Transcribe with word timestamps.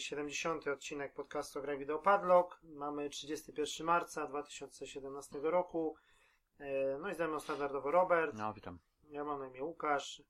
Dzisiaj 0.00 0.16
nagrywamy 0.16 0.32
70. 0.34 0.66
odcinek 0.68 1.14
podcastu 1.14 1.58
o 1.58 1.62
grach 1.62 1.78
Padlock. 2.02 2.60
Mamy 2.62 3.10
31 3.10 3.86
marca 3.86 4.26
2017 4.26 5.38
roku. 5.42 5.96
E, 6.58 6.98
No 6.98 7.10
i 7.10 7.14
ze 7.14 7.28
mną 7.28 7.40
standardowo 7.40 7.90
Robert. 7.90 8.34
No, 8.34 8.54
witam. 8.54 8.78
Ja 9.08 9.24
mam 9.24 9.38
na 9.40 9.46
imię 9.46 9.64
Łukasz. 9.64 10.22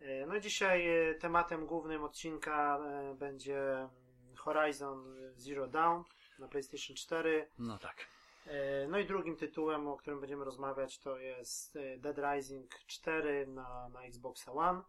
E, 0.00 0.26
No 0.26 0.36
i 0.36 0.40
dzisiaj 0.40 1.10
e, 1.10 1.14
tematem 1.14 1.66
głównym 1.66 2.04
odcinka 2.04 2.80
będzie 3.18 3.88
Horizon 4.36 5.16
Zero 5.36 5.66
Dawn 5.66 6.02
na 6.38 6.48
PlayStation 6.48 6.96
4. 6.96 7.50
No 7.58 7.78
tak. 7.78 7.96
No 8.88 8.98
i 8.98 9.06
drugim 9.06 9.36
tytułem, 9.36 9.88
o 9.88 9.96
którym 9.96 10.20
będziemy 10.20 10.44
rozmawiać, 10.44 10.98
to 10.98 11.18
jest 11.18 11.78
Dead 11.98 12.16
Rising 12.18 12.70
4 12.86 13.46
na, 13.46 13.88
na 13.88 14.02
Xbox 14.02 14.48
One. 14.48 14.82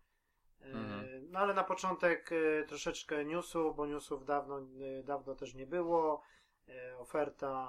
E, 0.61 0.65
Mhm. 0.71 1.31
No 1.31 1.39
ale 1.39 1.53
na 1.53 1.63
początek 1.63 2.29
e, 2.31 2.63
troszeczkę 2.63 3.25
newsów, 3.25 3.75
bo 3.75 3.85
newsów 3.85 4.25
dawno, 4.25 4.59
e, 4.59 5.03
dawno 5.03 5.35
też 5.35 5.53
nie 5.53 5.67
było. 5.67 6.21
E, 6.69 6.97
Oferta 6.97 7.67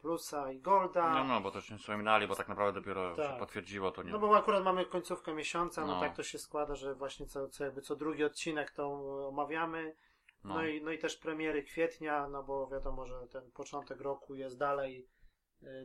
Plusa 0.00 0.52
i 0.52 0.60
Golda. 0.60 1.10
No, 1.14 1.24
no, 1.24 1.40
bo 1.40 1.50
to 1.50 1.60
się 1.60 1.78
wspominali, 1.78 2.28
bo 2.28 2.34
tak 2.34 2.48
naprawdę 2.48 2.80
dopiero 2.80 3.16
Tak. 3.16 3.32
się 3.32 3.38
potwierdziło 3.38 3.90
to 3.90 4.02
nie. 4.02 4.12
No 4.12 4.18
bo 4.18 4.36
akurat 4.36 4.64
mamy 4.64 4.86
końcówkę 4.86 5.34
miesiąca, 5.34 5.86
no, 5.86 5.94
No. 5.94 6.00
tak 6.00 6.16
to 6.16 6.22
się 6.22 6.38
składa, 6.38 6.74
że 6.74 6.94
właśnie 6.94 7.26
co, 7.26 7.48
co, 7.48 7.64
jakby 7.64 7.82
co 7.82 7.96
drugi 7.96 8.24
odcinek 8.24 8.70
to 8.70 8.88
omawiamy. 9.28 9.96
No. 10.44 10.54
no. 10.54 10.66
i, 10.66 10.82
no 10.82 10.90
i 10.92 10.98
też 10.98 11.16
premiery 11.16 11.62
kwietnia, 11.62 12.28
no 12.28 12.42
bo 12.42 12.66
wiadomo, 12.66 13.06
że 13.06 13.26
ten 13.26 13.50
początek 13.50 14.00
roku 14.00 14.34
jest 14.34 14.58
dalej, 14.58 15.06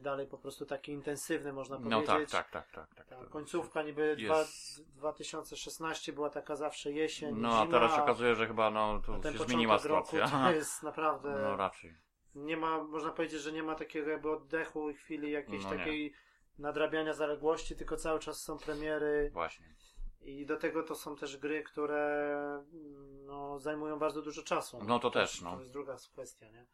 dalej 0.01 0.27
po 0.27 0.37
prostu 0.37 0.65
taki 0.65 0.91
intensywny, 0.91 1.53
można 1.53 1.79
no 1.79 2.01
powiedzieć. 2.01 2.31
tak, 2.31 2.49
tak, 2.49 2.71
tak, 2.71 2.95
tak, 2.95 3.05
tak. 3.07 3.19
Ta 3.19 3.25
końcówka 3.25 3.83
niby 3.83 4.15
Jest. 4.19 4.81
dwa, 4.83 5.11
2016 5.11 6.13
była 6.13 6.29
taka 6.29 6.55
zawsze 6.55 6.91
jesień, 6.91 7.35
No, 7.35 7.49
zima, 7.49 7.61
a 7.61 7.67
teraz 7.67 7.95
się 7.95 8.03
okazuje, 8.03 8.35
że 8.35 8.47
chyba 8.47 8.69
no, 8.71 9.01
tu 9.05 9.13
się 9.31 9.37
zmieniła 9.37 9.77
roku 9.83 10.07
sytuacja. 10.11 10.43
to 10.43 10.51
jest 10.61 10.83
naprawdę, 10.91 11.29
No 11.41 11.57
raczej. 11.57 11.95
nie 12.35 12.57
ma, 12.57 12.83
można 12.83 13.11
powiedzieć, 13.11 13.41
że 13.41 13.51
nie 13.51 13.63
ma 13.63 13.75
takiego 13.75 14.09
jakby 14.09 14.31
oddechu 14.31 14.89
i 14.89 14.93
chwili 14.93 15.31
jakiejś 15.31 15.63
No 15.63 15.71
nie. 15.71 15.77
takiej 15.77 16.13
nadrabiania 16.57 17.13
zaległości, 17.13 17.75
tylko 17.75 17.97
cały 17.97 18.19
czas 18.19 18.41
są 18.43 18.57
premiery. 18.57 19.29
Właśnie. 19.33 19.75
I 20.21 20.45
do 20.45 20.57
tego 20.57 20.83
to 20.83 20.95
są 20.95 21.15
też 21.15 21.37
gry, 21.37 21.63
które 21.63 22.25
mm, 22.73 23.25
no, 23.25 23.59
zajmują 23.59 23.99
bardzo 23.99 24.21
dużo 24.21 24.43
czasu. 24.43 24.79
No 24.87 24.99
to 24.99 25.09
też, 25.11 25.41
no. 25.41 25.53
To 25.53 25.59
jest 25.59 25.71
druga 25.71 25.95
kwestia, 26.13 26.49
nie? 26.49 26.65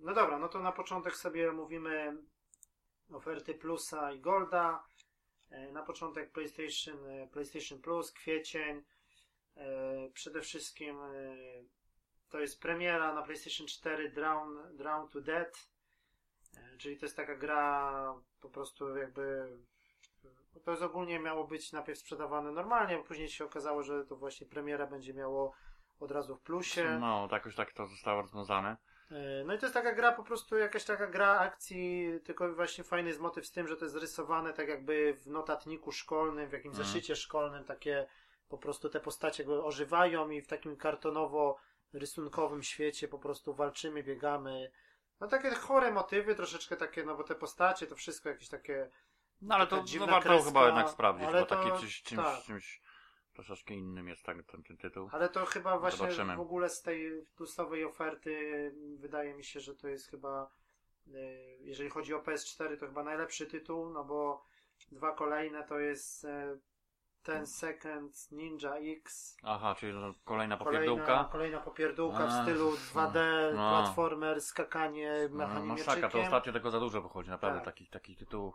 No 0.00 0.14
dobra, 0.14 0.38
no 0.38 0.48
to 0.48 0.58
na 0.60 0.72
początek 0.72 1.16
sobie 1.16 1.50
omówimy 1.50 2.16
oferty 3.12 3.54
Plusa 3.54 4.12
i 4.12 4.20
Golda. 4.20 4.84
E, 5.50 5.72
Na 5.72 5.82
początek 5.82 6.32
PlayStation, 6.32 7.06
e, 7.06 7.26
PlayStation 7.26 7.78
Plus, 7.82 8.12
kwiecień. 8.12 8.82
E, 9.56 10.10
Przede 10.14 10.40
wszystkim 10.40 10.98
to 12.28 12.40
jest 12.40 12.60
premiera 12.60 13.14
na 13.14 13.22
PlayStation 13.22 13.66
4 13.66 14.10
Drown, 14.10 14.76
Drown 14.76 15.08
to 15.08 15.20
Dead. 15.20 15.68
Czyli 16.78 16.96
to 16.98 17.04
jest 17.06 17.16
taka 17.16 17.36
gra 17.36 18.14
po 18.40 18.50
prostu 18.50 18.96
jakby 18.96 19.48
to 20.64 20.70
jest 20.70 20.82
ogólnie 20.82 21.18
miało 21.18 21.46
być 21.46 21.72
najpierw 21.72 21.98
sprzedawane 21.98 22.52
normalnie, 22.52 22.96
a 22.98 23.02
później 23.02 23.28
się 23.28 23.44
okazało, 23.44 23.82
że 23.82 24.04
to 24.04 24.16
właśnie 24.16 24.46
premiera 24.46 24.86
będzie 24.86 25.14
miało 25.14 25.54
od 26.00 26.10
razu 26.10 26.36
w 26.36 26.40
plusie. 26.40 26.98
No, 27.00 27.28
tak 27.28 27.32
jakoś 27.40 27.54
tak 27.56 27.72
to 27.72 27.86
zostało 27.86 28.22
rozwiązane. 28.22 28.76
E, 29.10 29.44
No 29.44 29.54
i 29.54 29.58
to 29.58 29.66
jest 29.66 29.74
taka 29.74 29.92
gra, 29.94 30.12
po 30.12 30.22
prostu 30.24 30.58
jakaś 30.58 30.84
taka 30.84 31.06
gra 31.06 31.38
akcji, 31.38 32.10
tylko 32.24 32.52
właśnie 32.54 32.84
fajny 32.84 33.08
jest 33.08 33.20
motyw 33.20 33.46
z 33.46 33.52
tym, 33.52 33.68
że 33.68 33.76
to 33.76 33.84
jest 33.84 33.96
rysowane 33.96 34.52
tak 34.52 34.68
jakby 34.68 35.14
w 35.20 35.26
notatniku 35.26 35.92
szkolnym, 35.92 36.48
w 36.48 36.52
jakimś 36.52 36.72
Mhm. 36.74 36.86
zeszycie 36.88 37.16
szkolnym, 37.16 37.64
takie 37.64 38.06
po 38.48 38.58
prostu 38.58 38.88
te 38.88 39.00
postacie 39.00 39.48
ożywają 39.64 40.30
i 40.30 40.42
w 40.42 40.46
takim 40.46 40.76
kartonowo-rysunkowym 40.76 42.62
świecie 42.62 43.08
po 43.08 43.18
prostu 43.18 43.54
walczymy, 43.54 44.02
biegamy. 44.02 44.70
No 45.20 45.26
takie 45.28 45.50
chore 45.50 45.90
motywy, 45.92 46.34
troszeczkę 46.34 46.76
takie, 46.76 47.04
no 47.04 47.16
bo 47.16 47.24
te 47.24 47.34
postacie, 47.34 47.86
to 47.86 47.96
wszystko 47.96 48.28
jakieś 48.28 48.48
takie 48.48 48.90
No 49.42 49.54
ale 49.54 49.66
to 49.66 49.84
no, 49.98 50.06
warto 50.06 50.28
kreska, 50.28 50.48
chyba 50.48 50.66
jednak 50.66 50.90
sprawdzić, 50.90 51.26
bo 51.32 51.46
to- 51.46 51.78
czymś, 51.78 52.02
czymś, 52.02 52.24
tak. 52.24 52.42
czymś 52.42 52.80
troszeczkę 53.44 53.74
innym 53.74 54.08
jest 54.08 54.22
tak, 54.24 54.42
ten, 54.46 54.62
ten 54.62 54.76
tytuł. 54.76 55.08
Ale 55.12 55.28
to 55.28 55.46
chyba 55.46 55.78
właśnie 55.78 55.98
Zobaczymy. 55.98 56.36
w 56.36 56.40
ogóle 56.40 56.68
z 56.68 56.82
tej 56.82 57.24
plusowej 57.36 57.84
oferty 57.84 58.74
wydaje 58.98 59.34
mi 59.34 59.44
się, 59.44 59.60
że 59.60 59.74
to 59.74 59.88
jest 59.88 60.06
chyba, 60.10 60.50
y, 61.08 61.58
jeżeli 61.60 61.90
chodzi 61.90 62.14
o 62.14 62.22
PS4, 62.22 62.76
to 62.80 62.86
chyba 62.86 63.02
najlepszy 63.04 63.46
tytuł, 63.46 63.90
no 63.90 64.04
bo 64.04 64.44
dwa 64.92 65.12
kolejne 65.12 65.64
to 65.64 65.78
jest 65.78 66.24
e, 66.24 66.58
Ten 67.22 67.46
Second 67.46 68.32
Ninja 68.32 68.74
X. 68.76 69.36
Aha, 69.42 69.74
czyli 69.78 69.92
no, 69.92 70.00
kolejna 70.00 70.16
Kolejna, 70.24 70.56
popierdółka. 70.56 71.28
kolejna 71.32 71.58
popierdółka 71.58 72.26
w 72.26 72.42
stylu 72.42 72.70
2D, 72.70 73.14
no. 73.54 73.70
platformer, 73.70 74.40
skakanie, 74.40 75.28
No, 75.30 75.36
machanie 75.38 75.66
masakra, 75.66 76.08
to 76.08 76.20
ostatnio 76.20 76.52
tego 76.52 76.70
za 76.70 76.80
dużo 76.80 77.02
wychodzi, 77.02 77.30
naprawdę 77.30 77.58
Tak. 77.58 77.64
takich, 77.64 77.90
takich 77.90 78.18
tytułów. 78.18 78.54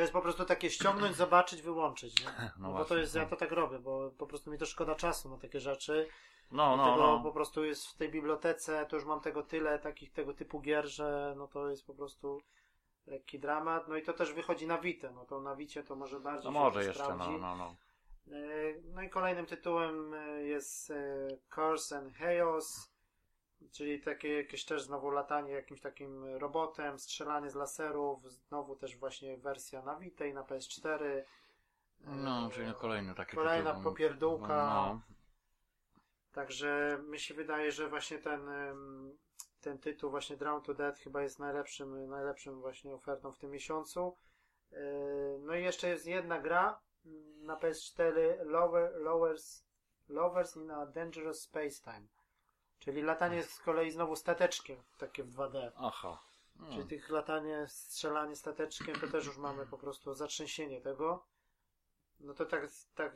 To 0.00 0.02
jest 0.02 0.12
po 0.12 0.22
prostu 0.22 0.44
takie 0.44 0.70
ściągnąć, 0.70 1.16
zobaczyć, 1.16 1.62
wyłączyć. 1.62 2.24
Nie? 2.24 2.26
No 2.58 2.68
No 2.68 2.78
bo 2.78 2.84
to 2.84 2.96
jest, 2.96 3.14
ja 3.14 3.22
no. 3.22 3.28
to 3.28 3.36
tak 3.36 3.52
robię, 3.52 3.78
bo 3.78 4.10
po 4.10 4.26
prostu 4.26 4.50
mi 4.50 4.58
to 4.58 4.66
szkoda 4.66 4.94
czasu 4.94 5.28
na 5.30 5.38
takie 5.38 5.60
rzeczy. 5.60 6.08
No, 6.50 6.76
no, 6.76 6.84
Dlatego 6.84 7.06
no. 7.06 7.22
po 7.22 7.32
prostu 7.32 7.64
jest 7.64 7.86
w 7.86 7.96
tej 7.96 8.08
bibliotece, 8.10 8.86
to 8.86 8.96
już 8.96 9.04
mam 9.04 9.20
tego 9.20 9.42
tyle, 9.42 9.78
takich 9.78 10.12
tego 10.12 10.34
typu 10.34 10.60
gier, 10.60 10.86
że 10.88 11.34
no 11.36 11.48
to 11.48 11.70
jest 11.70 11.86
po 11.86 11.94
prostu 11.94 12.38
lekki 13.06 13.38
dramat. 13.38 13.88
No 13.88 13.96
i 13.96 14.02
to 14.02 14.12
też 14.12 14.32
wychodzi 14.32 14.66
na 14.66 14.78
Vita, 14.78 15.10
no 15.10 15.24
to 15.24 15.40
na 15.40 15.56
Wicie 15.56 15.82
to 15.82 15.96
może 15.96 16.20
bardziej 16.20 16.44
No 16.52 16.60
może 16.60 16.84
jeszcze, 16.84 17.02
sprawdzi. 17.04 17.30
no, 17.30 17.38
no, 17.38 17.56
no. 17.56 17.76
No 18.94 19.02
i 19.02 19.10
kolejnym 19.10 19.46
tytułem 19.46 20.14
e, 20.14 20.42
jest 20.42 20.90
e, 20.90 21.28
Curse 21.54 21.98
and 21.98 22.14
Chaos, 22.14 22.92
czyli 23.72 24.00
takie 24.00 24.34
jakieś 24.36 24.64
też 24.64 24.82
znowu 24.82 25.10
latanie 25.10 25.52
jakimś 25.52 25.80
takim 25.80 26.24
robotem, 26.24 26.98
strzelanie 26.98 27.50
z 27.50 27.54
laserów, 27.54 28.32
znowu 28.32 28.76
też 28.76 28.96
właśnie 28.96 29.36
wersja 29.36 29.82
na 29.82 29.96
Vita 29.96 30.24
i 30.26 30.34
na 30.34 30.42
PS4. 30.42 31.02
E, 31.02 31.24
No, 32.06 32.50
czyli 32.50 32.74
kolejny 32.74 33.14
taki 33.14 33.36
Kolejna 33.36 33.70
tytuł. 33.70 33.84
popierdółka. 33.92 34.46
No, 34.74 35.00
Także 36.32 36.98
mi 37.08 37.18
się 37.18 37.34
wydaje, 37.34 37.72
że 37.72 37.88
właśnie 37.88 38.18
ten, 38.18 38.40
ten 39.60 39.78
tytuł 39.78 40.10
właśnie 40.10 40.36
Drown 40.36 40.62
to 40.62 40.74
Dead 40.74 40.98
chyba 40.98 41.22
jest 41.22 41.38
najlepszym, 41.38 42.08
najlepszym 42.10 42.60
właśnie 42.60 42.94
ofertą 42.94 43.32
w 43.32 43.38
tym 43.38 43.50
miesiącu. 43.50 44.16
E, 44.72 44.76
No 45.40 45.54
i 45.54 45.62
jeszcze 45.64 45.88
jest 45.88 46.06
jedna 46.06 46.40
gra 46.40 46.80
na 47.42 47.56
PS4 47.56 48.12
Lower, 48.44 48.92
Lowers, 49.00 49.64
Lovers 50.08 50.56
in 50.56 50.70
a 50.70 50.86
Dangerous 50.86 51.40
Space 51.40 51.82
Time. 51.84 52.06
Czyli 52.80 53.02
latanie 53.02 53.42
z 53.42 53.58
kolei 53.58 53.90
znowu 53.90 54.16
stateczkiem, 54.16 54.76
takie 54.98 55.24
w 55.24 55.34
2D. 55.34 55.70
Aha. 55.76 56.18
Hmm. 56.58 56.76
Czyli 56.76 56.88
tych 56.88 57.10
latanie, 57.10 57.64
strzelanie 57.68 58.36
stateczkiem 58.36 58.94
to 59.00 59.08
też 59.08 59.26
już 59.26 59.36
mamy 59.36 59.66
po 59.66 59.78
prostu 59.78 60.14
zatrzęsienie 60.14 60.80
tego. 60.80 61.24
No 62.20 62.34
to 62.34 62.46
tak, 62.46 62.68
tak, 62.94 63.12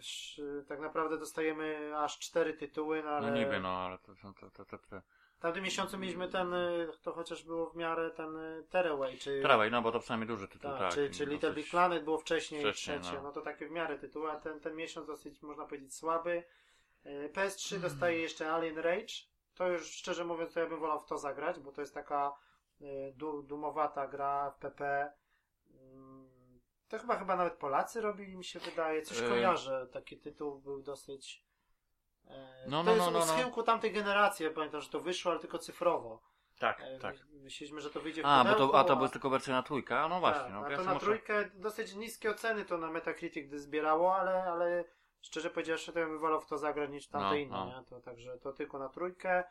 tak 0.69 0.81
naprawdę 0.81 1.19
dostajemy 1.19 1.93
aż 1.99 2.19
cztery 2.19 2.55
tytuły, 2.55 3.03
no 3.03 3.11
ale 3.11 3.31
No 3.31 3.37
niby, 3.37 3.61
no, 3.61 3.69
ale 3.69 3.99
to 3.99 4.15
są 4.15 4.35
to, 4.35 4.51
to, 4.51 4.65
to, 4.65 4.79
to. 4.79 5.01
w 5.37 5.41
tamtym 5.41 5.65
miesiącu 5.65 5.99
mieliśmy 5.99 6.29
ten, 6.29 6.55
to 7.03 7.13
chociaż 7.13 7.43
było 7.43 7.71
w 7.71 7.77
miarę 7.77 8.11
ten 8.11 8.37
y, 8.37 8.65
Tearaway, 8.71 9.19
czy, 9.19 9.41
Trawaj, 9.43 9.71
no 9.71 9.83
bo 9.83 9.93
to 9.93 10.01
przynajmniej 10.01 10.29
duży 10.29 10.49
tytuł, 10.49 10.71
tak, 10.71 10.81
tak. 10.81 10.95
czy, 10.95 11.11
czy 11.11 11.25
i 11.25 11.27
Little 11.27 11.53
Big 11.53 11.71
Planet 11.71 12.05
było 12.05 12.19
wcześniej, 12.19 12.61
wcześniej, 12.61 13.01
trzecie, 13.01 13.17
no. 13.17 13.23
no. 13.23 13.33
to 13.33 13.41
takie 13.41 13.69
w 13.69 13.71
miarę 13.71 13.99
tytuły, 13.99 14.31
a 14.31 14.41
ten, 14.41 14.61
ten 14.61 14.77
miesiąc 14.77 15.07
dosyć, 15.07 15.43
można 15.43 15.65
powiedzieć, 15.65 15.95
słaby. 15.95 16.45
Y, 17.07 17.31
PS3 17.35 17.77
Mm. 17.77 17.83
dostaje 17.83 18.19
jeszcze 18.19 18.53
Alien 18.53 18.79
Rage, 18.79 19.15
to 19.55 19.69
już 19.69 19.91
szczerze 19.91 20.25
mówiąc, 20.25 20.55
to 20.55 20.61
ja 20.61 20.67
bym 20.67 20.81
wolał 20.81 21.01
w 21.01 21.07
to 21.07 21.19
zagrać, 21.19 21.61
bo 21.61 21.73
to 21.73 21.81
jest 21.81 21.95
taka 21.95 22.33
y, 22.81 23.13
du, 23.17 23.43
dumowata 23.43 24.07
gra 24.09 24.51
w 24.51 24.59
PP. 24.59 25.13
Mm, 25.71 26.61
To 26.89 26.99
chyba 26.99 27.17
chyba 27.19 27.37
nawet 27.37 27.55
Polacy 27.55 28.01
robili, 28.01 28.37
mi 28.37 28.45
się 28.45 28.59
wydaje. 28.59 29.03
Coś 29.03 29.21
Y. 29.21 29.29
kojarzę. 29.29 29.87
Taki 29.93 30.19
tytuł 30.19 30.59
był 30.59 30.83
dosyć. 30.83 31.45
e, 32.29 32.65
No, 32.69 32.79
to 32.79 32.85
no, 32.85 32.91
jest 32.93 33.05
no, 33.07 33.11
no, 33.11 33.19
u 33.19 33.27
no. 33.27 33.33
schyłku 33.33 33.63
tamtej 33.63 33.93
generacji. 33.93 34.47
Ja 34.47 34.53
pamiętam, 34.53 34.81
że 34.81 34.89
to 34.91 35.01
wyszło, 35.01 35.31
ale 35.33 35.41
tylko 35.41 35.59
cyfrowo. 35.59 36.23
Tak, 36.59 36.83
tak. 37.03 37.17
my- 37.33 37.41
Myśleliśmy, 37.41 37.81
że 37.81 37.91
to 37.91 38.01
wyjdzie 38.01 38.23
w 38.23 38.27
A, 38.27 38.45
bo 38.45 38.55
to, 38.55 38.79
a 38.79 38.85
to 38.85 38.97
była 38.97 39.09
tylko 39.09 39.31
wersja 39.31 39.55
na 39.55 39.63
trójkę, 39.63 40.01
a 40.01 40.09
no 40.09 40.21
właśnie, 40.21 40.43
tak, 40.43 40.53
no 40.53 40.67
a 40.67 40.77
to 40.77 40.83
na 40.85 40.95
muszę... 40.95 41.07
trójkę 41.07 41.51
dosyć 41.55 41.95
niskie 41.95 42.31
oceny 42.31 42.65
to 42.65 42.79
na 42.79 42.91
Metacritic 42.91 43.53
zbierało, 43.55 44.17
ale, 44.17 44.45
ale 44.45 44.85
szczerze 45.25 45.51
powiedziawszy, 45.51 45.93
to 45.93 45.99
ja 45.99 46.07
bym 46.07 46.19
wolał 46.19 46.41
w 46.41 46.47
to 46.47 46.59
zagrać 46.59 46.91
niż 46.91 47.09
tamte 47.09 47.29
No, 47.29 47.35
inne, 47.35 47.57
no. 47.57 47.79
nie? 47.81 47.85
To, 47.87 48.01
także 48.01 48.39
to 48.39 48.53
tylko 48.53 48.79
na 48.79 48.89
trójkę. 48.89 49.45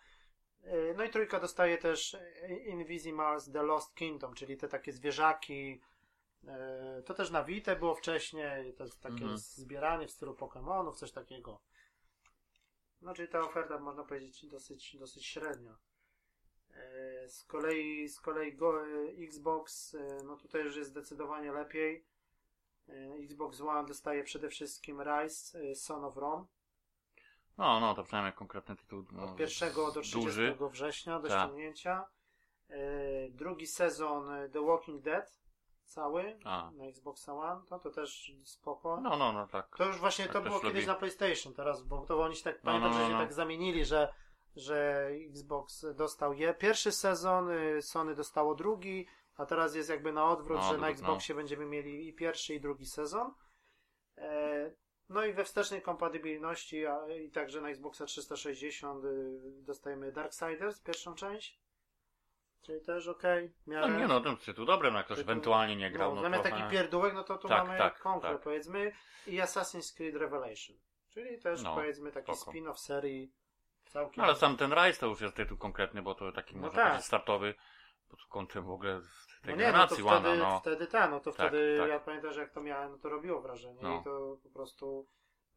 Yy, 0.63 0.93
No 0.97 1.03
i 1.03 1.09
trójka 1.09 1.39
dostaje 1.39 1.77
też 1.77 2.17
Invisimals 2.65 3.51
The 3.51 3.63
Lost 3.63 3.95
Kingdom, 3.95 4.33
czyli 4.33 4.57
te 4.57 4.67
takie 4.67 4.91
zwierzaki. 4.91 5.81
Yy, 6.43 7.03
To 7.05 7.13
też 7.13 7.31
na 7.31 7.43
Vita 7.43 7.75
było 7.75 7.95
wcześniej, 7.95 8.73
to 8.73 8.83
jest 8.83 9.01
takie 9.01 9.13
Mhm. 9.21 9.37
zbieranie 9.37 10.07
w 10.07 10.11
stylu 10.11 10.33
Pokémonów, 10.33 10.95
coś 10.95 11.11
takiego. 11.11 11.61
No 13.01 13.13
czyli 13.13 13.27
ta 13.27 13.39
oferta 13.39 13.79
można 13.79 14.03
powiedzieć 14.03 14.45
dosyć, 14.45 14.97
dosyć 14.97 15.25
średnia. 15.25 15.77
E, 16.73 17.29
Z 17.29 17.43
kolei, 17.45 18.09
z 18.09 18.19
kolei 18.21 18.55
go, 18.55 18.81
Xbox, 19.19 19.95
no 20.25 20.37
tutaj 20.37 20.63
już 20.63 20.75
jest 20.75 20.89
zdecydowanie 20.89 21.51
lepiej. 21.51 22.05
E, 22.89 23.23
Xbox 23.23 23.61
One 23.61 23.87
dostaje 23.87 24.23
przede 24.23 24.49
wszystkim 24.49 25.01
Rise, 25.01 25.59
e, 25.59 25.75
Son 25.75 26.05
of 26.05 26.17
Rome. 26.17 26.45
No, 27.57 27.79
no, 27.79 27.93
to 27.93 28.03
przynajmniej 28.03 28.33
konkretny 28.33 28.75
tytuł. 28.75 29.05
No, 29.11 29.23
Od 29.23 29.39
1 29.39 29.73
do 29.93 30.01
30 30.01 30.19
duży. 30.19 30.57
września 30.71 31.19
do 31.19 31.27
Tak. 31.27 31.39
ściągnięcia. 31.39 32.05
E, 32.69 32.75
drugi 33.29 33.67
sezon 33.67 34.29
The 34.51 34.61
Walking 34.65 35.01
Dead 35.01 35.39
cały 35.85 36.39
A. 36.43 36.71
na 36.75 36.85
Xbox 36.85 37.29
One, 37.29 37.61
to, 37.69 37.79
to 37.79 37.89
też 37.91 38.31
spoko. 38.43 39.01
No, 39.01 39.17
no, 39.17 39.33
no, 39.33 39.47
tak. 39.47 39.77
To 39.77 39.85
już 39.85 39.99
właśnie 39.99 40.25
Tak 40.25 40.33
to 40.33 40.41
było 40.41 40.59
kiedyś 40.59 40.75
lubi. 40.75 40.87
na 40.87 40.95
PlayStation 40.95 41.53
teraz, 41.53 41.83
bo 41.83 42.05
to 42.05 42.21
oni 42.21 42.35
się 42.35 42.43
tak 42.43 42.55
No, 42.55 42.61
pamiętam, 42.63 42.91
no, 42.91 42.97
że 42.97 43.03
no, 43.03 43.07
się 43.07 43.13
no. 43.13 43.19
tak 43.19 43.33
zamienili, 43.33 43.85
że, 43.85 44.13
że 44.55 45.07
Xbox 45.29 45.85
dostał 45.95 46.33
je. 46.33 46.53
Pierwszy 46.53 46.91
sezon, 46.91 47.49
y, 47.49 47.81
Sony 47.81 48.15
dostało 48.15 48.55
drugi, 48.55 49.07
a 49.37 49.45
teraz 49.45 49.75
jest 49.75 49.89
jakby 49.89 50.13
na 50.13 50.29
odwrót, 50.29 50.57
Na 50.57 50.63
że 50.69 50.73
na 50.73 50.81
no. 50.81 50.87
Xboxie 50.89 51.35
będziemy 51.35 51.65
mieli 51.65 52.07
i 52.07 52.13
pierwszy 52.13 52.53
i 52.55 52.61
drugi 52.61 52.85
sezon. 52.85 53.33
E, 54.17 54.71
No 55.09 55.25
i 55.25 55.33
we 55.33 55.43
wstecznej 55.43 55.81
kompatybilności 55.81 56.85
a, 56.85 57.07
i 57.07 57.29
także 57.31 57.61
na 57.61 57.69
Xboxa 57.69 58.05
360 58.05 59.05
y, 59.05 59.09
dostajemy 59.63 60.11
Darksiders, 60.11 60.81
pierwszą 60.81 61.15
część. 61.15 61.59
Czyli 62.61 62.81
też 62.81 63.07
okej. 63.07 63.49
w 63.49 63.67
No 63.67 63.87
nie 63.89 64.07
no, 64.07 64.21
ten 64.21 64.37
tytuł 64.37 64.65
dobry, 64.65 64.91
no 64.91 64.97
jak 64.97 65.05
ktoś 65.05 65.17
Tytuł- 65.17 65.31
ewentualnie 65.31 65.75
nie 65.75 65.91
grał, 65.91 66.09
No, 66.09 66.15
no, 66.15 66.21
zamiast 66.21 66.43
trochę... 66.43 66.59
taki 66.59 66.71
pierdółek, 66.71 67.13
no 67.13 67.23
to 67.23 67.37
tu 67.37 67.47
Tak, 67.47 67.67
mamy 67.67 67.77
tak, 67.77 67.99
konkret, 67.99 68.33
tak. 68.33 68.41
powiedzmy, 68.41 68.91
i 69.27 69.37
Assassin's 69.37 69.95
Creed 69.97 70.15
Revelation. 70.15 70.77
Czyli 71.09 71.39
też 71.39 71.63
No, 71.63 71.75
powiedzmy 71.75 72.11
taki 72.11 72.31
spin-off 72.31 72.77
serii 72.79 73.31
całkiem. 73.85 74.13
No, 74.17 74.23
ale 74.23 74.35
sam 74.35 74.57
ten 74.57 74.73
Rise 74.73 74.99
to 74.99 75.07
już 75.07 75.21
jest 75.21 75.35
tytuł 75.35 75.57
konkretny, 75.57 76.01
bo 76.01 76.15
to 76.15 76.31
taki 76.31 76.55
No 76.55 76.61
można 76.61 76.83
tak. 76.83 77.03
startowy 77.03 77.55
pod 78.17 78.25
kątem 78.29 78.63
w 78.63 78.69
ogóle 78.69 79.01
tej 79.43 79.55
no 79.55 79.61
nie, 79.61 79.71
no 79.71 79.87
to 79.87 79.95
wtedy, 79.95 80.09
One, 80.09 80.37
no. 80.37 80.59
wtedy 80.59 80.87
tak, 80.87 81.11
no 81.11 81.19
to 81.19 81.31
Tak, 81.31 81.47
wtedy 81.47 81.77
tak. 81.79 81.89
ja 81.89 81.99
pamiętam, 81.99 82.33
że 82.33 82.41
jak 82.41 82.51
to 82.51 82.61
miałem, 82.61 82.91
no 82.91 82.97
to 82.97 83.09
robiło 83.09 83.41
wrażenie 83.41 83.79
No. 83.81 83.99
i 83.99 84.03
to 84.03 84.37
po 84.43 84.49
prostu 84.49 85.07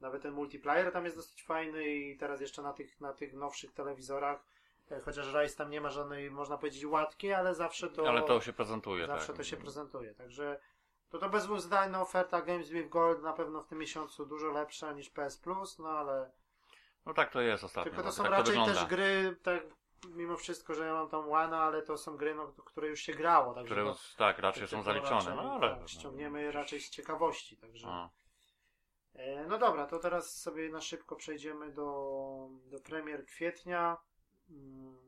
nawet 0.00 0.22
ten 0.22 0.34
multiplayer 0.34 0.92
tam 0.92 1.04
jest 1.04 1.16
dosyć 1.16 1.42
fajny 1.42 1.88
i 1.88 2.16
teraz 2.16 2.40
jeszcze 2.40 2.62
na 2.62 2.72
tych, 2.72 3.00
na 3.00 3.12
tych 3.12 3.34
nowszych 3.34 3.72
telewizorach, 3.72 4.44
e, 4.90 5.00
chociaż 5.00 5.34
Rise 5.34 5.56
tam 5.56 5.70
nie 5.70 5.80
ma 5.80 5.90
żadnej, 5.90 6.30
można 6.30 6.58
powiedzieć, 6.58 6.84
łatki, 6.84 7.32
ale 7.32 7.54
zawsze 7.54 7.90
to... 7.90 8.08
Ale 8.08 8.22
to 8.22 8.40
się 8.40 8.52
prezentuje, 8.52 9.06
Zawsze 9.06 9.26
tak. 9.26 9.36
to 9.36 9.44
się 9.44 9.56
prezentuje, 9.56 10.14
także 10.14 10.60
to 11.08 11.18
to 11.18 11.28
bez 11.28 11.44
dwóch 11.44 11.60
zdań 11.60 11.90
no, 11.90 12.00
oferta 12.00 12.42
Games 12.42 12.70
with 12.70 12.88
Gold 12.88 13.22
na 13.22 13.32
pewno 13.32 13.62
w 13.62 13.66
tym 13.66 13.78
miesiącu 13.78 14.26
dużo 14.26 14.50
lepsza 14.50 14.92
niż 14.92 15.10
PS 15.10 15.36
Plus, 15.36 15.78
no 15.78 15.88
ale 15.88 16.30
No 17.06 17.14
tak 17.14 17.30
to 17.30 17.40
jest 17.40 17.64
ostatnio, 17.64 17.90
tylko 17.90 18.02
to 18.02 18.08
no, 18.08 18.12
są 18.12 18.22
tak 18.22 18.32
raczej 18.32 18.64
też 18.64 18.84
gry, 18.84 19.36
tak 19.42 19.62
mimo 20.14 20.36
wszystko, 20.36 20.74
że 20.74 20.86
ja 20.86 20.92
mam 20.94 21.08
tam 21.08 21.32
One, 21.32 21.56
ale 21.56 21.82
to 21.82 21.98
są 21.98 22.16
gry, 22.16 22.34
no, 22.34 22.46
które 22.46 22.88
już 22.88 23.00
się 23.00 23.14
grało, 23.14 23.54
także 23.54 23.74
Które 23.74 23.84
no, 23.84 23.96
tak, 24.16 24.38
raczej 24.38 24.68
są 24.68 24.82
zaliczone, 24.82 25.16
raczej, 25.16 25.36
no 25.36 25.52
ale... 25.52 25.76
tak, 25.76 25.88
ściągniemy 25.88 26.52
raczej 26.52 26.80
z 26.80 26.90
ciekawości, 26.90 27.56
także 27.56 27.86
A. 27.88 28.10
e, 29.14 29.46
no 29.46 29.58
dobra, 29.58 29.86
to 29.86 29.98
teraz 29.98 30.40
sobie 30.40 30.68
na 30.68 30.80
szybko 30.80 31.16
przejdziemy 31.16 31.72
do, 31.72 32.48
do 32.70 32.80
premier 32.80 33.26
kwietnia. 33.26 33.96
Mm, 34.50 35.06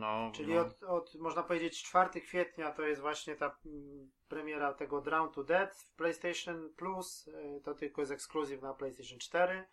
No, 0.00 0.30
Czyli 0.34 0.54
no. 0.54 0.60
od, 0.60 0.82
od, 0.82 1.14
można 1.14 1.42
powiedzieć, 1.42 1.82
4 1.82 2.20
kwietnia 2.20 2.70
to 2.72 2.82
jest 2.82 3.00
właśnie 3.00 3.36
ta 3.36 3.56
mm, 3.66 4.10
premiera 4.28 4.74
tego 4.74 5.00
Drown 5.00 5.32
to 5.32 5.44
Dead 5.44 5.76
w 5.76 5.94
PlayStation 5.94 6.74
Plus. 6.76 7.28
E, 7.28 7.60
To 7.60 7.74
tylko 7.74 8.02
jest 8.02 8.12
ekskluzyw 8.12 8.62
na 8.62 8.74
PlayStation 8.74 9.18
4. 9.18 9.64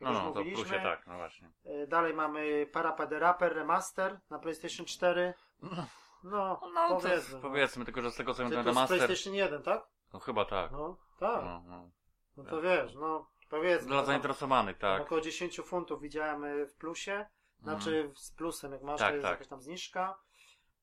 No, 0.00 0.12
no, 0.12 0.20
to 0.20 0.32
w 0.32 0.36
mówiliśmy. 0.36 0.64
plusie 0.64 0.80
tak, 0.82 1.06
no 1.06 1.16
właśnie. 1.16 1.50
E, 1.64 1.86
Dalej 1.86 2.14
mamy 2.14 2.66
Parappa 2.72 3.06
the 3.06 3.18
Rapper 3.18 3.54
Remaster 3.54 4.20
na 4.30 4.38
PlayStation 4.38 4.86
4. 4.86 5.34
No, 5.62 6.60
No, 6.74 6.88
to 6.88 6.96
powiedzmy. 7.00 7.34
no. 7.34 7.40
powiedzmy, 7.40 7.84
tylko 7.84 8.02
że 8.02 8.10
z 8.10 8.16
tego 8.16 8.34
co 8.34 8.42
wiem, 8.42 8.52
ten 8.52 8.62
z 8.62 8.66
remaster... 8.66 8.98
PlayStation 8.98 9.34
1, 9.34 9.62
tak? 9.62 9.82
No 10.12 10.20
chyba 10.20 10.44
tak. 10.44 10.72
No, 10.72 10.96
tak. 11.20 11.44
No, 11.44 11.62
no. 11.66 11.90
No 12.36 12.44
to 12.44 12.60
wiesz, 12.62 12.94
no 12.94 13.30
powiedzmy. 13.50 13.88
Dla 13.88 13.96
no, 13.96 14.04
zainteresowanych, 14.04 14.78
tak. 14.78 15.02
Około 15.02 15.20
10 15.20 15.60
funtów 15.60 16.00
widziałem 16.00 16.44
e, 16.44 16.66
w 16.66 16.74
plusie. 16.76 17.26
Znaczy 17.62 18.12
z 18.16 18.32
plusem, 18.32 18.72
jak 18.72 18.82
masz, 18.82 18.98
Tak, 19.00 19.08
to 19.08 19.14
jest 19.14 19.22
tak. 19.24 19.32
jakaś 19.32 19.48
tam 19.48 19.60
zniżka. 19.62 20.18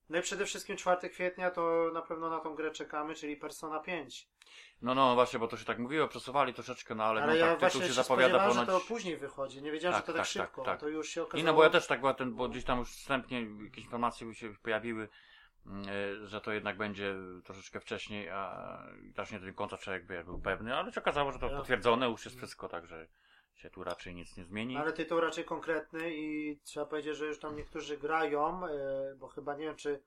No 0.10 0.18
i 0.18 0.22
przede 0.22 0.46
wszystkim 0.46 0.78
4 0.78 1.10
kwietnia 1.10 1.52
to 1.52 1.92
na 1.94 2.02
pewno 2.02 2.30
na 2.30 2.40
tą 2.40 2.56
grę 2.56 2.72
czekamy, 2.72 3.16
czyli 3.16 3.38
Persona 3.38 3.80
5. 3.80 4.28
No, 4.82 4.96
no, 4.96 5.16
właśnie, 5.16 5.40
bo 5.40 5.48
to 5.48 5.58
się 5.58 5.66
tak 5.66 5.80
mówiło, 5.80 6.08
przesuwali 6.08 6.54
troszeczkę, 6.54 6.96
no 6.96 7.04
ale, 7.04 7.24
Ale 7.24 7.34
no 7.34 7.40
ja 7.40 7.48
tak, 7.48 7.60
właśnie 7.60 7.88
się 7.88 7.94
zapowiada 7.94 8.40
ponoć... 8.40 8.56
że 8.56 8.66
to 8.66 8.80
później 8.80 9.18
wychodzi. 9.18 9.62
Nie 9.62 9.72
wiedziałem, 9.72 9.98
Tak, 9.98 10.06
że 10.06 10.14
to 10.14 10.18
tak, 10.18 10.28
tak, 10.28 10.34
tak, 10.34 10.46
szybko. 10.48 10.64
tak. 10.64 10.80
To 10.80 10.88
już 10.88 11.10
się 11.10 11.24
okazało. 11.24 11.42
I 11.42 11.46
no 11.46 11.54
bo 11.54 11.64
ja 11.64 11.70
też 11.70 11.88
tak 11.88 12.00
była 12.00 12.14
ten, 12.14 12.34
bo 12.34 12.50
gdzieś 12.50 12.64
tam 12.64 12.80
już 12.80 12.92
wstępnie 12.92 13.48
jakieś 13.64 13.84
informacje 13.84 14.36
się 14.36 14.54
pojawiły, 14.54 15.10
mm, 15.66 15.84
e, 15.90 16.28
że 16.28 16.42
to 16.42 16.52
jednak 16.52 16.78
będzie 16.78 17.16
troszeczkę 17.44 17.80
wcześniej, 17.80 18.30
a 18.30 18.78
też 19.16 19.32
nie 19.32 19.40
do 19.40 19.54
końca 19.54 19.78
człowiek 19.78 20.06
by 20.06 20.24
był 20.24 20.42
pewny, 20.42 20.76
ale 20.76 20.92
się 20.94 21.02
okazało, 21.02 21.32
że 21.32 21.40
to 21.40 21.50
potwierdzone 21.50 22.10
już 22.10 22.26
jest 22.26 22.38
wszystko, 22.38 22.70
także 22.70 23.08
się 23.58 23.70
tu 23.70 23.84
raczej 23.84 24.16
nic 24.16 24.38
nie 24.38 24.46
zmieni. 24.46 24.78
Ale 24.78 24.94
tytuł 24.94 25.20
raczej 25.20 25.46
konkretny 25.46 26.16
i 26.16 26.60
trzeba 26.64 26.86
powiedzieć, 26.86 27.18
że 27.18 27.26
już 27.26 27.40
tam 27.40 27.56
niektórzy 27.56 27.98
grają, 27.98 28.66
e, 28.66 28.70
bo 29.20 29.28
chyba 29.28 29.56
nie 29.56 29.66
wiem, 29.66 29.76
czy 29.76 30.04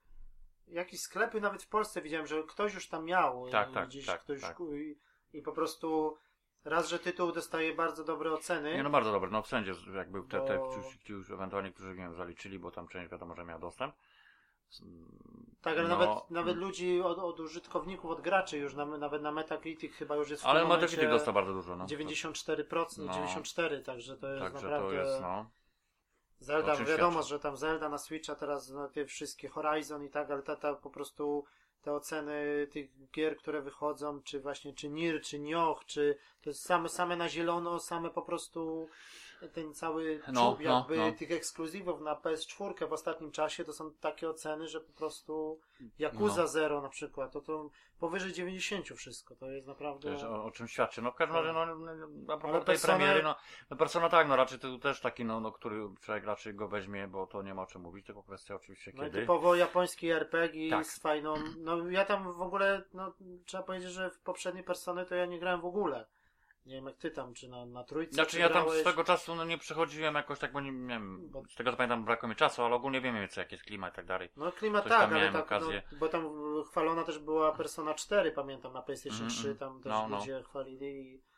jakieś 0.68 1.00
sklepy 1.00 1.40
nawet 1.40 1.62
w 1.62 1.68
Polsce 1.68 2.02
widziałem, 2.02 2.26
że 2.26 2.42
ktoś 2.42 2.74
już 2.74 2.88
tam 2.88 3.04
miał. 3.04 3.48
e, 3.48 3.50
Tak, 3.50 3.72
tak, 3.72 3.88
gdzieś 3.88 4.06
tak, 4.06 4.20
ktoś 4.20 4.40
tak. 4.40 4.58
I, 4.60 4.98
I 5.32 5.42
po 5.42 5.52
prostu 5.52 6.16
raz, 6.64 6.88
że 6.88 6.98
tytuł 6.98 7.32
dostaje 7.32 7.74
bardzo 7.74 8.04
dobre 8.04 8.32
oceny. 8.32 8.74
Nie 8.76 8.82
no 8.82 8.90
bardzo 8.90 9.12
dobre, 9.12 9.30
no 9.30 9.42
wszędzie 9.42 9.72
jakby 9.94 10.22
te, 10.22 10.40
te 10.40 10.58
Bo- 10.58 10.82
ci, 10.92 10.98
ci 10.98 11.12
już 11.12 11.30
ewentualnie, 11.30 11.72
którzy 11.72 11.88
nie 11.88 11.94
wiem, 11.94 12.14
zaliczyli, 12.14 12.58
bo 12.58 12.70
tam 12.70 12.88
część 12.88 13.10
wiadomo, 13.10 13.34
że 13.34 13.44
miał 13.44 13.58
dostęp. 13.58 13.94
Tak, 15.62 15.78
ale 15.78 15.88
No, 15.88 15.98
nawet, 15.98 16.30
nawet 16.30 16.56
ludzi, 16.56 17.00
od, 17.02 17.18
od 17.18 17.40
użytkowników, 17.40 18.10
od 18.10 18.20
graczy 18.20 18.58
już, 18.58 18.74
na, 18.74 18.84
nawet 18.84 19.22
na 19.22 19.32
Metacritic 19.32 19.92
chyba 19.94 20.16
już 20.16 20.30
jest 20.30 20.42
w 20.42 20.46
Ale 20.46 20.68
Metacritic 20.68 21.08
dostał 21.10 21.34
bardzo 21.34 21.52
dużo, 21.52 21.76
no. 21.76 21.86
94%, 21.86 22.98
No. 22.98 23.12
94%, 23.12 23.82
także 23.82 24.16
to 24.16 24.28
jest 24.28 24.42
Także 24.42 24.68
naprawdę... 24.68 24.88
to 24.88 24.92
jest, 24.92 25.20
no. 25.20 25.50
Zelda, 26.38 26.76
wiadomo, 26.76 27.12
świadczy. 27.12 27.28
że 27.28 27.38
tam 27.38 27.56
Zelda 27.56 27.88
na 27.88 27.98
Switcha 27.98 28.34
teraz, 28.34 28.70
no, 28.70 28.88
te 28.88 29.04
wszystkie 29.04 29.48
Horizon 29.48 30.04
i 30.04 30.10
tak, 30.10 30.30
ale 30.30 30.42
ta, 30.42 30.56
ta 30.56 30.74
po 30.74 30.90
prostu 30.90 31.44
te 31.82 31.92
oceny 31.92 32.66
tych 32.70 33.10
gier, 33.10 33.36
które 33.36 33.62
wychodzą, 33.62 34.22
czy 34.22 34.40
właśnie, 34.40 34.74
czy 34.74 34.88
Nir, 34.88 35.22
czy 35.22 35.38
Nioh, 35.38 35.84
czy 35.84 36.18
to 36.42 36.50
jest 36.50 36.64
same, 36.64 36.88
same 36.88 37.16
na 37.16 37.28
zielono, 37.28 37.80
same 37.80 38.10
po 38.10 38.22
prostu 38.22 38.88
ten 39.48 39.74
cały 39.74 40.20
No, 40.32 40.50
czub 40.52 40.64
no, 40.64 40.78
jakby 40.78 40.96
no. 40.96 41.12
tych 41.12 41.32
ekskluzywów 41.32 42.00
na 42.00 42.14
PS4 42.14 42.88
w 42.88 42.92
ostatnim 42.92 43.30
czasie 43.32 43.64
to 43.64 43.72
są 43.72 43.92
takie 43.92 44.28
oceny, 44.30 44.68
że 44.68 44.80
po 44.80 44.92
prostu 44.92 45.60
Yakuza 45.98 46.42
No. 46.42 46.48
Zero 46.48 46.80
na 46.82 46.88
przykład, 46.88 47.32
to 47.32 47.40
to 47.40 47.70
powyżej 47.98 48.32
90 48.32 48.88
wszystko, 48.88 49.36
to 49.36 49.50
jest 49.50 49.66
naprawdę... 49.66 50.28
O, 50.28 50.44
o 50.44 50.50
czym 50.50 50.68
świadczy. 50.68 51.02
No 51.02 51.12
w 51.12 51.14
każdym 51.14 51.36
razie, 51.36 51.52
no, 51.52 51.66
no, 51.66 52.34
a 52.34 52.36
propos 52.36 52.64
tej 52.64 52.74
Persona- 52.76 52.96
premiery, 52.96 53.22
no, 53.22 53.36
no 53.70 53.76
Persona 53.76 54.08
tak, 54.08 54.28
no 54.28 54.36
raczej 54.36 54.58
to 54.58 54.78
też 54.78 55.00
taki, 55.00 55.24
no, 55.24 55.40
no 55.40 55.52
który 55.52 55.88
człowiek 56.00 56.24
raczej 56.24 56.54
go 56.54 56.68
weźmie, 56.68 57.08
bo 57.08 57.26
to 57.26 57.42
nie 57.42 57.54
ma 57.54 57.62
o 57.62 57.66
czym 57.66 57.82
mówić, 57.82 58.06
tylko 58.06 58.22
kwestia 58.22 58.54
oczywiście 58.54 58.92
No 58.94 59.02
i 59.02 59.06
kiedy. 59.06 59.20
typowo 59.20 59.54
japoński 59.54 60.10
RPG 60.10 60.70
Tak. 60.70 60.86
z 60.86 60.98
fajną. 60.98 61.34
No 61.58 61.88
ja 61.90 62.04
tam 62.04 62.32
w 62.32 62.42
ogóle, 62.42 62.82
no 62.94 63.12
trzeba 63.46 63.62
powiedzieć, 63.62 63.90
że 63.90 64.10
w 64.10 64.20
poprzedniej 64.20 64.64
persony 64.64 65.06
to 65.06 65.14
ja 65.14 65.26
nie 65.26 65.38
grałem 65.38 65.60
w 65.60 65.64
ogóle. 65.64 66.06
Nie 66.66 66.74
wiem 66.74 66.86
jak 66.86 66.96
ty 66.96 67.10
tam, 67.10 67.34
czy 67.34 67.48
na, 67.48 67.66
na 67.66 67.84
trójce. 67.84 68.14
Znaczy 68.14 68.30
czy 68.30 68.38
ja 68.38 68.48
tam 68.48 68.62
grałeś? 68.64 68.80
swego 68.80 69.04
czasu 69.04 69.34
no, 69.34 69.44
nie 69.44 69.58
przechodziłem 69.58 70.14
jakoś 70.14 70.38
tak, 70.38 70.52
bo 70.52 70.60
nie, 70.60 70.72
nie 70.72 70.88
wiem, 70.88 71.28
Bo- 71.30 71.42
z 71.48 71.54
tego 71.54 71.70
co 71.70 71.76
pamiętam 71.76 72.04
brakło 72.04 72.28
mi 72.28 72.36
czasu, 72.36 72.62
ale 72.62 72.74
ogólnie 72.74 73.00
wiem 73.00 73.12
mniej 73.12 73.22
więcej 73.22 73.42
jaki 73.42 73.54
jest 73.54 73.64
klimat 73.64 73.92
i 73.92 73.96
tak 73.96 74.06
dalej. 74.06 74.28
No 74.36 74.52
klimat 74.52 74.82
coś 74.82 74.92
tak, 74.92 75.12
ale 75.12 75.32
tak, 75.32 75.42
okazję. 75.44 75.82
no, 75.92 75.98
bo 75.98 76.08
tam 76.08 76.30
chwalona 76.70 77.04
też 77.04 77.18
była 77.18 77.52
Persona 77.52 77.94
4, 77.94 78.32
pamiętam 78.32 78.72
na 78.72 78.82
PlayStation 78.82 79.26
Mhm, 79.26 79.30
3, 79.42 79.54
tam 79.56 79.82
też 79.82 79.92
no, 79.92 80.08
no. 80.08 80.18
ludzie 80.18 80.42
chwalili. 80.42 80.86
i- 80.86 81.29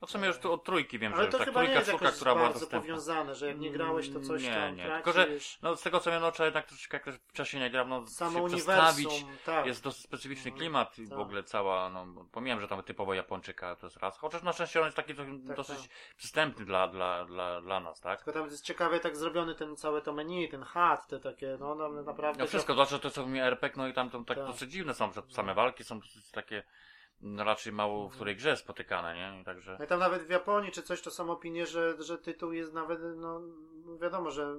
No 0.00 0.06
w 0.06 0.10
sumie 0.10 0.26
już 0.26 0.38
tu 0.38 0.52
od 0.52 0.64
trójki 0.64 0.98
wiem, 0.98 1.14
Ale 1.14 1.24
że 1.24 1.28
to 1.30 1.38
tak 1.38 1.46
chyba 1.46 1.60
nie 1.62 1.66
trójka, 1.66 1.78
jest 1.80 1.90
czwórka, 1.90 2.12
która 2.16 2.34
była 2.34 2.44
bardzo 2.44 2.60
dostępna. 2.60 2.86
powiązane, 2.88 3.34
że 3.34 3.46
jak 3.46 3.58
nie 3.58 3.70
grałeś 3.70 4.10
to 4.12 4.20
coś 4.20 4.42
Nie, 4.42 4.54
tam 4.54 4.76
nie, 4.76 4.84
tylko, 4.94 5.12
że- 5.12 5.26
No 5.62 5.76
z 5.76 5.82
tego 5.82 6.00
co 6.00 6.10
wiem, 6.10 6.20
no 6.22 6.32
trzeba 6.32 6.44
jednak 6.44 6.66
troszeczkę 6.66 6.96
jakoś 6.96 7.14
wcześniej 7.28 7.62
nie 7.62 7.70
gram, 7.70 7.88
no 7.88 8.06
Samo 8.06 8.48
się 8.48 8.56
przestawić. 8.56 9.24
tak. 9.46 9.66
Jest 9.66 9.82
dosyć 9.82 10.02
specyficzny 10.04 10.50
Mhm. 10.50 10.58
klimat 10.58 10.98
i 10.98 11.06
w 11.06 11.10
Tak. 11.10 11.18
ogóle 11.18 11.42
cała, 11.42 11.88
no 11.90 12.06
pomijam, 12.32 12.60
że 12.60 12.68
tam 12.68 12.82
typowo 12.82 13.14
Japończyka 13.14 13.76
to 13.76 13.86
jest 13.86 13.96
raz, 13.96 14.18
chociaż 14.18 14.42
na 14.42 14.52
szczęście 14.52 14.80
on 14.80 14.84
jest 14.86 14.96
taki 14.96 15.14
do- 15.14 15.24
Tak, 15.24 15.56
dosyć 15.56 15.78
tak. 15.78 15.88
przystępny 16.16 16.64
dla, 16.64 16.88
dla, 16.88 17.24
dla, 17.24 17.60
dla 17.60 17.80
nas, 17.80 18.00
tak? 18.00 18.22
Tylko 18.24 18.38
tam 18.40 18.50
jest 18.50 18.64
ciekawie 18.64 19.00
tak 19.00 19.16
zrobiony 19.16 19.54
ten 19.54 19.76
całe 19.76 20.02
to 20.02 20.12
menu, 20.12 20.48
ten 20.48 20.62
hat, 20.62 21.06
te 21.08 21.20
takie, 21.20 21.56
no, 21.60 21.74
naprawdę. 21.88 22.40
No 22.42 22.46
wszystko, 22.46 22.72
zwłaszcza 22.72 22.98
to 22.98 23.10
co 23.10 23.26
mi 23.26 23.40
RPG, 23.40 23.76
no 23.76 23.88
i 23.88 23.92
tam 23.92 24.10
to 24.10 24.18
tak 24.24 24.38
Tak. 24.38 24.46
dosyć 24.46 24.70
dziwne 24.72 24.94
są, 24.94 25.12
że 25.12 25.22
same 25.28 25.54
walki 25.54 25.84
są 25.84 26.00
dosyć 26.00 26.30
takie 26.30 26.62
no, 27.20 27.44
raczej 27.44 27.72
mało 27.72 28.08
w 28.08 28.14
której 28.14 28.36
grze 28.36 28.56
spotykane, 28.56 29.14
nie? 29.14 29.44
Także... 29.44 29.76
No 29.78 29.84
i 29.84 29.88
tam 29.88 30.00
nawet 30.00 30.22
w 30.22 30.30
Japonii 30.30 30.72
czy 30.72 30.82
coś 30.82 31.02
to 31.02 31.10
są 31.10 31.30
opinie, 31.30 31.66
że, 31.66 32.02
że 32.02 32.18
tytuł 32.18 32.52
jest 32.52 32.72
nawet, 32.72 33.00
no 33.16 33.40
wiadomo, 34.00 34.30
że 34.30 34.56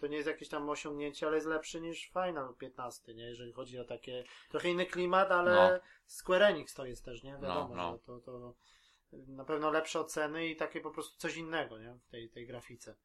to 0.00 0.06
nie 0.06 0.16
jest 0.16 0.28
jakieś 0.28 0.48
tam 0.48 0.70
osiągnięcie, 0.70 1.26
ale 1.26 1.36
jest 1.36 1.48
lepszy 1.48 1.80
niż 1.80 2.06
Final 2.08 2.54
15, 2.54 3.14
nie? 3.14 3.24
Jeżeli 3.24 3.52
chodzi 3.52 3.78
o 3.78 3.84
takie 3.84 4.24
trochę 4.50 4.68
inny 4.68 4.86
klimat, 4.86 5.30
ale 5.30 5.52
No. 5.74 5.80
Square 6.06 6.42
Enix 6.42 6.74
to 6.74 6.86
jest 6.86 7.04
też, 7.04 7.22
nie? 7.22 7.32
Wiadomo, 7.32 7.68
No, 7.68 7.74
no. 7.74 7.92
że 7.92 7.98
to, 7.98 8.20
to 8.20 8.54
na 9.26 9.44
pewno 9.44 9.70
lepsze 9.70 10.00
oceny 10.00 10.46
i 10.46 10.56
takie 10.56 10.80
po 10.80 10.90
prostu 10.90 11.18
coś 11.18 11.36
innego, 11.36 11.78
nie? 11.78 11.94
W 11.94 12.08
tej, 12.10 12.30
tej 12.30 12.46
grafice. 12.46 12.96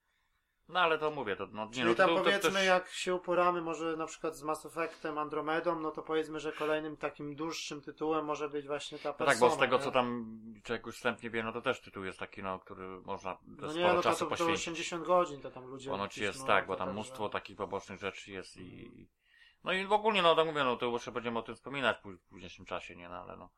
No 0.69 0.79
ale 0.79 0.98
to 0.98 1.12
mówię, 1.12 1.36
to 1.36 1.48
no, 1.51 1.65
nie 1.65 1.72
Czyli 1.72 1.86
no, 1.86 1.95
tam 1.95 2.10
to, 2.10 2.15
to, 2.15 2.24
powiedzmy, 2.24 2.51
też- 2.51 2.65
jak 2.65 2.89
się 2.89 3.15
uporamy 3.15 3.62
może 3.62 3.98
na 3.98 4.05
przykład 4.05 4.36
z 4.36 4.43
Mass 4.43 4.65
Effectem 4.65 5.17
Andromedą, 5.17 5.79
no 5.79 5.91
to 5.91 6.01
powiedzmy, 6.03 6.39
że 6.39 6.51
kolejnym 6.51 6.98
takim 6.98 7.36
dłuższym 7.36 7.81
tytułem 7.81 8.25
może 8.25 8.50
być 8.50 8.67
właśnie 8.67 9.00
ta 9.00 9.10
No 9.10 9.13
persona. 9.15 9.31
tak, 9.31 9.39
bo 9.39 9.55
z 9.55 9.57
tego 9.60 9.77
nie? 9.77 9.84
co 9.84 9.91
tam 9.91 10.38
człowiek 10.63 10.86
już 10.86 10.95
wstępnie 10.95 11.29
wie, 11.29 11.43
no 11.43 11.51
to 11.51 11.62
też 11.62 11.81
tytuł 11.81 12.03
jest 12.03 12.19
taki, 12.19 12.43
no, 12.43 12.60
który 12.60 12.88
można 13.01 13.38
No 13.48 13.74
nie, 13.74 13.88
no 13.88 13.93
to, 13.95 14.03
czasu 14.03 14.19
to, 14.19 14.25
to 14.25 14.29
poświęcić. 14.29 14.62
80 14.67 15.03
godzin 15.05 15.41
to 15.41 15.51
tam 15.51 15.65
ludzie... 15.65 15.89
Ponoć 15.89 16.17
jest 16.17 16.39
no, 16.39 16.45
tak, 16.48 16.67
bo 16.67 16.74
to 16.74 16.79
tam 16.86 16.91
mnóstwo 16.93 17.29
takich 17.29 17.57
pobocznych 17.57 18.00
rzeczy 18.00 18.31
jest 18.31 18.57
i... 18.57 19.07
No 19.63 19.74
i 19.74 19.86
w 19.86 19.91
ogóle, 19.91 20.22
no 20.22 20.36
tak 20.36 20.45
mówię, 20.45 20.63
no 20.63 20.75
to 20.77 20.86
jeszcze 20.86 21.12
będziemy 21.12 21.39
o 21.39 21.41
tym 21.41 21.55
wspominać 21.55 21.98
w 21.98 22.01
pó- 22.01 22.17
w 22.17 22.24
późniejszym 22.29 22.65
czasie, 22.65 22.95
nie, 22.95 23.10
no 23.10 23.15
ale 23.15 23.38
no... 23.38 23.50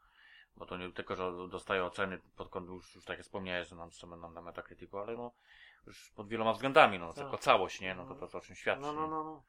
Bo 0.56 0.66
to 0.66 0.78
nie 0.78 0.92
tylko, 0.92 1.16
że 1.16 1.32
dostaje 1.50 1.86
oceny 1.86 2.22
pod 2.36 2.50
kątem, 2.50 2.76
już, 2.76 2.96
już 2.96 3.06
tak 3.06 3.18
jak 3.18 3.26
wspomniałeś, 3.26 3.68
że 3.68 3.76
nam 3.76 3.92
co 3.92 4.08
nam 4.08 4.34
na 4.34 4.42
Metacriticu, 4.42 4.98
ale 4.98 5.18
no 5.18 5.32
już 5.88 6.12
pod 6.16 6.28
wieloma 6.28 6.54
względami, 6.54 7.00
no, 7.00 7.14
Tak. 7.14 7.24
jako 7.26 7.38
całość, 7.38 7.82
nie, 7.82 7.96
no 7.96 8.06
to, 8.06 8.16
to, 8.16 8.28
to 8.28 8.38
o 8.38 8.42
czym 8.42 8.56
świadczy. 8.56 8.82
No, 8.82 8.94
no, 8.94 9.08
no, 9.08 9.24
no. 9.24 9.44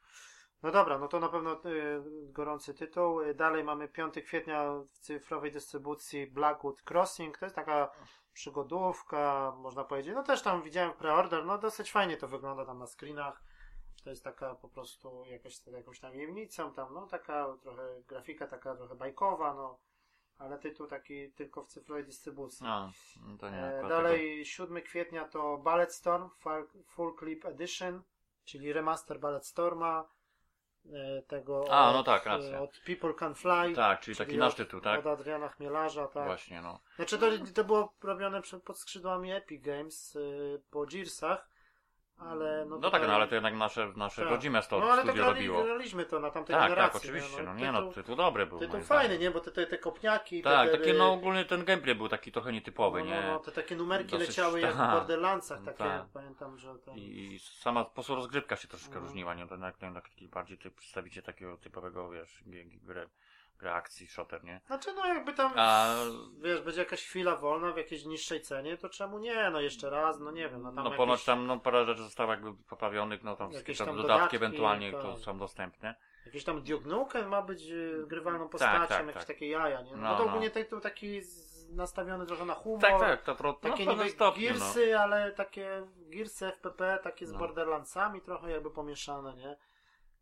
No 0.63 0.71
dobra, 0.73 0.99
no 0.99 1.09
to 1.09 1.21
na 1.21 1.29
pewno 1.29 1.53
y, 1.65 2.03
gorący 2.33 2.75
tytuł. 2.75 3.21
Y, 3.21 3.35
Dalej 3.35 3.65
mamy 3.65 3.89
5 3.89 4.15
kwietnia 4.25 4.73
w 4.73 4.99
cyfrowej 4.99 5.53
dystrybucji 5.53 6.27
Blackwood 6.27 6.83
Crossing. 6.91 7.39
To 7.39 7.47
jest 7.47 7.57
taka 7.57 7.91
przygodówka, 8.33 9.53
można 9.57 9.85
powiedzieć. 9.85 10.15
No 10.15 10.23
też 10.23 10.43
tam 10.43 10.63
widziałem 10.63 10.93
preorder, 10.93 11.45
no 11.45 11.59
dosyć 11.59 11.93
fajnie 11.93 12.17
to 12.17 12.29
wygląda 12.29 12.67
tam 12.67 12.79
na 12.79 12.87
screenach. 12.87 13.43
To 14.05 14.11
jest 14.11 14.25
taka 14.25 14.55
po 14.55 14.69
prostu 14.69 15.25
jakaś, 15.25 15.67
jakąś 15.67 16.01
tam 16.01 16.11
tajemnicą, 16.11 16.73
tam 16.73 16.95
no 16.95 17.07
taka 17.07 17.57
trochę 17.63 18.03
grafika 18.07 18.47
taka 18.47 18.77
trochę 18.77 18.95
bajkowa, 18.95 19.55
no. 19.55 19.79
Ale 20.39 20.59
tytuł 20.59 20.87
taki 20.87 21.33
tylko 21.33 21.63
w 21.63 21.67
cyfrowej 21.69 22.05
dystrybucji. 22.05 22.67
A, 22.67 22.91
no 23.27 23.39
to 23.39 23.51
nie, 23.51 23.57
E, 23.57 23.89
Dalej 23.89 24.45
7 24.47 24.83
kwietnia 24.83 25.25
to 25.25 25.59
Ballet 25.59 25.95
Storm 25.95 26.31
Full, 26.87 27.17
Clip 27.19 27.45
Edition, 27.45 28.03
czyli 28.45 28.73
remaster 28.73 29.21
Ballet 29.21 29.47
Storma. 29.47 30.09
e, 30.93 31.23
Tego 31.23 31.65
A, 31.71 31.89
od, 31.89 31.95
no 31.95 32.03
tak, 32.05 32.27
racja. 32.27 32.61
od 32.63 32.81
People 32.87 33.15
Can 33.15 33.35
Fly. 33.35 33.63
tego- 33.63 33.77
Tak, 33.77 34.01
czyli 34.01 34.17
taki 34.17 34.29
czyli 34.29 34.39
nasz 34.39 34.53
od- 34.53 34.57
tytuł, 34.57 34.81
tak? 34.81 35.01
Od 35.01 35.07
Adriana 35.07 35.49
Chmielarza, 35.49 36.07
tak. 36.09 36.25
Właśnie, 36.27 36.61
no. 36.63 36.81
Znaczy 36.97 37.19
to, 37.19 37.27
to 37.55 37.65
było 37.65 37.95
robione 38.03 38.43
pod 38.65 38.79
skrzydłami 38.79 39.33
Epic 39.33 39.63
Games 39.65 40.17
y, 40.17 40.63
po 40.71 40.87
Gearsach, 40.87 41.49
ale 42.19 42.65
no, 42.69 42.79
No, 42.79 42.91
tak, 42.91 43.03
no 43.07 43.15
ale 43.15 43.29
to 43.29 43.35
jednak 43.35 43.55
nasze, 43.55 43.93
nasze 43.97 44.23
Tak. 44.23 44.31
rodzime 44.31 44.63
sto, 44.63 44.81
No 44.81 44.87
ale 44.87 45.03
to 45.03 45.09
studio 45.09 45.25
grali, 45.25 45.37
robiło. 45.37 45.65
graliśmy 45.65 46.05
to 46.05 46.21
na 46.21 46.31
tamtej 46.31 46.55
Tak, 46.55 46.63
tak, 46.63 46.71
generacji. 46.71 47.01
oczywiście, 47.11 47.43
no 47.43 47.55
nie 47.55 47.67
tytuł, 47.67 47.81
no, 47.87 47.93
tytuł 47.93 48.17
dobry 48.17 48.47
był. 48.47 48.59
tytuł 48.59 48.81
fajny, 48.81 49.05
zdaniem. 49.05 49.21
nie? 49.23 49.31
Bo 49.31 49.41
te, 49.41 49.51
te, 49.51 49.67
te 49.67 49.79
kopniaki, 49.79 50.43
Tak, 50.43 50.71
te, 50.71 50.79
taki 50.79 50.93
no 50.93 51.13
ogólnie 51.13 51.45
ten 51.45 51.65
gameplay 51.65 51.95
był 51.95 52.09
taki 52.09 52.33
trochę 52.33 52.53
nietypowy, 52.53 52.99
no, 53.01 53.05
nie? 53.07 53.21
no, 53.21 53.33
no, 53.33 53.39
te 53.39 53.53
takie 53.53 53.77
numerki 53.77 54.11
Dosyć- 54.17 54.19
leciały 54.29 54.61
jak 54.61 54.75
w 54.75 54.79
tak. 54.79 54.91
Borderlandsach, 54.91 55.63
takie 55.65 55.79
Tak. 55.79 56.07
pamiętam, 56.13 56.59
że 56.59 56.75
to... 56.79 56.93
I, 56.97 57.39
sama 57.43 57.85
po 57.85 57.91
prostu 57.91 58.15
rozgrywka 58.15 58.57
się 58.57 58.69
troszeczkę 58.69 58.95
Mhm. 58.95 59.07
różniła, 59.07 59.35
nie? 59.35 59.47
To 59.47 59.55
jednak, 59.55 59.83
jednak 59.83 60.09
bardziej 60.21 60.59
ty 60.59 60.71
przedstawicie 60.71 61.23
takiego 61.23 61.57
typowego, 61.57 62.11
wiesz, 62.11 62.43
g- 62.47 63.09
g- 63.59 63.61
grę, 63.61 63.71
grę 63.71 63.75
akcji, 63.75 64.07
shooter, 64.07 64.45
nie? 64.45 64.61
Znaczy 64.67 64.93
no 64.93 65.07
jakby 65.07 65.33
tam, 65.33 65.53
A 65.57 65.95
wiesz, 66.43 66.61
będzie 66.61 66.81
jakaś 66.81 67.05
chwila 67.05 67.37
wolna 67.37 67.73
w 67.73 67.77
jakiejś 67.77 68.05
niższej 68.05 68.41
cenie, 68.41 68.77
to 68.77 68.89
czemu 68.89 69.19
nie? 69.19 69.51
No 69.51 69.61
jeszcze 69.61 69.91
raz, 69.91 70.21
no 70.21 70.31
nie 70.31 70.49
wiem, 70.49 70.63
no 70.63 70.69
tam 70.69 70.75
no 70.75 70.83
jakieś... 70.85 70.97
ponoć 70.97 71.25
tam 71.25 71.47
no, 71.47 71.59
parę 71.61 71.85
rzeczy 71.85 72.03
zostało 72.03 72.31
jakby 72.31 72.55
poprawionych, 72.55 73.23
no 73.25 73.37
tam 73.37 73.47
Jakieś 73.47 73.59
jakieś 73.61 73.79
tam 73.79 73.87
tam 73.87 73.97
dodatki, 73.97 74.17
dodatki 74.17 74.37
ewentualnie 74.37 74.93
tak. 74.93 75.03
to 75.03 75.19
są 75.19 75.39
dostępne. 75.39 75.95
Jakieś 76.27 76.45
tam 76.45 76.63
Duke 76.63 76.89
Nukem 76.89 77.29
ma 77.29 77.43
być 77.43 77.63
y, 77.71 78.05
grywalną 78.07 78.49
postacią, 78.49 78.87
tak, 78.87 79.01
jakieś 79.07 79.15
tak. 79.15 79.25
takie 79.25 79.49
jaja, 79.49 79.83
nie? 79.83 79.97
No, 79.97 80.03
No, 80.03 80.17
to 80.17 80.25
no. 80.25 80.29
ogólnie 80.31 80.51
tytuł 80.51 80.81
taki 80.81 81.21
nastawiony 81.71 82.27
trochę 82.27 82.45
na 82.45 82.55
humor. 82.55 82.81
Tak, 82.81 83.01
tak, 83.01 83.23
to, 83.23 83.35
to, 83.35 83.53
Takie 83.53 83.85
no, 83.85 83.93
niby 83.93 84.11
stopniu, 84.11 84.49
no. 84.51 84.59
Gearsy, 84.59 84.99
ale 84.99 85.33
takie 85.33 85.87
Gearsy 85.97 86.47
FPP, 86.47 86.99
takie 87.03 87.27
z 87.27 87.33
No. 87.33 87.39
Borderlandsami 87.39 88.21
trochę 88.21 88.51
jakby 88.51 88.71
pomieszane, 88.71 89.35
nie? 89.37 89.57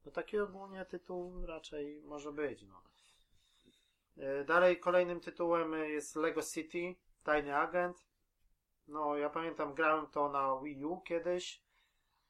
No 0.06 0.12
taki 0.12 0.38
ogólnie 0.38 0.84
tytuł 0.84 1.46
raczej 1.46 2.02
może 2.04 2.32
być, 2.32 2.62
no. 2.62 2.85
E, 4.16 4.44
Dalej 4.44 4.80
kolejnym 4.80 5.20
tytułem 5.20 5.72
jest 5.72 6.16
Lego 6.16 6.42
City, 6.42 6.96
Tajny 7.22 7.56
Agent. 7.56 8.06
No, 8.88 9.16
ja 9.16 9.30
pamiętam, 9.30 9.74
grałem 9.74 10.06
to 10.06 10.28
na 10.28 10.60
Wii 10.62 10.84
U 10.84 11.00
kiedyś. 11.00 11.62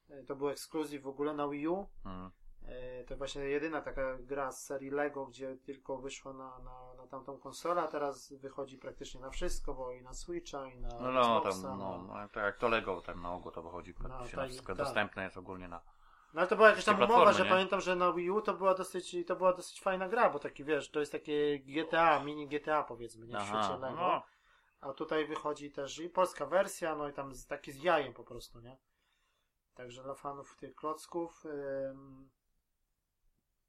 E, 0.09 0.23
To 0.23 0.35
był 0.35 0.49
ekskluzyw 0.49 1.03
w 1.03 1.07
ogóle 1.07 1.33
na 1.33 1.47
Wii 1.47 1.67
U. 1.67 1.87
E, 2.65 3.03
To 3.03 3.17
właśnie 3.17 3.41
jedyna 3.41 3.81
taka 3.81 4.17
gra 4.19 4.51
z 4.51 4.63
serii 4.65 4.89
Lego, 4.89 5.25
gdzie 5.25 5.57
tylko 5.57 5.97
wyszło 5.97 6.33
na, 6.33 6.59
na, 6.59 6.93
na 6.97 7.07
tamtą 7.07 7.37
konsolę, 7.37 7.81
a 7.81 7.87
teraz 7.87 8.33
wychodzi 8.33 8.77
praktycznie 8.77 9.21
na 9.21 9.29
wszystko, 9.29 9.73
bo 9.73 9.91
i 9.93 10.01
na 10.01 10.13
Switcha, 10.13 10.67
i 10.67 10.79
na 10.79 10.87
No, 10.87 11.11
no, 11.11 11.37
Xboxa. 11.37 11.61
tam, 11.67 11.79
no, 11.79 11.97
no. 11.97 12.03
no, 12.13 12.13
tak 12.29 12.43
jak 12.43 12.57
to 12.57 12.67
Lego, 12.67 13.01
tam 13.01 13.21
na 13.21 13.33
ogół 13.33 13.51
to 13.51 13.63
wychodzi, 13.63 13.93
praktycznie 13.93 14.31
tak, 14.31 14.37
na 14.39 14.45
wszystko 14.45 14.67
tak. 14.67 14.77
dostępne 14.77 15.23
jest 15.23 15.37
ogólnie 15.37 15.67
na... 15.67 15.81
No 16.33 16.41
ale 16.41 16.47
to 16.47 16.55
była 16.55 16.69
jakaś 16.69 16.85
tam 16.85 17.01
umowa, 17.01 17.33
że 17.33 17.43
nie? 17.43 17.49
pamiętam, 17.49 17.81
że 17.81 17.95
na 17.95 18.13
Wii 18.13 18.31
U 18.31 18.41
to 18.41 18.53
była 18.53 18.73
dosyć, 18.73 19.15
to 19.27 19.35
była 19.35 19.53
dosyć 19.53 19.81
fajna 19.81 20.09
gra, 20.09 20.29
bo 20.29 20.39
taki 20.39 20.63
wiesz, 20.63 20.91
to 20.91 20.99
jest 20.99 21.11
takie 21.11 21.59
GTA, 21.59 22.23
mini 22.23 22.47
GTA 22.47 22.83
powiedzmy, 22.83 23.27
nie 23.27 23.37
w 23.37 23.41
świecie 23.41 23.77
Lego. 23.79 23.95
no, 23.95 24.23
A 24.81 24.93
tutaj 24.93 25.27
wychodzi 25.27 25.71
też 25.71 25.99
i 25.99 26.09
polska 26.09 26.45
wersja, 26.45 26.95
no 26.95 27.09
i 27.09 27.13
tam 27.13 27.35
z, 27.35 27.47
taki 27.47 27.71
z 27.71 27.83
jajem 27.83 28.13
po 28.13 28.23
prostu, 28.23 28.59
nie? 28.59 28.77
Także 29.75 30.03
dla 30.03 30.13
fanów 30.13 30.55
tych 30.55 30.75
klocków. 30.75 31.45
ym, 31.45 32.29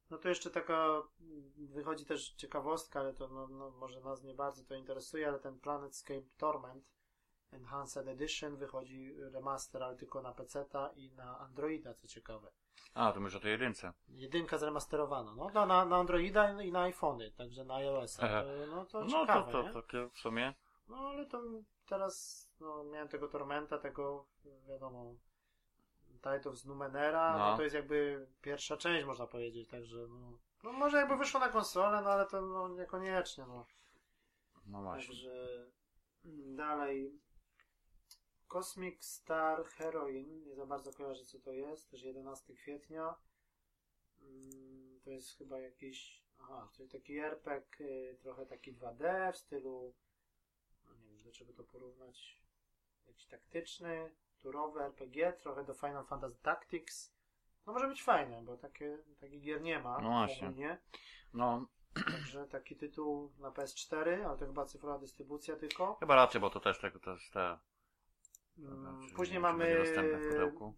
No 0.09 0.17
to 0.17 0.29
jeszcze 0.29 0.51
taka 0.51 1.01
wychodzi 1.57 2.05
też 2.05 2.29
ciekawostka, 2.29 2.99
ale 2.99 3.13
to 3.13 3.27
no, 3.27 3.47
no, 3.47 3.71
może 3.71 4.01
nas 4.01 4.23
nie 4.23 4.33
bardzo 4.33 4.63
to 4.63 4.75
interesuje, 4.75 5.27
ale 5.27 5.39
ten 5.39 5.59
Planetscape 5.59 6.29
Torment 6.37 6.85
Enhanced 7.51 8.07
Edition 8.07 8.55
wychodzi 8.55 9.15
remaster, 9.17 9.83
ale 9.83 9.95
tylko 9.95 10.21
na 10.21 10.31
PC-ta 10.31 10.89
i 10.95 11.11
na 11.11 11.39
Androida, 11.39 11.93
co 11.93 12.07
ciekawe. 12.07 12.51
a, 12.93 13.11
to 13.11 13.19
myślę 13.19 13.39
o 13.39 13.41
tej 13.41 13.51
jedynce. 13.51 13.93
Jedynka 14.07 14.57
zremasterowana, 14.57 15.35
no 15.35 15.49
na, 15.49 15.65
na, 15.65 15.85
na 15.85 15.97
Androida 15.97 16.61
i 16.61 16.71
na 16.71 16.81
iPhony, 16.81 17.31
także 17.31 17.63
na. 17.63 17.79
To, 17.79 18.65
no 18.67 18.85
to 18.85 19.03
No 19.03 19.11
to, 19.11 19.19
ciekawe, 19.21 19.51
to 19.51 19.63
nie? 19.63 19.73
takie 19.73 20.09
w 20.13 20.17
sumie... 20.17 20.53
No 20.87 20.97
ale 20.97 21.25
to 21.25 21.41
teraz 21.85 22.45
no, 22.59 22.83
miałem 22.83 23.07
tego 23.07 23.27
Tormenta, 23.27 23.77
tego 23.77 24.25
wiadomo 24.67 25.15
Tide 26.21 26.49
of 26.49 26.65
Numenera, 26.65 27.37
no. 27.37 27.51
No. 27.51 27.57
to 27.57 27.63
jest 27.63 27.75
jakby 27.75 28.27
pierwsza 28.41 28.77
część 28.77 29.05
można 29.05 29.27
powiedzieć, 29.27 29.69
także 29.69 29.97
no, 30.09 30.37
no 30.63 30.71
może 30.71 30.97
jakby 30.97 31.17
wyszło 31.17 31.39
na 31.39 31.49
konsolę, 31.49 32.01
no 32.01 32.09
ale 32.09 32.25
to 32.25 32.41
no, 32.41 32.67
niekoniecznie, 32.67 33.45
no. 33.47 33.65
No 34.65 34.81
właśnie. 34.81 35.07
Także 35.07 35.65
mm, 36.25 36.55
dalej 36.55 37.19
Cosmic 38.49 39.03
Star 39.05 39.65
Heroine, 39.65 40.43
nie 40.45 40.55
za 40.55 40.65
bardzo 40.65 40.93
kojarzę 40.93 41.25
co 41.25 41.39
to 41.39 41.51
jest, 41.51 41.91
też 41.91 42.03
11 42.03 42.53
kwietnia. 42.53 43.15
Mm, 44.21 44.99
To 45.03 45.09
jest 45.09 45.37
chyba 45.37 45.59
jakiś, 45.59 46.23
aha, 46.39 46.69
to 46.77 46.83
jest 46.83 46.91
taki 46.93 47.17
RPG, 47.17 47.85
y, 47.85 48.17
trochę 48.21 48.45
taki 48.45 48.73
2D 48.73 49.31
w 49.33 49.37
stylu, 49.37 49.93
no 50.85 50.95
nie 50.95 51.07
wiem 51.07 51.23
do 51.23 51.31
czego 51.31 51.53
to 51.53 51.63
porównać, 51.63 52.39
jakiś 53.07 53.27
taktyczny, 53.27 54.15
turowy 54.41 54.81
RPG, 54.83 55.33
trochę 55.33 55.63
do 55.63 55.73
Final 55.73 56.05
Fantasy 56.05 56.37
Tactics. 56.41 57.13
No 57.65 57.73
może 57.73 57.87
być 57.87 58.03
fajne, 58.03 58.41
bo 58.41 58.57
takie, 58.57 58.97
takich 59.19 59.41
gier 59.41 59.61
nie 59.61 59.79
ma 59.79 59.99
No 60.01 60.09
właśnie. 60.09 60.47
ogólnie. 60.47 60.77
No, 61.33 61.65
Także 62.11 62.47
taki 62.47 62.75
tytuł 62.75 63.31
na 63.37 63.51
PS4, 63.51 64.23
ale 64.25 64.37
to 64.37 64.45
chyba 64.45 64.65
cyfrowa 64.65 64.99
dystrybucja 64.99 65.55
tylko. 65.55 65.95
chyba 65.95 66.15
raczej, 66.15 66.41
bo 66.41 66.49
to 66.49 66.59
też 66.59 66.79
tego, 66.79 66.99
to 66.99 67.11
jest 67.11 67.33
te... 67.33 67.57
Mm, 68.59 69.07
czy 69.07 69.15
Później 69.15 69.39
mamy 69.39 69.83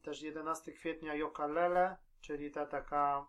też 0.02 0.22
11 0.22 0.72
kwietnia 0.72 1.16
Yokalele, 1.16 1.98
czyli 2.22 2.52
ta 2.52 2.66
taka 2.66 3.26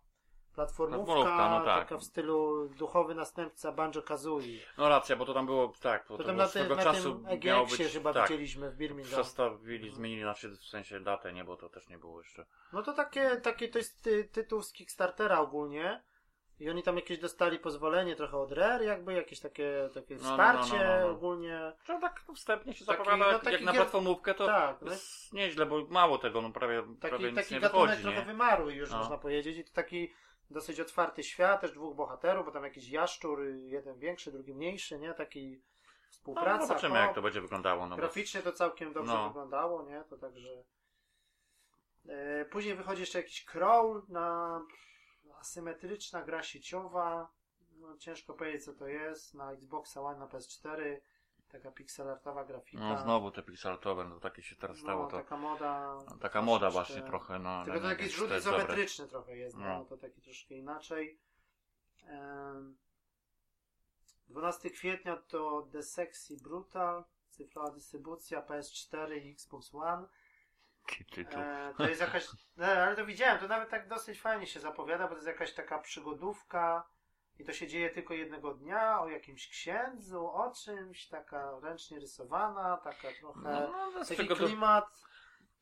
platformówka, 0.54 1.04
Platformówka, 1.04 1.50
no 1.50 1.64
tak. 1.64 1.88
taka 1.88 1.98
w 1.98 2.04
stylu 2.04 2.68
duchowy 2.68 3.14
następca 3.14 3.72
Banjo 3.72 4.02
Kazooie. 4.02 4.58
No 4.78 4.88
racja, 4.88 5.16
bo 5.16 5.24
to 5.24 5.34
tam 5.34 5.46
było, 5.46 5.72
tak, 5.80 6.06
bo 6.08 6.16
To 6.16 6.22
to, 6.22 6.28
tam 6.28 6.36
na, 6.36 6.76
na 6.76 6.82
czasu 6.82 7.24
tym 7.28 7.40
miało 7.44 7.66
być, 7.66 7.92
chyba 7.92 8.12
tak, 8.12 8.28
widzieliśmy 8.28 8.70
w 8.70 8.76
Birmingham. 8.76 9.12
przestawili, 9.20 9.90
zmienili 9.90 10.22
znaczy 10.22 10.50
w 10.50 10.64
sensie 10.64 11.00
datę, 11.00 11.32
nie, 11.32 11.44
bo 11.44 11.56
to 11.56 11.68
też 11.68 11.88
nie 11.88 11.98
było 11.98 12.22
jeszcze. 12.22 12.46
No 12.72 12.82
to 12.82 12.92
takie, 12.92 13.36
takie 13.36 13.68
to 13.68 13.78
jest 13.78 14.02
ty, 14.02 14.24
tytuł 14.24 14.62
z 14.62 14.72
Kickstartera 14.72 15.40
ogólnie. 15.40 16.02
I 16.60 16.70
oni 16.70 16.82
tam 16.82 16.96
jakieś 16.96 17.18
dostali 17.18 17.58
pozwolenie 17.58 18.16
trochę 18.16 18.36
od 18.36 18.52
Rare, 18.52 18.82
jakby 18.82 19.12
jakieś 19.12 19.40
takie, 19.40 19.90
takie 19.94 20.14
No, 20.16 20.22
no, 20.22 20.28
no, 20.28 20.32
wsparcie 20.34 20.78
no, 20.84 20.94
no, 21.00 21.00
no. 21.06 21.10
ogólnie. 21.10 21.72
Że 21.84 21.98
tak 22.00 22.24
no, 22.28 22.34
wstępnie 22.34 22.74
się 22.74 22.84
Taki- 22.84 22.98
zapowiada, 22.98 23.24
no, 23.24 23.32
jak, 23.32 23.42
taki 23.42 23.52
jak 23.54 23.62
na 23.64 23.72
gier- 23.72 23.76
platformówkę 23.76 24.34
to 24.34 24.46
tak, 24.46 24.82
no, 24.82 24.90
jest 24.92 25.32
nieźle, 25.32 25.66
bo 25.66 25.84
mało 25.90 26.18
tego, 26.18 26.42
no 26.42 26.50
prawie, 26.50 26.82
prawie 26.82 26.96
taki, 27.00 27.24
nic 27.24 27.34
taki 27.34 27.54
nie 27.54 27.60
gatunek 27.60 27.86
wychodzi, 27.86 28.02
trochę 28.02 28.18
nie? 28.18 28.24
wymarły 28.24 28.74
już 28.74 28.90
No. 28.90 28.98
można 28.98 29.18
powiedzieć 29.18 29.58
i 29.58 29.64
to 29.64 29.72
taki 29.72 30.12
dosyć 30.50 30.80
otwarty 30.80 31.22
świat, 31.22 31.60
też 31.60 31.72
dwóch 31.72 31.96
bohaterów, 31.96 32.46
bo 32.46 32.52
tam 32.52 32.64
jakiś 32.64 32.88
jaszczur, 32.88 33.44
jeden 33.44 33.98
większy, 33.98 34.32
drugi 34.32 34.54
mniejszy, 34.54 34.98
nie? 34.98 35.14
Taki 35.14 35.62
No, 35.62 35.82
współpraca. 36.10 36.66
zobaczymy 36.66 36.94
koop. 36.94 37.06
jak 37.06 37.14
to 37.14 37.22
będzie 37.22 37.40
wyglądało, 37.40 37.86
no 37.86 37.96
Graficznie 37.96 38.42
to 38.42 38.52
całkiem 38.52 38.92
dobrze 38.92 39.12
No. 39.12 39.28
wyglądało, 39.28 39.82
nie? 39.82 40.04
To 40.10 40.16
także. 40.16 40.48
E, 42.08 42.44
później 42.44 42.74
wychodzi 42.74 43.00
jeszcze 43.00 43.18
jakiś 43.18 43.44
crawl 43.44 44.00
na 44.08 44.60
asymetryczna 45.42 46.22
gra 46.22 46.42
sieciowa. 46.42 47.30
No, 47.76 47.96
ciężko 47.96 48.34
powiedzieć 48.34 48.64
co 48.64 48.72
to 48.72 48.88
jest. 48.88 49.34
Na 49.34 49.52
Xboxa 49.52 50.00
One, 50.00 50.18
na 50.18 50.26
PS4. 50.26 50.96
taka 51.48 51.70
pixelartowa 51.70 52.44
grafika. 52.44 52.82
No 52.82 52.98
znowu 53.02 53.30
te 53.30 53.42
pixelatowe, 53.42 54.04
no 54.04 54.20
takie 54.20 54.42
się 54.42 54.56
teraz 54.56 54.78
stało 54.78 55.02
no, 55.02 55.10
to. 55.10 55.16
taka 55.16 55.36
moda. 55.36 55.98
Taka 56.20 56.42
moda 56.42 56.70
właśnie 56.70 57.02
trochę, 57.02 57.38
no. 57.38 57.64
Tylko 57.64 57.80
no, 57.80 57.90
to 57.90 57.96
czy 57.96 58.08
rzut 58.08 58.30
izometryczny 58.38 59.08
trochę 59.08 59.36
jest, 59.36 59.56
no. 59.56 59.64
No. 59.64 59.84
to 59.84 59.96
taki 59.96 60.22
troszkę 60.22 60.54
inaczej. 60.54 61.20
Em, 62.06 62.76
12 64.28 64.70
kwietnia 64.70 65.16
to 65.16 65.68
The 65.72 65.82
Sexy 65.82 66.36
Brutal, 66.42 67.04
cyfrowa 67.28 67.70
dystrybucja 67.70 68.42
PS4 68.42 69.24
i 69.24 69.32
Xbox 69.32 69.74
One. 69.74 70.06
Taki 70.86 71.04
tytuł. 71.04 71.40
E, 71.40 71.74
to 71.76 71.88
jest 71.88 72.00
jakaś, 72.00 72.26
no, 72.56 72.66
ale 72.66 72.96
to 72.96 73.06
widziałem, 73.06 73.38
to 73.38 73.48
nawet 73.48 73.70
tak 73.70 73.88
dosyć 73.88 74.20
fajnie 74.20 74.46
się 74.46 74.60
zapowiada, 74.60 75.04
bo 75.04 75.08
to 75.08 75.14
jest 75.14 75.26
jakaś 75.26 75.54
taka 75.54 75.78
przygodówka 75.78 76.88
i 77.38 77.44
to 77.44 77.52
się 77.52 77.66
dzieje 77.66 77.90
tylko 77.90 78.14
jednego 78.14 78.54
dnia, 78.54 79.00
o 79.00 79.08
jakimś 79.08 79.48
księdzu, 79.48 80.26
o 80.26 80.52
czymś, 80.64 81.08
taka 81.08 81.60
ręcznie 81.62 81.98
rysowana, 81.98 82.76
taka 82.76 83.08
trochę... 83.20 83.40
No, 83.42 83.90
no, 83.92 83.98
jest 83.98 84.16
Taki 84.16 84.28
to- 84.28 84.36
klimat, 84.36 85.02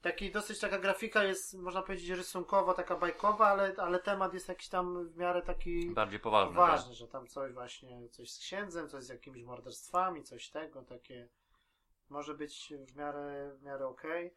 taki 0.02 0.30
dosyć 0.32 0.60
taka 0.60 0.78
grafika 0.78 1.24
jest, 1.24 1.54
można 1.54 1.82
powiedzieć, 1.82 2.10
rysunkowo, 2.10 2.74
taka 2.74 2.96
bajkowa, 2.96 3.46
ale, 3.48 3.74
ale 3.78 3.98
temat 3.98 4.34
jest 4.34 4.48
jakiś 4.48 4.68
tam 4.68 5.08
w 5.08 5.16
miarę 5.16 5.42
taki 5.42 5.90
bardziej 5.90 6.20
poważny. 6.20 6.54
poważny, 6.54 6.94
że 6.94 7.08
tam 7.08 7.26
coś 7.26 7.52
właśnie, 7.52 8.08
coś 8.08 8.32
z 8.32 8.38
księdzem, 8.38 8.88
coś 8.88 9.04
z 9.04 9.08
jakimiś 9.08 9.44
morderstwami, 9.44 10.24
coś 10.24 10.50
tego, 10.50 10.82
takie 10.82 11.28
może 12.08 12.34
być 12.34 12.72
w 12.86 12.96
miarę, 12.96 13.52
w 13.54 13.62
miarę 13.62 13.86
okej. 13.86 14.26
E, 14.26 14.30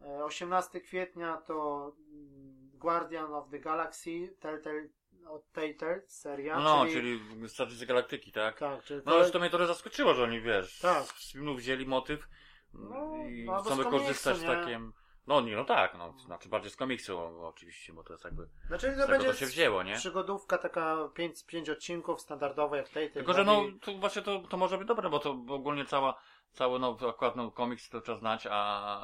18 0.00 0.80
kwietnia 0.80 1.36
to 1.36 1.92
mm, 2.08 2.70
Guardian 2.74 3.34
of 3.34 3.50
the 3.50 3.58
Galaxy, 3.58 4.36
Telltale, 4.40 4.88
od 5.28 5.52
Telltale 5.52 6.02
seria. 6.06 6.60
No, 6.60 6.86
czyli, 6.86 7.20
czyli 7.30 7.48
Strategy 7.48 7.86
Galaktyki, 7.86 8.32
tak? 8.32 8.58
tak, 8.58 8.82
czyli 8.84 9.02
No 9.06 9.12
ale 9.12 9.30
to 9.30 9.38
mnie 9.38 9.50
trochę 9.50 9.66
zaskoczyło, 9.66 10.14
że 10.14 10.22
oni 10.22 10.40
wiesz, 10.40 10.78
Tak. 10.78 11.04
z 11.04 11.32
filmu 11.32 11.54
wzięli 11.54 11.86
motyw 11.86 12.28
No, 12.74 13.16
i 13.28 13.44
no, 13.44 13.62
chcą 13.62 13.76
wykorzystać 13.76 14.40
takim. 14.40 14.92
No 15.26 15.40
nie, 15.40 15.56
no 15.56 15.64
tak, 15.64 15.94
no, 15.98 16.18
znaczy 16.18 16.48
bardziej 16.48 16.70
z 16.70 16.76
komiksu 16.76 17.18
oczywiście, 17.46 17.92
bo 17.92 18.04
to 18.04 18.12
jest 18.12 18.24
jakby 18.24 18.48
znaczy 18.66 18.96
to 19.00 19.08
będzie 19.08 19.26
to 19.26 19.34
się 19.34 19.46
wzięło, 19.46 19.82
nie? 19.82 19.94
przygodówka 19.94 20.58
taka 20.58 21.08
5 21.14 21.46
pięć 21.46 21.70
odcinków 21.70 22.20
standardowa 22.20 22.76
jak 22.76 22.88
Telltale. 22.88 23.10
Tylko, 23.14 23.32
że 23.32 23.44
no, 23.44 23.62
to 23.80 23.92
właśnie 23.92 24.22
to, 24.22 24.38
to 24.38 24.56
może 24.56 24.78
być 24.78 24.88
dobre, 24.88 25.10
bo 25.10 25.18
to 25.18 25.30
ogólnie 25.48 25.84
cała, 25.84 26.20
cały, 26.54 26.78
no, 26.78 26.98
akurat 27.08 27.36
no, 27.36 27.50
komiks 27.50 27.88
to 27.90 28.00
trzeba 28.00 28.18
znać, 28.18 28.46
a, 28.50 28.54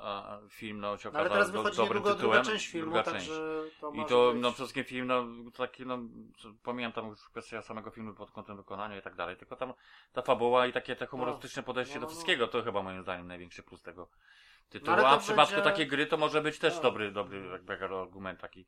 a 0.03 0.41
film, 0.49 0.81
no, 0.81 0.99
się 0.99 1.11
No, 1.13 1.19
ale 1.19 1.29
okazał 1.29 1.31
teraz 1.31 1.53
do, 1.53 1.59
wychodzi 1.59 1.77
dobrym 1.77 1.97
niedługo 1.99 2.17
tytułem. 2.17 2.43
druga 2.43 2.53
część 2.53 2.67
filmu, 2.67 2.93
druga 2.93 3.13
część. 3.13 3.29
także 3.29 3.63
to 3.81 3.93
I 3.93 4.05
to, 4.07 4.33
być... 4.33 4.43
no, 4.43 4.49
przede 4.51 4.55
wszystkim 4.55 4.85
film, 4.85 5.07
no, 5.07 5.25
taki, 5.57 5.87
no, 5.87 5.99
pomijam 6.63 6.93
tam 6.93 7.07
już 7.09 7.29
kwestię 7.29 7.63
samego 7.63 7.91
filmu 7.91 8.15
pod 8.15 8.31
kątem 8.31 8.57
wykonania 8.57 8.97
i 8.99 9.03
tak 9.03 9.15
dalej, 9.15 9.37
tylko 9.37 9.57
tam 9.57 9.73
ta 10.13 10.23
fabuła 10.23 10.67
i 10.67 10.73
takie 10.73 10.97
te 10.97 11.07
humorystyczne 11.07 11.63
podejście 11.63 11.95
no, 11.95 12.01
do 12.01 12.07
no. 12.07 12.11
wszystkiego, 12.11 12.49
to 12.49 12.63
chyba 12.63 12.83
moim 12.83 13.03
zdaniem 13.03 13.27
największy 13.27 13.63
plus 13.63 13.83
tego 13.83 14.09
tytułu. 14.69 14.97
to 14.97 15.09
A 15.09 15.19
w 15.19 15.23
przypadku 15.23 15.55
będzie- 15.55 15.71
takiej 15.71 15.87
gry 15.87 16.07
to 16.07 16.17
może 16.17 16.43
być 16.43 16.59
też 16.59 16.75
Tak. 16.75 16.83
dobry, 16.83 17.13
dobry 17.13 17.49
jakby 17.53 17.73
argument 17.85 18.41
taki, 18.41 18.67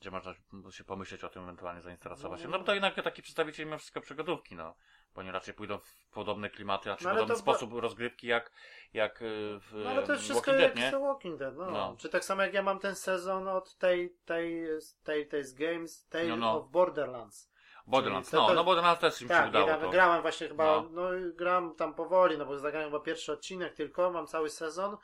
gdzie 0.00 0.10
można 0.10 0.34
się 0.70 0.84
pomyśleć 0.84 1.24
o 1.24 1.28
tym, 1.28 1.42
ewentualnie 1.42 1.82
zainteresować 1.82 2.40
się. 2.40 2.46
No. 2.46 2.52
No 2.52 2.58
bo 2.58 2.64
to 2.64 2.74
jednak 2.74 2.94
taki 2.94 3.22
przedstawiciel 3.22 3.66
mimo 3.66 3.78
wszystko 3.78 4.00
przygodówki, 4.00 4.54
no. 4.56 4.74
Bo 5.14 5.20
oni 5.20 5.30
raczej 5.30 5.54
pójdą 5.54 5.78
w 5.78 6.08
podobne 6.14 6.50
klimaty, 6.50 6.92
a 6.92 6.96
czy 6.96 7.04
No, 7.04 7.10
podobny 7.10 7.34
to 7.34 7.40
sposób 7.40 7.72
rozgrywki 7.72 8.26
jak, 8.26 8.52
jak 8.92 9.22
y, 9.22 9.58
w 9.60 9.72
No, 9.84 9.90
ale 9.90 10.02
to 10.02 10.12
jest 10.12 10.24
wszystko 10.24 10.50
Walking 10.50 10.74
Dead, 10.74 10.82
jak 10.84 10.92
nie? 10.94 11.00
Walking 11.00 11.38
Dead, 11.38 11.56
no. 11.56 11.70
No. 11.70 11.96
Czy 11.98 12.08
tak 12.08 12.24
samo 12.24 12.42
jak 12.42 12.54
ja 12.54 12.62
mam 12.62 12.78
ten 12.78 12.94
sezon 12.94 13.48
od 13.48 13.76
tej, 13.76 14.16
tej, 14.24 14.64
tej, 15.04 15.28
tej 15.28 15.44
z 15.44 15.54
Games, 15.54 16.06
Tale 16.08 16.26
No, 16.28 16.36
no. 16.36 16.56
of 16.60 16.70
Borderlands. 16.70 17.52
Borderlands, 17.86 18.30
to- 18.30 18.36
no, 18.36 18.46
to- 18.48 18.54
no 18.54 18.64
Borderlands 18.64 19.00
też 19.00 19.22
im 19.22 19.28
się 19.28 19.34
Tak, 19.34 19.48
udało 19.48 19.68
ja 19.68 19.78
to. 19.78 19.90
grałem 19.90 20.22
właśnie 20.22 20.48
chyba, 20.48 20.64
no. 20.64 20.88
No. 20.90 21.08
gram 21.34 21.74
tam 21.74 21.94
powoli, 21.94 22.38
no 22.38 22.46
bo 22.46 22.58
zagrałem 22.58 22.90
chyba 22.90 23.00
pierwszy 23.04 23.32
odcinek 23.32 23.74
tylko, 23.74 24.10
mam 24.10 24.26
cały 24.26 24.50
sezon, 24.50 24.96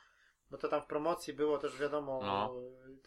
bo 0.51 0.57
to 0.57 0.67
tam 0.67 0.81
w 0.81 0.85
promocji 0.85 1.33
było 1.33 1.57
też 1.57 1.77
wiadomo, 1.77 2.19
No. 2.23 2.53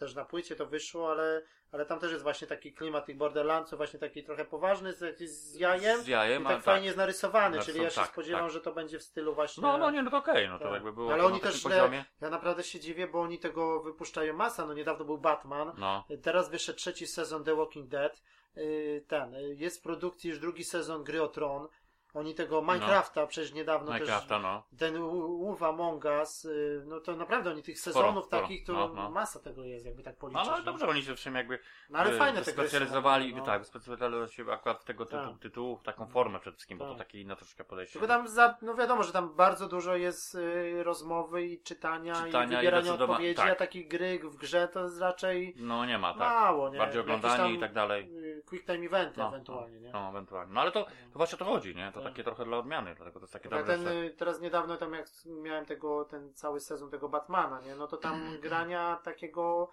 Też 0.03 0.15
na 0.15 0.25
płycie 0.25 0.55
to 0.55 0.65
wyszło, 0.65 1.11
ale, 1.11 1.41
ale 1.71 1.85
tam 1.85 1.99
też 1.99 2.11
jest 2.11 2.23
właśnie 2.23 2.47
taki 2.47 2.73
klimat 2.73 3.05
tych 3.05 3.17
Borderlandsów, 3.17 3.77
właśnie 3.77 3.99
taki 3.99 4.23
trochę 4.23 4.45
poważny, 4.45 4.93
z, 4.93 5.19
z 5.29 5.55
jajem. 5.55 6.01
Z 6.01 6.07
jajem, 6.07 6.41
I 6.41 6.45
tak 6.45 6.55
tak. 6.55 6.63
fajnie 6.63 6.85
jest 6.85 6.97
narysowany, 6.97 7.59
czyli 7.59 7.81
ja 7.81 7.89
się 7.89 7.95
tak, 7.95 8.07
spodziewam, 8.09 8.43
tak. 8.43 8.51
że 8.51 8.61
to 8.61 8.71
będzie 8.71 8.99
w 8.99 9.03
stylu 9.03 9.35
właśnie. 9.35 9.63
No, 9.63 9.77
no 9.77 9.91
nie, 9.91 10.03
no 10.03 10.11
to 10.11 10.17
okej, 10.17 10.49
no 10.49 10.57
to 10.57 10.63
Tak. 10.63 10.73
jakby 10.73 10.93
było 10.93 11.13
Ale 11.13 11.23
oni 11.23 11.39
też 11.39 11.61
poziomie. 11.61 12.05
Ja 12.21 12.29
naprawdę 12.29 12.63
się 12.63 12.79
dziwię, 12.79 13.07
bo 13.07 13.21
oni 13.21 13.39
tego 13.39 13.83
wypuszczają 13.83 14.33
masa. 14.33 14.65
No 14.65 14.73
niedawno 14.73 15.05
był 15.05 15.17
Batman. 15.17 15.71
No, 15.77 16.05
Teraz 16.21 16.49
wyszedł 16.49 16.77
trzeci 16.77 17.07
sezon 17.07 17.43
The 17.43 17.55
Walking 17.55 17.89
Dead. 17.89 18.21
Yy, 18.55 19.05
Ten, 19.07 19.33
yy, 19.33 19.55
jest 19.55 19.79
w 19.79 19.81
produkcji 19.81 20.29
już 20.29 20.39
drugi 20.39 20.63
sezon 20.63 21.03
Gry 21.03 21.21
o 21.21 21.27
Tron. 21.27 21.67
Oni 22.13 22.35
tego 22.35 22.61
Minecrafta 22.61 23.27
przecież 23.27 23.53
niedawno 23.53 23.93
Minecrafta, 23.93 24.39
no. 24.39 24.63
też. 24.69 24.79
Ten 24.79 25.01
Wolf 25.43 25.63
Among 25.63 26.05
Us, 26.05 26.43
yy, 26.43 26.83
no 26.85 26.99
to 26.99 27.15
naprawdę 27.15 27.49
oni 27.51 27.63
tych 27.63 27.79
sezonów 27.79 28.25
sporo. 28.25 28.41
takich, 28.41 28.65
to 28.65 28.73
No, 28.73 28.87
no. 28.87 29.09
masa 29.11 29.39
tego 29.39 29.63
jest, 29.63 29.85
jakby 29.85 30.03
tak 30.03 30.15
No, 30.15 30.19
policzyć. 30.21 30.47
ale 30.47 30.57
no. 30.57 30.63
dobrze, 30.65 30.87
oni 30.87 31.03
się 31.03 31.15
w 31.15 31.19
czym 31.19 31.35
jakby 31.35 31.59
No 31.89 31.99
ale 31.99 32.13
y, 32.13 32.17
fajne 32.17 32.43
są, 32.43 32.51
specjalizowali, 32.51 33.35
no. 33.35 33.43
tak, 33.43 33.65
specjalizowali 33.65 34.31
się 34.31 34.51
akurat 34.51 34.81
w 34.81 34.83
tego 34.83 35.05
typu, 35.05 35.23
Tak. 35.31 35.39
tytułu, 35.39 35.77
w 35.77 35.83
taką 35.83 36.07
formę 36.07 36.39
przede 36.39 36.55
wszystkim, 36.57 36.77
bo 36.77 36.85
to 36.85 36.91
Tak. 36.95 36.99
takie 37.07 37.21
inne 37.21 37.35
troszkę 37.35 37.63
podejście. 37.63 37.93
Tylko 37.93 38.07
tam, 38.07 38.27
za, 38.27 38.57
no 38.61 38.75
wiadomo, 38.75 39.03
że 39.03 39.11
tam 39.11 39.35
bardzo 39.35 39.67
dużo 39.67 39.95
jest 39.95 40.35
y, 40.35 40.83
rozmowy 40.83 41.45
i 41.45 41.61
czytania, 41.61 42.13
Czytania 42.25 42.45
i 42.45 42.53
i 42.53 42.55
wybierania 42.55 42.91
zdecydowa- 42.93 43.11
odpowiedzi, 43.11 43.35
tak. 43.41 43.51
a 43.51 43.55
takich 43.55 43.87
gry 43.87 44.19
w 44.19 44.35
grze 44.37 44.67
to 44.67 44.83
jest 44.83 45.01
raczej 45.01 45.53
No 45.57 45.85
nie 45.85 45.97
ma, 45.97 46.09
tak. 46.13 46.19
mało, 46.19 46.69
nie? 46.69 46.77
Bardziej 46.77 47.01
oglądanie 47.01 47.53
i 47.53 47.59
tak 47.59 47.73
dalej. 47.73 48.09
y, 48.17 48.43
Quick 48.49 48.65
time 48.65 48.85
eventy 48.85 49.19
No, 49.19 49.27
ewentualnie, 49.27 49.79
nie? 49.79 49.91
No, 49.91 50.09
ewentualnie. 50.09 50.53
No 50.53 50.61
ale 50.61 50.71
to, 50.71 50.83
to 50.83 50.89
właśnie 51.13 51.35
o 51.35 51.39
to 51.39 51.45
chodzi, 51.45 51.75
nie? 51.75 51.91
To 51.91 52.01
Tak. 52.02 52.02
Takie 52.03 52.23
trochę 52.23 52.45
dla 52.45 52.57
odmiany, 52.57 52.95
dlatego 52.95 53.19
to 53.19 53.23
jest 53.23 53.33
takie 53.33 53.49
dobre. 53.49 53.65
ten, 53.65 53.83
że- 53.83 53.93
y, 54.03 54.09
teraz 54.17 54.41
niedawno 54.41 54.77
tam 54.77 54.93
jak 54.93 55.07
miałem 55.25 55.65
tego, 55.65 56.05
ten 56.05 56.33
cały 56.33 56.59
sezon 56.59 56.89
tego 56.89 57.09
Batmana, 57.09 57.61
nie? 57.61 57.75
No 57.75 57.87
to 57.87 57.97
tam 57.97 58.21
grania 58.41 58.99
takiego 59.03 59.69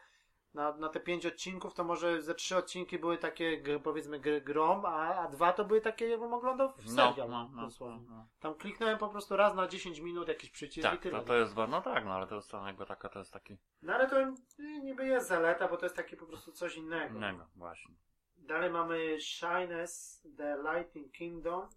na, 0.54 0.76
na 0.76 0.88
te 0.88 1.00
pięć 1.00 1.26
odcinków, 1.26 1.74
to 1.74 1.84
może 1.84 2.22
ze 2.22 2.34
trzy 2.34 2.56
odcinki 2.56 2.98
były 2.98 3.18
takie 3.18 3.62
powiedzmy 3.82 4.20
gry 4.20 4.40
grom, 4.40 4.86
a, 4.86 5.14
a 5.16 5.28
dwa 5.28 5.52
to 5.52 5.64
były 5.64 5.80
takie 5.80 6.08
jakbym 6.08 6.34
oglądał 6.34 6.68
w 6.68 6.86
No, 6.94 7.06
serial 7.08 7.30
no, 7.30 7.50
no, 7.54 7.68
no, 7.80 7.98
no. 8.08 8.28
Tam 8.40 8.54
kliknąłem 8.54 8.98
po 8.98 9.08
prostu 9.08 9.36
raz 9.36 9.54
na 9.54 9.66
10 9.68 10.00
minut 10.00 10.28
jakiś 10.28 10.50
przycisk 10.50 10.88
i 10.88 10.90
Tak, 10.90 11.00
tyle. 11.00 11.18
to, 11.18 11.24
to 11.24 11.34
jest, 11.36 11.56
no 11.68 11.82
tak, 11.82 12.04
no 12.04 12.12
ale 12.12 12.26
to 12.26 12.34
jest 12.34 12.52
jakby 12.66 12.86
taka, 12.86 13.08
to 13.08 13.18
jest 13.18 13.32
taki 13.32 13.56
No 13.82 13.94
ale 13.94 14.10
to 14.10 14.20
y, 14.20 14.34
niby 14.82 15.06
jest 15.06 15.28
zaleta, 15.28 15.68
bo 15.68 15.76
to 15.76 15.86
jest 15.86 15.96
takie 15.96 16.16
po 16.16 16.26
prostu 16.26 16.52
coś 16.52 16.76
innego. 16.76 17.16
innego, 17.16 17.46
właśnie. 17.56 17.94
Dalej 18.36 18.70
mamy 18.70 19.20
Shines 19.20 20.22
The 20.36 20.56
Lighting 20.62 21.12
Kingdom. 21.12 21.68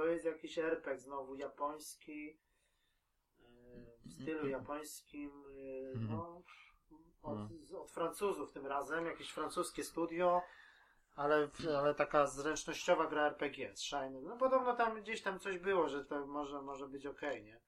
To 0.00 0.06
jest 0.06 0.24
jakiś 0.24 0.58
RPG 0.58 0.98
znowu 0.98 1.34
japoński. 1.34 2.38
e, 3.38 3.44
W 4.06 4.12
stylu 4.12 4.48
japońskim. 4.48 5.30
e, 5.30 5.98
No, 5.98 6.42
od, 7.22 7.38
z- 7.62 7.74
od 7.74 7.90
Francuzów 7.90 8.52
tym 8.52 8.66
razem. 8.66 9.06
Jakieś 9.06 9.30
francuskie 9.32 9.84
studio. 9.84 10.42
Ale, 11.16 11.48
ale 11.78 11.94
taka 11.94 12.26
zręcznościowa 12.26 13.06
gra 13.06 13.26
RPG 13.26 13.76
z 13.76 13.80
Shine. 13.82 14.20
No 14.22 14.36
podobno 14.36 14.76
tam 14.76 15.00
gdzieś 15.02 15.22
tam 15.22 15.38
coś 15.38 15.58
było, 15.58 15.88
że 15.88 16.04
to 16.04 16.26
może, 16.26 16.62
może 16.62 16.88
być 16.88 17.06
ok, 17.06 17.22
nie? 17.22 17.60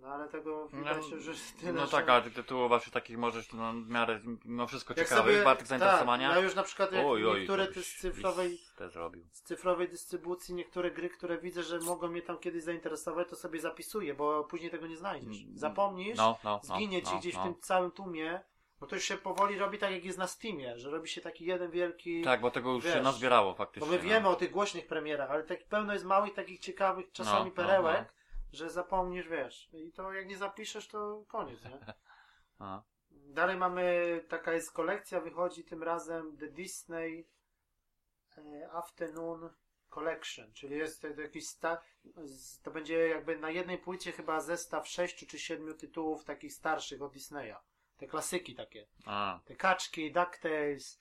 No 0.00 0.08
ale 0.08 0.28
tego 0.28 0.68
widać, 0.68 1.04
że 1.18 1.32
tyle, 1.60 1.72
no 1.72 1.86
tak, 1.86 2.08
ale 2.08 2.22
tych 2.22 2.34
tytułów 2.34 2.68
właśnie 2.68 2.92
takich 2.92 3.18
możesz 3.18 3.52
no, 3.52 3.72
w 3.72 3.88
miarę 3.88 4.20
mimo 4.44 4.66
wszystko 4.66 4.94
Jak 4.96 5.08
ciekawych, 5.08 5.34
sobie- 5.34 5.44
wartych 5.44 5.66
zainteresowania. 5.66 6.28
Tak, 6.28 6.36
ja 6.36 6.44
już 6.44 6.54
na 6.54 6.62
przykład 6.62 6.92
jak 6.92 7.06
oj, 7.06 7.26
oj, 7.26 7.38
niektóre 7.38 7.66
te 7.66 7.82
z 7.82 7.94
cyfrowej, 7.96 8.58
z 9.32 9.42
cyfrowej 9.42 9.88
dystrybucji, 9.88 10.54
niektóre 10.54 10.90
gry, 10.90 11.08
które 11.08 11.38
widzę, 11.38 11.62
że 11.62 11.78
mogą 11.78 12.08
mnie 12.08 12.22
tam 12.22 12.38
kiedyś 12.38 12.62
zainteresować, 12.62 13.28
to 13.28 13.36
sobie 13.36 13.60
zapisuję, 13.60 14.14
bo 14.14 14.44
później 14.44 14.70
tego 14.70 14.86
nie 14.86 14.96
znajdziesz. 14.96 15.42
Mm, 15.42 15.58
Zapomnisz, 15.58 16.16
No, 16.16 16.38
no, 16.44 16.60
no, 16.68 16.76
zginie 16.76 17.02
ci 17.02 17.12
no, 17.12 17.18
gdzieś 17.18 17.34
no. 17.34 17.40
w 17.40 17.44
tym 17.44 17.54
całym 17.60 17.90
tłumie, 17.90 18.40
bo 18.80 18.86
to 18.86 18.94
już 18.96 19.04
się 19.04 19.16
powoli 19.16 19.58
robi 19.58 19.78
tak, 19.78 19.90
jak 19.92 20.04
jest 20.04 20.18
na 20.18 20.26
Steamie, 20.26 20.78
że 20.78 20.90
robi 20.90 21.08
się 21.08 21.20
taki 21.20 21.44
jeden 21.44 21.70
wielki... 21.70 22.22
Tak, 22.22 22.40
bo 22.40 22.50
tego 22.50 22.72
już 22.72 22.84
się 22.84 22.90
wiesz, 22.90 23.04
nazbierało 23.04 23.50
Bo 23.52 23.56
faktycznie. 23.56 23.90
my 23.90 23.96
no. 23.96 24.02
wiemy 24.02 24.28
o 24.28 24.34
tych 24.36 24.50
głośnych 24.50 24.86
premierach, 24.86 25.30
ale 25.30 25.42
tak 25.42 25.64
pełno 25.64 25.92
jest 25.92 26.04
małych, 26.04 26.34
takich 26.34 26.60
ciekawych 26.60 27.12
czasami 27.12 27.38
No, 27.38 27.44
no, 27.44 27.50
perełek, 27.50 28.12
że 28.52 28.70
zapomnisz, 28.70 29.28
wiesz. 29.28 29.68
I 29.72 29.92
to 29.92 30.12
jak 30.12 30.26
nie 30.28 30.36
zapiszesz, 30.36 30.88
to 30.88 31.24
koniec, 31.28 31.64
nie? 31.64 31.78
A. 32.58 32.82
Dalej 33.10 33.56
mamy, 33.56 34.20
taka 34.28 34.52
jest 34.52 34.72
kolekcja, 34.72 35.20
wychodzi 35.20 35.64
tym 35.64 35.82
razem 35.82 36.36
The 36.36 36.48
Disney 36.48 37.28
e, 38.38 38.70
Afternoon 38.72 39.50
Collection, 39.88 40.52
czyli 40.52 40.76
jest 40.76 41.02
to, 41.02 41.08
jakiś 41.08 41.48
sta- 41.48 41.80
to 42.62 42.70
będzie 42.70 43.08
jakby 43.08 43.38
na 43.38 43.50
jednej 43.50 43.78
płycie 43.78 44.12
chyba 44.12 44.40
zestaw 44.40 44.88
sześciu 44.88 45.26
czy 45.26 45.38
siedmiu 45.38 45.74
tytułów 45.74 46.24
takich 46.24 46.52
starszych 46.54 47.02
od 47.02 47.12
Disneya. 47.12 47.56
Te 47.96 48.06
klasyki 48.06 48.54
takie. 48.54 48.86
A. 49.06 49.40
Te 49.44 49.56
kaczki, 49.56 50.12
DuckTales, 50.12 51.00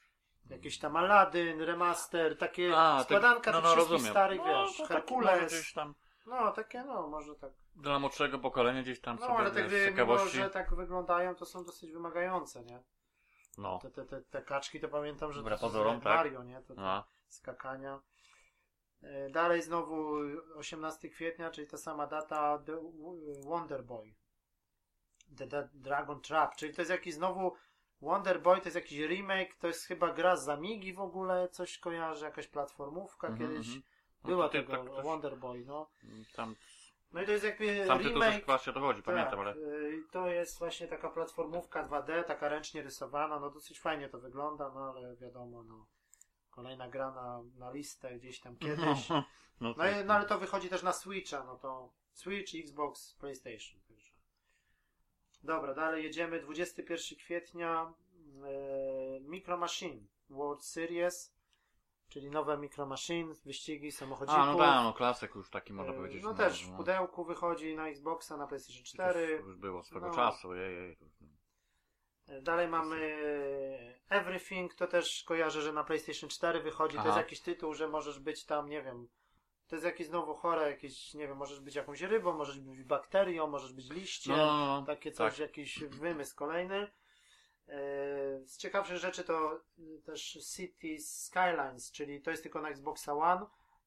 jakieś 0.49 0.79
tam 0.79 0.95
Aladdin, 0.95 1.61
remaster, 1.61 2.37
takie 2.37 2.71
A, 2.77 2.97
te- 2.97 3.03
składanka 3.03 3.51
no, 3.51 3.57
tych 3.57 3.63
no, 3.65 3.71
wszystkich 3.71 3.91
rozumiem. 3.91 4.13
starych, 4.13 4.37
No, 4.45 4.65
wiesz, 4.67 4.77
tak 4.77 4.87
Herkules. 4.87 5.73
tam 5.73 5.95
No, 6.29 6.51
takie 6.51 6.83
no, 6.83 7.07
może 7.07 7.35
tak. 7.35 7.51
dla 7.75 7.99
młodszego 7.99 8.39
pokolenia 8.39 8.81
gdzieś 8.81 9.01
tam 9.01 9.15
No, 9.19 9.21
sobie 9.27 9.37
ale 9.39 9.51
te 9.51 9.63
gry, 9.63 9.77
mimo 9.79 9.89
ciekawości. 9.91 10.37
że 10.37 10.49
tak 10.49 10.75
wyglądają, 10.75 11.35
to 11.35 11.45
są 11.45 11.63
dosyć 11.65 11.91
wymagające, 11.91 12.63
nie? 12.63 12.83
No. 13.57 13.79
Te, 13.79 13.91
te, 13.91 14.05
te, 14.05 14.21
te 14.21 14.41
kaczki 14.41 14.79
to 14.79 14.87
pamiętam, 14.89 15.31
że 15.33 15.41
Wbrew 15.41 15.59
to 15.59 15.65
są 15.67 15.71
pozorom, 15.71 16.01
tak. 16.01 16.15
Mario, 16.15 16.43
nie? 16.43 16.61
To, 16.61 16.75
to 16.75 16.81
No. 16.81 17.03
skakania. 17.27 18.01
E, 19.01 19.29
Dalej 19.29 19.61
znowu 19.61 20.13
18 20.55 21.09
kwietnia, 21.09 21.51
czyli 21.51 21.67
ta 21.67 21.77
sama 21.77 22.07
data 22.07 22.57
The 22.65 22.79
Wonder 23.43 23.83
Boy. 23.83 24.15
The, 25.37 25.47
The 25.47 25.69
Dragon 25.73 26.21
Trap, 26.21 26.55
czyli 26.55 26.73
to 26.73 26.81
jest 26.81 26.91
jakiś 26.91 27.13
znowu 27.13 27.55
Wonder 28.01 28.41
Boy, 28.41 28.57
to 28.57 28.63
jest 28.65 28.75
jakiś 28.75 28.99
remake, 28.99 29.55
to 29.55 29.67
jest 29.67 29.85
chyba 29.85 30.13
gra 30.13 30.35
z 30.35 30.49
Amigi 30.49 30.93
w 30.93 30.99
ogóle, 30.99 31.49
coś 31.49 31.77
kojarzy, 31.77 32.25
jakaś 32.25 32.47
platformówka 32.47 33.27
Mhm, 33.27 33.49
kiedyś. 33.49 33.67
mhm. 33.67 33.83
Była 34.23 34.45
tutaj 34.47 34.65
tego 34.65 34.83
tak 34.83 34.95
też- 34.95 35.03
Wonder 35.05 35.37
Boy, 35.37 35.65
no. 35.65 35.89
Tam, 36.35 36.55
No 37.13 37.21
i 37.21 37.25
to 37.25 37.31
jest 37.31 37.43
jakby 37.45 37.85
tam 37.87 37.97
tytuł 37.97 38.13
remake. 38.13 38.35
też 38.35 38.45
właśnie 38.45 38.73
dochodzi, 38.73 39.03
pamiętam, 39.03 39.39
ale... 39.39 39.53
Tak, 39.53 39.63
y, 39.63 40.03
to 40.11 40.27
jest 40.27 40.59
właśnie 40.59 40.87
taka 40.87 41.09
platformówka 41.09 41.87
2D, 41.87 42.23
taka 42.23 42.49
ręcznie 42.49 42.81
rysowana, 42.81 43.39
no 43.39 43.49
dosyć 43.49 43.79
fajnie 43.79 44.09
to 44.09 44.19
wygląda, 44.19 44.71
no 44.75 44.93
ale 44.95 45.15
wiadomo, 45.15 45.63
no 45.63 45.85
kolejna 46.49 46.89
gra 46.89 47.11
na, 47.11 47.41
na 47.57 47.71
listę 47.71 48.15
gdzieś 48.19 48.39
tam 48.39 48.55
kiedyś. 48.65 49.09
No, 49.09 49.23
No, 49.61 49.73
tak. 49.73 50.01
i, 50.01 50.05
no 50.05 50.13
ale 50.13 50.25
to 50.25 50.39
wychodzi 50.39 50.69
też 50.69 50.83
na 50.83 50.93
Switcha, 50.93 51.43
no 51.43 51.55
to 51.57 51.93
Switch, 52.13 52.55
Xbox, 52.55 53.13
PlayStation. 53.19 53.81
Także. 53.87 54.11
Dobra, 55.43 55.73
dalej 55.73 56.03
jedziemy. 56.03 56.39
21 56.39 56.97
kwietnia 57.17 57.93
e, 58.43 59.19
Micro 59.19 59.57
Machine 59.57 60.01
World 60.29 60.63
Series, 60.65 61.35
czyli 62.09 62.29
nowe 62.31 62.57
Micro 62.57 62.85
Machine, 62.85 63.33
wyścigi 63.45 63.91
samochodzików. 63.91 64.41
A, 64.43 64.45
no 64.45 64.57
tak, 64.57 64.83
no 64.83 64.93
klasyk 64.93 65.35
już 65.35 65.49
taki 65.49 65.73
można 65.73 65.93
E, 65.93 65.95
powiedzieć. 65.95 66.23
No 66.23 66.33
też 66.33 66.65
w 66.65 66.75
pudełku 66.77 67.25
wychodzi 67.25 67.75
na 67.75 67.87
Xboxa, 67.87 68.37
na 68.37 68.47
PlayStation 68.47 68.83
4. 68.83 69.39
To 69.39 69.45
już 69.45 69.55
było 69.57 69.83
swego 69.83 70.07
No. 70.07 70.13
czasu, 70.15 70.55
jej, 70.55 70.75
jej. 70.75 70.97
to 70.97 71.05
już- 71.05 72.43
Dalej 72.43 72.67
mamy 72.67 73.17
Everything, 74.09 74.75
to 74.75 74.87
też 74.87 75.23
kojarzę, 75.23 75.61
że 75.61 75.73
na 75.73 75.83
PlayStation 75.83 76.29
4 76.29 76.61
wychodzi. 76.61 76.93
To 76.95 76.99
Aha. 76.99 77.07
jest 77.09 77.17
jakiś 77.17 77.41
tytuł, 77.41 77.73
że 77.73 77.87
możesz 77.87 78.19
być 78.19 78.45
tam, 78.45 78.69
nie 78.69 78.81
wiem. 78.81 79.07
To 79.67 79.75
jest 79.75 79.85
jakieś 79.85 80.07
znowu 80.07 80.35
chore, 80.35 80.71
jakieś, 80.71 81.13
nie 81.13 81.27
wiem, 81.27 81.37
możesz 81.37 81.59
być 81.59 81.75
jakąś 81.75 82.01
rybą, 82.01 82.33
możesz 82.37 82.59
być 82.59 82.83
bakterią, 82.83 83.47
możesz 83.47 83.73
być 83.73 83.89
liściem. 83.89 84.37
No, 84.37 84.45
no, 84.45 84.65
no. 84.79 84.85
Takie 84.85 85.11
coś, 85.11 85.31
tak. 85.33 85.39
jakiś 85.39 85.79
wymysł 85.83 86.35
kolejny. 86.35 86.87
E, 87.69 88.47
Z 88.47 88.57
ciekawszych 88.57 88.97
rzeczy 88.97 89.23
to 89.23 89.59
y, 89.79 90.01
też 90.05 90.37
City 90.55 90.99
Skylines, 90.99 91.91
czyli 91.91 92.21
to 92.21 92.31
jest 92.31 92.43
tylko 92.43 92.61
na 92.61 92.69
Xboxa 92.69 93.13
One. 93.13 93.45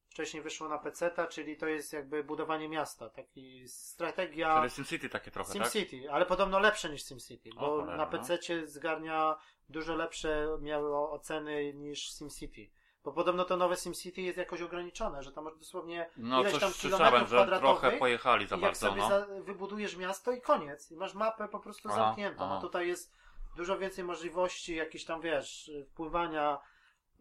Wcześniej 0.08 0.42
wyszło 0.42 0.68
na 0.68 0.78
PC, 0.78 1.10
czyli 1.30 1.56
to 1.56 1.66
jest 1.66 1.92
jakby 1.92 2.24
budowanie 2.24 2.68
miasta. 2.68 3.10
Taki 3.10 3.68
strategia. 3.68 4.58
Czyli 4.58 4.70
SimCity 4.70 5.08
takie 5.08 5.30
trochę, 5.30 5.52
tak? 5.54 5.62
SimCity, 5.62 6.10
ale 6.10 6.26
podobno 6.26 6.58
lepsze 6.58 6.90
niż 6.90 7.04
SimCity, 7.04 7.50
bo 7.54 7.60
cholera, 7.60 7.96
na 7.96 8.04
no. 8.04 8.10
PC 8.10 8.38
zgarnia 8.66 9.36
dużo 9.68 9.96
lepsze 9.96 10.58
miały 10.60 10.96
oceny 11.10 11.74
niż 11.74 12.12
SimCity. 12.12 12.70
Bo 13.04 13.12
podobno 13.12 13.44
to 13.44 13.56
nowe 13.56 13.76
SimCity 13.76 14.22
jest 14.22 14.38
jakoś 14.38 14.62
ograniczone, 14.62 15.22
że 15.22 15.32
tam 15.32 15.44
masz 15.44 15.58
dosłownie 15.58 16.10
No 16.16 16.40
ileś 16.40 16.58
tam 16.58 16.72
kilometrów 16.72 17.28
że 17.28 17.36
kwadratowych 17.36 17.80
trochę 17.80 17.98
pojechali 17.98 18.46
za 18.46 18.56
i 18.56 18.60
jak 18.60 18.68
bardzo, 18.68 18.88
sobie 18.88 19.00
no. 19.00 19.08
za, 19.08 19.26
wybudujesz 19.40 19.96
miasto 19.96 20.32
i 20.32 20.40
koniec. 20.40 20.90
I 20.90 20.96
masz 20.96 21.14
mapę 21.14 21.48
po 21.48 21.60
prostu 21.60 21.88
Aha, 21.88 21.98
zamkniętą. 21.98 22.44
aha. 22.44 22.54
A 22.58 22.60
tutaj 22.60 22.88
jest 22.88 23.21
dużo 23.56 23.78
więcej 23.78 24.04
możliwości, 24.04 24.76
jakieś 24.76 25.04
tam 25.04 25.20
wiesz, 25.20 25.70
wpływania. 25.90 26.58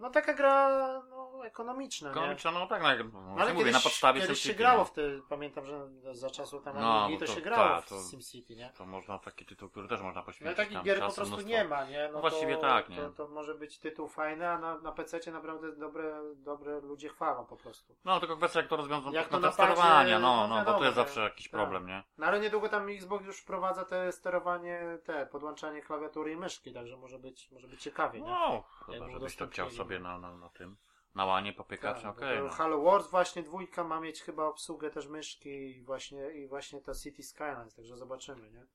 No 0.01 0.09
taka 0.09 0.33
gra 0.33 0.69
no, 1.09 1.45
ekonomiczna, 1.45 2.07
nie? 2.09 2.11
Ekonomiczna, 2.11 2.51
no 2.51 2.67
tak, 2.67 2.81
no, 2.81 2.89
jak- 2.89 3.13
no, 3.13 3.35
Ale 3.39 3.53
mówię, 3.53 3.65
kiedyś, 3.65 3.73
na 3.73 3.79
podstawie 3.79 4.21
kiedyś 4.21 4.37
się 4.37 4.43
SimCity, 4.43 4.57
grało 4.63 4.77
no. 4.77 4.85
w 4.85 4.91
te, 4.91 5.01
pamiętam, 5.29 5.65
że 5.65 5.89
za 6.15 6.29
czasów 6.29 6.63
tam 6.63 6.75
No, 6.79 7.07
bo 7.11 7.17
to, 7.17 7.25
to- 7.25 7.31
się 7.35 7.41
grało 7.41 7.75
tak, 7.75 7.85
w 7.85 7.89
to- 7.89 8.01
SimCity, 8.11 8.55
nie? 8.55 8.71
To 8.77 8.85
można 8.85 9.19
taki 9.19 9.45
tytuł, 9.45 9.69
który 9.69 9.87
też 9.87 10.01
można 10.01 10.21
No 10.21 10.25
poświęcić 10.25 10.57
takich 10.57 10.73
tam 10.73 10.83
gier 10.83 10.97
po 10.99 11.05
czasu 11.05 11.15
prostu 11.15 11.33
mnóstwo. 11.33 11.49
nie 11.49 11.63
ma, 11.63 11.83
nie? 11.85 12.07
No, 12.07 12.13
No 12.13 12.21
właściwie 12.21 12.55
to, 12.55 12.61
tak, 12.61 12.89
nie? 12.89 12.95
To, 12.97 13.09
to 13.09 13.27
może 13.27 13.55
być 13.55 13.79
tytuł 13.79 14.07
fajny, 14.07 14.49
a 14.49 14.57
na, 14.57 14.77
na 14.77 14.91
PC 14.91 15.31
naprawdę 15.31 15.71
dobre, 15.75 16.21
dobre 16.35 16.79
ludzie 16.81 17.09
chwalą 17.09 17.45
po 17.45 17.55
prostu. 17.57 17.95
No, 18.05 18.19
tylko 18.19 18.37
kwestia 18.37 18.59
jak 18.59 18.69
to 18.69 18.75
rozwiążą 18.75 19.11
Jak 19.11 19.27
to 19.27 19.39
na 19.39 19.51
sterowania, 19.51 19.93
padzie, 20.03 20.19
no, 20.19 20.47
no 20.47 20.55
no, 20.55 20.65
bo 20.65 20.79
to 20.79 20.85
jest 20.85 20.97
nie? 20.97 21.03
zawsze 21.03 21.21
jakiś 21.21 21.49
Tak. 21.49 21.51
problem, 21.61 21.87
nie? 21.87 22.03
No 22.17 22.25
ale 22.27 22.39
niedługo 22.39 22.69
tam 22.69 22.89
Xbox 22.89 23.25
już 23.25 23.37
wprowadza 23.39 23.85
te 23.85 24.11
sterowanie, 24.11 24.81
te 25.03 25.25
podłączanie 25.25 25.81
klawiatury 25.81 26.31
i 26.31 26.35
myszki, 26.37 26.73
także 26.73 26.97
może 26.97 27.19
być, 27.19 27.51
może 27.51 27.67
być 27.67 27.81
ciekawie, 27.81 28.21
nie? 28.21 28.29
No, 28.29 28.63
chyba, 28.85 29.09
żebyś 29.09 29.35
to 29.35 29.47
chciał 29.47 29.65
udostępnili, 29.65 29.71
sobie 29.91 30.03
na, 30.03 30.17
na, 30.19 30.37
na 30.37 30.49
tym, 30.49 30.77
na 31.15 31.25
łanie 31.25 31.53
popykać, 31.53 31.95
Tak, 31.95 32.03
no 32.03 32.09
okej, 32.09 32.37
to 32.37 32.43
no. 32.43 32.49
Halo 32.49 32.81
Wars 32.81 33.09
właśnie 33.09 33.43
dwójka 33.43 33.83
ma 33.83 33.99
mieć 33.99 34.21
chyba 34.21 34.45
obsługę 34.45 34.89
też 34.89 35.07
myszki 35.07 35.49
i 35.49 35.83
właśnie, 35.83 36.31
i 36.31 36.47
właśnie 36.47 36.81
to 36.81 36.95
City 36.95 37.23
Skylines, 37.23 37.75
także 37.75 37.97
zobaczymy, 37.97 38.51
nie? 38.51 38.65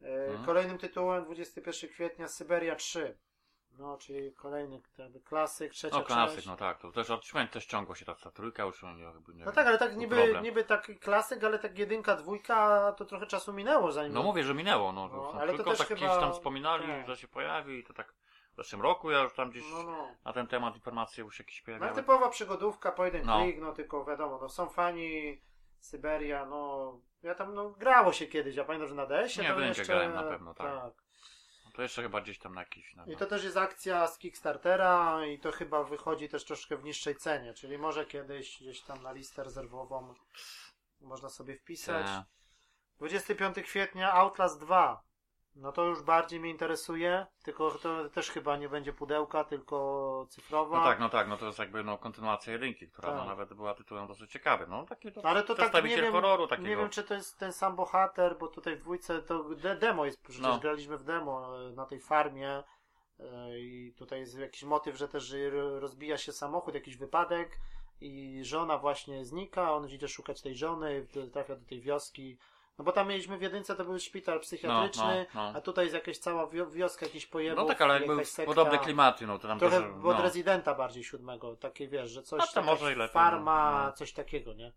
Mhm. 0.00 0.44
Kolejnym 0.46 0.78
tytułem 0.78 1.24
21 1.24 1.90
kwietnia 1.90 2.28
Syberia 2.28 2.76
3. 2.76 3.18
No, 3.78 3.98
czyli 3.98 4.32
kolejny 4.32 4.80
jakby 4.98 5.20
klasyk, 5.20 5.72
trzecia 5.72 5.96
No 5.96 6.04
klasyk, 6.04 6.34
część. 6.34 6.46
no 6.46 6.56
tak, 6.56 6.78
to 6.78 6.92
też 6.92 7.10
od 7.10 7.26
śmień 7.26 7.48
też 7.48 7.66
ciągło 7.66 7.94
się 7.94 8.04
ta, 8.04 8.14
ta 8.14 8.30
trójka 8.30 8.62
już, 8.62 8.82
nie, 8.82 8.90
nie 9.34 9.44
No 9.44 9.52
tak, 9.52 9.66
ale 9.66 9.78
tak 9.78 9.96
niby, 9.96 10.16
problem. 10.16 10.44
niby 10.44 10.64
taki 10.64 10.96
klasyk, 10.96 11.44
ale 11.44 11.58
tak 11.58 11.78
jedynka, 11.78 12.16
dwójka, 12.16 12.92
to 12.92 13.04
trochę 13.04 13.26
czasu 13.26 13.52
minęło 13.52 13.92
zanim... 13.92 14.12
No 14.12 14.22
mówię, 14.22 14.44
że 14.44 14.54
minęło, 14.54 14.92
no, 14.92 15.08
No, 15.08 15.32
ale 15.40 15.50
to 15.50 15.56
tylko 15.56 15.70
też 15.70 15.78
tak 15.78 15.88
chyba- 15.88 16.00
gdzieś 16.00 16.20
tam 16.20 16.32
wspominali, 16.32 16.86
tak. 16.86 17.06
że 17.06 17.16
się 17.16 17.28
pojawi 17.28 17.78
i 17.78 17.84
to 17.84 17.94
tak 17.94 18.14
w 18.56 18.62
zeszłym 18.62 18.82
roku 18.82 19.10
ja 19.10 19.22
już 19.22 19.34
tam 19.34 19.50
gdzieś 19.50 19.64
No, 19.72 19.82
no. 19.82 20.08
na 20.24 20.32
ten 20.32 20.46
temat 20.46 20.74
informacje 20.74 21.24
już 21.24 21.38
jakieś 21.38 21.60
No 21.60 21.64
pojawiały. 21.66 21.94
typowa 21.94 22.28
przygodówka, 22.28 22.92
pojedyn 22.92 23.26
No. 23.26 23.42
klik, 23.42 23.60
no 23.60 23.72
tylko 23.72 24.04
wiadomo, 24.04 24.38
no 24.42 24.48
są 24.48 24.68
fani 24.68 25.42
Syberia, 25.80 26.46
no 26.46 26.92
ja 27.22 27.34
tam, 27.34 27.54
no 27.54 27.70
grało 27.70 28.12
się 28.12 28.26
kiedyś, 28.26 28.56
ja 28.56 28.64
pamiętam, 28.64 28.88
że 28.88 28.94
na 28.94 29.06
DS-ie 29.06 29.48
Nie, 29.48 29.54
w 29.54 29.60
jeszcze... 29.60 29.84
grałem 29.84 30.14
na 30.14 30.22
pewno, 30.22 30.54
tak. 30.54 30.94
No 31.64 31.70
to 31.74 31.82
jeszcze 31.82 32.02
chyba 32.02 32.20
gdzieś 32.20 32.38
tam 32.38 32.54
na 32.54 32.60
jakiś... 32.60 32.94
Na, 32.94 33.06
I 33.06 33.16
to 33.16 33.26
też 33.26 33.44
jest 33.44 33.56
akcja 33.56 34.06
z 34.06 34.18
Kickstartera 34.18 35.26
i 35.26 35.38
to 35.38 35.52
chyba 35.52 35.84
wychodzi 35.84 36.28
też 36.28 36.44
troszkę 36.44 36.76
w 36.76 36.84
niższej 36.84 37.16
cenie, 37.16 37.54
czyli 37.54 37.78
może 37.78 38.06
kiedyś 38.06 38.60
gdzieś 38.60 38.82
tam 38.82 39.02
na 39.02 39.12
listę 39.12 39.44
rezerwową 39.44 40.14
można 41.00 41.28
sobie 41.28 41.56
wpisać. 41.56 42.06
Te- 42.06 42.24
25 42.98 43.62
kwietnia 43.62 44.12
Outlast 44.12 44.60
2. 44.60 45.02
No 45.56 45.72
to 45.72 45.84
już 45.84 46.02
bardziej 46.02 46.40
mnie 46.40 46.50
interesuje, 46.50 47.26
tylko 47.44 47.70
to 47.70 48.08
też 48.10 48.30
chyba 48.30 48.56
nie 48.56 48.68
będzie 48.68 48.92
pudełka, 48.92 49.44
tylko 49.44 50.26
cyfrowa. 50.30 50.78
No 50.78 50.84
tak, 50.84 51.00
no 51.00 51.08
tak, 51.08 51.28
no 51.28 51.36
to 51.36 51.46
jest 51.46 51.58
jakby 51.58 51.84
no, 51.84 51.98
kontynuacja 51.98 52.52
jedynki, 52.52 52.88
która 52.88 53.08
Tak. 53.08 53.18
no, 53.18 53.24
nawet 53.24 53.54
była 53.54 53.74
tytułem 53.74 54.06
dosyć 54.06 54.30
ciekawym. 54.32 54.70
No 54.70 54.86
taki 54.86 55.12
to, 55.12 55.24
Ale 55.24 55.42
to 55.42 55.54
tak 55.54 55.84
nie 55.84 55.96
wiem, 55.96 56.12
horroru 56.12 56.46
takiego. 56.46 56.68
nie 56.68 56.76
wiem 56.76 56.90
czy 56.90 57.02
to 57.04 57.14
jest 57.14 57.38
ten 57.38 57.52
sam 57.52 57.76
bohater, 57.76 58.38
bo 58.38 58.48
tutaj 58.48 58.76
w 58.76 58.80
dwójce 58.80 59.22
to 59.22 59.44
de 59.44 59.76
demo 59.76 60.04
jest, 60.04 60.22
przecież 60.22 60.40
No. 60.42 60.58
graliśmy 60.58 60.98
w 60.98 61.04
demo 61.04 61.66
e, 61.68 61.72
na 61.72 61.86
tej 61.86 62.00
farmie 62.00 62.62
e, 63.20 63.58
i 63.58 63.92
tutaj 63.98 64.20
jest 64.20 64.38
jakiś 64.38 64.62
motyw, 64.62 64.96
że 64.96 65.08
też 65.08 65.34
ro- 65.52 65.80
rozbija 65.80 66.18
się 66.18 66.32
samochód, 66.32 66.74
jakiś 66.74 66.96
wypadek 66.96 67.58
i 68.00 68.40
żona 68.44 68.78
właśnie 68.78 69.24
znika, 69.24 69.72
on 69.72 69.88
idzie 69.88 70.08
szukać 70.08 70.42
tej 70.42 70.56
żony, 70.56 71.06
trafia 71.32 71.56
do 71.56 71.66
tej 71.66 71.80
wioski. 71.80 72.38
No 72.78 72.84
bo 72.84 72.92
tam 72.92 73.08
mieliśmy 73.08 73.38
w 73.38 73.42
jedynce, 73.42 73.76
to 73.76 73.84
był 73.84 73.98
szpital 73.98 74.40
psychiatryczny, 74.40 75.26
No, 75.34 75.42
no, 75.42 75.52
no. 75.52 75.58
a 75.58 75.60
tutaj 75.60 75.84
jest 75.84 75.94
jakaś 75.94 76.18
cała 76.18 76.46
wio 76.46 76.66
wioska, 76.70 77.06
jakiś 77.06 77.26
pojebów, 77.26 77.58
No 77.58 77.68
tak, 77.68 77.82
ale 77.82 77.94
jakby 78.00 78.24
sekta. 78.24 78.50
podobne 78.54 78.78
klimaty, 78.78 79.26
no 79.26 79.38
to 79.38 79.48
tam 79.48 79.58
Trochę 79.58 79.80
też, 79.80 79.90
od 79.90 80.02
no. 80.02 80.22
rezydenta 80.22 80.74
bardziej 80.74 81.04
siódmego, 81.04 81.56
takie 81.56 81.88
wiesz, 81.88 82.10
że 82.10 82.22
coś 82.22 82.52
taka 82.52 82.66
może 82.66 82.94
lepiej, 82.96 83.08
farma, 83.14 83.84
no. 83.86 83.92
coś 83.92 84.12
takiego, 84.12 84.54
nie? 84.54 84.72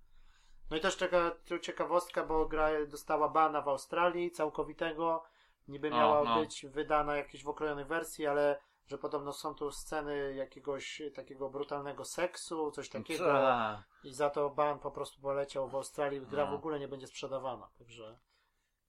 No 0.72 0.78
i 0.78 0.80
też 0.80 0.96
taka 0.96 1.32
ciekawostka, 1.62 2.24
bo 2.26 2.46
gra 2.46 2.70
dostała 2.88 3.30
bana 3.30 3.62
w 3.62 3.68
Australii 3.68 4.32
całkowitego, 4.32 5.24
niby 5.68 5.90
No, 5.90 5.98
miała 5.98 6.24
no. 6.24 6.40
być 6.40 6.66
wydana 6.66 7.16
jakieś 7.16 7.44
w 7.44 7.50
okrojonej 7.50 7.86
wersji, 7.86 8.28
ale 8.28 8.60
że 8.88 8.98
podobno 8.98 9.34
są 9.34 9.56
tu 9.56 9.72
sceny 9.72 10.34
jakiegoś 10.36 11.02
takiego 11.16 11.50
brutalnego 11.50 12.06
seksu, 12.06 12.72
coś 12.72 12.90
takiego 12.90 13.26
Ta. 13.26 13.84
I 14.04 14.14
za 14.14 14.30
to 14.30 14.50
ban 14.50 14.80
po 14.80 14.92
prostu 14.92 15.22
poleciał 15.22 15.68
w 15.68 15.76
Australii, 15.76 16.22
gra 16.22 16.46
No. 16.46 16.52
w 16.52 16.54
ogóle 16.54 16.80
nie 16.80 16.88
będzie 16.88 17.08
sprzedawana, 17.08 17.70
także 17.80 18.20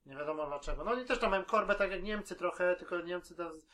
nie 0.06 0.16
wiadomo 0.16 0.46
dlaczego. 0.46 0.84
No 0.84 0.94
i 0.94 1.04
też 1.04 1.18
tam 1.18 1.30
mają 1.30 1.44
korbę 1.44 1.74
tak 1.74 1.90
jak 1.90 2.02
Niemcy 2.02 2.36
trochę, 2.36 2.76
tylko 2.76 3.00
Niemcy 3.00 3.36
to 3.36 3.52
z- 3.52 3.66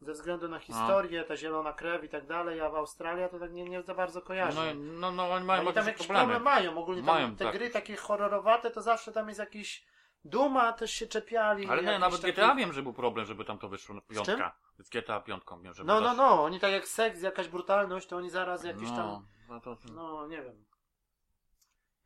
ze 0.00 0.12
względu 0.12 0.48
na 0.48 0.58
historię, 0.58 1.24
ta 1.24 1.36
zielona 1.36 1.72
krew 1.72 2.04
i 2.04 2.08
tak 2.08 2.26
dalej, 2.26 2.60
a 2.60 2.70
w 2.70 2.74
Australii 2.74 3.24
to 3.30 3.38
tak 3.38 3.52
nie, 3.52 3.64
nie 3.64 3.82
za 3.82 3.94
bardzo 3.94 4.22
kojarzę. 4.22 4.74
No, 4.74 4.80
no, 5.00 5.12
no, 5.12 5.30
oni 5.30 5.40
No 5.40 5.46
mają 5.46 5.70
i 5.70 5.72
tam 5.72 5.86
jakieś 5.86 6.06
problemy. 6.06 6.20
problemy 6.34 6.44
mają, 6.44 6.78
ogólnie 6.78 7.02
tam 7.02 7.14
Mają, 7.14 7.36
te 7.36 7.44
tak. 7.44 7.54
gry 7.54 7.70
takie 7.70 7.96
horrorowate, 7.96 8.70
to 8.70 8.82
zawsze 8.82 9.12
tam 9.12 9.28
jest 9.28 9.40
jakiś 9.40 9.90
Duma 10.24 10.72
też 10.72 10.90
się 10.90 11.06
czepiali. 11.06 11.66
Ale 11.68 11.82
nie, 11.82 11.98
nawet 11.98 12.20
taki- 12.20 12.32
GTA 12.32 12.54
wiem, 12.54 12.72
że 12.72 12.82
był 12.82 12.92
problem, 12.92 13.26
żeby 13.26 13.44
tam 13.44 13.58
to 13.58 13.68
wyszło 13.68 13.94
na 13.94 14.00
czym? 14.00 14.08
piątka. 14.16 14.56
Z 14.78 14.88
GTA 14.88 15.20
piątką 15.20 15.62
wiem, 15.62 15.74
żeby 15.74 15.86
No, 15.88 16.00
no, 16.00 16.14
no, 16.14 16.42
oni 16.44 16.60
tak 16.60 16.72
jak 16.72 16.88
seks, 16.88 17.22
jakaś 17.22 17.48
brutalność, 17.48 18.06
to 18.06 18.16
oni 18.16 18.30
zaraz 18.30 18.64
jakieś 18.64 18.90
no, 18.90 18.96
tam, 18.96 19.26
No, 19.48 19.60
to, 19.60 19.76
no 19.94 20.26
nie 20.26 20.42
wiem. 20.42 20.64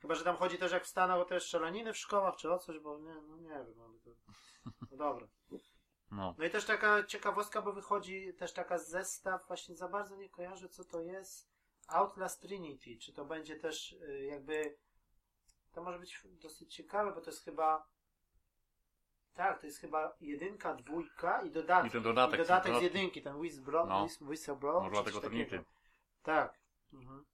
Chyba, 0.04 0.14
że 0.14 0.24
tam 0.24 0.36
chodzi 0.36 0.58
też 0.58 0.72
jak 0.72 0.84
w 0.84 0.88
Stanach 0.88 1.18
o 1.18 1.24
te 1.24 1.40
strzelaniny 1.40 1.92
w 1.92 1.98
szkołach, 1.98 2.36
czy 2.36 2.52
o 2.52 2.58
coś, 2.58 2.78
bo 2.78 2.98
nie, 2.98 3.14
no 3.14 3.36
nie 3.36 3.48
wiem, 3.48 3.80
ale 3.80 3.98
to... 3.98 4.10
No 4.90 4.96
dobra. 4.96 5.26
no. 6.10 6.34
No 6.38 6.44
i 6.44 6.50
też 6.50 6.64
taka 6.64 7.04
ciekawostka, 7.04 7.62
bo 7.62 7.72
wychodzi 7.72 8.34
też 8.34 8.52
taka 8.52 8.78
zestaw, 8.78 9.46
właśnie 9.46 9.76
za 9.76 9.88
bardzo 9.88 10.16
nie 10.16 10.28
kojarzę 10.28 10.68
co 10.68 10.84
to 10.84 11.00
jest. 11.00 11.50
Outlast 11.88 12.40
Trinity, 12.40 12.98
czy 12.98 13.12
to 13.12 13.24
będzie 13.24 13.56
też 13.56 13.92
y, 13.92 14.24
jakby. 14.24 14.76
To 15.72 15.82
może 15.82 15.98
być 15.98 16.22
dosyć 16.24 16.74
ciekawe, 16.74 17.12
bo 17.12 17.20
to 17.20 17.30
jest 17.30 17.44
chyba. 17.44 17.86
Tak, 19.34 19.60
to 19.60 19.66
jest 19.66 19.78
chyba 19.78 20.16
jedynka, 20.20 20.74
dwójka 20.74 21.42
i 21.42 21.50
dodatek. 21.50 21.90
I 21.90 21.92
ten 21.92 22.02
dodatek, 22.02 22.40
I 22.40 22.42
dodatek 22.42 22.76
z 22.78 22.82
jedynki, 22.82 23.22
ten 23.22 23.36
Whistleblow. 23.36 23.88
No. 23.88 24.06
Whis- 24.06 24.28
Whistleblow 24.28 24.82
Może 24.82 24.96
czy 24.96 25.04
coś 25.04 25.12
dlatego. 25.12 25.30
Trinity. 25.30 25.64
Tak. 26.22 26.58
Mhm. 26.92 27.24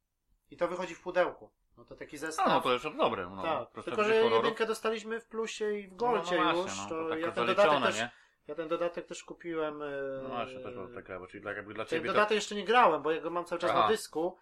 I 0.51 0.57
to 0.57 0.69
wychodzi 0.69 0.95
w 0.95 1.01
pudełku. 1.01 1.51
No 1.81 1.87
to 1.87 1.97
taki 1.97 2.17
A 2.17 2.19
zestaw. 2.19 2.47
no 2.49 2.61
to 2.61 2.73
już 2.73 2.83
dobre, 2.97 3.31
no. 3.37 3.43
tak, 3.43 3.85
tylko 3.85 4.05
że 4.05 4.13
horrorów. 4.23 4.33
jedynkę 4.45 4.67
dostaliśmy 4.67 5.21
w 5.21 5.27
plusie 5.27 5.73
i 5.73 5.87
w 5.89 5.91
No, 5.91 5.97
goldzie 5.97 6.37
no 6.37 6.43
właśnie, 6.43 6.63
już. 6.63 6.77
no, 6.79 6.89
to 6.89 7.09
tak 7.09 7.21
ja 7.21 7.27
to 7.27 7.33
ten 7.33 7.47
dodatek 7.47 7.83
też, 7.83 7.97
nie? 7.99 8.11
ja 8.49 8.55
ten 8.55 8.69
dodatek 8.69 9.07
też 9.07 9.25
kupiłem. 9.25 9.83
e, 9.83 9.87
No 10.23 10.29
właśnie, 10.29 10.61
też 10.61 10.75
było 10.75 10.87
taka, 10.89 11.19
bo 11.21 11.27
czyli 11.27 11.45
tak 11.45 11.57
jakby 11.57 11.75
dla 11.75 11.85
Ten 11.85 11.91
ciebie 11.99 12.07
to... 12.09 12.15
dodatek 12.15 12.35
jeszcze 12.35 12.55
nie 12.55 12.65
grałem, 12.65 13.03
bo 13.03 13.11
ja 13.11 13.21
go 13.21 13.31
mam 13.31 13.45
cały 13.45 13.59
czas 13.61 13.71
Aha. 13.71 13.81
na 13.81 13.89
dysku, 13.89 14.37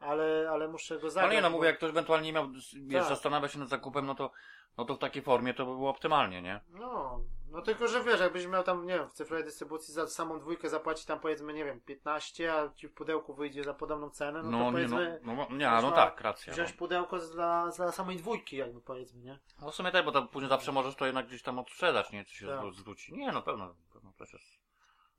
ale, 0.00 0.48
ale 0.50 0.68
muszę 0.68 0.98
go 0.98 1.10
zagrać. 1.10 1.24
Ale 1.24 1.34
nie 1.36 1.42
no, 1.42 1.50
mówię, 1.50 1.66
jak 1.66 1.76
ktoś 1.76 1.90
ewentualnie 1.90 2.26
nie 2.26 2.32
miał, 2.32 2.48
wiesz, 2.86 3.00
Tak. 3.00 3.08
zastanawia 3.08 3.48
się 3.48 3.58
nad 3.58 3.68
zakupem, 3.68 4.06
no 4.06 4.14
to, 4.14 4.30
no 4.78 4.84
to 4.84 4.94
w 4.94 4.98
takiej 4.98 5.22
formie 5.22 5.54
to 5.54 5.66
by 5.66 5.72
było 5.72 5.90
optymalnie, 5.90 6.42
nie? 6.42 6.60
No, 6.70 7.20
no 7.52 7.62
tylko, 7.62 7.88
że 7.88 8.04
wiesz, 8.04 8.20
jakbyś 8.20 8.46
miał 8.46 8.62
tam, 8.64 8.86
nie 8.86 8.94
wiem, 8.98 9.08
w 9.08 9.12
cyfrowej 9.12 9.44
dystrybucji 9.44 9.94
za 9.94 10.08
samą 10.08 10.38
dwójkę 10.40 10.68
zapłacić 10.68 11.04
tam 11.06 11.20
powiedzmy, 11.20 11.52
nie 11.52 11.64
wiem, 11.64 11.80
15, 11.80 12.54
a 12.54 12.68
ci 12.74 12.88
w 12.88 12.94
pudełku 12.94 13.34
wyjdzie 13.34 13.64
za 13.64 13.74
podobną 13.74 14.10
cenę, 14.10 14.42
no, 14.42 14.44
to 14.44 14.50
No, 14.50 14.58
nie, 14.58 14.64
no, 14.64 14.72
powiedzmy 14.72 15.20
no, 15.22 15.34
no, 15.34 15.56
nie, 15.56 15.70
no 15.82 15.90
tak, 15.92 16.20
racja. 16.20 16.52
wziąć 16.52 16.70
No. 16.70 16.76
pudełko 16.78 17.18
dla, 17.18 17.68
dla 17.76 17.92
samej 17.92 18.16
dwójki 18.16 18.56
jakby 18.56 18.80
powiedzmy, 18.80 19.20
nie? 19.22 19.38
no 19.60 19.70
w 19.70 19.74
sumie 19.74 19.90
tak, 19.90 20.04
bo 20.04 20.12
to 20.12 20.22
później 20.22 20.48
zawsze 20.48 20.72
możesz 20.72 20.96
to 20.96 21.06
jednak 21.06 21.26
gdzieś 21.26 21.42
tam 21.42 21.58
odsprzedać, 21.58 22.12
nie? 22.12 22.24
Co 22.24 22.30
się 22.32 22.46
Tak. 22.46 22.74
zwróci. 22.74 23.14
Nie, 23.14 23.32
no 23.32 23.42
pewno, 23.42 23.74
pewno 23.92 24.12
jest. 24.32 24.62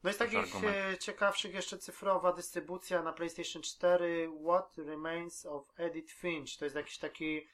No 0.04 0.10
i 0.10 0.14
z 0.14 0.18
To 0.18 0.24
jest 0.24 0.34
takich 0.36 0.56
argument. 0.56 0.76
e, 0.94 0.98
ciekawszych 0.98 1.54
jeszcze 1.54 1.78
cyfrowa 1.78 2.34
dystrybucja 2.34 3.04
na 3.04 3.14
PlayStation 3.14 3.62
4 3.62 4.30
What 4.46 4.76
Remains 4.78 5.46
of 5.46 5.64
Edith 5.78 6.14
Finch. 6.14 6.58
To 6.60 6.66
jest 6.66 6.76
jakiś 6.76 6.98
taki 6.98 7.48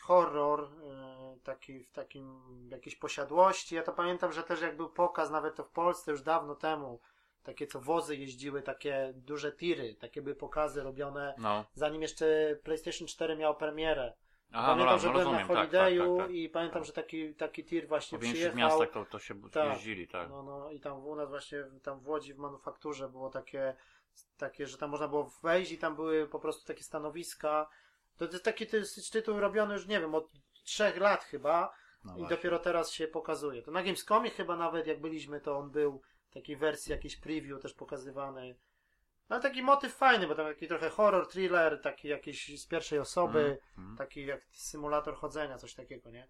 horror, 0.00 0.60
e, 0.62 1.36
taki 1.42 1.84
w 1.84 1.92
takim 1.92 2.40
jakiejś 2.70 2.96
posiadłości. 2.96 3.74
Ja 3.74 3.82
to 3.82 3.92
pamiętam, 3.92 4.32
że 4.32 4.42
też 4.42 4.60
jak 4.60 4.76
był 4.76 4.88
pokaz, 4.88 5.30
nawet 5.30 5.54
to 5.54 5.64
w 5.64 5.70
Polsce 5.70 6.10
już 6.10 6.22
dawno 6.22 6.54
temu, 6.54 7.00
takie 7.42 7.66
co 7.66 7.80
wozy 7.80 8.16
jeździły, 8.16 8.62
takie 8.62 9.12
duże 9.16 9.52
tiry, 9.52 9.94
takie 9.94 10.22
były 10.22 10.34
pokazy 10.34 10.82
robione, 10.82 11.34
No. 11.38 11.64
zanim 11.74 12.02
jeszcze 12.02 12.56
PlayStation 12.62 13.08
4 13.08 13.36
miało 13.36 13.54
premierę. 13.54 14.14
Aha, 14.52 14.66
pamiętam, 14.68 14.94
no, 14.94 14.98
że 14.98 15.06
no 15.06 15.12
byłem 15.12 15.26
na 15.26 15.32
rozumiem, 15.32 15.48
tak, 15.48 15.56
tak, 15.56 15.56
Holidayu 15.56 16.16
tak, 16.16 16.26
tak. 16.26 16.34
i 16.36 16.48
pamiętam, 16.48 16.80
tak. 16.80 16.86
że 16.86 16.92
taki, 16.92 17.34
taki 17.34 17.64
tir 17.64 17.88
właśnie 17.88 18.18
Po 18.18 18.24
przyjechał. 18.24 18.56
miastach 18.58 18.90
to, 18.90 19.04
to 19.04 19.18
się 19.18 19.50
Tak. 19.50 19.72
jeździli, 19.72 20.08
tak. 20.08 20.30
No, 20.30 20.42
no 20.42 20.70
i 20.70 20.80
tam 20.80 21.06
u 21.06 21.16
nas 21.16 21.28
właśnie, 21.28 21.64
tam 21.82 22.00
w 22.00 22.08
Łodzi 22.08 22.34
w 22.34 22.38
manufakturze 22.38 23.08
było 23.08 23.30
takie, 23.30 23.76
takie, 24.36 24.66
że 24.66 24.78
tam 24.78 24.90
można 24.90 25.08
było 25.08 25.30
wejść 25.42 25.72
i 25.72 25.78
tam 25.78 25.96
były 25.96 26.28
po 26.28 26.38
prostu 26.38 26.66
takie 26.66 26.82
stanowiska. 26.82 27.68
To 28.18 28.24
jest 28.24 28.44
taki 28.44 28.66
ty- 28.66 28.82
tytuł 29.12 29.40
robiony 29.40 29.74
już, 29.74 29.86
nie 29.86 30.00
wiem, 30.00 30.14
od 30.14 30.30
trzech 30.64 30.96
lat 30.96 31.24
chyba 31.24 31.74
No 32.04 32.12
i 32.12 32.18
właśnie. 32.18 32.36
dopiero 32.36 32.58
teraz 32.58 32.90
się 32.90 33.08
pokazuje. 33.08 33.62
To 33.62 33.70
na 33.70 33.82
Gamescomie 33.82 34.30
chyba 34.30 34.56
nawet 34.56 34.86
jak 34.86 35.00
byliśmy, 35.00 35.40
to 35.40 35.58
on 35.58 35.70
był 35.70 36.02
w 36.30 36.34
takiej 36.34 36.56
wersji, 36.56 36.92
jakiś 36.92 37.16
preview 37.16 37.62
też 37.62 37.74
pokazywany. 37.74 38.56
Ale 39.28 39.40
taki 39.40 39.62
motyw 39.62 39.94
fajny, 39.94 40.26
bo 40.26 40.34
tam 40.34 40.46
taki 40.46 40.68
trochę 40.68 40.90
horror, 40.90 41.28
thriller, 41.28 41.80
taki 41.82 42.08
jakiś 42.08 42.60
z 42.60 42.66
pierwszej 42.66 42.98
osoby, 42.98 43.38
Mhm, 43.38 43.58
mhm. 43.78 43.96
taki 43.96 44.26
jak 44.26 44.40
symulator 44.52 45.14
chodzenia, 45.16 45.58
coś 45.58 45.74
takiego, 45.74 46.10
nie? 46.10 46.28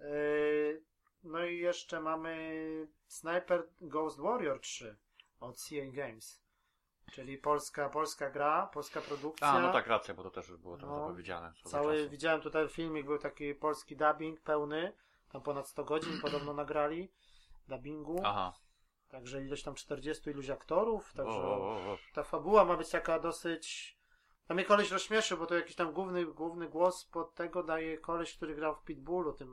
Yy, 0.00 0.82
No 1.22 1.44
i 1.44 1.58
jeszcze 1.58 2.00
mamy 2.00 2.88
Sniper 3.06 3.68
Ghost 3.80 4.20
Warrior 4.20 4.60
3 4.60 4.96
od 5.40 5.56
CA 5.56 5.86
Games. 5.92 6.42
Czyli 7.12 7.38
polska, 7.38 7.88
polska 7.88 8.30
gra, 8.30 8.66
polska 8.66 9.00
produkcja. 9.00 9.46
A, 9.48 9.60
no 9.60 9.72
tak, 9.72 9.86
racja, 9.86 10.14
bo 10.14 10.22
to 10.22 10.30
też 10.30 10.48
już 10.48 10.58
było 10.58 10.76
tam 10.78 10.88
No. 10.88 10.98
zapowiedziane. 11.00 11.52
Cały, 11.64 11.96
czasu. 11.96 12.10
widziałem 12.10 12.40
tutaj 12.40 12.68
filmik, 12.68 13.06
był 13.06 13.18
taki 13.18 13.54
polski 13.54 13.96
dubbing 13.96 14.40
pełny. 14.40 14.92
Tam 15.32 15.42
ponad 15.42 15.68
100 15.68 15.84
godzin 15.84 16.20
podobno 16.22 16.52
nagrali 16.52 17.12
dubbingu. 17.68 18.20
Aha. 18.24 18.52
Także 19.08 19.42
ileś 19.42 19.62
tam 19.62 19.74
40 19.74 20.30
iluś 20.30 20.50
aktorów. 20.50 21.12
Także 21.12 21.38
O, 21.38 21.56
o, 21.56 21.92
o, 21.92 21.98
ta 22.14 22.22
fabuła 22.24 22.64
ma 22.64 22.76
być 22.76 22.90
taka 22.90 23.18
dosyć. 23.18 23.96
Tam 24.46 24.54
mnie 24.56 24.64
koleś 24.64 24.90
rozśmieszył, 24.90 25.38
bo 25.38 25.46
to 25.46 25.54
jakiś 25.54 25.76
tam 25.76 25.92
główny, 25.92 26.26
główny 26.26 26.68
głos 26.68 27.04
pod 27.04 27.34
tego 27.34 27.62
daje 27.62 27.98
koleś, 27.98 28.36
który 28.36 28.54
grał 28.54 28.74
w 28.74 28.82
Pitbullu, 28.84 29.32
tym 29.32 29.50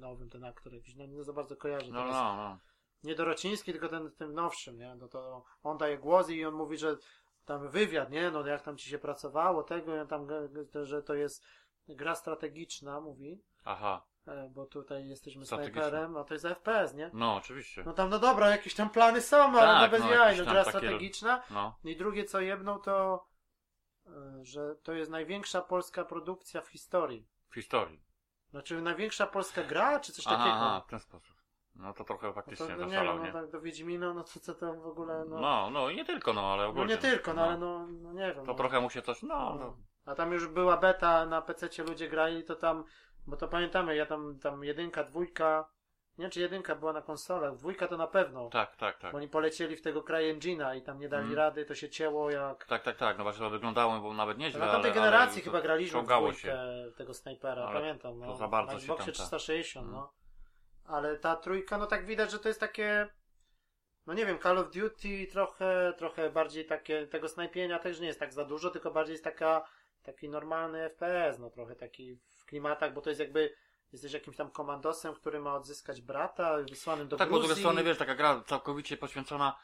nowym, 0.00 0.30
ten 0.30 0.44
aktor 0.44 0.74
jakiś, 0.74 0.94
no 0.96 1.06
nie 1.06 1.24
za 1.24 1.32
bardzo 1.32 1.56
kojarzę. 1.56 1.92
No, 1.92 2.04
no, 2.04 2.36
no. 2.36 2.58
Nie 3.04 3.14
Dorociński, 3.14 3.72
tylko 3.72 3.88
ten, 3.88 4.10
tym 4.10 4.34
nowszym, 4.34 4.78
nie? 4.78 4.94
No 4.94 5.08
to 5.08 5.44
on 5.62 5.78
daje 5.78 5.98
głos 5.98 6.28
i 6.30 6.44
on 6.44 6.54
mówi, 6.54 6.78
że 6.78 6.96
tam 7.44 7.68
wywiad, 7.68 8.10
nie? 8.10 8.30
No 8.30 8.46
jak 8.46 8.62
tam 8.62 8.76
ci 8.76 8.90
się 8.90 8.98
pracowało, 8.98 9.62
tego, 9.62 10.04
i 10.04 10.06
tam, 10.06 10.28
że 10.82 11.02
to 11.02 11.14
jest 11.14 11.44
gra 11.88 12.14
strategiczna, 12.14 13.00
mówi, 13.00 13.42
Aha. 13.64 14.04
e, 14.26 14.48
bo 14.50 14.66
tutaj 14.66 15.08
jesteśmy 15.08 15.46
snajperem, 15.46 16.16
a 16.16 16.24
to 16.24 16.34
jest 16.34 16.46
FPS, 16.46 16.94
nie? 16.94 17.10
No, 17.12 17.34
oczywiście. 17.34 17.82
No 17.86 17.92
tam, 17.92 18.10
no 18.10 18.18
dobra, 18.18 18.50
jakieś 18.50 18.74
tam 18.74 18.90
plany 18.90 19.20
są, 19.20 19.36
ale 19.36 19.60
Tak, 19.60 19.82
no 19.82 19.98
bez 19.98 20.00
no, 20.00 20.10
jaj, 20.14 20.38
no 20.38 20.44
gra 20.44 20.64
takie- 20.64 20.78
strategiczna. 20.78 21.42
No. 21.50 21.78
I 21.84 21.96
drugie 21.96 22.24
co 22.24 22.40
jedną 22.40 22.78
to, 22.78 23.26
e, 24.06 24.10
że 24.42 24.74
to 24.82 24.92
jest 24.92 25.10
największa 25.10 25.62
polska 25.62 26.04
produkcja 26.04 26.60
w 26.60 26.68
historii. 26.68 27.26
W 27.50 27.54
historii. 27.54 28.02
Znaczy 28.50 28.82
największa 28.82 29.26
polska 29.26 29.62
gra, 29.64 30.00
czy 30.00 30.12
coś 30.12 30.26
Aha, 30.26 30.36
takiego? 30.36 30.56
aha, 30.56 30.82
w 30.86 30.90
ten 30.90 31.00
sposób. 31.00 31.35
No 31.78 31.92
to 31.92 32.04
trochę 32.04 32.26
No 32.26 32.32
to, 32.32 32.34
faktycznie 32.34 32.76
no 32.76 32.84
nie 32.86 32.92
wiem, 33.02 33.18
no 33.26 33.32
tak 33.32 33.50
do 33.50 33.60
Wiedźmina, 33.60 34.14
no 34.14 34.24
to 34.24 34.40
co 34.40 34.54
to 34.54 34.74
w 34.74 34.86
ogóle, 34.86 35.24
no... 35.28 35.40
No, 35.40 35.70
no 35.70 35.90
i 35.90 35.96
nie 35.96 36.04
tylko, 36.04 36.32
no, 36.32 36.52
ale 36.52 36.62
no 36.62 36.68
ogólnie. 36.68 36.94
nie 36.94 37.00
tylko, 37.00 37.34
no, 37.34 37.42
ale 37.42 37.58
no, 37.58 37.86
no 37.86 38.12
nie 38.12 38.26
wiem. 38.34 38.44
To 38.44 38.52
no. 38.52 38.54
trochę 38.54 38.80
mu 38.80 38.90
się 38.90 39.02
coś, 39.02 39.22
no, 39.22 39.54
no. 39.60 39.76
A 40.04 40.14
tam 40.14 40.32
już 40.32 40.48
była 40.48 40.76
beta, 40.76 41.26
na 41.26 41.42
PC 41.42 41.82
ludzie 41.82 42.08
grali, 42.08 42.44
to 42.44 42.54
tam, 42.56 42.84
bo 43.26 43.36
to 43.36 43.48
pamiętamy, 43.48 43.96
ja 43.96 44.06
tam, 44.06 44.38
tam 44.38 44.64
jedynka, 44.64 45.04
dwójka, 45.04 45.68
nie 46.18 46.22
wiem 46.22 46.30
czy 46.30 46.40
jedynka 46.40 46.74
była 46.74 46.92
na 46.92 47.02
konsolach, 47.02 47.56
dwójka 47.56 47.88
to 47.88 47.96
na 47.96 48.06
pewno. 48.06 48.48
Tak, 48.50 48.76
tak, 48.76 48.98
tak. 48.98 49.12
Bo 49.12 49.18
oni 49.18 49.28
polecieli 49.28 49.76
w 49.76 49.82
tego 49.82 50.00
CryEngine'a 50.00 50.76
i 50.76 50.82
tam 50.82 50.98
nie 50.98 51.08
dali 51.08 51.22
Mhm. 51.22 51.38
rady, 51.38 51.64
to 51.64 51.74
się 51.74 51.88
cięło 51.88 52.30
jak... 52.30 52.64
Tak, 52.64 52.82
tak, 52.82 52.96
tak, 52.96 53.18
no 53.18 53.24
właśnie 53.24 53.44
to 53.44 53.50
wyglądało, 53.50 54.00
bo 54.00 54.12
nawet 54.14 54.38
nieźle, 54.38 54.60
Na 54.60 54.72
tamtej 54.72 54.90
ale, 54.90 55.00
generacji 55.00 55.34
ale 55.42 55.44
chyba 55.44 55.60
graliśmy 55.60 56.02
w 56.02 56.06
dwójkę 56.06 56.34
się. 56.38 56.58
tego 56.96 57.14
snajpera, 57.14 57.62
Ale 57.64 57.80
pamiętam. 57.80 58.18
No. 58.18 58.26
to 58.26 58.36
za 58.36 58.48
bardzo 58.48 58.72
na 58.72 58.78
się 58.78 58.84
Xboxie 58.84 59.12
tam 59.12 59.14
ta- 59.14 59.26
360, 59.38 59.86
Mhm. 59.86 60.02
no. 60.02 60.12
Ale 60.88 61.16
ta 61.16 61.36
trójka, 61.36 61.78
no 61.78 61.86
tak 61.86 62.06
widać, 62.06 62.30
że 62.30 62.38
to 62.38 62.48
jest 62.48 62.60
takie... 62.60 63.08
No 64.06 64.14
nie 64.14 64.26
wiem, 64.26 64.38
Call 64.38 64.58
of 64.58 64.70
Duty 64.70 65.26
trochę, 65.32 65.94
trochę 65.98 66.30
bardziej 66.30 66.64
takie, 66.66 67.06
tego 67.06 67.28
snajpienia 67.28 67.78
też 67.78 68.00
nie 68.00 68.06
jest 68.06 68.20
tak 68.20 68.32
za 68.32 68.44
dużo, 68.44 68.70
tylko 68.70 68.90
bardziej 68.90 69.12
jest 69.12 69.24
taka, 69.24 69.64
taki 70.02 70.28
normalny 70.28 70.78
FPS, 70.90 71.38
no 71.38 71.50
trochę 71.50 71.76
taki 71.76 72.16
w 72.38 72.44
klimatach, 72.44 72.92
bo 72.94 73.00
to 73.00 73.10
jest 73.10 73.20
jakby, 73.20 73.54
jesteś 73.92 74.12
jakimś 74.12 74.36
tam 74.36 74.50
komandosem, 74.50 75.14
który 75.14 75.40
ma 75.40 75.54
odzyskać 75.54 76.00
brata, 76.00 76.56
wysłanym 76.70 77.08
do 77.08 77.16
Tak, 77.16 77.28
bo 77.28 77.34
z 77.36 77.38
Gruzji. 77.38 77.48
drugiej 77.48 77.62
strony, 77.64 77.84
wiesz, 77.84 77.98
taka 77.98 78.14
gra 78.14 78.42
całkowicie 78.46 78.96
poświęcona, 78.96 79.56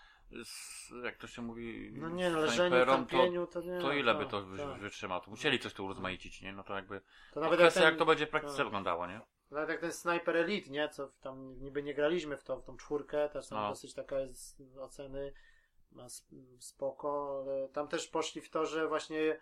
z, 0.45 0.91
jak 1.05 1.17
to 1.17 1.27
się 1.27 1.43
mówi, 1.43 1.93
No 1.95 2.09
nie, 2.09 2.31
no 2.31 2.39
leżeniu, 2.41 2.87
kampieniu, 2.87 3.47
to 3.47 3.61
nie. 3.61 3.77
to, 3.77 3.83
to 3.83 3.93
ile 3.93 4.15
by 4.15 4.27
to 4.27 4.41
tak. 4.41 4.49
wy- 4.51 4.75
wytrzymało? 4.81 5.21
To 5.21 5.31
musieli 5.31 5.59
coś 5.59 5.73
tu 5.75 5.85
urozmaicić, 5.85 6.43
nie? 6.43 6.53
No 6.53 6.65
to 6.65 6.75
jakby, 6.75 7.01
To 7.01 7.41
no 7.41 7.41
nawet 7.41 7.59
kwestia 7.61 7.81
jak, 7.81 7.85
jak 7.85 7.93
ten, 7.93 7.99
to 7.99 8.07
będzie 8.07 8.27
w 8.27 8.31
praktyce 8.31 8.57
tak. 8.57 8.67
wyglądało, 8.67 9.07
nie? 9.07 9.21
Nawet 9.53 9.69
jak 9.69 9.81
ten 9.81 9.93
Sniper 9.93 10.37
Elite, 10.37 10.71
nie, 10.71 10.89
co 10.89 11.09
tam 11.09 11.61
niby 11.61 11.83
nie 11.83 11.95
graliśmy 11.95 12.37
w, 12.37 12.45
to, 12.45 12.57
w 12.57 12.65
tą 12.65 12.77
czwórkę, 12.77 13.29
też 13.29 13.49
tam 13.49 13.59
No. 13.59 13.69
dosyć 13.69 13.95
taka 13.95 14.21
jest 14.21 14.63
oceny, 14.81 15.33
ma 15.93 16.05
sp- 16.17 16.37
spoko, 16.61 17.43
ale 17.45 17.69
tam 17.69 17.89
też 17.89 18.09
poszli 18.09 18.41
w 18.41 18.51
to, 18.51 18.67
że 18.67 18.89
właśnie 18.89 19.41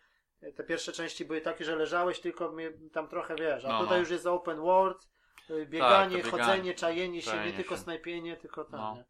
te 0.57 0.64
pierwsze 0.64 0.92
części 0.92 1.25
były 1.25 1.40
takie, 1.40 1.64
że 1.64 1.77
leżałeś 1.77 2.20
tylko 2.20 2.53
tam 2.92 3.09
trochę 3.09 3.35
wiesz, 3.37 3.64
a 3.64 3.68
No, 3.68 3.79
tutaj 3.81 3.94
no. 3.96 4.01
już 4.01 4.11
jest 4.11 4.27
open 4.27 4.61
world, 4.61 5.09
y, 5.51 5.66
bieganie, 5.66 6.16
to 6.18 6.25
bieganie, 6.25 6.44
chodzenie, 6.44 6.75
czajenie 6.75 7.23
się, 7.23 7.31
nie 7.31 7.37
czajenie 7.37 7.57
tylko 7.57 7.75
się. 7.77 7.81
snajpienie, 7.81 8.37
tylko 8.37 8.64
tam, 8.64 8.81
No. 8.81 8.94
nie. 8.94 9.05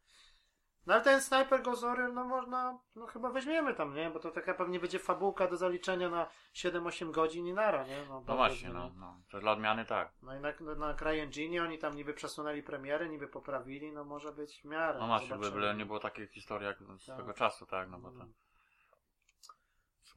No 0.87 0.93
ale 0.93 1.03
ten 1.03 1.21
Sniper 1.21 1.63
Warrior, 1.81 2.13
no 2.13 2.25
można, 2.25 2.79
no 2.95 3.07
chyba 3.07 3.29
weźmiemy 3.29 3.73
tam, 3.73 3.95
nie? 3.95 4.09
Bo 4.09 4.19
to 4.19 4.31
taka 4.31 4.53
pewnie 4.53 4.79
będzie 4.79 4.99
fabułka 4.99 5.47
do 5.47 5.57
zaliczenia 5.57 6.09
na 6.09 6.27
7-8 6.53 7.11
godzin 7.11 7.47
i 7.47 7.53
nara, 7.53 7.87
nie? 7.87 7.97
No 8.09 8.21
bardzo 8.21 8.35
właśnie, 8.35 8.69
no, 8.69 8.91
no. 8.95 9.17
To 9.31 9.39
dla 9.39 9.51
odmiany 9.51 9.85
tak. 9.85 10.11
No 10.21 10.35
i 10.35 10.39
na, 10.39 10.75
na 10.75 10.93
CryEngine 10.93 11.63
oni 11.63 11.77
tam 11.77 11.95
niby 11.95 12.13
przesunęli 12.13 12.63
premiery, 12.63 13.09
niby 13.09 13.27
poprawili, 13.27 13.91
no 13.91 14.03
może 14.03 14.31
być 14.31 14.61
w 14.61 14.65
miarę. 14.65 14.99
No 14.99 15.07
właśnie, 15.07 15.29
zobaczymy. 15.29 15.55
byle 15.55 15.75
nie 15.75 15.85
było 15.85 15.99
takiej 15.99 16.27
historii 16.27 16.67
jak 16.67 16.77
z 16.97 17.05
Tak. 17.05 17.17
tego 17.17 17.33
czasu, 17.33 17.65
tak? 17.65 17.89
No 17.89 17.99
bo 17.99 18.11
to... 18.11 18.25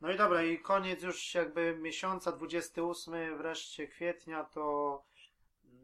No 0.01 0.11
i 0.13 0.17
dobra, 0.17 0.43
i 0.43 0.59
koniec 0.59 1.03
już 1.03 1.35
jakby 1.35 1.79
miesiąca, 1.81 2.33
28 2.33 3.39
wreszcie 3.39 3.89
kwietnia 3.89 4.45
to 4.45 5.03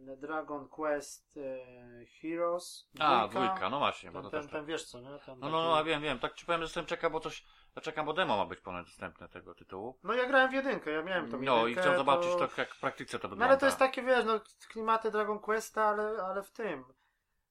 Dragon 0.01 0.69
Quest 0.69 1.37
e, 1.37 2.05
Heroes. 2.07 2.91
A, 2.99 3.29
dwójka, 3.29 3.71
no 3.71 3.79
właśnie, 3.79 4.11
bo 4.11 4.23
Ten, 4.23 4.25
to 4.25 4.31
ten, 4.31 4.41
też 4.43 4.51
ten 4.51 4.61
tak. 4.61 4.69
wiesz 4.69 4.85
co, 4.85 5.01
nie? 5.01 5.19
Ten 5.27 5.39
No, 5.39 5.51
no, 5.51 5.63
no, 5.65 5.77
a 5.79 5.85
wiem, 5.85 6.03
wiem. 6.03 6.19
Tak 6.19 6.35
ci 6.35 6.47
powiem, 6.47 6.61
że 6.61 6.65
jestem 6.65 6.87
czekał, 6.87 7.11
bo 7.11 7.21
coś... 7.21 7.45
Ja 7.77 7.83
czekam, 7.83 8.07
bo 8.07 8.13
demo 8.13 8.37
ma 8.37 8.47
być 8.47 8.61
ponad 8.61 8.87
dostępne 8.87 9.29
tego 9.29 9.55
tytułu. 9.55 9.99
No 10.03 10.15
ja 10.15 10.27
grałem 10.27 10.51
w 10.51 10.55
jedynkę, 10.55 10.91
ja 10.91 11.03
miałem 11.03 11.31
tą 11.31 11.43
No 11.43 11.67
i 11.67 11.71
jedynkę, 11.71 11.83
chcę 11.91 11.99
zobaczyć 11.99 12.31
to... 12.31 12.49
jak 12.61 12.75
w 12.75 12.81
praktyce 12.81 13.19
to 13.19 13.29
No 13.29 13.31
wygląda. 13.31 13.47
ale 13.53 13.61
to 13.61 13.67
jest 13.67 13.79
takie, 13.79 14.03
wiesz, 14.03 14.25
no 14.25 14.41
klimaty 14.69 15.11
Dragon 15.11 15.39
Questa, 15.39 15.85
ale, 15.85 16.23
ale 16.23 16.43
w 16.43 16.51
tym. 16.51 16.85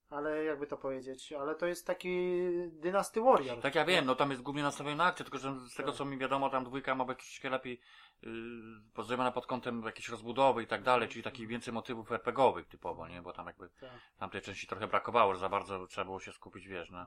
Ale 0.09 0.43
jakby 0.43 0.67
to 0.67 0.77
powiedzieć, 0.77 1.33
ale 1.33 1.55
to 1.55 1.65
jest 1.65 1.87
taki 1.87 2.37
Dynasty 2.71 3.21
Warrior. 3.21 3.61
Tak 3.61 3.75
ja 3.75 3.85
wiem, 3.85 4.05
no 4.05 4.15
tam 4.15 4.29
jest 4.31 4.41
głównie 4.41 4.63
nastawiony 4.63 4.95
na 4.95 5.03
akcję, 5.05 5.25
tylko 5.25 5.37
że 5.37 5.55
z 5.59 5.75
tego 5.75 5.89
Tak. 5.89 5.97
co 5.97 6.05
mi 6.05 6.17
wiadomo, 6.17 6.49
tam 6.49 6.63
dwójka 6.63 6.95
ma 6.95 7.05
być 7.05 7.17
troszeczkę 7.19 7.49
lepiej 7.49 7.81
yy, 8.23 8.31
pozrobiona 8.93 9.31
pod 9.31 9.45
kątem 9.45 9.83
jakiejś 9.83 10.09
rozbudowy 10.09 10.63
i 10.63 10.67
tak 10.67 10.83
dalej, 10.83 11.09
czyli 11.09 11.23
takich 11.23 11.47
więcej 11.47 11.73
motywów 11.73 12.11
RPGowych 12.11 12.67
typowo, 12.67 13.07
nie? 13.07 13.21
Bo 13.21 13.33
tam 13.33 13.47
jakby 13.47 13.69
Tak. 13.69 13.89
tam 14.19 14.29
tej 14.29 14.41
części 14.41 14.67
trochę 14.67 14.87
brakowało, 14.87 15.33
że 15.33 15.39
za 15.39 15.49
bardzo 15.49 15.87
trzeba 15.87 16.05
było 16.05 16.19
się 16.19 16.31
skupić, 16.33 16.67
wiesz, 16.67 16.89
na, 16.89 17.05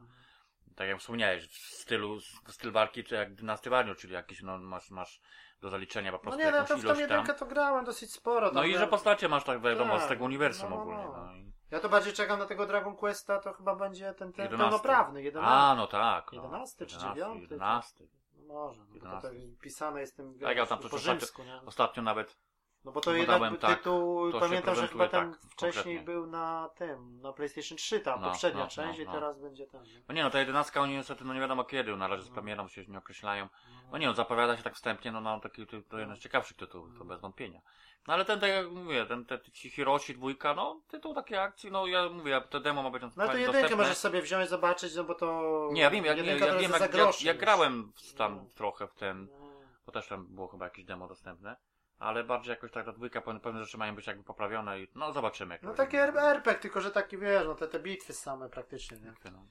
tak 0.77 0.88
jak 0.88 0.98
wspomniałeś, 0.98 1.48
w 1.48 1.57
stylu, 1.57 2.20
styl 2.48 2.72
walki 2.72 3.05
to 3.05 3.14
jak 3.14 3.35
Dynasty 3.35 3.70
Warrior, 3.70 3.96
czyli 3.96 4.12
jakiś, 4.12 4.42
no 4.42 4.59
masz, 4.59 4.90
masz 4.90 5.20
do 5.61 5.70
zaliczenia 5.70 6.11
po 6.12 6.16
No 6.16 6.22
prostu 6.22 6.40
nie, 6.40 6.51
no 6.51 6.64
to 6.64 6.77
w 6.77 6.83
tą 6.83 6.94
jedynkę 7.01 7.35
to 7.35 7.46
grałem 7.46 7.85
dosyć 7.85 8.12
sporo. 8.12 8.51
No 8.53 8.64
i 8.64 8.79
że 8.79 8.87
postacie 8.87 9.29
masz 9.29 9.44
tak 9.44 9.61
wiadomo 9.62 9.94
Tak, 9.94 10.03
z 10.05 10.09
tego 10.09 10.25
uniwersum 10.25 10.70
no, 10.70 10.77
no, 10.77 10.83
ogólnie. 10.83 11.05
no. 11.05 11.27
No. 11.27 11.33
i 11.35 11.53
Ja 11.70 11.81
to 11.81 11.88
bardziej 11.88 12.12
czekam 12.12 12.38
na 12.38 12.46
tego 12.46 12.66
Dragon 12.66 12.96
Questa, 12.96 13.38
to 13.38 13.53
chyba 13.53 13.77
będzie 13.77 14.14
ten, 14.14 14.33
ten 14.33 14.44
11. 14.44 14.57
pełnoprawny, 14.59 15.22
11. 15.22 15.55
A, 15.55 15.75
no 15.75 15.87
tak. 15.87 16.33
No. 16.33 16.42
11 16.42 16.87
czy 16.87 16.94
11, 16.96 17.20
9? 17.20 17.42
11. 17.42 18.05
No 18.46 18.55
może, 18.55 18.81
no 18.81 18.94
to, 19.00 19.20
to 19.20 19.33
11. 19.33 19.61
pisane 19.62 20.00
jest 20.00 20.16
tym 20.16 20.38
Tak, 20.38 20.57
ja 20.57 20.66
tam 20.66 20.78
po 20.78 20.98
rzymsku, 20.98 21.44
nie? 21.44 21.61
Ostatnio 21.66 22.02
nawet 22.02 22.37
No 22.85 22.92
bo 22.92 23.00
to 23.00 23.11
Bo 23.11 23.16
jednak 23.16 23.40
dałem 23.40 23.57
tak, 23.57 23.78
tytuł, 23.78 24.33
to 24.33 24.40
się 24.40 24.46
pamiętam, 24.46 24.74
że 24.74 24.88
chyba 24.88 25.09
prezentuje 25.09 25.33
ten 25.33 25.42
tak, 25.42 25.50
wcześniej 25.52 25.96
konkretnie. 25.96 26.05
był 26.14 26.26
na 26.26 26.70
tym, 26.74 27.20
na 27.20 27.33
PlayStation 27.33 27.78
3, 27.78 28.00
ta 28.00 28.16
No, 28.16 28.31
poprzednia 28.31 28.62
no, 28.62 28.68
część 28.70 28.98
no, 28.98 29.02
i 29.05 29.07
no. 29.07 29.12
teraz 29.12 29.40
będzie 29.40 29.66
ten. 29.66 29.83
nie? 29.83 30.02
No 30.09 30.14
nie 30.14 30.22
no, 30.22 30.31
ta 30.31 30.38
jedenastka 30.40 30.81
oni 30.81 30.92
niestety 30.92 31.24
no 31.24 31.35
nie 31.35 31.40
wiadomo 31.40 31.64
kiedy, 31.64 31.96
na 31.96 32.09
razie 32.09 32.22
z 32.22 32.31
premierą 32.31 32.68
się 32.68 32.87
nie 32.87 32.98
określają. 32.98 33.48
No 33.92 33.98
nie 33.98 34.07
no, 34.07 34.14
zapowiada 34.14 34.57
się 34.57 34.62
tak 34.62 34.74
wstępnie, 34.74 35.12
no 35.12 35.20
na 35.20 35.40
taki 35.40 35.66
ty- 35.66 35.83
to 35.83 35.98
jeden 35.98 36.16
z 36.16 36.18
ciekawszych 36.18 36.57
tytułów, 36.57 36.98
to 36.98 37.05
bez 37.05 37.20
wątpienia. 37.20 37.61
No 38.06 38.14
ale 38.14 38.24
ten, 38.24 38.40
tak 38.40 38.50
jak 38.50 38.70
mówię, 38.70 39.06
ten, 39.06 39.24
ten 39.24 39.38
ci 39.52 39.70
Hiroshi 39.70 40.14
dwójka, 40.14 40.54
no 40.54 40.80
tytuł 40.88 41.14
takiej 41.14 41.38
akcji, 41.38 41.70
no 41.70 41.86
ja 41.86 42.08
mówię, 42.08 42.40
te 42.50 42.60
demo 42.60 42.82
ma 42.82 42.90
być 42.90 43.02
No 43.02 43.08
to 43.10 43.22
jedynkę 43.36 43.52
dostępne. 43.52 43.76
możesz 43.76 43.96
sobie 43.98 44.22
wziąć, 44.22 44.48
zobaczyć, 44.48 44.94
no 44.94 45.04
bo 45.04 45.14
to... 45.14 45.68
Nie, 45.72 45.82
ja 45.82 45.90
wiem, 45.90 46.04
jak, 46.04 46.16
ja 46.16 46.22
to 46.22 46.28
wiem, 46.58 46.72
jak, 46.72 46.94
jak, 46.94 47.22
jak 47.22 47.38
grałem 47.38 47.92
w, 47.96 48.14
tam 48.14 48.36
No. 48.36 48.44
trochę 48.54 48.86
w 48.88 48.94
ten, 48.94 49.28
No. 49.40 49.46
bo 49.86 49.92
też 49.92 50.06
tam 50.08 50.26
było 50.26 50.48
chyba 50.48 50.64
jakieś 50.64 50.84
demo 50.84 51.08
dostępne, 51.08 51.56
ale 51.98 52.24
bardziej 52.24 52.50
jakoś 52.50 52.70
tak 52.72 52.84
ta 52.86 52.92
dwójka, 52.92 53.20
pewne, 53.20 53.40
pewne 53.40 53.64
rzeczy 53.64 53.78
mają 53.78 53.94
być 53.94 54.06
jakby 54.06 54.24
poprawione 54.24 54.80
i 54.80 54.88
no 54.94 55.12
zobaczymy. 55.12 55.54
Jak 55.54 55.62
No 55.62 55.70
to 55.70 55.76
taki 55.76 55.96
będzie. 55.96 56.20
RPG, 56.20 56.54
tylko 56.54 56.80
że 56.80 56.90
taki 56.90 57.18
wiesz, 57.18 57.44
no 57.46 57.54
te, 57.54 57.68
te 57.68 57.80
bitwy 57.80 58.12
same 58.12 58.48
praktycznie, 58.48 58.96
nie? 59.00 59.12
No. 59.32 59.46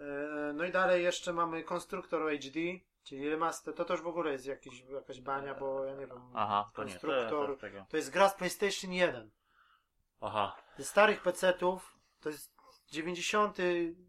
E, 0.00 0.52
No 0.52 0.64
i 0.64 0.72
dalej 0.72 1.04
jeszcze 1.04 1.32
mamy 1.32 1.64
Konstruktor 1.64 2.22
HD, 2.30 2.58
czyli 3.02 3.28
remaster, 3.30 3.74
to 3.74 3.84
też 3.84 4.00
w 4.00 4.06
ogóle 4.06 4.32
jest 4.32 4.46
jakiś, 4.46 4.80
jakaś 4.80 5.20
bania, 5.20 5.54
bo 5.54 5.84
ja 5.84 5.94
nie 5.94 6.06
wiem, 6.06 6.20
Aha, 6.34 6.70
to 6.74 6.84
nie, 6.84 6.90
to, 6.94 7.00
Konstruktor, 7.00 7.46
to, 7.46 7.54
to 7.54 7.60
tego. 7.60 7.86
to 7.88 7.96
jest 7.96 8.10
gra 8.10 8.28
z 8.28 8.34
PlayStation 8.34 8.92
1. 8.92 9.30
Aha, 10.20 10.56
Ze 10.78 10.84
starych 10.84 11.22
PC-ów, 11.22 11.98
to 12.20 12.28
jest 12.28 12.54
90, 12.88 13.56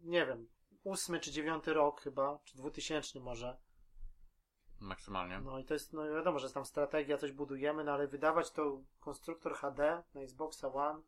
nie 0.02 0.26
wiem, 0.26 0.48
8 0.84 1.20
czy 1.20 1.30
9 1.32 1.66
rok 1.66 2.00
chyba, 2.00 2.38
czy 2.44 2.56
2000 2.56 3.20
może. 3.20 3.56
maksymalnie. 4.80 5.40
No 5.40 5.58
i 5.58 5.64
to 5.64 5.74
jest, 5.74 5.92
no 5.92 6.14
wiadomo, 6.14 6.38
że 6.38 6.44
jest 6.44 6.54
tam 6.54 6.64
strategia, 6.64 7.18
coś 7.18 7.32
budujemy, 7.32 7.84
no 7.84 7.92
ale 7.92 8.08
wydawać 8.08 8.50
to 8.50 8.80
konstruktor 9.00 9.54
HD 9.54 10.02
na 10.14 10.20
Xboxa 10.20 10.72
One, 10.72 11.00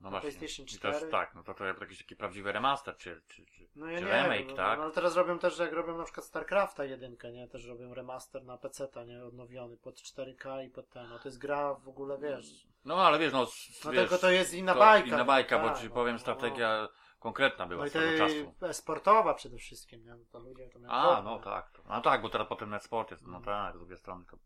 No 0.00 0.10
właśnie. 0.10 0.30
PlayStation 0.30 0.66
I 0.76 0.78
to 0.78 0.88
jest 0.88 0.98
4. 1.00 1.12
tak, 1.12 1.34
no 1.34 1.42
to 1.42 1.54
to 1.54 1.64
jakiś 1.64 1.98
taki 1.98 2.16
prawdziwy 2.16 2.52
remaster, 2.52 2.96
czy, 2.96 3.22
czy, 3.28 3.46
czy, 3.46 3.68
no 3.76 3.86
ja 3.90 3.98
czy 3.98 4.04
nie 4.04 4.10
remake, 4.10 4.46
wiem, 4.46 4.56
tak? 4.56 4.78
no, 4.78 4.84
ale 4.84 4.92
teraz 4.94 5.16
robią 5.16 5.38
też, 5.38 5.58
jak 5.58 5.72
robią 5.72 5.98
na 5.98 6.04
przykład 6.04 6.26
StarCrafta 6.26 6.84
1, 6.84 7.16
nie? 7.32 7.48
Też 7.48 7.66
robią 7.66 7.94
remaster 7.94 8.44
na 8.44 8.58
PC-ta, 8.58 9.04
nie? 9.04 9.24
Odnowiony 9.24 9.76
pod 9.76 9.94
4K 9.96 10.64
i 10.66 10.70
pod 10.70 10.88
ten, 10.90 11.08
no 11.08 11.18
to 11.18 11.28
jest 11.28 11.38
gra 11.38 11.74
w 11.74 11.88
ogóle, 11.88 12.18
wiesz, 12.18 12.66
No 12.84 12.96
ale 13.06 13.18
wiesz, 13.18 13.32
no, 13.32 13.42
s- 13.42 13.80
no 13.84 13.90
wiesz, 13.92 14.00
tylko 14.08 14.18
to 14.18 14.30
jest 14.30 14.54
inna 14.54 14.72
to 14.74 14.78
bajka. 14.78 15.08
Inna 15.08 15.24
bajka, 15.24 15.58
tak, 15.58 15.68
bo 15.72 15.78
ci 15.80 15.84
no, 15.88 15.94
powiem, 15.94 16.14
no, 16.14 16.18
strategia 16.18 16.88
konkretna 17.18 17.66
była 17.66 17.84
No 17.84 17.90
swego 17.90 18.18
czasu. 18.18 18.54
sportowa 18.72 19.34
przede 19.34 19.56
wszystkim, 19.58 20.04
nie? 20.04 20.10
No 20.14 20.24
to 20.32 20.38
ludzie 20.38 20.68
to 20.68 20.78
mieli 20.78 20.90
A, 20.92 21.02
formę. 21.04 21.30
no 21.30 21.38
tak. 21.38 21.70
to- 21.70 21.82
No 21.88 22.00
tak, 22.00 22.22
bo 22.22 22.28
teraz 22.28 22.48
potem 22.48 22.70
net 22.70 22.82
sport 22.82 23.10
jest, 23.10 23.26
no 23.26 23.40
tak, 23.40 23.74
z 23.74 23.78
drugiej 23.78 23.96
strony 23.98 24.24
to, 24.30 24.36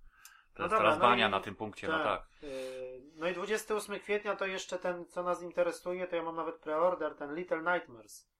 to 0.54 0.62
No 0.62 0.64
jest 0.64 0.70
dobra, 0.74 0.78
teraz 0.78 0.98
no 0.98 1.26
i- 1.28 1.30
na 1.30 1.40
tym 1.40 1.54
punkcie, 1.54 1.88
no 1.88 2.04
tak. 2.04 2.26
Yy, 2.42 3.02
No 3.16 3.28
i 3.28 3.34
28 3.34 4.00
kwietnia 4.00 4.36
to 4.36 4.46
jeszcze 4.46 4.78
ten, 4.78 5.06
co 5.06 5.22
nas 5.22 5.42
interesuje, 5.42 6.06
to 6.06 6.16
ja 6.16 6.22
mam 6.22 6.36
nawet 6.36 6.56
preorder, 6.56 7.14
ten 7.14 7.34
Little 7.34 7.62
Nightmares. 7.62 8.31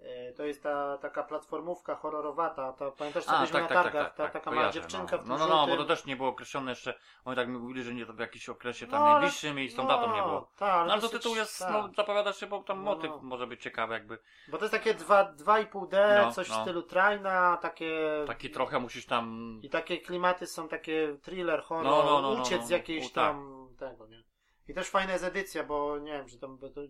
Yy, 0.00 0.32
To 0.36 0.44
jest 0.44 0.62
ta 0.62 0.98
taka 0.98 1.22
platformówka 1.22 1.94
horrorowata, 1.94 2.72
to 2.72 2.92
pamiętasz 2.92 3.24
co 3.24 3.30
A, 3.30 3.36
byliśmy 3.36 3.60
tak, 3.60 3.70
na 3.70 3.74
tak, 3.74 3.84
targach, 3.84 4.06
tak, 4.06 4.16
ta 4.16 4.22
tak, 4.22 4.32
taka 4.32 4.50
mała 4.50 4.62
kojarzę, 4.62 4.80
dziewczynka 4.80 5.16
no. 5.16 5.22
w 5.22 5.26
No, 5.26 5.38
no, 5.38 5.46
no, 5.48 5.66
bo 5.66 5.76
to 5.76 5.84
też 5.84 6.04
nie 6.06 6.16
było 6.16 6.28
określone 6.28 6.70
jeszcze, 6.70 6.94
oni 7.24 7.36
tak 7.36 7.48
mi 7.48 7.58
mówili, 7.58 7.82
że 7.82 7.94
nie 7.94 8.06
to 8.06 8.12
w 8.12 8.18
jakiś 8.18 8.48
okresie 8.48 8.86
tam 8.86 9.00
No, 9.00 9.06
ale- 9.06 9.14
najbliższym 9.14 9.60
i 9.60 9.68
z 9.68 9.74
tą 9.76 9.86
datą 9.86 10.16
nie 10.16 10.22
było. 10.22 10.50
Tak, 10.56 10.86
No 10.86 10.92
ale 10.92 11.02
to 11.02 11.08
tytuł 11.08 11.36
jest, 11.36 11.58
tak. 11.58 11.72
no 11.72 11.88
zapowiada 11.96 12.32
się, 12.32 12.46
bo 12.46 12.62
tam 12.62 12.78
No, 12.78 12.84
motyw 12.84 13.10
no. 13.10 13.20
może 13.22 13.46
być 13.46 13.62
ciekawy 13.62 13.94
jakby. 13.94 14.18
Bo 14.48 14.58
to 14.58 14.64
jest 14.64 14.72
takie 14.72 14.94
2,5D, 14.94 16.22
No, 16.24 16.32
coś 16.32 16.46
w 16.46 16.50
no. 16.50 16.62
stylu 16.62 16.82
trajna, 16.82 17.56
takie... 17.56 18.24
Taki 18.26 18.50
trochę 18.50 18.78
musisz 18.80 19.06
tam... 19.06 19.58
I 19.62 19.70
takie 19.70 19.98
klimaty 19.98 20.46
są 20.46 20.68
takie 20.68 21.16
thriller, 21.22 21.62
horror, 21.62 21.84
No, 21.84 22.02
no, 22.04 22.22
no, 22.22 22.34
no, 22.34 22.42
uciec 22.42 22.60
no, 22.60 22.66
z 22.66 22.70
no. 22.70 22.76
jakiejś 22.76 23.06
U, 23.06 23.08
tak. 23.08 23.14
tam 23.14 23.68
tego, 23.78 24.06
nie? 24.06 24.22
I 24.68 24.74
też 24.74 24.88
fajna 24.88 25.12
jest 25.12 25.24
edycja, 25.24 25.64
bo 25.64 25.98
nie 25.98 26.12
wiem, 26.12 26.28
że 26.28 26.38
tam, 26.38 26.58
bo 26.58 26.68
to, 26.70 26.80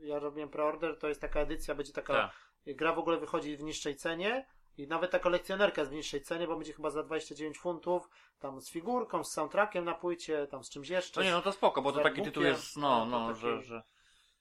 ja 0.00 0.18
robiłem 0.18 0.48
preorder, 0.48 0.98
to 0.98 1.08
jest 1.08 1.20
taka 1.20 1.40
edycja, 1.40 1.74
będzie 1.74 1.92
taka, 1.92 2.12
Tak. 2.14 2.76
gra 2.76 2.92
w 2.92 2.98
ogóle 2.98 3.18
wychodzi 3.18 3.56
w 3.56 3.62
niższej 3.62 3.96
cenie 3.96 4.46
i 4.76 4.86
nawet 4.88 5.10
ta 5.10 5.18
kolekcjonerka 5.18 5.80
jest 5.80 5.90
w 5.92 5.94
niższej 5.94 6.22
cenie, 6.22 6.46
bo 6.46 6.56
będzie 6.56 6.72
chyba 6.72 6.90
za 6.90 7.02
29 7.02 7.58
funtów, 7.58 8.08
tam 8.38 8.60
z 8.60 8.70
figurką, 8.70 9.24
z 9.24 9.32
soundtrackiem 9.32 9.84
na 9.84 9.94
płycie, 9.94 10.46
tam 10.46 10.64
z 10.64 10.70
czymś 10.70 10.88
jeszcze. 10.88 11.20
No 11.20 11.24
nie, 11.26 11.32
no 11.32 11.42
to 11.42 11.52
spoko, 11.52 11.82
bo 11.82 11.92
to 11.92 12.00
z 12.00 12.02
taki 12.02 12.22
tytuł 12.22 12.42
jest, 12.42 12.76
no, 12.76 13.04
No, 13.06 13.10
to 13.10 13.20
no, 13.20 13.28
taki- 13.28 13.40
że, 13.40 13.62
że, 13.62 13.82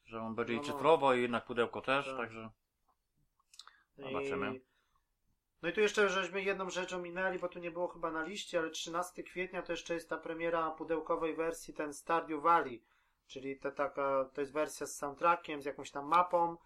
że 0.06 0.22
on 0.22 0.36
będzie 0.36 0.54
No, 0.56 0.62
i 0.64 0.68
no. 0.68 0.74
cyfrowo 0.74 1.14
i 1.14 1.22
jednak 1.22 1.46
pudełko 1.46 1.82
też, 1.82 2.06
Tak. 2.06 2.18
także... 2.18 2.50
I- 3.98 4.04
Zobaczymy. 4.04 4.62
No 5.62 5.70
i 5.70 5.74
tu 5.74 5.82
jeszcze 5.82 6.10
żeśmy 6.10 6.44
jedną 6.44 6.70
rzecz 6.70 6.94
ominęli, 6.94 7.40
bo 7.40 7.48
tu 7.48 7.60
nie 7.60 7.72
było 7.72 7.88
chyba 7.88 8.12
na 8.12 8.24
liście, 8.24 8.60
ale 8.60 8.70
13 8.70 9.24
kwietnia 9.24 9.62
to 9.62 9.74
jeszcze 9.74 9.94
jest 9.94 10.10
ta 10.10 10.18
premiera 10.18 10.72
pudełkowej 10.72 11.36
wersji, 11.36 11.74
ten 11.74 11.94
Stardew 11.94 12.42
Valley, 12.42 12.84
czyli 13.28 13.60
ta 13.60 13.72
taka, 13.72 14.26
to 14.34 14.42
jest 14.42 14.54
wersja 14.54 14.88
z 14.88 14.96
soundtrackiem, 14.96 15.62
z 15.62 15.66
jakąś 15.66 15.92
tam 15.92 16.06
mapą. 16.06 16.58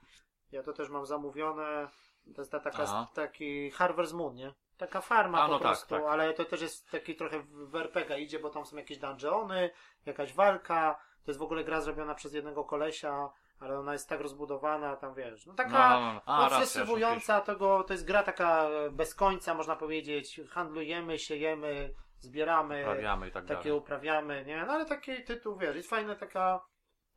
Ja 0.52 0.64
to 0.64 0.74
też 0.74 0.90
mam 0.90 1.06
zamówione. 1.06 1.88
To 2.36 2.42
jest 2.42 2.52
ta 2.52 2.60
taka, 2.60 3.08
taki 3.14 3.72
Harvest 3.72 4.14
Moon, 4.14 4.36
nie? 4.36 4.54
Taka 4.78 5.02
farma 5.02 5.42
A, 5.42 5.46
po 5.46 5.52
no 5.52 5.60
tak, 5.60 5.68
prostu, 5.68 5.90
tak. 5.90 6.04
ale 6.04 6.34
to 6.34 6.46
też 6.46 6.62
jest 6.62 6.90
taki 6.92 7.16
trochę 7.16 7.44
w 7.50 7.76
RPG 7.76 8.20
idzie, 8.20 8.40
bo 8.40 8.50
tam 8.50 8.66
są 8.66 8.78
jakieś 8.78 8.98
dungeony, 8.98 9.70
jakaś 10.06 10.34
walka. 10.34 11.00
To 11.24 11.32
jest 11.32 11.40
w 11.40 11.44
ogóle 11.44 11.64
gra 11.64 11.82
zrobiona 11.82 12.16
przez 12.16 12.34
jednego 12.34 12.64
kolesia, 12.64 13.30
ale 13.60 13.80
ona 13.80 13.94
jest 13.94 14.10
tak 14.10 14.22
rozbudowana, 14.22 14.96
tam 14.96 15.16
wiesz, 15.16 15.46
no 15.46 15.54
taka 15.54 15.90
No, 15.90 16.00
no, 16.02 16.14
no. 16.14 16.22
Tego, 17.42 17.84
to 17.84 17.94
jest 17.94 18.06
gra 18.06 18.24
taka 18.24 18.70
bez 18.92 19.16
końca, 19.16 19.54
można 19.54 19.76
powiedzieć. 19.76 20.42
Handlujemy, 20.50 21.20
siejemy, 21.20 21.94
zbieramy, 22.20 22.82
Uprawiamy 22.82 23.28
i 23.28 23.32
tak 23.32 23.46
takie 23.46 23.64
dalej. 23.64 23.80
uprawiamy, 23.80 24.46
nie? 24.46 24.66
No 24.66 24.74
ale 24.74 24.86
taki 24.86 25.24
tytuł, 25.24 25.58
wiesz, 25.58 25.76
jest 25.76 25.90
fajna 25.90 26.16
taka 26.16 26.66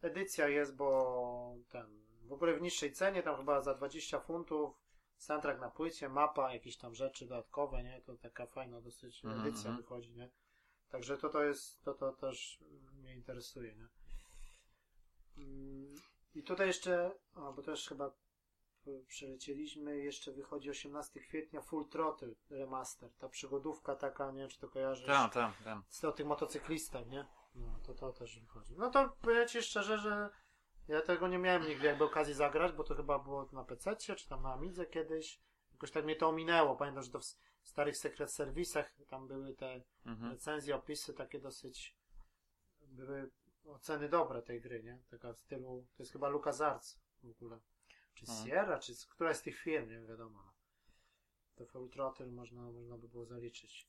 edycja 0.02 0.48
jest, 0.48 0.76
bo 0.76 1.54
ten, 1.68 1.86
w 2.22 2.32
ogóle 2.32 2.54
w 2.54 2.60
niższej 2.62 2.92
cenie, 2.92 3.22
tam 3.22 3.36
chyba 3.36 3.60
za 3.60 3.74
20 3.74 4.20
funtów, 4.20 4.74
soundtrack 5.16 5.60
na 5.60 5.70
płycie, 5.70 6.08
mapa, 6.08 6.52
jakieś 6.52 6.76
tam 6.76 6.94
rzeczy 6.94 7.26
dodatkowe, 7.26 7.82
nie? 7.82 8.00
To 8.06 8.16
taka 8.16 8.46
fajna 8.46 8.80
dosyć 8.80 9.24
Mhm, 9.24 9.42
edycja 9.46 9.70
mhm. 9.70 9.76
wychodzi, 9.76 10.12
nie? 10.14 10.30
Także 10.90 11.18
to 11.18 11.28
to 11.28 11.42
jest, 11.42 11.82
to 11.84 11.94
to 11.94 12.12
też 12.12 12.58
mnie 12.92 13.14
interesuje, 13.14 13.74
nie? 13.76 13.88
I 16.38 16.42
tutaj 16.42 16.66
jeszcze, 16.66 17.10
o, 17.34 17.52
bo 17.52 17.62
też 17.62 17.88
chyba 17.88 18.10
p- 18.84 19.00
przelecieliśmy, 19.06 19.96
jeszcze 19.98 20.32
wychodzi 20.32 20.70
18 20.70 21.20
kwietnia 21.20 21.60
Full 21.62 21.88
Throttle 21.88 22.34
Remaster, 22.50 23.10
ta 23.18 23.28
przygodówka 23.28 23.96
taka, 23.96 24.30
nie 24.30 24.40
wiem 24.40 24.48
czy 24.48 24.58
to 24.58 24.68
kojarzysz, 24.68 25.06
Tak, 25.06 25.34
tak, 25.34 25.52
tak. 25.64 25.78
z 25.88 26.04
o 26.04 26.12
tych 26.12 26.26
motocyklistach, 26.26 27.06
nie? 27.06 27.26
No, 27.54 27.78
to 27.86 27.94
to 27.94 28.12
też 28.12 28.40
wychodzi. 28.40 28.74
No 28.76 28.90
to 28.90 29.08
powiem 29.22 29.48
Ci 29.48 29.62
szczerze, 29.62 29.98
że 29.98 30.30
ja 30.88 31.00
tego 31.02 31.28
nie 31.28 31.38
miałem 31.38 31.66
nigdy 31.68 31.86
jakby 31.86 32.04
okazji 32.04 32.34
zagrać, 32.34 32.72
bo 32.72 32.84
to 32.84 32.94
chyba 32.94 33.18
było 33.18 33.48
na 33.52 33.64
PC 33.64 33.96
czy 33.96 34.28
tam 34.28 34.42
na 34.42 34.52
Amidze 34.52 34.86
kiedyś. 34.86 35.40
Jakoś 35.72 35.90
tak 35.90 36.04
mnie 36.04 36.16
to 36.16 36.28
ominęło. 36.28 36.76
Pamiętam, 36.76 37.02
że 37.02 37.10
to 37.10 37.20
w 37.62 37.68
starych 37.68 37.96
sekret 37.96 38.32
serwisach 38.32 38.92
tam 39.08 39.28
były 39.28 39.54
te 39.54 39.82
Mhm. 40.06 40.32
recenzje, 40.32 40.76
opisy 40.76 41.14
takie 41.14 41.40
dosyć 41.40 41.96
były 42.80 43.30
oceny 43.68 44.08
dobre 44.08 44.42
tej 44.42 44.60
gry, 44.60 44.82
nie? 44.82 44.98
Taka 45.10 45.32
w 45.32 45.38
stylu, 45.38 45.86
to 45.96 46.02
jest 46.02 46.12
chyba 46.12 46.28
LucasArts 46.28 47.00
w 47.22 47.30
ogóle. 47.30 47.60
Czy 48.14 48.26
Mhm. 48.28 48.48
Sierra, 48.48 48.78
czy 48.78 48.94
z 48.94 49.06
któraś 49.06 49.36
z 49.36 49.42
tych 49.42 49.58
firm, 49.58 49.88
nie 49.90 50.00
wiadomo. 50.00 50.42
no. 50.44 50.52
To 51.54 51.66
Full 51.66 51.90
Throttle 51.90 52.26
można, 52.26 52.62
można 52.62 52.98
by 52.98 53.08
było 53.08 53.24
zaliczyć. 53.26 53.86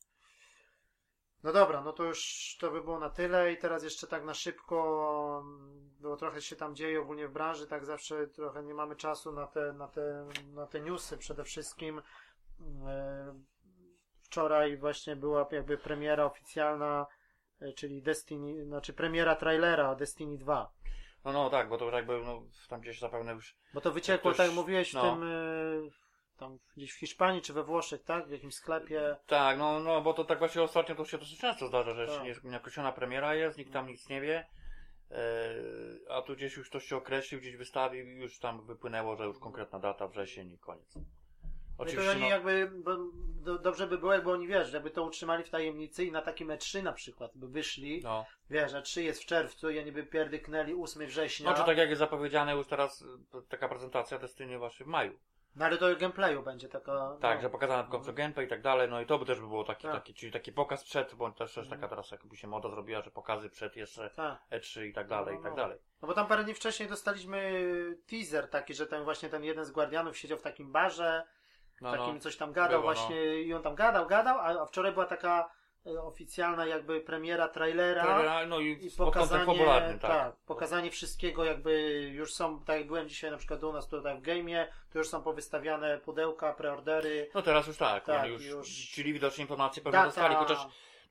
No 1.43 1.53
dobra, 1.53 1.81
no 1.81 1.93
to 1.93 2.03
już 2.03 2.57
to 2.59 2.71
by 2.71 2.81
było 2.83 2.99
na 2.99 3.09
tyle 3.09 3.53
i 3.53 3.57
teraz 3.57 3.83
jeszcze 3.83 4.07
tak 4.07 4.23
na 4.25 4.33
szybko, 4.33 5.45
bo 5.99 6.17
trochę 6.17 6.41
się 6.41 6.55
tam 6.55 6.75
dzieje 6.75 7.01
ogólnie 7.01 7.27
w 7.27 7.31
branży, 7.31 7.67
tak 7.67 7.85
zawsze 7.85 8.27
trochę 8.27 8.63
nie 8.63 8.73
mamy 8.73 8.95
czasu 8.95 9.31
na 9.31 9.47
te, 9.47 9.73
na 9.73 9.87
te, 9.87 10.27
na 10.53 10.67
te 10.67 10.79
newsy 10.81 11.17
przede 11.17 11.43
wszystkim. 11.43 12.01
E, 12.87 13.39
Wczoraj 14.21 14.77
właśnie 14.77 15.15
była 15.15 15.47
jakby 15.51 15.77
premiera 15.77 16.25
oficjalna, 16.25 17.05
czyli 17.75 18.01
Destiny, 18.01 18.65
znaczy 18.65 18.93
premiera 18.93 19.35
trailera 19.35 19.95
Destiny 19.95 20.37
2. 20.37 20.71
No, 21.25 21.33
no 21.33 21.49
tak, 21.49 21.69
bo 21.69 21.77
to 21.77 21.91
jakby 21.91 22.21
no, 22.25 22.43
tam 22.69 22.81
gdzieś 22.81 22.99
zapewne 22.99 23.33
już. 23.33 23.55
Bo 23.73 23.81
to 23.81 23.91
wyciekło, 23.91 24.31
Ktoś- 24.31 24.37
tak 24.37 24.47
jak 24.47 24.55
mówiłeś, 24.55 24.91
w 24.91 24.93
no. 24.93 25.01
tym 25.01 25.23
e, 25.23 25.89
tam 26.37 26.59
gdzieś 26.77 26.91
w 26.91 26.99
Hiszpanii 26.99 27.41
czy 27.41 27.53
we 27.53 27.63
Włoszech, 27.63 28.03
tak? 28.03 28.27
W 28.27 28.31
jakimś 28.31 28.55
sklepie. 28.55 29.15
Tak, 29.27 29.57
no, 29.57 29.79
no 29.79 30.01
bo 30.01 30.13
to 30.13 30.23
tak 30.23 30.39
właśnie 30.39 30.63
ostatnio 30.63 30.95
to 30.95 31.05
się 31.05 31.17
dosyć 31.17 31.39
często 31.39 31.67
zdarza, 31.67 31.93
że 31.93 32.07
Tak. 32.07 32.25
jeszcze 32.25 32.47
nieokreślona 32.47 32.91
premiera 32.91 33.35
jest, 33.35 33.57
nikt 33.57 33.73
tam 33.73 33.87
nic 33.87 34.09
nie 34.09 34.21
wie. 34.21 34.45
E, 35.11 35.53
a 36.09 36.21
tu 36.21 36.35
gdzieś 36.35 36.57
już 36.57 36.69
ktoś 36.69 36.85
się 36.85 36.97
określił, 36.97 37.41
gdzieś 37.41 37.55
wystawił 37.55 38.07
i 38.07 38.15
już 38.15 38.39
tam 38.39 38.65
wypłynęło, 38.65 39.15
że 39.15 39.23
już 39.23 39.39
konkretna 39.39 39.79
data 39.79 40.07
wrzesień 40.07 40.51
i 40.51 40.57
koniec. 40.57 40.93
No 41.79 41.85
to 41.85 41.89
Oczywiście, 41.91 42.11
oni 42.11 42.21
no, 42.21 42.27
jakby, 42.29 42.71
bo, 42.75 42.97
do, 43.41 43.57
dobrze 43.59 43.87
by 43.87 43.97
było, 43.97 44.13
jakby 44.13 44.31
oni, 44.31 44.47
wiesz, 44.47 44.73
jakby 44.73 44.91
to 44.91 45.03
utrzymali 45.03 45.43
w 45.43 45.49
tajemnicy 45.49 46.05
i 46.05 46.11
na 46.11 46.21
takim 46.21 46.47
E3 46.47 46.83
na 46.83 46.93
przykład 46.93 47.31
by 47.35 47.47
wyszli, 47.47 48.01
no. 48.03 48.25
wiesz, 48.49 48.73
E3 48.73 49.01
jest 49.01 49.23
w 49.23 49.25
czerwcu 49.25 49.69
i 49.69 49.79
oni 49.79 49.91
by 49.91 50.03
pierdyknęli 50.03 50.73
8 50.83 51.05
września, 51.07 51.49
no, 51.51 51.57
czy 51.57 51.63
tak 51.63 51.77
jak 51.77 51.89
jest 51.89 51.99
zapowiedziane 51.99 52.55
już 52.55 52.67
teraz 52.67 53.01
y, 53.01 53.05
taka 53.49 53.67
prezentacja 53.69 54.17
Destiny 54.19 54.57
właśnie 54.57 54.85
w 54.85 54.89
maju. 54.89 55.19
no 55.55 55.65
ale 55.65 55.77
to 55.77 55.95
gameplayu 55.95 56.43
będzie 56.43 56.69
taka, 56.69 57.17
Tak, 57.21 57.35
no. 57.37 57.41
że 57.41 57.49
pokazano 57.49 57.83
w 57.83 57.89
końcu 57.89 58.13
gameplay 58.13 58.45
i 58.45 58.49
tak 58.49 58.61
dalej, 58.61 58.89
no 58.89 59.01
i 59.01 59.05
to 59.05 59.19
by 59.19 59.25
też 59.25 59.39
by 59.39 59.47
było 59.47 59.63
taki, 59.63 59.83
Tak. 59.83 59.93
taki 59.95 60.13
czyli 60.13 60.31
taki 60.31 60.51
pokaz 60.51 60.83
przed, 60.83 61.15
bo 61.15 61.31
też, 61.31 61.53
też 61.53 61.57
Mhm. 61.63 61.81
taka 61.81 61.89
teraz 61.89 62.11
jakby 62.11 62.37
się 62.37 62.47
moda 62.47 62.69
zrobiła, 62.69 63.01
że 63.01 63.11
pokazy 63.11 63.49
przed 63.49 63.75
jeszcze 63.75 64.09
Tak. 64.09 64.39
E3 64.51 64.85
i 64.85 64.93
tak 64.93 65.07
dalej, 65.07 65.33
No, 65.35 65.39
i 65.39 65.43
tak 65.43 65.51
no. 65.51 65.57
dalej. 65.57 65.77
No 66.01 66.07
bo 66.07 66.13
tam 66.13 66.27
parę 66.27 66.43
dni 66.43 66.53
wcześniej 66.53 66.89
dostaliśmy 66.89 67.51
teaser 68.07 68.49
taki, 68.49 68.73
że 68.73 68.87
ten 68.87 69.03
właśnie 69.03 69.29
ten 69.29 69.43
jeden 69.43 69.65
z 69.65 69.71
Guardianów 69.71 70.17
siedział 70.17 70.37
w 70.37 70.41
takim 70.41 70.71
barze, 70.71 71.23
No, 71.81 71.91
takim 71.91 72.13
no. 72.13 72.19
coś 72.19 72.37
tam 72.37 72.53
gadał 72.53 72.81
Było, 72.81 72.93
właśnie 72.93 73.41
i 73.41 73.53
on 73.53 73.63
tam 73.63 73.75
gadał, 73.75 74.07
gadał, 74.07 74.39
a, 74.39 74.65
wczoraj 74.65 74.91
była 74.91 75.05
taka 75.05 75.49
e, 75.85 76.01
oficjalna 76.01 76.65
jakby 76.65 77.01
premiera 77.01 77.47
trailera. 77.47 78.03
Trailera, 78.03 78.45
No 78.45 78.59
i, 78.59 78.85
I 78.85 78.91
pokazanie, 78.97 79.97
tak. 80.01 80.11
tak, 80.11 80.35
pokazanie 80.35 80.91
wszystkiego 80.91 81.43
jakby 81.43 82.01
już 82.13 82.33
są, 82.33 82.63
tak 82.63 82.77
jak 82.77 82.87
byłem 82.87 83.09
dzisiaj 83.09 83.31
na 83.31 83.37
przykład 83.37 83.63
u 83.63 83.73
nas 83.73 83.87
tutaj 83.87 84.17
w 84.19 84.21
game'ie, 84.21 84.67
to 84.91 84.97
już 84.97 85.07
są 85.07 85.21
powystawiane 85.21 85.97
pudełka, 85.97 86.53
preordery. 86.53 87.29
No 87.33 87.41
teraz 87.41 87.67
już 87.67 87.77
tak, 87.77 88.05
Tak, 88.05 88.29
już, 88.29 88.45
już- 88.45 88.91
czyli 88.93 89.13
widocznie 89.13 89.41
informacje 89.41 89.83
pewnie 89.83 89.97
Data, 89.97 90.05
dostali, 90.05 90.35
chociaż 90.35 90.67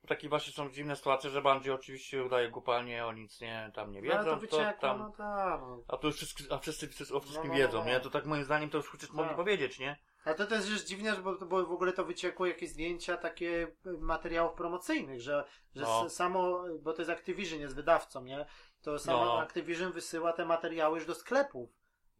takie 0.07 0.29
właśnie 0.29 0.53
są 0.53 0.69
dziwne 0.69 0.95
sytuacje, 0.95 1.29
że 1.29 1.41
Bungie 1.41 1.73
oczywiście 1.73 2.23
udaje 2.23 2.49
głupalnie, 2.49 3.05
o 3.05 3.13
nic 3.13 3.41
nie, 3.41 3.71
tam 3.73 3.91
nie 3.91 3.99
no, 3.99 4.03
wiedzą, 4.03 4.15
ale 4.15 4.25
to 4.25 4.31
to 4.31 4.37
wyciekło, 4.37 4.81
tam, 4.81 4.99
no 4.99 5.09
tak. 5.17 5.61
No. 5.61 5.83
a 5.87 5.97
to 5.97 6.07
już 6.07 6.15
wszyscy, 6.15 6.43
a 6.49 6.57
wszyscy, 6.57 6.87
wszyscy 6.87 7.15
o 7.15 7.19
wszystkim 7.19 7.47
No, 7.47 7.53
no, 7.53 7.59
no, 7.59 7.67
wiedzą, 7.67 7.79
no. 7.79 7.85
nie? 7.85 7.99
To 7.99 8.09
tak 8.09 8.25
moim 8.25 8.43
zdaniem 8.43 8.69
to 8.69 8.77
już 8.77 8.89
chociaż 8.89 9.11
mogli 9.11 9.35
powiedzieć, 9.35 9.79
nie? 9.79 9.97
Ale 10.25 10.35
to 10.35 10.45
też 10.47 10.69
jest 10.69 10.85
dziwne, 10.87 11.15
bo, 11.15 11.35
bo 11.45 11.65
w 11.65 11.71
ogóle 11.71 11.93
to 11.93 12.05
wyciekło 12.05 12.45
jakieś 12.45 12.69
zdjęcia 12.69 13.17
takie 13.17 13.67
y, 13.85 13.97
materiałów 13.99 14.53
promocyjnych, 14.53 15.21
że, 15.21 15.43
że 15.75 15.81
No. 15.81 16.09
samo, 16.09 16.63
bo 16.81 16.93
to 16.93 17.01
jest 17.01 17.11
Activision, 17.11 17.59
jest 17.59 17.75
wydawcą, 17.75 18.23
nie? 18.23 18.45
To 18.81 18.99
samo 18.99 19.25
No. 19.25 19.39
Activision 19.39 19.91
wysyła 19.91 20.33
te 20.33 20.45
materiały 20.45 20.97
już 20.97 21.07
do 21.07 21.15
sklepów. 21.15 21.69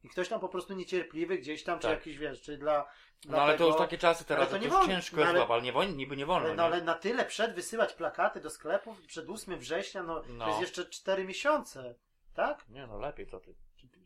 I 0.03 0.09
ktoś 0.09 0.29
tam 0.29 0.39
po 0.39 0.49
prostu 0.49 0.73
niecierpliwy 0.73 1.37
gdzieś 1.37 1.63
tam, 1.63 1.79
czy 1.79 1.87
Tak. 1.87 1.97
jakiś, 1.97 2.17
wiesz, 2.17 2.41
czy 2.41 2.57
dla, 2.57 2.85
dla 3.21 3.37
No 3.37 3.43
ale 3.43 3.53
to 3.53 3.57
tego- 3.57 3.67
już 3.69 3.77
takie 3.77 3.97
czasy 3.97 4.25
teraz, 4.25 4.41
Ale 4.41 4.47
to 4.47 4.51
to 4.51 4.57
nie 4.57 4.65
już 4.65 4.73
wolno, 4.73 4.87
ciężko 4.93 5.15
no, 5.15 5.21
jest, 5.21 5.29
ale- 5.29 5.43
ale, 5.43 5.53
ale 5.53 5.61
nie, 5.61 5.71
wolno, 5.73 5.95
niby 5.95 6.17
nie 6.17 6.25
wolno, 6.25 6.45
Ale, 6.47 6.55
no, 6.55 6.63
nie? 6.63 6.73
ale 6.75 6.83
na 6.83 6.93
tyle 6.93 7.25
przed 7.25 7.55
wysyłać 7.55 7.93
plakaty 7.93 8.39
do 8.41 8.49
sklepów 8.49 9.01
przed 9.01 9.29
8 9.29 9.59
września, 9.59 10.03
no, 10.03 10.21
No. 10.29 10.45
to 10.45 10.49
jest 10.49 10.61
jeszcze 10.61 10.85
4 10.85 11.25
miesiące, 11.25 11.95
tak? 12.33 12.69
Nie 12.69 12.87
no, 12.87 12.99
lepiej 12.99 13.27
co 13.27 13.39
ty. 13.39 13.55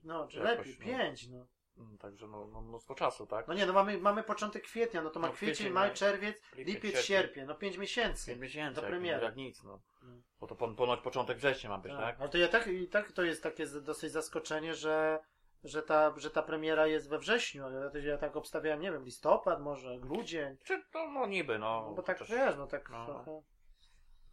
No, 0.04 0.28
czy 0.28 0.40
lepiej, 0.40 0.76
no. 0.80 0.86
5, 0.86 1.28
no. 1.28 1.46
Mm, 1.78 1.98
Także 1.98 2.28
no, 2.28 2.48
no 2.48 2.62
mnóstwo 2.62 2.96
czasu, 2.96 3.28
tak? 3.28 3.48
No 3.48 3.54
nie, 3.54 3.66
no 3.66 3.74
mamy, 3.74 3.98
mamy 3.98 4.24
początek 4.24 4.64
kwietnia, 4.64 5.02
no 5.02 5.10
to 5.10 5.20
ma 5.20 5.28
No, 5.28 5.34
kwiecień, 5.34 5.54
kwiecień, 5.56 5.74
maj, 5.74 5.88
maj, 5.88 5.96
czerwiec, 5.98 6.42
lipiec, 6.56 6.84
lipiec, 6.84 7.02
sierpień. 7.02 7.46
no 7.46 7.56
5 7.56 7.78
miesięcy. 7.78 8.26
5 8.32 8.42
miesięcy, 8.42 8.82
do 8.82 8.88
premiery. 8.88 9.26
jak 9.26 9.36
nic, 9.36 9.64
no. 9.64 9.80
Mm. 10.04 10.24
Bo 10.40 10.48
to 10.48 10.56
pon, 10.56 10.76
ponoć 10.76 11.00
początek 11.02 11.38
września 11.38 11.70
ma 11.70 11.78
być, 11.78 11.92
Tak. 11.92 12.02
tak? 12.02 12.20
Ale 12.20 12.30
to 12.30 12.38
ja 12.38 12.48
tak, 12.48 12.68
i 12.68 12.88
tak 12.88 13.12
to 13.12 13.24
jest 13.24 13.44
takie 13.44 13.66
dosyć 13.68 14.12
zaskoczenie, 14.12 14.74
że, 14.76 15.20
że, 15.64 15.84
ta, 15.84 16.14
że 16.18 16.32
ta 16.32 16.44
premiera 16.44 16.88
jest 16.88 17.10
we 17.10 17.20
wrześniu. 17.20 17.72
Ja, 17.72 17.90
to- 17.90 17.98
ja 17.98 18.18
tak 18.18 18.36
obstawiałem, 18.36 18.82
nie 18.82 18.92
wiem, 18.92 19.04
listopad 19.04 19.62
może, 19.62 20.00
grudzień. 20.00 20.58
Czy 20.66 20.84
to 20.92 21.08
no 21.12 21.26
niby, 21.28 21.60
no. 21.60 21.86
No 21.90 21.94
bo 21.96 22.04
tak 22.04 22.20
też- 22.20 22.30
wiesz, 22.30 22.56
no 22.58 22.68
tak 22.68 22.90
no. 22.90 23.06
trochę. 23.06 23.42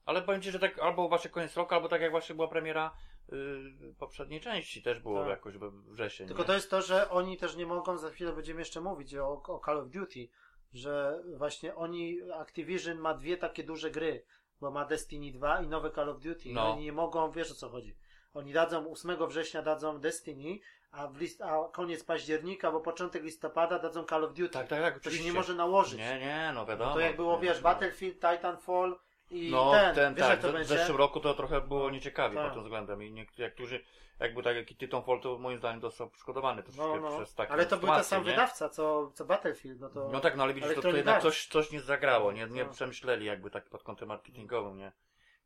Ale 0.05 0.22
powiem 0.22 0.43
ci, 0.43 0.51
że 0.51 0.59
tak 0.59 0.78
albo 0.78 1.09
właśnie 1.09 1.30
koniec 1.30 1.57
roku, 1.57 1.74
albo 1.74 1.88
tak 1.88 2.01
jak 2.01 2.11
właśnie 2.11 2.34
była 2.34 2.49
premiera 2.49 2.95
yy, 3.32 3.94
poprzedniej 3.98 4.40
części, 4.40 4.82
też 4.82 5.00
było 5.00 5.20
Tak. 5.20 5.28
jakoś 5.28 5.56
we 5.58 5.70
wrzesień. 5.70 6.26
Tylko 6.26 6.42
nie? 6.42 6.46
to 6.46 6.54
jest 6.54 6.70
to, 6.70 6.82
że 6.82 7.10
oni 7.10 7.36
też 7.36 7.56
nie 7.56 7.66
mogą, 7.66 7.98
za 7.98 8.10
chwilę 8.10 8.32
będziemy 8.32 8.60
jeszcze 8.60 8.80
mówić 8.80 9.14
o, 9.14 9.42
o 9.46 9.60
Call 9.64 9.78
of 9.78 9.88
Duty, 9.88 10.28
że 10.72 11.22
właśnie 11.36 11.74
oni, 11.74 12.18
Activision 12.34 12.98
ma 12.98 13.14
dwie 13.14 13.36
takie 13.36 13.64
duże 13.64 13.90
gry, 13.90 14.24
bo 14.60 14.70
ma 14.70 14.84
Destiny 14.84 15.32
2 15.32 15.60
i 15.62 15.68
nowe 15.68 15.90
Call 15.90 16.08
of 16.08 16.20
Duty. 16.20 16.48
No. 16.52 16.68
I 16.68 16.72
oni 16.72 16.84
nie 16.84 16.92
mogą, 16.92 17.30
wiesz 17.30 17.50
o 17.50 17.54
co 17.54 17.68
chodzi. 17.68 17.96
Oni 18.34 18.52
dadzą 18.52 18.92
8 18.92 19.28
września 19.28 19.62
dadzą 19.62 20.00
Destiny, 20.00 20.58
a, 20.90 21.06
w 21.06 21.20
list, 21.20 21.42
a 21.42 21.68
koniec 21.72 22.04
października, 22.04 22.72
bo 22.72 22.80
początek 22.80 23.22
listopada 23.22 23.78
dadzą 23.78 24.04
Call 24.04 24.24
of 24.24 24.34
Duty. 24.34 24.48
Tak, 24.48 24.68
tak, 24.68 24.80
tak, 24.82 25.00
to 25.00 25.10
się 25.10 25.24
nie 25.24 25.32
może 25.32 25.54
nałożyć. 25.54 25.98
Nie, 25.98 26.18
nie, 26.18 26.52
no 26.54 26.66
wiadomo. 26.66 26.90
No 26.90 26.94
to 26.94 27.00
jak 27.00 27.16
było, 27.16 27.38
wiesz, 27.38 27.56
no. 27.56 27.62
Battlefield, 27.62 28.14
Titanfall 28.14 28.98
i 29.30 29.50
No, 29.50 29.70
ten, 29.70 29.94
ten, 29.94 30.14
wiesz 30.14 30.26
tak, 30.26 30.40
w- 30.40 30.66
zeszłym 30.66 30.98
roku 30.98 31.20
to 31.20 31.34
trochę 31.34 31.60
było 31.60 31.90
nieciekawie 31.90 32.36
Tak. 32.36 32.44
pod 32.44 32.54
tym 32.54 32.62
względem 32.62 33.02
i 33.02 33.12
niektórzy, 33.38 33.84
jakby 34.20 34.42
tak 34.42 34.56
jak 34.56 34.66
Titanfall, 34.66 35.20
to 35.20 35.38
moim 35.38 35.58
zdaniem 35.58 35.80
został 35.80 36.10
poszkodowany 36.10 36.62
troszeczkę 36.62 37.00
No, 37.00 37.10
no. 37.10 37.16
przez 37.16 37.34
taką 37.34 37.52
Ale 37.52 37.66
to 37.66 37.76
był 37.76 37.88
ten 37.88 38.04
sam 38.04 38.24
nie? 38.24 38.30
wydawca, 38.30 38.68
co, 38.68 39.10
co 39.14 39.24
Battlefield, 39.24 39.80
no 39.80 39.88
to... 39.88 40.08
No 40.12 40.20
tak, 40.20 40.36
no 40.36 40.42
ale 40.44 40.54
widzisz, 40.54 40.74
to, 40.74 40.82
to 40.82 40.88
jednak 40.88 41.22
coś, 41.22 41.46
coś 41.46 41.70
nie 41.72 41.80
zagrało, 41.80 42.32
nie, 42.32 42.46
nie 42.46 42.64
No. 42.64 42.70
przemyśleli 42.70 43.26
jakby 43.26 43.50
tak 43.50 43.68
pod 43.68 43.82
kątem 43.82 44.08
marketingowym, 44.08 44.76
nie? 44.78 44.92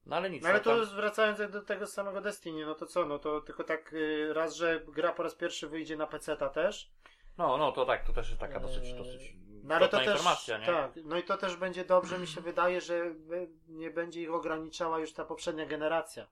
No 0.07 0.17
ale 0.17 0.31
nic. 0.31 0.43
No 0.43 0.49
ale 0.49 0.59
no, 0.59 0.65
to 0.65 0.87
tam- 0.87 0.97
wracając 0.97 1.39
do 1.53 1.63
tego 1.63 1.87
samego 1.87 2.21
Destiny, 2.21 2.67
no 2.67 2.75
to 2.75 2.87
co, 2.87 3.05
no 3.07 3.19
to 3.19 3.41
tylko 3.41 3.65
tak 3.65 3.93
y, 3.93 4.33
raz, 4.35 4.57
że 4.57 4.81
gra 4.89 5.13
po 5.13 5.23
raz 5.23 5.35
pierwszy 5.35 5.69
wyjdzie 5.69 5.97
na 5.97 6.07
PC-ta 6.07 6.49
też. 6.49 6.91
no, 7.39 7.57
no 7.57 7.73
to 7.73 7.85
tak, 7.87 8.07
to 8.07 8.13
też 8.13 8.29
jest 8.29 8.41
taka 8.41 8.61
dosyć, 8.61 8.85
Eee, 8.85 8.95
dosyć 8.99 9.33
No 9.65 9.75
ale 9.75 9.89
to 9.89 9.99
też, 9.99 10.07
informacja, 10.07 10.59
nie? 10.59 10.67
tak, 10.67 10.91
no 11.05 11.19
i 11.19 11.23
to 11.23 11.37
też 11.37 11.57
będzie 11.57 11.85
dobrze, 11.85 12.19
mi 12.19 12.27
się 12.27 12.41
wydaje, 12.41 12.81
że 12.81 13.15
nie 13.69 13.91
będzie 13.91 14.23
ich 14.23 14.35
ograniczała 14.35 14.99
już 14.99 15.13
ta 15.13 15.25
poprzednia 15.25 15.67
generacja. 15.67 16.27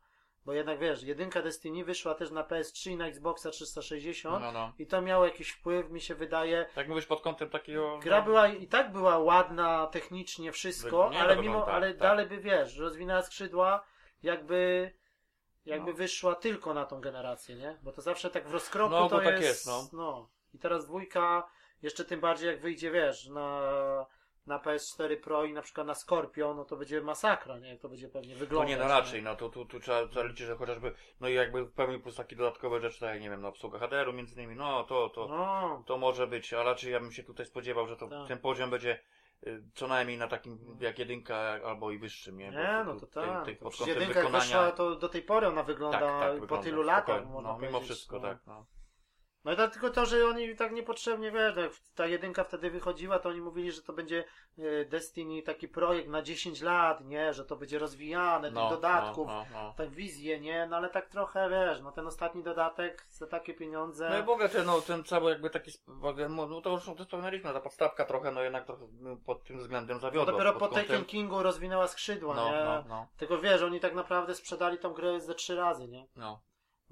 Bo 0.44 0.52
jednak 0.52 0.78
wiesz, 0.78 1.02
jedynka 1.02 1.42
Destiny 1.42 1.84
wyszła 1.84 2.14
też 2.14 2.30
na 2.30 2.42
PS3 2.42 2.90
i 2.90 2.96
na 2.96 3.06
Xboxa 3.06 3.50
360 3.50 4.40
No, 4.40 4.52
no. 4.52 4.72
i 4.78 4.86
to 4.86 5.02
miało 5.02 5.24
jakiś 5.24 5.50
wpływ, 5.50 5.90
mi 5.90 6.00
się 6.00 6.14
wydaje. 6.14 6.66
Tak 6.74 6.88
mówisz 6.88 7.06
pod 7.06 7.20
kątem 7.20 7.50
takiego... 7.50 7.98
Gra 7.98 8.18
no, 8.18 8.24
była 8.24 8.48
i 8.48 8.68
tak 8.68 8.92
była 8.92 9.18
ładna 9.18 9.86
technicznie 9.86 10.52
wszystko, 10.52 11.10
Nie, 11.12 11.20
ale 11.20 11.36
no, 11.36 11.42
mimo, 11.42 11.60
tak, 11.62 11.74
ale 11.74 11.90
tak. 11.90 11.98
dalej 11.98 12.26
by 12.26 12.38
wiesz, 12.38 12.76
rozwinęła 12.76 13.22
skrzydła, 13.22 13.84
jakby 14.22 14.92
jakby 15.64 15.90
No. 15.90 15.96
wyszła 15.96 16.34
tylko 16.34 16.74
na 16.74 16.86
tą 16.86 17.00
generację, 17.00 17.56
nie? 17.56 17.78
Bo 17.82 17.92
to 17.92 18.02
zawsze 18.02 18.30
tak 18.30 18.48
w 18.48 18.52
rozkroku 18.52 18.90
No, 18.94 19.08
to 19.08 19.20
tak 19.20 19.40
jest, 19.40 19.66
jest, 19.66 19.92
no. 19.92 20.28
I 20.54 20.58
teraz 20.58 20.86
dwójka, 20.86 21.48
jeszcze 21.82 22.04
tym 22.04 22.20
bardziej 22.20 22.48
jak 22.48 22.60
wyjdzie, 22.60 22.90
wiesz, 22.90 23.28
na, 23.28 23.60
na 24.46 24.58
PS4 24.58 25.16
Pro 25.20 25.44
i 25.44 25.52
na 25.52 25.62
przykład 25.62 25.86
na 25.86 25.94
Scorpio, 25.94 26.54
no 26.54 26.64
to 26.64 26.76
będzie 26.76 27.00
masakra, 27.00 27.58
nie? 27.58 27.68
Jak 27.68 27.80
to 27.80 27.88
będzie 27.88 28.08
pewnie 28.08 28.34
To 28.34 28.40
wyglądać. 28.40 28.70
nie, 28.70 28.76
no 28.76 28.88
raczej, 28.88 29.22
no 29.22 29.36
to 29.36 29.48
tu, 29.48 29.64
tu 29.64 29.80
trzeba 29.80 30.06
zaliczyć, 30.06 30.46
że 30.46 30.56
chociażby, 30.56 30.94
no 31.20 31.28
i 31.28 31.34
jakby 31.34 31.66
pewnie 31.66 31.98
plus 31.98 32.16
takie 32.16 32.36
dodatkowe 32.36 32.80
rzeczy, 32.80 33.00
tak 33.00 33.10
jak 33.14 33.20
nie 33.22 33.30
wiem, 33.30 33.40
no 33.40 33.48
obsługa 33.48 33.78
HDR-u 33.78 34.12
między 34.12 34.34
innymi, 34.34 34.56
no 34.56 34.84
to, 34.84 35.08
to, 35.08 35.28
No, 35.28 35.82
to 35.86 35.98
może 35.98 36.26
być, 36.26 36.52
a 36.52 36.62
raczej 36.62 36.92
ja 36.92 37.00
bym 37.00 37.12
się 37.12 37.22
tutaj 37.22 37.46
spodziewał, 37.46 37.86
że 37.86 37.96
to 37.96 38.08
Tak. 38.08 38.28
ten 38.28 38.38
poziom 38.38 38.70
będzie 38.70 38.98
y, 39.46 39.62
co 39.74 39.86
najmniej 39.86 40.18
na 40.18 40.28
takim 40.28 40.78
jak 40.80 40.98
jedynka 40.98 41.36
albo 41.66 41.90
i 41.90 41.98
wyższym, 41.98 42.38
nie? 42.38 42.50
Nie, 42.50 42.82
no 42.86 43.00
to 43.00 43.06
tak. 43.06 43.44
pod 43.58 43.72
przecież 43.72 43.78
kątem 43.78 43.88
jedynka 44.08 44.20
wykonania- 44.38 44.72
to 44.72 44.96
do 44.96 45.08
tej 45.08 45.22
pory 45.22 45.46
ona 45.46 45.62
wygląda 45.62 45.98
tak, 46.00 46.20
tak, 46.20 46.34
po 46.34 46.40
wygląda, 46.40 46.64
tylu 46.64 46.82
latach, 46.82 47.22
No 47.42 47.58
mimo 47.58 47.80
wszystko, 47.80 48.16
no. 48.16 48.22
tak, 48.28 48.38
no. 48.46 48.66
No 49.44 49.52
i 49.52 49.56
to 49.56 49.68
tylko 49.68 49.90
to, 49.90 50.06
że 50.06 50.26
oni 50.26 50.56
tak 50.56 50.72
niepotrzebnie, 50.72 51.30
wiesz, 51.32 51.56
jak 51.56 51.72
ta 51.94 52.06
jedynka 52.06 52.44
wtedy 52.44 52.70
wychodziła, 52.70 53.18
to 53.18 53.28
oni 53.28 53.40
mówili, 53.40 53.72
że 53.72 53.82
to 53.82 53.92
będzie 53.92 54.24
e, 54.58 54.84
Destiny 54.84 55.42
taki 55.42 55.68
projekt 55.68 56.08
na 56.08 56.22
10 56.22 56.60
lat, 56.62 57.04
nie, 57.04 57.32
że 57.34 57.44
to 57.44 57.56
będzie 57.56 57.78
rozwijane, 57.78 58.48
tych 58.48 58.56
dodatków, 58.70 59.26
No, 59.28 59.44
no, 59.52 59.62
no. 59.62 59.74
tak 59.76 59.90
wizję, 59.90 60.40
nie, 60.40 60.66
no 60.66 60.76
ale 60.76 60.90
tak 60.90 61.08
trochę, 61.08 61.50
wiesz, 61.50 61.80
no 61.82 61.92
ten 61.92 62.06
ostatni 62.06 62.42
dodatek 62.42 63.06
za 63.10 63.26
takie 63.26 63.54
pieniądze. 63.54 64.10
No 64.10 64.18
i 64.18 64.22
ogóle 64.30 64.48
ten, 64.48 64.66
no, 64.66 64.80
ten 64.80 65.04
cały 65.04 65.30
jakby 65.30 65.50
taki, 65.50 65.70
sp- 65.76 65.88
no 66.48 66.60
to 66.60 66.70
już 66.70 66.84
to 66.84 67.04
wspomnieliśmy, 67.04 67.52
ta 67.52 67.60
podstawka 67.60 68.04
trochę, 68.04 68.30
no 68.30 68.42
jednak 68.42 68.64
trochę 68.66 68.86
no, 69.00 69.16
pod 69.16 69.44
tym 69.44 69.58
względem 69.58 69.96
no 69.96 70.00
zawiodła. 70.00 70.32
dopiero 70.32 70.52
pod 70.52 70.60
po 70.60 70.68
kątem- 70.76 70.86
Taken 70.86 71.04
Kingu 71.04 71.42
rozwinęła 71.42 71.88
skrzydła, 71.88 72.34
No, 72.34 72.50
nie? 72.50 72.64
no, 72.64 72.84
no, 72.88 73.06
Tylko 73.16 73.38
wiesz, 73.38 73.62
oni 73.62 73.80
tak 73.80 73.94
naprawdę 73.94 74.34
sprzedali 74.34 74.78
tą 74.78 74.92
grę 74.92 75.20
ze 75.20 75.34
trzy 75.34 75.56
razy, 75.56 75.88
nie? 75.88 76.06
no. 76.16 76.40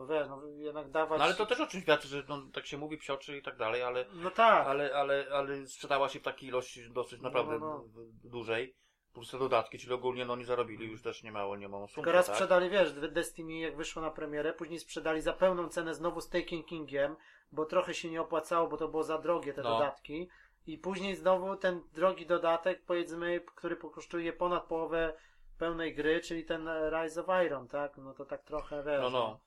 Bo 0.00 0.06
wiesz, 0.06 0.28
no 0.28 0.42
jednak 0.46 0.90
dawać... 0.90 1.18
No 1.18 1.24
ale 1.24 1.34
to 1.34 1.46
też 1.46 1.60
o 1.60 1.66
czymś 1.66 1.82
świadczy, 1.84 2.08
że 2.08 2.22
no, 2.28 2.42
tak 2.52 2.66
się 2.66 2.78
mówi, 2.78 2.96
psioczy 2.96 3.36
i 3.36 3.42
tak 3.42 3.56
dalej, 3.56 3.82
ale, 3.82 4.04
No 4.14 4.30
tak. 4.30 4.66
ale, 4.66 4.94
ale, 4.94 5.26
ale 5.32 5.66
sprzedała 5.66 6.08
się 6.08 6.20
w 6.20 6.22
takiej 6.22 6.48
ilości 6.48 6.90
dosyć 6.90 7.20
naprawdę 7.20 7.58
no, 7.58 7.84
no. 7.94 8.02
dużej. 8.24 8.76
Plus 9.12 9.30
te 9.30 9.38
dodatki, 9.38 9.78
czyli 9.78 9.92
ogólnie 9.92 10.24
no 10.24 10.32
oni 10.32 10.44
zarobili 10.44 10.90
już 10.90 11.02
też 11.02 11.22
nie 11.22 11.32
mało, 11.32 11.56
nie 11.56 11.68
mało 11.68 11.88
summy, 11.88 12.04
Tylko 12.04 12.12
raz 12.16 12.26
tak? 12.26 12.34
sprzedali, 12.34 12.70
wiesz, 12.70 12.92
Destiny 12.92 13.58
jak 13.58 13.76
wyszło 13.76 14.02
na 14.02 14.10
premierę, 14.10 14.52
później 14.52 14.78
sprzedali 14.78 15.20
za 15.20 15.32
pełną 15.32 15.68
cenę 15.68 15.94
znowu 15.94 16.20
z 16.20 16.28
Taken 16.28 16.62
Kingiem, 16.62 17.16
bo 17.52 17.64
trochę 17.64 17.94
się 17.94 18.10
nie 18.10 18.20
opłacało, 18.20 18.68
bo 18.68 18.76
to 18.76 18.88
było 18.88 19.02
za 19.02 19.18
drogie 19.18 19.52
te 19.52 19.62
No. 19.62 19.70
dodatki. 19.70 20.28
I 20.66 20.78
później 20.78 21.16
znowu 21.16 21.56
ten 21.56 21.82
drogi 21.92 22.26
dodatek, 22.26 22.82
powiedzmy, 22.86 23.40
który 23.40 23.76
kosztuje 23.76 24.32
ponad 24.32 24.64
połowę 24.64 25.14
pełnej 25.58 25.94
gry, 25.94 26.20
czyli 26.20 26.44
ten 26.44 26.68
Rise 26.90 27.20
of 27.20 27.26
Iron, 27.46 27.68
tak? 27.68 27.96
No 27.96 28.14
to 28.14 28.24
tak 28.24 28.42
trochę, 28.42 28.82
wiesz. 28.84 29.02
No, 29.02 29.10
no. 29.10 29.40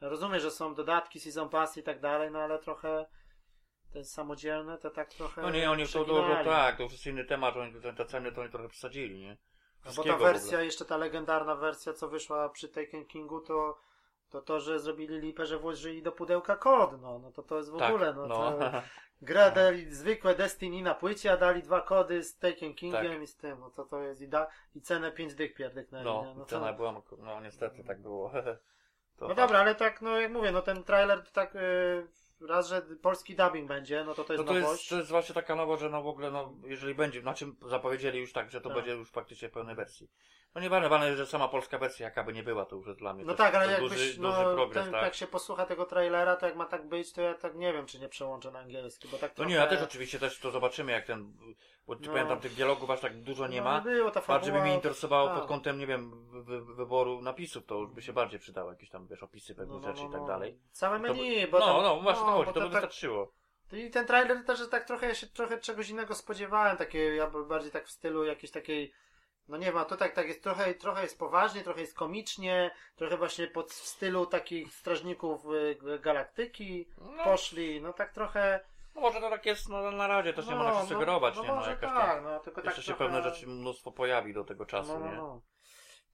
Rozumiem, 0.00 0.40
że 0.40 0.50
są 0.50 0.74
dodatki, 0.74 1.20
season 1.20 1.48
pass 1.48 1.76
i 1.76 1.82
tak 1.82 2.00
dalej, 2.00 2.30
no 2.30 2.38
ale 2.38 2.58
trochę 2.58 3.06
te 3.92 4.04
samodzielne, 4.04 4.78
to 4.78 4.90
tak 4.90 5.08
trochę 5.08 5.42
No 5.42 5.50
nie, 5.50 5.70
oni 5.70 5.86
to, 5.86 6.04
to, 6.04 6.14
to, 6.14 6.44
tak, 6.44 6.76
to 6.76 6.82
już 6.82 6.92
jest 6.92 7.06
inny 7.06 7.24
temat, 7.24 7.56
oni 7.56 7.74
te, 7.96 8.04
ceny 8.04 8.32
to 8.32 8.40
oni 8.40 8.50
trochę 8.50 8.68
przesadzili, 8.68 9.20
nie? 9.20 9.36
No 9.84 9.92
bo 9.96 10.04
ta 10.04 10.16
wersja, 10.16 10.62
jeszcze 10.62 10.84
ta 10.84 10.96
legendarna 10.96 11.54
wersja, 11.56 11.92
co 11.92 12.08
wyszła 12.08 12.48
przy 12.48 12.68
Taken 12.68 13.06
Kingu, 13.06 13.40
to, 13.40 13.78
to 14.30 14.40
to, 14.42 14.60
że 14.60 14.80
zrobili 14.80 15.20
lipę, 15.20 15.46
że 15.46 15.58
włożyli 15.58 16.02
do 16.02 16.12
pudełka 16.12 16.56
kod, 16.56 17.02
no, 17.02 17.18
no 17.18 17.32
to 17.32 17.42
to 17.42 17.56
jest 17.56 17.72
w 17.72 17.78
Tak, 17.78 17.94
ogóle, 17.94 18.14
no, 18.14 18.26
no. 18.26 18.36
to 18.36 18.58
gra 19.22 19.50
dali 19.50 19.94
zwykłe 19.94 20.34
Destiny 20.34 20.82
na 20.82 20.94
płycie, 20.94 21.32
a 21.32 21.36
dali 21.36 21.62
dwa 21.62 21.80
kody 21.80 22.22
z 22.22 22.38
Taken 22.38 22.74
Kingiem 22.74 23.12
Tak. 23.12 23.22
i 23.22 23.26
z 23.26 23.36
tym, 23.36 23.60
no 23.60 23.70
to 23.70 23.84
to 23.84 24.00
jest 24.00 24.20
i, 24.20 24.28
da, 24.28 24.46
i 24.74 24.80
cenę 24.80 25.12
5 25.12 25.34
dych 25.34 25.54
pierdyknęli, 25.54 26.04
No, 26.04 26.24
nie? 26.26 26.34
no, 26.34 26.44
to, 26.44 26.50
cena 26.50 26.72
była, 26.72 27.02
no 27.18 27.40
niestety 27.40 27.84
tak 27.84 28.02
było. 28.02 28.32
To 29.20 29.28
no 29.28 29.34
fakt. 29.34 29.40
dobra, 29.40 29.60
ale 29.60 29.74
tak, 29.74 30.02
no 30.02 30.20
jak 30.20 30.32
mówię, 30.32 30.52
no 30.52 30.62
ten 30.62 30.84
trailer 30.84 31.22
to 31.24 31.30
tak, 31.30 31.54
yy, 31.54 32.48
raz, 32.48 32.68
że 32.68 32.82
polski 32.82 33.36
dubbing 33.36 33.68
będzie, 33.68 34.04
no 34.04 34.14
to 34.14 34.24
to 34.24 34.32
jest 34.32 34.44
No 34.46 34.52
to 34.52 34.60
nowość. 34.60 34.80
jest, 34.80 34.90
to 34.90 34.96
jest 34.96 35.10
właśnie 35.10 35.34
taka 35.34 35.54
nowość, 35.54 35.82
że 35.82 35.90
no 35.90 36.02
w 36.02 36.06
ogóle, 36.06 36.30
no 36.30 36.54
jeżeli 36.64 36.94
będzie, 36.94 37.22
na 37.22 37.34
czym 37.34 37.56
zapowiedzieli 37.66 38.18
już 38.20 38.32
tak, 38.32 38.50
że 38.50 38.60
to 38.60 38.68
Tak. 38.68 38.78
będzie 38.78 38.92
już 38.92 39.10
faktycznie 39.10 39.48
w 39.48 39.52
pełnej 39.52 39.74
wersji. 39.74 40.10
No 40.54 40.60
nie 40.60 40.70
ważne, 40.70 41.16
że 41.16 41.26
sama 41.26 41.48
polska 41.48 41.78
wersja, 41.78 42.04
jaka 42.04 42.24
by 42.24 42.32
nie 42.32 42.42
była, 42.42 42.64
to 42.64 42.76
już 42.76 42.86
jest 42.86 42.98
dla 42.98 43.14
mnie 43.14 43.24
No 43.24 43.34
tak, 43.34 43.54
ale 43.54 43.72
jakbyś, 43.72 43.90
duży, 43.90 44.20
no, 44.20 44.30
duży 44.32 44.42
progres, 44.54 44.84
ten, 44.84 44.92
tak? 44.92 45.02
jak 45.02 45.14
się 45.14 45.26
posłucha 45.26 45.66
tego 45.66 45.84
trailera, 45.84 46.36
to 46.36 46.46
jak 46.46 46.56
ma 46.56 46.64
tak 46.66 46.88
być, 46.88 47.12
to 47.12 47.22
ja 47.22 47.34
tak 47.34 47.54
nie 47.54 47.72
wiem, 47.72 47.86
czy 47.86 47.98
nie 47.98 48.08
przełączę 48.08 48.50
na 48.50 48.58
angielski, 48.58 49.08
bo 49.08 49.18
tak 49.18 49.30
No 49.30 49.34
trochę... 49.36 49.50
nie, 49.50 49.56
ja 49.56 49.66
też 49.66 49.82
oczywiście 49.82 50.18
też 50.18 50.38
to 50.38 50.50
zobaczymy, 50.50 50.92
jak 50.92 51.06
ten, 51.06 51.32
bo 51.86 51.94
No. 51.94 52.12
pamiętam 52.12 52.40
tych 52.40 52.54
dialogów 52.54 52.90
aż 52.90 53.00
tak 53.00 53.22
dużo 53.22 53.46
nie 53.46 53.58
no, 53.58 53.64
ma. 53.64 53.80
było 53.80 54.10
ta 54.10 54.20
Bardziej 54.20 54.52
by 54.52 54.58
fabuła- 54.58 54.62
mnie 54.64 54.74
interesowało 54.74 55.28
tak. 55.28 55.38
pod 55.38 55.48
kątem, 55.48 55.78
nie 55.78 55.86
wiem, 55.86 56.26
wy, 56.30 56.42
wy, 56.42 56.74
wyboru 56.74 57.22
napisów, 57.22 57.66
to 57.66 57.74
już 57.74 57.90
by 57.90 58.02
się 58.02 58.12
bardziej 58.12 58.40
przydało, 58.40 58.70
jakieś 58.70 58.90
tam, 58.90 59.06
wiesz, 59.06 59.22
opisy 59.22 59.54
pewnych 59.54 59.82
rzeczy 59.82 60.02
i 60.04 60.10
tak 60.12 60.24
dalej. 60.26 60.58
Całe 60.72 60.96
To 60.96 61.02
by- 61.02 61.08
menu, 61.08 61.46
bo 61.46 61.58
no, 61.58 61.66
tam, 61.66 61.82
no, 61.82 62.00
właśnie 62.00 62.24
to 62.26 62.30
chodzi, 62.32 62.46
to 62.46 62.52
by 62.52 62.60
tak- 62.60 62.70
wystarczyło. 62.70 63.32
I 63.72 63.90
ten 63.90 64.06
trailer 64.06 64.44
też 64.44 64.68
tak 64.70 64.84
trochę, 64.84 65.06
ja 65.08 65.14
się 65.14 65.26
trochę 65.26 65.58
czegoś 65.58 65.88
innego 65.88 66.14
spodziewałem, 66.14 66.76
takie, 66.76 67.14
ja 67.16 67.26
bym 67.26 67.48
bardziej 67.48 67.70
tak 67.70 67.86
w 67.86 67.90
stylu 67.90 68.24
jakiejś 68.24 68.50
takiej, 68.52 68.92
no 69.50 69.56
nie 69.56 69.66
wiem, 69.66 69.76
a 69.76 69.84
to 69.84 69.96
tak, 69.96 70.14
tak 70.14 70.28
jest 70.28 70.42
trochę, 70.42 70.74
trochę 70.74 71.02
jest 71.02 71.18
poważnie, 71.18 71.62
trochę 71.62 71.80
jest 71.80 71.94
komicznie, 71.96 72.70
trochę 72.96 73.16
właśnie 73.16 73.46
pod 73.46 73.72
w 73.72 73.86
stylu 73.86 74.26
takich 74.26 74.74
strażników 74.74 75.44
y, 75.94 75.98
galaktyki 75.98 76.88
No, 77.16 77.24
poszli, 77.24 77.80
no 77.80 77.92
tak 77.92 78.12
trochę... 78.12 78.60
no 78.94 79.00
może 79.00 79.20
to 79.20 79.30
tak 79.30 79.46
jest 79.46 79.68
no, 79.68 79.90
na 79.90 80.06
razie, 80.06 80.32
też 80.32 80.46
nie 80.46 80.54
no, 80.54 80.64
można 80.64 80.80
się 80.82 80.86
sugerować, 80.88 81.36
no, 81.36 81.42
nie? 81.42 81.48
no, 81.48 81.54
No, 81.54 81.60
może 81.60 81.70
jakaś 81.70 81.90
tak, 81.90 82.14
tam, 82.14 82.24
no 82.24 82.40
tylko 82.40 82.60
jeszcze 82.60 82.76
tak 82.76 82.84
się 82.84 82.94
trochę... 82.94 83.04
pewne 83.04 83.30
rzeczy 83.30 83.46
mnóstwo 83.46 83.92
pojawi 83.92 84.34
do 84.34 84.44
tego 84.44 84.66
czasu, 84.66 84.92
no, 84.92 84.98
no, 84.98 85.06
nie? 85.10 85.16
no. 85.16 85.40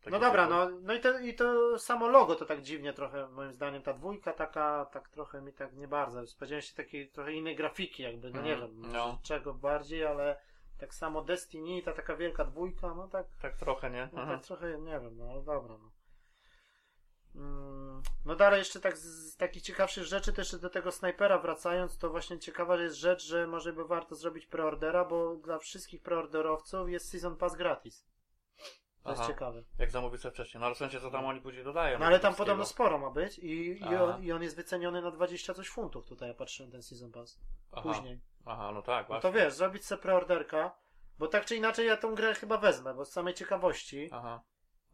Takie 0.00 0.10
No 0.10 0.18
dobra, 0.20 0.46
typu- 0.46 0.50
no, 0.50 0.68
no 0.82 0.94
i, 0.94 1.00
to, 1.00 1.18
i 1.18 1.34
to 1.34 1.78
samo 1.78 2.08
logo 2.08 2.34
to 2.34 2.44
tak 2.44 2.62
dziwnie 2.62 2.92
trochę, 2.92 3.28
moim 3.28 3.52
zdaniem, 3.52 3.82
ta 3.82 3.92
dwójka 3.92 4.32
taka, 4.32 4.84
tak 4.92 5.08
trochę 5.08 5.40
mi 5.40 5.52
tak 5.52 5.72
nie 5.72 5.88
bardzo. 5.88 6.26
Spodziewałem 6.26 6.62
się 6.62 6.74
takiej 6.74 7.08
trochę 7.10 7.32
innej 7.32 7.56
grafiki 7.56 8.02
jakby, 8.02 8.30
no 8.30 8.42
nie 8.42 8.52
Mhm, 8.52 8.70
wiem, 8.82 8.92
no. 8.92 9.18
czego 9.22 9.54
bardziej, 9.54 10.06
ale 10.06 10.40
tak 10.78 10.94
samo 10.94 11.22
Destiny, 11.22 11.82
ta 11.82 11.92
taka 11.92 12.16
wielka 12.16 12.44
dwójka, 12.44 12.94
no 12.94 13.08
tak, 13.08 13.26
Tak 13.42 13.56
trochę, 13.56 13.90
nie? 13.90 14.08
no, 14.12 14.26
tak 14.26 14.42
trochę, 14.42 14.78
nie 14.78 15.00
wiem, 15.00 15.16
no 15.16 15.30
ale 15.30 15.42
dobra, 15.42 15.78
no. 15.78 15.92
Mm, 17.34 18.02
No 18.24 18.36
dalej 18.36 18.58
jeszcze 18.58 18.80
tak 18.80 18.96
z, 18.98 19.32
z 19.32 19.36
takich 19.36 19.62
ciekawszych 19.62 20.04
rzeczy, 20.04 20.32
też 20.32 20.56
do 20.56 20.70
tego 20.70 20.92
snajpera 20.92 21.38
wracając, 21.38 21.98
to 21.98 22.10
właśnie 22.10 22.38
ciekawa 22.38 22.76
jest 22.76 22.96
rzecz, 22.96 23.24
że 23.26 23.46
może 23.46 23.72
by 23.72 23.84
warto 23.84 24.14
zrobić 24.14 24.46
preordera, 24.46 25.04
bo 25.04 25.36
dla 25.36 25.58
wszystkich 25.58 26.02
preorderowców 26.02 26.90
jest 26.90 27.10
Season 27.10 27.36
Pass 27.36 27.56
gratis. 27.56 28.06
To 29.02 29.10
jest 29.10 29.22
Aha. 29.22 29.32
ciekawe. 29.32 29.62
Jak 29.78 29.90
zamówię 29.90 30.18
sobie 30.18 30.32
wcześniej. 30.32 30.60
No 30.60 30.66
ale 30.66 30.74
w 30.74 30.78
sensie 30.78 31.00
co 31.00 31.10
tam 31.10 31.24
oni 31.26 31.40
później 31.40 31.64
dodają. 31.64 31.98
No 31.98 32.06
ale 32.06 32.20
tam 32.20 32.34
podobno 32.34 32.64
sporo 32.64 32.98
ma 32.98 33.10
być 33.10 33.38
i, 33.38 33.80
i, 33.80 33.96
on, 33.96 34.24
i 34.24 34.32
on 34.32 34.42
jest 34.42 34.56
wyceniony 34.56 35.02
na 35.02 35.10
20 35.10 35.54
coś 35.54 35.68
funtów 35.68 36.04
tutaj, 36.06 36.28
ja 36.28 36.34
patrzyłem 36.34 36.72
ten 36.72 36.82
Season 36.82 37.12
Pass. 37.12 37.40
Aha. 37.72 37.82
Później. 37.82 38.20
Aha, 38.46 38.72
no 38.72 38.82
tak, 38.82 39.02
No 39.02 39.08
właśnie. 39.08 39.30
to 39.30 39.32
wiesz, 39.38 39.52
zrobić 39.54 39.84
sobie 39.86 40.02
preorderka, 40.02 40.76
bo 41.18 41.28
tak 41.28 41.44
czy 41.44 41.56
inaczej 41.56 41.86
ja 41.86 41.96
tą 41.96 42.14
grę 42.14 42.34
chyba 42.34 42.56
wezmę, 42.58 42.94
bo 42.94 43.04
z 43.04 43.12
samej 43.12 43.34
ciekawości. 43.34 44.08
Aha. 44.12 44.40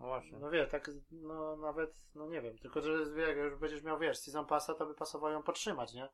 No 0.00 0.06
właśnie. 0.06 0.38
No 0.38 0.50
wie, 0.50 0.66
tak, 0.66 0.90
no 1.10 1.56
nawet, 1.56 1.94
no 2.14 2.26
nie 2.26 2.40
wiem, 2.40 2.58
tylko 2.58 2.80
że 2.80 2.92
jak 3.26 3.36
już 3.36 3.56
będziesz 3.56 3.82
miał, 3.82 3.98
wiesz, 3.98 4.18
Season 4.18 4.46
Passa, 4.46 4.74
to 4.74 4.86
by 4.86 4.94
pasowało 4.94 5.32
ją 5.32 5.42
podtrzymać, 5.42 5.94
nie? 5.94 6.08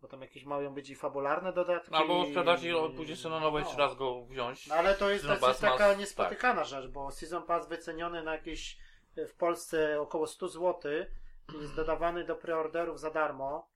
Bo 0.00 0.08
tam 0.08 0.22
jakieś 0.22 0.44
mają 0.44 0.74
być 0.74 0.90
i 0.90 0.94
fabularne 0.94 1.52
dodatki. 1.52 1.90
No, 1.92 1.98
albo 1.98 2.24
sprzedać 2.26 2.62
i 2.62 2.72
od- 2.72 2.94
później 2.96 3.16
sobie 3.16 3.34
na 3.34 3.40
nowo 3.40 3.58
No. 3.58 3.64
jeszcze 3.64 3.78
raz 3.78 3.94
go 3.94 4.24
wziąć. 4.24 4.66
No 4.66 4.74
ale 4.74 4.94
to 4.94 5.10
jest, 5.10 5.24
jest 5.24 5.60
taka 5.60 5.88
ma- 5.88 5.94
niespotykana 5.94 6.64
rzecz, 6.64 6.86
bo 6.88 7.10
Season 7.10 7.42
Pass 7.42 7.68
wyceniony 7.68 8.22
na 8.22 8.32
jakieś 8.32 8.78
e, 9.16 9.26
w 9.26 9.34
Polsce 9.36 10.00
około 10.00 10.26
100 10.26 10.48
zł 10.48 10.92
jest 11.60 11.74
dodawany 11.76 12.24
do 12.24 12.36
preorderów 12.36 13.00
za 13.00 13.10
darmo, 13.10 13.68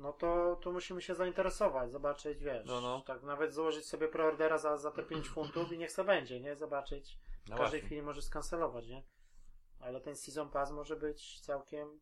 no 0.00 0.12
to, 0.12 0.56
to 0.62 0.72
musimy 0.72 1.02
się 1.02 1.14
zainteresować, 1.14 1.90
zobaczyć, 1.92 2.42
wiesz, 2.42 2.66
No, 2.66 2.80
no. 2.80 3.00
tak 3.00 3.22
nawet 3.22 3.54
założyć 3.54 3.86
sobie 3.88 4.08
preordera 4.08 4.58
za, 4.58 4.76
za 4.76 4.90
te 4.90 5.02
5 5.02 5.28
funtów 5.28 5.72
i 5.72 5.78
niech 5.78 5.92
se 5.92 6.04
będzie, 6.04 6.40
nie? 6.40 6.56
Zobaczyć. 6.56 7.18
W 7.46 7.48
No 7.48 7.56
każdej 7.56 7.56
właśnie. 7.56 7.86
chwili 7.86 8.02
może 8.02 8.22
skancelować, 8.22 8.86
nie? 8.88 9.02
Ale 9.80 10.00
ten 10.00 10.16
Season 10.16 10.50
Pass 10.50 10.70
może 10.70 10.96
być 10.96 11.40
całkiem... 11.40 12.00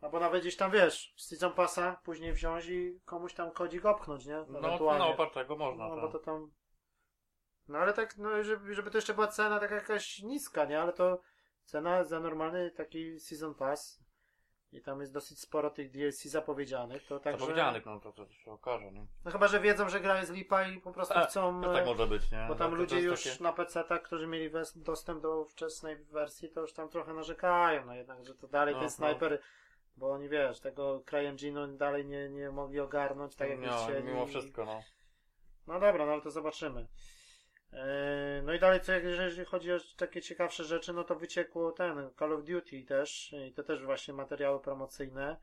Albo 0.00 0.20
nawet 0.20 0.40
gdzieś 0.42 0.56
tam, 0.56 0.70
wiesz, 0.70 1.14
Season 1.18 1.52
Passa 1.52 2.00
później 2.04 2.32
wziąć 2.32 2.66
i 2.66 3.00
komuś 3.04 3.34
tam 3.34 3.50
kodzik 3.50 3.84
opchnąć, 3.84 4.26
nie? 4.26 4.44
No, 4.48 4.58
Ewentualnie. 4.58 5.04
no 5.04 5.10
opartego 5.10 5.56
można. 5.56 5.88
No, 5.88 5.94
tak. 5.94 6.04
bo 6.04 6.08
to 6.12 6.18
tam. 6.18 6.52
No 7.68 7.78
ale 7.78 7.92
tak, 7.92 8.16
no 8.18 8.42
żeby, 8.42 8.74
żeby 8.74 8.90
to 8.90 8.98
jeszcze 8.98 9.14
była 9.14 9.26
cena 9.26 9.60
taka 9.60 9.74
jakaś 9.74 10.22
niska, 10.22 10.64
nie? 10.64 10.80
Ale 10.80 10.92
to 10.92 11.20
cena 11.64 12.04
za 12.04 12.20
normalny 12.20 12.70
taki 12.70 13.20
season 13.20 13.54
pass 13.54 14.05
i 14.76 14.80
tam 14.80 15.00
jest 15.00 15.12
dosyć 15.12 15.40
sporo 15.40 15.70
tych 15.70 15.90
DLC 15.90 16.24
zapowiedzianych, 16.24 17.06
to 17.06 17.20
także... 17.20 17.40
Zapowiedzianych, 17.40 17.86
no 17.86 18.00
to, 18.00 18.12
to 18.12 18.26
się 18.28 18.52
okaże, 18.52 18.92
nie? 18.92 19.06
No 19.24 19.30
chyba, 19.30 19.48
że 19.48 19.60
wiedzą, 19.60 19.88
że 19.88 20.00
gra 20.00 20.18
jest 20.20 20.32
lipa 20.32 20.68
i 20.68 20.80
po 20.80 20.92
prostu 20.92 21.14
A, 21.18 21.26
chcą... 21.26 21.62
To 21.62 21.72
tak 21.72 21.86
może 21.86 22.06
być, 22.06 22.30
nie? 22.30 22.44
Bo 22.48 22.54
tam 22.54 22.70
to 22.70 22.76
ludzie 22.76 23.00
już 23.00 23.24
takie- 23.24 23.42
na 23.42 23.52
PC-tach, 23.52 24.02
którzy 24.02 24.26
mieli 24.26 24.50
dostęp 24.76 25.22
do 25.22 25.44
wczesnej 25.44 25.96
wersji, 25.96 26.48
to 26.48 26.60
już 26.60 26.72
tam 26.72 26.88
trochę 26.88 27.14
narzekają, 27.14 27.86
no 27.86 27.94
jednak, 27.94 28.24
że 28.24 28.34
to 28.34 28.48
dalej 28.48 28.74
No, 28.74 28.80
ten 28.80 28.86
no. 28.86 28.90
snajper, 28.90 29.40
bo 29.96 30.12
oni 30.12 30.28
wiesz, 30.28 30.60
tego 30.60 31.00
CryEngine'u 31.00 31.76
dalej 31.76 32.06
nie, 32.06 32.28
nie 32.28 32.50
mogli 32.50 32.80
ogarnąć, 32.80 33.36
tak 33.36 33.50
jak 33.50 33.60
no, 33.60 33.84
chcieli. 33.84 34.04
mimo 34.04 34.26
wszystko, 34.26 34.64
no. 34.64 34.82
No 35.66 35.80
dobra, 35.80 36.06
no 36.06 36.12
ale 36.12 36.22
to 36.22 36.30
zobaczymy. 36.30 36.86
Eee, 37.72 38.42
No 38.42 38.52
i 38.54 38.58
dalej, 38.58 38.80
co 38.80 38.92
jeżeli 38.92 39.44
chodzi 39.46 39.72
o 39.72 39.76
takie 39.96 40.22
ciekawsze 40.22 40.64
rzeczy, 40.64 40.92
no 40.92 41.04
to 41.04 41.14
wyciekło 41.14 41.72
ten 41.72 42.10
Call 42.18 42.32
of 42.32 42.44
Duty 42.44 42.82
też 42.82 43.34
i 43.48 43.52
to 43.52 43.62
też 43.62 43.84
właśnie 43.84 44.14
materiały 44.14 44.60
promocyjne. 44.60 45.36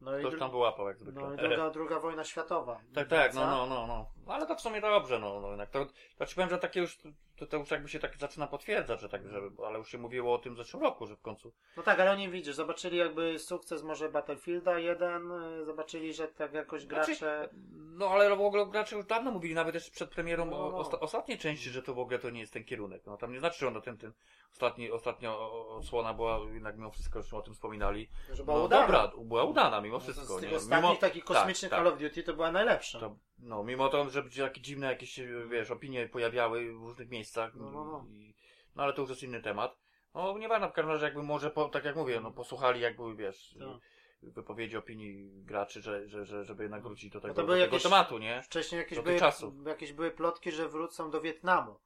No 0.00 0.18
i, 0.18 0.20
Ktoś 0.20 0.34
dru- 0.34 0.38
tam 0.38 0.50
wyłapał 0.50 0.88
jak 0.88 0.98
zwykle. 0.98 1.22
no 1.22 1.34
i 1.34 1.36
druga, 1.36 1.70
druga 1.70 2.00
wojna 2.00 2.24
światowa. 2.24 2.80
Tak, 2.94 3.08
tak, 3.08 3.34
no, 3.34 3.46
no, 3.46 3.66
no, 3.66 3.86
no. 3.86 4.06
No, 4.26 4.34
Ale 4.34 4.46
to 4.46 4.54
w 4.56 4.60
sumie 4.60 4.80
dobrze, 4.80 5.18
no, 5.18 5.40
no 5.40 5.48
jednak 5.48 5.70
to, 5.70 5.86
to 6.18 6.26
ci 6.26 6.34
powiem, 6.34 6.50
że 6.50 6.58
takie 6.58 6.80
już, 6.80 6.98
to, 7.40 7.46
to 7.46 7.56
już 7.56 7.70
jakby 7.70 7.88
się 7.88 7.98
tak 7.98 8.16
zaczyna 8.16 8.46
potwierdzać, 8.46 9.00
że 9.00 9.08
tak, 9.08 9.28
że, 9.28 9.40
ale 9.66 9.78
już 9.78 9.88
się 9.88 9.98
mówiło 9.98 10.34
o 10.34 10.38
tym 10.38 10.54
w 10.54 10.56
zeszłym 10.56 10.82
roku, 10.82 11.06
że 11.06 11.16
w 11.16 11.20
końcu, 11.20 11.52
No 11.76 11.82
tak, 11.82 12.00
ale 12.00 12.10
oni 12.10 12.28
widzisz, 12.30 12.54
zobaczyli 12.54 12.96
jakby 12.96 13.38
sukces 13.38 13.82
może 13.82 14.08
Battlefielda 14.08 14.78
1, 14.78 15.32
y, 15.32 15.64
zobaczyli, 15.64 16.14
że 16.14 16.28
tak 16.28 16.52
jakoś 16.52 16.86
gracze... 16.86 17.14
Znaczy, 17.14 17.48
no 17.72 18.08
ale 18.08 18.36
w 18.36 18.40
ogóle 18.40 18.66
gracze 18.66 18.96
już 18.96 19.06
dawno 19.06 19.30
mówili, 19.30 19.54
nawet 19.54 19.74
jeszcze 19.74 19.90
przed 19.90 20.10
premierą 20.10 20.46
No, 20.46 20.50
no. 20.70 20.78
osta- 20.78 20.98
ostatniej 21.00 21.38
części, 21.38 21.70
że 21.70 21.82
to 21.82 21.94
w 21.94 21.98
ogóle 21.98 22.18
to 22.18 22.30
nie 22.30 22.40
jest 22.40 22.52
ten 22.52 22.64
kierunek. 22.64 23.02
No 23.06 23.16
tam 23.16 23.32
nie 23.32 23.38
znaczy, 23.38 23.58
że 23.58 23.68
ono 23.68 23.80
ten, 23.80 23.98
ten 23.98 24.12
ostatni, 24.52 24.90
ostatnia 24.90 25.36
odsłona 25.38 26.14
była, 26.14 26.38
jednak 26.54 26.76
mimo 26.76 26.90
wszystko 26.90 27.18
już 27.18 27.34
o 27.34 27.42
tym 27.42 27.54
wspominali. 27.54 28.08
że 28.32 28.44
była 28.44 28.58
No 28.58 28.64
udana. 28.64 28.82
dobra, 28.86 29.12
była 29.24 29.44
udana 29.44 29.80
mimo 29.80 29.96
No 29.96 30.00
wszystko. 30.00 30.38
Z 30.38 30.40
tych 30.40 30.50
nie? 30.50 30.56
ostatnich 30.56 30.82
Mimo, 30.90 30.96
takich 30.96 31.24
kosmicznych 31.24 31.70
tak, 31.70 31.78
Call 31.80 31.92
of 31.92 31.98
Duty 31.98 32.22
to 32.22 32.34
była 32.34 32.52
najlepsza. 32.52 33.00
To, 33.00 33.16
no, 33.42 33.64
mimo 33.64 33.88
to, 33.88 34.10
że 34.10 34.22
takie 34.48 34.60
dziwne 34.60 34.86
jakieś, 34.86 35.20
wiesz, 35.50 35.70
opinie 35.70 36.08
pojawiały 36.08 36.72
w 36.72 36.82
różnych 36.82 37.08
miejscach, 37.08 37.54
No, 37.54 37.70
no, 37.70 37.84
no. 37.84 38.06
I, 38.10 38.34
no 38.76 38.82
ale 38.82 38.92
to 38.92 39.00
już 39.00 39.10
jest 39.10 39.22
inny 39.22 39.42
temat. 39.42 39.78
No, 40.14 40.38
nie 40.38 40.48
ważne, 40.48 40.68
w 40.68 40.72
każdym 40.72 40.92
razie 40.92 41.04
jakby 41.04 41.22
może, 41.22 41.50
po, 41.50 41.68
tak 41.68 41.84
jak 41.84 41.96
mówię, 41.96 42.20
no 42.20 42.30
posłuchali 42.30 42.80
jakby, 42.80 43.16
wiesz, 43.16 43.56
Tak. 43.58 44.30
wypowiedzi 44.32 44.76
opinii 44.76 45.30
graczy, 45.44 45.82
że, 45.82 46.08
że, 46.08 46.24
że, 46.26 46.44
żeby 46.44 46.62
jednak 46.62 46.82
wrócić 46.82 47.10
do 47.12 47.20
tego, 47.20 47.34
to 47.34 47.40
do 47.40 47.46
były 47.46 47.58
tego 47.58 47.64
jakieś- 47.74 47.82
tematu, 47.82 48.18
nie? 48.18 48.42
Wcześniej 48.42 48.78
jakieś 48.78 48.98
Do 48.98 49.04
były, 49.04 49.18
czasów. 49.18 49.54
jakieś 49.66 49.92
były 49.92 50.10
plotki, 50.10 50.50
że 50.52 50.68
wrócą 50.68 51.10
do 51.10 51.20
Wietnamu. 51.20 51.76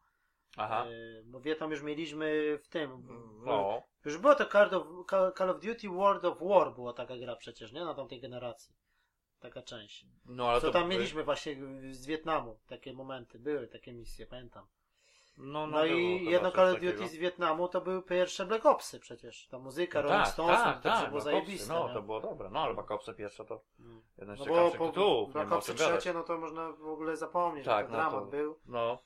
Aha. 0.56 0.84
E, 0.86 1.22
Bo 1.24 1.40
Wietnam 1.40 1.70
już 1.70 1.82
mieliśmy 1.82 2.58
w 2.62 2.68
tym. 2.68 3.02
W, 3.02 3.42
No, 3.44 3.82
Już 4.04 4.18
było 4.18 4.34
to 4.34 4.46
Call 4.46 4.74
of, 4.74 4.86
Call 5.38 5.50
of 5.50 5.60
Duty 5.60 5.88
World 5.88 6.24
of 6.24 6.38
War, 6.42 6.74
była 6.74 6.92
taka 6.92 7.16
gra 7.16 7.36
przecież, 7.36 7.72
nie? 7.72 7.84
Na 7.84 7.94
tamtej 7.94 8.20
generacji. 8.20 8.74
Taka 9.44 9.62
część. 9.62 10.06
no 10.26 10.48
ale 10.48 10.60
Co 10.60 10.66
to 10.66 10.72
tam 10.72 10.82
były- 10.82 10.94
mieliśmy 10.94 11.24
właśnie 11.24 11.56
z 11.90 12.06
Wietnamu. 12.06 12.58
Takie 12.68 12.92
momenty, 12.92 13.38
były 13.38 13.68
takie 13.68 13.92
misje, 13.92 14.26
pamiętam. 14.26 14.66
No, 15.36 15.66
No, 15.66 15.82
było 15.82 15.84
i 15.84 16.24
jedno 16.24 16.50
Call 16.52 16.74
of. 16.74 16.80
Duty 16.80 17.08
z 17.08 17.14
Wietnamu 17.16 17.68
to 17.68 17.80
były 17.80 18.02
pierwsze 18.02 18.46
Black 18.46 18.66
Opsy 18.66 19.00
przecież. 19.00 19.48
Ta 19.48 19.58
muzyka, 19.58 19.98
No 20.02 20.08
Rolling 20.08 20.24
tak, 20.24 20.32
Stones, 20.32 20.56
tak, 20.56 20.66
no 20.66 20.72
to 20.74 20.80
też 20.82 20.92
tak, 21.00 21.08
było 21.08 21.20
zajebiste. 21.20 21.72
No, 21.72 21.88
nie? 21.88 21.94
to 21.94 22.02
było 22.02 22.20
dobre. 22.20 22.50
No, 22.50 22.60
ale 22.60 22.74
Black 22.74 22.90
Opsy 22.90 23.14
pierwsze 23.14 23.44
to 23.44 23.60
Mm. 23.80 24.02
jeden 24.18 24.36
z 24.36 24.38
No 24.38 24.44
ciekawszych 24.44 24.78
bo 24.78 24.86
po 24.86 24.92
tytułów, 24.92 25.32
Black 25.32 25.52
Opsy 25.52 25.74
trzecie, 25.74 26.12
no 26.12 26.22
to 26.22 26.38
można 26.38 26.72
w 26.72 26.86
ogóle 26.88 27.16
zapomnieć. 27.16 27.64
Tak, 27.64 27.76
Tak, 27.86 27.90
no 27.90 27.96
dramat 27.96 28.24
to- 28.24 28.30
był. 28.30 28.58
No, 28.66 28.98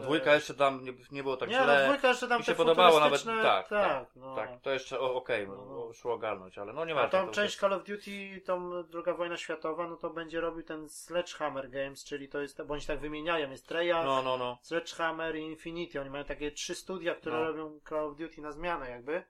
dwójka 0.00 0.34
jeszcze 0.34 0.54
tam 0.54 0.84
nie, 0.84 0.92
nie 1.10 1.22
było 1.22 1.36
tak 1.36 1.48
nie, 1.48 1.54
źle. 1.54 1.78
no 1.78 1.84
dwójka 1.84 2.08
jeszcze 2.08 2.28
tam 2.28 2.38
Mi 2.38 2.44
się 2.44 2.54
podobało 2.54 3.00
nawet, 3.00 3.20
futurystyczne- 3.20 3.42
tak, 3.42 3.68
tak, 3.68 4.08
no. 4.16 4.34
Tak, 4.36 4.60
to 4.60 4.70
jeszcze 4.70 5.00
okej, 5.00 5.48
No, 5.48 5.54
no, 5.56 5.64
no. 5.86 5.92
szło 5.92 6.12
ogarnąć, 6.14 6.58
ale 6.58 6.72
no 6.72 6.84
nie 6.84 6.92
A 6.92 6.96
ma 6.96 7.08
tą 7.08 7.28
część 7.30 7.58
Call 7.58 7.72
of 7.72 7.84
Duty, 7.84 8.40
tą 8.44 8.82
druga 8.82 9.14
wojna 9.14 9.36
światowa, 9.36 9.88
no 9.88 9.96
to 9.96 10.10
będzie 10.10 10.40
robił 10.40 10.62
ten 10.62 10.88
Sledgehammer 10.88 11.70
Games, 11.70 12.04
czyli 12.04 12.28
to 12.28 12.40
jest, 12.40 12.56
się 12.78 12.86
tak 12.86 12.98
wymieniają, 13.00 13.50
jest 13.50 13.68
Treyarch, 13.68 14.06
No, 14.06 14.22
no, 14.22 14.36
no. 14.36 14.58
Sledgehammer 14.62 15.36
i 15.36 15.40
Infinity. 15.42 16.00
Oni 16.00 16.10
mają 16.10 16.24
takie 16.24 16.50
trzy 16.50 16.74
studia, 16.74 17.14
które 17.14 17.36
No. 17.38 17.44
robią 17.44 17.80
Call 17.88 18.04
of 18.04 18.16
Duty 18.16 18.40
na 18.40 18.52
zmianę 18.52 18.90
jakby. 18.90 19.22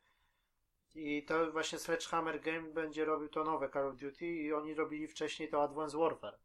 I 0.94 1.22
to 1.22 1.52
właśnie 1.52 1.78
Sledgehammer 1.78 2.40
Game 2.40 2.62
będzie 2.62 3.04
robił 3.04 3.28
to 3.28 3.44
nowe 3.44 3.68
Call 3.68 3.86
of 3.88 3.96
Duty 3.96 4.26
i 4.26 4.52
oni 4.52 4.74
robili 4.74 5.08
wcześniej 5.08 5.48
to 5.48 5.62
Advanced 5.62 6.00
Warfare. 6.00 6.38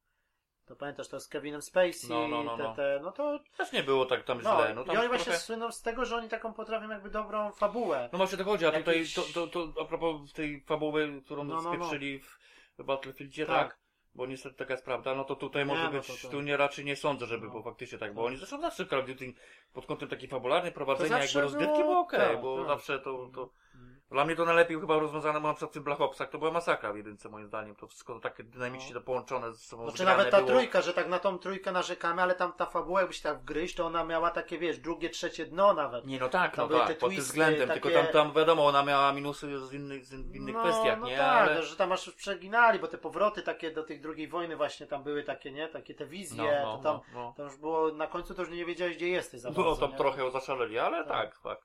To 0.69 0.75
pamiętasz, 0.75 1.07
to 1.07 1.19
z 1.19 1.27
Kevinem 1.27 1.61
Spacey, 1.61 2.09
No, 2.09 2.27
no, 2.27 2.43
no, 2.43 2.57
te, 2.57 2.63
no. 2.63 2.75
te, 2.75 2.99
no 3.03 3.11
to 3.11 3.39
Też 3.57 3.71
nie 3.71 3.83
było 3.83 4.05
tak 4.05 4.23
tam 4.23 4.41
no, 4.41 4.55
źle. 4.63 4.73
No, 4.75 4.83
tam 4.83 4.95
i 4.95 4.97
oni 4.97 5.07
właśnie 5.07 5.23
trochę... 5.25 5.39
słyną 5.39 5.71
z 5.71 5.81
tego, 5.81 6.05
że 6.05 6.15
oni 6.15 6.29
taką 6.29 6.53
potrafią 6.53 6.89
jakby 6.89 7.09
dobrą 7.09 7.51
fabułę. 7.51 8.09
No 8.11 8.17
właśnie 8.17 8.37
to 8.37 8.43
chodzi, 8.43 8.65
a 8.65 8.71
tutaj 8.71 8.95
Jakiś- 8.97 9.13
to, 9.13 9.21
to, 9.33 9.47
to 9.47 9.81
a 9.81 9.85
propos 9.85 10.33
tej 10.33 10.61
fabuły, 10.61 11.21
którą 11.25 11.43
No, 11.43 11.61
no, 11.61 11.69
spieprzyli 11.73 12.19
w, 12.19 12.39
Battlefieldzie, 12.83 13.45
Tak. 13.45 13.69
tak. 13.69 13.79
Bo 14.15 14.25
niestety 14.25 14.55
taka 14.55 14.73
jest 14.73 14.85
prawda, 14.85 15.15
no 15.15 15.23
to 15.23 15.35
tutaj 15.35 15.61
Nie, 15.65 15.73
może 15.73 15.89
być, 15.89 16.07
to- 16.07 16.13
to- 16.21 16.29
tu 16.29 16.41
nie 16.41 16.57
raczej 16.57 16.85
nie 16.85 16.95
sądzę, 16.95 17.25
żeby 17.25 17.45
No. 17.45 17.51
było 17.51 17.63
faktycznie 17.63 17.97
tak, 17.97 18.13
bo 18.13 18.21
No. 18.21 18.27
oni 18.27 18.37
zresztą 18.37 18.61
zawsze 18.61 18.85
Call 18.85 18.99
of 18.99 19.05
Duty 19.07 19.33
pod 19.73 19.85
kątem 19.85 20.09
takiej 20.09 20.29
fabularnej 20.29 20.71
prowadzenia 20.71 21.19
jakby 21.19 21.41
rozgrywki 21.41 21.77
było- 21.77 21.99
okej, 21.99 22.19
tak, 22.19 22.41
bo 22.41 22.57
tak. 22.57 22.67
zawsze 22.67 22.99
to, 22.99 23.29
to 23.35 23.49
Mm. 23.75 23.88
Dla 24.11 24.25
mnie 24.25 24.35
to 24.35 24.45
najlepiej 24.45 24.79
chyba 24.79 24.99
rozwiązane, 24.99 25.41
bo 25.41 25.47
na 25.47 25.53
przykład 25.53 25.71
w 25.71 25.73
tym 25.73 25.83
Black 25.83 26.01
Opsach 26.01 26.29
to 26.29 26.37
była 26.37 26.51
masakra 26.51 26.93
w 26.93 26.97
jedynce 26.97 27.29
moim 27.29 27.47
zdaniem, 27.47 27.75
to 27.75 27.87
wszystko 27.87 28.19
takie 28.19 28.43
dynamicznie 28.43 28.93
to 28.93 29.01
połączone 29.01 29.53
ze 29.53 29.59
sobą 29.59 29.83
Znaczy 29.89 30.05
nawet 30.05 30.29
ta 30.31 30.37
było. 30.37 30.49
trójka, 30.49 30.81
że 30.81 30.93
tak 30.93 31.07
na 31.09 31.19
tą 31.19 31.39
trójkę 31.39 31.71
narzekamy, 31.71 32.21
ale 32.21 32.35
tam 32.35 32.53
ta 32.53 32.65
fabuła 32.65 32.99
jakbyś 32.99 33.21
tak 33.21 33.39
wgryźć, 33.39 33.75
to 33.75 33.85
ona 33.85 34.03
miała 34.03 34.31
takie, 34.31 34.57
wiesz, 34.57 34.79
drugie, 34.79 35.09
trzecie 35.09 35.45
dno 35.45 35.73
nawet. 35.73 36.05
Nie, 36.05 36.19
no 36.19 36.29
tak, 36.29 36.55
Tam 36.55 36.69
no 36.69 36.77
tak, 36.77 36.87
te 36.87 36.93
pod 36.93 36.99
tym 36.99 37.09
twisty 37.09 37.23
względem, 37.29 37.67
takie- 37.67 37.81
tylko 37.81 37.99
tam, 38.03 38.13
tam 38.13 38.33
wiadomo, 38.33 38.65
ona 38.65 38.83
miała 38.83 39.13
minusy 39.13 39.59
z 39.67 39.73
innych, 39.73 40.05
z 40.05 40.13
innych 40.35 40.55
no, 40.55 40.61
kwestiach, 40.61 40.99
no 40.99 41.07
nie? 41.07 41.17
tak, 41.17 41.49
Ale... 41.49 41.63
że 41.63 41.75
tam 41.75 41.91
aż 41.91 42.09
przeginali, 42.11 42.79
bo 42.79 42.87
te 42.87 42.97
powroty 42.97 43.41
takie 43.41 43.71
do 43.71 43.83
tej 43.83 44.01
drugiej 44.01 44.27
wojny 44.27 44.55
właśnie 44.55 44.87
tam 44.87 45.03
były 45.03 45.23
takie, 45.23 45.51
nie? 45.51 45.67
Takie 45.67 45.95
te 45.95 46.05
wizje, 46.05 46.43
No, 46.63 46.71
no, 46.71 46.77
to 46.77 46.83
tam, 46.83 46.99
no, 47.13 47.19
no. 47.19 47.33
to 47.37 47.43
już 47.43 47.57
było, 47.57 47.91
na 47.91 48.07
końcu 48.07 48.33
to 48.35 48.41
już 48.41 48.51
nie 48.51 48.65
wiedziałeś, 48.65 48.95
gdzie 48.95 49.07
jesteś 49.09 49.41
za 49.41 49.49
No 49.49 49.55
bardzo, 49.55 49.75
tam 49.75 49.91
nie? 49.91 49.97
trochę 49.97 50.31
zaszaleli, 50.31 50.79
ale 50.79 50.97
Tak. 51.03 51.07
tak, 51.07 51.39
tak. 51.39 51.59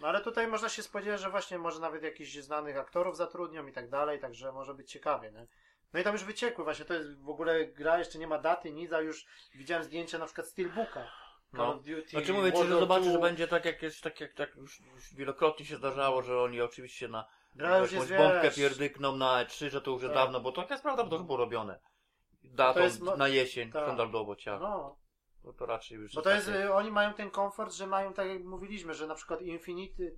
No 0.00 0.08
ale 0.08 0.20
tutaj 0.20 0.46
można 0.48 0.68
się 0.68 0.82
spodziewać, 0.82 1.20
że 1.20 1.30
właśnie 1.30 1.58
może 1.58 1.80
nawet 1.80 2.02
jakichś 2.02 2.32
znanych 2.34 2.76
aktorów 2.78 3.16
zatrudnią 3.16 3.66
i 3.66 3.72
tak 3.72 3.88
dalej, 3.90 4.20
także 4.20 4.52
może 4.52 4.74
być 4.74 4.90
ciekawie, 4.90 5.32
nie? 5.32 5.46
No 5.92 6.00
i 6.00 6.04
tam 6.04 6.12
już 6.12 6.24
wyciekły 6.24 6.64
właśnie, 6.64 6.84
to 6.84 6.94
jest 6.94 7.20
w 7.20 7.28
ogóle 7.28 7.66
gra, 7.66 7.98
jeszcze 7.98 8.18
nie 8.18 8.26
ma 8.26 8.38
daty, 8.38 8.72
nic, 8.72 8.92
a 8.92 9.00
już 9.00 9.26
widziałem 9.54 9.84
zdjęcia 9.84 10.18
na 10.18 10.26
przykład 10.26 10.46
Steelbooka. 10.46 11.00
Call 11.56 11.66
No. 11.66 11.74
of 11.74 11.82
Duty, 11.82 12.08
Znaczy 12.08 12.32
mówię 12.32 12.52
ci, 12.52 12.64
że 12.66 12.86
II. 12.90 13.12
że 13.12 13.18
będzie 13.18 13.48
tak 13.48 13.64
jak 13.64 13.82
jest, 13.82 14.02
tak 14.02 14.20
jak 14.20 14.32
tak 14.34 14.56
już, 14.56 14.80
już 14.80 15.14
wielokrotnie 15.14 15.66
się 15.66 15.76
zdarzało, 15.76 16.22
że 16.22 16.40
oni 16.40 16.60
oczywiście 16.60 17.08
na 17.08 17.24
Gra 17.54 17.78
już 17.78 17.92
jakąś 17.92 18.08
bombkę 18.12 18.42
wiesz, 18.42 18.54
pierdykną 18.56 19.16
na 19.16 19.44
E3, 19.44 19.68
że 19.70 19.80
to 19.80 19.90
już 19.90 20.02
Tak. 20.02 20.14
dawno, 20.14 20.40
bo 20.40 20.52
to 20.52 20.66
jest 20.70 20.82
prawda, 20.82 21.04
bo 21.04 21.10
to 21.10 21.16
już 21.16 21.24
było 21.24 21.38
robione. 21.38 21.80
Datą 22.44 22.80
jest 22.80 23.02
na 23.02 23.28
jesień, 23.28 23.72
tak. 23.72 23.84
standardowo 23.84 24.36
ciach. 24.36 24.60
no, 24.60 24.96
No 25.44 25.52
to 25.52 25.66
raczej 25.66 25.98
już 25.98 26.14
Bo 26.14 26.22
to 26.22 26.30
jest, 26.30 26.46
takie- 26.46 26.64
y, 26.64 26.74
oni 26.74 26.90
mają 26.90 27.14
ten 27.14 27.30
komfort, 27.30 27.72
że 27.72 27.86
mają, 27.86 28.12
tak 28.12 28.28
jak 28.28 28.44
mówiliśmy, 28.44 28.94
że 28.94 29.06
na 29.06 29.14
przykład 29.14 29.42
Infinity, 29.42 30.16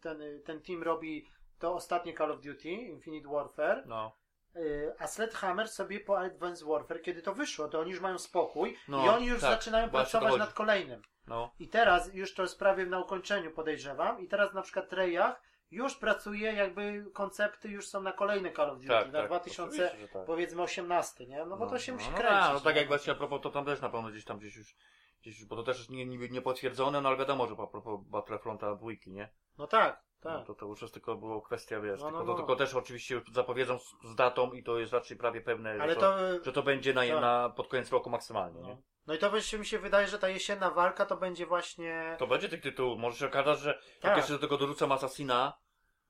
ten, 0.00 0.22
y, 0.22 0.42
ten 0.44 0.62
team 0.62 0.82
robi 0.82 1.26
to 1.58 1.74
ostatnie 1.74 2.14
Call 2.14 2.32
of 2.32 2.40
Duty, 2.40 2.68
Infinite 2.68 3.28
Warfare, 3.28 3.82
No, 3.86 4.16
y, 4.56 4.92
a 4.98 5.06
Sledgehammer 5.06 5.68
sobie 5.68 6.00
po 6.00 6.18
Advanced 6.18 6.68
Warfare, 6.68 7.02
kiedy 7.02 7.22
to 7.22 7.34
wyszło, 7.34 7.68
to 7.68 7.80
oni 7.80 7.90
już 7.90 8.00
mają 8.00 8.18
spokój 8.18 8.76
No, 8.88 9.04
i 9.04 9.08
oni 9.08 9.26
już 9.26 9.40
tak, 9.40 9.50
zaczynają 9.50 9.90
pracować 9.90 10.38
nad 10.38 10.52
kolejnym. 10.52 11.02
no. 11.26 11.54
I 11.58 11.68
teraz 11.68 12.14
już 12.14 12.34
to 12.34 12.42
jest 12.42 12.58
prawie 12.58 12.86
na 12.86 13.00
ukończeniu 13.00 13.50
podejrzewam 13.50 14.20
i 14.20 14.28
teraz 14.28 14.54
na 14.54 14.62
przykład 14.62 14.88
Treyach 14.88 15.42
już 15.74 15.96
pracuje 15.96 16.52
jakby 16.52 17.04
koncepty 17.12 17.68
już 17.68 17.88
są 17.88 18.02
na 18.02 18.12
kolejne 18.12 18.52
Call 18.52 18.70
of 18.70 18.76
Duty, 18.76 18.88
Tak, 18.88 19.12
na 19.12 19.18
tak. 19.18 19.26
2000 19.28 19.62
oczywiście, 19.62 19.98
że 20.00 20.08
tak. 20.08 20.24
powiedzmy 20.26 20.62
18, 20.62 21.26
nie? 21.26 21.44
No 21.44 21.56
bo 21.56 21.66
to 21.66 21.78
się 21.78 21.92
musi 21.92 22.10
no, 22.10 22.16
kręcić. 22.16 22.48
No, 22.48 22.52
no 22.54 22.60
tak 22.60 22.76
jak 22.76 22.88
właśnie 22.88 23.12
a 23.12 23.16
propos, 23.16 23.40
to 23.42 23.50
tam 23.50 23.64
też 23.64 23.80
na 23.80 23.88
pewno 23.88 24.10
gdzieś 24.10 24.24
tam 24.24 24.38
gdzieś 24.38 24.56
już, 24.56 24.76
gdzieś 25.20 25.38
już 25.38 25.48
bo 25.48 25.56
to 25.56 25.62
też 25.62 25.78
jest 25.78 25.90
nie, 25.90 26.06
nie, 26.06 26.28
nie 26.28 26.42
potwierdzone, 26.42 27.00
no 27.00 27.08
ale 27.08 27.18
wiadomo, 27.18 27.46
że 27.46 27.54
a 27.62 27.66
propos 27.66 28.00
Battlefronta 28.06 28.74
dwójki, 28.74 29.12
nie? 29.12 29.28
No 29.58 29.66
tak, 29.66 30.02
No, 30.24 30.38
tak. 30.38 30.46
to, 30.46 30.54
to 30.54 30.66
już 30.66 30.82
jest 30.82 30.94
tylko 30.94 31.16
było 31.16 31.42
kwestia, 31.42 31.80
wiesz, 31.80 32.00
No, 32.00 32.10
no, 32.10 32.18
tylko, 32.18 32.24
no. 32.24 32.32
To, 32.32 32.38
tylko 32.38 32.56
też 32.56 32.74
oczywiście 32.74 33.14
już 33.14 33.24
zapowiedzą 33.32 33.78
z, 33.78 33.94
z 34.04 34.14
datą 34.14 34.52
i 34.52 34.62
to 34.62 34.78
jest 34.78 34.92
raczej 34.92 35.16
prawie 35.16 35.40
pewne, 35.40 35.76
Ale 35.80 35.94
że, 35.94 36.00
to, 36.00 36.16
że 36.44 36.52
to 36.52 36.62
będzie 36.62 36.94
na, 36.94 37.00
tak. 37.00 37.20
na, 37.20 37.48
pod 37.56 37.68
koniec 37.68 37.92
roku 37.92 38.10
maksymalnie, 38.10 38.60
nie? 38.62 38.68
No. 38.68 38.82
no 39.06 39.14
i 39.14 39.18
to 39.18 39.30
właśnie 39.30 39.58
mi 39.58 39.66
się 39.66 39.78
wydaje, 39.78 40.08
że 40.08 40.18
ta 40.18 40.28
jesienna 40.28 40.70
walka 40.70 41.06
to 41.06 41.16
będzie 41.16 41.46
właśnie. 41.46 42.16
To 42.18 42.26
będzie 42.26 42.48
tych 42.48 42.60
tytułów, 42.60 42.98
może 42.98 43.16
się 43.16 43.26
okazać, 43.26 43.58
że 43.58 43.70
jak 43.70 44.02
Tak. 44.02 44.16
jeszcze 44.16 44.32
do 44.32 44.38
tego 44.38 44.58
dorzucam 44.58 44.92
Assassina, 44.92 45.52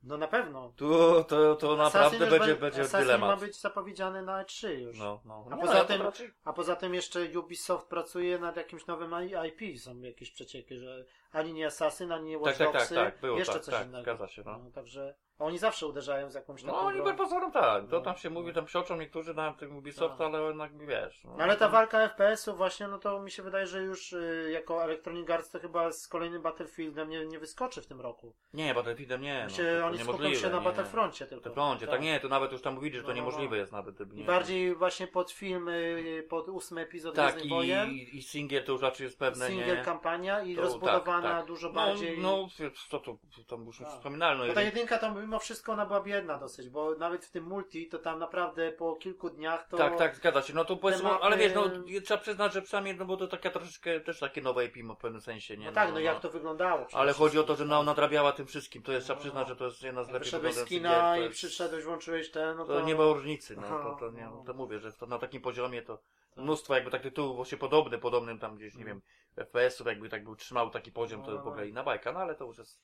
No 0.07 0.17
na 0.19 0.29
pewno. 0.29 0.73
to, 0.77 1.25
to, 1.25 1.57
to 1.57 1.77
naprawdę 1.77 2.31
będzie, 2.31 2.55
będzie 2.57 2.83
Assassin 2.83 3.07
dylemat. 3.07 3.31
ma 3.31 3.37
być 3.47 3.61
zapowiedziany 3.61 4.23
na 4.23 4.45
E3 4.45 4.69
już. 4.69 4.99
No, 4.99 5.21
no. 5.25 5.47
A 5.51 5.57
poza 5.57 5.75
to 5.75 5.85
tym- 5.85 6.03
raczej- 6.03 6.33
A 6.45 6.53
poza 6.53 6.77
tym 6.77 6.95
jeszcze 6.95 7.39
Ubisoft 7.39 7.87
pracuje 7.89 8.39
nad 8.39 8.57
jakimś 8.57 8.87
nowym 8.87 9.15
IP. 9.49 9.79
Są 9.81 10.01
jakieś 10.01 10.31
przecieki, 10.31 10.77
że 10.79 11.05
ani 11.33 11.53
nie 11.55 11.67
Assassin, 11.67 12.13
ani 12.13 12.25
nie 12.31 12.35
Tak, 12.37 12.43
Watch 12.47 12.59
tak, 12.59 12.67
tak, 12.67 12.75
Dogsy, 12.81 12.95
tak, 12.95 13.21
było, 13.21 13.39
jeszcze 13.39 13.53
tak, 13.55 13.63
coś 13.63 13.75
tak, 13.75 13.87
innego. 13.87 14.03
zgadza 14.03 14.29
się, 14.29 14.43
no. 14.47 14.59
No, 14.59 14.71
także 14.71 15.15
a 15.39 15.45
oni 15.45 15.59
zawsze 15.59 15.87
uderzają 15.87 16.31
z 16.31 16.35
jakąś 16.35 16.63
taką 16.63 16.73
No 16.77 16.81
oni 16.83 17.03
per 17.03 17.17
pozorom 17.17 17.53
tak, 17.53 17.89
to 17.89 17.97
No. 17.97 18.01
tam 18.01 18.17
się 18.17 18.31
mówi, 18.31 18.53
tam 18.53 18.65
psioczą 18.65 18.97
niektórzy 18.97 19.35
na 19.35 19.53
tym 19.53 19.77
Ubisoft, 19.77 20.19
Tak. 20.19 20.27
ale 20.27 20.43
jednak 20.43 20.87
wiesz. 20.87 21.25
No, 21.25 21.35
No 21.37 21.45
ale 21.45 21.57
ta 21.57 21.69
walka 21.69 21.99
FPS-ów 22.09 22.57
właśnie, 22.57 22.89
no 22.89 22.99
to 22.99 23.21
mi 23.21 23.31
się 23.31 23.43
wydaje, 23.43 23.67
że 23.67 23.83
już 23.83 24.13
y, 24.13 24.49
jako 24.53 24.85
Electronic 24.85 25.31
Arts 25.31 25.51
to 25.51 25.61
chyba 25.61 25.93
z 25.93 26.09
kolejnym 26.09 26.43
Battlefieldem 26.43 27.09
nie, 27.11 27.27
nie 27.27 27.39
wyskoczy 27.39 27.83
w 27.83 27.87
tym 27.87 28.01
roku. 28.01 28.35
Nie, 28.55 28.75
Battlefieldem 28.75 29.21
nie, 29.23 29.41
no, 29.45 29.51
się, 29.57 29.77
to, 29.81 29.87
oni 29.87 29.99
skupią 29.99 30.13
niemożliwe, 30.13 30.41
się 30.41 30.51
na 30.51 30.59
nie. 30.59 30.65
Battlefroncie 30.65 31.27
tylko. 31.27 31.45
Battlefroncie, 31.45 31.87
tak. 31.87 32.01
nie, 32.01 32.21
to 32.21 32.29
nawet 32.29 32.53
już 32.53 32.63
tam 32.63 32.75
mówili, 32.75 32.97
że 32.97 33.03
to 33.03 33.09
No, 33.09 33.15
no, 33.15 33.21
no. 33.21 33.27
niemożliwe 33.27 33.57
jest 33.57 33.73
nawet. 33.73 33.95
gdyby 33.95 34.15
I 34.15 34.19
Nie, 34.19 34.25
bardziej 34.25 34.75
właśnie 34.75 35.07
pod 35.07 35.31
film, 35.31 35.69
y, 35.69 36.27
pod 36.29 36.49
ósmy 36.49 36.81
epizod 36.81 37.15
Tak, 37.15 37.25
Gwiezdnych 37.25 37.47
i, 37.47 37.49
Wojen. 37.55 37.91
i 37.91 38.23
singiel 38.23 38.65
to 38.65 38.73
już 38.73 38.83
raczej 38.83 39.05
jest 39.05 39.19
pewne, 39.19 39.47
single 39.47 39.77
nie? 39.77 39.83
kampania 39.83 40.43
i 40.43 40.57
To 40.57 40.63
rozbudowana 40.63 41.23
tak, 41.29 41.37
tak. 41.39 41.47
dużo 41.47 41.69
No, 41.69 41.75
bardziej. 41.75 42.19
no, 42.19 42.49
to, 42.91 42.99
to, 43.01 43.17
to 43.47 43.57
już 43.57 43.79
Tak. 43.79 43.89
wspominalno. 43.89 44.47
Bo 44.47 44.53
ta 44.53 44.63
jedynka 44.63 44.99
to 44.99 45.24
mimo 45.25 45.39
wszystko 45.39 45.73
ona 45.73 45.87
była 45.87 46.01
biedna 46.01 46.39
dosyć, 46.39 46.69
bo 46.69 46.95
nawet 46.95 47.25
w 47.25 47.31
tym 47.31 47.45
multi 47.45 47.89
to 47.89 47.99
tam 47.99 48.19
naprawdę 48.19 48.73
po 48.73 48.97
kilku 48.97 49.31
dniach 49.31 49.69
to. 49.69 49.77
Tak, 49.77 49.99
tak, 49.99 50.17
zgadza 50.17 50.43
się. 50.43 50.55
No 50.55 50.65
to 50.65 50.77
powiedzmy, 50.77 51.11
ale 51.11 51.37
wiesz, 51.37 51.55
no 51.55 51.65
trzeba 52.05 52.21
przyznać, 52.21 52.53
że 52.53 52.63
przynajmniej, 52.63 52.97
no 52.97 53.05
bo 53.05 53.17
to 53.17 53.29
taka 53.29 53.51
troszeczkę, 53.51 54.01
też 54.01 54.19
takie 54.21 54.43
nowe 54.43 54.65
IP 54.65 54.77
w 54.77 54.97
pewnym 54.97 55.21
sensie, 55.21 55.57
nie? 55.57 55.67
No 55.67 55.73
tak, 55.73 55.93
no 55.93 56.01
jak 56.01 56.21
to 56.21 56.31
wyglądało. 56.31 56.87
Ale 56.93 57.13
chodzi 57.13 57.39
o 57.39 57.43
to, 57.43 57.57
że 57.57 57.65
no, 57.65 57.83
nadrabiała 57.83 58.33
tym 58.33 58.47
wszystkim. 58.47 58.83
To 58.83 58.93
jest, 58.93 59.07
trzeba 59.07 59.17
No, 59.17 59.21
przyznać, 59.21 59.49
no. 59.49 59.49
że 59.49 59.57
to 59.57 59.65
jest 59.65 59.83
jedna 59.83 60.05
z 60.05 60.07
lepiej 60.07 60.21
Wyszedłeś 60.21 60.55
z 60.55 60.65
kina 60.65 61.19
i 61.19 61.31
przyszedłeś, 61.31 61.85
włączyłeś 61.85 62.31
ten, 62.31 62.57
no 62.57 62.65
To 62.65 62.73
to... 62.73 62.81
nie 62.81 62.95
ma 62.95 63.05
różnicy, 63.05 63.57
no, 63.57 63.63
to, 63.63 63.97
to, 64.01 64.11
nie, 64.11 64.25
no. 64.25 64.45
to 64.47 64.55
mówię, 64.55 64.79
że 64.79 64.93
to 64.93 65.07
na 65.07 65.19
takim 65.19 65.43
poziomie 65.43 65.83
to 65.83 65.99
mnóstwo 66.37 66.75
jakby 66.75 66.91
tak 66.91 67.03
tytułów 67.03 67.37
właśnie 67.37 67.59
podobny, 67.59 67.99
podobnym 67.99 68.39
tam 68.39 68.57
gdzieś, 68.57 68.75
nie 68.75 68.85
wiem, 68.85 69.03
FPS-ów 69.37 69.87
jakby 69.87 70.09
tak 70.09 70.25
był 70.25 70.37
trzymał 70.37 70.71
taki 70.71 70.93
poziom, 70.93 71.23
to 71.23 71.31
No, 71.31 71.37
no, 71.37 71.43
w 71.43 71.49
ogóle 71.49 71.69
inna 71.69 71.83
bajka, 71.83 72.13
no 72.13 72.21
ale 72.21 72.35
to 72.35 72.45
już 72.45 72.59
jest 72.59 72.81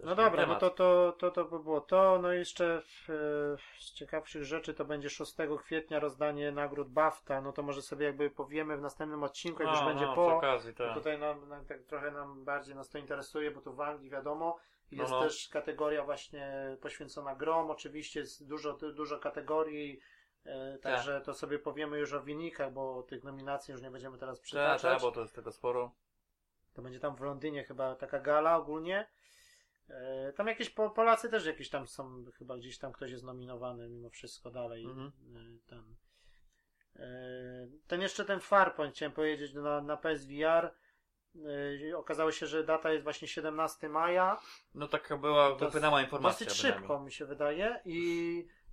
No 0.00 0.14
dobra, 0.14 0.46
no 0.46 0.54
temat. 0.54 0.60
to, 0.60 0.70
to, 0.70 1.14
to, 1.18 1.30
to 1.30 1.44
by 1.44 1.58
było 1.58 1.80
to. 1.80 2.18
No 2.22 2.32
i 2.32 2.38
jeszcze 2.38 2.82
w, 2.86 3.06
z 3.78 3.92
ciekawszych 3.92 4.44
rzeczy 4.44 4.74
to 4.74 4.84
będzie 4.84 5.10
6 5.10 5.34
kwietnia 5.58 6.00
rozdanie 6.00 6.52
nagród 6.52 6.88
BAFTA. 6.88 7.40
No 7.40 7.52
to 7.52 7.62
może 7.62 7.82
sobie 7.82 8.06
jakby 8.06 8.30
powiemy 8.30 8.76
w 8.76 8.80
następnym 8.80 9.22
odcinku, 9.22 9.62
jak 9.62 9.72
no, 9.72 9.78
już 9.78 9.86
będzie 9.86 10.06
no, 10.06 10.14
po. 10.14 10.36
okazji, 10.36 10.74
tak. 10.74 10.94
Tutaj 10.94 11.18
nam, 11.18 11.48
nam 11.48 11.64
tak 11.66 11.82
trochę 11.82 12.10
nam 12.10 12.44
bardziej 12.44 12.74
nas 12.74 12.88
to 12.88 12.98
interesuje, 12.98 13.50
bo 13.50 13.60
tu 13.60 13.74
w 13.74 13.80
Anglii 13.80 14.10
wiadomo. 14.10 14.58
No, 14.92 15.02
Jest 15.02 15.12
no. 15.12 15.20
też 15.20 15.48
kategoria 15.48 16.04
właśnie 16.04 16.76
poświęcona 16.80 17.34
grom. 17.34 17.70
Oczywiście 17.70 18.20
jest 18.20 18.48
dużo, 18.48 18.72
dużo 18.72 19.18
kategorii. 19.18 20.00
E, 20.44 20.78
także 20.78 21.20
to 21.20 21.34
sobie 21.34 21.58
powiemy 21.58 21.98
już 21.98 22.12
o 22.12 22.20
wynikach, 22.20 22.72
bo 22.72 23.02
tych 23.02 23.24
nominacji 23.24 23.72
już 23.72 23.82
nie 23.82 23.90
będziemy 23.90 24.18
teraz 24.18 24.38
Tak, 24.38 24.44
przytaczać. 24.44 24.92
tak, 24.92 25.02
bo 25.02 25.12
to 25.12 25.20
jest 25.20 25.34
tego 25.34 25.52
sporo. 25.52 25.90
To 26.74 26.82
będzie 26.82 27.00
tam 27.00 27.16
w 27.16 27.20
Londynie 27.20 27.64
chyba 27.64 27.94
taka 27.94 28.20
gala 28.20 28.56
ogólnie. 28.56 29.06
E, 29.90 30.32
tam 30.32 30.46
jakieś 30.46 30.70
po, 30.70 30.90
Polacy 30.90 31.30
też 31.30 31.46
jakieś 31.46 31.70
tam 31.70 31.86
są, 31.86 32.24
chyba 32.38 32.56
gdzieś 32.56 32.78
tam 32.78 32.92
ktoś 32.92 33.10
jest 33.10 33.24
nominowany 33.24 33.88
mimo 33.88 34.10
wszystko 34.10 34.50
dalej. 34.50 34.84
Mhm. 34.84 35.12
E, 35.36 35.68
ten, 35.68 35.96
e, 36.96 37.06
ten 37.86 38.00
jeszcze 38.00 38.24
ten 38.24 38.40
Farpoint 38.40 38.94
chciałem 38.94 39.12
powiedzieć 39.12 39.54
na, 39.54 39.80
na 39.80 39.96
PSVR. 39.96 40.74
Okazało 41.96 42.32
się, 42.32 42.46
że 42.46 42.64
data 42.64 42.90
jest 42.92 43.04
właśnie 43.04 43.28
17 43.28 43.88
maja. 43.88 44.40
No 44.74 44.88
taka 44.88 45.16
była 45.16 45.54
wypłynęła 45.54 46.02
informacja. 46.02 46.46
Dosyć 46.46 46.60
szybko 46.60 47.00
mi 47.00 47.12
się 47.12 47.26
wydaje 47.26 47.80
i, 47.84 47.98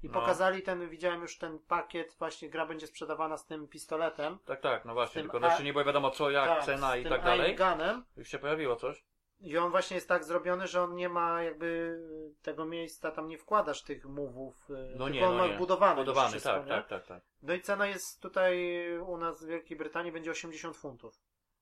i 0.04 0.08
No. 0.08 0.14
pokazali 0.14 0.62
ten, 0.62 0.90
widziałem 0.90 1.22
już 1.22 1.38
ten 1.38 1.60
pakiet, 1.60 2.16
właśnie 2.20 2.50
gra 2.50 2.66
będzie 2.66 2.88
sprzedawana 2.88 3.38
z 3.38 3.46
tym 3.46 3.68
pistoletem. 3.68 4.38
Tak, 4.46 4.62
tak, 4.62 4.86
no 4.86 4.94
właśnie, 4.94 5.22
tylko 5.22 5.44
A- 5.44 5.48
jeszcze 5.48 5.64
nie 5.64 5.74
było 5.74 5.86
wiadomo 5.86 6.12
co, 6.12 6.30
jak, 6.30 6.48
Tak, 6.48 6.64
cena 6.64 6.98
i 6.98 7.04
tak 7.04 7.24
dalej. 7.24 7.56
Gunem. 7.56 8.06
Już 8.18 8.28
się 8.28 8.40
pojawiło 8.40 8.76
coś? 8.76 9.04
I 9.42 9.58
on 9.58 9.72
właśnie 9.72 9.96
jest 9.96 10.08
tak 10.08 10.24
zrobiony, 10.24 10.68
że 10.68 10.82
on 10.84 10.96
nie 10.96 11.10
ma 11.10 11.44
jakby 11.44 12.00
tego 12.42 12.66
miejsca, 12.66 13.12
tam 13.12 13.28
nie 13.28 13.38
wkładasz 13.38 13.84
tych 13.84 14.06
mówów, 14.06 14.70
y, 14.70 14.96
No 14.98 15.10
nie, 15.10 15.28
on 15.28 15.38
no 15.38 15.44
ma 15.44 15.48
nie. 15.48 15.58
budowany, 15.58 15.96
Budowany, 15.96 16.30
wszystko, 16.32 16.52
tak, 16.52 16.64
nie? 16.66 16.70
tak, 16.72 16.88
tak, 16.88 17.06
tak. 17.06 17.22
No 17.42 17.54
i 17.54 17.62
cena 17.62 17.88
jest 17.88 18.22
tutaj 18.22 18.82
u 19.00 19.18
nas 19.18 19.44
w 19.44 19.48
Wielkiej 19.48 19.78
Brytanii 19.78 20.12
będzie 20.12 20.32
80 20.32 20.78
funtów. 20.78 21.22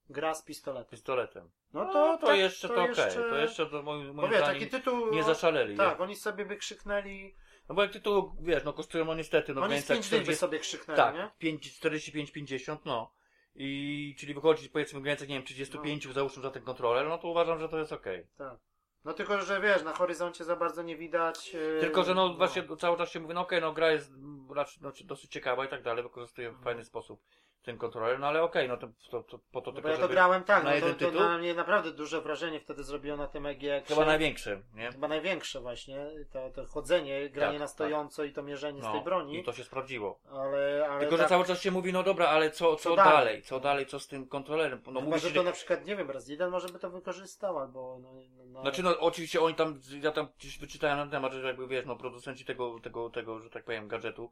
Gra 0.09 0.33
z 0.33 0.43
pistoletem. 0.43 0.91
Pistoletem. 0.91 1.49
No 1.73 1.83
No 1.85 1.93
to, 1.93 2.17
to, 2.17 2.27
tak, 2.27 2.37
jeszcze 2.37 2.67
to, 2.67 2.83
okej. 2.83 3.13
To 3.29 3.37
jeszcze 3.37 3.65
to 3.65 3.83
moim, 3.83 4.07
Bo 4.07 4.13
moim 4.13 4.31
wiesz, 4.31 4.39
zdaniem 4.43 4.59
taki 4.61 4.71
tytuł... 4.71 5.11
nie 5.13 5.23
zaszaleli. 5.23 5.77
Tak, 5.77 5.97
nie? 5.99 6.03
oni 6.03 6.15
sobie 6.15 6.45
by 6.45 6.57
krzyknęli... 6.57 7.35
No 7.69 7.75
bo 7.75 7.81
jak 7.81 7.91
tytuł, 7.91 8.35
wiesz, 8.41 8.63
no 8.63 8.73
kosztują 8.73 9.05
no 9.05 9.15
niestety, 9.15 9.53
no 9.53 9.61
oni 9.61 9.79
z 9.81 9.85
granicach 9.85 9.97
5 9.97 10.09
dych 10.09 10.19
by 10.19 10.23
40, 10.23 10.39
sobie 10.39 10.59
krzyknęli, 10.59 10.97
tak, 10.97 11.15
nie? 11.15 11.29
5, 11.37 11.77
45, 11.77 12.31
50, 12.31 12.85
no. 12.85 13.11
I 13.55 14.15
czyli 14.19 14.33
wychodzi 14.33 14.69
powiedzmy 14.69 14.99
w 14.99 15.03
granicach, 15.03 15.27
nie 15.27 15.35
wiem, 15.35 15.43
35 15.43 16.05
No. 16.05 16.13
załóżmy 16.13 16.43
za 16.43 16.51
ten 16.51 16.63
kontroler, 16.63 17.07
no 17.07 17.17
to 17.17 17.27
uważam, 17.27 17.59
że 17.59 17.69
to 17.69 17.79
jest 17.79 17.93
okej. 17.93 18.27
Tak. 18.37 18.57
No 19.05 19.13
tylko, 19.13 19.41
że 19.41 19.61
wiesz, 19.61 19.83
na 19.83 19.93
horyzoncie 19.93 20.43
za 20.43 20.55
bardzo 20.55 20.83
nie 20.83 20.97
widać. 20.97 21.53
yy, 21.53 21.77
Tylko, 21.79 22.03
że 22.03 22.15
no 22.15 22.33
właśnie 22.33 22.63
cały 22.79 22.97
czas 22.97 23.11
się 23.11 23.19
mówi, 23.19 23.33
no 23.33 23.41
okej, 23.41 23.61
no 23.61 23.73
gra 23.73 23.91
jest 23.91 24.09
mm, 24.11 24.47
raczej 24.51 24.77
no, 24.81 24.91
dosyć 25.05 25.31
ciekawa 25.31 25.65
i 25.65 25.67
tak 25.67 25.83
dalej, 25.83 26.03
wykorzystuje 26.03 26.51
w 26.51 26.63
fajny 26.63 26.83
sposób 26.85 27.21
ten 27.63 27.77
kontroler, 27.77 28.19
no 28.19 28.27
ale 28.27 28.43
okej, 28.43 28.67
no 28.67 28.77
to, 28.77 28.87
to, 29.11 29.23
to 29.23 29.39
po 29.51 29.61
to 29.61 29.71
No 29.71 29.75
bo 29.75 29.75
tylko, 29.75 29.89
ja 29.89 29.95
to 29.95 30.01
żeby... 30.01 30.13
grałem 30.13 30.43
tak, 30.43 30.63
na 30.63 30.69
no 30.69 30.75
jeden 30.75 30.93
to, 30.93 30.99
to 30.99 31.05
tytuł? 31.05 31.21
na 31.21 31.37
mnie 31.37 31.53
naprawdę 31.53 31.91
duże 31.91 32.21
wrażenie 32.21 32.59
wtedy 32.59 32.83
zrobiło 32.83 33.17
na 33.17 33.27
tym 33.27 33.45
EGX. 33.45 33.87
Chyba 33.87 34.05
największy, 34.05 34.61
nie? 34.73 34.91
Chyba 34.91 35.07
największe 35.07 35.61
właśnie, 35.61 36.07
to, 36.33 36.49
to 36.49 36.65
chodzenie, 36.65 37.29
granie 37.29 37.51
Tak, 37.53 37.59
na 37.59 37.67
stojąco 37.67 38.23
i 38.23 38.33
to 38.33 38.43
mierzenie 38.43 38.81
z 38.81 38.83
No, 38.83 38.91
tej 38.91 39.01
broni. 39.01 39.39
i 39.39 39.43
to 39.43 39.53
się 39.53 39.63
sprawdziło. 39.63 40.19
Ale, 40.31 40.87
ale 40.89 40.99
Tylko, 40.99 41.17
tak, 41.17 41.25
że 41.25 41.29
cały 41.29 41.45
czas 41.45 41.61
się 41.61 41.71
mówi, 41.71 41.93
no 41.93 42.03
dobra, 42.03 42.27
ale 42.27 42.51
co, 42.51 42.75
co, 42.75 42.89
Co 42.89 42.95
dalej? 42.95 43.13
dalej? 43.13 43.41
Co 43.41 43.59
dalej, 43.59 43.85
co 43.85 43.99
z 43.99 44.07
tym 44.07 44.27
kontrolerem? 44.27 44.81
No 44.87 44.99
Chyba, 44.99 45.01
mówi 45.01 45.19
że 45.19 45.29
się, 45.29 45.35
to 45.35 45.43
na 45.43 45.51
przykład, 45.51 45.85
nie 45.85 45.95
wiem, 45.95 46.11
Resident 46.11 46.51
może 46.51 46.67
by 46.69 46.79
to 46.79 46.89
wykorzystał, 46.89 47.59
albo 47.59 47.99
no, 48.01 48.13
no, 48.13 48.43
no, 48.45 48.61
Znaczy, 48.61 48.83
no 48.83 48.99
oczywiście 48.99 49.41
oni 49.41 49.55
tam, 49.55 49.79
ja 50.01 50.11
tam 50.11 50.27
gdzieś 50.39 50.59
wyczytałem 50.59 50.97
na 50.97 51.07
temat, 51.07 51.33
że 51.33 51.47
jakby 51.47 51.67
wiesz, 51.67 51.85
no 51.85 51.95
producenci 51.95 52.45
tego, 52.45 52.79
tego, 52.79 53.09
tego, 53.09 53.39
że 53.39 53.49
tak 53.49 53.63
powiem, 53.63 53.87
gadżetu, 53.87 54.31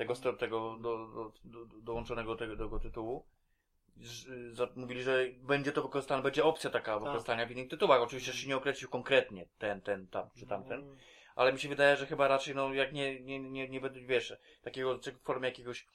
tego, 0.00 0.14
tego 0.34 0.76
do, 0.80 1.06
do, 1.06 1.32
do, 1.44 1.80
dołączonego 1.82 2.36
tego, 2.36 2.56
tego 2.56 2.78
tytułu, 2.80 3.26
mówili, 4.76 5.02
że 5.02 5.26
będzie 5.42 5.72
to 5.72 5.82
wykorzystane, 5.82 6.22
będzie 6.22 6.44
opcja 6.44 6.70
taka 6.70 6.92
Tak. 6.92 7.02
wykorzystania 7.02 7.46
w 7.46 7.50
innych 7.50 7.68
tytułach. 7.68 8.02
Oczywiście 8.02 8.32
się 8.32 8.48
nie 8.48 8.56
określił 8.56 8.90
konkretnie 8.90 9.46
ten, 9.58 9.80
ten, 9.80 10.06
tam, 10.06 10.30
czy 10.36 10.46
tamten, 10.46 10.80
Mm, 10.80 10.96
ale 11.36 11.52
mi 11.52 11.60
się 11.60 11.68
wydaje, 11.68 11.96
że 11.96 12.06
chyba 12.06 12.28
raczej, 12.28 12.54
no 12.54 12.74
jak 12.74 12.92
nie, 12.92 13.20
nie, 13.20 13.40
nie, 13.40 13.68
nie 13.68 13.80
będzie, 13.80 14.00
wiesz, 14.00 14.36
takiego, 14.62 14.98
w 14.98 15.22
formie 15.22 15.48
jakiegoś, 15.48 15.86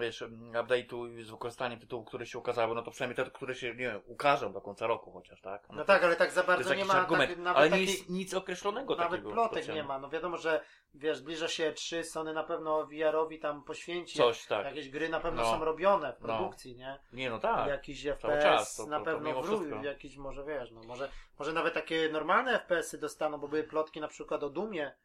wiesz, 0.00 0.22
update'u 0.52 1.22
z 1.24 1.30
wykorzystaniem 1.30 1.80
tytułów, 1.80 2.06
które 2.08 2.26
się 2.26 2.38
ukazały, 2.38 2.74
no 2.74 2.82
to 2.82 2.90
przynajmniej 2.90 3.24
te, 3.24 3.30
które 3.30 3.54
się, 3.54 3.66
nie 3.68 3.74
wiem, 3.74 4.00
ukażą 4.06 4.52
do 4.52 4.60
końca 4.60 4.86
roku 4.86 5.12
chociaż, 5.12 5.40
tak? 5.40 5.66
No 5.70 5.84
tak, 5.84 6.04
ale 6.04 6.16
tak 6.16 6.30
za 6.32 6.42
bardzo 6.42 6.74
nie 6.74 6.84
ma 6.84 6.94
argument, 6.94 7.30
tak, 7.30 7.38
nawet 7.38 7.56
ale 7.58 7.70
nie 7.70 7.80
jest 7.80 8.08
nic 8.10 8.34
określonego 8.34 8.94
nawet 8.96 9.10
takiego. 9.10 9.30
plotek 9.30 9.52
specjalnie. 9.52 9.82
nie 9.82 9.88
ma. 9.88 9.98
No 9.98 10.08
wiadomo, 10.08 10.36
że 10.36 10.60
wiesz, 10.94 11.16
zbliża 11.18 11.48
się 11.48 11.72
3, 11.72 12.04
Sony 12.04 12.32
na 12.32 12.44
pewno 12.44 12.86
VR-owi 12.86 13.38
tam 13.38 13.64
poświęci. 13.64 14.18
Coś, 14.18 14.46
tak. 14.46 14.64
Jakieś 14.64 14.90
gry 14.90 15.08
na 15.08 15.20
pewno 15.20 15.42
No. 15.42 15.50
są 15.50 15.64
robione 15.64 16.12
w 16.12 16.20
No. 16.20 16.26
produkcji, 16.26 16.76
nie? 16.76 16.98
Nie, 17.12 17.30
no 17.30 17.38
tak. 17.38 17.68
Jakiś 17.68 18.06
FPS 18.06 18.42
czas, 18.42 18.76
to- 18.76 18.86
na 18.86 19.00
pewno 19.00 19.42
wszystko. 19.42 19.82
jakiś 19.84 20.16
może 20.16 20.44
wiesz, 20.44 20.70
no 20.70 20.80
może, 20.82 21.08
może 21.38 21.52
nawet 21.52 21.74
takie 21.74 22.08
normalne 22.12 22.52
FPS-y 22.58 22.98
dostaną, 22.98 23.38
bo 23.38 23.48
były 23.48 23.64
plotki 23.64 24.00
na 24.00 24.08
przykład 24.08 24.42
o 24.42 24.50
Dumie, 24.50 24.96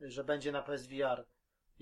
że 0.00 0.24
będzie 0.24 0.52
na 0.52 0.62
PSVR. 0.62 1.24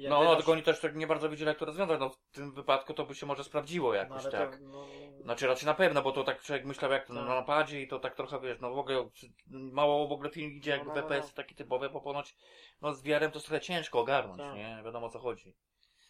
Jak 0.01 0.11
No, 0.11 0.24
no, 0.24 0.36
tylko 0.36 0.53
oni 0.53 0.62
też 0.62 0.80
tak 0.80 0.96
nie 0.96 1.07
bardzo 1.07 1.28
wiedzieli, 1.30 1.48
jak 1.48 1.59
to 1.59 1.64
rozwiązać. 1.64 2.01
No, 2.01 2.09
w 2.11 2.16
tym 2.32 2.53
wypadku 2.53 2.94
to 2.94 3.07
by 3.07 3.14
się 3.14 3.26
może 3.26 3.44
sprawdziło 3.44 3.88
no, 3.88 3.94
jakoś 3.94 4.22
ale 4.22 4.30
tak. 4.32 4.57
to, 4.57 4.62
no, 4.62 4.86
Znaczy 5.22 5.46
raczej 5.46 5.66
na 5.66 5.74
pewno, 5.74 6.03
bo 6.03 6.12
to 6.12 6.24
tak 6.24 6.42
człowiek 6.42 6.64
myślał 6.64 6.90
jak 6.90 7.07
to 7.07 7.14
Tak. 7.14 7.24
na 7.24 7.34
napadzie 7.34 7.82
i 7.82 7.88
to 7.88 7.98
tak 7.98 8.14
trochę 8.14 8.40
wiesz, 8.40 8.61
no 8.61 8.70
w 8.74 8.78
ogóle 8.78 9.09
mało 9.51 10.09
w 10.09 10.12
ogóle 10.12 10.30
film 10.30 10.51
idzie 10.53 10.70
jak 10.70 10.80
No, 10.86 10.92
w 10.92 10.96
no, 10.96 11.03
no, 11.03 11.09
FPS 11.09 11.34
takie 11.34 11.55
typowe, 11.55 11.90
bo 11.90 12.01
ponoć 12.01 12.36
no 12.80 12.92
z 12.94 13.03
VR-em 13.03 13.30
to 13.30 13.36
jest 13.36 13.46
trochę 13.46 13.61
ciężko 13.61 14.01
ogarnąć, 14.01 14.38
Tak. 14.38 14.55
nie? 14.55 14.82
Wiadomo 14.84 15.07
o 15.07 15.11
co 15.11 15.18
chodzi. 15.18 15.57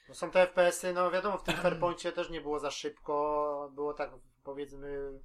no 0.09 0.15
są 0.15 0.31
te 0.31 0.47
FPS-y, 0.47 0.93
no 0.93 1.11
wiadomo, 1.11 1.39
w 1.39 1.43
tym 1.43 1.55
Fairpoincie 1.57 2.13
też 2.13 2.31
nie 2.31 2.41
było 2.41 2.59
za 2.59 2.71
szybko, 2.71 3.71
było 3.75 3.95
tak 3.95 4.11
powiedzmy 4.45 5.21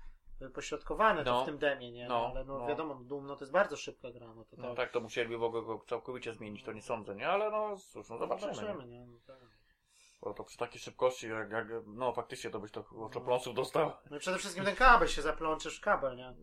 pośrodkowane 0.54 1.24
to 1.24 1.32
No. 1.34 1.44
w 1.44 1.46
tym 1.46 1.58
demie, 1.58 1.92
nie? 1.92 2.08
No, 2.08 2.20
No, 2.20 2.28
ale 2.28 2.46
no, 2.46 2.58
no. 2.60 2.68
wiadomo, 2.68 2.96
Doom 2.96 3.28
no 3.28 3.36
to 3.36 3.44
jest 3.44 3.52
bardzo 3.54 3.78
szybka 3.78 4.12
gra, 4.12 4.28
no 4.36 4.46
to 4.46 4.56
No 4.58 4.68
tak. 4.68 4.78
tak 4.78 4.92
to 4.92 5.00
musieliby 5.02 5.38
w 5.38 5.44
ogóle 5.44 5.64
go 5.64 5.80
całkowicie 5.88 6.34
zmienić, 6.34 6.64
to 6.64 6.72
nie 6.74 6.82
sądzę, 6.82 7.16
nie? 7.16 7.28
Ale 7.30 7.52
no 7.52 7.78
cóż, 7.78 8.10
no 8.10 8.18
zobaczymy. 8.18 8.56
Zobaczymy, 8.56 8.88
nie? 8.88 9.00
nie? 9.00 9.06
No, 9.08 9.20
tak. 9.28 9.38
Bo 10.22 10.34
to 10.34 10.44
przy 10.44 10.58
takiej 10.58 10.82
szybkości, 10.82 11.30
jak, 11.30 11.52
jak 11.52 11.68
no 11.86 12.14
faktycznie 12.14 12.50
to 12.50 12.60
byś 12.60 12.72
to 12.72 12.84
oczopląsów 13.02 13.56
dostał. 13.56 13.92
no 14.12 14.18
i 14.18 14.20
przede 14.20 14.38
wszystkim 14.38 14.66
ten 14.66 14.76
kabel 14.76 15.08
się 15.08 15.22
zaplączysz 15.22 15.78
w 15.78 15.82
kabel, 15.82 16.16
nie? 16.18 16.34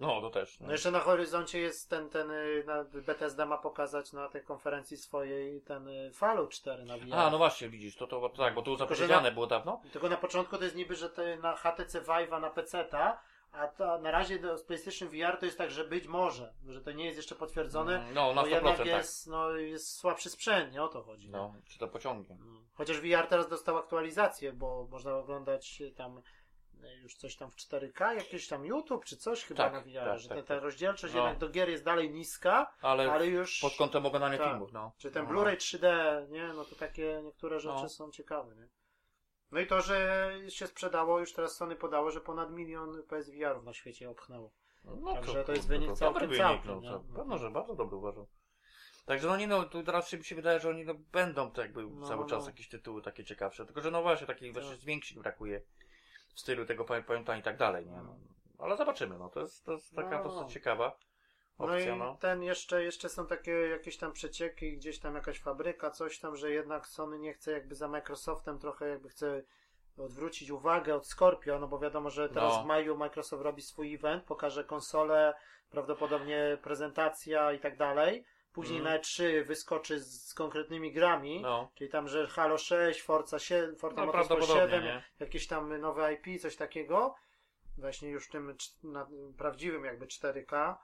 No 0.00 0.20
to 0.20 0.30
też. 0.30 0.60
No 0.60 0.72
jeszcze 0.72 0.90
na 0.90 1.00
horyzoncie 1.00 1.58
jest 1.58 1.90
ten, 1.90 2.08
ten 2.08 2.30
y, 2.30 2.64
na, 2.66 2.84
Bethesda 2.84 3.46
ma 3.46 3.58
pokazać 3.58 4.12
na 4.12 4.28
tej 4.28 4.42
konferencji 4.42 4.96
swojej 4.96 5.60
ten 5.60 5.88
y, 5.88 6.10
Fallout 6.12 6.50
4 6.50 6.84
na 6.84 6.98
VR. 6.98 7.14
A, 7.14 7.30
no 7.30 7.38
właśnie, 7.38 7.68
widzisz, 7.68 7.96
to, 7.96 8.06
to 8.06 8.28
tak, 8.28 8.54
bo 8.54 8.64
że 8.64 8.76
zapowiedziane 8.76 9.32
było 9.32 9.46
dawno. 9.46 9.80
Tylko 9.92 10.08
na 10.08 10.16
początku 10.16 10.58
to 10.58 10.64
jest 10.64 10.76
niby, 10.76 10.96
że 10.96 11.10
to 11.10 11.22
na 11.42 11.56
HTC 11.56 12.00
Vive'a 12.00 12.40
na 12.40 12.50
PC-ta, 12.50 13.20
a 13.52 13.66
ta, 13.68 13.98
na 13.98 14.10
razie 14.10 14.38
do 14.38 14.58
z 14.58 14.62
PlayStation 14.62 15.08
VR 15.08 15.36
to 15.38 15.46
jest 15.46 15.58
tak, 15.58 15.70
że 15.70 15.84
być 15.84 16.06
może, 16.06 16.52
że 16.68 16.80
to 16.80 16.92
nie 16.92 17.04
jest 17.04 17.16
jeszcze 17.16 17.34
potwierdzone, 17.34 18.04
No, 18.14 18.34
na 18.34 18.42
bo 18.42 18.48
100%, 18.48 18.50
jednak 18.50 18.76
tak. 18.76 18.86
jest, 18.86 19.26
no, 19.26 19.50
jest 19.50 19.96
słabszy 19.96 20.30
sprzęt, 20.30 20.72
nie 20.72 20.82
o 20.82 20.88
to 20.88 21.02
chodzi. 21.02 21.30
No, 21.30 21.54
czy 21.66 21.78
to 21.78 21.88
pociągnie. 21.88 22.36
No. 22.40 22.60
Chociaż 22.74 23.00
VR 23.00 23.26
teraz 23.28 23.48
dostał 23.48 23.78
aktualizację, 23.78 24.52
bo 24.52 24.86
można 24.90 25.16
oglądać 25.16 25.82
tam 25.96 26.18
y, 26.18 26.22
już 27.02 27.14
coś 27.14 27.36
tam 27.36 27.50
w 27.50 27.56
4K, 27.56 28.14
jakiś 28.14 28.48
tam 28.48 28.64
YouTube 28.64 29.04
czy 29.04 29.16
coś 29.16 29.44
chyba 29.44 29.64
Tak, 29.64 29.72
na 29.72 29.80
VR, 29.80 30.04
tak, 30.08 30.18
że 30.18 30.28
tak, 30.28 30.38
ta, 30.38 30.42
ta 30.44 30.60
rozdzielczość 30.60 31.14
No. 31.14 31.20
jednak 31.20 31.38
do 31.38 31.48
gier 31.48 31.68
jest 31.68 31.84
dalej 31.84 32.10
niska, 32.10 32.74
Ale, 32.82 33.12
ale 33.12 33.26
już 33.26 33.60
pod 33.60 33.76
kątem 33.76 34.06
oglądania 34.06 34.38
tak. 34.38 34.48
filmów, 34.48 34.72
no. 34.72 34.92
czy 34.98 35.10
ten 35.10 35.24
No. 35.24 35.30
Blu-ray 35.30 35.56
3D, 35.56 35.86
nie, 36.28 36.52
no 36.52 36.64
to 36.64 36.76
takie 36.76 37.20
niektóre 37.24 37.60
rzeczy 37.60 37.82
No. 37.82 37.88
są 37.88 38.10
ciekawe, 38.10 38.54
nie? 38.56 38.68
No 39.50 39.60
i 39.60 39.66
to, 39.66 39.80
że 39.80 40.30
się 40.48 40.66
sprzedało, 40.66 41.20
już 41.20 41.32
teraz 41.32 41.56
Sony 41.56 41.76
podało, 41.76 42.10
że 42.10 42.20
ponad 42.20 42.50
milion 42.52 43.02
PSVR-ów 43.02 43.64
na 43.64 43.72
świecie 43.72 44.10
opchnęło. 44.10 44.50
No 44.84 45.14
Także 45.14 45.44
to 45.44 45.52
jest 45.52 45.68
kurde, 45.68 45.78
wynik 45.78 45.98
dobry 45.98 45.98
całkiem, 45.98 46.28
wynik, 46.28 46.42
całkiem, 46.42 46.80
no, 46.82 46.98
to 46.98 47.16
Pewno, 47.16 47.38
że 47.38 47.50
bardzo 47.50 47.74
dobry 47.74 47.96
uważam. 47.96 48.26
Także 49.06 49.28
no 49.28 49.36
nie 49.36 49.46
no, 49.46 49.64
tu 49.64 49.82
raczej 49.86 50.18
mi 50.18 50.24
się 50.24 50.34
wydaje, 50.34 50.60
że 50.60 50.68
oni 50.68 50.84
no, 50.84 50.94
będą 50.94 51.50
tak 51.50 51.64
jakby 51.64 51.82
No, 51.86 52.06
cały 52.08 52.20
no. 52.22 52.26
czas 52.28 52.46
jakieś 52.46 52.68
tytuły 52.68 53.02
takie 53.02 53.24
ciekawsze. 53.24 53.66
Tylko, 53.66 53.80
że 53.80 53.90
no 53.90 54.02
właśnie 54.02 54.26
takich 54.26 54.54
Tak. 54.54 54.62
właśnie 54.62 54.86
większych 54.86 55.18
brakuje 55.18 55.62
w 56.34 56.40
stylu 56.40 56.66
tego 56.66 56.84
pamiętania 56.84 57.40
i 57.40 57.42
tak 57.42 57.56
dalej, 57.56 57.86
nie? 57.86 57.96
No. 57.96 58.16
Ale 58.58 58.76
zobaczymy, 58.76 59.18
no 59.18 59.28
to 59.28 59.40
jest, 59.40 59.64
to 59.64 59.72
jest 59.72 59.94
taka 59.96 60.18
No. 60.18 60.24
dosyć 60.24 60.52
ciekawa 60.52 60.96
No 61.58 61.64
opcja, 61.66 61.94
i 61.94 61.98
no. 61.98 62.16
ten 62.20 62.42
jeszcze, 62.42 62.84
jeszcze 62.84 63.08
są 63.08 63.26
takie 63.26 63.50
jakieś 63.52 63.96
tam 63.96 64.12
przecieki, 64.12 64.76
gdzieś 64.76 64.98
tam 64.98 65.14
jakaś 65.14 65.40
fabryka, 65.40 65.90
coś 65.90 66.18
tam, 66.18 66.36
że 66.36 66.50
jednak 66.50 66.86
Sony 66.86 67.18
nie 67.18 67.32
chce 67.34 67.52
jakby 67.52 67.74
za 67.74 67.88
Microsoftem 67.88 68.58
trochę 68.58 68.88
jakby 68.88 69.08
chce 69.08 69.42
odwrócić 69.98 70.50
uwagę 70.50 70.94
od 70.94 71.06
Scorpio, 71.06 71.58
no 71.58 71.68
bo 71.68 71.78
wiadomo, 71.78 72.10
że 72.10 72.28
teraz 72.28 72.56
No. 72.56 72.62
w 72.62 72.66
maju 72.66 72.96
Microsoft 72.96 73.42
robi 73.42 73.62
swój 73.62 73.94
event, 73.94 74.24
pokaże 74.24 74.64
konsolę, 74.64 75.34
prawdopodobnie 75.70 76.58
prezentacja 76.62 77.52
i 77.52 77.60
tak 77.60 77.76
dalej. 77.76 78.24
Później 78.52 78.78
Mhm. 78.78 78.94
na 78.94 79.00
E3 79.02 79.44
wyskoczy 79.44 80.00
z, 80.00 80.28
z 80.28 80.34
konkretnymi 80.34 80.92
grami, 80.92 81.40
No, 81.42 81.70
czyli 81.74 81.90
tam, 81.90 82.08
że 82.08 82.26
Halo 82.26 82.58
6, 82.58 83.02
Forza 83.02 83.38
7, 83.38 83.76
Forza 83.76 84.00
no 84.00 84.06
Motorsport 84.06 84.38
prawdopodobnie, 84.40 84.76
7, 84.76 84.84
nie? 84.84 85.02
jakieś 85.20 85.46
tam 85.46 85.80
nowe 85.80 86.14
IP, 86.14 86.40
coś 86.40 86.56
takiego. 86.56 87.14
Właśnie 87.78 88.08
już 88.10 88.28
tym 88.28 88.56
na, 88.82 89.08
prawdziwym 89.38 89.84
jakby 89.84 90.06
4K. 90.06 90.76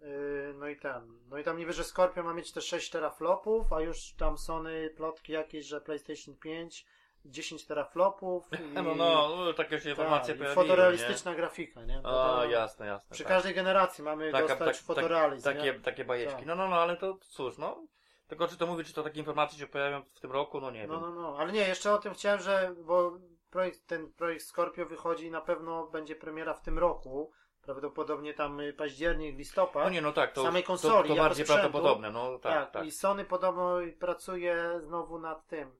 Yy, 0.00 0.54
no 0.58 0.68
i 0.68 0.76
ten. 0.76 1.20
No 1.28 1.38
i 1.38 1.44
tam 1.44 1.58
niby, 1.58 1.72
że 1.72 1.84
Scorpio 1.84 2.22
ma 2.22 2.34
mieć 2.34 2.52
te 2.52 2.60
6 2.60 2.90
teraflopów, 2.90 3.72
a 3.72 3.80
już 3.80 4.12
tam 4.14 4.38
Sony 4.38 4.90
plotki 4.96 5.32
jakieś, 5.32 5.66
że 5.66 5.80
PlayStation 5.80 6.36
5 6.36 6.86
10 7.24 7.66
teraflopów. 7.66 8.48
I, 8.52 8.74
No, 8.74 8.82
no, 8.82 9.36
no, 9.36 9.52
takie 9.52 9.80
się 9.80 9.90
informacje 9.90 10.34
tak, 10.34 10.36
i 10.36 10.38
pojawiły, 10.38 10.66
fotorealistyczna 10.66 11.34
grafika, 11.34 11.80
nie? 11.80 11.86
nie? 11.86 12.00
No 12.02 12.24
A, 12.24 12.36
to 12.42 12.44
jasne, 12.50 12.86
jasne. 12.86 13.14
przy 13.14 13.22
tak. 13.24 13.32
każdej 13.32 13.54
generacji 13.54 14.04
mamy 14.04 14.32
Taka- 14.32 14.42
dostać 14.48 14.58
tak- 14.58 14.76
tak- 14.76 14.84
fotorealizm. 14.84 15.44
Takie, 15.44 15.72
nie? 15.72 15.80
takie 15.80 16.04
bajeczki. 16.04 16.36
Tak. 16.36 16.46
No, 16.46 16.54
no, 16.54 16.68
no, 16.68 16.76
ale 16.76 16.96
to 16.96 17.18
cóż, 17.20 17.58
no. 17.58 17.86
Tylko 18.26 18.48
czy 18.48 18.56
to 18.56 18.66
mówi, 18.66 18.84
czy 18.84 18.92
to 18.94 19.02
takie 19.02 19.18
informacje 19.18 19.58
się 19.58 19.66
pojawią 19.66 20.02
w 20.14 20.20
tym 20.20 20.32
roku, 20.32 20.60
no 20.60 20.70
nie 20.70 20.86
No, 20.86 21.00
wiem. 21.00 21.02
no, 21.14 21.22
no, 21.22 21.36
ale 21.38 21.52
nie, 21.52 21.68
jeszcze 21.68 21.92
o 21.92 21.98
tym 21.98 22.14
chciałem, 22.14 22.40
że 22.40 22.74
bo 22.84 23.12
projekt, 23.50 23.86
ten 23.86 24.12
projekt 24.12 24.44
Scorpio 24.44 24.86
wychodzi 24.86 25.26
i 25.26 25.30
na 25.30 25.40
pewno 25.40 25.86
będzie 25.86 26.16
premiera 26.16 26.54
w 26.54 26.62
tym 26.62 26.78
roku. 26.78 27.30
Prawdopodobnie 27.62 28.34
tam 28.34 28.58
październik, 28.78 29.38
listopad. 29.38 29.84
No 29.84 29.90
nie, 29.90 30.02
no 30.02 30.12
tak, 30.12 30.32
to, 30.32 30.42
Samej 30.42 30.62
to, 30.62 30.66
konsoli, 30.66 31.08
to 31.08 31.14
jako 31.14 31.28
bardziej 31.28 31.46
sprzętu. 31.46 31.62
prawdopodobne, 31.62 32.10
no 32.10 32.38
tak, 32.38 32.52
tak, 32.54 32.70
tak. 32.70 32.86
i 32.86 32.90
Sony 32.90 33.24
podobno 33.24 33.76
pracuje 34.00 34.80
znowu 34.80 35.18
nad 35.18 35.46
tym. 35.46 35.76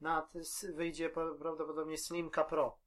Nad, 0.00 0.36
s- 0.36 0.66
wyjdzie 0.74 1.10
prawdopodobnie 1.10 1.98
Slimka 1.98 2.44
Pro. 2.44 2.78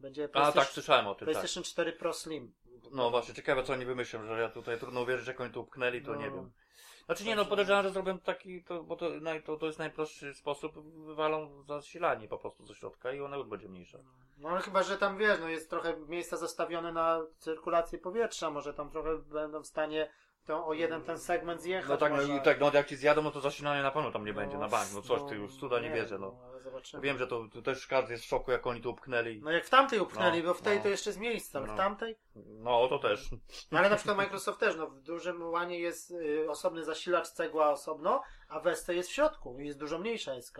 Będzie 0.00 0.24
A 0.24 0.28
PlayStation, 0.28 0.62
tak, 0.64 0.72
słyszałem 0.72 1.06
o 1.06 1.14
tym, 1.14 1.26
tak. 1.26 1.32
PlayStation 1.34 1.62
4 1.64 1.92
Pro 1.92 2.12
Slim. 2.12 2.54
No 2.90 3.10
właśnie, 3.10 3.34
ciekawe 3.34 3.62
co 3.62 3.72
oni 3.72 3.84
wymyślą, 3.84 4.26
że 4.26 4.40
ja 4.40 4.48
tutaj 4.48 4.78
trudno 4.78 5.02
uwierzyć, 5.02 5.28
jak 5.28 5.40
oni 5.40 5.52
to 5.52 5.60
upchnęli, 5.60 6.02
to 6.02 6.12
No. 6.12 6.18
nie 6.20 6.30
wiem. 6.30 6.52
Znaczy 7.06 7.24
nie, 7.24 7.36
no 7.36 7.44
podejrzewam, 7.44 7.82
że 7.82 7.90
zrobią 7.90 8.18
taki, 8.18 8.64
to, 8.64 8.82
bo 8.82 8.96
to, 8.96 9.10
to, 9.44 9.56
to 9.56 9.66
jest 9.66 9.78
najprostszy 9.78 10.34
sposób, 10.34 10.72
wywalą 11.06 11.62
zasilanie 11.62 12.28
po 12.28 12.38
prostu 12.38 12.66
ze 12.66 12.74
środka 12.74 13.12
i 13.12 13.20
ona 13.20 13.36
już 13.36 13.46
będzie 13.46 13.68
mniejsza. 13.68 13.98
No 14.38 14.48
ale 14.48 14.60
chyba, 14.60 14.82
że 14.82 14.98
tam 14.98 15.18
wiesz, 15.18 15.40
no 15.40 15.48
jest 15.48 15.70
trochę 15.70 15.96
miejsca 15.96 16.36
zostawione 16.36 16.92
na 16.92 17.20
cyrkulację 17.38 17.98
powietrza, 17.98 18.50
może 18.50 18.74
tam 18.74 18.90
trochę 18.90 19.18
będą 19.18 19.62
w 19.62 19.66
stanie 19.66 20.10
to 20.46 20.66
o 20.66 20.72
jeden 20.72 21.02
ten 21.02 21.18
segment 21.18 21.62
zjechać. 21.62 21.88
No 21.88 21.96
tak, 21.96 22.12
no, 22.12 22.18
może. 22.18 22.36
i 22.36 22.40
tak, 22.40 22.60
no 22.60 22.70
jak 22.74 22.86
ci 22.86 22.96
zjadą, 22.96 23.22
no 23.22 23.30
to 23.30 23.40
zasilanie 23.40 23.82
na 23.82 23.90
pewno 23.90 24.10
tam 24.12 24.24
nie 24.24 24.32
No, 24.32 24.40
będzie, 24.40 24.58
na 24.58 24.68
bank, 24.68 24.88
no 24.94 25.02
coś, 25.02 25.20
ty 25.28 25.34
już 25.36 25.56
cuda 25.56 25.80
nie 25.80 25.90
bierze, 25.90 26.18
no. 26.18 26.36
ale 26.50 26.60
zobaczymy. 26.60 27.02
Wiem, 27.02 27.18
że 27.18 27.26
to, 27.26 27.48
to 27.52 27.62
też 27.62 27.86
każdy 27.86 28.12
jest 28.12 28.24
w 28.24 28.28
szoku, 28.28 28.50
jak 28.50 28.66
oni 28.66 28.80
to 28.80 28.90
upchnęli. 28.90 29.40
No 29.44 29.50
jak 29.50 29.64
w 29.64 29.70
tamtej 29.70 30.00
upchnęli, 30.00 30.38
No, 30.42 30.48
bo 30.48 30.54
w 30.54 30.62
tej 30.62 30.76
no. 30.76 30.82
to 30.82 30.88
jeszcze 30.88 31.12
z 31.12 31.18
miejsca, 31.18 31.58
ale 31.58 31.66
No. 31.68 31.74
w 31.74 31.76
tamtej? 31.76 32.16
No, 32.36 32.88
to 32.88 32.98
też. 32.98 33.30
No 33.72 33.78
ale 33.78 33.90
na 33.90 33.96
przykład 33.96 34.16
Microsoft 34.16 34.60
też, 34.60 34.76
no 34.76 34.86
w 34.86 35.00
dużym 35.00 35.42
łanie 35.50 35.78
jest 35.78 36.10
y, 36.10 36.50
osobny 36.50 36.84
zasilacz 36.84 37.28
cegła 37.28 37.70
osobno, 37.70 38.22
a 38.48 38.60
w 38.60 38.74
ST 38.76 38.88
jest 38.88 39.08
w 39.08 39.12
środku 39.12 39.60
i 39.60 39.66
jest 39.66 39.78
dużo 39.78 39.98
mniejsza 39.98 40.34
SK. 40.42 40.58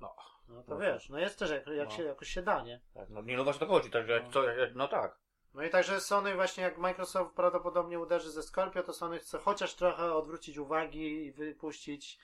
No, 0.00 0.14
No 0.48 0.62
to 0.62 0.74
No 0.74 0.78
wiesz, 0.80 1.08
no 1.08 1.18
jest 1.18 1.38
też 1.38 1.50
jak, 1.50 1.66
jak 1.66 1.88
No. 1.88 1.94
się, 1.96 2.02
jakoś 2.02 2.28
się 2.28 2.42
da, 2.42 2.62
nie? 2.62 2.80
tak, 2.94 3.08
no 3.10 3.22
nie, 3.22 3.36
no 3.36 3.44
właśnie 3.44 3.66
to 3.66 3.72
chodzi, 3.72 3.90
także 3.90 4.22
No. 4.24 4.30
co, 4.30 4.42
jak, 4.42 4.74
no 4.74 4.88
tak. 4.88 5.16
No 5.54 5.62
i 5.62 5.70
także 5.70 6.00
Sony 6.00 6.34
właśnie 6.34 6.64
jak 6.64 6.78
Microsoft 6.78 7.34
prawdopodobnie 7.34 7.98
uderzy 8.00 8.30
ze 8.30 8.42
Scorpio, 8.42 8.82
to 8.82 8.92
Sony 8.92 9.18
chce 9.18 9.38
chociaż 9.38 9.74
trochę 9.74 10.14
odwrócić 10.14 10.58
uwagi 10.58 11.24
i 11.26 11.32
wypuścić, 11.32 12.18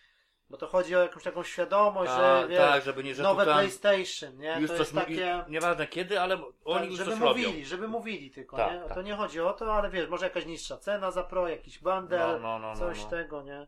bo 0.50 0.56
to 0.56 0.66
chodzi 0.66 0.96
o 0.96 1.02
jakąś 1.02 1.22
taką 1.22 1.42
świadomość, 1.42 2.12
że 2.12 2.38
A, 2.44 2.46
wiesz, 2.46 2.58
tak, 2.58 2.82
żeby 2.84 3.04
nie, 3.04 3.14
że 3.14 3.22
nowe 3.22 3.44
tam 3.44 3.54
PlayStation, 3.54 4.38
nie? 4.38 4.56
już 4.60 4.70
to 4.70 4.76
coś 4.76 4.86
jest 4.86 4.94
takie... 4.94 5.44
nieważne 5.48 5.86
kiedy, 5.86 6.20
ale 6.20 6.34
oni 6.64 6.80
tak, 6.80 6.90
już 6.90 6.98
żeby 6.98 7.10
coś 7.10 7.20
mówili, 7.20 7.46
robią. 7.46 7.64
żeby 7.64 7.88
mówili 7.88 8.30
tylko, 8.30 8.56
Tak, 8.56 8.72
nie? 8.72 8.80
tak. 8.80 8.94
To 8.94 9.02
nie 9.02 9.14
chodzi 9.14 9.40
o 9.40 9.52
to, 9.52 9.74
ale 9.74 9.90
wiesz, 9.90 10.08
może 10.08 10.26
jakaś 10.26 10.46
niższa 10.46 10.76
cena 10.76 11.10
za 11.10 11.22
pro, 11.22 11.48
jakiś 11.48 11.78
bundle, 11.78 12.18
No, 12.18 12.38
no, 12.38 12.58
no, 12.58 12.68
no, 12.68 12.76
coś 12.76 13.02
no. 13.04 13.10
tego, 13.10 13.42
nie? 13.42 13.66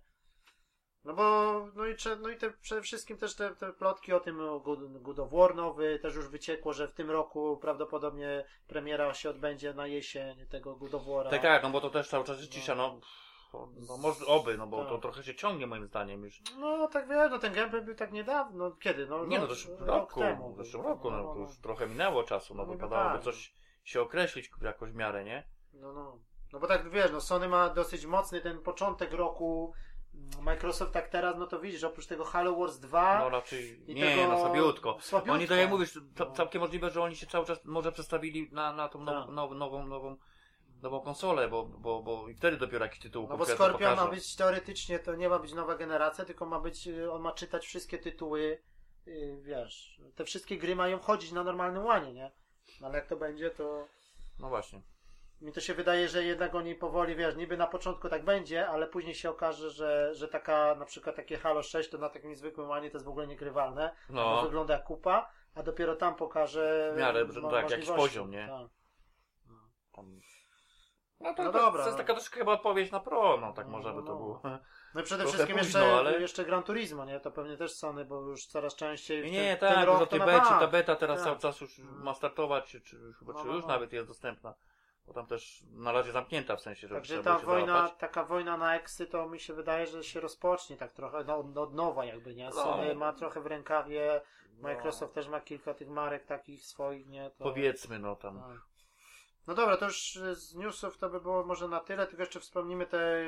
No 1.05 1.15
bo, 1.15 1.53
no 1.75 1.87
i, 1.87 1.95
no 2.21 2.29
i 2.29 2.37
te, 2.37 2.51
przede 2.51 2.83
wszystkim 2.83 3.17
też 3.19 3.35
te, 3.37 3.55
te 3.57 3.73
plotki 3.73 4.13
o 4.13 4.21
tym 4.21 4.41
o 4.41 4.61
God, 4.61 5.03
God 5.03 5.19
of 5.19 5.31
War 5.33 5.55
nowy, 5.55 5.99
też 5.99 6.15
już 6.15 6.29
wyciekło, 6.29 6.73
że 6.73 6.89
w 6.89 6.93
tym 6.95 7.11
roku 7.11 7.57
prawdopodobnie 7.57 8.45
premiera 8.67 9.15
się 9.15 9.31
odbędzie 9.31 9.75
na 9.75 9.87
jesień 9.87 10.47
tego 10.47 10.77
God 10.77 10.95
of 10.95 11.03
War'a. 11.03 11.31
Tak, 11.31 11.43
tak, 11.43 11.63
no 11.63 11.71
bo 11.71 11.81
to 11.81 11.91
też 11.91 12.09
cały 12.09 12.25
czas 12.25 12.39
jest 12.39 12.53
cisza, 12.53 12.75
no. 12.75 13.01
No 13.89 13.97
może 13.99 14.27
oby, 14.27 14.59
no 14.59 14.67
bo 14.67 14.79
Tak. 14.79 14.89
to 14.89 14.99
trochę 14.99 15.23
się 15.23 15.35
ciągnie 15.35 15.67
moim 15.67 15.87
zdaniem 15.87 16.25
już. 16.25 16.43
No 16.59 16.89
tak 16.89 17.09
wiesz, 17.09 17.31
no 17.31 17.39
ten 17.39 17.53
gameplay 17.53 17.83
był 17.83 17.95
tak 17.95 18.13
niedawno, 18.13 18.71
kiedy? 18.71 19.07
No, 19.07 19.27
Nie 19.27 19.39
no, 19.39 19.45
to 19.47 19.53
już 19.53 19.67
w 19.67 19.71
rok 19.81 19.87
roku, 19.89 20.21
temu. 20.21 20.53
w 20.55 20.57
zeszłym 20.57 20.83
roku, 20.83 21.11
no 21.11 21.35
to 21.35 21.39
już 21.41 21.59
trochę 21.59 21.87
minęło 21.87 22.23
czasu, 22.25 22.55
no 22.55 22.63
No 22.63 22.69
niby 22.73 22.83
wypadałoby 22.85 23.15
tak. 23.15 23.25
coś 23.25 23.55
się 23.85 24.01
określić 24.03 24.51
jakoś 24.63 24.91
w 24.91 24.95
miarę, 24.95 25.25
nie? 25.25 25.45
No, 25.73 25.93
no. 25.93 26.19
No 26.53 26.61
bo 26.61 26.67
tak 26.67 26.91
wiesz, 26.91 27.13
no 27.13 27.21
Sony 27.21 27.49
ma 27.49 27.69
dosyć 27.69 28.07
mocny 28.07 28.41
ten 28.41 28.59
początek 28.63 29.13
roku. 29.13 29.73
Microsoft 30.41 30.93
tak 30.93 31.09
teraz, 31.09 31.37
no 31.39 31.47
to 31.47 31.61
widzisz, 31.61 31.85
oprócz 31.85 32.07
tego 32.07 32.25
Halo 32.25 32.57
Wars 32.57 32.79
2. 32.79 33.19
No 33.19 33.29
raczej, 33.29 33.91
i 33.91 33.95
nie, 33.95 34.17
tego 34.17 34.29
no 34.29 34.39
słabiutko. 34.39 34.99
słabiutko. 35.01 35.35
Oni 35.35 35.49
tak 35.49 35.59
jak 35.59 35.71
mówisz, 35.71 35.99
No. 36.19 36.31
całkiem 36.33 36.61
możliwe, 36.61 36.91
że 36.91 37.03
oni 37.03 37.17
się 37.17 37.27
cały 37.27 37.47
czas 37.47 37.65
może 37.65 37.93
przestawili 37.93 38.49
na, 38.53 38.73
na 38.73 38.89
tą 38.89 39.07
Tak. 39.07 39.29
nową, 39.29 39.55
nową, 39.55 39.87
nową, 40.83 41.01
konsolę, 41.01 41.49
bo, 41.49 41.65
bo, 41.65 42.03
bo 42.03 42.29
i 42.29 42.35
wtedy 42.35 42.57
dopiero 42.57 42.85
jakiś 42.85 43.01
tytuł 43.01 43.27
No 43.31 43.37
bo 43.37 43.47
Scorpion 43.47 43.91
ma 43.91 43.97
pokażą. 43.97 44.11
być 44.11 44.37
teoretycznie, 44.37 44.99
to 44.99 45.15
nie 45.15 45.29
ma 45.29 45.39
być 45.39 45.53
nowa 45.53 45.77
generacja, 45.77 46.25
tylko 46.25 46.47
ma 46.47 46.61
być, 46.61 46.87
y, 46.89 47.13
on 47.13 47.23
ma 47.23 47.33
czytać 47.33 47.67
wszystkie 47.67 47.99
tytuły, 47.99 48.63
y, 49.07 49.39
wiesz, 49.43 50.01
te 50.15 50.25
wszystkie 50.25 50.59
gry 50.59 50.77
mają 50.77 50.99
chodzić 50.99 51.33
na 51.33 51.45
normalnym 51.45 51.85
łanie, 51.85 52.13
nie? 52.13 52.33
No 52.81 52.87
ale 52.87 52.99
jak 52.99 53.07
to 53.07 53.17
będzie, 53.17 53.51
to 53.51 53.87
No 54.39 54.49
właśnie. 54.49 54.83
Mi 55.43 55.53
to 55.53 55.61
się 55.61 55.75
wydaje, 55.75 56.09
że 56.09 56.25
jednak 56.25 56.55
oni 56.55 56.75
powoli, 56.75 57.17
wiesz, 57.17 57.37
niby 57.37 57.57
na 57.57 57.67
początku 57.67 58.09
tak 58.09 58.25
będzie, 58.25 58.69
ale 58.69 58.87
później 58.87 59.15
się 59.15 59.31
okaże, 59.31 59.71
że, 59.71 60.15
że 60.15 60.29
taka, 60.29 60.75
na 60.75 60.85
przykład 60.85 61.17
takie 61.17 61.39
Halo 61.39 61.63
6 61.63 61.91
to 61.91 61.99
na 61.99 62.09
takim 62.09 62.35
zwykłym 62.37 62.69
łanie 62.69 62.91
to 62.91 62.97
jest 62.97 63.07
w 63.07 63.09
ogóle 63.09 63.27
niegrywalne, 63.27 63.97
bo 64.09 64.15
No, 64.15 64.43
wygląda 64.43 64.75
jak 64.75 64.85
kupa, 64.85 65.31
a 65.55 65.63
dopiero 65.63 65.97
tam 65.97 66.15
pokaże 66.15 66.93
W 66.95 66.99
miarę, 67.01 67.27
że 67.31 67.41
mo- 67.41 67.51
tak, 67.51 67.71
jakiś 67.71 67.91
poziom, 67.91 68.31
nie? 68.31 68.47
Tak. 68.49 68.69
tam... 69.93 70.21
No 71.21 71.35
to, 71.35 71.43
No 71.45 71.53
to, 71.53 71.59
dobra, 71.59 71.81
to 71.83 71.87
jest 71.89 71.99
no. 71.99 72.05
taka 72.05 72.15
troszkę 72.15 72.39
chyba 72.39 72.53
odpowiedź 72.53 72.91
na 72.91 73.01
pro, 73.01 73.37
no 73.41 73.53
tak 73.53 73.67
No, 73.67 73.73
może 73.73 73.89
by 73.89 74.01
no, 74.01 74.03
to 74.03 74.13
no. 74.13 74.19
było. 74.19 74.41
No 74.95 75.01
i 75.01 75.05
przede 75.05 75.25
wszystkim 75.25 75.59
późno, 75.59 75.81
jeszcze, 75.81 75.97
ale- 75.99 76.21
jeszcze 76.21 76.45
Gran 76.45 76.63
Turismo, 76.63 77.05
nie? 77.05 77.21
To 77.21 77.31
pewnie 77.31 77.57
też 77.57 77.75
Sony, 77.75 78.05
bo 78.05 78.21
już 78.21 78.47
coraz 78.47 78.77
częściej 78.77 79.23
w 79.23 79.25
Nie, 79.25 79.31
nie, 79.33 79.57
ten, 79.57 79.69
ten 79.69 79.75
tak, 79.79 79.87
rok 79.87 80.01
już 80.01 80.09
o 80.09 80.19
to 80.19 80.27
becie, 80.27 80.49
ta 80.49 80.67
beta 80.67 80.97
teraz 80.97 81.19
Tak. 81.19 81.25
cały 81.27 81.39
czas 81.39 81.61
już 81.61 81.79
ma 81.79 82.15
startować, 82.15 82.65
czy, 82.65 82.81
czy, 82.81 82.97
No, 83.27 83.35
czy 83.35 83.47
no, 83.47 83.55
już 83.55 83.63
no. 83.63 83.69
nawet 83.69 83.93
jest 83.93 84.09
dostępna. 84.09 84.55
Bo 85.07 85.13
tam 85.13 85.27
też 85.27 85.63
na 85.73 85.93
razie 85.93 86.13
zamknięta 86.13 86.57
w 86.57 86.61
sensie, 86.61 86.89
że 86.89 86.95
Także 86.95 87.23
ta 87.23 87.39
wojna, 87.39 87.67
załapać. 87.67 87.99
taka 87.99 88.25
wojna 88.25 88.57
na 88.57 88.77
eksy, 88.77 89.07
to 89.07 89.29
mi 89.29 89.41
się 89.41 89.55
wydaje, 89.55 89.87
że 89.87 90.05
się 90.05 90.21
rozpocznie 90.21 90.77
tak 90.77 90.93
trochę 90.93 91.25
no, 91.25 91.37
od, 91.37 91.59
od 91.59 91.75
nowa 91.75 92.05
jakby, 92.05 92.35
nie? 92.35 92.53
Sony 92.53 92.89
No. 92.89 93.01
ma 93.01 93.13
trochę 93.13 93.41
w 93.41 93.47
rękawie, 93.47 94.21
No, 94.57 94.63
Microsoft 94.69 95.15
też 95.15 95.29
ma 95.29 95.41
kilka 95.41 95.75
tych 95.75 95.89
marek 95.89 96.25
takich 96.27 96.67
swoich, 96.67 97.07
nie? 97.09 97.31
To... 97.31 97.45
Powiedzmy, 97.45 97.99
no 97.99 98.17
tam. 98.17 98.39
Tak. 98.41 98.61
No 99.47 99.55
dobra, 99.55 99.77
to 99.77 99.85
już 99.85 100.19
z 100.33 100.55
newsów 100.55 100.99
to 100.99 101.09
by 101.11 101.21
było 101.21 101.45
może 101.45 101.69
na 101.69 101.81
tyle, 101.81 102.07
tylko 102.07 102.23
jeszcze 102.23 102.41
wspomnimy 102.41 102.87
te 102.87 103.25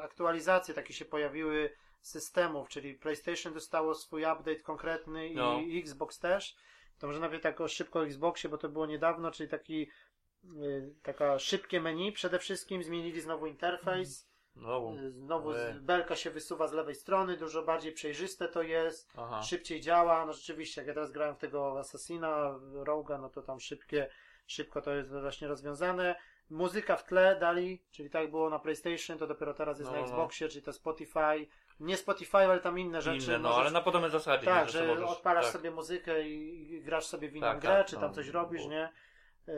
aktualizacje, 0.00 0.74
takie 0.74 0.94
się 0.94 1.04
pojawiły 1.04 1.76
systemów, 2.00 2.68
czyli 2.68 2.94
PlayStation 2.94 3.54
dostało 3.54 3.94
swój 3.94 4.22
update 4.22 4.60
konkretny 4.60 5.28
i 5.28 5.34
No. 5.34 5.58
Xbox 5.80 6.18
też. 6.18 6.56
To 6.98 7.06
może 7.06 7.20
nawet 7.20 7.42
tak 7.42 7.58
szybko 7.68 7.98
o 7.98 8.06
Xboxie, 8.06 8.50
bo 8.50 8.58
to 8.58 8.68
było 8.68 8.86
niedawno, 8.86 9.30
czyli 9.30 9.48
taki 9.48 9.90
taka 11.02 11.38
szybkie 11.38 11.80
menu. 11.80 12.12
Przede 12.12 12.38
wszystkim 12.38 12.82
zmienili 12.82 13.20
znowu 13.20 13.46
interfejs. 13.46 14.26
No, 14.56 14.92
Y, 14.98 15.10
Znowu 15.10 15.48
Ojej. 15.48 15.74
z, 15.74 15.78
belka 15.78 16.16
się 16.16 16.30
wysuwa 16.30 16.68
z 16.68 16.72
lewej 16.72 16.94
strony, 16.94 17.36
dużo 17.36 17.62
bardziej 17.62 17.92
przejrzyste 17.92 18.48
to 18.48 18.62
jest 18.62 19.12
aha. 19.16 19.42
szybciej 19.42 19.80
działa. 19.80 20.26
No 20.26 20.32
rzeczywiście, 20.32 20.80
jak 20.80 20.88
ja 20.88 20.94
teraz 20.94 21.12
grałem 21.12 21.34
w 21.34 21.38
tego 21.38 21.78
Assassina, 21.78 22.58
Roga, 22.72 23.18
no 23.18 23.28
to 23.28 23.42
tam 23.42 23.60
szybkie, 23.60 24.08
szybko 24.46 24.80
to 24.82 24.94
jest 24.94 25.10
właśnie 25.10 25.48
rozwiązane. 25.48 26.16
Muzyka 26.50 26.96
w 26.96 27.04
tle 27.04 27.36
dali, 27.40 27.82
czyli 27.90 28.10
tak 28.10 28.30
było 28.30 28.50
na 28.50 28.58
PlayStation, 28.58 29.18
to 29.18 29.26
dopiero 29.26 29.54
teraz 29.54 29.78
jest 29.78 29.90
No, 29.90 29.96
na 29.96 30.02
no. 30.02 30.08
Xboxie, 30.08 30.48
czyli 30.48 30.62
to 30.62 30.72
Spotify. 30.72 31.46
Nie 31.80 31.96
Spotify, 31.96 32.36
ale 32.38 32.60
tam 32.60 32.78
inne 32.78 33.02
rzeczy. 33.02 33.26
Inne, 33.26 33.38
no 33.38 33.48
możesz- 33.48 33.60
ale 33.60 33.70
na 33.70 33.80
podobnej 33.80 34.10
zasadzie. 34.10 34.44
tak, 34.44 34.66
nie, 34.66 34.72
że 34.72 34.86
możesz, 34.86 35.10
odpalasz 35.10 35.44
tak. 35.44 35.52
sobie 35.52 35.70
muzykę 35.70 36.28
i, 36.28 36.72
i 36.72 36.82
grasz 36.82 37.06
sobie 37.06 37.28
w 37.28 37.36
inną 37.36 37.46
Tak, 37.46 37.60
grę, 37.60 37.70
tak, 37.70 37.86
czy 37.86 37.94
no, 37.94 38.00
tam 38.00 38.12
coś 38.14 38.28
robisz, 38.28 38.62
bo- 38.62 38.70
nie? 38.70 38.92
Yy, 39.46 39.54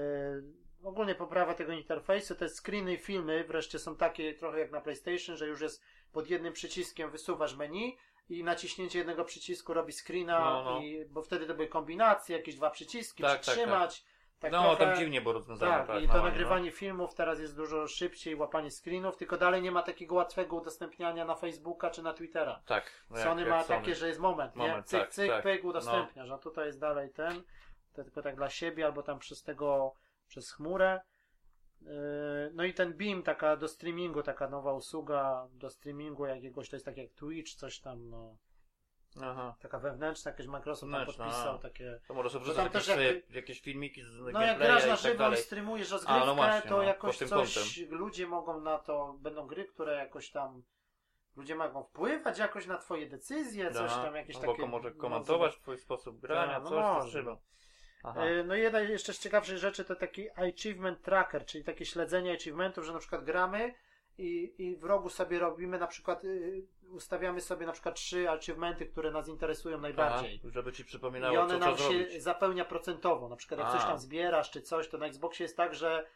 ogólnie 0.84 1.14
poprawa 1.14 1.54
tego 1.54 1.72
interfejsu, 1.72 2.34
te 2.34 2.48
screeny 2.48 2.94
i 2.94 2.98
filmy 2.98 3.44
wreszcie 3.44 3.78
są 3.78 3.96
takie 3.96 4.34
trochę 4.34 4.58
jak 4.58 4.70
na 4.70 4.80
PlayStation, 4.80 5.36
że 5.36 5.46
już 5.46 5.60
jest 5.60 5.82
pod 6.12 6.30
jednym 6.30 6.52
przyciskiem 6.52 7.10
wysuwasz 7.10 7.56
menu 7.56 7.96
i 8.28 8.44
naciśnięcie 8.44 8.98
jednego 8.98 9.24
przycisku 9.24 9.74
robi 9.74 9.92
screena, 9.92 10.40
No, 10.40 10.64
no. 10.64 10.80
I, 10.80 11.04
bo 11.04 11.22
wtedy 11.22 11.46
to 11.46 11.54
były 11.54 11.68
kombinacje, 11.68 12.36
jakieś 12.36 12.54
dwa 12.56 12.70
przyciski, 12.70 13.22
Tak, 13.22 13.32
tak, 13.32 13.40
przytrzymać. 13.40 14.04
Tak, 14.40 14.52
no, 14.52 14.62
trochę, 14.76 14.86
tam 14.86 14.96
dziwnie 14.96 15.20
było 15.20 15.32
rozwiązane. 15.32 15.72
tak, 15.72 15.86
Tak, 15.86 16.02
i 16.02 16.06
na 16.06 16.12
to 16.12 16.18
ładnie, 16.18 16.30
nagrywanie 16.30 16.70
filmów 16.70 17.14
teraz 17.14 17.40
jest 17.40 17.56
dużo 17.56 17.88
szybciej, 17.88 18.36
łapanie 18.36 18.70
screenów, 18.70 19.16
tylko 19.16 19.36
dalej 19.36 19.62
nie 19.62 19.70
ma 19.72 19.82
takiego 19.82 20.14
łatwego 20.14 20.56
udostępniania 20.56 21.24
na 21.24 21.34
Facebooka 21.34 21.90
czy 21.90 22.02
na 22.02 22.12
Twittera. 22.12 22.52
No. 22.52 22.62
Tak. 22.66 23.04
no 23.10 23.18
jak- 23.18 23.26
Sony 23.28 23.40
jak 23.40 23.50
ma 23.50 23.62
Sony. 23.64 23.80
takie, 23.80 23.94
że 23.94 24.08
jest 24.08 24.20
moment, 24.20 24.56
nie? 24.56 24.68
Moment, 24.68 24.86
Cyk, 24.86 25.00
tak, 25.00 25.10
cyk, 25.10 25.30
tak. 25.30 25.42
pyk, 25.42 25.64
udostępniasz, 25.64 26.30
a 26.30 26.38
tutaj 26.38 26.66
jest 26.66 26.80
dalej 26.80 27.10
ten, 27.10 27.42
to 27.92 28.04
tylko 28.04 28.22
tak 28.22 28.36
dla 28.36 28.50
siebie, 28.50 28.86
albo 28.86 29.02
tam 29.02 29.18
przez 29.18 29.42
tego, 29.42 29.94
przez 30.28 30.52
chmurę. 30.52 31.00
Yy, 31.82 31.88
No 32.54 32.64
i 32.64 32.74
ten 32.74 32.92
Beam, 32.96 33.22
taka 33.22 33.56
do 33.56 33.68
streamingu, 33.68 34.22
taka 34.22 34.48
nowa 34.48 34.72
usługa 34.72 35.48
do 35.52 35.70
streamingu 35.70 36.26
jakiegoś, 36.26 36.68
to 36.70 36.76
jest 36.76 36.86
tak 36.86 36.96
jak 36.96 37.12
Twitch, 37.12 37.54
coś 37.54 37.80
tam, 37.80 38.08
no, 38.10 38.36
Aha. 39.22 39.56
taka 39.60 39.78
wewnętrzna, 39.78 40.30
jakieś 40.30 40.46
Microsoft 40.46 40.92
tam 40.92 41.00
Wewnętrzna, 41.00 41.24
podpisał 41.24 41.54
a. 41.54 41.58
takie... 41.58 42.00
To 42.08 42.14
może 42.14 42.30
sobie 42.30 42.44
Bo 42.46 42.52
tam 42.54 42.68
wrzucać 42.68 42.86
też 42.86 42.96
jakieś, 42.96 43.14
jak- 43.14 43.30
jakieś 43.34 43.60
filmiki 43.60 44.02
z 44.02 44.10
No 44.18 44.24
jak 44.26 44.32
gameplaya 44.34 44.56
grasz 44.58 44.82
na 44.82 44.88
i 44.88 44.90
tak 44.90 44.98
żywo 45.00 45.14
i 45.14 45.18
dalej. 45.18 45.38
streamujesz 45.38 45.88
A, 45.90 45.92
rozgrywkę, 45.92 46.26
no 46.26 46.34
właśnie, 46.34 46.70
to 46.70 46.76
no, 46.76 46.82
jakoś 46.82 47.18
pod 47.18 47.28
tym 47.28 47.28
coś, 47.28 47.78
ludzie 47.90 48.26
mogą 48.26 48.60
na 48.60 48.78
to, 48.78 49.16
będą 49.20 49.46
gry, 49.46 49.64
które 49.64 49.92
jakoś 49.96 50.30
tam, 50.30 50.62
ludzie 51.36 51.54
mogą 51.54 51.82
wpływać 51.84 52.38
jakoś 52.38 52.66
na 52.66 52.78
twoje 52.78 53.08
decyzje, 53.08 53.70
coś 53.70 53.90
tam, 53.92 54.14
jakieś 54.14 54.36
Albo 54.36 54.52
takie... 54.52 54.66
może 54.66 54.90
no, 54.90 54.96
komentować 55.00 55.56
twój 55.56 55.78
sposób 55.78 56.20
grania, 56.20 56.54
Tak, 56.54 56.62
no 56.62 56.68
coś 56.68 56.78
może. 56.78 57.00
to 57.04 57.08
trzeba. 57.10 57.36
Aha. 58.02 58.24
E, 58.24 58.44
No 58.44 58.54
i 58.56 58.60
jedna 58.60 58.80
jeszcze 58.80 59.12
z 59.12 59.18
ciekawszych 59.18 59.58
rzeczy 59.58 59.84
to 59.84 59.96
taki 59.96 60.30
achievement 60.30 61.02
tracker, 61.02 61.44
czyli 61.46 61.64
takie 61.64 61.84
śledzenie 61.84 62.32
achievementów, 62.32 62.84
że 62.84 62.92
na 62.92 62.98
przykład 62.98 63.24
gramy 63.24 63.74
i, 64.18 64.54
i 64.58 64.76
w 64.76 64.84
rogu 64.84 65.08
sobie 65.08 65.38
robimy 65.38 65.78
na 65.78 65.86
przykład, 65.86 66.24
y, 66.24 66.62
ustawiamy 66.90 67.40
sobie 67.40 67.66
na 67.66 67.72
przykład 67.72 67.94
trzy 67.94 68.30
achievementy, 68.30 68.86
które 68.86 69.10
nas 69.10 69.28
interesują 69.28 69.78
najbardziej. 69.80 70.40
Aha, 70.42 70.50
żeby 70.52 70.72
ci 70.72 70.82
I 70.82 70.84
przypominało, 70.84 71.40
one 71.40 71.54
co 71.54 71.58
nam 71.58 71.76
się 71.76 71.82
zrobić. 71.84 72.22
zapełnia 72.22 72.64
procentowo. 72.64 73.28
Na 73.28 73.36
przykład 73.36 73.60
jak 73.60 73.68
A. 73.68 73.72
coś 73.72 73.82
tam 73.82 73.98
zbierasz 73.98 74.50
czy 74.50 74.62
coś, 74.62 74.88
to 74.88 74.98
na 74.98 75.06
Xboxie 75.06 75.44
jest 75.44 75.56
tak, 75.56 75.74
że 75.74 76.06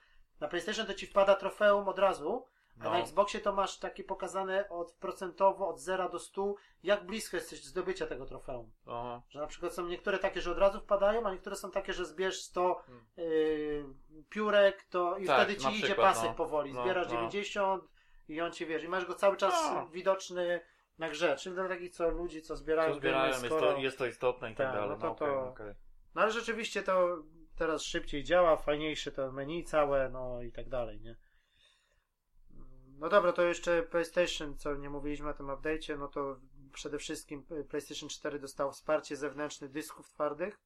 na 0.41 0.49
PlayStation 0.49 0.87
to 0.87 0.95
ci 0.95 1.07
wpada 1.07 1.35
trofeum 1.35 1.89
od 1.89 1.99
razu, 1.99 2.47
a 2.81 2.85
No. 2.85 2.91
na 2.91 2.99
Xboxie 3.01 3.41
to 3.41 3.53
masz 3.53 3.79
takie 3.79 4.05
pokazane 4.05 4.69
od 4.69 4.93
procentowo 4.93 5.69
od 5.69 5.81
0 5.81 6.09
do 6.09 6.19
100, 6.19 6.55
jak 6.83 7.07
blisko 7.07 7.37
jesteś 7.37 7.65
zdobycia 7.65 8.07
tego 8.07 8.27
trofeum. 8.27 8.71
Aha. 8.87 9.23
Że 9.29 9.39
na 9.41 9.47
przykład 9.47 9.75
są 9.75 9.87
niektóre 9.87 10.19
takie, 10.19 10.41
że 10.41 10.51
od 10.53 10.59
razu 10.59 10.81
wpadają, 10.81 11.27
a 11.27 11.33
niektóre 11.33 11.57
są 11.57 11.71
takie, 11.71 11.93
że 11.93 12.05
zbierz 12.07 12.41
100 12.43 12.75
Hmm. 12.75 13.05
yy, 13.17 13.85
piórek, 14.31 14.83
to 14.91 15.19
i 15.19 15.27
Tak, 15.27 15.43
wtedy 15.43 15.59
ci 15.59 15.65
na 15.65 15.71
idzie 15.71 15.83
przykład, 15.87 16.15
pasek 16.15 16.29
no. 16.31 16.35
powoli. 16.35 16.73
No, 16.75 16.83
Zbierasz 16.83 17.07
no. 17.07 17.13
90 17.13 17.85
i 18.29 18.41
on 18.41 18.53
ci 18.53 18.67
wiesz, 18.67 18.85
i 18.85 18.89
masz 18.89 19.07
go 19.07 19.15
cały 19.15 19.37
czas 19.37 19.71
No. 19.75 19.87
widoczny 19.87 20.61
na 20.99 21.09
grze. 21.09 21.37
Czyli 21.37 21.55
dla 21.55 21.69
takich 21.69 21.91
co 21.91 22.09
ludzi, 22.11 22.43
co 22.43 22.57
zbierają, 22.57 22.95
Co 22.95 23.01
zbierają, 23.01 23.23
gry, 23.23 23.29
jest 23.43 23.47
skoro... 23.47 23.73
to, 23.73 23.79
jest 23.79 23.99
to 23.99 24.07
istotne 24.07 24.53
i 24.53 24.55
tak, 24.55 24.67
Tak, 24.67 24.75
dalej. 24.77 24.91
no 24.91 24.97
to 24.97 25.15
to- 25.27 25.49
okej. 25.49 25.75
No 26.15 26.23
ale 26.23 26.31
rzeczywiście 26.33 26.83
to 26.83 27.19
teraz 27.57 27.83
szybciej 27.83 28.25
działa, 28.25 28.57
fajniejsze 28.57 29.13
to 29.13 29.33
menu 29.33 29.65
całe, 29.65 30.09
no 30.09 30.43
i 30.43 30.53
tak 30.53 30.69
dalej, 30.69 31.01
nie? 31.01 31.17
No 33.03 33.09
dobra, 33.09 33.33
to 33.33 33.43
jeszcze 33.43 33.83
PlayStation, 33.83 34.57
co 34.57 34.75
nie 34.75 34.91
mówiliśmy 34.91 35.29
o 35.31 35.35
tym 35.35 35.47
update'cie, 35.47 35.99
no 35.99 36.09
to 36.09 36.37
przede 36.73 36.99
wszystkim 36.99 37.45
PlayStation 37.69 38.09
4 38.09 38.39
dostał 38.39 38.73
wsparcie 38.73 39.17
zewnętrznych 39.17 39.71
dysków 39.71 40.09
twardych. 40.11 40.59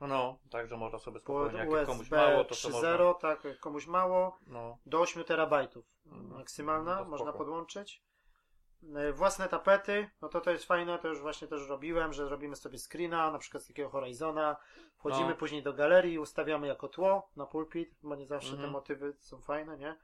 No, 0.00 0.38
także 0.50 0.76
można 0.76 0.98
sobie 0.98 1.20
spokojnie, 1.20 1.58
jak 1.58 1.68
USB 1.68 1.86
komuś 1.86 2.10
mało, 2.10 2.44
to 2.44 2.54
co 2.54 2.68
3.0, 2.68 2.72
można. 2.72 3.14
tak, 3.14 3.44
jak 3.44 3.58
komuś 3.60 3.86
mało, 3.86 4.38
No, 4.46 4.78
do 4.86 5.00
8 5.00 5.24
terabajtów 5.24 5.84
No, 6.04 6.36
maksymalna, 6.38 6.96
no 6.96 7.04
można 7.04 7.32
podłączyć. 7.32 8.02
E, 8.96 9.12
Własne 9.12 9.48
tapety, 9.48 10.10
no 10.22 10.28
to 10.28 10.40
to 10.40 10.50
jest 10.50 10.64
fajne, 10.64 10.98
to 10.98 11.08
już 11.08 11.20
właśnie 11.20 11.48
też 11.48 11.68
robiłem, 11.68 12.12
że 12.12 12.28
robimy 12.28 12.56
sobie 12.56 12.78
screena, 12.78 13.30
na 13.30 13.38
przykład 13.38 13.62
z 13.62 13.66
takiego 13.66 13.88
Horizona, 13.90 14.56
wchodzimy 14.96 15.28
No. 15.30 15.36
później 15.36 15.62
do 15.62 15.72
galerii, 15.72 16.18
ustawiamy 16.18 16.66
jako 16.66 16.88
tło 16.88 17.30
na 17.36 17.46
pulpit, 17.46 17.94
bo 18.02 18.14
nie 18.16 18.26
zawsze 18.26 18.50
Mhm. 18.50 18.68
te 18.68 18.72
motywy 18.72 19.14
są 19.18 19.40
fajne, 19.40 19.78
nie? 19.78 19.96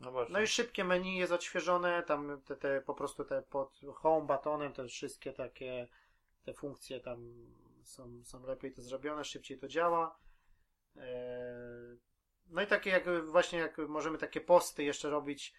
No 0.00 0.12
właśnie. 0.12 0.32
No 0.32 0.40
i 0.40 0.46
szybkie 0.46 0.84
menu 0.84 1.16
jest 1.16 1.32
odświeżone, 1.32 2.02
tam 2.02 2.40
te, 2.44 2.56
te 2.56 2.80
po 2.80 2.94
prostu 2.94 3.24
te 3.24 3.42
pod 3.42 3.80
home 3.94 4.26
buttonem, 4.26 4.72
te 4.72 4.88
wszystkie 4.88 5.32
takie 5.32 5.88
te 6.42 6.54
funkcje 6.54 7.00
tam 7.00 7.46
są, 7.82 8.24
są 8.24 8.46
lepiej 8.46 8.72
to 8.72 8.82
zrobione, 8.82 9.24
szybciej 9.24 9.58
to 9.58 9.68
działa. 9.68 10.18
Eee, 10.96 11.98
No 12.46 12.62
i 12.62 12.66
takie 12.66 12.90
jak 12.90 13.26
właśnie 13.26 13.58
jak 13.58 13.78
możemy 13.78 14.18
takie 14.18 14.40
posty 14.40 14.84
jeszcze 14.84 15.10
robić 15.10 15.54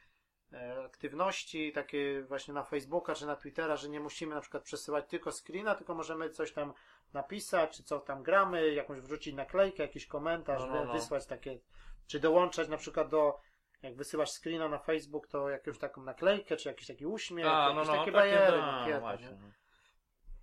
e, 0.54 0.84
aktywności, 0.86 1.72
takie 1.72 2.22
właśnie 2.22 2.54
na 2.54 2.64
Facebooka 2.64 3.16
czy 3.16 3.26
na 3.26 3.36
Twittera, 3.36 3.76
że 3.78 3.90
nie 3.90 4.00
musimy 4.00 4.36
na 4.36 4.42
przykład 4.42 4.64
przesyłać 4.64 5.06
tylko 5.10 5.32
screena, 5.32 5.76
tylko 5.76 5.96
możemy 5.96 6.30
coś 6.30 6.52
tam 6.54 6.74
napisać, 7.14 7.78
czy 7.78 7.84
co 7.84 8.00
tam 8.00 8.24
gramy, 8.24 8.74
jakąś 8.74 9.00
wrzucić 9.00 9.36
naklejkę, 9.36 9.84
jakiś 9.84 10.08
komentarz, 10.08 10.62
No, 10.62 10.68
no, 10.68 10.86
no. 10.86 10.94
wysłać 10.94 11.26
takie, 11.26 11.60
czy 12.08 12.20
dołączać 12.20 12.70
na 12.70 12.78
przykład 12.78 13.10
do 13.10 13.40
jak 13.82 13.96
wysyłasz 13.96 14.32
screena 14.32 14.70
na 14.70 14.80
Facebook, 14.80 15.28
to 15.28 15.50
jakąś 15.50 15.80
taką 15.80 16.04
naklejkę, 16.04 16.58
czy 16.58 16.70
jakiś 16.70 16.88
taki 16.88 17.06
uśmiech, 17.06 17.46
A, 17.48 17.70
jakieś 17.70 17.88
no, 17.88 17.94
no, 17.94 18.00
takie 18.00 18.12
bajery, 18.12 18.58
da, 18.58 18.72
makiety, 18.72 19.00
właśnie. 19.00 19.28
nie? 19.28 19.52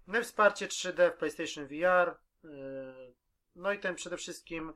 No 0.06 0.18
i 0.18 0.22
wsparcie 0.22 0.66
3D 0.66 1.10
w 1.12 1.16
PlayStation 1.16 1.66
VR. 1.66 2.18
yy, 2.44 3.14
No 3.54 3.72
i 3.72 3.78
ten 3.78 3.94
przede 3.94 4.16
wszystkim 4.16 4.72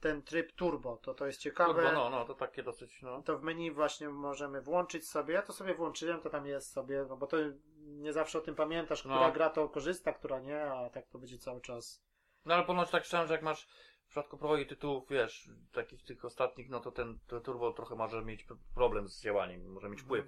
ten 0.00 0.22
tryb 0.22 0.52
turbo, 0.52 0.96
to 0.96 1.14
to 1.14 1.26
jest 1.26 1.40
ciekawe. 1.40 1.74
Kurwa, 1.74 1.92
no, 1.92 2.10
no, 2.10 2.24
to 2.24 2.34
takie 2.34 2.62
dosyć, 2.62 3.02
no. 3.02 3.22
To 3.22 3.38
w 3.38 3.42
menu 3.42 3.70
właśnie 3.70 4.08
możemy 4.08 4.60
włączyć 4.60 5.08
sobie. 5.08 5.34
Ja 5.34 5.42
to 5.42 5.52
sobie 5.52 5.74
włączyłem, 5.74 6.20
to 6.20 6.30
tam 6.30 6.46
jest 6.46 6.72
sobie, 6.72 7.04
no 7.08 7.16
bo 7.16 7.26
to 7.26 7.36
nie 7.78 8.12
zawsze 8.12 8.38
o 8.38 8.40
tym 8.40 8.54
pamiętasz, 8.54 9.00
która 9.00 9.20
No. 9.26 9.32
gra 9.32 9.50
to 9.50 9.68
korzysta, 9.68 10.12
która 10.12 10.40
nie, 10.40 10.62
a 10.72 10.90
tak 10.90 11.08
to 11.08 11.18
będzie 11.18 11.38
cały 11.38 11.60
czas. 11.60 12.04
No 12.44 12.54
ale 12.54 12.64
ponoć 12.64 12.90
tak 12.90 13.04
szczerze, 13.04 13.26
że 13.26 13.34
jak 13.34 13.42
masz 13.42 13.68
w 14.06 14.08
przypadku 14.08 14.38
prowadzi 14.38 14.66
tytułów, 14.66 15.08
wiesz, 15.10 15.50
takich 15.72 16.04
tych 16.04 16.24
ostatnich, 16.24 16.68
no 16.70 16.80
to 16.80 16.92
ten 16.92 17.18
turbo 17.44 17.72
trochę 17.72 17.94
może 17.94 18.22
mieć 18.24 18.46
problem 18.74 19.08
z 19.08 19.20
działaniem, 19.22 19.72
może 19.72 19.88
mieć 19.88 20.02
wpływ 20.02 20.26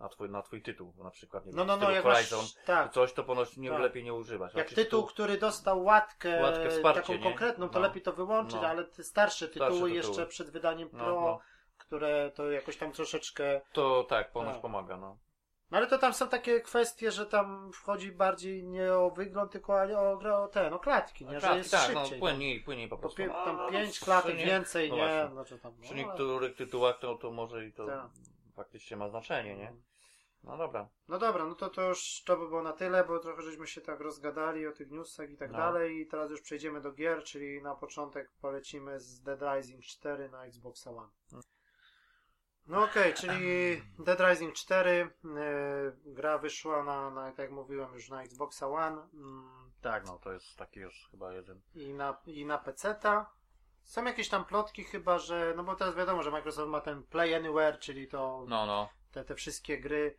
na 0.00 0.08
twój, 0.08 0.30
na 0.30 0.42
twój 0.42 0.62
tytuł, 0.62 0.94
na 1.04 1.10
przykład, 1.10 1.46
nie 1.46 1.52
No, 1.52 1.58
wiem, 1.58 1.66
no, 1.66 1.76
no, 1.76 1.90
jak 1.90 2.02
Horizon, 2.02 2.44
tak. 2.66 2.92
coś, 2.92 3.12
to 3.12 3.24
ponoć 3.24 3.56
nie, 3.56 3.70
Tak. 3.70 3.80
lepiej 3.80 4.04
nie 4.04 4.14
używać. 4.14 4.54
Jak 4.54 4.68
Znaczy, 4.68 4.84
tytuł, 4.84 5.06
który 5.06 5.38
dostał 5.38 5.84
łatkę, 5.84 6.42
Łatkę, 6.42 6.70
wsparcie, 6.70 7.00
taką 7.00 7.14
nie? 7.14 7.22
konkretną, 7.22 7.68
to 7.68 7.80
No. 7.80 7.86
lepiej 7.86 8.02
to 8.02 8.12
wyłączyć, 8.12 8.54
No. 8.62 8.68
ale 8.68 8.84
te 8.84 9.04
starsze 9.04 9.48
tytuły 9.48 9.70
tytuły. 9.70 9.90
jeszcze 9.90 10.26
przed 10.26 10.50
wydaniem 10.50 10.88
No, 10.92 10.98
Pro, 10.98 11.20
no. 11.20 11.38
które 11.78 12.30
to 12.34 12.50
jakoś 12.50 12.76
tam 12.76 12.92
troszeczkę 12.92 13.60
To 13.72 14.04
tak, 14.04 14.32
ponoć 14.32 14.52
Tak. 14.52 14.62
pomaga, 14.62 14.96
no. 14.96 15.18
No 15.70 15.78
ale 15.78 15.86
to 15.86 15.98
tam 15.98 16.14
są 16.14 16.28
takie 16.28 16.60
kwestie, 16.60 17.10
że 17.12 17.26
tam 17.26 17.72
wchodzi 17.72 18.12
bardziej 18.12 18.64
nie 18.64 18.92
o 18.94 19.10
wygląd, 19.10 19.52
tylko 19.52 19.72
o, 19.74 20.42
o 20.42 20.48
ten, 20.48 20.72
o 20.74 20.78
klatki, 20.78 21.26
nie? 21.26 21.32
że 21.32 21.40
Klatki, 21.40 21.58
jest 21.58 21.70
tak, 21.70 21.80
szybciej. 21.80 22.12
no, 22.12 22.18
płynniej, 22.18 22.60
płynniej 22.60 22.88
po 22.88 22.98
prostu. 22.98 23.16
pie, 23.16 23.26
No, 23.26 23.44
tam 23.44 23.56
no, 23.56 23.62
no, 23.62 23.70
pięć 23.70 24.00
klatek 24.00 24.36
nie- 24.36 24.46
więcej, 24.46 24.90
no 24.90 24.96
nie? 24.96 25.02
właśnie. 25.02 25.34
No, 25.34 25.44
czy 25.44 25.58
tam, 25.58 25.72
Przy 25.80 25.90
no, 25.94 25.96
niektórych 25.98 26.56
tytułach 26.56 26.98
to, 26.98 27.14
to 27.14 27.30
może 27.30 27.66
i 27.66 27.72
to 27.72 27.86
Tak. 27.86 28.10
faktycznie 28.56 28.96
ma 28.96 29.08
znaczenie, 29.08 29.56
nie? 29.56 29.72
No 30.44 30.56
dobra. 30.56 30.88
No 31.08 31.18
dobra, 31.18 31.44
no 31.44 31.54
to 31.54 31.68
to 31.70 31.82
już 31.88 32.22
to 32.26 32.36
by 32.36 32.48
było 32.48 32.62
na 32.62 32.72
tyle, 32.72 33.04
bo 33.04 33.18
trochę 33.18 33.42
żeśmy 33.42 33.66
się 33.66 33.80
tak 33.80 34.00
rozgadali 34.00 34.66
o 34.66 34.72
tych 34.72 34.90
newsach 34.90 35.30
i 35.30 35.36
tak 35.36 35.50
No. 35.50 35.58
dalej 35.58 35.96
i 36.00 36.06
teraz 36.06 36.30
już 36.30 36.40
przejdziemy 36.40 36.80
do 36.80 36.92
gier, 36.92 37.22
czyli 37.24 37.62
na 37.62 37.74
początek 37.74 38.30
polecimy 38.40 39.00
z 39.00 39.22
Dead 39.22 39.40
Rising 39.56 39.84
4 39.84 40.28
na 40.28 40.44
Xbox 40.44 40.86
One. 40.86 41.08
No 42.70 42.84
okej, 42.84 43.14
czyli 43.14 43.82
Dead 43.98 44.20
Rising 44.20 44.54
4 44.54 44.90
e, 44.90 45.10
gra 46.04 46.38
wyszła 46.38 46.84
na, 46.84 47.10
na, 47.10 47.26
tak 47.26 47.38
jak 47.38 47.50
mówiłem, 47.50 47.94
już 47.94 48.08
na 48.08 48.22
Xbox 48.22 48.62
One 48.62 49.08
mm, 49.14 49.70
Tak, 49.80 50.06
no 50.06 50.18
to 50.18 50.32
jest 50.32 50.56
taki 50.56 50.80
już 50.80 51.08
chyba 51.10 51.32
jeden. 51.32 51.60
i 51.74 51.94
na, 51.94 52.16
i 52.26 52.46
na 52.46 52.58
PC-ta. 52.58 53.30
Są 53.82 54.04
jakieś 54.04 54.28
tam 54.28 54.44
plotki 54.44 54.84
chyba, 54.84 55.18
że, 55.18 55.52
no 55.56 55.64
bo 55.64 55.76
teraz 55.76 55.96
wiadomo, 55.96 56.22
że 56.22 56.30
Microsoft 56.30 56.68
ma 56.68 56.80
ten 56.80 57.02
Play 57.02 57.34
Anywhere, 57.34 57.78
czyli 57.78 58.08
to 58.08 58.44
No, 58.48 58.66
no. 58.66 58.88
te, 59.12 59.24
te 59.24 59.34
wszystkie 59.34 59.80
gry 59.80 60.16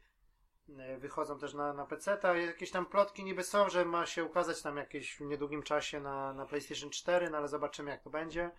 e, 0.77 0.97
wychodzą 0.97 1.39
też 1.39 1.53
na, 1.53 1.73
na 1.73 1.85
PC. 1.85 2.17
-ta. 2.17 2.33
Jakieś 2.35 2.71
tam 2.71 2.85
plotki 2.85 3.23
niby 3.23 3.43
są, 3.43 3.69
że 3.69 3.85
ma 3.85 4.05
się 4.05 4.23
ukazać 4.23 4.61
tam 4.61 4.77
jakieś 4.77 5.15
w 5.15 5.21
niedługim 5.21 5.63
czasie 5.63 5.99
na, 5.99 6.33
na 6.33 6.45
PlayStation 6.45 6.89
4, 6.89 7.29
no 7.29 7.37
ale 7.37 7.47
zobaczymy 7.47 7.91
jak 7.91 8.03
to 8.03 8.09
będzie. 8.09 8.51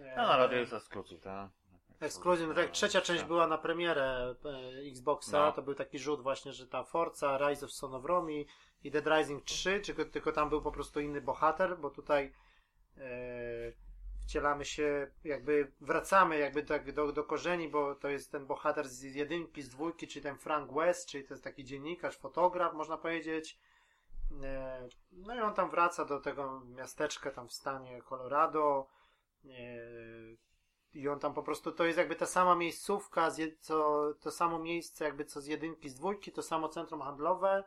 E, 0.00 0.16
No, 0.16 0.22
na 0.26 0.36
razie 0.36 0.56
jest 0.56 0.72
ekskluzyw, 0.72 1.20
tak? 1.20 1.50
Tak 2.00 2.56
jak 2.56 2.70
trzecia 2.70 3.00
część 3.00 3.20
Tak. 3.20 3.28
była 3.28 3.46
na 3.46 3.58
premierę 3.58 4.34
e, 4.44 4.90
Xboxa, 4.90 5.46
No. 5.46 5.52
to 5.52 5.62
był 5.62 5.74
taki 5.74 5.98
rzut 5.98 6.22
właśnie, 6.22 6.52
że 6.52 6.66
ta 6.66 6.84
Forza, 6.84 7.38
Rise 7.38 7.66
of 7.66 7.72
Son 7.72 7.94
of 7.94 8.04
Rome 8.04 8.32
i- 8.84 8.90
Dead 8.90 9.06
Rising 9.06 9.44
3, 9.44 9.80
tylko, 9.80 10.04
tylko 10.04 10.32
tam 10.32 10.48
był 10.48 10.62
po 10.62 10.72
prostu 10.72 11.00
inny 11.00 11.20
bohater, 11.20 11.78
bo 11.78 11.90
tutaj 11.90 12.32
e, 12.98 13.02
wcielamy 14.22 14.64
się, 14.64 15.10
jakby 15.24 15.72
wracamy 15.80 16.38
jakby 16.38 16.62
tak 16.62 16.92
do, 16.92 17.12
do 17.12 17.24
korzeni, 17.24 17.68
bo 17.68 17.94
to 17.94 18.08
jest 18.08 18.32
ten 18.32 18.46
bohater 18.46 18.88
z 18.88 19.02
jedynki, 19.02 19.62
z 19.62 19.68
dwójki, 19.68 20.06
czyli 20.08 20.22
ten 20.22 20.38
Frank 20.38 20.72
West, 20.72 21.08
czyli 21.08 21.24
to 21.24 21.34
jest 21.34 21.44
taki 21.44 21.64
dziennikarz, 21.64 22.16
fotograf, 22.16 22.74
można 22.74 22.96
powiedzieć. 22.96 23.58
E, 24.42 24.88
No 25.12 25.34
i 25.34 25.40
on 25.40 25.54
tam 25.54 25.70
wraca 25.70 26.04
do 26.04 26.20
tego 26.20 26.60
miasteczka 26.60 27.30
tam 27.30 27.48
w 27.48 27.52
stanie 27.52 28.02
Colorado. 28.02 28.86
E, 29.44 29.50
I 30.94 31.08
on 31.08 31.18
tam 31.18 31.34
po 31.34 31.42
prostu, 31.42 31.72
to 31.72 31.84
jest 31.84 31.98
jakby 31.98 32.16
ta 32.16 32.26
sama 32.26 32.54
miejscówka, 32.54 33.28
co, 33.60 34.04
to 34.20 34.30
samo 34.30 34.58
miejsce 34.58 35.04
jakby 35.04 35.24
co 35.24 35.40
z 35.40 35.46
jedynki, 35.46 35.88
z 35.88 35.94
dwójki, 35.94 36.32
to 36.32 36.42
samo 36.42 36.68
centrum 36.68 37.00
handlowe. 37.00 37.64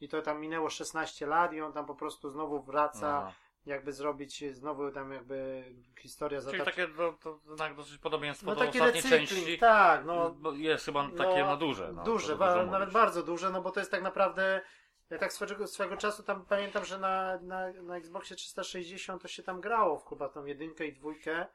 I 0.00 0.08
to 0.08 0.22
tam 0.22 0.40
minęło 0.40 0.70
16 0.70 1.26
lat 1.26 1.52
i 1.52 1.60
on 1.60 1.72
tam 1.72 1.86
po 1.86 1.94
prostu 1.94 2.30
znowu 2.30 2.62
wraca, 2.62 3.18
Aha. 3.18 3.32
jakby 3.66 3.92
zrobić 3.92 4.54
znowu 4.54 4.90
tam 4.90 5.12
jakby 5.12 5.64
historia 5.98 6.40
Czyli 6.40 6.52
zatacza. 6.58 6.64
takie 6.64 6.88
do, 6.88 7.12
to, 7.12 7.38
znak 7.54 7.74
dosyć 7.76 7.98
podobieństwo 7.98 8.46
No 8.46 8.54
do 8.54 8.60
taki 8.60 8.80
ostatniej 8.80 9.02
recykling, 9.02 9.28
części. 9.30 9.58
tak, 9.58 10.04
no. 10.04 10.30
Bo 10.30 10.52
jest 10.52 10.84
chyba 10.84 11.08
takie 11.16 11.44
no, 11.44 11.56
duże. 11.56 11.92
No, 11.92 12.04
duże, 12.04 12.36
ba- 12.36 12.66
nawet 12.66 12.90
bardzo 12.90 13.22
duże, 13.22 13.50
no 13.50 13.62
bo 13.62 13.70
to 13.70 13.80
jest 13.80 13.90
tak 13.90 14.02
naprawdę. 14.02 14.60
Ja 15.10 15.18
tak 15.18 15.32
swego, 15.32 15.66
swego 15.66 15.96
czasu 15.96 16.22
tam 16.22 16.44
pamiętam, 16.44 16.84
że 16.84 16.98
na, 16.98 17.38
na, 17.38 17.72
na 17.72 17.96
Xboxie 17.96 18.36
360 18.36 19.22
to 19.22 19.28
się 19.28 19.42
tam 19.42 19.60
grało 19.60 19.98
w 19.98 20.08
chyba 20.08 20.28
tą 20.28 20.44
jedynkę 20.44 20.86
i 20.86 20.92
dwójkę 20.92 21.46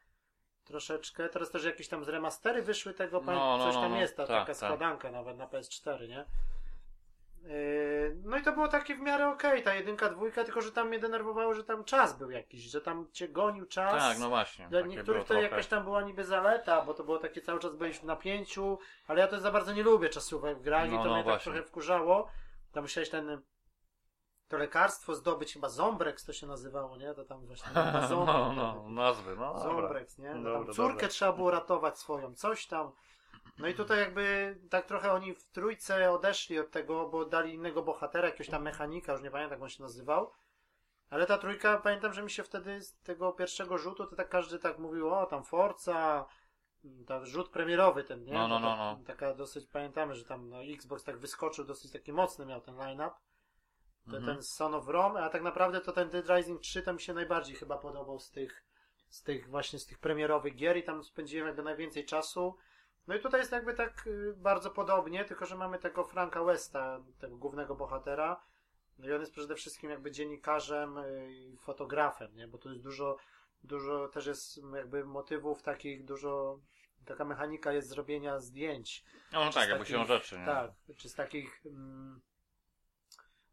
troszeczkę. 0.67 1.29
Teraz 1.29 1.51
też 1.51 1.63
jakieś 1.65 1.87
tam 1.87 2.03
z 2.05 2.09
remastery 2.09 2.61
wyszły 2.61 2.93
tego, 2.93 3.21
No, 3.25 3.57
no, 3.57 3.65
coś 3.65 3.75
no, 3.75 3.81
tam 3.81 3.91
no. 3.91 3.99
jest, 3.99 4.17
ta 4.17 4.27
Tak, 4.27 4.35
taka 4.35 4.45
tak. 4.45 4.55
składanka 4.55 5.11
nawet 5.11 5.37
na 5.37 5.47
PS4, 5.47 6.07
nie? 6.07 6.25
Yy, 7.43 8.17
No 8.23 8.37
i 8.37 8.41
to 8.43 8.51
było 8.51 8.67
takie 8.67 8.95
w 8.95 8.99
miarę 8.99 9.29
okej, 9.29 9.63
ta 9.63 9.73
jedynka, 9.75 10.09
dwójka, 10.09 10.43
tylko 10.43 10.61
że 10.61 10.71
tam 10.71 10.87
mnie 10.87 10.99
denerwowało, 10.99 11.53
że 11.53 11.63
tam 11.63 11.83
czas 11.83 12.17
był 12.17 12.31
jakiś, 12.31 12.61
że 12.63 12.81
tam 12.81 13.07
cię 13.11 13.29
gonił 13.29 13.65
czas. 13.65 13.93
Tak, 14.03 14.19
no 14.19 14.29
właśnie. 14.29 14.67
Dla 14.69 14.81
niektórych 14.81 15.21
to 15.21 15.27
trochę. 15.27 15.43
jakaś 15.43 15.67
tam 15.67 15.83
była 15.83 16.01
niby 16.01 16.23
zaleta, 16.23 16.81
bo 16.81 16.93
to 16.93 17.03
było 17.03 17.17
takie 17.17 17.41
cały 17.41 17.59
czas 17.59 17.75
byłeś 17.75 17.97
w 17.99 18.03
napięciu, 18.03 18.79
ale 19.07 19.21
ja 19.21 19.27
to 19.27 19.39
za 19.39 19.51
bardzo 19.51 19.73
nie 19.73 19.83
lubię 19.83 20.09
czasówek 20.09 20.57
w 20.57 20.61
graniu, 20.61 20.91
No, 20.91 20.97
to 20.97 21.03
no 21.03 21.09
mnie 21.15 21.23
tak 21.23 21.25
właśnie. 21.33 21.51
trochę 21.51 21.67
wkurzało. 21.67 22.27
Tam 22.71 22.83
musiałeś 22.83 23.09
ten 23.09 23.41
to 24.47 24.57
lekarstwo 24.57 25.15
zdobyć, 25.15 25.53
chyba 25.53 25.69
Zombrex 25.69 26.25
to 26.25 26.33
się 26.33 26.47
nazywało, 26.47 26.97
nie? 26.97 27.13
To 27.13 27.25
tam 27.25 27.45
właśnie 27.45 27.71
No, 28.01 28.07
Zombrex, 28.07 28.55
no, 28.55 28.89
nazwy, 28.89 29.35
no. 29.35 29.59
Zombrex 29.59 30.17
nie? 30.17 30.35
No 30.35 30.43
Dobra, 30.43 30.65
tam 30.65 30.73
córkę 30.73 30.93
dobra. 30.93 31.07
trzeba 31.07 31.33
było 31.33 31.51
ratować 31.51 31.99
swoją, 31.99 32.35
coś 32.35 32.67
tam. 32.67 32.91
No 33.57 33.67
i 33.67 33.73
tutaj 33.73 33.99
jakby 33.99 34.57
tak 34.69 34.85
trochę 34.85 35.13
oni 35.13 35.33
w 35.33 35.43
trójce 35.43 36.11
odeszli 36.11 36.59
od 36.59 36.71
tego, 36.71 37.09
bo 37.09 37.25
dali 37.25 37.53
innego 37.53 37.81
bohatera, 37.81 38.25
jakiegoś 38.25 38.49
tam 38.49 38.63
mechanika, 38.63 39.11
już 39.11 39.21
nie 39.21 39.31
pamiętam 39.31 39.55
jak 39.57 39.63
on 39.63 39.69
się 39.69 39.83
nazywał. 39.83 40.31
Ale 41.09 41.25
ta 41.25 41.37
trójka, 41.37 41.77
pamiętam, 41.77 42.13
że 42.13 42.23
mi 42.23 42.31
się 42.31 42.43
wtedy 42.43 42.81
z 42.81 42.99
tego 42.99 43.31
pierwszego 43.31 43.77
rzutu, 43.77 44.05
to 44.05 44.15
tak 44.15 44.29
każdy 44.29 44.59
tak 44.59 44.79
mówił, 44.79 45.13
o 45.13 45.25
tam 45.25 45.43
Forza, 45.43 46.25
tak 47.07 47.25
rzut 47.25 47.49
premierowy 47.49 48.03
ten, 48.03 48.23
nie? 48.23 48.33
No, 48.33 48.47
no, 48.47 48.59
no, 48.59 48.67
tak- 48.69 48.77
no. 48.77 48.99
Taka 49.05 49.33
dosyć, 49.33 49.67
pamiętamy, 49.67 50.15
że 50.15 50.25
tam 50.25 50.49
no, 50.49 50.63
Xbox 50.63 51.03
tak 51.03 51.17
wyskoczył, 51.17 51.65
dosyć 51.65 51.91
taki 51.91 52.13
mocny 52.13 52.45
miał 52.45 52.61
ten 52.61 52.75
line-up. 52.75 53.15
Ten, 54.11 54.15
Mhm. 54.15 54.35
ten 54.37 54.43
Son 54.43 54.75
of 54.75 54.87
Rome, 54.87 55.23
a 55.23 55.29
tak 55.29 55.41
naprawdę 55.41 55.81
to 55.81 55.91
ten 55.91 56.09
Dead 56.09 56.29
Rising 56.29 56.61
3 56.61 56.81
to 56.81 56.93
mi 56.93 57.01
się 57.01 57.13
najbardziej 57.13 57.55
chyba 57.55 57.77
podobał 57.77 58.19
z 58.19 58.31
tych, 58.31 58.63
z 59.09 59.23
tych 59.23 59.49
właśnie 59.49 59.79
z 59.79 59.85
tych 59.85 59.99
premierowych 59.99 60.55
gier 60.55 60.77
i 60.77 60.83
tam 60.83 61.03
spędziłem 61.03 61.47
jakby 61.47 61.63
najwięcej 61.63 62.05
czasu. 62.05 62.57
No 63.07 63.15
i 63.15 63.19
tutaj 63.19 63.39
jest 63.39 63.51
jakby 63.51 63.73
tak 63.73 64.07
y, 64.07 64.33
bardzo 64.37 64.71
podobnie, 64.71 65.25
tylko 65.25 65.45
że 65.45 65.55
mamy 65.55 65.79
tego 65.79 66.03
Franka 66.03 66.43
Westa, 66.43 66.99
tego 67.19 67.37
głównego 67.37 67.75
bohatera. 67.75 68.41
No 68.99 69.07
i 69.07 69.13
on 69.13 69.19
jest 69.19 69.31
przede 69.31 69.55
wszystkim 69.55 69.89
jakby 69.89 70.11
dziennikarzem 70.11 70.97
y, 70.97 71.27
i 71.31 71.57
fotografem, 71.57 72.35
nie? 72.35 72.47
Bo 72.47 72.57
tu 72.57 72.69
jest 72.69 72.83
dużo, 72.83 73.17
dużo 73.63 74.07
też 74.07 74.25
jest 74.25 74.59
jakby 74.75 75.05
motywów 75.05 75.61
takich, 75.61 76.05
dużo 76.05 76.59
taka 77.05 77.25
mechanika 77.25 77.71
jest 77.73 77.87
zrobienia 77.89 78.39
zdjęć. 78.39 79.03
No, 79.31 79.45
no 79.45 79.51
tak, 79.51 79.65
z 79.65 79.69
jakby 79.69 79.85
się 79.85 79.93
takich- 79.93 80.07
rzeczy, 80.07 80.39
nie? 80.39 80.45
Tak, 80.45 80.71
czy 80.97 81.09
z 81.09 81.15
takich. 81.15 81.61
Mm, 81.65 82.21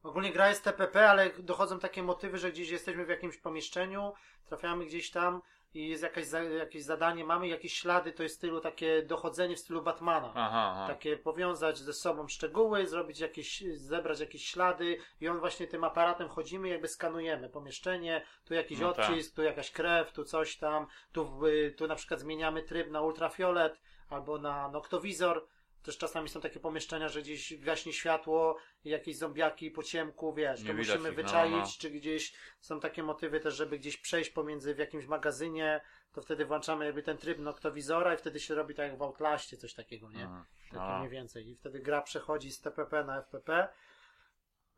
ogólnie 0.05 0.33
gra 0.33 0.49
jest 0.49 0.65
TPP, 0.65 1.11
ale 1.11 1.31
dochodzą 1.39 1.79
takie 1.79 2.03
motywy, 2.03 2.39
że 2.39 2.53
gdzieś 2.53 2.71
jesteśmy 2.71 3.05
w 3.05 3.09
jakimś 3.09 3.37
pomieszczeniu, 3.37 4.13
trafiamy 4.49 4.87
gdzieś 4.87 5.11
tam 5.11 5.43
i 5.75 5.89
jest 5.89 6.03
jakaś, 6.03 6.27
za, 6.27 6.43
jakieś 6.43 6.83
zadanie, 6.83 7.25
mamy 7.25 7.49
jakieś 7.49 7.73
ślady, 7.73 8.13
to 8.13 8.23
jest 8.23 8.35
w 8.35 8.39
stylu 8.39 8.61
takie 8.61 9.03
dochodzenie 9.03 9.57
w 9.57 9.59
stylu 9.59 9.83
Batmana. 9.83 10.33
Aha, 10.35 10.73
aha. 10.75 10.87
Takie 10.89 11.17
powiązać 11.17 11.79
ze 11.79 11.93
sobą 11.93 12.29
szczegóły, 12.29 12.87
zrobić 12.87 13.21
jakieś, 13.21 13.65
zebrać 13.75 14.21
jakieś 14.21 14.47
ślady 14.47 14.99
i 15.21 15.29
on 15.29 15.41
właśnie 15.41 15.67
tym 15.67 15.85
aparatem 15.85 16.29
chodzimy, 16.29 16.69
jakby 16.69 16.89
skanujemy 16.89 17.49
pomieszczenie, 17.49 18.27
tu 18.45 18.55
jakiś 18.55 18.81
No 18.81 18.93
tak. 18.93 19.11
odcisk, 19.11 19.35
tu 19.35 19.43
jakaś 19.43 19.71
krew, 19.71 20.13
tu 20.13 20.25
coś 20.25 20.57
tam, 20.57 20.87
tu, 21.13 21.41
tu 21.77 21.87
na 21.87 21.95
przykład 21.95 22.21
zmieniamy 22.21 22.63
tryb 22.63 22.91
na 22.91 23.01
ultrafiolet 23.01 23.81
albo 24.09 24.39
na 24.39 24.69
noktowizor. 24.69 25.47
Też 25.85 25.99
czasami 25.99 26.28
są 26.28 26.41
takie 26.41 26.61
pomieszczenia, 26.61 27.09
że 27.09 27.22
gdzieś 27.22 27.59
gaśnie 27.59 27.93
światło 27.93 28.57
i 28.85 28.91
jakieś 28.91 29.16
zombiaki 29.16 29.70
po 29.70 29.82
ciemku, 29.82 30.35
wiesz, 30.35 30.62
Nie 30.62 30.68
to 30.68 30.74
musimy 30.74 31.11
ich, 31.11 31.16
no, 31.16 31.22
wyczaić, 31.22 31.53
no. 31.53 31.66
czy 31.78 31.91
gdzieś 31.91 32.35
są 32.61 32.80
takie 32.80 33.03
motywy 33.03 33.41
też, 33.41 33.55
żeby 33.55 33.78
gdzieś 33.78 33.97
przejść 33.97 34.30
pomiędzy 34.30 34.74
w 34.74 34.78
jakimś 34.78 35.07
magazynie, 35.07 35.80
to 36.12 36.22
wtedy 36.22 36.47
włączamy 36.47 36.85
jakby 36.85 37.03
ten 37.03 37.18
tryb 37.18 37.39
noktowizora 37.39 38.14
i 38.14 38.16
wtedy 38.16 38.41
się 38.41 38.55
robi 38.55 38.74
tak 38.74 38.89
jak 38.91 38.99
w 38.99 39.03
Outlaście 39.03 39.57
coś 39.57 39.74
takiego, 39.74 40.11
nie? 40.11 40.22
Mhm. 40.22 40.45
Takie 40.70 40.85
No. 40.85 40.99
mniej 40.99 41.11
więcej. 41.11 41.49
I 41.49 41.57
wtedy 41.57 41.80
gra 41.80 42.03
przechodzi 42.03 42.51
z 42.53 42.61
TPP 42.61 43.05
na 43.05 43.22
FPP. 43.22 43.68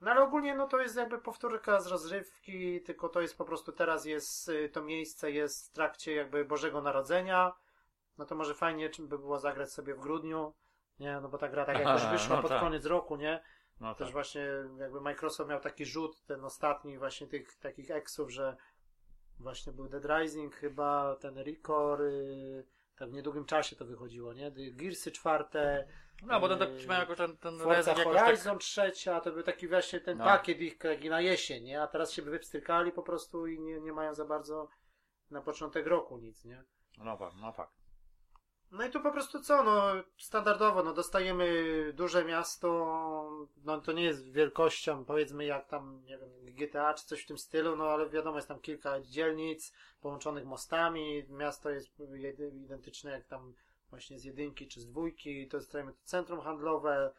No 0.00 0.10
ale 0.10 0.20
ogólnie 0.22 0.54
no 0.54 0.66
to 0.68 0.80
jest 0.80 0.96
jakby 0.96 1.18
powtórka 1.18 1.80
z 1.80 1.86
rozrywki, 1.86 2.82
tylko 2.82 3.08
to 3.08 3.20
jest 3.20 3.38
po 3.38 3.44
prostu 3.44 3.72
teraz 3.72 4.04
jest, 4.04 4.48
y, 4.48 4.68
to 4.68 4.82
miejsce 4.82 5.30
jest 5.30 5.70
w 5.70 5.72
trakcie 5.72 6.14
jakby 6.14 6.44
Bożego 6.44 6.82
Narodzenia. 6.82 7.52
No 8.18 8.24
to 8.24 8.34
może 8.34 8.54
fajnie 8.54 8.90
czym 8.90 9.08
by 9.08 9.18
było 9.18 9.38
zagrać 9.38 9.72
sobie 9.72 9.94
w 9.94 10.00
grudniu. 10.00 10.54
Nie, 10.98 11.20
no 11.20 11.28
bo 11.28 11.38
ta 11.38 11.48
gra 11.48 11.64
tak 11.64 11.78
jakoś 11.80 12.06
wyszła 12.06 12.36
No 12.36 12.42
pod 12.42 12.50
tak. 12.50 12.60
koniec 12.60 12.86
roku, 12.86 13.16
nie? 13.16 13.42
No 13.80 13.94
Też 13.94 14.06
tak. 14.06 14.12
właśnie 14.12 14.48
jakby 14.78 15.00
Microsoft 15.00 15.50
miał 15.50 15.60
taki 15.60 15.86
rzut, 15.86 16.22
ten 16.26 16.44
ostatni 16.44 16.98
właśnie 16.98 17.26
tych 17.26 17.58
takich 17.58 17.90
eksów, 17.90 18.30
że 18.30 18.56
właśnie 19.40 19.72
był 19.72 19.88
Dead 19.88 20.04
Rising 20.04 20.54
chyba, 20.54 21.16
ten 21.20 21.38
Record, 21.38 22.00
y, 22.00 22.66
tak 22.96 23.10
w 23.10 23.12
niedługim 23.12 23.44
czasie 23.44 23.76
to 23.76 23.84
wychodziło, 23.84 24.32
nie? 24.32 24.52
Gearsy 24.72 25.12
czwarte, 25.12 25.86
No, 26.22 26.40
bo 26.40 26.48
ten 26.48 26.58
Yy, 26.58 26.78
tak 26.78 26.88
miał 26.88 27.00
jakoś 27.00 27.16
ten, 27.18 27.36
ten 27.36 27.58
Forza 27.58 27.94
tak... 27.94 28.04
Horizon 28.04 28.58
trzecia, 28.58 29.20
to 29.20 29.32
był 29.32 29.42
taki 29.42 29.68
właśnie 29.68 30.00
ten 30.00 30.18
No. 30.18 30.24
pakiet 30.24 30.60
ich 30.60 30.78
taki 30.78 31.10
na 31.10 31.20
jesień, 31.20 31.64
nie? 31.64 31.82
A 31.82 31.86
teraz 31.86 32.12
się 32.12 32.22
by 32.22 32.30
wypstrykali 32.30 32.92
po 32.92 33.02
prostu 33.02 33.46
i 33.46 33.60
nie, 33.60 33.80
nie 33.80 33.92
mają 33.92 34.14
za 34.14 34.24
bardzo 34.24 34.68
na 35.30 35.42
początek 35.42 35.86
roku 35.86 36.18
nic, 36.18 36.44
nie? 36.44 36.64
No 36.98 37.16
tak, 37.16 37.32
no 37.40 37.52
tak. 37.52 37.70
No 38.72 38.86
i 38.86 38.90
tu 38.90 39.00
po 39.00 39.12
prostu 39.12 39.40
co, 39.40 39.62
no 39.62 39.82
standardowo, 40.18 40.82
no 40.82 40.92
dostajemy 40.92 41.46
duże 41.94 42.24
miasto, 42.24 42.68
no 43.64 43.80
to 43.80 43.92
nie 43.92 44.04
jest 44.04 44.32
wielkością, 44.32 45.04
powiedzmy 45.04 45.44
jak 45.44 45.68
tam, 45.68 46.02
nie 46.04 46.18
wiem, 46.18 46.30
GTA 46.44 46.94
czy 46.94 47.06
coś 47.06 47.22
w 47.22 47.26
tym 47.26 47.38
stylu, 47.38 47.76
no 47.76 47.84
ale 47.84 48.08
wiadomo, 48.08 48.36
jest 48.36 48.48
tam 48.48 48.60
kilka 48.60 49.00
dzielnic 49.00 49.72
połączonych 50.00 50.44
mostami, 50.44 51.24
miasto 51.28 51.70
jest 51.70 51.88
identyczne 52.64 53.10
jak 53.10 53.26
tam 53.26 53.54
właśnie 53.90 54.18
z 54.18 54.24
jedynki 54.24 54.68
czy 54.68 54.80
z 54.80 54.86
dwójki, 54.86 55.48
to 55.48 55.56
jest 55.56 55.72
to 55.72 55.78
centrum 56.04 56.40
handlowe, 56.40 57.12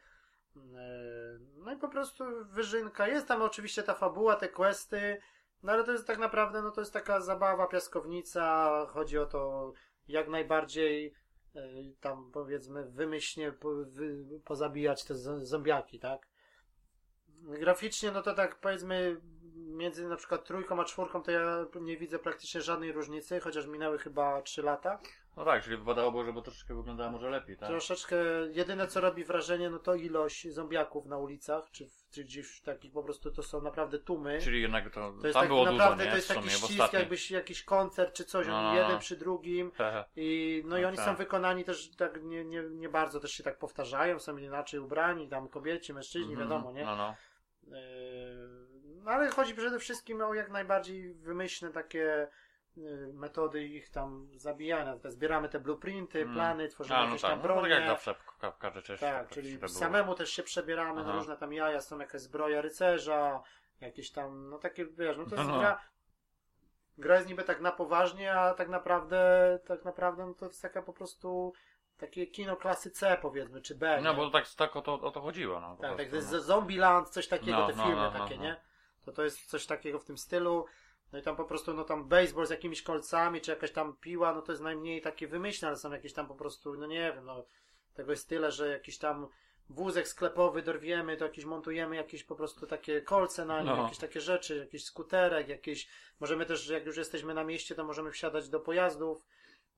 Yy, 0.57 1.39
no 1.57 1.73
i 1.73 1.77
po 1.77 1.87
prostu 1.87 2.23
wyżynka, 2.45 3.07
jest 3.07 3.27
tam 3.27 3.41
oczywiście 3.41 3.83
ta 3.83 3.93
fabuła, 3.93 4.35
te 4.35 4.49
questy, 4.49 5.21
no 5.63 5.71
ale 5.71 5.83
to 5.83 5.91
jest 5.91 6.07
tak 6.07 6.17
naprawdę, 6.17 6.61
no 6.61 6.71
to 6.71 6.81
jest 6.81 6.93
taka 6.93 7.21
zabawa, 7.21 7.67
piaskownica, 7.67 8.71
chodzi 8.89 9.17
o 9.17 9.25
to 9.25 9.73
jak 10.07 10.27
najbardziej 10.27 11.13
tam 11.99 12.31
powiedzmy 12.31 12.85
wymyślnie 12.85 13.51
po, 13.51 13.69
wy, 13.85 14.25
pozabijać 14.45 15.03
te 15.03 15.13
zo- 15.13 15.45
zombiaki, 15.45 15.99
tak? 15.99 16.27
Graficznie, 17.43 18.11
no 18.11 18.21
to 18.21 18.33
tak 18.33 18.59
powiedzmy 18.59 19.21
między 19.55 20.07
na 20.07 20.15
przykład 20.15 20.45
trójką 20.45 20.81
a 20.81 20.85
czwórką 20.85 21.23
to 21.23 21.31
ja 21.31 21.65
nie 21.81 21.97
widzę 21.97 22.19
praktycznie 22.19 22.61
żadnej 22.61 22.91
różnicy, 22.91 23.39
chociaż 23.39 23.67
minęły 23.67 23.97
chyba 23.97 24.41
3 24.41 24.61
lata. 24.61 24.99
No 25.37 25.45
tak, 25.45 25.63
czyli 25.63 25.77
wypadałoby, 25.77 26.25
żeby 26.25 26.41
troszeczkę 26.41 26.75
wyglądała 26.75 27.11
może 27.11 27.29
lepiej, 27.29 27.57
tak? 27.57 27.69
Troszeczkę, 27.69 28.15
jedyne 28.51 28.87
co 28.87 29.01
robi 29.01 29.23
wrażenie, 29.23 29.69
no 29.69 29.79
to 29.79 29.95
ilość 29.95 30.53
zombiaków 30.53 31.05
na 31.05 31.17
ulicach, 31.17 31.71
czy, 31.71 31.85
w, 31.87 32.09
czy 32.11 32.23
gdzieś 32.23 32.61
takich 32.61 32.91
po 32.91 33.03
prostu 33.03 33.31
to 33.31 33.43
są 33.43 33.61
naprawdę 33.61 33.99
tłumy. 33.99 34.39
Czyli 34.41 34.61
jednak 34.61 34.89
to, 34.89 35.13
To 35.21 35.27
jest 35.27 35.33
tam 35.33 35.41
tak 35.41 35.47
było 35.47 35.65
naprawdę 35.65 35.95
dużo, 35.95 36.05
nie? 36.05 36.09
to 36.11 36.15
jest 36.15 36.27
taki 36.27 36.49
ścisk, 36.49 36.93
jakbyś 36.93 37.31
jakiś 37.31 37.63
koncert 37.63 38.13
czy 38.15 38.25
coś, 38.25 38.47
No, 38.47 38.61
no, 38.63 38.75
jeden 38.75 38.91
no. 38.91 38.99
przy 38.99 39.17
drugim. 39.17 39.71
I, 40.15 40.63
no 40.65 40.77
i 40.77 40.81
No 40.81 40.87
oni 40.87 40.97
tak. 40.97 41.05
są 41.05 41.15
wykonani 41.15 41.63
też 41.63 41.89
tak 41.95 42.23
nie, 42.23 42.45
nie, 42.45 42.63
nie 42.69 42.89
bardzo 42.89 43.19
też 43.19 43.31
się 43.31 43.43
tak 43.43 43.57
powtarzają, 43.57 44.19
są 44.19 44.37
inaczej 44.37 44.79
ubrani, 44.79 45.29
tam 45.29 45.47
kobieci, 45.49 45.93
mężczyźni, 45.93 46.31
Mhm. 46.33 46.49
wiadomo, 46.49 46.71
nie? 46.71 46.85
No, 46.85 46.95
no. 46.95 47.15
Yy, 47.67 47.77
No 49.03 49.11
ale 49.11 49.29
chodzi 49.29 49.55
przede 49.55 49.79
wszystkim 49.79 50.21
o 50.21 50.33
jak 50.33 50.49
najbardziej 50.51 51.13
wymyślne 51.13 51.71
takie 51.71 52.27
metody 53.13 53.63
ich 53.63 53.89
tam 53.89 54.27
zabijania. 54.35 54.95
Zbieramy 55.03 55.49
te 55.49 55.59
blueprinty, 55.59 56.21
Mm. 56.21 56.33
plany, 56.33 56.67
tworzymy 56.67 56.95
A, 56.97 56.99
no 57.01 57.05
jakieś 57.05 57.21
tak, 57.21 57.31
tam 57.31 57.39
no, 57.39 57.43
tak 57.47 57.53
bronie. 57.55 57.69
jak 57.73 57.87
zawsze 57.87 58.13
w 58.13 58.37
ka- 58.37 58.51
w 58.51 58.57
każdej 58.57 58.83
części. 58.83 59.05
Tak, 59.05 59.25
tak 59.25 59.29
czyli 59.33 59.57
było. 59.57 59.69
samemu 59.69 60.15
też 60.15 60.29
się 60.29 60.43
przebieramy 60.43 61.01
Aha. 61.01 61.09
na 61.09 61.15
różne 61.15 61.37
tam 61.37 61.53
jaja, 61.53 61.81
są 61.81 61.99
jakaś 61.99 62.21
zbroja 62.21 62.61
rycerza, 62.61 63.41
jakieś 63.81 64.11
tam, 64.11 64.49
no 64.49 64.57
takie, 64.57 64.85
wiesz, 64.85 65.17
no 65.17 65.25
to 65.25 65.35
jest 65.35 65.47
No. 65.49 65.59
gra, 65.59 65.79
gra 66.97 67.15
jest 67.15 67.27
niby 67.27 67.43
tak 67.43 67.61
na 67.61 67.71
poważnie, 67.71 68.33
a 68.33 68.53
tak 68.53 68.69
naprawdę, 68.69 69.59
tak 69.65 69.85
naprawdę 69.85 70.25
no 70.25 70.33
to 70.33 70.45
jest 70.45 70.61
taka 70.61 70.81
po 70.81 70.93
prostu 70.93 71.53
takie 71.97 72.27
kino 72.27 72.55
klasy 72.55 72.91
C 72.91 73.17
powiedzmy, 73.21 73.61
czy 73.61 73.75
B, 73.75 73.99
No 74.03 74.11
nie? 74.11 74.17
bo 74.17 74.29
tak, 74.29 74.49
tak 74.49 74.75
o, 74.75 74.81
to, 74.81 74.93
o 74.93 75.11
to 75.11 75.21
chodziło. 75.21 75.59
No, 75.59 75.67
Tak, 75.69 75.77
tak, 75.81 75.95
prostu, 75.95 76.09
to 76.09 76.15
jest 76.15 76.31
no. 76.31 76.39
Zombieland, 76.41 77.09
coś 77.09 77.27
takiego, 77.27 77.51
No, 77.57 77.67
te 77.67 77.75
no, 77.75 77.83
filmy 77.83 78.01
no, 78.01 78.11
no, 78.11 78.19
takie, 78.19 78.35
no. 78.37 78.43
nie? 78.43 78.61
To 79.05 79.11
to 79.11 79.23
jest 79.23 79.45
coś 79.45 79.65
takiego 79.65 79.99
w 79.99 80.05
tym 80.05 80.17
stylu. 80.17 80.65
No 81.13 81.19
i 81.19 81.21
tam 81.21 81.35
po 81.35 81.45
prostu, 81.45 81.73
no 81.73 81.83
tam 81.83 82.07
baseball 82.07 82.45
z 82.47 82.49
jakimiś 82.49 82.81
kolcami, 82.81 83.41
czy 83.41 83.51
jakaś 83.51 83.71
tam 83.71 83.97
piła, 83.97 84.33
no 84.33 84.41
to 84.41 84.51
jest 84.51 84.63
najmniej 84.63 85.01
takie 85.01 85.27
wymyślne, 85.27 85.67
ale 85.67 85.77
są 85.77 85.91
jakieś 85.91 86.13
tam 86.13 86.27
po 86.27 86.35
prostu, 86.35 86.73
no 86.77 86.87
nie 86.87 87.13
wiem, 87.15 87.25
no 87.25 87.45
tego 87.93 88.11
jest 88.11 88.29
tyle, 88.29 88.51
że 88.51 88.69
jakiś 88.69 88.97
tam 88.97 89.27
wózek 89.69 90.07
sklepowy 90.07 90.61
dorwiemy, 90.61 91.17
to 91.17 91.25
jakieś 91.25 91.45
montujemy 91.45 91.95
jakieś 91.95 92.23
po 92.23 92.35
prostu 92.35 92.67
takie 92.67 93.01
kolce 93.01 93.45
na 93.45 93.57
nim, 93.61 93.75
No. 93.75 93.83
jakieś 93.83 93.97
takie 93.97 94.21
rzeczy, 94.21 94.57
jakiś 94.57 94.83
skuterek, 94.85 95.47
jakieś, 95.47 95.87
możemy 96.19 96.45
też, 96.45 96.67
jak 96.69 96.85
już 96.85 96.97
jesteśmy 96.97 97.33
na 97.33 97.43
mieście, 97.43 97.75
to 97.75 97.83
możemy 97.83 98.11
wsiadać 98.11 98.49
do 98.49 98.59
pojazdów, 98.59 99.25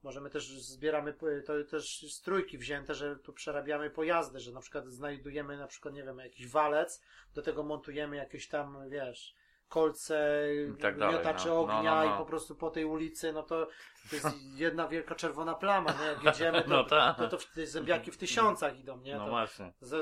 możemy 0.04 0.30
też, 0.30 0.48
zbieramy, 0.50 1.14
to 1.46 1.54
też 1.70 2.06
strójki 2.14 2.58
wzięte, 2.58 2.96
że 2.96 3.16
tu 3.16 3.34
przerabiamy 3.34 3.90
pojazdy, 3.90 4.40
że 4.40 4.52
na 4.52 4.62
przykład 4.62 4.88
znajdujemy 4.88 5.58
na 5.58 5.68
przykład, 5.68 5.94
nie 5.94 6.04
wiem, 6.04 6.20
jakiś 6.20 6.48
walec, 6.48 7.02
do 7.34 7.42
tego 7.42 7.64
montujemy 7.64 8.16
jakieś 8.16 8.48
tam, 8.48 8.90
wiesz, 8.90 9.36
kolce, 9.70 10.48
I 10.70 10.82
tak 10.82 10.98
dalej, 10.98 11.16
miotacze 11.16 11.50
no. 11.50 11.56
No, 11.56 11.62
ognia 11.62 11.96
no, 11.96 12.10
no. 12.10 12.16
i 12.16 12.18
po 12.18 12.26
prostu 12.26 12.56
po 12.56 12.70
tej 12.70 12.86
ulicy, 12.86 13.34
no 13.34 13.44
to, 13.44 13.68
to 14.10 14.16
jest 14.16 14.28
jedna 14.56 14.88
wielka 14.88 15.16
czerwona 15.16 15.56
plama, 15.56 15.92
nie? 15.92 16.06
Jak 16.06 16.24
jedziemy, 16.24 16.62
to, 16.62 16.70
No 16.78 16.84
tak. 16.84 17.18
to, 17.18 17.28
to 17.28 17.38
w, 17.38 17.46
te 17.46 17.68
zombiaki 17.68 18.12
w 18.12 18.18
tysiącach 18.18 18.80
idą, 18.80 18.98
nie? 18.98 19.18
No 19.18 19.24
to, 19.24 19.30
właśnie. 19.30 19.74
z, 19.82 19.94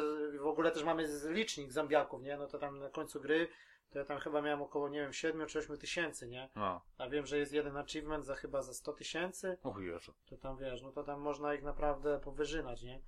w 0.41 0.47
ogóle 0.47 0.71
też 0.71 0.83
mamy 0.83 1.07
licznik 1.29 1.71
zombiaków, 1.71 2.21
nie? 2.21 2.37
No 2.37 2.47
to 2.47 2.59
tam 2.59 2.79
na 2.79 2.89
końcu 2.89 3.21
gry, 3.21 3.47
to 3.89 3.99
ja 3.99 4.05
tam 4.05 4.19
chyba 4.19 4.41
miałem 4.41 4.61
około, 4.61 4.89
nie 4.89 4.99
wiem, 4.99 5.13
7 5.13 5.47
czy 5.47 5.59
8 5.59 5.77
tysięcy, 5.77 6.27
nie? 6.27 6.49
No. 6.55 6.81
A 6.97 7.09
wiem, 7.09 7.25
że 7.25 7.37
jest 7.37 7.53
jeden 7.53 7.77
achievement 7.77 8.25
za 8.25 8.35
chyba 8.35 8.61
za 8.61 8.73
100 8.73 8.93
tysięcy, 8.93 9.57
Och 9.63 9.79
Jezu. 9.81 10.13
to 10.29 10.37
tam 10.37 10.57
wiesz, 10.57 10.81
no 10.81 10.91
to 10.91 11.03
tam 11.03 11.21
można 11.21 11.53
ich 11.53 11.63
naprawdę 11.63 12.19
powyżynać, 12.19 12.83
nie? 12.83 13.01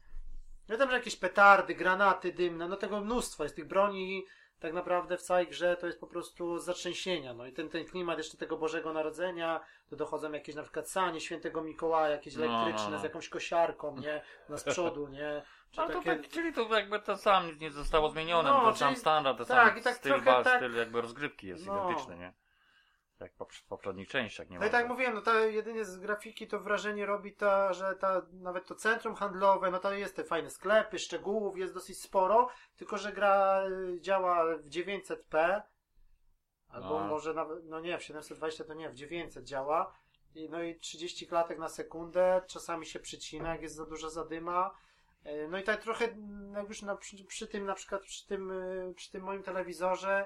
No 0.69 0.77
tam, 0.77 0.89
że 0.89 0.95
jakieś 0.97 1.15
petardy, 1.15 1.75
granaty 1.75 2.33
dymne, 2.33 2.67
no 2.67 2.75
tego 2.75 3.01
mnóstwo 3.01 3.43
jest 3.43 3.55
tych 3.55 3.67
broni 3.67 4.25
tak 4.59 4.73
naprawdę 4.73 5.17
w 5.17 5.21
całej 5.21 5.47
grze 5.47 5.77
to 5.77 5.87
jest 5.87 5.99
po 5.99 6.07
prostu 6.07 6.59
zatrzęsienia, 6.59 7.33
no 7.33 7.45
i 7.45 7.53
ten, 7.53 7.69
ten 7.69 7.85
klimat 7.85 8.17
jeszcze 8.17 8.37
tego 8.37 8.57
Bożego 8.57 8.93
Narodzenia, 8.93 9.59
to 9.89 9.95
dochodzą 9.95 10.31
jakieś 10.31 10.55
na 10.55 10.63
przykład 10.63 10.89
sanie 10.89 11.21
świętego 11.21 11.61
Mikołaja, 11.61 12.09
jakieś 12.09 12.35
No, 12.35 12.45
no, 12.45 12.61
elektryczne 12.63 12.91
no. 12.91 12.99
z 12.99 13.03
jakąś 13.03 13.29
kosiarką, 13.29 13.97
nie? 13.97 14.21
Na 14.49 14.57
z 14.57 14.63
przodu, 14.63 15.07
nie? 15.07 15.41
Czy 15.71 15.77
No 15.81 15.87
to 15.87 15.93
takie... 15.93 16.15
tak, 16.15 16.27
czyli 16.29 16.53
to 16.53 16.75
jakby 16.75 16.99
to 16.99 17.17
sam 17.17 17.47
nic 17.47 17.59
nie 17.59 17.71
zostało 17.71 18.09
zmienione, 18.09 18.49
No, 18.49 18.61
no, 18.63 18.71
to 18.71 18.77
sam 18.77 18.89
czyli- 18.89 18.99
standard, 19.01 19.37
to 19.37 19.45
tak, 19.45 19.67
sam 19.69 19.79
i 19.79 19.81
tak 19.83 19.95
styl, 19.95 20.11
trochę 20.11 20.25
bal, 20.25 20.43
tak- 20.43 20.57
styl 20.57 20.75
jakby 20.75 21.01
rozgrywki 21.01 21.47
jest 21.47 21.67
No. 21.67 21.83
identyczny, 21.85 22.17
nie? 22.17 22.33
Jak 23.21 23.33
po 23.33 23.45
w 23.45 23.63
poprzednich 23.63 24.07
częściach, 24.07 24.49
nie 24.49 24.59
No 24.59 24.65
i 24.65 24.69
tak 24.69 24.81
jak 24.81 24.89
mówiłem, 24.89 25.13
no 25.13 25.21
to 25.21 25.39
jedynie 25.39 25.85
z 25.85 25.97
grafiki 25.97 26.47
to 26.47 26.59
wrażenie 26.59 27.05
robi 27.05 27.33
ta, 27.33 27.73
że 27.73 27.95
ta, 27.95 28.21
nawet 28.33 28.65
to 28.65 28.75
centrum 28.75 29.15
handlowe, 29.15 29.71
no 29.71 29.79
to 29.79 29.93
jest 29.93 30.15
te 30.15 30.23
fajne 30.23 30.49
sklepy, 30.49 30.99
szczegółów 30.99 31.57
jest 31.57 31.73
dosyć 31.73 32.01
sporo, 32.01 32.49
tylko 32.77 32.97
że 32.97 33.11
gra 33.11 33.63
y, 33.67 34.01
działa 34.01 34.57
w 34.57 34.69
900p, 34.69 35.61
albo 36.67 36.99
No. 36.99 37.07
może 37.07 37.33
nawet, 37.33 37.65
no 37.65 37.79
nie, 37.79 37.97
w 37.97 38.03
720 38.03 38.63
to 38.63 38.73
nie, 38.73 38.89
w 38.89 38.95
900 38.95 39.45
działa, 39.45 39.93
I, 40.35 40.49
no 40.49 40.63
i 40.63 40.79
30 40.79 41.27
klatek 41.27 41.59
na 41.59 41.69
sekundę, 41.69 42.41
czasami 42.47 42.85
się 42.85 42.99
przycina, 42.99 43.49
jak 43.49 43.61
jest 43.61 43.75
za 43.75 43.85
duża 43.85 44.09
zadyma, 44.09 44.71
Y, 45.25 45.47
no 45.49 45.57
i 45.57 45.63
tak 45.63 45.81
trochę, 45.81 46.05
mm, 46.05 46.53
jak 46.53 46.69
już 46.69 46.81
na, 46.81 46.95
przy, 46.95 47.23
przy 47.23 47.47
tym, 47.47 47.65
na 47.65 47.75
przykład 47.75 48.01
przy 48.01 48.27
tym, 48.27 48.51
y, 48.51 48.93
przy 48.95 49.11
tym 49.11 49.23
moim 49.23 49.43
telewizorze, 49.43 50.25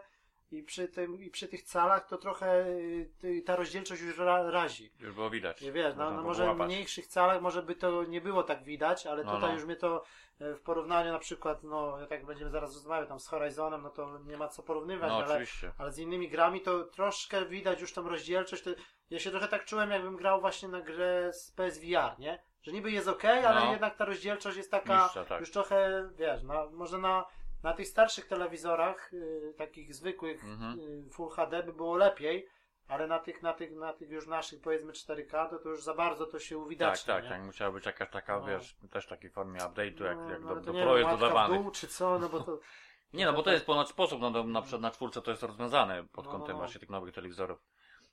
i 0.53 0.63
przy, 0.63 0.87
tym, 0.87 1.23
I 1.23 1.29
przy 1.29 1.47
tych 1.47 1.63
calach 1.63 2.07
to 2.07 2.17
trochę 2.17 2.65
y, 2.67 3.09
ty- 3.21 3.41
ta 3.41 3.55
rozdzielczość 3.55 4.01
już 4.01 4.17
ra, 4.17 4.51
razi. 4.51 4.91
Już 4.99 5.13
było 5.13 5.29
widać. 5.29 5.61
Nie 5.61 5.71
wiesz, 5.71 5.95
no, 5.97 6.11
no 6.11 6.21
może 6.21 6.53
w 6.53 6.57
mniejszych 6.57 7.07
calach 7.07 7.41
może 7.41 7.63
by 7.63 7.75
to 7.75 8.03
nie 8.03 8.21
było 8.21 8.43
tak 8.43 8.63
widać, 8.63 9.07
ale 9.07 9.23
No, 9.23 9.35
tutaj 9.35 9.49
no. 9.49 9.55
już 9.55 9.65
mnie 9.65 9.75
to 9.75 10.03
e, 10.39 10.55
w 10.55 10.61
porównaniu 10.61 11.11
na 11.11 11.19
przykład, 11.19 11.63
no 11.63 11.97
tak 12.09 12.25
będziemy 12.25 12.51
zaraz 12.51 12.73
rozmawiać 12.73 13.09
tam 13.09 13.19
z 13.19 13.27
Horizonem, 13.27 13.81
no 13.81 13.89
to 13.89 14.19
nie 14.25 14.37
ma 14.37 14.47
co 14.47 14.63
porównywać, 14.63 15.09
No 15.09 15.15
ale, 15.15 15.25
oczywiście. 15.33 15.71
ale 15.77 15.91
z 15.91 15.97
innymi 15.99 16.29
grami 16.29 16.61
to 16.61 16.83
troszkę 16.83 17.45
widać 17.45 17.81
już 17.81 17.93
tą 17.93 18.09
rozdzielczość. 18.09 18.63
To 18.63 18.69
ja 19.09 19.19
się 19.19 19.31
trochę 19.31 19.47
tak 19.47 19.65
czułem, 19.65 19.91
jakbym 19.91 20.15
grał 20.17 20.41
właśnie 20.41 20.67
na 20.69 20.81
grę 20.81 21.33
z 21.33 21.51
PSVR, 21.51 22.19
nie? 22.19 22.43
Że 22.61 22.71
niby 22.71 22.91
jest 22.91 23.07
ok, 23.07 23.25
ale 23.25 23.59
No. 23.65 23.71
jednak 23.71 23.95
ta 23.95 24.05
rozdzielczość 24.05 24.57
jest 24.57 24.71
taka 24.71 25.09
tak. 25.29 25.39
już 25.39 25.51
trochę, 25.51 26.09
wiesz, 26.15 26.43
na, 26.43 26.65
może 26.65 26.97
na, 26.97 27.25
na 27.63 27.73
tych 27.73 27.87
starszych 27.87 28.27
telewizorach, 28.27 29.13
y, 29.13 29.53
takich 29.57 29.95
zwykłych 29.95 30.43
Mhm. 30.43 30.79
y, 30.79 31.09
Full 31.11 31.29
HD 31.29 31.63
by 31.63 31.73
było 31.73 31.95
lepiej, 31.97 32.47
ale 32.87 33.07
na 33.07 33.19
tych, 33.19 33.41
na 33.41 33.53
tych, 33.53 33.71
na 33.71 33.93
tych 33.93 34.09
już 34.09 34.27
naszych 34.27 34.61
powiedzmy 34.61 34.93
4K, 34.93 35.49
to, 35.49 35.59
to 35.59 35.69
już 35.69 35.83
za 35.83 35.93
bardzo 35.93 36.25
to 36.25 36.39
się 36.39 36.55
Tak, 36.55 36.65
uwidacznia. 36.65 37.13
tak, 37.15 37.23
nie? 37.23 37.29
tak. 37.29 37.43
Musiała 37.43 37.71
być 37.71 37.85
jakaś 37.85 38.09
taka, 38.09 38.39
No. 38.39 38.45
wiesz, 38.45 38.75
też 38.91 39.07
takiej 39.07 39.29
formie 39.29 39.59
update'u, 39.59 40.03
jak, 40.03 40.17
No, 40.17 40.29
jak 40.29 40.41
no, 40.41 40.55
do, 40.55 40.61
do 40.61 40.73
Pro 40.73 40.97
jest 40.97 41.09
dodawany. 41.09 41.57
dół, 41.57 41.71
czy 41.71 41.87
co, 41.87 42.19
no 42.19 42.29
bo 42.29 42.39
to... 42.39 42.59
Nie, 43.13 43.25
no 43.25 43.33
bo 43.33 43.43
to 43.43 43.51
jest 43.51 43.65
ponad 43.65 43.89
sposób, 43.89 44.21
no 44.21 44.43
na 44.43 44.61
przykład 44.61 44.81
na 44.81 44.91
czwórce 44.91 45.21
to 45.21 45.31
jest 45.31 45.43
rozwiązane 45.43 46.03
pod 46.11 46.25
No, 46.25 46.31
kątem 46.31 46.47
no, 46.47 46.53
no. 46.53 46.59
właśnie 46.59 46.79
tych 46.79 46.89
nowych 46.89 47.13
telewizorów. 47.13 47.59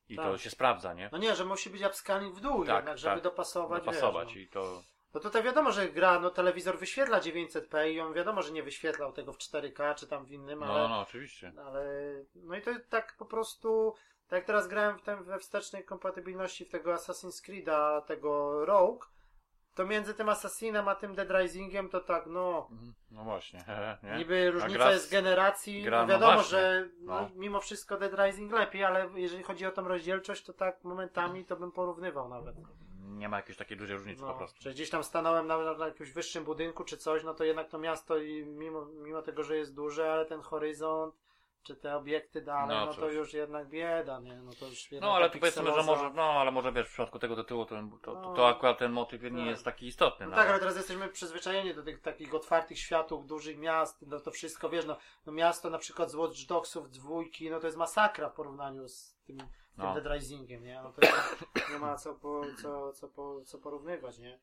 I 0.09 0.17
Tak. 0.17 0.25
to 0.25 0.39
się 0.39 0.51
sprawdza, 0.51 0.95
nie? 0.95 1.09
No 1.13 1.19
nie, 1.19 1.35
że 1.35 1.45
musi 1.45 1.71
być 1.71 1.83
upscaling 1.83 2.35
w 2.35 2.41
dół 2.41 2.65
Tak, 2.65 2.77
jednak, 2.77 2.99
żeby 2.99 3.15
tak. 3.15 3.25
dopasować, 3.25 3.85
Dopasować 3.85 4.29
wiesz, 4.29 4.37
no. 4.37 4.41
i 4.43 4.49
to... 4.49 4.83
No 5.15 5.21
tutaj 5.21 5.43
wiadomo, 5.43 5.73
że 5.73 5.89
gra, 5.89 6.19
no 6.19 6.31
telewizor 6.31 6.79
wyświetla 6.79 7.21
900p 7.21 7.91
i 7.91 8.01
on 8.01 8.13
wiadomo, 8.13 8.43
że 8.43 8.53
nie 8.53 8.63
wyświetlał 8.63 9.13
tego 9.13 9.33
w 9.33 9.39
4K 9.39 9.95
czy 9.95 10.07
tam 10.07 10.25
w 10.25 10.31
innym, 10.33 10.59
No, 10.61 10.67
ale, 10.67 10.89
no, 10.89 11.01
oczywiście. 11.01 11.53
ale 11.67 11.85
no 12.35 12.57
i 12.57 12.63
to 12.63 12.71
tak 12.89 13.15
po 13.19 13.25
prostu, 13.25 13.95
tak 14.29 14.37
jak 14.37 14.47
teraz 14.47 14.69
grałem 14.69 14.99
w 14.99 15.03
tym, 15.03 15.25
we 15.25 15.39
wstecznej 15.39 15.85
kompatybilności 15.85 16.65
w 16.65 16.71
tego 16.71 16.95
Assassin's 16.95 17.45
Creed'a, 17.49 18.03
tego 18.03 18.65
Rogue, 18.65 19.01
to 19.75 19.87
między 19.87 20.15
tym 20.15 20.29
Assassinem 20.29 20.89
a 20.89 20.95
tym 20.95 21.15
Dead 21.15 21.31
Risingiem 21.31 21.89
to 21.89 22.01
tak, 22.01 22.27
no, 22.27 22.69
Mhm. 22.71 22.95
No 23.11 23.25
właśnie, 23.25 23.65
nie? 24.03 24.17
niby 24.19 24.51
różnica 24.51 24.75
gra 24.75 24.91
z- 24.91 24.93
jest 24.95 25.11
generacji, 25.13 25.83
gra, 25.83 25.99
no 26.01 26.07
no 26.07 26.13
wiadomo, 26.13 26.33
właśnie. 26.35 26.59
że 26.59 26.89
no, 27.01 27.21
No. 27.21 27.31
mimo 27.35 27.61
wszystko 27.61 27.97
Dead 27.97 28.13
Rising 28.19 28.53
lepiej, 28.53 28.85
ale 28.85 29.09
jeżeli 29.15 29.43
chodzi 29.43 29.67
o 29.67 29.71
tą 29.73 29.89
rozdzielczość, 29.89 30.45
to 30.45 30.53
tak 30.53 30.85
momentami 30.85 31.45
to 31.45 31.57
bym 31.57 31.73
porównywał 31.73 32.29
nawet. 32.29 32.57
Nie 33.11 33.29
ma 33.29 33.37
jakiejś 33.37 33.59
takiej 33.59 33.77
dużej 33.77 33.97
różnicy 33.97 34.21
po 34.21 34.27
No, 34.27 34.35
prostu. 34.35 34.63
że 34.63 34.71
gdzieś 34.71 34.91
tam 34.91 35.05
stanąłem 35.05 35.47
na, 35.47 35.59
na, 35.59 35.75
na 35.75 35.87
jakimś 35.87 36.11
wyższym 36.11 36.45
budynku 36.45 36.85
czy 36.85 36.97
coś, 36.97 37.25
no 37.25 37.35
to 37.35 37.45
jednak 37.45 37.69
to 37.69 37.79
miasto 37.79 38.19
i 38.19 38.45
mimo, 38.47 38.85
mimo 38.87 39.23
tego, 39.23 39.43
że 39.45 39.57
jest 39.57 39.75
duże, 39.75 40.13
ale 40.13 40.27
ten 40.27 40.41
horyzont 40.41 41.15
czy 41.63 41.77
te 41.77 41.97
obiekty 41.97 42.43
dalej, 42.43 42.77
No 42.77 42.87
no, 42.87 42.95
to 42.95 43.11
już 43.11 43.35
jednak 43.35 43.69
bieda, 43.69 44.21
nie? 44.21 44.37
No 44.37 44.53
to 44.61 44.67
już 44.67 44.89
No 45.01 45.15
ale 45.15 45.31
tu 45.31 45.39
powiedzmy, 45.39 45.73
że 45.75 45.83
może, 45.83 46.11
no 46.15 46.23
ale 46.23 46.51
może 46.51 46.73
wiesz, 46.73 46.89
w 46.89 46.93
przypadku 46.93 47.19
tego 47.19 47.37
tytułu 47.37 47.67
to, 47.67 47.77
to, 48.03 48.15
to, 48.15 48.21
No. 48.21 48.35
to 48.35 48.49
akurat 48.49 48.79
ten 48.79 48.93
motyw 48.93 49.23
nie 49.23 49.47
jest 49.47 49.65
taki 49.65 49.87
istotny. 49.87 50.27
No 50.27 50.31
no, 50.31 50.37
tak, 50.37 50.49
ale 50.49 50.59
teraz 50.59 50.77
jesteśmy 50.77 51.09
przyzwyczajeni 51.09 51.75
do 51.75 51.83
tych 51.83 52.01
takich 52.01 52.35
otwartych 52.35 52.79
światów, 52.79 53.27
dużych 53.27 53.59
miast, 53.59 54.07
no 54.07 54.21
to 54.21 54.31
wszystko, 54.31 54.69
wiesz, 54.69 54.87
no, 54.87 54.97
no 55.27 55.33
miasto 55.33 55.71
na 55.71 55.79
przykład 55.79 56.11
z 56.11 56.15
Watch 56.15 56.47
Dogsów 56.49 56.91
dwójki, 56.91 57.51
no 57.51 57.61
to 57.61 57.67
jest 57.67 57.79
masakra 57.79 58.29
w 58.29 58.35
porównaniu 58.35 58.89
z 58.89 59.17
tym, 59.25 59.39
tym 59.39 59.49
No. 59.77 59.95
Dead 59.95 60.07
Risingiem, 60.15 60.65
nie? 60.65 60.81
No 60.83 60.93
to 60.93 61.01
nie, 61.03 61.73
nie 61.73 61.79
ma 61.79 61.97
co, 61.97 62.15
po, 62.15 62.43
co, 62.63 62.93
co, 62.93 63.09
po, 63.09 63.41
co 63.45 63.59
porównywać, 63.59 64.19
nie? 64.19 64.41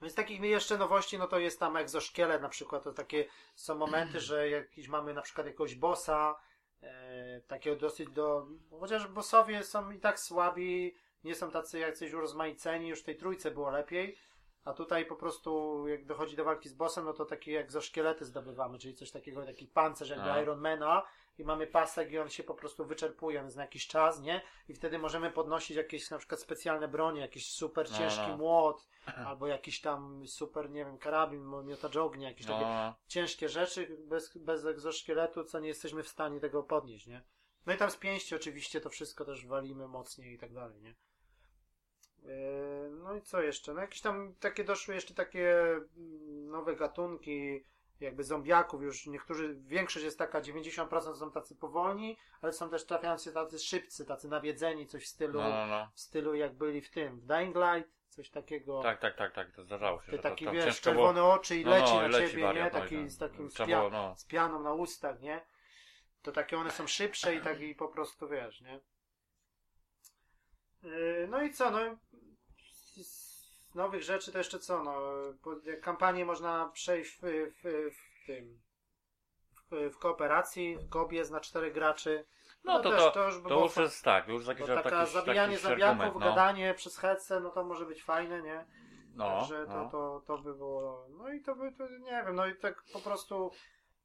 No 0.00 0.10
z 0.10 0.14
takich 0.14 0.40
jeszcze 0.40 0.78
nowości, 0.78 1.18
no 1.18 1.26
to 1.26 1.38
jest 1.38 1.60
tam 1.60 1.76
egzoszkielet 1.76 2.42
na 2.42 2.48
przykład, 2.48 2.84
to 2.84 2.92
takie 2.92 3.24
są 3.54 3.74
momenty, 3.74 4.20
że 4.20 4.48
jakiś 4.48 4.88
mamy 4.88 5.14
na 5.14 5.22
przykład 5.22 5.46
jakiegoś 5.46 5.74
bossa, 5.74 6.36
e, 6.82 7.40
takiego 7.40 7.76
dosyć 7.76 8.10
do, 8.10 8.46
chociaż 8.80 9.06
bossowie 9.06 9.64
są 9.64 9.90
i 9.90 10.00
tak 10.00 10.20
słabi, 10.20 10.94
nie 11.24 11.34
są 11.34 11.50
tacy 11.50 11.78
jacyś 11.78 12.12
urozmaiceni, 12.12 12.88
już 12.88 13.00
w 13.00 13.04
tej 13.04 13.16
trójce 13.16 13.50
było 13.50 13.70
lepiej, 13.70 14.18
a 14.64 14.72
tutaj 14.72 15.06
po 15.06 15.16
prostu 15.16 15.84
jak 15.88 16.04
dochodzi 16.04 16.36
do 16.36 16.44
walki 16.44 16.68
z 16.68 16.74
bossem, 16.74 17.04
no 17.04 17.12
to 17.12 17.24
takie 17.24 17.60
egzoszkielety 17.60 18.24
zdobywamy, 18.24 18.78
czyli 18.78 18.94
coś 18.94 19.10
takiego, 19.10 19.46
taki 19.46 19.66
pancerz 19.66 20.10
jakby 20.10 20.32
A. 20.32 20.42
Ironmana 20.42 21.02
i 21.38 21.44
mamy 21.44 21.66
pasek 21.66 22.12
i 22.12 22.18
on 22.18 22.28
się 22.28 22.44
po 22.44 22.54
prostu 22.54 22.84
wyczerpuje 22.84 23.48
na 23.56 23.62
jakiś 23.62 23.86
czas, 23.86 24.20
nie? 24.20 24.40
I 24.68 24.74
wtedy 24.74 24.98
możemy 24.98 25.30
podnosić 25.30 25.76
jakieś 25.76 26.10
na 26.10 26.18
przykład 26.18 26.40
specjalne 26.40 26.88
bronie, 26.88 27.20
jakiś 27.20 27.52
super 27.52 27.90
No, 27.90 27.98
ciężki 27.98 28.28
no. 28.28 28.36
młot, 28.36 28.88
albo 29.26 29.46
jakiś 29.46 29.80
tam 29.80 30.26
super, 30.26 30.70
nie 30.70 30.84
wiem, 30.84 30.98
karabin, 30.98 31.50
miotacz 31.64 31.96
ognia, 31.96 32.28
jakieś 32.28 32.46
takie 32.46 32.64
no, 32.64 32.94
ciężkie 33.06 33.48
rzeczy 33.48 33.96
bez, 33.98 34.36
bez 34.36 34.64
egzoszkieletu, 34.64 35.44
co 35.44 35.60
nie 35.60 35.68
jesteśmy 35.68 36.02
w 36.02 36.08
stanie 36.08 36.40
tego 36.40 36.62
podnieść, 36.62 37.06
nie? 37.06 37.22
No 37.66 37.74
i 37.74 37.76
tam 37.76 37.90
z 37.90 37.96
pięści 37.96 38.34
oczywiście 38.34 38.80
to 38.80 38.90
wszystko 38.90 39.24
też 39.24 39.46
walimy 39.46 39.88
mocniej 39.88 40.34
i 40.34 40.38
tak 40.38 40.52
dalej, 40.52 40.82
nie? 40.82 40.94
Yy, 42.22 42.90
No 42.90 43.14
i 43.14 43.22
co 43.22 43.42
jeszcze? 43.42 43.74
No 43.74 43.80
jakieś 43.80 44.00
tam 44.00 44.34
takie 44.40 44.64
doszły 44.64 44.94
jeszcze 44.94 45.14
takie 45.14 45.60
mm, 45.96 46.50
nowe 46.50 46.76
gatunki, 46.76 47.64
jakby 48.00 48.24
zombiaków 48.24 48.82
już 48.82 49.06
niektórzy, 49.06 49.54
większość 49.60 50.04
jest 50.04 50.18
taka, 50.18 50.40
90% 50.40 51.14
są 51.14 51.30
tacy 51.30 51.56
powolni, 51.56 52.18
ale 52.42 52.52
są 52.52 52.70
też 52.70 52.86
trafiający 52.86 53.32
tacy 53.32 53.58
szybcy, 53.58 54.04
tacy 54.04 54.28
nawiedzeni, 54.28 54.86
coś 54.86 55.04
w 55.04 55.08
stylu, 55.08 55.40
no, 55.40 55.48
no, 55.48 55.66
no. 55.66 55.90
w 55.94 56.00
stylu 56.00 56.34
jak 56.34 56.54
byli 56.54 56.80
w 56.80 56.90
tym, 56.90 57.20
w 57.20 57.26
Dying 57.26 57.56
Light, 57.56 57.90
coś 58.08 58.30
takiego. 58.30 58.82
Tak, 58.82 59.00
tak, 59.00 59.16
tak, 59.16 59.32
tak, 59.34 59.52
to 59.52 59.62
zdarzało 59.64 60.02
się. 60.02 60.12
Ty 60.12 60.18
taki 60.18 60.50
wiesz, 60.50 60.64
ciężko 60.64 60.92
było- 60.92 61.06
czerwone 61.06 61.24
oczy 61.24 61.56
i 61.56 61.64
No, 61.64 61.70
leci 61.70 61.92
no, 61.94 62.00
na 62.00 62.06
i 62.06 62.10
leci 62.10 62.30
ciebie, 62.30 62.42
wariat, 62.42 62.72
nie? 62.74 62.78
no 62.80 62.84
Taki 62.84 63.08
z 63.08 63.18
takim 63.18 63.48
było, 63.66 63.90
no. 63.90 64.14
z 64.16 64.24
pianą 64.24 64.62
na 64.62 64.72
ustach, 64.72 65.20
nie? 65.20 65.46
To 66.22 66.32
takie 66.32 66.58
one 66.58 66.70
są 66.70 66.86
szybsze 66.86 67.34
i 67.34 67.40
tak 67.48 67.60
i 67.60 67.74
po 67.74 67.88
prostu 67.88 68.28
wiesz, 68.28 68.60
nie? 68.60 68.80
Yy, 70.82 71.26
No 71.30 71.42
i 71.42 71.52
co, 71.52 71.70
no 71.70 71.78
z- 71.78 71.98
z 73.74 73.76
nowych 73.76 74.02
rzeczy 74.02 74.32
to 74.32 74.38
jeszcze 74.38 74.58
co, 74.58 74.82
no 74.82 75.00
kampanię 75.82 76.24
można 76.24 76.70
przejść 76.72 77.18
w, 77.22 77.22
w, 77.22 77.94
w 77.94 78.26
tym 78.26 78.60
w, 79.70 79.90
w 79.94 79.98
kooperacji, 79.98 80.76
w 80.76 80.88
kobie 80.88 81.22
na 81.30 81.40
czterech 81.40 81.72
graczy. 81.72 82.24
No 82.64 82.80
to, 82.80 82.90
też, 82.90 83.12
to, 83.12 83.24
już 83.24 83.36
by 83.36 83.42
to 83.42 83.48
było 83.48 83.62
już 83.62 83.76
jest 83.76 84.04
tak, 84.04 84.28
już 84.28 84.46
jakiś 84.46 84.66
taka 84.66 84.90
taki, 84.90 85.12
zabijanie 85.12 85.56
taki 85.56 85.68
zabijaków, 85.68 86.14
no. 86.14 86.20
gadanie 86.20 86.74
przez 86.74 86.98
headset, 86.98 87.42
no 87.42 87.50
to 87.50 87.64
może 87.64 87.86
być 87.86 88.02
fajne, 88.02 88.42
nie? 88.42 88.66
No, 89.14 89.38
Także 89.38 89.66
to, 89.66 89.74
no. 89.74 89.90
to, 89.90 90.22
to 90.26 90.38
by 90.38 90.54
było. 90.54 91.06
No 91.18 91.32
i 91.32 91.40
to 91.40 91.56
by, 91.56 91.72
to 91.72 91.88
nie 91.88 92.22
wiem, 92.26 92.34
no 92.34 92.46
i 92.46 92.56
tak 92.56 92.84
po 92.92 93.00
prostu. 93.00 93.50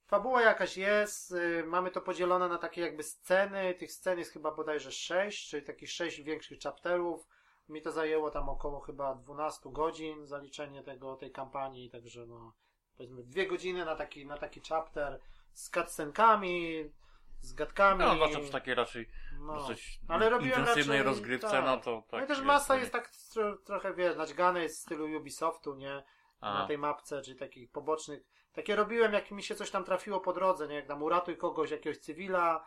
Fabuła 0.07 0.41
jakaś 0.41 0.77
jest, 0.77 1.31
y, 1.31 1.63
mamy 1.67 1.91
to 1.91 2.01
podzielone 2.01 2.47
na 2.47 2.57
takie 2.57 2.81
jakby 2.81 3.03
sceny. 3.03 3.73
Tych 3.73 3.91
scen 3.91 4.19
jest 4.19 4.33
chyba 4.33 4.51
bodajże 4.51 4.91
6, 4.91 5.49
czyli 5.49 5.65
takich 5.65 5.91
6 5.91 6.21
większych 6.21 6.59
chapterów. 6.59 7.27
Mi 7.69 7.81
to 7.81 7.91
zajęło 7.91 8.31
tam 8.31 8.49
około 8.49 8.79
chyba 8.79 9.15
12 9.15 9.69
godzin 9.71 10.25
zaliczenie 10.27 10.83
tego, 10.83 11.15
tej 11.15 11.31
kampanii, 11.31 11.89
także 11.89 12.25
no 12.25 12.53
powiedzmy 12.97 13.23
dwie 13.23 13.47
godziny 13.47 13.85
na 13.85 13.95
taki, 13.95 14.25
na 14.25 14.37
taki 14.37 14.61
chapter 14.69 15.19
z 15.53 15.69
cutscenkami, 15.69 16.89
z 17.41 17.53
gadkami. 17.53 17.99
No, 17.99 18.15
zwłaszcza 18.15 18.39
przy 18.39 18.51
takiej 18.51 18.75
raczej 18.75 19.09
No. 19.39 19.53
dosyć 19.53 19.99
Ale 20.07 20.29
robiłem 20.29 20.59
intensywnej 20.59 20.97
raczej- 20.97 21.09
rozgrywce, 21.13 21.49
tak. 21.49 21.65
no 21.65 21.77
to 21.77 22.01
tak 22.09 22.19
No 22.19 22.25
i 22.25 22.27
też 22.27 22.37
jest, 22.37 22.47
masa 22.47 22.73
no. 22.73 22.79
jest 22.79 22.91
tak 22.91 23.09
tro, 23.33 23.57
trochę, 23.57 23.93
wiesz, 23.93 24.15
naćgane 24.17 24.63
jest 24.63 24.77
w 24.77 24.81
stylu 24.81 25.17
Ubisoftu, 25.17 25.75
nie? 25.75 26.03
A. 26.41 26.53
Na 26.53 26.67
tej 26.67 26.77
mapce, 26.77 27.21
czyli 27.21 27.39
takich 27.39 27.71
pobocznych. 27.71 28.21
Takie 28.53 28.75
robiłem, 28.75 29.13
jak 29.13 29.31
mi 29.31 29.43
się 29.43 29.55
coś 29.55 29.71
tam 29.71 29.83
trafiło 29.83 30.19
po 30.19 30.33
drodze, 30.33 30.67
nie? 30.67 30.75
Jak 30.75 30.87
tam 30.87 31.03
uratuj 31.03 31.37
kogoś, 31.37 31.71
jakiegoś 31.71 31.97
cywila, 31.97 32.65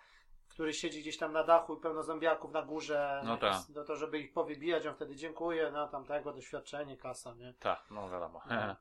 który 0.52 0.74
siedzi 0.74 1.00
gdzieś 1.00 1.18
tam 1.18 1.32
na 1.32 1.44
dachu 1.44 1.74
i 1.74 1.80
pełno 1.80 2.02
zombiaków 2.02 2.52
na 2.52 2.62
górze. 2.62 3.20
No 3.24 3.30
no, 3.30 3.36
tak. 3.36 3.56
No 3.74 3.84
to, 3.84 3.96
żeby 3.96 4.18
ich 4.18 4.32
powybijać, 4.32 4.86
on 4.86 4.94
wtedy 4.94 5.16
dziękuję, 5.16 5.70
no 5.72 5.88
tamtego, 5.88 6.32
doświadczenie, 6.32 6.96
kasa, 6.96 7.34
nie? 7.34 7.54
Tak, 7.58 7.84
no 7.90 8.10
wiadomo. 8.10 8.40
No. 8.50 8.76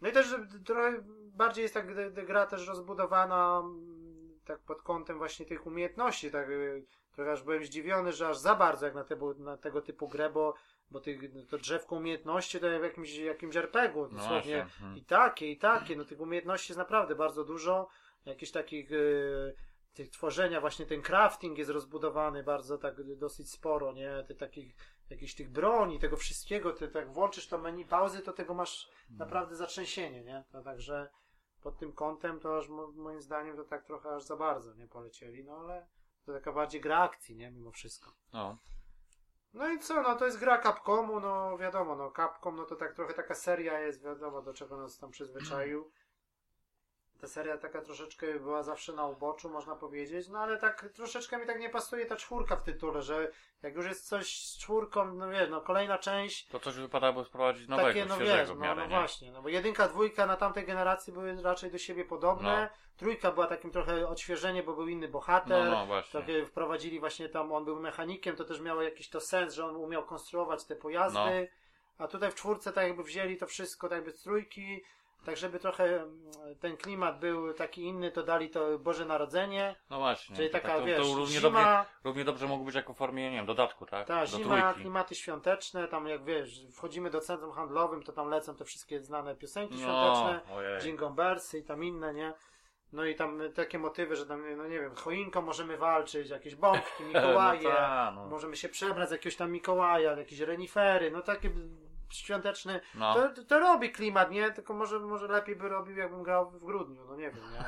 No 0.00 0.08
i 0.08 0.12
też 0.12 0.34
trochę 0.66 1.02
bardziej 1.34 1.62
jest 1.62 1.74
tak 1.74 2.14
gra 2.26 2.46
też 2.46 2.66
rozbudowana 2.66 3.62
mm, 3.64 4.40
tak 4.44 4.58
pod 4.58 4.82
kątem 4.82 5.18
właśnie 5.18 5.46
tych 5.46 5.66
umiejętności, 5.66 6.30
tak 6.30 6.48
y, 6.48 6.86
trochę 7.12 7.32
aż 7.32 7.42
byłem 7.42 7.64
zdziwiony, 7.64 8.12
że 8.12 8.28
aż 8.28 8.38
za 8.38 8.54
bardzo 8.54 8.86
jak 8.86 8.94
na, 8.94 9.04
te, 9.04 9.16
na 9.38 9.56
tego 9.56 9.82
typu 9.82 10.08
grę, 10.08 10.30
bo, 10.30 10.54
bo 10.90 11.00
tych, 11.00 11.20
to 11.48 11.58
drzewko 11.58 11.96
umiejętności 11.96 12.60
to 12.60 12.66
w 12.80 12.82
jakimś, 12.82 13.16
jakimś 13.16 13.56
RPG-u 13.56 14.08
No 14.12 14.18
dosłownie 14.18 14.62
mhm. 14.62 14.96
i 14.96 15.04
takie, 15.04 15.50
i 15.50 15.58
takie, 15.58 15.96
no 15.96 16.04
tych 16.04 16.20
umiejętności 16.20 16.72
jest 16.72 16.78
naprawdę 16.78 17.14
bardzo 17.14 17.44
dużo, 17.44 17.88
jakichś 18.24 18.52
takich 18.52 18.92
y, 18.92 19.54
tych 19.94 20.10
tworzenia, 20.10 20.60
właśnie 20.60 20.86
ten 20.86 21.02
crafting 21.02 21.58
jest 21.58 21.70
rozbudowany 21.70 22.42
bardzo 22.42 22.78
tak 22.78 23.16
dosyć 23.16 23.50
sporo, 23.50 23.92
nie, 23.92 24.24
tych 24.28 24.38
takich 24.38 24.74
jakichś 25.10 25.34
tych 25.34 25.50
broni, 25.50 25.98
tego 25.98 26.16
wszystkiego, 26.16 26.72
ty 26.72 26.88
tak 26.88 27.12
włączysz 27.12 27.48
to 27.48 27.58
menu 27.58 27.84
pauzy, 27.84 28.22
to 28.22 28.32
tego 28.32 28.54
masz 28.54 28.90
naprawdę 29.18 29.56
zatrzęsienie, 29.56 30.24
nie? 30.24 30.44
To 30.52 30.62
także 30.62 31.10
pod 31.62 31.78
tym 31.78 31.92
kątem 31.92 32.40
to 32.40 32.58
aż 32.58 32.68
mo- 32.68 32.92
moim 32.92 33.22
zdaniem 33.22 33.56
to 33.56 33.64
tak 33.64 33.84
trochę 33.84 34.14
aż 34.14 34.22
za 34.24 34.36
bardzo 34.36 34.74
nie 34.74 34.88
polecieli, 34.88 35.44
no 35.44 35.56
ale 35.56 35.86
to 36.26 36.32
taka 36.32 36.52
bardziej 36.52 36.80
gra 36.80 36.98
akcji, 36.98 37.36
nie? 37.36 37.50
Mimo 37.50 37.70
wszystko. 37.70 38.12
No. 38.32 38.58
No 39.54 39.68
i 39.72 39.78
co, 39.78 40.02
no 40.02 40.16
to 40.16 40.24
jest 40.26 40.38
gra 40.38 40.62
Capcomu, 40.62 41.20
no 41.20 41.58
wiadomo, 41.58 41.96
no 41.96 42.12
Capcom, 42.16 42.56
no 42.56 42.64
to 42.64 42.76
tak 42.76 42.94
trochę 42.94 43.14
taka 43.14 43.34
seria 43.34 43.80
jest, 43.80 44.02
wiadomo 44.04 44.42
do 44.42 44.54
czego 44.54 44.76
nas 44.76 44.98
tam 44.98 45.10
przyzwyczaił. 45.10 45.90
Ta 47.22 47.28
seria 47.28 47.58
taka 47.58 47.80
troszeczkę 47.80 48.40
była 48.40 48.62
zawsze 48.62 48.92
na 48.92 49.06
uboczu, 49.06 49.50
można 49.50 49.76
powiedzieć, 49.76 50.28
no 50.28 50.38
ale 50.38 50.58
tak 50.58 50.88
troszeczkę 50.94 51.38
mi 51.38 51.46
tak 51.46 51.60
nie 51.60 51.68
pasuje 51.70 52.06
ta 52.06 52.16
czwórka 52.16 52.56
w 52.56 52.62
tytule, 52.62 53.02
że 53.02 53.30
jak 53.62 53.74
już 53.74 53.86
jest 53.86 54.08
coś 54.08 54.46
z 54.46 54.58
czwórką, 54.58 55.14
no 55.14 55.28
wiesz, 55.30 55.50
no 55.50 55.60
kolejna 55.60 55.98
część, 55.98 56.46
To 56.48 56.60
coś 56.60 56.74
wypadałoby 56.74 57.24
sprowadzić 57.24 57.68
nowego, 57.68 57.88
takie, 57.88 58.04
no 58.06 58.14
świeżego 58.14 58.38
wiesz, 58.38 58.48
no, 58.48 58.54
miarę, 58.54 58.82
no 58.82 58.88
nie? 58.88 58.96
właśnie, 58.96 59.32
no 59.32 59.42
bo 59.42 59.48
jedynka, 59.48 59.88
dwójka 59.88 60.26
na 60.26 60.36
tamtej 60.36 60.66
generacji 60.66 61.12
były 61.12 61.42
raczej 61.42 61.70
do 61.70 61.78
siebie 61.78 62.04
podobne, 62.04 62.70
trójka 62.96 63.32
była 63.32 63.46
takim 63.46 63.70
trochę 63.70 64.08
odświeżenie, 64.08 64.62
bo 64.62 64.74
był 64.74 64.88
inny 64.88 65.06
No, 65.06 65.12
bohater, 65.12 65.70
no, 65.70 65.86
właśnie. 65.86 66.20
takie 66.20 66.46
wprowadzili 66.46 67.00
właśnie 67.00 67.28
tam, 67.28 67.52
on 67.52 67.64
był 67.64 67.80
mechanikiem, 67.80 68.36
to 68.36 68.44
też 68.44 68.60
miało 68.60 68.82
jakiś 68.82 69.08
to 69.08 69.20
sens, 69.20 69.54
że 69.54 69.66
on 69.66 69.76
umiał 69.76 70.04
konstruować 70.04 70.64
te 70.64 70.76
pojazdy, 70.76 71.48
a 71.98 72.08
tutaj 72.08 72.30
w 72.30 72.34
czwórce 72.34 72.72
tak 72.72 72.86
jakby 72.86 73.02
wzięli 73.02 73.36
to 73.36 73.46
wszystko 73.46 73.88
tak 73.88 73.96
jakby 73.96 74.12
z 74.12 74.22
trójki, 74.22 74.84
tak 75.24 75.36
żeby 75.36 75.58
trochę 75.58 75.84
mm, 75.84 76.22
ten 76.60 76.76
klimat 76.76 77.18
był 77.20 77.52
taki 77.54 77.82
inny, 77.82 78.10
to 78.10 78.22
dali 78.22 78.50
to 78.50 78.78
Boże 78.78 79.04
Narodzenie, 79.04 79.74
No 79.90 79.98
właśnie. 79.98 80.36
czyli 80.36 80.48
to, 80.48 80.52
taka, 80.52 80.68
tak, 80.68 80.78
to, 80.78 80.84
wiesz, 80.84 80.96
to 80.96 81.14
równie, 81.14 81.26
zima, 81.40 81.50
dobrze, 81.50 81.84
równie 82.04 82.24
dobrze 82.24 82.46
mogło 82.46 82.66
być 82.66 82.74
jako 82.74 82.94
w 82.94 82.96
formie, 82.96 83.30
nie 83.30 83.36
wiem, 83.36 83.46
dodatku, 83.46 83.86
tak? 83.86 84.06
ta 84.06 84.20
Do 84.20 84.26
zima, 84.26 84.60
trójki. 84.62 84.80
klimaty 84.80 85.14
świąteczne, 85.14 85.88
tam 85.88 86.06
jak 86.08 86.24
wiesz, 86.24 86.66
wchodzimy 86.72 87.10
do 87.10 87.20
centrum 87.20 87.52
handlowym, 87.52 88.02
to 88.02 88.12
tam 88.12 88.28
lecą 88.28 88.54
te 88.54 88.64
wszystkie 88.64 89.00
znane 89.00 89.34
piosenki 89.36 89.74
No, 89.74 89.80
świąteczne, 89.80 90.54
ojej. 90.56 90.80
Jingle 90.80 91.10
Bellsy 91.10 91.58
i 91.58 91.62
tam 91.64 91.84
inne, 91.84 92.14
nie? 92.14 92.32
No 92.92 93.04
i 93.04 93.14
tam 93.14 93.40
takie 93.54 93.78
motywy, 93.78 94.16
że 94.16 94.26
tam, 94.26 94.56
no 94.56 94.66
nie 94.66 94.80
wiem, 94.80 94.94
choinką 94.94 95.42
możemy 95.42 95.76
walczyć, 95.76 96.30
jakieś 96.30 96.54
bombki, 96.54 97.04
Mikołaje, 97.14 97.62
No, 97.62 97.70
ta, 97.70 98.12
no. 98.14 98.26
możemy 98.28 98.56
się 98.56 98.68
przebrać 98.68 99.08
z 99.08 99.12
jakiegoś 99.12 99.36
tam 99.36 99.50
Mikołaja, 99.52 100.12
jakieś 100.12 100.38
renifery, 100.40 101.10
no 101.10 101.22
takie 101.22 101.50
świąteczne, 102.16 102.80
no. 102.94 103.14
to, 103.14 103.44
to 103.44 103.58
robi 103.58 103.92
klimat, 103.92 104.30
nie? 104.30 104.50
Tylko 104.50 104.74
może, 104.74 104.98
może 104.98 105.28
lepiej 105.28 105.56
by 105.56 105.68
robił, 105.68 105.96
jakbym 105.96 106.22
grał 106.22 106.50
w 106.50 106.58
grudniu, 106.64 107.04
no 107.04 107.16
nie 107.16 107.30
wiem, 107.30 107.44
nie? 107.52 107.58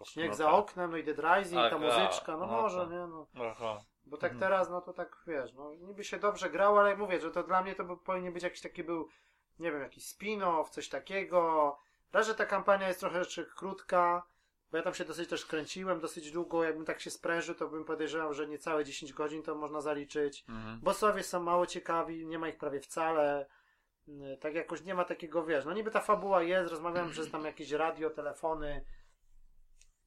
No 0.00 0.04
śnieg 0.10 0.28
No 0.28 0.34
za 0.34 0.44
tak. 0.44 0.54
oknem, 0.54 0.90
no 0.90 0.96
i 0.96 1.04
Dead 1.04 1.18
Rising, 1.18 1.62
Tak, 1.62 1.72
ta 1.72 1.78
tak, 1.78 1.86
muzyczka, 2.04 2.32
no 2.36 2.46
no 2.46 2.52
może, 2.62 2.80
tak. 2.80 2.90
nie? 2.90 3.06
No. 3.06 3.26
Aha. 3.50 3.80
Bo 4.04 4.16
tak 4.16 4.32
Mhm. 4.32 4.40
teraz, 4.50 4.70
no 4.70 4.80
to 4.80 4.92
tak, 4.92 5.16
wiesz, 5.26 5.52
no 5.52 5.74
niby 5.74 6.04
się 6.04 6.18
dobrze 6.18 6.50
grało, 6.50 6.80
ale 6.80 6.96
mówię, 6.96 7.20
że 7.20 7.30
to 7.30 7.42
dla 7.42 7.62
mnie 7.62 7.74
to 7.74 7.84
by, 7.84 7.96
powinien 7.96 8.32
być 8.32 8.42
jakiś 8.42 8.60
taki 8.60 8.84
był, 8.84 9.08
nie 9.58 9.72
wiem, 9.72 9.80
jakiś 9.80 10.04
spin-off, 10.04 10.68
coś 10.70 10.88
takiego. 10.88 11.78
Raz, 12.12 12.26
że 12.26 12.34
ta 12.34 12.46
kampania 12.46 12.88
jest 12.88 13.00
trochę 13.00 13.18
jeszcze 13.18 13.44
krótka, 13.44 14.22
bo 14.72 14.76
ja 14.78 14.84
tam 14.84 14.94
się 14.94 15.04
dosyć 15.04 15.28
też 15.28 15.46
kręciłem, 15.46 16.00
dosyć 16.00 16.30
długo, 16.30 16.64
jakbym 16.64 16.84
tak 16.84 17.00
się 17.00 17.10
sprężył, 17.10 17.54
to 17.54 17.68
bym 17.68 17.84
podejrzewał, 17.84 18.34
że 18.34 18.46
niecałe 18.46 18.84
10 18.84 19.12
godzin 19.12 19.42
to 19.42 19.54
można 19.54 19.80
zaliczyć. 19.80 20.44
Mhm. 20.48 20.80
Bossowie 20.80 21.22
są 21.22 21.42
mało 21.42 21.66
ciekawi, 21.66 22.26
nie 22.26 22.38
ma 22.38 22.48
ich 22.48 22.56
prawie 22.56 22.80
wcale. 22.80 23.46
Tak 24.40 24.54
jakoś 24.54 24.82
nie 24.84 24.94
ma 24.94 25.04
takiego, 25.04 25.44
wiesz, 25.44 25.64
no 25.64 25.72
niby 25.72 25.90
ta 25.90 26.00
fabuła 26.00 26.42
jest, 26.42 26.70
rozmawiam 26.70 27.10
przez 27.10 27.30
tam 27.30 27.44
jakieś 27.44 27.70
radio, 27.70 28.10
telefony 28.10 28.84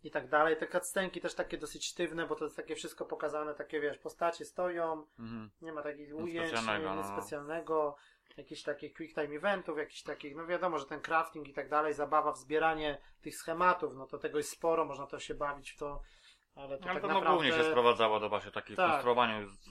i 0.04 0.12
tak 0.12 0.30
dalej. 0.30 0.58
Te 0.58 0.68
cutscenki 0.68 1.22
też 1.22 1.36
takie 1.36 1.58
dosyć 1.58 1.86
sztywne, 1.88 2.28
bo 2.28 2.36
to 2.36 2.44
jest 2.44 2.56
takie 2.56 2.76
wszystko 2.76 3.06
pokazane, 3.06 3.54
takie 3.54 3.80
wiesz, 3.80 3.98
postacie 3.98 4.46
stoją, 4.46 5.08
Mhm. 5.20 5.50
nie 5.62 5.74
ma 5.74 5.82
takich 5.82 6.12
Nic 6.14 6.22
ujęć, 6.22 6.50
specjalnego, 6.50 6.96
nic 6.96 7.06
no. 7.10 7.18
specjalnego, 7.18 7.96
jakichś 8.38 8.64
takich 8.64 8.94
quick 8.94 9.16
time 9.16 9.36
eventów, 9.36 9.78
jakichś 9.78 10.02
takich, 10.02 10.36
no 10.36 10.46
wiadomo, 10.48 10.80
że 10.80 10.86
ten 10.86 11.02
crafting 11.02 11.48
i 11.48 11.54
tak 11.54 11.70
dalej, 11.70 11.94
zabawa 11.94 12.32
w 12.32 12.38
zbieranie 12.38 13.02
tych 13.22 13.36
schematów, 13.36 13.96
no 13.96 14.08
to 14.08 14.18
tego 14.18 14.38
jest 14.38 14.50
sporo, 14.50 14.86
można 14.86 15.08
to 15.08 15.20
się 15.20 15.34
bawić 15.36 15.72
w 15.72 15.78
to, 15.78 16.02
ale 16.56 16.78
to 16.78 16.84
Ale 16.84 16.94
tak 16.94 17.02
to 17.02 17.08
no, 17.08 17.14
naprawdę... 17.14 17.30
głównie 17.44 17.64
się 17.64 17.70
sprowadzało 17.70 18.20
do 18.20 18.30
właśnie 18.30 18.52
takich 18.52 18.76
Tak. 18.78 18.92
konstruowaniu 18.92 19.48
z, 19.50 19.70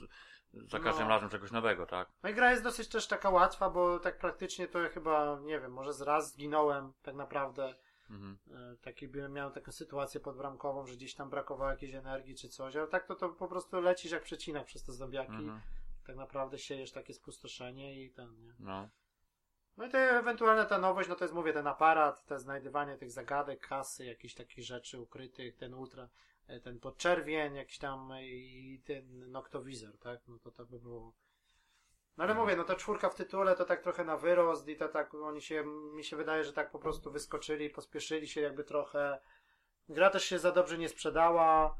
za 0.53 0.79
każdym 0.79 1.03
No. 1.03 1.09
razem 1.09 1.29
czegoś 1.29 1.51
nowego, 1.51 1.85
tak? 1.85 2.09
No 2.23 2.29
i 2.29 2.33
gra 2.33 2.51
jest 2.51 2.63
dosyć 2.63 2.87
też 2.89 3.07
taka 3.07 3.29
łatwa, 3.29 3.69
bo 3.69 3.99
tak 3.99 4.17
praktycznie 4.17 4.67
to 4.67 4.79
ja 4.81 4.89
chyba, 4.89 5.39
nie 5.43 5.59
wiem, 5.59 5.71
może 5.71 5.93
z 5.93 6.01
raz 6.01 6.31
zginąłem 6.33 6.93
tak 7.01 7.15
naprawdę. 7.15 7.75
Mhm. 8.09 8.37
E, 8.51 8.77
Taki 8.77 9.07
miałem 9.29 9.53
taką 9.53 9.71
sytuację 9.71 10.19
podbramkową, 10.19 10.87
że 10.87 10.93
gdzieś 10.93 11.15
tam 11.15 11.29
brakowało 11.29 11.71
jakiejś 11.71 11.93
energii 11.93 12.35
czy 12.35 12.49
coś, 12.49 12.75
ale 12.75 12.87
tak 12.87 13.07
to, 13.07 13.15
to 13.15 13.29
po 13.29 13.47
prostu 13.47 13.81
lecisz 13.81 14.11
jak 14.11 14.23
przecinak 14.23 14.65
przez 14.65 14.83
te 14.83 14.93
zombiaki. 14.93 15.31
Mhm. 15.33 15.61
Tak 16.05 16.15
naprawdę 16.15 16.57
siejesz 16.57 16.91
takie 16.91 17.13
spustoszenie 17.13 18.03
i 18.03 18.11
ten, 18.11 18.41
nie? 18.41 18.53
No. 18.59 18.89
No 19.77 19.85
i 19.85 19.89
to 19.89 19.97
ewentualnie 19.97 20.65
ta 20.65 20.77
nowość, 20.77 21.09
no 21.09 21.15
to 21.15 21.23
jest 21.23 21.33
mówię, 21.33 21.53
ten 21.53 21.67
aparat, 21.67 22.25
to 22.25 22.39
znajdywanie 22.39 22.97
tych 22.97 23.11
zagadek, 23.11 23.67
kasy, 23.67 24.05
jakichś 24.05 24.33
takich 24.33 24.63
rzeczy 24.63 24.99
ukrytych, 24.99 25.55
ten 25.55 25.73
ultra, 25.73 26.09
e, 26.47 26.59
ten 26.59 26.79
podczerwień, 26.79 27.55
jakiś 27.55 27.77
tam 27.77 28.11
e, 28.11 28.27
i 28.27 28.81
ten 28.85 29.31
noktowizor, 29.31 29.97
tak? 29.97 30.19
No 30.27 30.39
to 30.39 30.51
to 30.51 30.65
by 30.65 30.79
było. 30.79 31.13
No 32.17 32.23
ale 32.23 32.33
mówię, 32.33 32.55
no 32.55 32.63
ta 32.63 32.75
czwórka 32.75 33.09
w 33.09 33.15
tytule 33.15 33.55
to 33.55 33.65
tak 33.65 33.81
trochę 33.81 34.03
na 34.03 34.17
wyrost 34.17 34.67
i 34.67 34.75
to 34.75 34.89
tak 34.89 35.13
oni 35.13 35.41
się, 35.41 35.63
mi 35.93 36.03
się 36.03 36.15
wydaje, 36.15 36.43
że 36.43 36.53
tak 36.53 36.71
po 36.71 36.79
prostu 36.79 37.11
wyskoczyli, 37.11 37.69
pospieszyli 37.69 38.27
się 38.27 38.41
jakby 38.41 38.63
trochę. 38.63 39.19
Gra 39.89 40.09
też 40.09 40.25
się 40.25 40.39
za 40.39 40.51
dobrze 40.51 40.77
nie 40.77 40.89
sprzedała. 40.89 41.77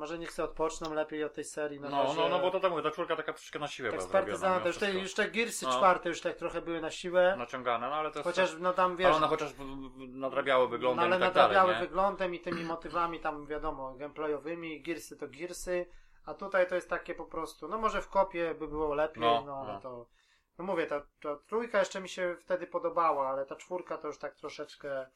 Może 0.00 0.18
niech 0.18 0.32
sobie 0.32 0.48
odpoczną 0.48 0.94
lepiej 0.94 1.24
od 1.24 1.34
tej 1.34 1.44
serii. 1.44 1.80
na 1.80 1.88
No, 1.88 2.02
razie. 2.02 2.20
no, 2.20 2.28
no, 2.28 2.38
bo 2.38 2.50
to 2.50 2.60
tak 2.60 2.70
mówię, 2.70 2.82
ta 2.82 2.90
czwórka 2.90 3.16
taka 3.16 3.32
troszkę 3.32 3.58
na 3.58 3.68
siłę 3.68 3.92
tak 3.92 4.06
partyzanta, 4.08 4.56
mimo 4.58 4.66
już 4.66 4.78
te, 4.78 4.92
już 4.92 5.14
te 5.14 5.30
Gearsy 5.30 5.66
No. 5.66 5.72
czwarte 5.72 6.08
już 6.08 6.20
tak 6.20 6.36
trochę 6.36 6.62
były 6.62 6.80
na 6.80 6.90
siłę. 6.90 7.34
Naciągane, 7.38 7.88
no 7.88 7.94
ale 7.94 8.10
to 8.10 8.18
jest 8.18 8.28
Chociaż 8.28 8.56
no 8.58 8.72
tam 8.72 8.90
ale 8.90 8.96
wiesz, 8.98 9.16
one 9.16 9.26
chociaż 9.26 9.54
nadrabiały 10.08 10.68
wyglądem 10.68 10.96
no, 11.10 11.16
ale 11.16 11.16
i 11.16 11.20
tak 11.28 11.28
nadrabiały 11.34 11.72
dalej, 11.72 11.88
wyglądem 11.88 12.34
i 12.34 12.40
tymi 12.40 12.64
motywami 12.64 13.20
tam 13.20 13.46
wiadomo, 13.46 13.94
gameplayowymi, 13.94 14.82
Gearsy 14.82 15.16
to 15.16 15.28
Gearsy, 15.28 15.86
a 16.24 16.34
tutaj 16.34 16.68
to 16.68 16.74
jest 16.74 16.90
takie 16.90 17.14
po 17.14 17.24
prostu, 17.24 17.68
no 17.68 17.78
może 17.78 18.02
w 18.02 18.08
kopie 18.08 18.54
by 18.54 18.68
było 18.68 18.94
lepiej, 18.94 19.20
no, 19.22 19.42
No, 19.46 19.56
ale 19.56 19.72
no. 19.72 19.80
to, 19.80 20.06
no 20.58 20.64
mówię, 20.64 20.86
ta, 20.86 21.00
ta 21.22 21.36
trójka 21.46 21.78
jeszcze 21.78 22.00
mi 22.00 22.08
się 22.08 22.36
wtedy 22.40 22.66
podobała, 22.66 23.28
ale 23.28 23.46
ta 23.46 23.56
czwórka 23.56 23.98
to 23.98 24.06
już 24.06 24.18
tak 24.18 24.34
troszeczkę 24.34 25.06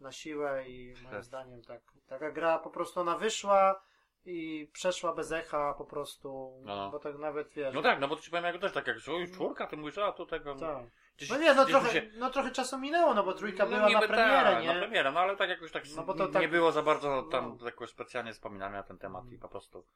na 0.00 0.12
siłę 0.12 0.64
i 0.68 0.94
moim 1.02 1.22
zdaniem 1.22 1.62
tak, 1.62 1.80
taka 2.06 2.30
gra 2.30 2.58
po 2.58 2.70
prostu 2.70 3.00
ona 3.00 3.16
wyszła 3.18 3.82
i 4.24 4.70
przeszła 4.72 5.14
bez 5.14 5.32
echa 5.32 5.74
po 5.78 5.84
prostu, 5.84 6.60
No. 6.64 6.90
bo 6.90 6.98
tak 6.98 7.18
nawet 7.18 7.48
wiesz, 7.48 7.74
No 7.74 7.82
tak, 7.82 8.00
no 8.00 8.08
bo 8.08 8.16
to 8.16 8.22
ci 8.22 8.30
powiem 8.30 8.44
jak 8.44 8.60
też 8.60 8.72
tak, 8.72 8.86
jak 8.86 8.96
już 8.96 9.30
czwórka, 9.32 9.66
ty 9.66 9.76
mówisz, 9.76 9.98
a 9.98 10.12
tu 10.12 10.26
tego... 10.26 10.54
tak. 10.54 10.84
Gdzieś, 11.16 11.30
No 11.30 11.38
nie, 11.38 11.54
no 11.54 11.64
trochę, 11.64 11.90
się- 11.92 12.10
no 12.14 12.30
trochę 12.30 12.50
czasu 12.50 12.78
minęło, 12.78 13.14
no 13.14 13.22
bo 13.22 13.32
trójka 13.32 13.64
No 13.64 13.70
była 13.76 13.88
niby 13.88 14.00
na 14.00 14.06
premierę, 14.08 14.42
tak, 14.52 14.62
nie? 14.62 14.74
Na 14.74 14.80
premierę, 14.80 15.12
no 15.12 15.20
ale 15.20 15.36
tak 15.36 15.48
jakoś 15.48 15.72
tak, 15.72 15.84
No 15.96 16.02
bo 16.02 16.14
to 16.14 16.26
nie 16.26 16.32
tak- 16.32 16.50
było 16.50 16.72
za 16.72 16.82
bardzo 16.82 17.22
tam 17.22 17.56
no. 17.60 17.66
jakoś 17.66 17.90
specjalnie 17.90 18.32
wspominane 18.32 18.76
na 18.76 18.82
ten 18.82 18.98
temat 18.98 19.24
i 19.32 19.38
po 19.38 19.48
prostu 19.48 19.86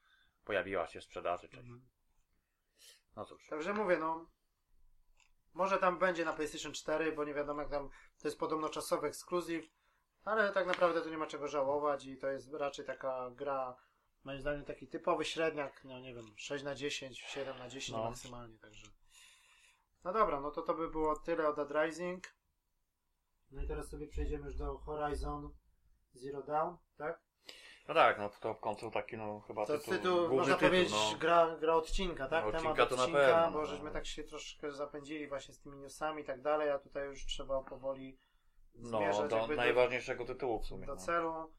pojawiła 0.44 0.86
się 0.86 1.00
w 1.00 1.04
sprzedaży 1.04 1.48
część. 1.48 1.62
Mhm. 1.62 1.88
No 3.16 3.24
cóż. 3.24 3.46
Także 3.48 3.72
mówię, 3.72 3.96
no. 3.96 4.26
Może 5.54 5.78
tam 5.78 5.98
będzie 5.98 6.24
na 6.24 6.32
PlayStation 6.32 6.72
4, 6.72 7.12
bo 7.12 7.24
nie 7.24 7.34
wiadomo 7.34 7.60
jak 7.62 7.70
tam. 7.70 7.88
To 8.22 8.28
jest 8.28 8.38
podobno 8.38 8.68
czasowy 8.68 9.06
ekskluzyw, 9.06 9.64
ale 10.24 10.52
tak 10.52 10.66
naprawdę 10.66 11.02
tu 11.02 11.10
nie 11.10 11.18
ma 11.18 11.26
czego 11.26 11.48
żałować 11.48 12.04
i 12.06 12.16
to 12.18 12.28
jest 12.28 12.54
raczej 12.54 12.84
taka 12.84 13.30
gra, 13.30 13.76
moim 14.24 14.40
zdaniem 14.40 14.64
taki 14.64 14.88
typowy 14.88 15.24
średniak, 15.24 15.84
no 15.84 15.98
nie 16.00 16.14
wiem, 16.14 16.24
6 16.36 16.64
na 16.64 16.74
10, 16.74 17.18
7 17.20 17.58
na 17.58 17.68
10 17.68 17.98
No. 17.98 18.04
maksymalnie, 18.04 18.58
także. 18.58 18.86
No 20.04 20.12
dobra, 20.12 20.40
no 20.40 20.50
to 20.50 20.62
to 20.62 20.74
by 20.74 20.90
było 20.90 21.16
tyle 21.16 21.48
o 21.48 21.52
Dead 21.52 21.70
Rising. 21.70 22.34
No 23.50 23.62
i 23.62 23.66
teraz 23.68 23.88
sobie 23.88 24.06
przejdziemy 24.06 24.46
już 24.46 24.56
do 24.56 24.78
Horizon 24.78 25.52
Zero 26.14 26.42
Dawn, 26.42 26.76
tak? 26.96 27.20
No 27.88 27.94
tak, 27.94 28.18
no 28.18 28.28
to 28.40 28.54
w 28.54 28.60
końcu 28.60 28.90
taki 28.90 29.16
no 29.16 29.40
chyba 29.40 29.66
To 29.66 29.78
tytuł, 29.78 29.94
tytuł, 29.94 30.36
można 30.36 30.54
tytuł, 30.54 30.68
powiedzieć, 30.68 30.92
no. 31.12 31.18
gra, 31.18 31.56
gra 31.60 31.74
odcinka, 31.74 32.28
tak? 32.28 32.44
No, 32.44 32.52
Temat 32.52 32.66
odcinka 32.66 32.86
to 32.86 32.96
na 32.96 33.02
odcinka, 33.02 33.20
pewno, 33.20 33.50
bo 33.52 33.58
no. 33.58 33.66
żeśmy 33.66 33.90
tak 33.90 34.06
się 34.06 34.24
troszkę 34.24 34.72
zapędzili 34.72 35.28
właśnie 35.28 35.54
z 35.54 35.60
tymi 35.60 35.78
newsami 35.78 36.22
i 36.22 36.24
tak 36.24 36.42
dalej, 36.42 36.70
a 36.70 36.78
tutaj 36.78 37.06
już 37.06 37.26
trzeba 37.26 37.62
powoli 37.62 38.18
No, 38.74 38.98
zmierzać 38.98 39.30
do 39.30 39.36
jakby 39.36 39.56
najważniejszego 39.56 40.24
tytułu 40.24 40.60
w 40.60 40.66
sumie. 40.66 40.86
do 40.86 40.94
no. 40.94 41.00
celu. 41.00 41.52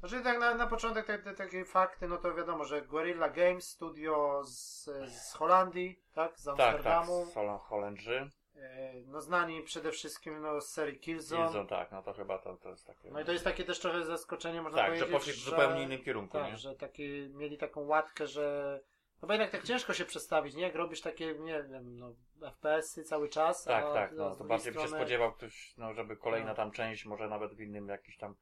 Znaczy 0.00 0.20
tak 0.24 0.38
na, 0.38 0.54
na 0.54 0.66
początek 0.66 1.06
te, 1.06 1.18
te, 1.18 1.34
takie 1.34 1.64
fakty, 1.64 2.08
no 2.08 2.16
to 2.16 2.34
wiadomo, 2.34 2.64
że 2.64 2.82
Guerrilla 2.82 3.28
Games, 3.28 3.68
studio 3.68 4.42
z, 4.44 4.84
z 5.12 5.32
Holandii, 5.32 6.00
tak? 6.14 6.38
Z 6.38 6.44
Tak, 6.44 6.56
tak, 6.56 6.66
Amsterdamu. 6.74 7.26
z 7.26 7.34
Hol- 7.34 7.58
Holendrzy. 7.58 8.30
E, 8.56 8.92
No 9.06 9.20
znani 9.20 9.62
przede 9.62 9.90
wszystkim 9.90 10.42
no, 10.42 10.60
z 10.60 10.70
serii 10.70 10.98
Killzone. 10.98 11.44
Killzone, 11.44 11.68
tak, 11.68 11.92
no 11.92 12.02
to 12.02 12.12
chyba 12.12 12.38
to, 12.38 12.56
to 12.56 12.68
jest 12.70 12.86
takie... 12.86 13.10
No 13.10 13.20
i 13.20 13.24
to 13.24 13.32
jest 13.32 13.44
takie 13.44 13.64
też 13.64 13.80
trochę 13.80 14.04
zaskoczenie, 14.04 14.62
można 14.62 14.78
tak, 14.78 14.86
że 14.96 15.04
powiedzieć, 15.06 15.12
poszli 15.18 15.32
w 15.32 15.36
zupełnie 15.44 15.82
innym 15.82 16.02
kierunku, 16.02 16.32
Tak, 16.38 16.50
nie? 16.50 16.56
że 16.56 16.74
taki, 16.74 17.30
mieli 17.34 17.58
taką 17.58 17.80
łatkę, 17.80 18.26
że. 18.26 18.80
No 19.22 19.26
bo 19.28 19.34
jednak 19.34 19.50
tak 19.50 19.62
ciężko 19.62 19.92
się 19.94 20.04
przestawić, 20.04 20.54
nie? 20.54 20.62
Jak 20.62 20.74
robisz 20.74 21.00
takie, 21.00 21.34
nie 21.34 21.62
wiem, 21.62 21.98
no, 21.98 22.14
FPS-y 22.50 23.04
cały 23.04 23.28
czas. 23.28 23.64
Tak, 23.64 23.84
a 23.84 23.92
tak, 23.94 24.14
z 24.14 24.18
no 24.18 24.36
to 24.36 24.44
bardziej 24.44 24.72
by 24.72 24.80
się 24.80 24.86
strony- 24.86 25.02
spodziewał 25.04 25.32
ktoś, 25.32 25.74
no 25.76 25.94
żeby 25.94 26.16
kolejna 26.16 26.48
No. 26.50 26.54
tam 26.54 26.70
część, 26.70 27.04
może 27.06 27.28
nawet 27.28 27.54
w 27.54 27.60
innym 27.60 27.88
jakichś 27.88 28.16
tam 28.18 28.34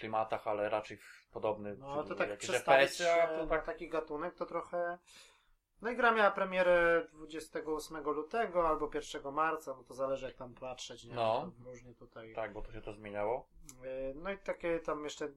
klimatach, 0.00 0.46
ale 0.46 0.68
raczej 0.68 0.96
w 0.96 1.28
podobny, 1.32 1.76
No 1.76 2.04
to 2.04 2.14
tak 2.14 2.38
przestawić 2.38 2.98
to 2.98 3.04
na 3.36 3.46
tak 3.46 3.64
taki 3.64 3.88
gatunek 3.88 4.34
to 4.34 4.46
trochę. 4.46 4.98
No 5.82 5.90
i 5.90 5.96
gra 5.96 6.12
miała 6.12 6.30
premierę 6.30 7.06
28 7.12 8.04
lutego 8.04 8.68
albo 8.68 8.90
1 8.94 9.32
marca, 9.32 9.74
no 9.76 9.84
to 9.84 9.94
zależy 9.94 10.26
jak 10.26 10.36
tam 10.36 10.54
patrzeć, 10.54 11.04
nie? 11.04 11.14
No. 11.14 11.52
Różnie 11.64 11.94
tutaj. 11.94 12.34
Tak, 12.34 12.52
bo 12.52 12.62
to 12.62 12.72
się 12.72 12.80
to 12.80 12.92
zmieniało. 12.92 13.48
E, 13.84 14.14
No 14.14 14.32
i 14.32 14.38
takie 14.38 14.78
tam 14.80 15.04
jeszcze 15.04 15.28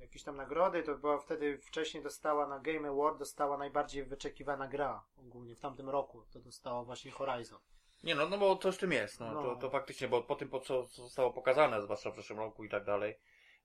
jakieś 0.00 0.22
tam 0.22 0.36
nagrody, 0.36 0.82
to 0.82 0.94
była 0.94 1.18
wtedy 1.18 1.58
wcześniej 1.58 2.02
dostała 2.02 2.46
na 2.46 2.58
Game 2.58 2.88
Award, 2.88 3.18
dostała 3.18 3.56
najbardziej 3.56 4.04
wyczekiwana 4.04 4.68
gra 4.68 5.04
ogólnie 5.18 5.54
w 5.54 5.60
tamtym 5.60 5.90
roku, 5.90 6.22
to 6.32 6.40
dostała 6.40 6.84
właśnie 6.84 7.10
Horizon. 7.10 7.58
Nie 8.04 8.14
no, 8.14 8.28
no 8.28 8.38
bo 8.38 8.56
coś 8.56 8.76
w 8.76 8.78
tym 8.78 8.92
jest, 8.92 9.20
no, 9.20 9.32
No. 9.32 9.42
To, 9.42 9.56
to 9.56 9.70
faktycznie, 9.70 10.08
bo 10.08 10.22
po 10.22 10.36
tym, 10.36 10.48
po 10.48 10.60
co, 10.60 10.86
co 10.86 11.02
zostało 11.02 11.32
pokazane, 11.32 11.82
zwłaszcza 11.82 12.10
w 12.10 12.16
zeszłym 12.16 12.38
roku 12.38 12.64
i 12.64 12.68
tak 12.68 12.84
dalej, 12.84 13.18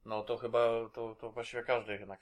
No 0.05 0.23
to 0.23 0.37
chyba, 0.37 0.59
to, 0.93 1.15
to 1.15 1.31
właściwie 1.31 1.63
każdy 1.63 1.91
jednak 1.93 2.19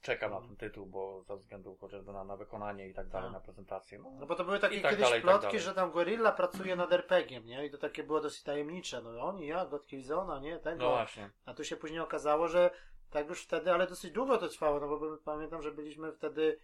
czeka 0.00 0.26
Mhm. 0.26 0.42
na 0.42 0.48
ten 0.48 0.56
tytuł, 0.56 0.86
bo 0.86 1.22
ze 1.22 1.36
względu 1.36 1.76
chociażby 1.76 2.12
na, 2.12 2.24
na 2.24 2.36
wykonanie 2.36 2.88
i 2.88 2.94
tak 2.94 3.08
dalej, 3.08 3.26
Tak. 3.26 3.32
na 3.32 3.40
prezentację. 3.40 3.98
No, 3.98 4.10
No 4.20 4.26
bo 4.26 4.34
to 4.34 4.44
były 4.44 4.58
takie 4.58 4.80
tak 4.80 4.90
kiedyś 4.90 5.04
dalej, 5.06 5.22
tak 5.22 5.30
plotki, 5.30 5.46
dalej. 5.46 5.60
że 5.60 5.74
tam 5.74 5.90
Guerrilla 5.90 6.32
pracuje 6.32 6.76
nad 6.76 6.92
RPG-iem, 6.92 7.46
nie? 7.46 7.66
I 7.66 7.70
to 7.70 7.78
takie 7.78 8.04
było 8.04 8.20
dosyć 8.20 8.42
tajemnicze. 8.42 9.02
No 9.02 9.20
oni, 9.20 9.46
ja, 9.46 9.66
God 9.66 9.86
Killzona, 9.86 10.38
nie? 10.40 10.58
Tego. 10.58 10.84
no 10.84 10.90
właśnie. 10.90 11.30
A 11.46 11.54
tu 11.54 11.64
się 11.64 11.76
później 11.76 12.00
okazało, 12.00 12.48
że 12.48 12.70
tak 13.10 13.28
już 13.28 13.42
wtedy, 13.44 13.72
ale 13.72 13.86
dosyć 13.86 14.12
długo 14.12 14.38
to 14.38 14.48
trwało, 14.48 14.80
no 14.80 14.88
bo 14.88 15.16
pamiętam, 15.24 15.62
że 15.62 15.72
byliśmy 15.72 16.12
wtedy. 16.12 16.58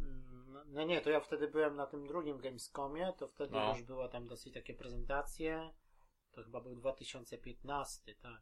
mm, 0.00 0.30
No 0.66 0.84
nie, 0.84 1.00
to 1.00 1.10
ja 1.10 1.20
wtedy 1.20 1.48
byłem 1.48 1.76
na 1.76 1.86
tym 1.86 2.06
drugim 2.06 2.38
Gamescomie, 2.38 3.12
to 3.18 3.28
wtedy 3.28 3.52
No. 3.56 3.72
już 3.72 3.82
była 3.82 4.08
tam 4.08 4.26
dosyć 4.26 4.54
takie 4.54 4.74
prezentacje. 4.74 5.70
To 6.32 6.42
chyba 6.42 6.60
był 6.60 6.74
2015, 6.76 8.14
tak. 8.14 8.40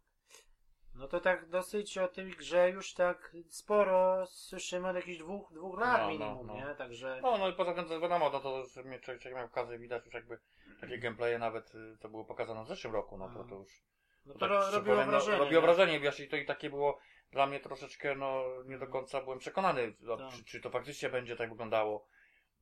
No 0.99 1.09
to 1.09 1.21
tak 1.21 1.49
dosyć 1.49 1.99
o 1.99 2.09
tej 2.09 2.31
grze 2.31 2.71
już 2.71 2.95
tak 2.95 3.37
sporo 3.49 4.27
słyszymy 4.27 4.89
od 4.89 4.97
jakichś 4.97 5.19
dwóch, 5.19 5.53
dwóch 5.53 5.81
lat 5.81 5.99
No, 5.99 6.05
no, 6.05 6.11
minimum, 6.11 6.47
no. 6.47 6.55
nie? 6.55 6.75
Także. 6.75 7.21
No, 7.23 7.39
no 7.39 7.49
i 7.49 7.53
poza 7.53 7.75
tym 7.75 8.01
wiadomo, 8.01 8.31
no 8.31 8.41
to, 8.41 8.67
że 8.67 8.83
mnie 8.85 9.01
człowiek 9.01 9.25
miał 9.35 9.47
okazję 9.47 9.79
widać 9.79 10.05
już 10.05 10.15
jakby 10.15 10.39
takie 10.81 10.99
gameplaye 10.99 11.39
nawet, 11.39 11.75
y, 11.75 11.97
to 12.01 12.09
było 12.09 12.25
pokazane 12.25 12.65
w 12.65 12.69
zeszłym 12.69 12.93
roku, 12.93 13.19
no 13.19 13.29
to, 13.29 13.45
to 13.45 13.55
już 13.55 13.83
No 14.27 14.33
to 14.35 14.39
tak 14.41 14.51
ro, 14.51 14.71
robiło 14.71 14.97
powiem, 14.97 15.11
wrażenie. 15.11 15.39
No, 15.39 15.45
robiło 15.45 15.61
nie? 15.61 15.67
wrażenie, 15.67 16.01
wiesz, 16.01 16.21
i 16.21 16.29
to 16.29 16.37
i 16.37 16.47
takie 16.47 16.71
było 16.71 16.99
dla 17.33 17.47
mnie 17.47 17.61
troszeczkę, 17.61 18.15
no 18.15 18.45
nie 18.67 18.79
do 18.79 18.87
końca 18.87 19.21
byłem 19.21 19.39
przekonany, 19.39 19.95
no, 20.01 20.17
Tak. 20.17 20.33
czy, 20.33 20.45
czy 20.45 20.61
to 20.61 20.71
faktycznie 20.71 21.09
będzie 21.09 21.37
tak 21.37 21.51
wyglądało, 21.51 22.07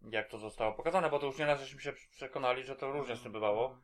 jak 0.02 0.28
to 0.28 0.38
zostało 0.38 0.72
pokazane, 0.72 1.10
bo 1.10 1.18
to 1.18 1.26
już 1.26 1.38
nieraz 1.38 1.60
żeśmy 1.60 1.80
się 1.80 1.92
przekonali, 2.10 2.64
że 2.64 2.76
to 2.76 2.92
różnie 2.92 3.16
z 3.16 3.22
tym 3.22 3.32
bywało. 3.32 3.78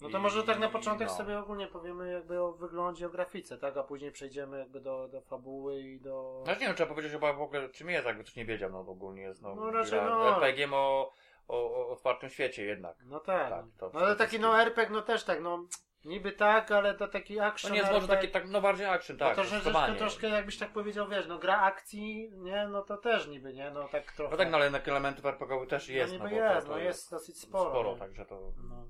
No 0.00 0.10
to 0.10 0.18
I- 0.18 0.20
może 0.20 0.42
tak 0.42 0.58
na 0.58 0.68
początek 0.68 1.08
no. 1.08 1.14
sobie 1.14 1.38
ogólnie 1.38 1.66
powiemy 1.66 2.12
jakby 2.12 2.42
o 2.42 2.52
wyglądzie, 2.52 3.06
o 3.06 3.10
grafice, 3.10 3.58
tak? 3.58 3.76
A 3.76 3.82
później 3.82 4.12
przejdziemy 4.12 4.58
jakby 4.58 4.80
do, 4.80 5.08
do 5.08 5.20
fabuły 5.20 5.80
i 5.80 6.00
do... 6.00 6.44
No 6.46 6.52
nie 6.52 6.58
wiem, 6.58 6.74
trzeba 6.74 6.88
powiedzieć 6.88 7.12
chyba 7.12 7.32
w 7.32 7.42
ogóle 7.42 7.68
czym 7.68 7.90
jest, 7.90 8.06
jakby 8.06 8.22
ktoś 8.24 8.36
nie 8.36 8.44
wiedział, 8.44 8.70
no 8.70 8.80
ogólnie 8.80 9.22
jest 9.22 9.42
no, 9.42 9.54
No 9.54 9.70
raczej 9.70 10.00
gra 10.00 10.10
no. 10.10 10.28
RPG-iem 10.28 10.74
o, 10.74 11.12
o, 11.48 11.56
o 11.56 11.88
otwartym 11.88 12.30
świecie 12.30 12.64
jednak. 12.64 12.96
No 13.04 13.20
tak. 13.20 13.50
Tak, 13.50 13.64
to 13.78 13.90
no 13.94 14.00
ale 14.00 14.16
taki 14.16 14.40
no 14.40 14.60
RPG, 14.60 14.94
no 14.94 15.02
też 15.02 15.24
tak, 15.24 15.40
no 15.40 15.64
niby 16.04 16.32
tak, 16.32 16.70
ale 16.70 16.94
to 16.94 17.08
taki 17.08 17.40
action 17.40 17.70
No 17.70 17.74
nie 17.74 17.80
jest 17.80 17.92
może 17.92 18.04
RPG. 18.04 18.20
taki, 18.20 18.32
tak, 18.32 18.52
no 18.52 18.60
bardziej 18.60 18.86
action, 18.86 19.16
No 19.20 19.26
tak, 19.26 19.36
to, 19.36 19.44
że 19.44 19.60
troszkę, 19.60 19.94
troszkę 19.94 20.28
jakbyś 20.28 20.58
tak 20.58 20.70
powiedział, 20.70 21.08
wiesz, 21.08 21.26
no 21.26 21.38
gra 21.38 21.60
akcji, 21.60 22.30
nie, 22.34 22.68
no 22.68 22.82
to 22.82 22.96
też 22.96 23.28
niby, 23.28 23.54
nie, 23.54 23.70
no 23.70 23.88
tak 23.88 24.12
trochę. 24.12 24.30
No 24.30 24.36
tak, 24.36 24.50
no 24.50 24.56
ale 24.56 24.64
jednak 24.64 24.88
elementów 24.88 25.24
też 25.68 25.88
jest, 25.88 26.12
no 26.12 26.18
no, 26.18 26.24
niby 26.24 26.40
to, 26.40 26.54
jest, 26.54 26.66
to 26.66 26.72
no 26.72 26.78
jest 26.78 27.10
dosyć 27.10 27.40
sporo. 27.40 27.70
sporo 27.70 27.92
nie? 27.92 27.98
także 27.98 28.26
to, 28.26 28.52
No. 28.68 28.86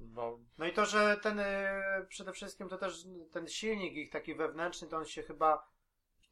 No, 0.00 0.38
no 0.58 0.66
i 0.66 0.72
to, 0.72 0.86
że 0.86 1.16
ten 1.22 1.38
y, 1.40 1.46
przede 2.08 2.32
wszystkim 2.32 2.68
to 2.68 2.78
też 2.78 3.04
ten 3.32 3.48
silnik 3.48 3.94
ich 3.94 4.10
taki 4.10 4.34
wewnętrzny, 4.34 4.88
to 4.88 4.96
on 4.96 5.04
się 5.04 5.22
chyba 5.22 5.68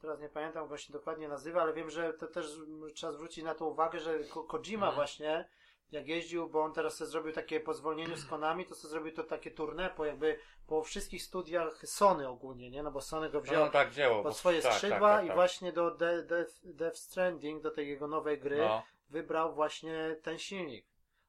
teraz 0.01 0.21
nie 0.21 0.29
pamiętam, 0.29 0.63
jak 0.63 0.73
on 0.73 0.79
się 0.79 0.93
dokładnie 0.93 1.29
nazywa, 1.29 1.63
ale 1.63 1.73
wiem, 1.73 1.91
że 1.91 2.13
to 2.13 2.27
też 2.27 2.47
trzeba 2.95 3.13
zwrócić 3.13 3.45
na 3.45 3.55
to 3.55 3.67
uwagę, 3.67 4.01
że 4.01 4.19
Ko- 4.19 4.45
Kojima 4.45 4.87
Mhm. 4.87 4.95
właśnie 4.95 5.49
jak 5.91 6.09
jeździł, 6.09 6.49
bo 6.51 6.63
on 6.63 6.73
teraz 6.73 6.97
sobie 6.97 7.11
zrobił 7.11 7.33
takie 7.33 7.61
po 7.61 7.75
zwolnieniu 7.75 8.17
z 8.17 8.25
Konami, 8.27 8.67
to 8.67 8.75
sobie 8.75 8.91
zrobił 8.91 9.13
to 9.13 9.25
takie 9.25 9.51
tournée 9.51 9.91
po 9.95 10.05
jakby 10.05 10.39
po 10.67 10.83
wszystkich 10.83 11.23
studiach 11.23 11.87
Sony 11.87 12.29
ogólnie, 12.29 12.71
nie? 12.71 12.83
No 12.83 12.91
bo 12.91 13.01
Sony 13.01 13.31
go 13.31 13.41
wziął 13.41 13.65
no 13.65 13.71
tak, 13.71 13.91
dzieło. 13.91 14.17
bo- 14.17 14.23
pod 14.23 14.37
swoje 14.37 14.63
tak, 14.63 14.73
skrzydła 14.73 14.99
tak, 14.99 15.17
tak, 15.17 15.25
i 15.25 15.27
tak. 15.27 15.37
właśnie 15.37 15.73
do 15.73 15.91
De- 15.91 16.23
Death, 16.23 16.53
Death 16.65 16.97
Stranding, 16.97 17.63
do 17.63 17.71
tej 17.71 17.89
jego 17.89 18.07
nowej 18.09 18.39
gry, 18.39 18.59
No, 18.59 18.83
wybrał 19.11 19.55
właśnie 19.55 20.17
ten 20.23 20.39
silnik. 20.39 20.87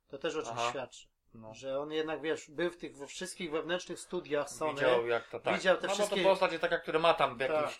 To 0.08 0.18
też 0.18 0.36
o 0.36 0.42
czymś 0.42 0.58
Aha. 0.58 0.70
świadczy. 0.70 1.08
No. 1.34 1.54
Że 1.54 1.80
on 1.80 1.92
jednak, 1.92 2.22
wiesz, 2.22 2.50
był 2.52 2.72
w 2.72 2.78
tych 2.78 2.98
we 2.98 3.08
wszystkich 3.08 3.52
wewnętrznych 3.52 4.00
studiach 4.00 4.50
Sony. 4.50 4.74
Widział 4.74 5.08
jak 5.08 5.28
to 5.28 5.40
tak. 5.40 5.56
Widział 5.56 5.78
te 5.78 5.88
no 5.88 5.94
wszystkie- 5.94 6.16
bo 6.16 6.24
to 6.24 6.30
postać 6.30 6.52
jest 6.52 6.62
taka, 6.62 6.78
która 6.78 7.00
ma 7.00 7.14
tam 7.14 7.40
Tak. 7.40 7.50
jakiś 7.50 7.80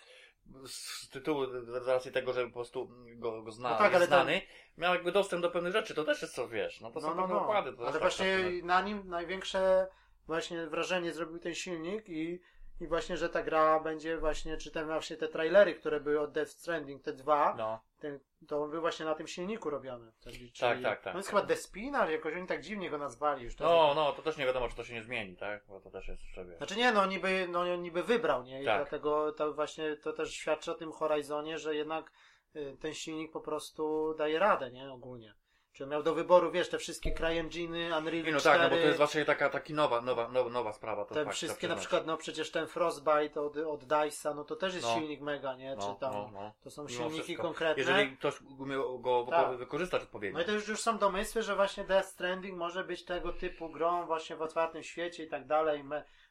z 0.66 1.08
tytułu, 1.08 1.46
z 1.46 1.86
racji 1.88 2.12
tego, 2.12 2.32
że 2.32 2.46
po 2.46 2.52
prostu 2.52 2.90
go, 3.16 3.42
go 3.42 3.52
zna, 3.52 3.70
No 3.70 3.78
tak, 3.78 3.94
ale 3.94 4.08
tam- 4.08 4.18
znany, 4.22 4.42
miał 4.78 4.94
jakby 4.94 5.12
dostęp 5.12 5.42
do 5.42 5.50
pewnych 5.50 5.72
rzeczy, 5.72 5.94
to 5.94 6.04
też 6.04 6.22
jest 6.22 6.34
co, 6.34 6.48
wiesz, 6.48 6.80
no 6.80 6.90
to 6.90 7.00
są 7.00 7.16
pewne 7.16 7.36
układy. 7.36 7.72
To 7.72 7.82
Ale 7.82 7.92
też 7.92 8.00
właśnie 8.00 8.36
tak, 8.36 8.54
tak, 8.54 8.64
na 8.64 8.82
nim 8.82 9.08
największe 9.08 9.86
właśnie 10.26 10.66
wrażenie 10.66 11.12
zrobił 11.12 11.38
ten 11.38 11.54
silnik 11.54 12.08
i, 12.08 12.40
i 12.80 12.86
właśnie, 12.86 13.16
że 13.16 13.28
ta 13.28 13.42
gra 13.42 13.80
będzie 13.80 14.18
właśnie, 14.18 14.56
czy 14.56 14.70
ten 14.70 14.86
właśnie 14.86 15.16
te 15.16 15.28
trailery, 15.28 15.74
które 15.74 16.00
były 16.00 16.20
od 16.20 16.32
Death 16.32 16.50
Stranding, 16.50 17.02
te 17.02 17.12
dwa, 17.12 17.54
no. 17.58 17.80
ten, 17.98 18.20
to 18.48 18.62
on 18.62 18.70
był 18.70 18.80
właśnie 18.80 19.06
na 19.06 19.14
tym 19.14 19.26
silniku 19.28 19.70
robiony. 19.70 20.12
Czyli, 20.20 20.52
Tak, 20.60 20.82
tak, 20.82 21.02
tak, 21.02 21.14
On 21.14 21.18
jest 21.18 21.30
tak. 21.30 21.36
chyba 21.40 21.46
Despinar, 21.48 22.10
jakoś 22.10 22.34
oni 22.34 22.46
tak 22.46 22.60
dziwnie 22.60 22.90
go 22.90 22.98
nazwali 22.98 23.44
już. 23.44 23.58
no, 23.58 23.92
no, 23.94 24.12
to 24.12 24.22
też 24.22 24.36
nie 24.36 24.46
wiadomo, 24.46 24.68
czy 24.68 24.76
to 24.76 24.84
się 24.84 24.94
nie 24.94 25.02
zmieni, 25.02 25.36
tak, 25.36 25.64
bo 25.68 25.80
to 25.80 25.90
też 25.90 26.08
jest 26.08 26.22
jeszcze, 26.22 26.44
wiesz. 26.44 26.56
Znaczy 26.58 26.76
nie, 26.76 26.92
no 26.92 27.06
niby, 27.06 27.46
no 27.50 27.76
niby 27.76 28.02
wybrał, 28.02 28.42
nie? 28.42 28.62
I 28.62 28.64
Tak. 28.64 28.76
dlatego 28.78 29.32
to 29.32 29.52
właśnie 29.54 29.96
to 29.96 30.12
też 30.12 30.32
świadczy 30.34 30.70
o 30.72 30.74
tym 30.74 30.92
Horizonie, 30.92 31.58
że 31.58 31.74
jednak 31.74 32.12
y, 32.56 32.76
ten 32.80 32.94
silnik 32.94 33.32
po 33.32 33.40
prostu 33.40 34.14
daje 34.18 34.38
radę, 34.38 34.70
nie? 34.70 34.92
Ogólnie. 34.92 35.34
Czy 35.72 35.86
miał 35.86 36.02
do 36.02 36.14
wyboru, 36.14 36.50
wiesz, 36.50 36.68
te 36.68 36.78
wszystkie 36.78 37.12
CryEnginy, 37.12 37.98
Unreal 37.98 38.24
Nie, 38.24 38.32
no 38.32 38.40
4, 38.40 38.58
tak, 38.58 38.70
no 38.70 38.76
bo 38.76 38.82
to 38.82 38.86
jest 38.86 38.98
właśnie 38.98 39.24
taka, 39.24 39.50
taki 39.50 39.74
nowa, 39.74 40.00
nowa, 40.00 40.28
nowa, 40.28 40.50
nowa 40.50 40.72
sprawa. 40.72 41.04
To 41.04 41.14
te 41.14 41.24
fakt, 41.24 41.36
wszystkie, 41.36 41.68
na 41.68 41.76
przykład, 41.76 42.06
no 42.06 42.16
przecież 42.16 42.50
ten 42.50 42.66
Frostbite 42.66 43.40
od, 43.40 43.56
od 43.56 43.84
DICE'a, 43.84 44.34
no 44.36 44.44
to 44.44 44.56
też 44.56 44.74
jest 44.74 44.86
No. 44.86 44.94
silnik 44.94 45.20
mega, 45.20 45.54
nie? 45.56 45.76
No, 45.76 45.94
Czy 45.94 46.00
tam, 46.00 46.12
no, 46.12 46.30
no. 46.32 46.52
to 46.64 46.70
są 46.70 46.88
silniki 46.88 47.22
wszystko. 47.22 47.42
konkretne. 47.42 47.82
Jeżeli 47.82 48.16
ktoś 48.16 48.40
umiał 48.58 48.98
go 48.98 49.26
Tak. 49.30 49.56
wykorzystać 49.56 50.02
odpowiednio. 50.02 50.38
No 50.38 50.42
i 50.44 50.46
to 50.46 50.52
już, 50.52 50.68
już 50.68 50.80
są 50.80 50.98
domysły, 50.98 51.42
że 51.42 51.56
właśnie 51.56 51.84
Death 51.84 52.08
Stranding 52.08 52.58
może 52.58 52.84
być 52.84 53.04
tego 53.04 53.32
typu 53.32 53.68
grą 53.68 54.06
właśnie 54.06 54.36
w 54.36 54.42
otwartym 54.42 54.82
świecie 54.82 55.24
i 55.24 55.28
tak 55.28 55.46
dalej. 55.46 55.84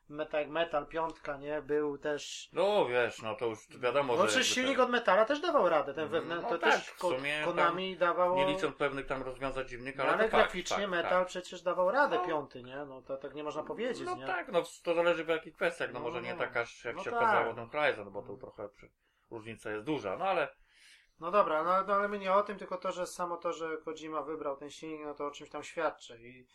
Me, 0.09 0.15
me, 0.17 0.25
tak 0.25 0.41
jak 0.41 0.49
Metal 0.49 0.85
5, 0.88 1.15
nie? 1.39 1.61
Był 1.61 1.97
też... 1.97 2.49
No 2.53 2.85
wiesz, 2.85 3.21
no 3.21 3.35
to 3.35 3.45
już 3.45 3.67
wiadomo, 3.79 4.15
No 4.15 4.21
że... 4.27 4.29
jakby 4.29 4.43
silnik 4.43 4.77
te- 4.77 4.84
od 4.84 4.89
Metala 4.89 5.25
też 5.25 5.39
dawał 5.41 5.69
radę, 5.69 5.93
ten 5.93 6.03
No 6.05 6.09
wewnętrzny, 6.09 6.49
to 6.49 6.57
tak, 6.57 6.73
też 6.73 6.91
ko- 6.91 7.11
Konami 7.45 7.97
dawało... 7.97 8.35
Nie 8.35 8.45
licząc 8.53 8.75
pewnych 8.75 9.05
tam 9.05 9.23
rozwiązań 9.23 9.67
dziwnych, 9.67 9.95
No, 9.95 10.03
ale, 10.03 10.17
fakt, 10.17 10.31
graficznie 10.34 10.77
fakt, 10.77 10.89
Metal 10.89 11.19
tak. 11.19 11.27
przecież 11.27 11.61
dawał 11.61 11.91
radę 11.91 12.15
No. 12.17 12.25
piąty, 12.27 12.63
nie? 12.63 12.85
No 12.85 13.01
to 13.01 13.17
tak 13.17 13.34
nie 13.35 13.43
można 13.43 13.63
powiedzieć, 13.63 14.05
No 14.05 14.15
nie? 14.15 14.27
tak, 14.27 14.51
no 14.51 14.63
to 14.84 14.95
zależy 14.95 15.23
w 15.23 15.27
jakich 15.27 15.53
kwestiach, 15.53 15.93
no, 15.93 15.99
No, 15.99 16.05
może 16.05 16.21
nie 16.21 16.34
no. 16.34 16.39
taka, 16.39 16.59
jak 16.85 16.95
No 16.95 17.03
się 17.03 17.11
tak. 17.11 17.21
okazało 17.21 17.53
ten 17.53 17.69
Horizon, 17.69 18.11
bo 18.11 18.21
to 18.21 18.38
trochę 18.38 18.69
przy... 18.69 18.89
różnica 19.31 19.71
jest 19.71 19.85
duża, 19.85 20.17
no 20.17 20.25
ale 20.25 20.47
No 21.19 21.31
dobra, 21.31 21.63
no, 21.63 21.84
no 21.88 21.93
ale 21.93 22.07
my 22.07 22.19
nie 22.19 22.34
o 22.34 22.43
tym, 22.43 22.57
tylko 22.57 22.77
to, 22.77 22.91
że 22.91 23.07
samo 23.07 23.38
to, 23.38 23.53
że 23.53 23.77
Kojima 23.77 24.21
wybrał 24.21 24.57
ten 24.57 24.69
silnik, 24.69 25.01
no 25.05 25.13
to 25.13 25.25
o 25.27 25.31
czymś 25.31 25.49
tam 25.49 25.63
świadczy 25.63 26.19
i 26.21 26.47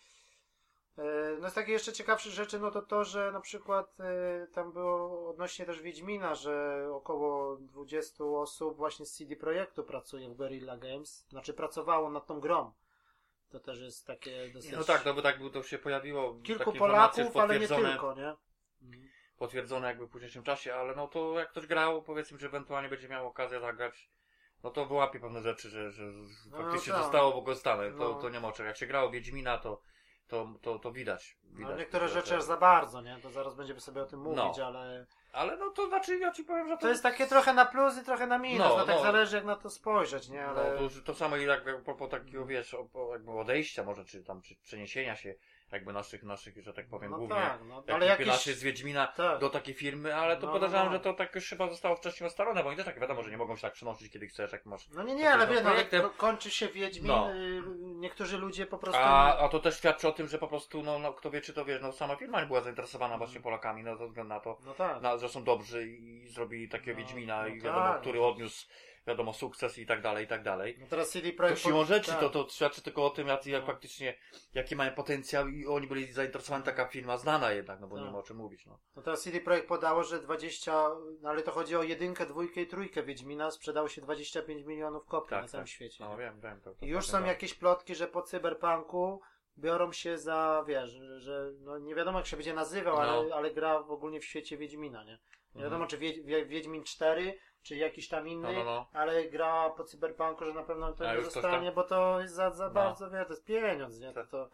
no 1.40 1.50
z 1.50 1.54
takich 1.54 1.72
jeszcze 1.72 1.92
ciekawszych 1.92 2.32
rzeczy, 2.32 2.58
no 2.58 2.70
to 2.70 2.82
to, 2.82 3.04
że 3.04 3.32
na 3.32 3.40
przykład 3.40 4.00
e, 4.00 4.46
tam 4.46 4.72
było 4.72 5.28
odnośnie 5.30 5.66
też 5.66 5.82
Wiedźmina, 5.82 6.34
że 6.34 6.86
około 6.92 7.56
20 7.56 8.24
osób 8.24 8.76
właśnie 8.76 9.06
z 9.06 9.12
CD 9.12 9.36
Projektu 9.36 9.84
pracuje 9.84 10.28
w 10.28 10.34
Guerrilla 10.34 10.76
Games, 10.76 11.26
znaczy 11.28 11.54
pracowało 11.54 12.10
nad 12.10 12.26
tą 12.26 12.40
grą. 12.40 12.72
To 13.50 13.60
też 13.60 13.80
jest 13.80 14.06
takie 14.06 14.48
dosyć... 14.48 14.72
no 14.72 14.84
tak, 14.84 15.04
no 15.04 15.14
bo 15.14 15.22
tak 15.22 15.42
by 15.42 15.50
to 15.50 15.62
się 15.62 15.78
pojawiło 15.78 16.34
Kilku 16.42 16.72
Polaków, 16.72 17.36
ale 17.36 17.58
nie 17.60 17.68
tylko, 17.68 18.14
nie? 18.14 18.36
Mhm. 18.82 19.08
potwierdzone 19.38 19.88
jakby 19.88 20.06
w 20.06 20.10
późniejszym 20.10 20.42
czasie, 20.42 20.74
ale 20.74 20.94
no 20.94 21.08
to 21.08 21.38
jak 21.38 21.50
ktoś 21.50 21.66
grał, 21.66 22.02
powiedzmy, 22.02 22.38
że 22.38 22.46
ewentualnie 22.46 22.88
będzie 22.88 23.08
miał 23.08 23.26
okazję 23.26 23.60
zagrać, 23.60 24.10
no 24.62 24.70
to 24.70 24.86
wyłapie 24.86 25.20
pewne 25.20 25.42
rzeczy, 25.42 25.70
że, 25.70 25.90
że 25.90 26.04
No, 26.50 26.56
faktycznie 26.56 26.92
tak. 26.92 27.02
zostało 27.02 27.40
wykorzystane. 27.40 27.90
To, 27.90 27.96
No. 27.96 28.14
to 28.14 28.28
nie 28.28 28.52
czym. 28.52 28.66
Jak 28.66 28.76
się 28.76 28.86
grało 28.86 29.10
Wiedźmina, 29.10 29.58
to, 29.58 29.82
to, 30.32 30.48
to, 30.62 30.78
to 30.78 30.92
widać. 30.92 31.36
widać 31.44 31.70
No, 31.72 31.78
niektóre 31.78 32.08
rzeczy 32.08 32.28
że- 32.28 32.36
aż 32.36 32.42
za 32.42 32.56
bardzo, 32.56 33.00
nie? 33.00 33.16
To 33.22 33.30
zaraz 33.30 33.54
będziemy 33.54 33.80
sobie 33.80 34.02
o 34.02 34.06
tym 34.06 34.22
No. 34.22 34.44
mówić, 34.44 34.58
ale 34.58 35.06
Ale 35.32 35.56
no 35.56 35.70
to 35.70 35.86
znaczy, 35.86 36.18
ja 36.18 36.32
ci 36.32 36.44
powiem, 36.44 36.68
że 36.68 36.74
to, 36.76 36.80
to 36.82 36.88
jest 36.88 37.02
takie 37.02 37.26
trochę 37.26 37.52
na 37.52 37.64
plus 37.64 37.98
i 38.02 38.04
trochę 38.04 38.26
na 38.26 38.38
minus, 38.38 38.68
no, 38.68 38.76
No, 38.76 38.84
tak 38.86 38.96
no. 38.96 39.02
zależy 39.02 39.36
jak 39.36 39.44
na 39.44 39.56
to 39.56 39.70
spojrzeć, 39.70 40.28
nie? 40.28 40.44
Ale... 40.46 40.80
No, 40.80 40.88
to, 40.88 40.94
to 41.04 41.14
samo 41.14 41.36
i 41.36 41.44
jak 41.44 41.68
a 41.68 41.78
propos 41.84 42.10
takiego, 42.10 42.46
wiesz, 42.46 42.74
o, 42.74 42.88
o, 42.94 43.12
jakby 43.12 43.32
odejścia 43.32 43.84
może, 43.84 44.04
czy 44.04 44.24
tam, 44.24 44.42
czy 44.42 44.54
przeniesienia 44.56 45.16
się 45.16 45.34
jakby 45.72 45.92
naszych, 45.92 46.22
naszych, 46.22 46.62
że 46.62 46.72
tak 46.74 46.86
powiem, 46.88 47.10
no 47.10 47.16
głównie 47.18 47.36
tak, 47.36 47.60
no, 47.68 47.76
jak 47.86 47.94
ale 47.96 48.06
jakiś... 48.06 48.44
z 48.46 48.62
Wiedźmina 48.62 49.06
Tak. 49.06 49.40
do 49.40 49.50
takiej 49.50 49.74
firmy, 49.74 50.16
ale 50.16 50.36
to 50.36 50.40
No, 50.40 50.46
no, 50.46 50.52
podejrzewam, 50.52 50.86
no. 50.86 50.92
że 50.92 51.00
to 51.00 51.14
tak 51.14 51.34
już 51.34 51.48
chyba 51.48 51.68
zostało 51.68 51.96
wcześniej 51.96 52.26
ustalone, 52.26 52.62
bo 52.62 52.68
oni 52.68 52.76
też 52.76 52.86
tak 52.86 53.00
wiadomo, 53.00 53.22
że 53.22 53.30
nie 53.30 53.36
mogą 53.36 53.56
się 53.56 53.62
tak 53.62 53.72
przenosić, 53.72 54.12
kiedy 54.12 54.26
chcesz, 54.26 54.52
jak 54.52 54.66
masz 54.66 54.88
No 54.88 55.02
nie, 55.02 55.14
nie, 55.14 55.30
ale 55.30 55.46
no, 55.46 55.52
wiem, 55.52 55.64
no, 55.64 55.70
projektem. 55.70 56.02
ko- 56.02 56.10
kończy 56.10 56.50
się 56.50 56.68
Wiedźmin, 56.68 57.06
No. 57.08 57.32
y, 57.34 57.62
niektórzy 57.78 58.38
ludzie 58.38 58.66
po 58.66 58.78
prostu... 58.78 59.00
A, 59.04 59.38
a 59.38 59.48
to 59.48 59.58
też 59.60 59.78
świadczy 59.78 60.08
o 60.08 60.12
tym, 60.12 60.28
że 60.28 60.38
po 60.38 60.48
prostu, 60.48 60.82
no, 60.82 60.98
no 60.98 61.12
kto 61.12 61.30
wie, 61.30 61.40
czy 61.40 61.52
to 61.52 61.64
wiesz, 61.64 61.82
no 61.82 61.92
sama 61.92 62.16
firma 62.16 62.40
nie 62.40 62.46
była 62.46 62.60
zainteresowana 62.60 63.18
właśnie 63.18 63.32
Mm. 63.36 63.42
Polakami, 63.44 63.82
no 63.82 63.96
ze 63.96 64.06
względu 64.06 64.28
na 64.34 64.40
to, 64.40 64.58
No 64.66 64.74
tak. 64.74 65.02
na, 65.02 65.16
że 65.18 65.28
są 65.28 65.44
dobrzy 65.44 65.88
i, 65.88 66.22
i 66.24 66.28
zrobili 66.28 66.68
takiego 66.68 67.00
No, 67.00 67.06
Wiedźmina 67.06 67.42
no 67.42 67.46
i 67.48 67.52
tak, 67.52 67.62
wiadomo, 67.62 67.86
no. 67.94 68.00
który 68.00 68.22
odniósł, 68.22 68.66
wiadomo, 69.06 69.32
sukces 69.32 69.78
i 69.78 69.86
tak 69.86 70.02
dalej, 70.02 70.24
i 70.24 70.28
tak 70.28 70.42
dalej. 70.42 70.76
No 70.80 70.86
teraz 70.90 71.10
CD 71.10 71.30
To 71.30 71.36
Projekt... 71.36 71.58
siłą 71.60 71.84
rzeczy 71.84 72.10
tak. 72.10 72.20
to, 72.20 72.30
to 72.30 72.48
świadczy 72.48 72.82
tylko 72.82 73.06
o 73.06 73.10
tym, 73.10 73.28
jak, 73.28 73.46
jak 73.46 73.60
No. 73.62 73.66
faktycznie, 73.66 74.18
jaki 74.54 74.76
mają 74.76 74.92
potencjał 74.92 75.48
i 75.48 75.66
oni 75.66 75.86
byli 75.86 76.12
zainteresowani, 76.12 76.64
taka 76.64 76.86
firma 76.88 77.16
znana 77.16 77.52
jednak, 77.52 77.80
no 77.80 77.86
bo 77.86 77.96
Tak. 77.96 78.04
nie 78.04 78.10
ma 78.10 78.18
o 78.18 78.22
czym 78.22 78.36
mówić, 78.36 78.66
no. 78.66 78.78
No 78.96 79.02
teraz 79.02 79.22
CD 79.22 79.40
Projekt 79.40 79.68
podało, 79.68 80.04
że 80.04 80.20
20, 80.20 80.72
no 81.20 81.28
ale 81.30 81.42
to 81.42 81.50
chodzi 81.50 81.76
o 81.76 81.82
jedynkę, 81.82 82.26
dwójkę 82.26 82.60
i 82.60 82.66
trójkę 82.66 83.02
Wiedźmina, 83.02 83.50
sprzedało 83.50 83.88
się 83.88 84.00
25 84.00 84.64
milionów 84.66 85.06
kopii 85.06 85.30
Tak, 85.30 85.42
na 85.42 85.48
całym 85.48 85.66
tak. 85.66 85.72
świecie. 85.72 86.04
No 86.04 86.16
wiem, 86.16 86.40
wiem. 86.40 86.60
To, 86.60 86.74
to 86.74 86.86
I 86.86 86.88
już 86.88 87.06
tak 87.06 87.12
są 87.12 87.18
wiem. 87.18 87.26
jakieś 87.26 87.54
plotki, 87.54 87.94
że 87.94 88.06
po 88.06 88.22
cyberpunku 88.22 89.20
biorą 89.58 89.92
się 89.92 90.18
za, 90.18 90.64
wiesz, 90.68 90.90
że, 90.90 91.20
że 91.20 91.50
no 91.60 91.78
nie 91.78 91.94
wiadomo 91.94 92.18
jak 92.18 92.26
się 92.26 92.36
będzie 92.36 92.54
nazywał, 92.54 92.96
ale, 92.96 93.28
No. 93.28 93.34
ale 93.34 93.50
gra 93.54 93.82
w 93.82 93.90
ogólnie 93.90 94.20
w 94.20 94.24
świecie 94.24 94.56
Wiedźmina, 94.56 95.04
nie? 95.04 95.18
Nie 95.54 95.62
wiadomo, 95.62 95.84
Mhm. 95.84 95.88
czy 95.90 95.98
Wiedź, 95.98 96.20
Wie- 96.20 96.46
Wiedźmin 96.46 96.84
4, 96.84 97.34
czy 97.62 97.76
jakiś 97.76 98.08
tam 98.08 98.28
inny, 98.28 98.52
No, 98.52 98.52
no, 98.52 98.64
no. 98.64 98.86
ale 98.92 99.24
gra 99.24 99.70
po 99.70 99.84
cyberpunku, 99.84 100.44
że 100.44 100.54
na 100.54 100.62
pewno 100.62 100.92
to 100.92 101.08
A, 101.10 101.14
nie 101.14 101.22
zostanie, 101.22 101.66
tam- 101.66 101.74
bo 101.74 101.82
to 101.84 102.20
jest 102.20 102.34
za, 102.34 102.50
za 102.50 102.68
No. 102.68 102.74
bardzo, 102.74 103.10
wie, 103.10 103.24
to 103.24 103.32
jest 103.32 103.44
pieniądz, 103.44 104.00
nie? 104.00 104.12
To, 104.12 104.24
to, 104.26 104.48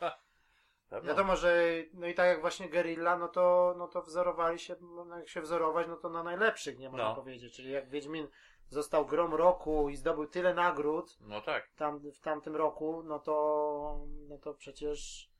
wiadomo, 1.02 1.36
że 1.36 1.62
no 1.94 2.06
i 2.06 2.14
tak 2.14 2.26
jak 2.26 2.40
właśnie 2.40 2.68
Guerrilla, 2.68 3.18
no 3.18 3.28
to, 3.28 3.74
no 3.78 3.88
to 3.88 4.02
wzorowali 4.02 4.58
się, 4.58 4.76
no 4.80 5.18
jak 5.18 5.28
się 5.28 5.40
wzorować, 5.40 5.86
no 5.88 5.96
to 5.96 6.08
na 6.08 6.22
najlepszych, 6.22 6.78
nie 6.78 6.90
można 6.90 7.08
No. 7.08 7.14
powiedzieć. 7.14 7.56
Czyli 7.56 7.70
jak 7.70 7.88
Wiedźmin 7.88 8.28
został 8.68 9.06
grom 9.06 9.34
roku 9.34 9.88
i 9.88 9.96
zdobył 9.96 10.26
tyle 10.26 10.54
nagród 10.54 11.16
No 11.20 11.40
tak. 11.40 11.68
tam, 11.76 11.98
w 12.10 12.20
tamtym 12.20 12.56
roku, 12.56 13.02
no 13.04 13.18
to, 13.18 14.06
no 14.28 14.38
to 14.38 14.54
przecież 14.54 15.30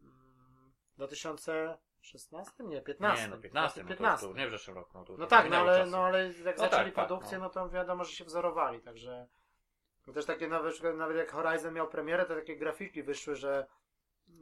mm, 0.00 0.72
w 2.04 2.28
2016? 2.28 2.64
Nie, 2.64 2.82
15. 2.82 3.24
Nie, 3.24 3.30
no 3.30 3.42
15, 3.42 3.80
no 3.82 3.88
to, 3.88 3.88
15. 3.88 4.26
to 4.26 4.32
nie 4.34 4.48
w 4.48 4.50
zeszłym 4.50 4.76
roku. 4.76 4.90
No, 4.98 5.04
to, 5.04 5.16
No 5.16 5.26
tak, 5.26 5.50
no 5.50 5.56
ale, 5.56 5.78
czasu. 5.78 5.90
no 5.90 5.98
ale 6.04 6.24
jak 6.26 6.56
No 6.56 6.64
zaczęli 6.64 6.70
tak, 6.70 6.94
tak, 6.94 7.06
produkcję, 7.06 7.38
no. 7.38 7.44
no. 7.44 7.50
to 7.50 7.68
wiadomo, 7.68 8.04
że 8.04 8.12
się 8.12 8.24
wzorowali, 8.24 8.80
także 8.80 9.26
też 10.14 10.26
takie 10.26 10.48
nawet, 10.48 10.82
nawet 10.96 11.16
jak 11.16 11.32
Horizon 11.32 11.74
miał 11.74 11.88
premierę, 11.88 12.24
to 12.24 12.34
takie 12.34 12.56
grafiki 12.56 13.02
wyszły, 13.02 13.36
że 13.36 13.66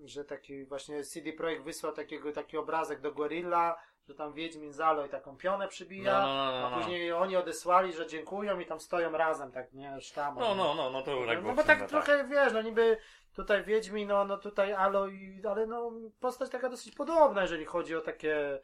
że 0.05 0.25
taki 0.25 0.65
właśnie 0.65 1.05
CD 1.05 1.33
Projekt 1.33 1.65
wysłał 1.65 1.93
takiego, 1.93 2.33
taki 2.33 2.57
obrazek 2.57 3.01
do 3.01 3.13
Gorilla, 3.13 3.77
że 4.09 4.15
tam 4.15 4.33
Wiedźmin 4.33 4.73
Zalo 4.73 5.07
i 5.07 5.09
taką 5.09 5.37
pionę 5.37 5.69
przybija, 5.69 6.13
No, 6.13 6.27
no, 6.27 6.35
no, 6.45 6.61
no, 6.61 6.67
a 6.67 6.71
no. 6.71 6.77
później 6.77 7.13
oni 7.13 7.37
odesłali, 7.37 7.93
że 7.93 8.07
dziękują 8.07 8.59
i 8.61 8.67
tam 8.67 8.81
stoją 8.81 9.13
razem, 9.13 9.53
tak, 9.53 9.73
nie, 9.73 10.01
sztamą. 10.01 10.41
No, 10.41 10.55
no, 10.55 10.75
no, 10.75 10.91
no 10.91 11.03
to 11.03 11.11
już 11.17 11.27
tak 11.27 11.37
No 11.37 11.43
było 11.43 11.55
bo 11.55 11.65
tak 11.65 11.79
sumie, 11.79 11.89
trochę, 11.89 12.29
wiesz, 12.29 12.53
no 12.53 12.63
niby 12.63 12.97
tutaj 13.33 13.65
Wiedźmin, 13.65 14.09
no, 14.09 14.25
no 14.25 14.39
tutaj 14.39 14.73
Alo, 14.73 15.09
i, 15.09 15.43
ale 15.51 15.67
no 15.67 15.93
postać 16.21 16.51
taka 16.51 16.69
dosyć 16.69 16.95
podobna, 16.95 17.43
jeżeli 17.43 17.65
chodzi 17.65 17.97
o 17.97 18.01
takie, 18.01 18.61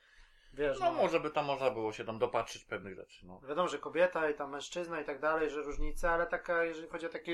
wiesz, 0.52 0.80
No 0.80 0.92
może 0.92 1.20
by 1.20 1.30
tam 1.30 1.44
można 1.44 1.70
było 1.70 1.92
się 1.92 2.04
tam 2.04 2.18
dopatrzyć 2.18 2.64
pewnych 2.64 2.94
rzeczy, 2.94 3.26
no. 3.26 3.40
Wiadomo, 3.48 3.68
że 3.68 3.78
kobieta 3.78 4.30
i 4.30 4.34
tam 4.34 4.50
mężczyzna 4.50 5.00
i 5.00 5.04
tak 5.04 5.20
dalej, 5.20 5.50
że 5.50 5.62
różnice, 5.62 6.10
ale 6.10 6.26
taka, 6.26 6.64
jeżeli 6.64 6.88
chodzi 6.88 7.06
o 7.06 7.08
taki 7.08 7.32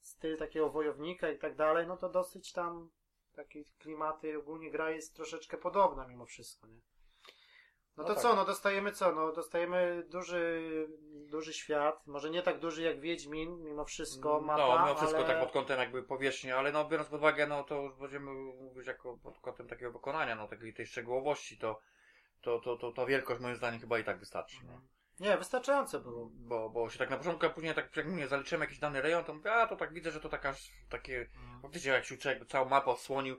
styl 0.00 0.36
takiego 0.36 0.70
wojownika 0.70 1.30
i 1.30 1.38
tak 1.38 1.56
dalej, 1.56 1.86
no 1.86 1.96
to 1.96 2.08
dosyć 2.08 2.52
tam 2.52 2.90
takie 3.36 3.64
klimaty, 3.78 4.38
ogólnie 4.38 4.70
gra 4.70 4.90
jest 4.90 5.16
troszeczkę 5.16 5.58
podobna 5.58 6.06
mimo 6.06 6.26
wszystko, 6.26 6.66
nie? 6.66 6.80
No 7.98 8.04
to 8.04 8.08
No 8.08 8.14
tak. 8.14 8.22
co, 8.22 8.36
no 8.36 8.44
dostajemy 8.44 8.92
co? 8.92 9.12
No 9.12 9.32
dostajemy 9.32 10.04
duży, 10.08 10.62
duży 11.30 11.52
świat, 11.52 12.06
może 12.06 12.30
nie 12.30 12.42
tak 12.42 12.58
duży 12.58 12.82
jak 12.82 13.00
Wiedźmin, 13.00 13.62
mimo 13.62 13.84
wszystko, 13.84 14.40
mapa, 14.40 14.78
no, 14.78 14.82
mimo 14.82 14.94
wszystko 14.94 15.18
ale... 15.18 15.26
tak 15.26 15.40
pod 15.40 15.52
kątem 15.52 15.78
jakby 15.78 16.02
powierzchni, 16.02 16.52
ale 16.52 16.72
no 16.72 16.84
biorąc 16.84 17.08
pod 17.08 17.18
uwagę, 17.20 17.46
no 17.46 17.64
to 17.64 17.88
będziemy 18.00 18.32
mówić 18.32 18.86
jako 18.86 19.18
pod 19.22 19.38
kątem 19.38 19.68
takiego 19.68 19.92
wykonania, 19.92 20.34
no 20.34 20.48
takiej 20.48 20.74
tej 20.74 20.86
szczegółowości, 20.86 21.58
to, 21.58 21.80
to, 22.40 22.60
to, 22.60 22.76
to, 22.76 22.92
to 22.92 23.06
wielkość 23.06 23.40
moim 23.40 23.56
zdaniem 23.56 23.80
chyba 23.80 23.98
i 23.98 24.04
tak 24.04 24.18
wystarczy, 24.18 24.56
nie? 24.64 24.80
Nie, 25.20 25.36
wystarczająco 25.36 26.00
było. 26.00 26.30
Bo, 26.32 26.70
bo 26.70 26.90
się 26.90 26.98
tak 26.98 27.10
na 27.10 27.16
początku, 27.16 27.46
a 27.46 27.50
później 27.50 27.74
tak 27.74 27.96
jak 27.96 28.06
mówię, 28.06 28.28
zaliczyłem 28.28 28.60
jakiś 28.62 28.78
dany 28.78 29.02
rejon, 29.02 29.24
to 29.24 29.34
mówię, 29.34 29.52
a 29.52 29.66
to 29.66 29.76
tak 29.76 29.92
widzę, 29.92 30.10
że 30.10 30.20
to 30.20 30.28
taka, 30.28 30.54
takie, 30.88 31.28
faktycznie 31.62 31.92
jak 31.92 32.04
się 32.04 32.16
człowiek 32.16 32.46
całą 32.46 32.68
mapę 32.68 32.90
odsłonił, 32.90 33.38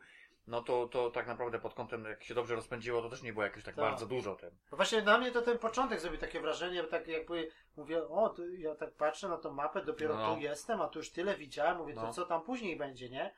no 0.50 0.62
to, 0.64 0.88
to 0.88 1.12
tak 1.12 1.28
naprawdę 1.28 1.60
pod 1.60 1.74
kątem, 1.74 2.06
jak 2.06 2.24
się 2.24 2.34
dobrze 2.34 2.56
rozpędziło, 2.56 3.02
to 3.02 3.10
też 3.10 3.22
nie 3.22 3.34
było 3.34 3.44
jakieś 3.46 3.64
tak 3.64 3.76
Tak. 3.76 3.86
bardzo 3.86 4.06
dużo 4.06 4.36
ten. 4.36 4.52
No 4.72 4.76
właśnie 4.76 5.02
na 5.02 5.18
mnie 5.18 5.32
to 5.32 5.42
ten 5.42 5.58
początek 5.60 6.00
zrobił 6.00 6.20
takie 6.20 6.42
wrażenie, 6.42 6.84
bo 6.84 6.90
tak 6.90 7.08
jakby 7.08 7.50
mówię, 7.78 8.04
o, 8.04 8.36
ja 8.58 8.76
tak 8.76 8.94
patrzę 8.96 9.30
na 9.30 9.38
tą 9.38 9.52
mapę, 9.54 9.86
dopiero 9.86 10.16
No. 10.16 10.36
tu 10.36 10.42
jestem, 10.42 10.82
a 10.82 10.88
tu 10.88 11.00
już 11.00 11.12
tyle 11.12 11.36
widziałem, 11.36 11.78
mówię, 11.78 11.94
to 11.94 12.02
No. 12.02 12.14
co 12.14 12.26
tam 12.26 12.42
później 12.42 12.78
będzie, 12.78 13.10
nie? 13.10 13.36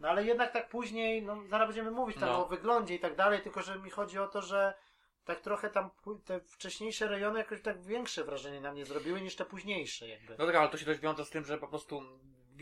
No 0.00 0.08
ale 0.08 0.24
jednak 0.24 0.52
tak 0.52 0.68
później, 0.68 1.22
no 1.22 1.36
zaraz 1.48 1.66
będziemy 1.68 1.90
mówić 1.90 2.16
tam 2.20 2.28
No. 2.28 2.44
o 2.44 2.48
wyglądzie 2.48 2.94
i 2.94 3.00
tak 3.00 3.16
dalej, 3.16 3.40
tylko 3.42 3.62
że 3.62 3.78
mi 3.78 3.90
chodzi 3.90 4.18
o 4.18 4.26
to, 4.28 4.42
że 4.42 4.74
tak 5.24 5.40
trochę 5.40 5.70
tam 5.70 5.90
te 6.24 6.40
wcześniejsze 6.40 7.08
rejony 7.08 7.38
jakoś 7.38 7.62
tak 7.62 7.82
większe 7.82 8.24
wrażenie 8.24 8.60
na 8.60 8.72
mnie 8.72 8.84
zrobiły 8.84 9.20
niż 9.20 9.36
te 9.36 9.44
późniejsze 9.44 10.08
jakby. 10.08 10.36
No 10.38 10.46
tak, 10.46 10.54
ale 10.54 10.68
to 10.68 10.76
się 10.78 10.84
też 10.86 10.98
wiąże 11.00 11.24
z 11.24 11.30
tym, 11.30 11.44
że 11.44 11.58
po 11.58 11.68
prostu 11.68 12.02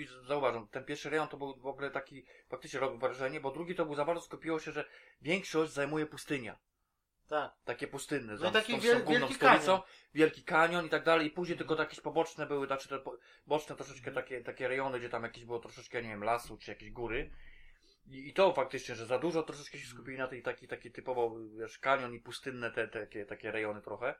zauważam, 0.05 0.69
ten 0.69 0.85
pierwszy 0.85 1.11
rejon 1.11 1.29
to 1.29 1.37
był 1.37 1.57
w 1.57 1.67
ogóle 1.67 1.91
taki, 1.91 2.27
faktycznie 2.49 2.81
robił 2.81 2.99
wrażenie, 2.99 3.41
bo 3.41 3.51
drugi 3.51 3.75
to 3.75 3.87
był 3.87 3.95
za 3.95 4.05
bardzo 4.05 4.21
skupiło 4.23 4.61
się, 4.61 4.73
że 4.73 4.85
większość 5.23 5.73
zajmuje 5.73 6.07
pustynia. 6.07 6.59
Tak. 7.29 7.53
Takie 7.65 7.87
pustynne, 7.89 8.33
No 8.33 8.39
tam 8.39 8.53
taki 8.53 8.73
z 8.73 8.77
tą- 8.77 8.81
wiel- 8.83 9.07
wielki 9.07 9.35
stolicą, 9.35 9.67
kanion. 9.67 9.81
wielki 10.15 10.45
kanion 10.45 10.87
i 10.87 10.89
tak 10.89 11.05
dalej, 11.05 11.27
i 11.27 11.31
później 11.31 11.59
tylko 11.59 11.75
jakieś 11.77 12.01
poboczne 12.01 12.47
były, 12.47 12.67
znaczy 12.67 12.89
te 12.89 12.99
po- 12.99 13.19
boczne 13.47 13.77
troszeczkę 13.77 14.13
takie, 14.13 14.41
takie 14.43 14.69
rejony, 14.69 14.99
gdzie 14.99 15.09
tam 15.09 15.23
jakieś 15.23 15.45
było 15.45 15.59
troszeczkę, 15.59 16.03
nie 16.03 16.09
wiem, 16.09 16.25
lasu, 16.25 16.59
czy 16.59 16.71
jakieś 16.71 16.91
góry. 16.91 17.31
I, 18.07 18.29
I 18.29 18.33
to 18.35 18.53
faktycznie, 18.53 18.95
że 18.95 19.07
za 19.07 19.19
dużo 19.19 19.43
troszeczkę 19.43 19.79
się 19.79 19.87
skupili 19.87 20.19
na 20.19 20.29
tej 20.29 20.43
taki, 20.43 20.69
taki 20.69 20.91
typowo, 20.93 21.37
wiesz, 21.59 21.79
kanion 21.79 22.15
i 22.15 22.21
pustynne 22.21 22.71
te, 22.71 22.89
te 22.89 23.01
takie, 23.01 23.27
takie 23.27 23.51
rejony 23.51 23.83
trochę. 23.83 24.15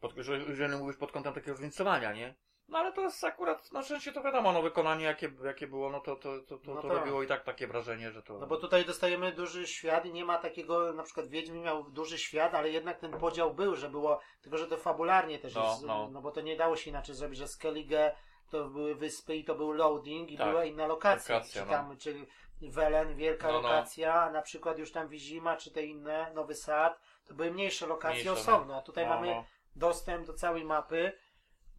Pod, 0.00 0.14
że- 0.16 0.38
jeżeli 0.38 0.76
mówisz 0.76 0.96
pod 0.96 1.12
kątem 1.12 1.34
takiego 1.34 1.56
zróżnicowania, 1.56 2.12
nie? 2.12 2.34
No 2.68 2.78
ale 2.78 2.92
to 2.92 3.00
jest 3.00 3.24
akurat, 3.24 3.72
na 3.72 3.82
szczęście 3.82 4.12
to 4.12 4.22
wiadomo, 4.22 4.52
no 4.52 4.62
wykonanie 4.62 5.04
jakie, 5.04 5.30
jakie 5.44 5.66
było, 5.66 5.90
no 5.90 6.00
to, 6.00 6.16
to, 6.16 6.40
to, 6.40 6.58
to, 6.58 6.74
No 6.74 6.82
to 6.82 6.88
tak. 6.88 6.98
robiło 6.98 7.22
i 7.22 7.26
tak 7.26 7.44
takie 7.44 7.66
wrażenie, 7.66 8.12
że 8.12 8.22
to... 8.22 8.38
No 8.38 8.46
bo 8.46 8.56
tutaj 8.56 8.84
dostajemy 8.84 9.32
duży 9.32 9.66
świat 9.66 10.06
i 10.06 10.12
nie 10.12 10.24
ma 10.24 10.38
takiego, 10.38 10.92
na 10.92 11.02
przykład 11.02 11.26
Wiedźmin 11.28 11.62
miał 11.62 11.84
duży 11.90 12.18
świat, 12.18 12.54
ale 12.54 12.70
jednak 12.70 12.98
ten 12.98 13.12
podział 13.12 13.54
był, 13.54 13.76
że 13.76 13.88
było, 13.88 14.20
tylko 14.42 14.58
że 14.58 14.66
to 14.66 14.76
fabularnie 14.76 15.38
też 15.38 15.54
No, 15.54 15.64
jest, 15.70 15.82
no. 15.82 16.08
no. 16.12 16.20
bo 16.22 16.30
to 16.30 16.40
nie 16.40 16.56
dało 16.56 16.76
się 16.76 16.90
inaczej 16.90 17.14
zrobić, 17.14 17.38
że 17.38 17.48
Skellige 17.48 18.12
to 18.50 18.64
były 18.64 18.94
wyspy 18.94 19.36
i 19.36 19.44
to 19.44 19.54
był 19.54 19.72
loading 19.72 20.30
i 20.30 20.38
Tak. 20.38 20.48
była 20.48 20.64
inna 20.64 20.86
lokacja, 20.86 21.34
Lokacja, 21.34 21.62
czy 21.62 21.66
no. 21.68 21.72
tam, 21.72 21.96
czy 21.96 22.26
Welen, 22.62 23.14
wielka 23.16 23.46
No, 23.48 23.52
no. 23.52 23.60
lokacja, 23.60 24.14
a 24.14 24.30
na 24.30 24.42
przykład 24.42 24.78
już 24.78 24.92
tam 24.92 25.08
Wizima, 25.08 25.56
czy 25.56 25.70
te 25.70 25.82
inne, 25.82 26.32
Nowy 26.34 26.54
Sad, 26.54 27.00
to 27.28 27.34
były 27.34 27.50
mniejsze 27.50 27.86
lokacje 27.86 28.22
Mniejsze, 28.24 28.32
osobno, 28.40 28.76
a 28.76 28.82
tutaj 28.82 29.04
no, 29.06 29.14
mamy 29.14 29.26
no. 29.26 29.44
dostęp 29.76 30.26
do 30.26 30.32
całej 30.34 30.64
mapy. 30.64 31.12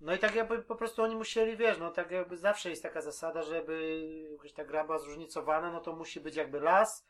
No 0.01 0.13
i 0.13 0.19
tak 0.19 0.35
jakby 0.35 0.59
po 0.61 0.75
prostu 0.75 1.03
oni 1.03 1.15
musieli, 1.15 1.57
wiesz, 1.57 1.77
no 1.77 1.91
tak 1.91 2.11
jakby 2.11 2.37
zawsze 2.37 2.69
jest 2.69 2.83
taka 2.83 3.01
zasada, 3.01 3.43
żeby 3.43 4.01
jakaś 4.31 4.53
ta 4.53 4.65
gra 4.65 4.83
była 4.83 4.99
zróżnicowana, 4.99 5.71
no 5.71 5.79
to 5.79 5.93
musi 5.93 6.19
być 6.19 6.35
jakby 6.35 6.59
las, 6.59 7.07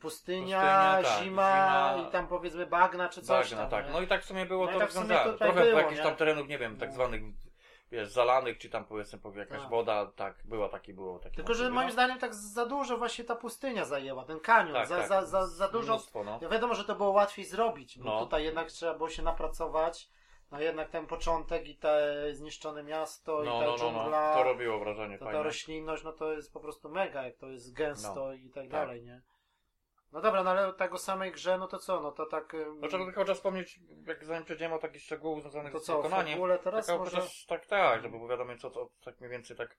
Pustynia, 0.00 1.02
tak, 1.02 1.06
zima, 1.24 1.92
zima. 1.96 2.08
i 2.08 2.12
tam 2.12 2.26
powiedzmy 2.28 2.66
bagna 2.66 3.08
czy 3.08 3.22
coś 3.22 3.50
Bagna, 3.50 3.62
tam. 3.62 3.70
tak. 3.70 3.86
nie? 3.86 3.92
No 3.92 4.00
i 4.00 4.06
tak 4.06 4.22
w 4.22 4.24
sumie 4.24 4.46
było 4.46 4.66
No 4.66 4.72
to 4.72 4.78
tak 4.78 4.92
tutaj 4.92 5.36
Trochę 5.38 5.64
było, 5.64 5.80
jakichś 5.80 6.02
tam 6.02 6.16
terenów, 6.16 6.48
nie 6.48 6.58
wiem, 6.58 6.76
tak 6.76 6.88
No. 6.88 6.94
zwanych, 6.94 7.22
wiesz, 7.90 8.08
zalanych, 8.08 8.58
czy 8.58 8.70
tam 8.70 8.84
powiedzmy 8.84 9.18
powie 9.18 9.40
jakaś 9.40 9.60
Tak. 9.60 9.70
woda, 9.70 10.06
tak, 10.16 10.34
była 10.44 10.68
taki, 10.68 10.94
było 10.94 11.18
taki. 11.18 11.36
Tylko, 11.36 11.54
że 11.54 11.70
moim 11.70 11.90
zdaniem 11.90 12.18
tak 12.18 12.34
za 12.34 12.66
dużo 12.66 12.98
właśnie 12.98 13.24
ta 13.24 13.34
pustynia 13.36 13.84
zajęła, 13.84 14.24
ten 14.24 14.40
kanion, 14.40 14.74
tak, 14.74 14.88
za, 14.88 14.96
tak. 14.96 15.08
Za, 15.08 15.24
za, 15.26 15.46
za 15.46 15.68
dużo 15.68 15.92
Mnóstwo, 15.92 16.24
no. 16.24 16.38
Ja 16.42 16.48
wiadomo, 16.48 16.74
że 16.74 16.84
to 16.84 16.94
było 16.94 17.10
łatwiej 17.10 17.44
zrobić, 17.44 17.98
bo 17.98 18.04
No. 18.04 18.20
tutaj 18.20 18.44
jednak 18.44 18.68
trzeba 18.68 18.94
było 18.94 19.08
się 19.08 19.22
napracować. 19.22 20.08
No 20.50 20.60
jednak 20.60 20.90
ten 20.90 21.06
początek 21.06 21.68
i 21.68 21.76
te 21.76 22.14
zniszczone 22.32 22.82
miasto 22.82 23.42
i 23.42 23.46
No, 23.46 23.60
ta 23.60 23.64
no, 23.66 23.70
no, 23.70 23.78
dżungla, 23.78 24.28
no. 24.28 24.34
To 24.34 24.42
robiło 24.42 24.78
wrażenie 24.78 25.18
to 25.18 25.24
fajne. 25.24 25.38
ta 25.38 25.42
roślinność, 25.42 26.04
no 26.04 26.12
to 26.12 26.32
jest 26.32 26.52
po 26.52 26.60
prostu 26.60 26.88
mega, 26.88 27.22
jak 27.22 27.36
to 27.36 27.48
jest 27.48 27.72
gęsto 27.72 28.32
i 28.32 28.50
tak 28.50 28.54
tak. 28.54 28.70
dalej, 28.70 29.02
nie? 29.02 29.22
No 30.12 30.20
dobra, 30.20 30.42
no 30.42 30.50
ale 30.50 30.72
tak 30.72 30.94
o 30.94 30.98
samej 30.98 31.32
grze, 31.32 31.58
no 31.58 31.66
to 31.66 31.78
co, 31.78 32.00
no 32.00 32.12
to 32.12 32.26
tak... 32.26 32.56
No 32.80 32.88
trzeba 32.88 33.04
tylko 33.04 33.20
chociaż 33.20 33.36
wspomnieć, 33.36 33.80
jak 34.06 34.24
zanim 34.24 34.44
przejdziemy 34.44 34.74
o 34.74 34.78
takich 34.78 35.02
szczegółów 35.02 35.40
związanych 35.40 35.72
to 35.72 35.80
z 35.80 35.84
co, 35.84 35.98
w 35.98 36.02
wykonaniem. 36.02 36.34
ogóle 36.34 36.58
teraz 36.58 36.86
taka 36.86 36.98
może... 36.98 37.10
chociaż, 37.10 37.46
tak, 37.46 37.66
tak, 37.66 38.02
żeby 38.02 38.16
było 38.16 38.28
wiadomo 38.28 38.56
co, 38.56 38.70
co 38.70 38.88
tak 39.04 39.20
mniej 39.20 39.30
więcej 39.30 39.56
tak, 39.56 39.76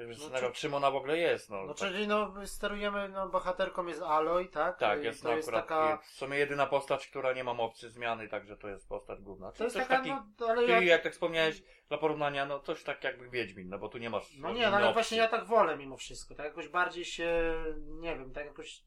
żeby 0.00 0.12
No, 0.12 0.18
zastanawiał, 0.18 0.52
czy- 0.52 0.60
czym 0.60 0.74
ona 0.74 0.90
w 0.90 0.96
ogóle 0.96 1.18
jest, 1.18 1.50
no. 1.50 1.62
No 1.62 1.74
tak, 1.74 1.88
czyli 1.88 2.08
no 2.08 2.46
sterujemy, 2.46 3.08
no 3.08 3.28
bohaterką 3.28 3.86
jest 3.86 4.02
Aloy, 4.02 4.48
tak? 4.48 4.78
tak, 4.78 5.00
I 5.00 5.04
jest, 5.04 5.22
to 5.22 5.28
no, 5.28 5.36
jest 5.36 5.50
taka... 5.50 5.96
w 5.96 6.06
sumie 6.06 6.38
jedyna 6.38 6.66
postać, 6.66 7.06
która 7.06 7.32
nie 7.32 7.44
ma 7.44 7.50
opcji 7.50 7.90
zmiany, 7.90 8.28
także 8.28 8.56
to 8.56 8.68
jest 8.68 8.88
postać 8.88 9.20
główna. 9.20 9.52
To 9.52 9.64
jest 9.64 9.76
taka, 9.76 9.96
taki, 9.96 10.10
no 10.40 10.46
ale 10.48 10.60
Czyli 10.60 10.72
jak... 10.72 10.84
jak 10.84 11.02
tak 11.02 11.12
wspomniałeś, 11.12 11.62
dla 11.88 11.98
porównania, 11.98 12.46
no 12.46 12.60
coś 12.60 12.82
tak 12.82 13.04
jakby 13.04 13.30
Wiedźmin, 13.30 13.68
no 13.68 13.78
bo 13.78 13.88
tu 13.88 13.98
nie 13.98 14.10
masz. 14.10 14.36
No 14.38 14.52
nie, 14.52 14.60
no 14.70 14.76
ale 14.76 14.76
opcji. 14.76 14.94
właśnie 14.94 15.18
ja 15.18 15.28
tak 15.28 15.44
wolę 15.44 15.76
mimo 15.76 15.96
wszystko. 15.96 16.34
Tak 16.34 16.46
jakoś 16.46 16.68
bardziej 16.68 17.04
się, 17.04 17.54
nie 17.86 18.16
wiem, 18.18 18.32
tak 18.32 18.46
jakoś, 18.46 18.82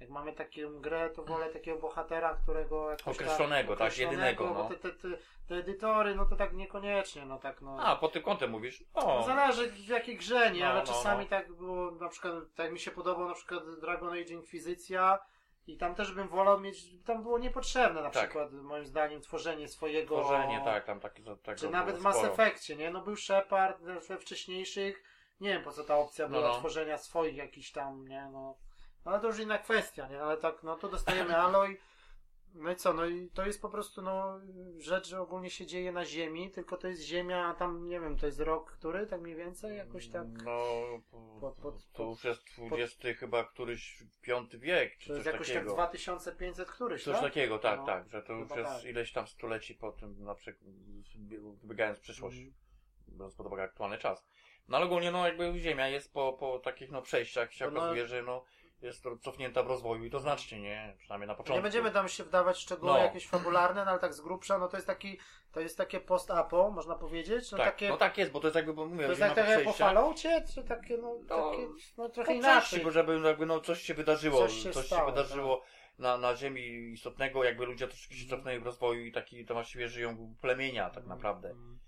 jak 0.00 0.10
mamy 0.10 0.32
taką 0.32 0.80
grę, 0.80 1.10
to 1.10 1.22
wolę 1.24 1.48
takiego 1.48 1.78
bohatera, 1.78 2.34
którego 2.42 2.90
jakoś 2.90 3.16
Określonego, 3.16 3.76
tak, 3.76 3.98
jedynego, 3.98 4.48
Bo 4.48 4.54
no. 4.54 4.68
te, 4.68 4.76
te, 4.76 4.90
te, 4.90 5.08
te 5.48 5.54
edytory, 5.54 6.14
no 6.14 6.26
to 6.26 6.36
tak 6.36 6.52
niekoniecznie, 6.52 7.26
no 7.26 7.38
tak 7.38 7.60
no. 7.60 7.76
A, 7.80 7.96
pod 7.96 8.12
tym 8.12 8.22
kątem 8.22 8.50
mówisz? 8.50 8.84
No 8.94 9.18
O, 9.18 9.22
Zależy 9.22 9.70
w 9.70 9.88
jakiej 9.88 10.16
grze, 10.16 10.50
nie, 10.50 10.60
No, 10.60 10.66
ale 10.66 10.80
no, 10.80 10.86
czasami 10.86 11.24
no. 11.24 11.30
tak 11.30 11.52
było, 11.52 11.90
na 11.90 12.08
przykład, 12.08 12.34
tak 12.54 12.72
mi 12.72 12.78
się 12.78 12.90
podobał 12.90 13.28
na 13.28 13.34
przykład 13.34 13.62
Dragon 13.80 14.08
Age 14.08 14.34
Inquisicja 14.34 15.18
i 15.66 15.76
tam 15.76 15.94
też 15.94 16.12
bym 16.12 16.28
wolał 16.28 16.60
mieć, 16.60 17.02
tam 17.04 17.22
było 17.22 17.38
niepotrzebne 17.38 18.02
na 18.02 18.10
Tak. 18.10 18.22
przykład 18.28 18.52
moim 18.52 18.86
zdaniem 18.86 19.20
tworzenie 19.20 19.68
swojego... 19.68 20.20
tworzenie, 20.20 20.60
tak, 20.64 20.84
tam 20.84 21.00
taki, 21.00 21.22
tak, 21.42 21.58
Czy 21.58 21.70
nawet 21.70 21.96
w 21.96 22.02
Mass 22.02 22.24
Effectie, 22.24 22.76
nie? 22.76 22.90
No 22.90 23.00
był 23.00 23.16
Shepard 23.16 23.82
we 24.08 24.18
wcześniejszych. 24.18 25.02
Nie 25.40 25.48
wiem 25.48 25.62
po 25.62 25.72
co 25.72 25.84
ta 25.84 25.96
opcja 25.96 26.28
No, 26.28 26.38
była 26.38 26.48
no. 26.48 26.58
tworzenia 26.58 26.98
swoich 26.98 27.36
jakichś 27.36 27.72
tam, 27.72 28.08
nie? 28.08 28.28
No. 28.32 28.54
Ale 29.04 29.20
to 29.20 29.26
już 29.26 29.38
inna 29.38 29.58
kwestia, 29.58 30.08
nie? 30.08 30.22
Ale 30.22 30.36
tak, 30.36 30.62
no 30.62 30.76
to 30.76 30.88
dostajemy 30.88 31.36
Aloy. 31.46 31.76
No 32.54 32.70
i 32.72 32.76
co, 32.76 32.92
no 32.92 33.06
i 33.06 33.28
to 33.28 33.46
jest 33.46 33.62
po 33.62 33.68
prostu 33.68 34.02
no, 34.02 34.40
rzecz, 34.78 35.08
że 35.08 35.20
ogólnie 35.20 35.50
się 35.50 35.66
dzieje 35.66 35.92
na 35.92 36.04
Ziemi, 36.04 36.50
tylko 36.50 36.76
to 36.76 36.88
jest 36.88 37.02
Ziemia, 37.02 37.54
tam 37.54 37.88
nie 37.88 38.00
wiem, 38.00 38.18
to 38.18 38.26
jest 38.26 38.40
rok, 38.40 38.72
który 38.72 39.06
tak 39.06 39.20
mniej 39.20 39.36
więcej, 39.36 39.76
jakoś 39.76 40.08
tak. 40.08 40.26
No, 40.44 40.62
Pod- 41.40 41.54
pod- 41.56 41.92
to 41.92 42.02
już 42.02 42.24
jest 42.24 42.42
20 42.58 43.14
chyba 43.14 43.44
któryś 43.44 44.02
piąty 44.22 44.58
wiek, 44.58 44.96
czy 44.98 45.08
To 45.08 45.12
jest 45.14 45.24
coś 45.24 45.32
jakoś 45.32 45.48
takiego. 45.48 45.66
tak 45.76 45.76
2500 45.90 46.70
któryś, 46.70 47.04
Coś 47.04 47.12
tak? 47.14 47.22
takiego, 47.22 47.58
tak, 47.58 47.80
No, 47.80 47.86
tak, 47.86 48.08
że 48.08 48.22
to 48.22 48.32
już 48.32 48.50
jest 48.56 48.70
tak. 48.72 48.84
ileś 48.84 49.12
tam 49.12 49.26
stuleci 49.26 49.74
po 49.74 49.92
tym, 49.92 50.24
na 50.24 50.34
przykład, 50.34 50.70
wybiegając 51.62 51.98
w 51.98 52.02
przyszłość, 52.02 52.36
Mhm. 52.36 52.54
biorąc 53.08 53.34
pod 53.34 53.46
uwagę 53.46 53.62
aktualny 53.62 53.98
czas. 53.98 54.24
No 54.68 54.76
ale 54.76 54.86
ogólnie, 54.86 55.10
no 55.10 55.26
jakby 55.26 55.58
Ziemia 55.58 55.88
jest 55.88 56.12
po, 56.12 56.32
po 56.32 56.58
takich, 56.58 56.90
no 56.90 57.02
przejściach 57.02 57.52
się 57.52 57.64
To 57.64 57.70
no- 57.70 57.80
okazuje, 57.80 58.06
że 58.06 58.22
no 58.22 58.44
jest 58.82 59.04
cofnięta 59.20 59.62
w 59.62 59.66
rozwoju 59.66 60.04
i 60.04 60.10
to 60.10 60.20
znacznie, 60.20 60.60
nie? 60.60 60.96
Przynajmniej 60.98 61.28
na 61.28 61.34
początku. 61.34 61.54
Nie 61.54 61.62
będziemy 61.62 61.90
tam 61.90 62.08
się 62.08 62.24
wdawać 62.24 62.58
szczegóły 62.58 62.92
No. 62.92 62.98
jakieś 62.98 63.26
fabularne, 63.28 63.84
no 63.84 63.90
ale 63.90 64.00
tak 64.00 64.14
z 64.14 64.20
grubsza, 64.20 64.58
no 64.58 64.68
to 64.68 64.76
jest 64.76 64.86
taki, 64.86 65.18
to 65.52 65.60
jest 65.60 65.78
takie 65.78 66.00
post-apo, 66.00 66.70
można 66.70 66.94
powiedzieć, 66.94 67.52
no 67.52 67.58
tak, 67.58 67.66
takie, 67.66 67.88
no 67.88 67.96
tak 67.96 68.18
jest, 68.18 68.32
bo 68.32 68.40
to 68.40 68.46
jest 68.46 68.56
jakby, 68.56 68.74
bo 68.74 68.86
mówię, 68.86 69.04
to 69.04 69.08
jest 69.10 69.20
tak, 69.20 69.34
tak 69.34 69.48
jak 69.48 69.64
po. 69.64 69.72
Falloutie, 69.72 70.44
czy 70.54 70.64
takie, 70.64 70.96
no, 70.96 71.14
No, 71.28 71.50
takie, 71.50 71.66
no 71.98 72.08
trochę 72.08 72.26
Po 72.26 72.34
inaczej. 72.38 72.84
bo 72.84 72.90
żeby 72.90 73.20
jakby 73.24 73.46
no 73.46 73.60
coś 73.60 73.82
się 73.82 73.94
wydarzyło, 73.94 74.38
Coś 74.38 74.52
coś 74.52 74.62
się 74.62 74.72
się, 74.72 74.82
stało, 74.86 75.06
tak. 75.06 75.14
wydarzyło 75.14 75.62
na, 75.98 76.18
na 76.18 76.36
ziemi 76.36 76.92
istotnego, 76.92 77.44
jakby 77.44 77.66
ludzie 77.66 77.86
troszeczkę 77.88 78.14
się 78.14 78.22
Mhm. 78.22 78.40
cofnęli 78.40 78.58
w 78.58 78.66
rozwoju 78.66 79.04
i 79.04 79.12
taki 79.12 79.44
to 79.46 79.54
właściwie 79.54 79.88
żyją 79.88 80.34
plemienia 80.40 80.90
tak 80.90 81.06
naprawdę. 81.06 81.48
Mm. 81.48 81.78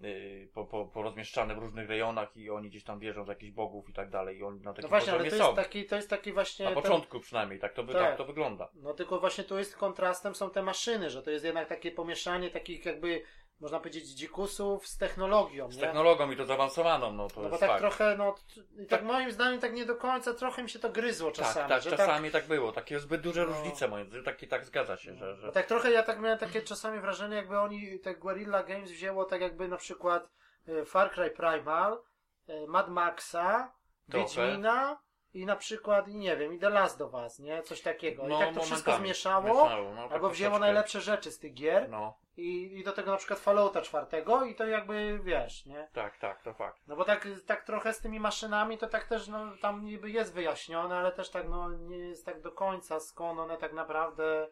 Yy, 0.00 0.48
po, 0.54 0.64
po, 0.64 0.84
porozmieszczane 0.86 1.54
w 1.54 1.58
różnych 1.58 1.88
rejonach 1.88 2.36
i 2.36 2.50
oni 2.50 2.68
gdzieś 2.68 2.84
tam 2.84 2.98
wierzą 3.00 3.24
w 3.24 3.28
jakichś 3.28 3.52
bogów 3.52 3.88
i 3.90 3.92
tak 3.92 4.10
dalej 4.10 4.38
i 4.38 4.42
oni 4.42 4.60
na 4.60 4.70
No 4.70 4.74
takim 4.74 4.90
właśnie, 4.90 5.12
ale 5.12 5.24
to 5.24 5.36
są. 5.36 5.44
jest 5.44 5.56
taki, 5.56 5.84
to 5.86 5.96
jest 5.96 6.10
taki 6.10 6.32
właśnie... 6.32 6.64
na 6.64 6.72
ten- 6.72 6.82
początku 6.82 7.20
przynajmniej, 7.20 7.60
tak 7.60 7.72
to, 7.72 7.84
by, 7.84 7.92
Tak. 7.92 8.02
tak 8.02 8.16
to 8.16 8.24
wygląda. 8.24 8.68
No 8.74 8.94
tylko 8.94 9.20
właśnie 9.20 9.44
tu 9.44 9.58
jest 9.58 9.76
kontrastem 9.76 10.34
są 10.34 10.50
te 10.50 10.62
maszyny, 10.62 11.10
że 11.10 11.22
to 11.22 11.30
jest 11.30 11.44
jednak 11.44 11.68
takie 11.68 11.90
pomieszanie 11.90 12.50
takich 12.50 12.84
jakby, 12.86 13.22
można 13.62 13.78
powiedzieć, 13.78 14.04
dzikusów 14.08 14.86
z 14.86 14.96
technologią, 14.98 15.72
Z 15.72 15.76
nie? 15.76 15.80
technologią 15.82 16.30
i 16.30 16.36
to 16.36 16.44
zaawansowaną, 16.46 17.12
no 17.12 17.28
to 17.28 17.40
No 17.42 17.42
bo 17.42 17.48
jest 17.48 17.60
tak 17.60 17.70
fakt. 17.70 17.80
trochę, 17.80 18.16
no, 18.16 18.34
tak, 18.78 18.88
Tak. 18.88 19.02
moim 19.02 19.32
zdaniem 19.32 19.60
tak 19.60 19.72
nie 19.72 19.86
do 19.86 19.96
końca, 19.96 20.34
trochę 20.34 20.62
mi 20.62 20.70
się 20.70 20.78
to 20.78 20.90
gryzło 20.90 21.30
czasami, 21.32 21.68
tak, 21.68 21.82
tak, 21.84 21.96
czasami 21.96 22.30
tak, 22.30 22.46
było. 22.46 22.72
Takie 22.72 23.00
zbyt 23.00 23.20
duże 23.20 23.40
No. 23.40 23.46
różnice 23.46 23.88
moim 23.88 24.06
zdaniem, 24.06 24.24
tak, 24.24 24.38
tak 24.50 24.64
zgadza 24.64 24.96
się, 24.96 25.14
że, 25.14 25.36
że... 25.36 25.52
tak 25.52 25.66
trochę 25.66 25.90
ja 25.90 26.02
tak 26.02 26.20
miałem 26.20 26.38
takie 26.38 26.62
czasami 26.62 27.00
wrażenie, 27.00 27.36
jakby 27.36 27.58
oni, 27.58 28.00
te 28.00 28.14
Guerrilla 28.14 28.62
Games 28.62 28.90
wzięło 28.90 29.24
tak 29.24 29.40
jakby 29.40 29.68
na 29.68 29.76
przykład 29.76 30.28
e, 30.68 30.84
Far 30.84 31.10
Cry 31.10 31.30
Primal, 31.30 32.02
e, 32.48 32.66
Mad 32.66 32.88
Maxa, 32.88 33.72
Trochę. 34.10 34.26
Wiedźmina 34.46 35.00
i 35.34 35.46
na 35.46 35.56
przykład, 35.56 36.08
i 36.08 36.16
nie 36.16 36.36
wiem, 36.36 36.52
i 36.54 36.58
The 36.58 36.70
Last 36.70 37.00
of 37.00 37.14
Us, 37.14 37.38
nie? 37.38 37.62
Coś 37.62 37.82
takiego. 37.82 38.26
No, 38.28 38.36
I 38.36 38.40
tak 38.40 38.54
to 38.54 38.60
wszystko 38.60 38.96
zmieszało, 38.96 39.44
Mieszało, 39.64 39.94
no, 39.94 40.02
tak 40.02 40.12
albo 40.12 40.30
wzięło 40.30 40.50
troszeczkę. 40.50 40.58
najlepsze 40.66 41.00
rzeczy 41.00 41.30
z 41.30 41.38
tych 41.38 41.54
gier 41.54 41.88
No, 41.90 42.14
i, 42.36 42.78
i 42.78 42.84
do 42.84 42.92
tego 42.92 43.10
na 43.10 43.16
przykład 43.16 43.38
Fallouta 43.40 43.82
czwartego 43.82 44.44
i 44.44 44.54
to 44.54 44.66
jakby, 44.66 45.20
wiesz, 45.24 45.66
nie? 45.66 45.88
tak, 45.92 46.18
tak, 46.18 46.42
to 46.42 46.54
fakt. 46.54 46.80
No 46.88 46.96
bo 46.96 47.04
tak, 47.04 47.28
tak 47.46 47.64
trochę 47.64 47.92
z 47.92 48.00
tymi 48.00 48.20
maszynami 48.20 48.78
to 48.78 48.86
tak 48.86 49.04
też, 49.08 49.28
no 49.28 49.38
tam 49.62 49.84
niby 49.84 50.10
jest 50.10 50.34
wyjaśnione, 50.34 50.96
ale 50.96 51.12
też 51.12 51.30
tak, 51.30 51.48
no 51.48 51.70
nie 51.70 51.98
jest 51.98 52.26
tak 52.26 52.40
do 52.40 52.52
końca 52.52 53.00
skąd 53.00 53.40
one 53.40 53.56
tak 53.56 53.72
naprawdę 53.72 54.48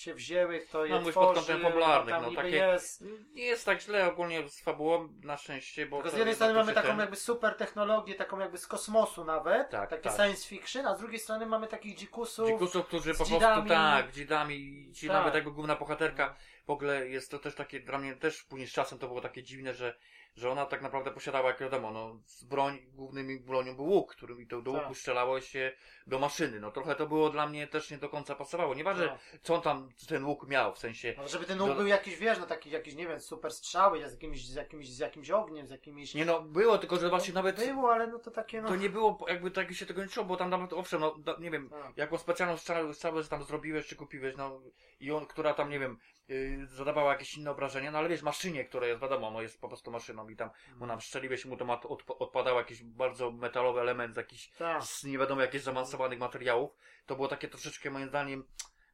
się 0.00 0.14
wzięły, 0.14 0.58
kto 0.60 0.84
je 0.84 0.90
No, 0.90 1.00
mówisz 1.00 1.14
pod 1.14 1.34
kątem 1.34 1.62
no, 1.62 2.30
takie- 2.36 2.48
jest. 2.56 3.04
Nie 3.32 3.44
jest 3.44 3.66
tak 3.66 3.80
źle 3.80 4.06
ogólnie 4.12 4.48
z 4.48 4.60
fabułą, 4.60 5.08
na 5.22 5.36
szczęście, 5.36 5.86
bo... 5.86 5.96
Tylko 5.96 6.08
z 6.08 6.12
to 6.12 6.18
jednej 6.18 6.34
strony 6.34 6.52
to 6.52 6.58
mamy 6.60 6.72
taką 6.72 6.88
ten- 6.88 6.98
jakby 6.98 7.16
super 7.16 7.54
technologię, 7.54 8.14
taką 8.14 8.38
jakby 8.38 8.58
z 8.58 8.66
kosmosu 8.66 9.24
nawet, 9.24 9.70
Tak, 9.70 9.90
takie 9.90 10.02
tak. 10.02 10.16
science 10.16 10.48
fiction, 10.48 10.86
a 10.86 10.94
z 10.94 10.98
drugiej 10.98 11.18
strony 11.18 11.46
mamy 11.46 11.66
takich 11.66 11.96
dzikusów. 11.96 12.48
Dzikusów, 12.48 12.86
którzy 12.86 13.10
po 13.14 13.16
prostu 13.16 13.38
tak, 13.68 14.12
dzidami, 14.12 14.54
i 14.56 14.92
ci 14.92 15.06
Tak. 15.06 15.16
nawet 15.16 15.34
jakby 15.34 15.50
główna 15.50 15.76
bohaterka, 15.76 16.36
w 16.66 16.70
ogóle 16.70 17.08
jest 17.08 17.30
to 17.30 17.38
też 17.38 17.54
takie, 17.54 17.80
dla 17.80 17.98
mnie 17.98 18.16
też 18.16 18.42
później 18.42 18.68
z 18.68 18.72
czasem 18.72 18.98
to 18.98 19.08
było 19.08 19.20
takie 19.20 19.42
dziwne, 19.42 19.74
że, 19.74 19.94
że 20.36 20.50
ona 20.50 20.66
tak 20.66 20.82
naprawdę 20.82 21.10
posiadała, 21.10 21.48
jak 21.48 21.60
wiadomo, 21.60 21.90
no, 21.90 22.20
z 22.24 22.44
broń, 22.44 22.78
głównym 22.92 23.44
bronią 23.44 23.76
był 23.76 23.84
łuk, 23.84 24.12
którym 24.14 24.46
to 24.46 24.62
do 24.62 24.72
Tak. 24.72 24.82
łuku 24.82 24.94
strzelało 24.94 25.40
się 25.40 25.72
do 26.06 26.18
maszyny, 26.18 26.60
no 26.60 26.70
trochę 26.70 26.94
to 26.94 27.06
było 27.06 27.30
dla 27.30 27.46
mnie 27.46 27.66
też 27.66 27.90
nie 27.90 27.98
do 27.98 28.08
końca 28.08 28.34
pasowało, 28.34 28.74
nieważne 28.74 29.06
No. 29.06 29.18
co 29.42 29.54
on 29.54 29.62
tam, 29.62 29.88
ten 30.08 30.24
łuk 30.24 30.48
miał, 30.48 30.74
w 30.74 30.78
sensie, 30.78 31.14
Ale 31.18 31.28
żeby 31.28 31.44
ten 31.44 31.60
łuk 31.60 31.70
Do- 31.70 31.76
był 31.76 31.86
jakiś, 31.86 32.16
wiesz, 32.16 32.38
no 32.38 32.46
taki 32.46 32.70
jakiś, 32.70 32.94
nie 32.94 33.06
wiem, 33.08 33.20
super 33.20 33.52
strzały 33.52 34.08
z 34.08 34.12
jakimś, 34.12 34.46
z 34.46 34.54
jakimś, 34.54 34.88
z 34.88 34.98
jakimś 34.98 35.30
ogniem, 35.30 35.66
z 35.66 35.70
jakimiś... 35.70 36.14
nie 36.14 36.24
no, 36.24 36.40
było, 36.42 36.78
tylko 36.78 36.96
że 36.96 37.08
właśnie 37.08 37.34
nawet, 37.34 37.56
Było, 37.66 37.92
ale 37.92 38.06
no 38.06 38.18
to 38.18 38.30
takie, 38.30 38.62
no... 38.62 38.68
to 38.68 38.76
nie 38.76 38.90
było, 38.90 39.24
jakby 39.28 39.50
tak 39.50 39.72
się 39.72 39.86
tego 39.86 40.02
nie 40.02 40.08
czuło, 40.08 40.26
bo 40.26 40.36
tam 40.36 40.50
nawet, 40.50 40.72
owszem, 40.72 41.00
no, 41.00 41.14
da- 41.18 41.36
nie 41.40 41.50
wiem, 41.50 41.70
Tak. 41.70 41.96
jaką 41.96 42.18
specjalną 42.18 42.56
strzałę, 42.56 42.94
strzałę 42.94 43.24
tam 43.24 43.42
zrobiłeś, 43.44 43.86
czy 43.86 43.96
kupiłeś, 43.96 44.36
no 44.36 44.60
i 45.00 45.12
on, 45.12 45.26
która 45.26 45.54
tam, 45.54 45.70
nie 45.70 45.78
wiem, 45.78 45.98
yy, 46.28 46.66
zadawała 46.66 47.12
jakieś 47.12 47.36
inne 47.36 47.50
obrażenia, 47.50 47.90
no 47.90 47.98
ale 47.98 48.08
wiesz, 48.08 48.22
maszynie, 48.22 48.64
która 48.64 48.86
jest, 48.86 49.00
wiadomo, 49.00 49.30
no 49.30 49.42
jest 49.42 49.60
po 49.60 49.68
prostu 49.68 49.90
maszyną 49.90 50.28
i 50.28 50.36
tam 50.36 50.50
mu 50.76 50.86
nam 50.86 51.00
strzeliłeś 51.00 51.44
mu 51.44 51.54
od, 51.54 51.60
odp- 51.84 52.16
odpadał 52.18 52.56
jakiś 52.56 52.82
bardzo 52.82 53.30
metalowy 53.30 53.80
element 53.80 54.14
z 54.14 54.16
jakichś, 54.16 54.50
Tak. 54.50 54.82
z 54.82 55.04
nie 55.04 55.18
wiadomo 55.18 55.40
jakich 55.42 55.60
zaawansowanych 55.60 56.18
materiałów, 56.18 56.70
to 57.06 57.14
było 57.16 57.28
takie 57.28 57.48
troszeczkę 57.48 57.90
moim 57.90 58.08
zdaniem, 58.08 58.44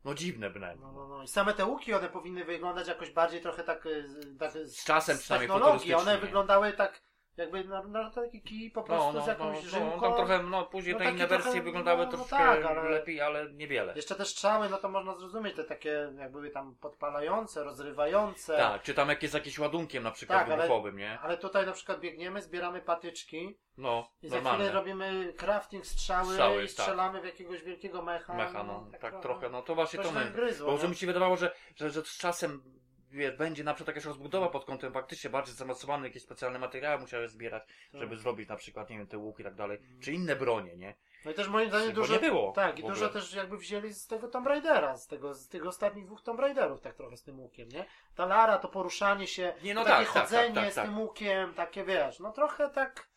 no 0.04 0.14
dziwne 0.14 0.50
bynajmniej. 0.50 0.86
No, 0.86 0.92
no, 0.92 1.08
no. 1.08 1.22
I 1.22 1.28
same 1.28 1.54
te 1.54 1.64
łuki, 1.64 1.94
one 1.94 2.08
powinny 2.08 2.44
wyglądać 2.44 2.88
jakoś 2.88 3.10
bardziej 3.10 3.40
trochę 3.40 3.64
tak, 3.64 3.86
y, 3.86 4.08
tak 4.38 4.52
z, 4.52 4.76
Z 4.76 4.84
czasem 4.84 5.16
z 5.16 5.20
przynajmniej 5.20 5.48
technologii. 5.48 5.94
One 5.94 6.18
wyglądały 6.18 6.72
tak 6.72 7.00
jakby 7.36 7.64
na, 7.64 7.82
na 7.82 8.10
taki 8.10 8.42
kij 8.42 8.70
po 8.70 8.82
prostu 8.82 9.06
No, 9.06 9.12
no, 9.12 9.20
z 9.20 9.26
no, 9.26 9.32
jakąś 9.32 9.64
no, 9.64 9.70
żyłką. 9.70 10.00
tam 10.00 10.14
trochę, 10.14 10.42
no 10.42 10.64
później 10.66 10.92
No 10.94 10.98
te 10.98 11.04
inne 11.04 11.18
trochę, 11.18 11.34
wersje 11.42 11.60
no, 11.60 11.64
wyglądały 11.64 12.04
no 12.06 12.10
troszkę 12.12 12.36
tak, 12.36 12.64
ale- 12.64 12.90
lepiej, 12.90 13.20
ale 13.20 13.52
niewiele. 13.52 13.92
Jeszcze 13.96 14.14
te 14.14 14.24
strzały, 14.24 14.68
no 14.68 14.76
to 14.76 14.88
można 14.88 15.14
zrozumieć, 15.14 15.56
te 15.56 15.64
takie 15.64 16.12
jak 16.18 16.32
były 16.32 16.50
tam 16.50 16.74
podpalające, 16.80 17.64
rozrywające. 17.64 18.56
Tak, 18.56 18.82
czy 18.82 18.94
tam 18.94 19.08
jak 19.08 19.22
jest 19.22 19.34
jakieś 19.34 19.58
ładunkiem 19.58 20.02
na 20.02 20.10
przykład 20.10 20.46
Tak, 20.48 20.56
wybuchowym, 20.56 20.96
nie? 20.96 21.18
Ale 21.20 21.38
tutaj 21.38 21.66
na 21.66 21.72
przykład 21.72 22.00
biegniemy, 22.00 22.42
zbieramy 22.42 22.80
patyczki 22.80 23.58
No, 23.78 24.10
i 24.22 24.28
za 24.28 24.36
normalne. 24.36 24.58
chwilę 24.64 24.72
robimy 24.80 25.32
crafting 25.36 25.86
strzały, 25.86 26.32
Strzały, 26.32 26.56
i 26.62 26.66
tak. 26.66 26.70
strzelamy 26.70 27.20
w 27.20 27.24
jakiegoś 27.24 27.62
wielkiego 27.62 28.02
mecha. 28.02 28.34
Mecha, 28.34 28.62
no, 28.64 28.86
tak 29.00 29.20
trochę, 29.22 29.48
no 29.50 29.62
to 29.62 29.74
właśnie 29.74 29.98
To 30.02 30.12
my. 30.12 30.30
gryzło. 30.30 30.70
Bo 30.70 30.76
że 30.76 30.82
no. 30.82 30.88
mi 30.90 30.96
się 30.96 31.06
wydawało, 31.06 31.36
że, 31.36 31.50
że, 31.76 31.90
że 31.90 32.02
z 32.02 32.16
czasem 32.18 32.62
wiesz, 33.14 33.36
będzie 33.36 33.64
na 33.64 33.74
przykład 33.74 33.96
jakaś 33.96 34.04
rozbudowa 34.04 34.48
pod 34.48 34.64
kątem 34.64 34.92
faktycznie 34.92 35.30
bardziej 35.30 35.54
zaawansowane, 35.54 36.06
jakieś 36.06 36.22
specjalne 36.22 36.58
materiały 36.58 37.00
musiałeś 37.00 37.30
zbierać, 37.30 37.62
Tak. 37.92 38.00
żeby 38.00 38.16
zrobić 38.16 38.48
na 38.48 38.56
przykład, 38.56 38.90
nie 38.90 38.98
wiem, 38.98 39.06
te 39.06 39.18
łuki 39.18 39.42
i 39.42 39.44
tak 39.44 39.54
dalej, 39.54 39.78
czy 40.02 40.12
inne 40.12 40.36
bronie, 40.36 40.76
nie? 40.76 40.94
No 41.24 41.30
i 41.30 41.34
też 41.34 41.48
moim 41.48 41.68
zdaniem 41.68 41.92
dużo. 41.92 42.14
nie 42.14 42.20
było 42.20 42.52
Tak, 42.52 42.78
i 42.78 42.82
dużo 42.82 43.08
też 43.08 43.34
jakby 43.34 43.56
wzięli 43.58 43.92
z 43.94 44.06
tego 44.06 44.28
Tomb 44.28 44.46
Raidera, 44.46 44.96
z 44.96 45.06
tego, 45.06 45.34
z 45.34 45.48
tych 45.48 45.66
ostatnich 45.66 46.04
dwóch 46.06 46.22
Tomb 46.22 46.40
Raiderów, 46.40 46.80
tak 46.80 46.94
trochę 46.94 47.16
z 47.16 47.22
tym 47.22 47.40
łukiem, 47.40 47.68
nie? 47.68 47.84
Ta 48.14 48.26
Lara, 48.26 48.58
to 48.58 48.68
poruszanie 48.68 49.26
się, 49.26 49.54
Nie, 49.62 49.74
no 49.74 49.84
takie 49.84 50.04
tak, 50.04 50.14
tak, 50.14 50.22
chodzenie 50.22 50.54
tak, 50.54 50.64
tak, 50.64 50.72
z 50.72 50.76
tak. 50.76 50.84
tym 50.86 50.98
łukiem, 51.00 51.54
takie 51.54 51.84
wiesz, 51.84 52.20
no 52.20 52.32
trochę 52.32 52.70
tak. 52.70 53.08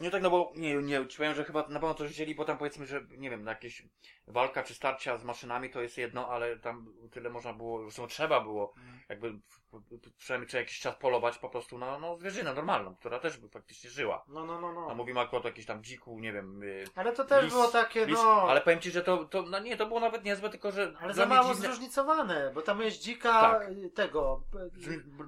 Nie 0.00 0.10
tak, 0.10 0.22
no 0.22 0.30
bo 0.30 0.52
nie, 0.56 0.74
nie, 0.74 1.06
ci 1.06 1.16
powiem, 1.16 1.34
że 1.34 1.44
chyba 1.44 1.60
na 1.62 1.80
pewno 1.80 1.94
coś 1.94 2.10
wzięli, 2.10 2.34
bo 2.34 2.44
tam 2.44 2.58
powiedzmy, 2.58 2.86
że 2.86 3.00
nie 3.10 3.30
wiem, 3.30 3.46
jakieś 3.46 3.82
walka 4.28 4.62
czy 4.62 4.74
starcia 4.74 5.18
z 5.18 5.24
maszynami 5.24 5.70
to 5.70 5.82
jest 5.82 5.98
jedno, 5.98 6.28
ale 6.28 6.56
tam 6.58 6.86
tyle 7.10 7.30
można 7.30 7.52
było, 7.52 7.82
zresztą 7.82 8.06
trzeba 8.06 8.40
było 8.40 8.74
jakby 9.08 9.32
w- 9.32 9.40
w- 9.72 10.16
przynajmniej 10.18 10.48
co 10.50 10.56
jakiś 10.58 10.80
czas 10.80 10.96
polować 10.96 11.38
po 11.38 11.48
prostu 11.48 11.78
na 11.78 11.98
no, 11.98 12.16
zwierzynę 12.16 12.54
normalną, 12.54 12.94
która 12.96 13.18
też 13.18 13.36
by 13.38 13.48
faktycznie 13.48 13.90
żyła. 13.90 14.24
No, 14.28 14.46
no, 14.46 14.60
no, 14.60 14.68
A 14.68 14.88
no. 14.88 14.94
mówimy 14.94 15.20
akurat 15.20 15.44
o 15.44 15.48
jakimś 15.48 15.66
tam 15.66 15.84
dziku, 15.84 16.18
nie 16.20 16.32
wiem, 16.32 16.62
y, 16.62 16.84
Ale 16.94 17.12
to 17.12 17.24
też 17.24 17.44
lis- 17.44 17.48
było 17.50 17.68
takie, 17.68 18.06
lis, 18.06 18.18
no. 18.18 18.46
ale 18.48 18.60
powiem 18.60 18.80
ci, 18.80 18.90
że 18.90 19.02
to, 19.02 19.24
to, 19.24 19.42
no 19.42 19.58
nie, 19.58 19.76
to 19.76 19.86
było 19.86 20.00
nawet 20.00 20.24
niezłe, 20.24 20.50
tylko 20.50 20.72
że 20.72 20.92
Ale 21.00 21.14
za 21.14 21.26
mało 21.26 21.54
dziwne, 21.54 21.68
zróżnicowane, 21.68 22.50
bo 22.54 22.62
tam 22.62 22.80
jest 22.82 22.98
dzika 23.02 23.30
Tak. 23.40 23.68
y, 23.70 23.90
tego. 23.90 24.42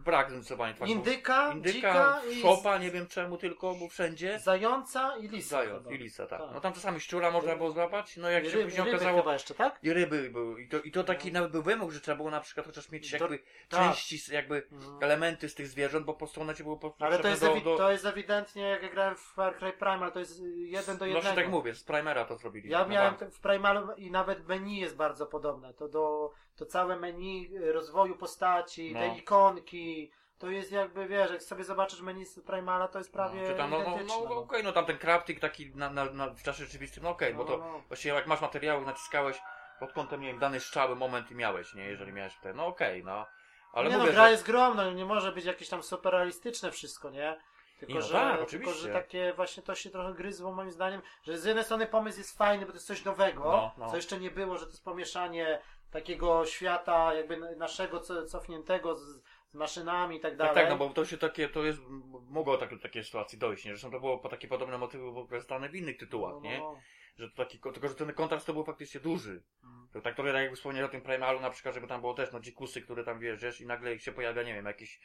brak 0.05 0.31
zróżnicowania 0.31 0.75
twarzy. 0.75 0.93
Indyka, 0.93 1.53
Indyka, 1.53 1.73
dzika 1.73 2.21
i 2.31 2.41
szopa, 2.43 2.79
nie 2.79 2.91
wiem 2.91 3.07
czemu 3.07 3.37
tylko, 3.37 3.75
bo 3.75 3.89
wszędzie. 3.89 4.39
zająca 4.39 5.17
i 5.17 5.29
lisa. 5.29 5.49
Zając 5.57 5.83
chyba. 5.83 5.95
i 5.95 5.99
lisa, 5.99 6.27
tak. 6.27 6.41
Tak. 6.41 6.51
No 6.55 6.61
tam 6.61 6.73
czasami 6.73 7.01
szczura 7.01 7.31
można 7.31 7.57
było 7.57 7.71
złapać, 7.71 8.17
no 8.17 8.31
jak 8.31 8.45
I 8.45 8.51
się 8.51 8.59
później 8.65 8.88
ryby 8.93 8.97
okazało, 9.05 9.23
chyba 9.23 9.33
jeszcze, 9.33 9.55
tak? 9.55 9.79
i 9.83 9.93
ryby 9.93 10.31
były. 10.31 10.63
I 10.63 10.69
to, 10.69 10.81
i 10.81 10.91
to 10.93 11.05
taki 11.05 11.33
nawet 11.33 11.53
był 11.53 11.63
wymóg, 11.63 11.91
że 11.91 12.01
trzeba 12.01 12.17
było 12.17 12.31
na 12.31 12.41
przykład 12.41 12.67
chociaż 12.67 12.91
mieć 12.91 13.11
To- 13.11 13.17
jakby 13.17 13.39
tak. 13.39 13.81
części, 13.95 14.35
jakby 14.35 14.67
Mhm. 14.73 15.03
elementy 15.03 15.49
z 15.49 15.55
tych 15.55 15.67
zwierząt, 15.69 16.07
bo 16.07 16.13
po 16.13 16.19
prostu 16.19 16.41
one 16.41 16.55
ci 16.55 16.63
były 16.65 16.79
po 16.79 16.95
Ale 16.99 17.19
to 17.19 17.29
jest, 17.29 17.41
do, 17.43 17.61
do... 17.61 17.77
to 17.77 17.93
jest 17.93 18.05
ewidentnie, 18.07 18.63
jak 18.63 18.83
ja 18.83 18.89
grałem 18.89 19.17
w 19.17 19.21
Far 19.21 19.57
Cry 19.57 19.73
Primal, 19.73 20.13
to 20.13 20.19
jest 20.19 20.43
jeden 20.57 20.97
do 20.97 21.05
jednego. 21.07 21.23
Właśnie 21.23 21.43
tak 21.43 21.51
mówię, 21.51 21.75
z 21.75 21.85
Primera 21.85 22.25
to 22.25 22.37
zrobili. 22.37 22.71
Ja 22.71 22.87
miałem 22.87 23.15
bank. 23.17 23.33
w 23.35 23.41
Primalu 23.41 23.89
i 23.97 24.11
nawet 24.11 24.49
menu 24.49 24.81
jest 24.81 24.97
bardzo 24.97 25.27
podobne. 25.27 25.75
To 25.75 25.89
do 25.89 26.31
to 26.57 26.67
całe 26.67 26.97
menu 26.97 27.51
y, 27.57 27.73
rozwoju 27.73 28.17
postaci, 28.17 28.95
No. 28.95 29.01
te 29.01 29.19
ikonki. 29.19 30.11
To 30.39 30.51
jest 30.51 30.73
jakby, 30.73 31.07
wiesz, 31.09 31.31
jak 31.31 31.43
sobie 31.43 31.65
zobaczysz 31.65 32.01
menu 32.01 32.25
z 32.25 32.41
Primala, 32.41 32.89
to 32.89 32.99
jest 32.99 33.13
prawie 33.13 33.47
Czy 33.47 33.55
tam, 33.55 33.71
no, 33.71 33.79
no, 33.79 33.99
no, 34.09 34.25
no 34.29 34.37
okej, 34.37 34.65
no 34.65 34.73
tam 34.73 34.87
ten 34.87 34.99
crafting 34.99 35.41
taki 35.41 35.71
na, 35.75 35.91
na, 35.91 36.05
na, 36.05 36.31
w 36.31 36.43
czasie 36.43 36.65
rzeczywistym, 36.65 37.03
no 37.03 37.09
okej, 37.11 37.35
bo 37.35 37.45
to 37.45 37.57
No, 37.57 37.73
no. 37.73 37.83
właściwie 37.89 38.15
jak 38.15 38.27
masz 38.27 38.41
materiały, 38.41 38.87
naciskałeś 38.87 39.41
pod 39.81 39.93
kątem, 39.93 40.21
nie 40.21 40.29
wiem, 40.29 40.39
dany 40.39 40.61
strzały 40.61 40.97
moment 40.97 41.31
i 41.31 41.35
miałeś, 41.35 41.75
nie, 41.75 41.85
jeżeli 41.85 42.13
miałeś 42.13 42.37
te, 42.37 42.55
no 42.55 42.67
okej, 42.67 43.05
no. 43.05 43.27
Ale 43.73 43.91
nie 43.91 43.97
mówię, 43.97 44.09
no, 44.09 44.13
gra 44.15 44.25
że... 44.25 44.31
jest 44.31 44.45
gromna, 44.45 44.91
nie 44.91 45.05
może 45.05 45.33
być 45.33 45.45
jakieś 45.45 45.69
tam 45.69 45.83
super 45.83 46.13
realistyczne 46.13 46.71
wszystko, 46.71 47.11
nie? 47.11 47.39
Tylko, 47.79 47.95
no 47.95 48.01
że, 48.01 48.13
tak, 48.13 48.51
tylko, 48.51 48.73
że 48.73 48.89
takie 48.89 49.33
właśnie 49.33 49.63
to 49.63 49.75
się 49.75 49.91
trochę 49.91 50.15
gryzło 50.15 50.53
moim 50.53 50.71
zdaniem, 50.71 51.03
że 51.23 51.39
z 51.39 51.45
jednej 51.45 51.65
strony 51.65 51.87
pomysł 51.87 52.19
jest 52.19 52.39
fajny, 52.39 52.67
bo 52.67 52.73
to 52.73 52.77
jest 52.77 52.87
coś 52.87 53.05
nowego, 53.05 53.43
No, 53.45 53.71
no. 53.79 53.91
co 53.91 53.97
jeszcze 53.97 54.19
nie 54.21 54.31
było, 54.31 54.59
że 54.59 54.65
to 54.67 54.71
jest 54.71 54.85
pomieszanie 54.85 55.61
takiego 55.91 56.47
świata 56.47 57.15
jakby 57.15 57.57
naszego 57.57 58.01
co- 58.01 58.27
cofniętego 58.27 58.95
z, 58.95 59.21
z 59.51 59.55
maszynami 59.55 60.17
i 60.17 60.21
tak 60.21 60.37
dalej. 60.37 60.55
Tak, 60.55 60.65
tak, 60.65 60.79
no 60.79 60.87
bo 60.87 60.95
to 60.95 61.05
się 61.05 61.19
takie, 61.19 61.49
to 61.49 61.65
jest, 61.65 61.81
mogło 62.29 62.57
tak, 62.57 62.71
do 62.71 62.79
takiej 62.79 63.05
sytuacji 63.05 63.39
dojść, 63.39 63.65
nie? 63.65 63.71
Zresztą 63.71 63.91
to 63.91 64.01
było 64.01 64.19
po 64.19 64.29
takie 64.29 64.49
podobne 64.49 64.79
motywy 64.79 65.13
wykorzystane 65.13 65.69
w 65.69 65.75
innych 65.75 65.97
tytułach, 65.97 66.35
No, 66.35 66.41
nie? 66.41 66.59
no, 66.59 66.73
no. 66.73 66.81
Że 67.17 67.31
to 67.31 67.37
taki, 67.37 67.59
tylko, 67.59 67.89
że 67.89 67.95
ten 67.95 68.13
kontrast 68.13 68.47
to 68.47 68.53
był 68.53 68.65
faktycznie 68.65 69.01
duży. 69.01 69.43
Mm. 69.65 69.89
To 69.93 70.01
tak 70.01 70.15
trochę 70.15 70.33
tak 70.33 70.43
jakby 70.43 70.57
wspomnieć 70.57 70.85
o 70.85 70.89
tym 70.89 71.03
Primalu 71.03 71.41
na 71.41 71.51
przykład, 71.51 71.75
żeby 71.75 71.87
tam 71.87 72.01
było 72.01 72.15
też, 72.15 72.33
no 72.33 72.41
dzikusy, 72.41 72.83
które 72.83 73.05
tam 73.05 73.19
wjeżdżasz 73.19 73.61
i 73.61 73.67
nagle 73.67 73.99
się 73.99 74.13
pojawia, 74.13 74.43
nie 74.43 74.55
wiem, 74.55 74.67
jakiś, 74.67 75.01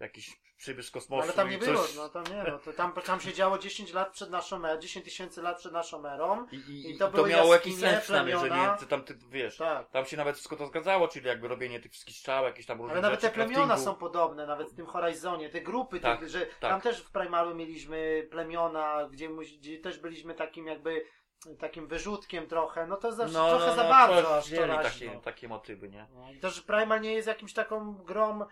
jakiś 0.00 0.40
przybysz 0.56 0.90
kosmosu 0.90 1.22
Ale 1.22 1.32
tam 1.32 1.48
i 1.48 1.50
nie 1.50 1.58
coś... 1.58 1.68
było, 1.68 1.84
no 1.96 2.08
to 2.08 2.22
nie, 2.22 2.42
no 2.50 2.58
to 2.58 2.72
tam, 2.72 2.92
tam 2.92 3.20
się 3.20 3.32
działo 3.32 3.58
10 3.58 3.92
lat 3.92 4.12
przed 4.12 4.30
naszą 4.30 4.64
erą, 4.64 4.80
10 4.80 5.04
tysięcy 5.04 5.42
lat 5.42 5.58
przed 5.58 5.72
naszą 5.72 6.06
erą. 6.06 6.46
I, 6.52 6.56
i, 6.56 6.86
I 6.86 6.90
i 6.94 6.98
to 6.98 7.06
to, 7.06 7.12
były 7.16 7.28
miało 7.28 7.54
jakiś 7.54 7.76
sens 7.80 8.02
przynajmniej, 8.02 8.36
że 8.36 8.42
nie, 8.42 8.48
plemiona. 8.48 8.78
że 8.80 8.86
tam 8.86 9.04
ty, 9.04 9.18
wiesz, 9.30 9.56
Tak. 9.56 9.90
tam 9.90 10.04
się 10.06 10.16
nawet 10.16 10.36
wszystko 10.36 10.56
to 10.56 10.66
zgadzało, 10.66 11.08
czyli 11.08 11.26
jakby 11.26 11.48
robienie 11.48 11.80
tych 11.80 11.92
wszystkich 11.92 12.16
strzał, 12.16 12.44
jakieś 12.44 12.66
tam 12.66 12.78
różne 12.78 12.92
Ale 12.92 13.02
nawet 13.02 13.20
te 13.20 13.26
rzeczy, 13.26 13.34
plemiona 13.34 13.66
craftingu. 13.66 13.84
są 13.92 13.94
podobne, 13.98 14.46
nawet 14.46 14.70
w 14.70 14.74
tym 14.74 14.86
Horizonie, 14.86 15.48
te 15.50 15.60
grupy, 15.60 16.00
Tak, 16.00 16.20
tych, 16.20 16.28
że 16.28 16.40
tak. 16.46 16.58
tam 16.70 16.80
też 16.80 17.02
w 17.02 17.10
Primalu 17.10 17.54
mieliśmy 17.54 18.28
plemiona, 18.30 19.08
gdzie, 19.10 19.28
gdzie 19.58 19.78
też 19.78 19.98
byliśmy 19.98 20.34
takim 20.34 20.66
jakby 20.66 21.04
takim 21.58 21.86
wyrzutkiem 21.86 22.46
trochę, 22.46 22.86
no 22.86 22.96
to 22.96 23.12
zawsze 23.12 23.34
trochę 23.34 23.74
za 23.74 23.84
bardzo 23.84 24.22
to 24.22 24.36
aż 24.36 24.50
to 24.50 24.66
takie, 24.82 25.20
takie 25.20 25.48
motywy, 25.48 25.88
nie? 25.88 26.06
No, 26.14 26.32
i 26.32 26.40
to, 26.40 26.50
że 26.50 26.62
Primal 26.62 27.00
nie 27.00 27.12
jest 27.12 27.28
jakimś 27.28 27.52
taką 27.52 27.94
grą, 27.94 28.42
y, 28.42 28.46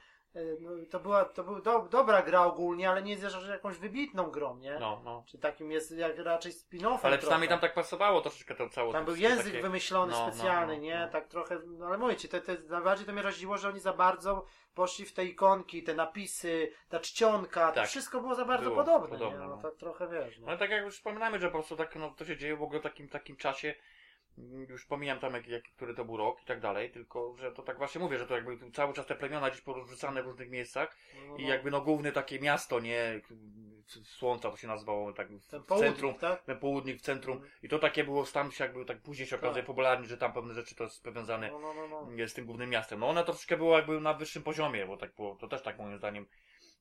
no, 0.60 0.70
to 0.90 1.00
była, 1.00 1.24
to 1.24 1.44
był 1.44 1.62
do, 1.62 1.82
dobra 1.90 2.22
gra 2.22 2.44
ogólnie, 2.44 2.90
ale 2.90 3.02
nie 3.02 3.12
jest 3.12 3.36
jakąś 3.48 3.78
wybitną 3.78 4.30
grą, 4.30 4.56
nie? 4.56 4.78
No, 4.80 5.00
no. 5.04 5.24
Czy 5.26 5.38
takim 5.38 5.70
jest 5.70 5.90
jak 5.90 6.18
raczej 6.18 6.52
spin-offem 6.52 6.98
Ale 7.02 7.18
przynajmniej 7.18 7.48
tam 7.48 7.60
tak 7.60 7.74
pasowało 7.74 8.20
troszeczkę 8.20 8.54
to 8.54 8.68
całe. 8.68 8.92
Tam 8.92 9.04
to 9.04 9.12
był 9.12 9.20
język 9.20 9.46
takie... 9.46 9.62
wymyślony 9.62 10.12
No, 10.12 10.26
no, 10.26 10.32
specjalny, 10.32 10.76
no, 10.76 10.82
nie? 10.82 10.98
no. 10.98 11.08
Tak 11.08 11.28
trochę, 11.28 11.58
no 11.66 11.86
ale 11.86 11.98
mówię 11.98 12.16
ci, 12.16 12.28
to, 12.28 12.40
to, 12.40 12.52
najbardziej 12.68 13.06
to 13.06 13.12
mnie 13.12 13.22
raziło, 13.22 13.58
że 13.58 13.68
oni 13.68 13.80
za 13.80 13.92
bardzo 13.92 14.44
poszli 14.74 15.04
w 15.04 15.12
te 15.12 15.24
ikonki, 15.24 15.82
te 15.82 15.94
napisy, 15.94 16.72
ta 16.88 17.00
czcionka, 17.00 17.68
to 17.68 17.74
Tak. 17.74 17.88
wszystko 17.88 18.20
było 18.20 18.34
za 18.34 18.44
bardzo 18.44 18.70
Było 18.70 18.76
podobne, 18.84 19.08
podobne, 19.08 19.38
nie? 19.38 19.44
No 19.44 19.56
no. 19.56 19.62
tak 19.62 19.74
trochę 19.74 20.08
wiesz, 20.08 20.38
No 20.38 20.46
ale 20.48 20.58
tak 20.58 20.70
jak 20.70 20.84
już 20.84 20.94
wspominamy, 20.96 21.38
że 21.40 21.46
po 21.46 21.52
prostu 21.52 21.76
tak, 21.76 21.96
no, 21.96 22.10
to 22.10 22.24
się 22.24 22.36
dzieje 22.36 22.56
w 22.56 22.62
ogóle 22.62 22.80
w 22.80 22.82
takim, 22.82 23.08
takim 23.08 23.36
czasie, 23.36 23.74
już 24.68 24.86
pomijam 24.86 25.18
tam, 25.18 25.34
jak, 25.34 25.48
jak, 25.48 25.62
który 25.76 25.94
to 25.94 26.04
był 26.04 26.16
rok 26.16 26.42
i 26.42 26.46
tak 26.46 26.60
dalej, 26.60 26.90
tylko, 26.90 27.36
że 27.38 27.52
to 27.52 27.62
tak 27.62 27.78
właśnie 27.78 28.00
mówię, 28.00 28.18
że 28.18 28.26
to 28.26 28.34
jakby 28.34 28.70
cały 28.70 28.92
czas 28.94 29.06
te 29.06 29.14
plemiona 29.14 29.50
gdzieś 29.50 29.60
porzucane 29.62 30.22
w 30.22 30.26
różnych 30.26 30.50
miejscach 30.50 30.96
No, 31.28 31.36
i 31.36 31.42
no. 31.42 31.48
jakby 31.48 31.70
no 31.70 31.80
główne 31.80 32.12
takie 32.12 32.40
miasto, 32.40 32.80
nie, 32.80 33.20
Słońca 34.04 34.50
to 34.50 34.56
się 34.56 34.68
nazywało 34.68 35.12
tak 35.12 35.28
w, 35.32 35.46
Ten 35.46 35.62
południk, 35.62 35.90
centrum, 35.90 36.14
tak? 36.14 36.42
ten 36.44 36.58
południk 36.58 36.98
w 36.98 37.02
centrum 37.02 37.36
Mhm. 37.36 37.52
i 37.62 37.68
to 37.68 37.78
takie 37.78 38.04
było 38.04 38.24
tam 38.24 38.52
się 38.52 38.64
jakby 38.64 38.84
tak 38.84 39.02
później 39.02 39.26
się 39.28 39.36
okazuje 39.36 39.62
Tak. 39.62 39.66
popularnie, 39.66 40.06
że 40.06 40.18
tam 40.18 40.32
pewne 40.32 40.54
rzeczy 40.54 40.74
to 40.74 40.84
jest 40.84 41.02
powiązane 41.04 41.50
No, 41.50 41.58
no, 41.58 41.74
no, 41.74 42.06
no. 42.10 42.28
z 42.28 42.34
tym 42.34 42.46
głównym 42.46 42.70
miastem. 42.70 43.00
No 43.00 43.08
one 43.08 43.24
troszeczkę 43.24 43.56
było 43.56 43.76
jakby 43.76 44.00
na 44.00 44.14
wyższym 44.14 44.42
poziomie, 44.42 44.86
bo 44.86 44.96
tak 44.96 45.14
było, 45.14 45.36
to 45.36 45.48
też 45.48 45.62
tak 45.62 45.78
moim 45.78 45.98
zdaniem 45.98 46.26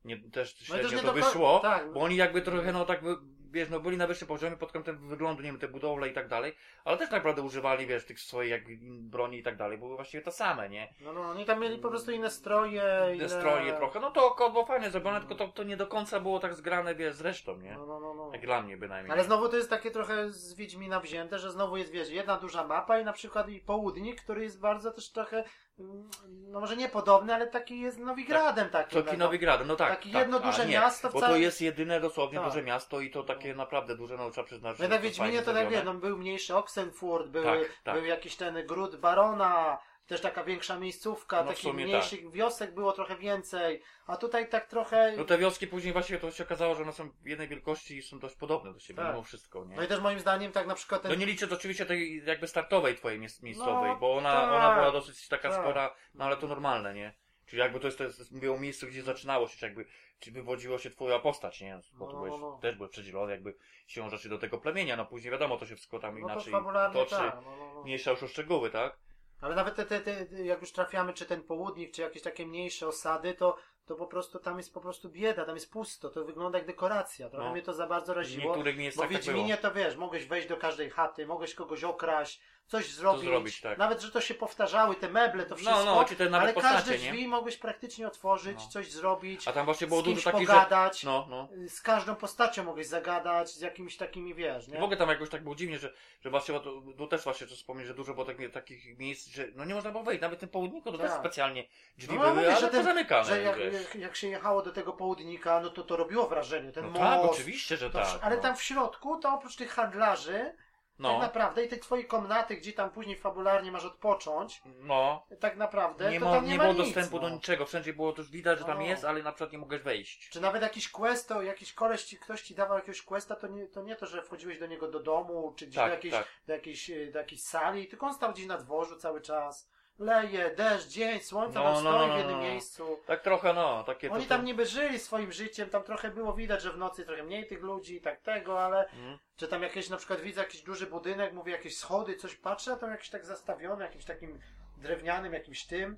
nie, 0.06 0.18
też 0.30 0.60
No 0.60 0.66
średnio 0.66 0.90
nie 0.98 1.04
to 1.04 1.14
końca- 1.14 1.26
wyszło, 1.26 1.60
tak. 1.60 1.94
bo 1.94 2.00
oni 2.00 2.16
jakby 2.16 2.42
trochę 2.42 2.72
no 2.72 2.86
tak 2.86 3.04
wy- 3.04 3.18
wiesz, 3.56 3.70
no 3.70 3.80
byli 3.80 3.98
na 3.98 4.08
wyższym 4.08 4.28
poziomie 4.28 4.58
pod 4.58 4.72
kątem 4.72 4.98
wyglądu, 4.98 5.44
nie 5.44 5.50
wiem, 5.50 5.60
te 5.60 5.68
budowle 5.68 6.10
i 6.10 6.14
tak 6.14 6.28
dalej, 6.28 6.56
ale 6.86 6.98
też 6.98 7.10
tak 7.10 7.20
naprawdę 7.20 7.42
używali, 7.42 7.88
wiesz, 7.88 8.06
tych 8.06 8.20
swoich 8.20 8.50
jakby 8.52 8.78
broni 9.02 9.38
i 9.38 9.44
tak 9.44 9.58
dalej, 9.58 9.78
były 9.78 9.96
właściwie 9.96 10.24
te 10.24 10.32
same, 10.32 10.70
nie? 10.70 10.94
No, 11.02 11.14
no, 11.14 11.22
oni 11.22 11.46
tam 11.46 11.60
mieli 11.60 11.78
po 11.78 11.90
prostu 11.90 12.12
inne 12.12 12.30
stroje, 12.30 12.84
inne... 13.16 13.30
stroje 13.30 13.74
trochę, 13.74 14.00
no 14.00 14.12
to 14.12 14.50
było 14.52 14.66
fajnie 14.66 14.90
zrobione, 14.90 15.20
tylko 15.20 15.36
to, 15.36 15.48
to 15.48 15.64
nie 15.64 15.78
do 15.78 15.88
końca 15.88 16.20
było 16.20 16.40
tak 16.40 16.54
zgrane, 16.54 16.96
wiesz, 16.96 17.16
z 17.16 17.22
resztą, 17.22 17.58
nie? 17.58 17.74
No, 17.74 17.86
no, 17.86 18.00
no, 18.00 18.14
no. 18.14 18.32
Tak 18.32 18.42
dla 18.42 18.62
mnie 18.62 18.78
bynajmniej. 18.78 19.12
Ale 19.12 19.24
znowu 19.24 19.50
to 19.50 19.58
jest 19.58 19.70
takie 19.70 19.92
trochę 19.92 20.32
z 20.32 20.54
Wiedźmina 20.54 21.00
wzięte, 21.00 21.40
że 21.40 21.52
znowu 21.52 21.78
jest, 21.78 21.92
wiesz, 21.92 22.10
jedna 22.10 22.38
duża 22.38 22.68
mapa 22.68 23.00
i 23.00 23.06
na 23.06 23.14
przykład 23.14 23.50
i 23.50 23.60
południk, 23.60 24.22
który 24.22 24.44
jest 24.44 24.60
bardzo 24.60 24.92
też 24.92 25.12
trochę, 25.12 25.44
no 25.78 26.60
może 26.60 26.78
nie 26.78 26.90
podobny, 26.90 27.34
ale 27.34 27.48
taki 27.48 27.80
jest 27.80 28.00
Nowigradem 28.00 28.70
takim. 28.70 29.04
To 29.04 29.12
no, 29.12 29.18
Nowigrad, 29.18 29.68
no 29.68 29.76
tak. 29.76 29.90
Takie 29.90 30.12
tak, 30.12 30.22
jedno 30.22 30.40
duże 30.40 30.66
nie, 30.66 30.74
miasto 30.74 31.10
w 31.10 31.14
Bo 31.14 31.20
to 31.20 31.26
całym- 31.26 31.42
jest 31.42 31.62
jedyne 31.62 32.00
dosłownie 32.00 32.40
Tak. 32.40 32.48
duże 32.48 32.64
miasto 32.64 33.00
i 33.02 33.12
to 33.12 33.24
takie 33.24 33.56
naprawdę 33.56 33.96
duże, 33.98 34.18
no 34.18 34.32
trzeba 34.32 34.46
przyznać, 34.48 34.80
No 34.80 34.84
że 34.84 34.90
na 34.90 34.96
to 34.96 35.02
Wiedźminie 35.02 35.42
to 35.42 35.54
tak 35.54 35.70
wie, 35.70 35.84
no, 35.84 35.94
był 35.94 36.18
mniejszy 36.18 36.56
Oxenfurt, 36.56 37.28
był, 37.28 37.44
Tak, 37.44 37.60
tak. 37.84 37.96
był 37.96 38.06
jakiś 38.06 38.36
ten 38.36 38.68
gród 38.68 38.96
Barona, 38.96 39.78
też 40.08 40.22
taka 40.22 40.44
większa 40.44 40.80
miejscówka, 40.80 41.38
No 41.42 41.48
takich 41.48 41.64
sumie 41.64 41.86
mniejszych 41.86 42.32
wiosek 42.32 42.74
było 42.74 42.92
trochę 42.92 43.18
więcej, 43.18 43.82
a 44.08 44.18
tutaj 44.18 44.50
tak 44.50 44.68
trochę... 44.68 45.14
No 45.18 45.26
te 45.26 45.38
wioski 45.38 45.68
później 45.68 45.94
właśnie 45.94 46.18
to 46.18 46.32
się 46.32 46.44
okazało, 46.44 46.76
że 46.76 46.84
one 46.84 46.94
są 46.94 47.10
jednej 47.24 47.48
wielkości 47.48 47.98
i 47.98 48.02
są 48.02 48.20
dość 48.20 48.36
podobne 48.36 48.74
do 48.74 48.80
siebie, 48.80 48.98
Tak. 48.98 49.12
mimo 49.12 49.24
wszystko, 49.24 49.66
nie? 49.66 49.76
No 49.76 49.84
i 49.84 49.88
też 49.88 50.00
moim 50.00 50.20
zdaniem 50.20 50.52
tak 50.52 50.68
na 50.68 50.76
przykład 50.76 51.02
ten... 51.02 51.12
No 51.12 51.18
nie 51.18 51.26
liczę 51.26 51.48
to 51.48 51.56
oczywiście 51.56 51.86
tej 51.86 52.26
jakby 52.26 52.48
startowej 52.48 52.96
twojej 52.96 53.20
miejsc- 53.20 53.44
miejscowej, 53.44 53.90
No, 53.92 53.96
bo 53.96 54.16
ona, 54.16 54.34
tak, 54.34 54.50
ona 54.50 54.76
była 54.76 54.92
dosyć 54.92 55.28
taka 55.28 55.50
tak. 55.50 55.62
spora, 55.62 55.96
no 56.14 56.26
ale 56.26 56.38
to 56.38 56.48
normalne, 56.48 56.94
nie? 56.94 57.14
Czyli 57.46 57.60
jakby 57.60 57.80
to 57.80 57.88
jest, 57.88 57.98
to 57.98 58.04
jest 58.04 58.32
mówię 58.32 58.54
o 58.54 58.58
miejscu, 58.60 58.88
gdzie 58.88 59.04
zaczynało 59.04 59.48
się, 59.48 59.58
czy 59.58 59.66
jakby, 59.66 59.86
czy 60.20 60.32
wywodziło 60.32 60.78
się 60.78 60.90
twoja 60.90 61.20
postać, 61.20 61.62
nie? 61.62 61.80
Bo 61.94 62.06
No, 62.06 62.12
to 62.12 62.18
no, 62.18 62.24
byłeś, 62.26 62.42
no. 62.42 62.60
też 62.62 62.76
byłeś 62.76 62.92
przedzielony 62.92 63.32
jakby 63.32 63.56
siłą 63.88 64.10
rzeczy 64.10 64.30
do 64.30 64.38
tego 64.38 64.58
plemienia, 64.58 64.98
no 64.98 65.06
później 65.06 65.32
wiadomo, 65.32 65.58
to 65.58 65.66
się 65.66 65.76
wszystko 65.76 66.00
tam 66.00 66.20
no 66.20 66.28
to 66.28 66.34
inaczej 66.34 66.52
fabularnie 66.52 66.94
toczy, 67.00 67.16
tak, 67.16 67.36
no, 67.36 67.42
no, 67.42 67.74
no. 67.74 67.84
mniejsza 67.84 68.12
już 68.12 68.24
o 68.24 68.28
szczegóły, 68.28 68.70
tak? 68.70 68.98
Ale 69.46 69.56
nawet 69.56 69.76
te, 69.76 69.86
te, 69.86 70.00
te, 70.02 70.44
jak 70.44 70.62
już 70.62 70.72
trafiamy, 70.72 71.14
czy 71.14 71.26
ten 71.26 71.44
południk, 71.44 71.92
czy 71.94 72.02
jakieś 72.02 72.22
takie 72.22 72.46
mniejsze 72.46 72.88
osady, 72.88 73.34
to, 73.34 73.58
to 73.86 73.96
po 73.96 74.08
prostu 74.08 74.40
tam 74.40 74.58
jest 74.58 74.74
po 74.74 74.82
prostu 74.82 75.10
bieda, 75.10 75.46
tam 75.46 75.56
jest 75.56 75.72
pusto, 75.72 76.10
to 76.10 76.26
wygląda 76.26 76.58
jak 76.58 76.68
dekoracja. 76.68 77.30
Trochę 77.30 77.46
No. 77.46 77.52
mnie 77.52 77.62
to 77.62 77.74
za 77.74 77.88
bardzo 77.88 78.14
W 78.14 78.18
raziło. 78.18 78.44
niektórych 78.46 78.76
Bo 78.76 78.80
miejscach 78.82 79.10
w 79.10 79.14
tak 79.14 79.24
było. 79.36 79.58
To 79.58 79.72
wiesz, 79.72 79.96
mogłeś 79.96 80.26
wejść 80.26 80.48
do 80.48 80.58
każdej 80.58 80.90
chaty, 80.90 81.28
mogłeś 81.28 81.56
kogoś 81.56 81.84
okraść, 81.84 82.42
coś 82.68 82.92
zrobić. 82.92 83.24
zrobić, 83.26 83.62
tak. 83.62 83.78
Nawet, 83.78 84.02
że 84.02 84.12
to 84.12 84.22
się 84.22 84.34
powtarzały, 84.34 84.96
te 84.96 85.10
meble, 85.10 85.46
to 85.46 85.56
wszystko. 85.56 85.86
No, 85.86 85.96
no, 85.96 86.06
czy 86.06 86.16
te 86.16 86.30
nawet 86.30 86.44
ale 86.46 86.54
postacie, 86.54 86.76
każde 86.76 86.92
nie? 86.92 86.98
drzwi 87.12 87.28
mogłeś 87.28 87.58
praktycznie 87.58 88.08
otworzyć, 88.08 88.58
No. 88.64 88.68
coś 88.70 88.92
zrobić, 88.92 89.48
A 89.48 89.54
tam 89.54 89.66
właśnie 89.66 89.88
było 89.88 90.02
z 90.02 90.04
kimś 90.04 90.16
dużo 90.16 90.32
takich, 90.32 90.48
że... 90.48 90.54
pogadać. 90.54 91.04
No, 91.04 91.28
no. 91.30 91.48
Z 91.68 91.82
każdą 91.82 92.16
postacią 92.16 92.64
mogłeś 92.64 92.88
zagadać, 92.88 93.50
z 93.50 93.62
jakimiś 93.62 93.98
takimi, 93.98 94.34
wiesz, 94.34 94.68
nie? 94.68 94.80
w 94.80 94.84
ogóle 94.84 94.98
tam 94.98 95.10
jakoś 95.10 95.30
tak 95.30 95.44
było 95.44 95.56
dziwnie, 95.56 95.80
że, 95.80 95.94
że 96.22 96.30
właśnie, 96.30 96.54
bo 96.54 96.60
to, 96.60 96.82
to 96.98 97.08
też 97.08 97.24
właśnie 97.24 97.48
to 97.48 97.56
wspomnieć, 97.56 97.88
że 97.88 97.94
dużo 97.94 98.14
było 98.14 98.26
takich, 98.26 98.52
takich 98.52 98.98
miejsc, 98.98 99.28
że 99.28 99.48
no 99.56 99.66
nie 99.66 99.76
można 99.76 99.92
było 99.92 100.04
wejść, 100.04 100.22
nawet 100.22 100.40
tym 100.40 100.50
południku 100.50 100.92
to 100.92 100.98
Tak. 100.98 101.08
też 101.08 101.20
specjalnie 101.20 101.64
drzwi 101.98 102.16
No, 102.16 102.22
były, 102.22 102.34
mówię, 102.34 102.48
ale 102.52 102.62
że 102.62 102.68
ten- 102.68 102.80
pozamykane, 102.80 103.24
Że 103.26 103.42
jak, 103.42 103.58
jak, 103.74 103.96
jak 103.96 104.16
się 104.16 104.28
jechało 104.28 104.62
do 104.62 104.72
tego 104.72 104.94
południka, 104.94 105.60
no 105.60 105.70
to 105.70 105.84
to 105.84 105.98
robiło 105.98 106.28
wrażenie, 106.28 106.72
ten 106.72 106.84
No 106.86 106.90
most. 106.92 107.02
tak, 107.02 107.22
oczywiście, 107.22 107.78
że 107.78 107.90
to 107.90 108.00
tak. 108.00 108.20
ale 108.22 108.36
no. 108.36 108.42
tam 108.42 108.56
w 108.56 108.64
środku, 108.64 109.20
to 109.20 109.34
oprócz 109.34 109.56
tych 109.56 109.72
handlarzy, 109.72 110.54
tak 110.98 111.04
no, 111.04 111.20
naprawdę 111.20 111.66
i 111.66 111.68
tej 111.70 111.80
twojej 111.80 112.08
komnaty, 112.08 112.56
gdzie 112.56 112.74
tam 112.74 112.90
później 112.90 113.18
fabularnie 113.18 113.72
masz 113.72 113.86
odpocząć, 113.86 114.62
no, 114.80 115.26
tak 115.40 115.58
naprawdę, 115.58 116.12
nie, 116.12 116.20
to 116.20 116.26
ma, 116.26 116.32
tam 116.32 116.46
nie, 116.46 116.52
nie, 116.52 116.58
było 116.58 116.74
ma 116.74 116.80
nic, 116.80 116.86
dostępu 116.86 117.20
do 117.20 117.30
no. 117.30 117.36
niczego, 117.36 117.66
wszędzie 117.66 117.94
było 117.94 118.14
też 118.14 118.32
widać, 118.32 118.60
że 118.60 118.66
tam 118.66 118.80
No. 118.80 118.86
jest, 118.86 119.06
ale 119.06 119.24
na 119.24 119.32
przykład 119.32 119.52
nie 119.52 119.58
mogłeś 119.58 119.82
wejść. 119.82 120.30
Czy 120.30 120.42
nawet 120.42 120.62
jakiś 120.62 120.90
quest, 120.90 121.28
to 121.30 121.42
jakiś 121.42 121.74
koleś 121.74 122.04
ci, 122.04 122.18
ktoś 122.18 122.42
ci 122.42 122.56
dawał 122.56 122.78
jakiegoś 122.78 123.02
questa, 123.02 123.36
to 123.36 123.48
nie, 123.48 123.68
to 123.68 123.82
nie 123.82 123.96
to, 123.96 124.06
że 124.06 124.22
wchodziłeś 124.22 124.60
do 124.60 124.68
niego 124.68 124.88
do 124.88 125.00
domu, 125.00 125.54
czy 125.58 125.66
gdzieś 125.68 125.76
Tak, 125.76 125.90
do, 125.90 125.96
jakiejś, 125.96 126.14
tak. 126.14 126.28
do, 126.48 126.54
jakiejś, 126.54 126.90
e, 126.90 127.12
do 127.12 127.20
jakiejś 127.20 127.42
sali, 127.42 127.88
tylko 127.88 128.06
on 128.06 128.14
stał 128.14 128.32
gdzieś 128.34 128.46
na 128.46 128.58
dworzu 128.58 128.96
cały 128.96 129.22
czas. 129.22 129.70
Leje, 130.00 130.56
deszcz, 130.56 130.88
dzień, 130.88 131.20
słońce, 131.20 131.60
No, 131.60 131.64
tam 131.64 131.74
no, 131.74 131.80
stoi 131.80 132.00
no, 132.00 132.08
no, 132.08 132.14
w 132.14 132.18
jednym 132.18 132.36
no. 132.38 132.42
miejscu. 132.44 133.00
Tak 133.06 133.22
trochę, 133.22 133.54
no, 133.54 133.84
takie 133.84 134.12
Oni 134.12 134.24
to, 134.24 134.30
tam 134.30 134.46
niby 134.46 134.66
żyli 134.66 135.00
swoim 135.00 135.32
życiem, 135.32 135.70
tam 135.70 135.84
trochę 135.84 136.12
było 136.12 136.34
widać, 136.34 136.62
że 136.62 136.72
w 136.72 136.78
nocy 136.78 137.06
trochę 137.06 137.24
mniej 137.24 137.48
tych 137.48 137.62
ludzi 137.62 137.96
i 137.96 138.02
tak 138.02 138.22
tego, 138.22 138.64
ale 138.64 138.90
Mm. 138.90 139.18
czy 139.38 139.48
tam 139.48 139.64
jakieś, 139.64 139.90
na 139.90 139.98
przykład 139.98 140.22
widzę 140.22 140.42
jakiś 140.42 140.62
duży 140.62 140.88
budynek, 140.88 141.34
mówię 141.34 141.52
jakieś 141.52 141.78
schody, 141.78 142.16
coś 142.16 142.36
patrzę, 142.36 142.74
a 142.74 142.76
tam 142.76 142.92
jakiś 142.92 143.10
tak 143.10 143.26
zastawiony, 143.26 143.84
jakimś 143.84 144.06
takim 144.06 144.40
drewnianym, 144.78 145.34
jakimś 145.34 145.66
tym. 145.66 145.98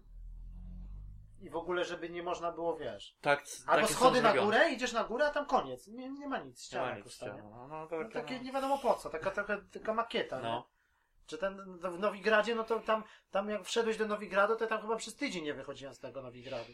I 1.41 1.49
w 1.49 1.55
ogóle, 1.55 1.85
żeby 1.85 2.09
nie 2.09 2.23
można 2.23 2.51
było, 2.51 2.77
wiesz. 2.77 3.15
Tak, 3.21 3.43
Albo 3.67 3.87
schody 3.87 4.21
na 4.21 4.33
górę, 4.33 4.69
idziesz 4.69 4.93
na 4.93 5.03
górę, 5.03 5.25
a 5.25 5.29
tam 5.29 5.45
koniec. 5.45 5.87
Nie, 5.87 6.09
nie 6.09 6.27
ma 6.27 6.37
nic, 6.37 6.71
Nie 6.71 6.79
ma 6.79 6.85
ściana 6.85 6.95
nic, 6.97 7.05
nie? 7.05 7.11
ściana, 7.11 7.43
no, 7.43 7.67
no, 7.67 7.67
No, 7.67 7.87
to, 7.87 8.09
takie 8.13 8.39
nie 8.39 8.51
wiadomo 8.51 8.77
po 8.77 8.93
co, 8.93 9.09
taka, 9.09 9.31
taka, 9.31 9.57
taka 9.73 9.93
makieta, 9.93 10.35
no. 10.35 10.43
no. 10.43 10.67
Czy 11.27 11.37
ten 11.37 11.77
w 11.77 11.99
Nowigradzie, 11.99 12.55
no 12.55 12.63
to 12.63 12.79
tam, 12.79 13.03
tam 13.31 13.49
jak 13.49 13.63
wszedłeś 13.65 13.97
do 13.97 14.07
Nowigradu, 14.07 14.55
to 14.55 14.67
tam 14.67 14.81
chyba 14.81 14.95
przez 14.95 15.15
tydzień 15.15 15.43
nie 15.43 15.53
wychodziłem 15.53 15.93
z 15.93 15.99
tego 15.99 16.21
Nowigradu. 16.21 16.71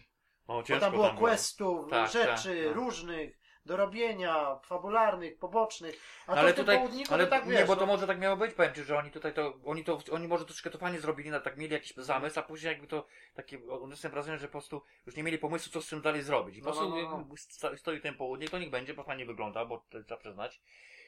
no, 0.47 0.63
Bo 0.69 0.79
tam 0.79 0.91
było 0.91 1.07
tam 1.07 1.17
questów, 1.17 1.89
Tak, 1.89 2.11
rzeczy 2.11 2.63
tak, 2.67 2.75
różnych, 2.75 3.43
do 3.65 3.77
robienia, 3.77 4.59
fabularnych, 4.63 5.37
pobocznych. 5.37 5.99
A 6.27 6.31
No, 6.31 6.35
to 6.35 6.39
ale 6.41 6.53
tutaj, 6.53 6.77
południku 6.77 7.13
ale 7.13 7.23
to 7.23 7.29
tak 7.29 7.45
nie, 7.45 7.51
wiesz, 7.51 7.67
bo 7.67 7.75
to 7.75 7.81
no, 7.81 7.87
może 7.87 8.07
tak 8.07 8.19
miało 8.19 8.37
być, 8.37 8.53
powiem 8.53 8.73
ci, 8.73 8.83
że 8.83 8.97
oni 8.97 9.11
tutaj 9.11 9.33
to, 9.33 9.53
oni 9.65 9.83
to, 9.83 9.99
oni 10.11 10.27
może 10.27 10.45
troszkę 10.45 10.69
to 10.69 10.77
fajnie 10.77 10.99
zrobili, 10.99 11.29
na 11.29 11.39
tak 11.39 11.57
mieli 11.57 11.73
jakiś 11.73 11.93
zamysł, 11.97 12.39
a 12.39 12.43
później 12.43 12.71
jakby 12.71 12.87
to, 12.87 13.05
takie, 13.33 13.59
odniosłem 13.69 14.13
wrażenie, 14.13 14.37
że 14.37 14.47
po 14.47 14.51
prostu 14.51 14.81
już 15.05 15.15
nie 15.15 15.23
mieli 15.23 15.37
pomysłu, 15.37 15.71
co 15.73 15.81
z 15.81 15.87
tym 15.87 16.01
dalej 16.01 16.23
zrobić. 16.23 16.57
I 16.57 16.61
po 16.61 16.69
No, 16.69 16.75
prostu 16.75 16.89
no, 16.89 17.01
no, 17.01 17.25
no. 17.71 17.77
stoi 17.77 18.01
ten 18.01 18.15
południk, 18.15 18.49
to 18.49 18.59
niech 18.59 18.69
będzie, 18.69 18.93
bo 18.93 19.03
fajnie 19.03 19.25
wygląda, 19.25 19.65
bo 19.65 19.85
to 19.89 20.03
trzeba 20.03 20.19
przyznać. 20.19 20.61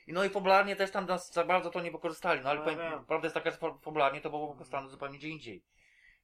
I 0.08 0.14
no 0.14 0.24
i 0.24 0.30
fabularnie 0.30 0.76
też 0.76 0.92
tam 0.92 1.06
nas 1.06 1.34
za 1.34 1.44
bardzo 1.44 1.70
to 1.70 1.82
nie 1.82 1.92
wykorzystali, 1.92 2.42
no 2.42 2.50
ale 2.50 2.60
No, 2.60 2.66
powiem, 2.66 2.80
wiem. 2.80 3.06
prawda 3.06 3.26
jest 3.26 3.34
taka, 3.34 3.52
że 3.52 3.58
fa- 3.58 3.78
fabularnie 3.82 4.22
to 4.22 4.30
było 4.30 4.48
wykorzystane 4.52 4.90
zupełnie 4.90 5.18
gdzie 5.18 5.30
indziej. 5.30 5.64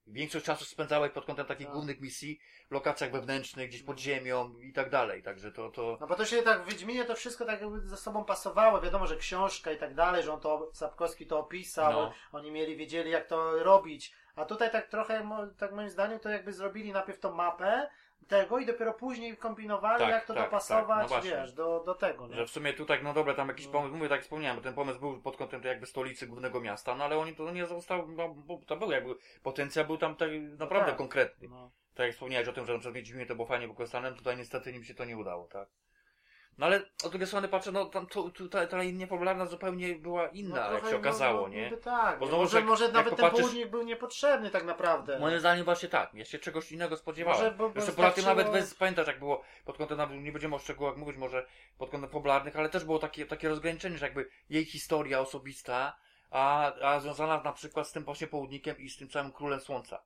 większość 0.08 0.45
czasu 0.45 0.66
spędzałeś 0.66 1.12
pod 1.12 1.26
kątem 1.26 1.45
takich 1.45 1.66
Tak. 1.68 1.74
głównych 1.74 2.02
misji, 2.02 2.40
w 2.70 2.72
lokacjach 2.72 3.12
wewnętrznych, 3.12 3.70
gdzieś 3.70 3.84
pod 3.84 3.99
ziemią 3.99 4.60
i 4.60 4.74
tak 4.74 4.90
dalej, 4.90 5.24
także 5.24 5.52
to, 5.52 5.70
to... 5.72 5.98
No 6.02 6.08
bo 6.08 6.16
to 6.16 6.26
się 6.26 6.41
tak 6.41 6.64
w 6.64 6.70
Wiedźminie 6.70 7.06
to 7.06 7.16
wszystko 7.16 7.45
tak 7.45 7.62
jakby 7.62 7.80
ze 7.82 7.98
sobą 7.98 8.26
pasowało. 8.26 8.82
Wiadomo, 8.82 9.08
że 9.08 9.16
książka 9.18 9.72
i 9.72 9.78
tak 9.78 9.95
dalej, 9.95 10.24
że 10.24 10.34
on 10.34 10.40
to 10.40 10.70
Sapkowski 10.74 11.28
to 11.28 11.40
opisał, 11.40 11.91
No. 11.94 12.14
oni 12.32 12.52
mieli, 12.52 12.76
wiedzieli 12.76 13.12
jak 13.12 13.28
to 13.28 13.64
robić. 13.64 14.14
A 14.36 14.45
tutaj 14.45 14.72
tak 14.72 14.88
trochę, 14.88 15.30
tak 15.58 15.72
moim 15.72 15.90
zdaniem, 15.90 16.20
to 16.20 16.30
jakby 16.30 16.53
zrobili 16.53 16.91
najpierw 16.91 17.20
tą 17.20 17.34
mapę 17.34 17.90
tego 18.27 18.60
i 18.60 18.65
dopiero 18.65 18.93
później 18.93 19.38
kombinowali, 19.38 19.99
Tak, 19.99 20.10
jak 20.10 20.26
to 20.26 20.34
tak, 20.34 20.43
dopasować, 20.43 21.10
tak, 21.10 21.23
no 21.23 21.30
wiesz, 21.30 21.53
do, 21.53 21.84
do 21.85 21.95
tego, 21.95 22.27
nie? 22.27 22.35
Że 22.35 22.45
w 22.45 22.49
sumie 22.49 22.73
tu 22.73 22.85
tak, 22.85 23.03
no 23.03 23.14
dobra, 23.14 23.34
tam 23.34 23.48
jakiś 23.48 23.65
No. 23.65 23.72
pomysł, 23.72 23.95
mówię 23.95 24.10
tak 24.10 24.22
wspomniałem, 24.22 24.57
bo 24.57 24.64
ten 24.64 24.73
pomysł 24.73 24.99
był 24.99 25.22
pod 25.22 25.38
kątem 25.38 25.64
jakby 25.64 25.85
stolicy 25.85 26.27
głównego 26.27 26.61
miasta, 26.61 26.95
no 26.95 27.03
ale 27.03 27.18
oni 27.18 27.35
to 27.35 27.52
nie 27.52 27.65
został, 27.65 28.07
no, 28.07 28.30
bo 28.30 28.60
to 28.68 28.76
był 28.77 28.91
jakby, 28.91 29.15
potencjał 29.43 29.85
był 29.85 29.98
tam 29.98 30.15
tak, 30.15 30.30
naprawdę 30.57 30.89
tak. 30.89 30.98
konkretny. 30.98 31.48
No. 31.48 31.72
Tak 31.93 32.06
jak 32.06 32.14
wspomniałeś 32.14 32.48
o 32.48 32.53
tym, 32.53 32.65
że 32.65 32.73
na 32.73 32.80
przykład 32.80 32.95
Wiedźminie 32.95 33.26
to 33.26 33.35
było 33.35 33.48
fajnie 33.48 33.68
wykorzystane, 33.68 34.14
tutaj 34.14 34.38
niestety 34.38 34.72
im 34.72 34.84
się 34.84 34.93
to 34.93 35.06
nie 35.06 35.18
udało, 35.18 35.48
tak? 35.48 35.69
No 36.57 36.65
ale 36.65 36.82
od 37.03 37.10
drugiej 37.11 37.28
strony 37.28 37.48
patrzę, 37.48 37.72
no 37.72 37.86
tam 37.86 38.07
tu, 38.07 38.32
ta, 38.49 38.68
ta 38.68 38.82
linia 38.82 39.07
popularna 39.07 39.45
zupełnie 39.45 39.95
była 39.95 40.28
inna, 40.28 40.57
jak 40.57 40.69
trochę, 40.69 40.90
się 40.90 40.98
okazało, 40.98 41.41
no, 41.41 41.48
nie? 41.53 41.72
Tak, 41.78 42.19
Bo 42.19 42.28
znowu, 42.28 42.44
może, 42.44 42.57
jak- 42.57 42.65
może 42.68 42.84
jak 42.86 42.94
nawet 42.94 43.15
ten 43.15 43.32
południk 43.32 43.68
był 43.68 43.84
niepotrzebny 43.84 44.49
tak 44.49 44.64
naprawdę. 44.65 45.19
Moim 45.19 45.40
zdaniem 45.40 45.65
właśnie 45.65 45.90
tak, 45.90 46.14
ja 46.14 46.26
się 46.26 46.40
czegoś 46.40 46.72
innego 46.72 46.98
spodziewałem. 46.98 47.40
Może, 47.40 47.52
bo- 47.52 47.69
bo 47.69 47.76
Jeszcze 47.76 47.91
poza 47.91 48.11
tym 48.11 48.26
nawet 48.26 48.48
starczyło- 48.48 48.61
bez, 48.61 48.76
pamiętasz 48.76 49.07
jak 49.07 49.19
było 49.19 49.44
pod 49.65 49.78
kątem, 49.78 49.98
nawet 49.98 50.18
nie 50.22 50.32
będziemy 50.32 50.56
o 50.56 50.60
szczegółach 50.60 50.98
mówić, 50.98 51.18
może 51.18 51.45
pod 51.78 51.90
kątem 51.90 52.10
popularnych, 52.10 52.56
ale 52.56 52.69
też 52.69 52.86
było 52.86 52.99
takie, 52.99 53.26
takie 53.26 53.49
rozgraniczenie, 53.49 53.98
że 53.98 54.06
jakby 54.06 54.30
jej 54.49 54.65
historia 54.65 55.19
osobista, 55.19 55.98
a, 56.32 56.73
a 56.73 56.99
związana 56.99 57.41
na 57.44 57.53
przykład 57.53 57.88
z 57.88 57.91
tym 57.91 58.03
właśnie 58.03 58.28
południkiem 58.28 58.78
i 58.78 58.90
z 58.90 58.98
tym 58.98 59.10
całym 59.10 59.32
Królem 59.32 59.60
Słońca. 59.60 60.02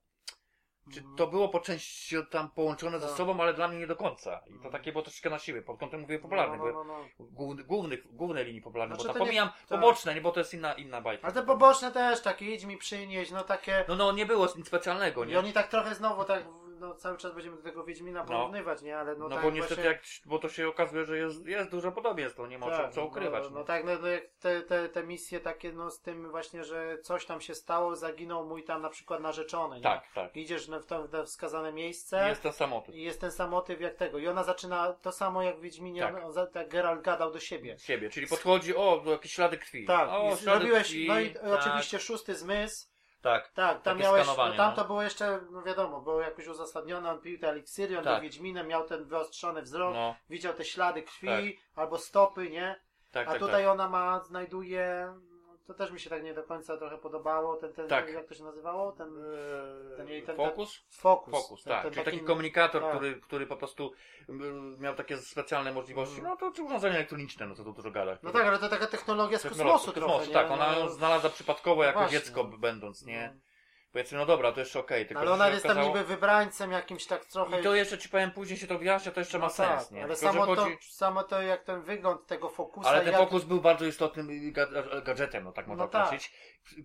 Czy 0.94 1.04
to 1.18 1.28
było 1.28 1.50
po 1.50 1.60
części 1.60 2.16
tam 2.32 2.50
połączone 2.50 3.00
ze 3.00 3.08
Tak. 3.08 3.18
sobą, 3.18 3.42
ale 3.42 3.54
dla 3.54 3.68
mnie 3.68 3.78
nie 3.80 3.88
do 3.88 3.96
końca. 3.96 4.42
I 4.48 4.64
to 4.64 4.70
takie 4.70 4.92
było 4.92 5.02
troszeczkę 5.02 5.30
na 5.30 5.40
siłę, 5.40 5.62
pod 5.62 5.80
kątem 5.80 6.02
mówię 6.02 6.20
popularnych, 6.20 6.60
No, 6.60 6.66
no, 6.66 6.84
no, 6.84 7.00
no. 7.20 7.26
główny- 7.26 7.64
głównych, 7.64 8.16
głównej 8.16 8.46
linii 8.46 8.62
popularnej, 8.62 8.96
Znaczy 8.96 9.08
bo 9.08 9.14
to 9.14 9.20
to 9.20 9.26
nie- 9.26 9.30
pomijam 9.30 9.48
tak. 9.50 9.68
poboczne, 9.68 10.16
nie, 10.16 10.22
bo 10.22 10.32
to 10.32 10.40
jest 10.40 10.54
inna, 10.54 10.74
inna 10.74 11.02
bajka. 11.02 11.24
Ale 11.24 11.34
te 11.34 11.44
poboczne 11.44 11.92
też 11.92 12.22
takie, 12.22 12.46
idź 12.56 12.66
mi 12.66 12.78
przynieść, 12.78 13.32
no 13.32 13.44
takie... 13.44 13.86
No, 13.88 13.96
no, 13.96 14.12
nie 14.12 14.26
było 14.26 14.48
nic 14.58 14.68
specjalnego, 14.68 15.24
I 15.24 15.28
nie? 15.28 15.40
oni 15.40 15.54
tak 15.54 15.68
trochę 15.68 15.96
znowu 15.96 16.24
tak, 16.24 16.44
no 16.80 16.96
cały 16.96 17.18
czas 17.18 17.34
będziemy 17.34 17.58
do 17.58 17.64
tego 17.64 17.84
Wiedźmina 17.84 18.24
porównywać, 18.24 18.82
nie? 18.82 18.98
Ale 18.98 19.16
no, 19.16 19.28
No, 19.30 19.36
tak 19.36 19.44
bo 19.44 19.52
niestety, 19.52 19.76
właśnie... 19.82 19.92
jak, 19.92 20.02
bo 20.26 20.40
to 20.40 20.50
się 20.50 20.68
okazuje, 20.68 21.06
że 21.06 21.18
jest, 21.18 21.46
jest 21.46 21.72
dużo 21.72 21.92
podobieństw, 21.92 22.38
to 22.38 22.48
nie 22.48 22.58
ma 22.58 22.66
co, 22.66 22.90
co 22.90 23.06
ukrywać. 23.06 23.44
No, 23.44 23.50
no 23.50 23.64
tak, 23.64 23.86
no, 23.86 23.92
no 24.02 24.08
jak 24.08 24.24
te, 24.40 24.62
te, 24.62 24.90
te 24.90 25.04
misje 25.04 25.40
takie, 25.40 25.72
no 25.72 25.92
z 25.92 26.02
tym 26.02 26.32
właśnie, 26.32 26.64
że 26.64 26.98
coś 27.04 27.26
tam 27.26 27.42
się 27.42 27.56
stało, 27.56 27.96
zaginął 27.96 28.46
mój 28.46 28.64
tam 28.64 28.82
na 28.82 28.90
przykład 28.90 29.22
narzeczony, 29.22 29.76
nie? 29.76 29.82
Tak, 29.82 30.08
tak. 30.16 30.38
Idziesz 30.38 30.68
w 30.70 30.86
to, 30.86 31.08
w 31.08 31.26
wskazane 31.26 31.74
miejsce 31.74 32.30
Jest 32.30 32.42
ten 32.42 32.54
samotyp. 32.54 32.96
i 32.96 33.02
jest 33.04 33.22
ten 33.22 33.32
sam 33.32 33.50
motyw 33.50 33.82
jak 33.82 33.96
tego. 33.96 34.18
I 34.18 34.28
ona 34.28 34.44
zaczyna 34.44 34.94
to 34.94 35.12
samo 35.12 35.44
jak 35.44 35.58
w 35.58 35.62
Wiedźminie, 35.62 36.02
Tak. 36.02 36.16
on, 36.16 36.38
on, 36.40 36.48
tak 36.52 36.70
Geralt 36.70 37.02
gadał 37.02 37.32
do 37.32 37.40
siebie. 37.40 37.80
Siebie, 37.80 38.10
czyli 38.10 38.28
podchodzi, 38.28 38.76
o, 38.76 39.04
jakieś 39.06 39.34
ślady 39.34 39.58
krwi. 39.58 39.86
Tak, 39.86 40.10
o, 40.10 40.34
i 40.34 40.38
ślady 40.38 40.60
zrobiłeś, 40.60 40.88
krwi. 40.88 41.08
no 41.08 41.20
i 41.20 41.30
tak, 41.32 41.44
oczywiście 41.44 42.00
szósty 42.00 42.36
zmysł, 42.36 42.88
Tak, 43.26 43.52
tak, 43.54 43.82
tam 43.82 43.98
miałeś, 43.98 44.28
no 44.28 44.36
tam 44.36 44.56
no. 44.58 44.76
to 44.76 44.86
było 44.86 45.02
jeszcze, 45.02 45.40
no 45.52 45.62
wiadomo, 45.62 46.02
było 46.02 46.22
jakoś 46.22 46.48
uzasadnione, 46.48 47.12
on 47.12 47.22
pił 47.22 47.40
te 47.40 47.50
eliksiry, 47.50 47.98
on 47.98 48.04
Tak. 48.04 48.14
był 48.14 48.22
Wiedźminem, 48.24 48.68
miał 48.68 48.88
ten 48.88 49.06
wyostrzony 49.06 49.62
wzrok, 49.62 49.94
no, 49.94 50.16
widział 50.30 50.54
te 50.54 50.66
ślady 50.66 51.04
krwi 51.04 51.60
albo 51.76 51.98
stopy, 51.98 52.50
nie? 52.50 52.80
tak, 53.12 53.28
A 53.28 53.32
tak, 53.32 53.40
tutaj 53.40 53.64
tak. 53.64 53.72
ona 53.72 53.90
ma, 53.90 54.20
znajduje, 54.20 55.14
to 55.68 55.74
też 55.74 55.92
mi 55.92 56.00
się 56.00 56.10
tak 56.10 56.24
nie 56.24 56.34
do 56.34 56.44
końca 56.44 56.78
trochę 56.78 56.98
podobało, 56.98 57.56
ten, 57.56 57.74
ten, 57.74 57.88
Tak. 57.88 58.14
jak 58.14 58.26
to 58.28 58.34
się 58.36 58.44
nazywało? 58.44 58.92
Ten 58.92 59.08
Eee, 59.08 59.98
ten 59.98 60.08
jej- 60.08 60.24
ten- 60.24 60.36
Fokus? 60.38 60.86
fokus. 60.92 61.32
Fokus, 61.34 61.64
ten, 61.64 61.74
tak. 61.74 61.84
ten 61.84 61.92
Czyli 61.94 62.06
taki- 62.06 62.18
taki 62.18 62.28
komunikator, 62.28 62.82
tak. 62.82 62.92
który, 62.96 63.16
który 63.22 63.48
po 63.48 63.56
prostu 63.58 63.92
mm, 64.30 64.80
miał 64.80 64.96
takie 64.96 65.18
specjalne 65.18 65.72
możliwości. 65.74 66.16
Mhm. 66.20 66.30
No 66.34 66.38
to 66.38 66.56
czy 66.56 66.64
urządzenia 66.64 66.96
elektroniczne, 66.96 67.48
no 67.48 67.56
co 67.56 67.64
tu 67.64 67.74
dużo 67.74 67.92
gadać. 67.92 68.20
No 68.24 68.32
tak, 68.32 68.48
ale 68.48 68.58
to 68.60 68.70
taka 68.70 68.88
technologia 68.88 69.38
z 69.40 69.44
kosmosu 69.44 69.92
trochę, 69.92 70.08
kosmosu, 70.08 70.28
nie? 70.28 70.34
tak, 70.34 70.52
ona 70.52 70.72
No, 70.72 70.80
ją 70.80 70.90
znalazła 70.90 71.30
przypadkowo 71.30 71.84
jako 71.84 72.00
właśnie. 72.00 72.20
dziecko 72.20 72.44
będąc, 72.44 73.06
nie? 73.06 73.36
Powiedzmy, 73.96 74.18
no 74.18 74.26
dobra, 74.26 74.52
to 74.52 74.60
jeszcze 74.60 74.80
okej, 74.80 75.06
tylko 75.06 75.20
Ale 75.22 75.28
że 75.28 75.34
ona 75.34 75.46
się 75.48 75.52
jest 75.54 75.64
tam 75.66 75.72
okazało- 75.78 75.88
niby 75.98 76.04
wybrańcem 76.08 76.72
jakimś 76.72 77.06
tak 77.06 77.26
trochę... 77.26 77.60
I 77.60 77.64
to 77.64 77.76
jeszcze 77.76 77.98
ci 77.98 78.10
powiem, 78.10 78.32
później 78.32 78.60
się 78.60 78.68
to 78.68 78.78
wyjaśnia, 78.78 79.12
to 79.12 79.20
jeszcze 79.20 79.40
ma 79.40 79.46
no 79.46 79.50
sens, 79.54 79.84
tak, 79.84 79.92
nie? 79.92 80.04
Ale 80.04 80.16
Tylko, 80.16 80.34
że 80.34 80.40
samo, 80.40 80.56
chodzi- 80.56 80.78
to, 80.78 80.84
samo 80.94 81.24
to 81.24 81.42
jak 81.42 81.64
ten 81.64 81.82
wygląd 81.82 82.28
tego 82.28 82.50
fokusa... 82.50 82.90
Ale 82.90 83.02
ten 83.02 83.12
jak... 83.12 83.22
fokus 83.22 83.44
był 83.44 83.62
bardzo 83.62 83.86
istotnym 83.86 84.28
ga- 84.54 85.04
gadżetem, 85.04 85.44
no 85.44 85.52
tak 85.52 85.68
można 85.68 85.84
No 85.84 85.90
tak. 85.90 86.06
określić, 86.06 86.34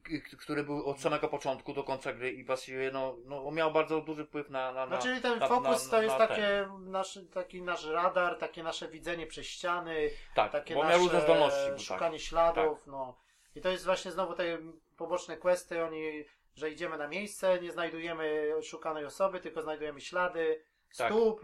k- 0.02 0.36
który 0.36 0.62
był 0.64 0.86
od 0.86 1.00
samego 1.00 1.28
początku 1.28 1.72
do 1.72 1.84
końca 1.84 2.12
gry 2.12 2.30
i 2.32 2.44
właściwie 2.44 2.90
no, 2.92 3.16
no 3.24 3.50
miał 3.50 3.72
bardzo 3.72 4.00
duży 4.00 4.24
wpływ 4.24 4.50
na... 4.50 4.72
na, 4.72 4.86
na 4.86 4.96
No 4.96 5.02
czyli 5.02 5.20
ten 5.20 5.38
na- 5.38 5.48
fokus 5.48 5.84
na- 5.84 5.90
to 5.90 6.02
jest 6.02 6.18
na 6.18 6.26
takie 6.26 6.68
nasz, 6.80 7.18
taki 7.34 7.62
nasz 7.62 7.84
radar, 7.84 8.38
takie 8.38 8.62
nasze 8.62 8.88
widzenie 8.88 9.26
przez 9.26 9.46
ściany, 9.46 10.10
Tak, 10.34 10.52
takie 10.52 10.74
bo 10.74 10.82
nasze 10.82 10.92
miał 10.96 11.04
różne 11.04 11.20
zdolności. 11.20 11.70
Bo 11.72 11.78
szukanie 11.78 12.18
tak. 12.18 12.26
śladów, 12.26 12.86
no. 12.86 13.16
I 13.54 13.60
to 13.60 13.68
jest 13.68 13.84
właśnie 13.84 14.10
znowu 14.10 14.34
te 14.34 14.58
poboczne 14.96 15.36
questy, 15.36 15.84
oni, 15.84 16.24
że 16.60 16.70
idziemy 16.70 16.98
na 16.98 17.08
miejsce, 17.08 17.60
nie 17.60 17.72
znajdujemy 17.72 18.52
szukanej 18.62 19.04
osoby, 19.04 19.40
tylko 19.40 19.62
znajdujemy 19.62 20.00
ślady, 20.00 20.64
Tak. 20.98 21.12
stóp, 21.12 21.40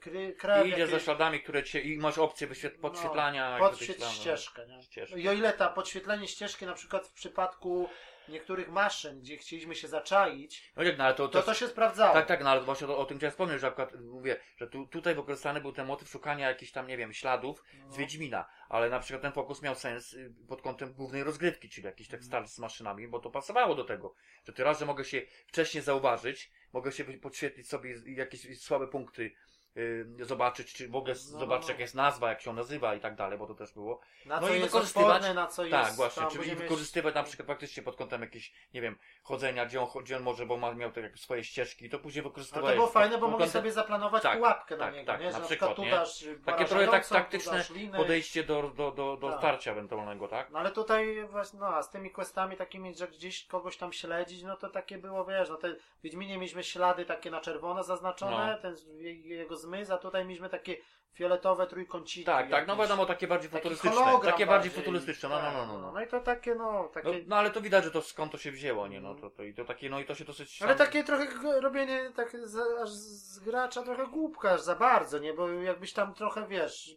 kry, 0.00 0.34
krew, 0.34 0.64
I 0.66 0.68
idziesz 0.68 0.78
jakieś- 0.78 0.94
za 0.94 1.00
śladami, 1.00 1.40
które 1.40 1.62
cię... 1.64 1.80
i 1.80 1.98
masz 1.98 2.18
opcję 2.18 2.46
wyświet... 2.46 2.74
No, 2.76 2.80
podświetlania... 2.82 3.58
tych 3.58 3.68
podświetl 3.68 4.04
ścieżkę, 4.04 4.66
nie? 4.66 4.82
Ścieżkę. 4.82 5.20
I 5.20 5.28
o 5.28 5.32
ile 5.32 5.52
ta 5.52 5.68
podświetlenie 5.68 6.28
ścieżki 6.28 6.66
na 6.66 6.74
przykład 6.74 7.06
w 7.06 7.12
przypadku 7.12 7.88
niektórych 8.30 8.68
maszyn, 8.68 9.20
gdzie 9.20 9.36
chcieliśmy 9.36 9.74
się 9.74 9.88
zaczaić, 9.88 10.72
No 10.76 10.82
jak, 10.82 10.98
no 10.98 11.04
ale 11.04 11.14
to... 11.14 11.28
to 11.28 11.42
to 11.42 11.54
się 11.54 11.68
sprawdzało. 11.68 12.14
Tak, 12.14 12.26
tak, 12.26 12.44
no 12.44 12.50
ale 12.50 12.60
właśnie 12.60 12.86
o, 12.88 12.98
o 12.98 13.04
tym 13.04 13.18
chciałem 13.18 13.30
wspomnieć, 13.30 13.60
że 13.60 13.66
akurat 13.66 14.00
mówię, 14.00 14.36
że 14.56 14.66
tu, 14.66 14.86
tutaj 14.86 15.14
wykorzystany 15.14 15.60
był 15.60 15.72
ten 15.72 15.86
motyw 15.86 16.08
szukania 16.08 16.48
jakichś 16.48 16.72
tam, 16.72 16.86
nie 16.86 16.96
wiem, 16.96 17.12
śladów 17.12 17.62
z 17.88 17.90
No. 17.90 17.96
Wiedźmina, 17.96 18.48
ale 18.68 18.90
na 18.90 19.00
przykład 19.00 19.22
ten 19.22 19.32
fokus 19.32 19.62
miał 19.62 19.74
sens 19.74 20.12
y, 20.12 20.34
pod 20.48 20.62
kątem 20.62 20.92
głównej 20.92 21.24
rozgrywki, 21.24 21.68
czyli 21.68 21.86
jakiś 21.86 22.08
tak 22.08 22.24
start 22.24 22.48
z 22.48 22.58
maszynami, 22.58 23.08
bo 23.08 23.18
to 23.18 23.30
pasowało 23.30 23.74
do 23.74 23.84
tego, 23.84 24.14
że 24.46 24.52
ty 24.52 24.64
raz, 24.64 24.78
że 24.78 24.86
mogę 24.86 25.04
się 25.04 25.22
wcześniej 25.46 25.82
zauważyć, 25.82 26.50
mogę 26.72 26.92
się 26.92 27.04
podświetlić 27.04 27.68
sobie 27.68 27.94
jakieś 28.06 28.60
słabe 28.62 28.86
punkty, 28.88 29.32
y, 29.76 30.06
zobaczyć, 30.20 30.72
czy 30.72 30.88
mogę 30.88 31.12
No, 31.12 31.38
zobaczyć 31.38 31.68
no. 31.68 31.72
jaka 31.72 31.82
jest 31.82 31.94
nazwa, 31.94 32.28
jak 32.28 32.40
się 32.40 32.52
nazywa 32.52 32.94
i 32.94 33.00
tak 33.00 33.14
dalej, 33.14 33.38
bo 33.38 33.46
to 33.46 33.54
też 33.54 33.72
było. 33.72 34.00
Na 34.26 34.40
No 34.40 34.46
co 34.46 34.54
i 34.54 34.60
jest 34.60 34.72
wykorzystywać- 34.72 35.34
na 35.34 35.46
co 35.46 35.64
jest... 35.64 35.72
tak, 35.72 35.92
właśnie, 35.94 36.22
czyli 36.26 36.38
będziemy- 36.38 36.60
wykorzystywać 36.60 37.14
na 37.14 37.22
przykład 37.22 37.46
faktycznie 37.46 37.82
pod 37.82 37.96
kątem 37.96 38.20
jakieś, 38.20 38.52
nie 38.74 38.80
wiem, 38.80 38.98
chodzenia, 39.22 39.66
gdzie 39.66 39.80
on, 39.80 39.88
gdzie 40.02 40.16
on 40.16 40.22
może, 40.22 40.46
bo 40.46 40.56
ma, 40.56 40.74
miał 40.74 40.90
jakieś 40.96 41.20
swoje 41.20 41.44
ścieżki, 41.44 41.90
to 41.90 41.98
później 41.98 42.20
Ale 42.20 42.28
wykorzystywałeś. 42.30 42.70
to 42.70 42.76
było 42.76 42.88
fajne, 42.88 43.18
bo 43.18 43.28
mogli 43.28 43.46
kątem- 43.46 43.52
sobie 43.52 43.72
zaplanować 43.72 44.22
Tak, 44.22 44.36
pułapkę 44.38 44.76
na 44.76 44.84
tak, 44.84 44.94
niego, 44.94 45.06
tak, 45.06 45.20
nie? 45.20 45.26
Że 45.26 45.32
na 45.32 45.38
na 45.38 45.46
przykład, 45.46 45.74
tu 45.76 45.82
nie? 45.84 45.90
dasz 45.90 46.24
Takie 46.44 46.64
trochę 46.64 46.88
tak, 46.88 47.08
taktyczne 47.08 47.64
podejście 47.96 48.44
do, 48.44 48.62
do, 48.62 48.90
do, 48.92 49.16
do 49.16 49.28
Tak. 49.30 49.38
starcia 49.38 49.70
ewentualnego, 49.72 50.28
tak? 50.28 50.50
No 50.50 50.58
ale 50.58 50.70
tutaj 50.70 51.26
właśnie, 51.30 51.60
no 51.60 51.66
a 51.66 51.82
z 51.82 51.90
tymi 51.90 52.10
questami 52.10 52.56
takimi, 52.56 52.94
że 52.94 53.08
gdzieś 53.08 53.46
kogoś 53.46 53.76
tam 53.76 53.92
śledzić, 53.92 54.42
no 54.42 54.56
to 54.56 54.68
takie 54.70 54.98
było, 54.98 55.24
wiesz, 55.24 55.48
no 55.48 55.56
te 55.56 55.76
Wiedźminie 56.02 56.38
mieliśmy 56.38 56.64
ślady 56.64 57.04
takie 57.04 57.30
na 57.30 57.40
czerwono 57.40 57.82
zaznaczone, 57.84 58.52
No. 58.56 58.58
ten 58.62 58.76
jego 59.24 59.56
zmysł, 59.60 59.92
a 59.92 59.98
tutaj 59.98 60.24
mieliśmy 60.24 60.48
takie 60.48 60.76
fioletowe 61.12 61.66
trójkąciki. 61.66 62.24
Tak, 62.24 62.50
tak, 62.50 62.66
no 62.66 62.72
jakieś. 62.72 62.88
wiadomo, 62.88 63.06
takie 63.06 63.26
bardziej 63.26 63.50
futurystyczne. 63.50 64.00
Takie 64.00 64.22
bardziej 64.24 64.46
bardziej. 64.46 64.70
futurystyczne, 64.70 65.28
no, 65.28 65.42
no, 65.42 65.52
no, 65.52 65.66
no. 65.66 65.72
No, 65.72 65.78
no. 65.78 65.92
no 65.92 66.02
i 66.02 66.08
to 66.08 66.20
takie, 66.20 66.54
no, 66.54 66.90
takie... 66.94 67.08
No, 67.08 67.18
no 67.26 67.36
ale 67.36 67.50
to 67.50 67.60
widać, 67.60 67.84
że 67.84 67.90
to 67.90 68.02
skąd 68.02 68.32
to 68.32 68.38
się 68.38 68.50
wzięło, 68.50 68.88
nie? 68.88 69.00
No 69.00 69.14
to, 69.14 69.30
to, 69.30 69.42
i 69.42 69.54
to 69.54 69.64
takie, 69.64 69.90
no 69.90 70.00
i 70.00 70.04
to 70.04 70.14
się 70.14 70.24
dosyć... 70.24 70.62
Ale 70.62 70.74
tam- 70.74 70.86
takie 70.86 71.04
trochę 71.04 71.60
robienie 71.60 72.12
tak 72.16 72.36
za, 72.44 72.62
aż 72.82 72.90
z 72.90 73.38
gracza 73.38 73.82
trochę 73.82 74.06
głupka, 74.06 74.50
aż 74.50 74.60
za 74.60 74.74
bardzo, 74.74 75.18
nie? 75.18 75.34
Bo 75.34 75.48
jakbyś 75.48 75.92
tam 75.92 76.14
trochę, 76.14 76.46
wiesz, 76.46 76.96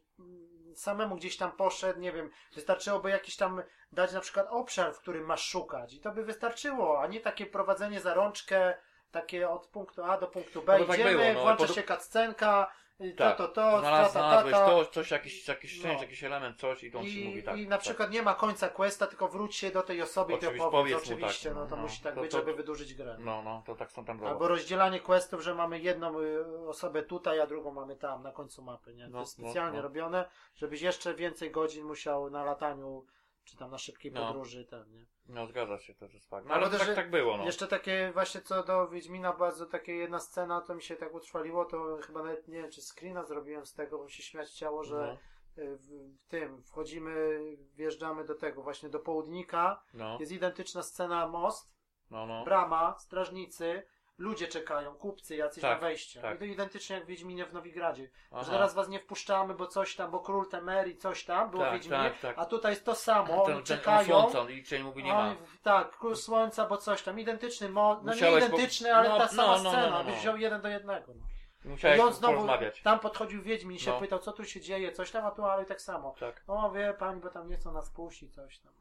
samemu 0.75 1.15
gdzieś 1.15 1.37
tam 1.37 1.51
poszedł, 1.51 1.99
nie 1.99 2.11
wiem, 2.11 2.29
wystarczyłoby 2.55 3.09
jakiś 3.09 3.35
tam 3.35 3.63
dać 3.91 4.13
na 4.13 4.19
przykład 4.19 4.47
obszar, 4.49 4.93
w 4.93 4.99
którym 4.99 5.25
masz 5.25 5.47
szukać 5.47 5.93
i 5.93 5.99
to 5.99 6.11
by 6.11 6.23
wystarczyło, 6.23 7.01
a 7.01 7.07
nie 7.07 7.19
takie 7.19 7.45
prowadzenie 7.45 8.01
za 8.01 8.13
rączkę, 8.13 8.77
takie 9.13 9.49
od 9.49 9.67
punktu 9.67 10.03
A 10.03 10.17
do 10.17 10.27
punktu 10.27 10.61
B 10.61 10.79
No 10.79 10.85
tak 10.85 10.95
idziemy, 10.95 11.11
było, 11.11 11.33
no, 11.33 11.41
włącza 11.41 11.65
pod- 11.65 11.75
się 11.75 11.83
cutscenka, 11.83 12.71
y, 13.01 13.11
to, 13.11 13.17
Tak. 13.23 13.37
to, 13.37 13.47
to, 13.47 13.53
ta, 13.53 13.79
Znalaz, 13.79 14.13
ta, 14.13 14.19
ta, 14.19 14.27
znalazłeś 14.27 14.53
ta. 14.53 14.65
to, 14.65 14.85
coś, 14.85 15.11
jakiś, 15.11 15.47
jakiś 15.47 15.81
część, 15.81 15.95
No. 15.95 16.01
jakiś 16.01 16.23
element, 16.23 16.59
coś 16.59 16.83
i 16.83 16.91
to 16.91 16.99
on 16.99 17.05
I, 17.05 17.25
mówi 17.25 17.43
tak. 17.43 17.57
I 17.57 17.67
na 17.67 17.75
tak. 17.75 17.81
przykład 17.81 18.11
nie 18.11 18.21
ma 18.21 18.33
końca 18.33 18.69
questa, 18.69 19.07
tylko 19.07 19.27
wróć 19.27 19.55
się 19.55 19.71
do 19.71 19.83
tej 19.83 20.01
osoby 20.01 20.33
i 20.33 20.35
to 20.37 20.47
Oczywiście, 20.47 20.71
powiedz 20.71 20.93
mu 20.93 20.99
Oczywiście, 21.15 21.49
tak, 21.49 21.57
no 21.57 21.65
to 21.65 21.75
no, 21.75 21.81
musi 21.81 22.03
tak 22.03 22.15
to- 22.15 22.21
być, 22.21 22.31
to- 22.31 22.37
żeby 22.37 22.53
wydłużyć 22.53 22.93
grę. 22.93 23.17
No, 23.19 23.41
no, 23.41 23.63
to 23.65 23.75
tak 23.75 23.91
są 23.91 24.05
tam 24.05 24.23
Albo 24.25 24.47
rozdzielanie 24.47 24.99
questów, 24.99 25.41
że 25.41 25.55
mamy 25.55 25.79
jedną 25.79 26.19
y, 26.19 26.45
osobę 26.67 27.03
tutaj, 27.03 27.39
a 27.39 27.47
drugą 27.47 27.71
mamy 27.71 27.95
tam, 27.95 28.23
na 28.23 28.31
końcu 28.31 28.61
mapy, 28.61 28.93
nie? 28.93 29.05
To 29.05 29.11
No, 29.11 29.19
jest 29.19 29.39
no, 29.39 29.45
specjalnie 29.45 29.77
no. 29.77 29.83
robione, 29.83 30.25
żebyś 30.55 30.81
jeszcze 30.81 31.13
więcej 31.13 31.51
godzin 31.51 31.85
musiał 31.85 32.29
na 32.29 32.43
lataniu, 32.43 33.05
czy 33.43 33.57
tam 33.57 33.71
na 33.71 33.77
szybkiej 33.77 34.11
No. 34.11 34.27
podróży, 34.27 34.65
ten, 34.65 34.91
nie? 34.91 35.05
No 35.25 35.47
zgadza 35.47 35.79
się, 35.79 35.95
to 35.95 36.05
jest 36.05 36.29
fakt. 36.29 36.45
No, 36.45 36.49
No, 36.49 36.55
ale 36.55 36.69
też, 36.69 36.79
tak, 36.79 36.87
że- 36.87 36.95
tak 36.95 37.09
było, 37.11 37.37
no. 37.37 37.45
Jeszcze 37.45 37.67
takie 37.67 38.11
właśnie 38.13 38.41
co 38.41 38.63
do 38.63 38.87
Wiedźmina, 38.87 39.33
bardzo 39.33 39.65
takie 39.65 39.95
jedna 39.95 40.19
scena, 40.19 40.61
to 40.61 40.75
mi 40.75 40.81
się 40.81 40.95
tak 40.95 41.13
utrwaliło, 41.13 41.65
to 41.65 41.97
chyba 42.07 42.23
nawet 42.23 42.47
nie 42.47 42.61
wiem, 42.61 42.71
czy 42.71 42.81
screena 42.81 43.23
zrobiłem 43.23 43.65
z 43.65 43.73
tego, 43.73 43.97
bo 43.97 44.03
mi 44.03 44.11
się 44.11 44.23
śmiać 44.23 44.49
chciało, 44.49 44.83
że 44.83 44.95
No, 44.97 45.17
w 45.57 46.13
w 46.19 46.27
tym 46.27 46.63
wchodzimy, 46.63 47.39
wjeżdżamy 47.75 48.25
do 48.25 48.35
tego 48.35 48.63
właśnie 48.63 48.89
do 48.89 48.99
południka, 48.99 49.83
no, 49.93 50.17
jest 50.19 50.31
identyczna 50.31 50.83
scena 50.83 51.27
most, 51.27 51.73
no, 52.11 52.25
no. 52.25 52.43
brama, 52.45 52.95
strażnicy, 52.99 53.83
ludzie 54.17 54.47
czekają, 54.47 54.95
kupcy 54.95 55.35
jacyś 55.35 55.61
Tak, 55.61 55.81
na 55.81 55.87
wejście. 55.87 56.21
tak. 56.21 56.35
I 56.35 56.39
to 56.39 56.45
identycznie 56.45 56.95
jak 56.95 57.05
w 57.05 57.07
Wiedźminie 57.07 57.45
w 57.45 57.53
Nowigradzie. 57.53 58.09
Aha. 58.31 58.43
Że 58.43 58.51
teraz 58.51 58.73
was 58.73 58.89
nie 58.89 58.99
wpuszczamy, 58.99 59.53
bo 59.53 59.67
coś 59.67 59.95
tam, 59.95 60.11
bo 60.11 60.19
król 60.19 60.49
Temerii, 60.49 60.97
coś 60.97 61.25
tam 61.25 61.49
było 61.49 61.63
w 61.63 61.65
Tak, 61.65 61.73
Wiedźminie, 61.73 62.03
tak, 62.03 62.19
tak. 62.19 62.39
a 62.39 62.45
tutaj 62.45 62.71
jest 62.71 62.85
to 62.85 62.95
samo, 62.95 63.27
Ten, 63.27 63.39
oni 63.55 63.63
ten, 63.63 63.77
czekają. 63.77 64.07
słońca, 64.07 64.39
on 64.39 64.83
mówi 64.83 65.03
nie 65.03 65.13
ma. 65.13 65.35
Tak, 65.63 65.97
król 65.97 66.15
słońca, 66.15 66.65
bo 66.67 66.77
coś 66.77 67.03
tam, 67.03 67.19
identyczny, 67.19 67.69
mo, 67.69 68.01
no 68.03 68.11
Musiałeś 68.13 68.43
nie 68.43 68.49
po- 68.49 68.55
identyczny, 68.55 68.95
ale 68.95 69.09
no, 69.09 69.17
ta 69.17 69.27
sama 69.27 69.57
no, 69.57 69.63
no, 69.63 69.69
scena, 69.69 69.89
no, 69.89 69.97
no, 69.97 70.03
byś 70.03 70.13
no. 70.13 70.19
wziął 70.19 70.37
jeden 70.37 70.61
do 70.61 70.67
jednego. 70.67 71.13
No. 71.15 71.23
Musiałeś 71.65 71.97
I 71.97 72.01
on 72.01 72.13
znowu, 72.13 72.33
porozmawiać. 72.33 72.81
tam 72.81 72.99
podchodził 72.99 73.41
Wiedźmin 73.41 73.75
i 73.77 73.79
się 73.79 73.91
No. 73.91 73.99
pytał, 73.99 74.19
co 74.19 74.31
tu 74.31 74.45
się 74.45 74.61
dzieje, 74.61 74.91
coś 74.91 75.11
tam, 75.11 75.25
a 75.25 75.31
tu 75.31 75.45
ale 75.45 75.65
tak 75.65 75.81
samo. 75.81 76.15
Tak. 76.19 76.43
O, 76.47 76.71
wie 76.71 76.93
pani, 76.99 77.21
bo 77.21 77.29
tam 77.29 77.49
nie 77.49 77.55
chcą 77.55 77.73
nas 77.73 77.89
puścić, 77.89 78.35
coś 78.35 78.59
tam. 78.59 78.73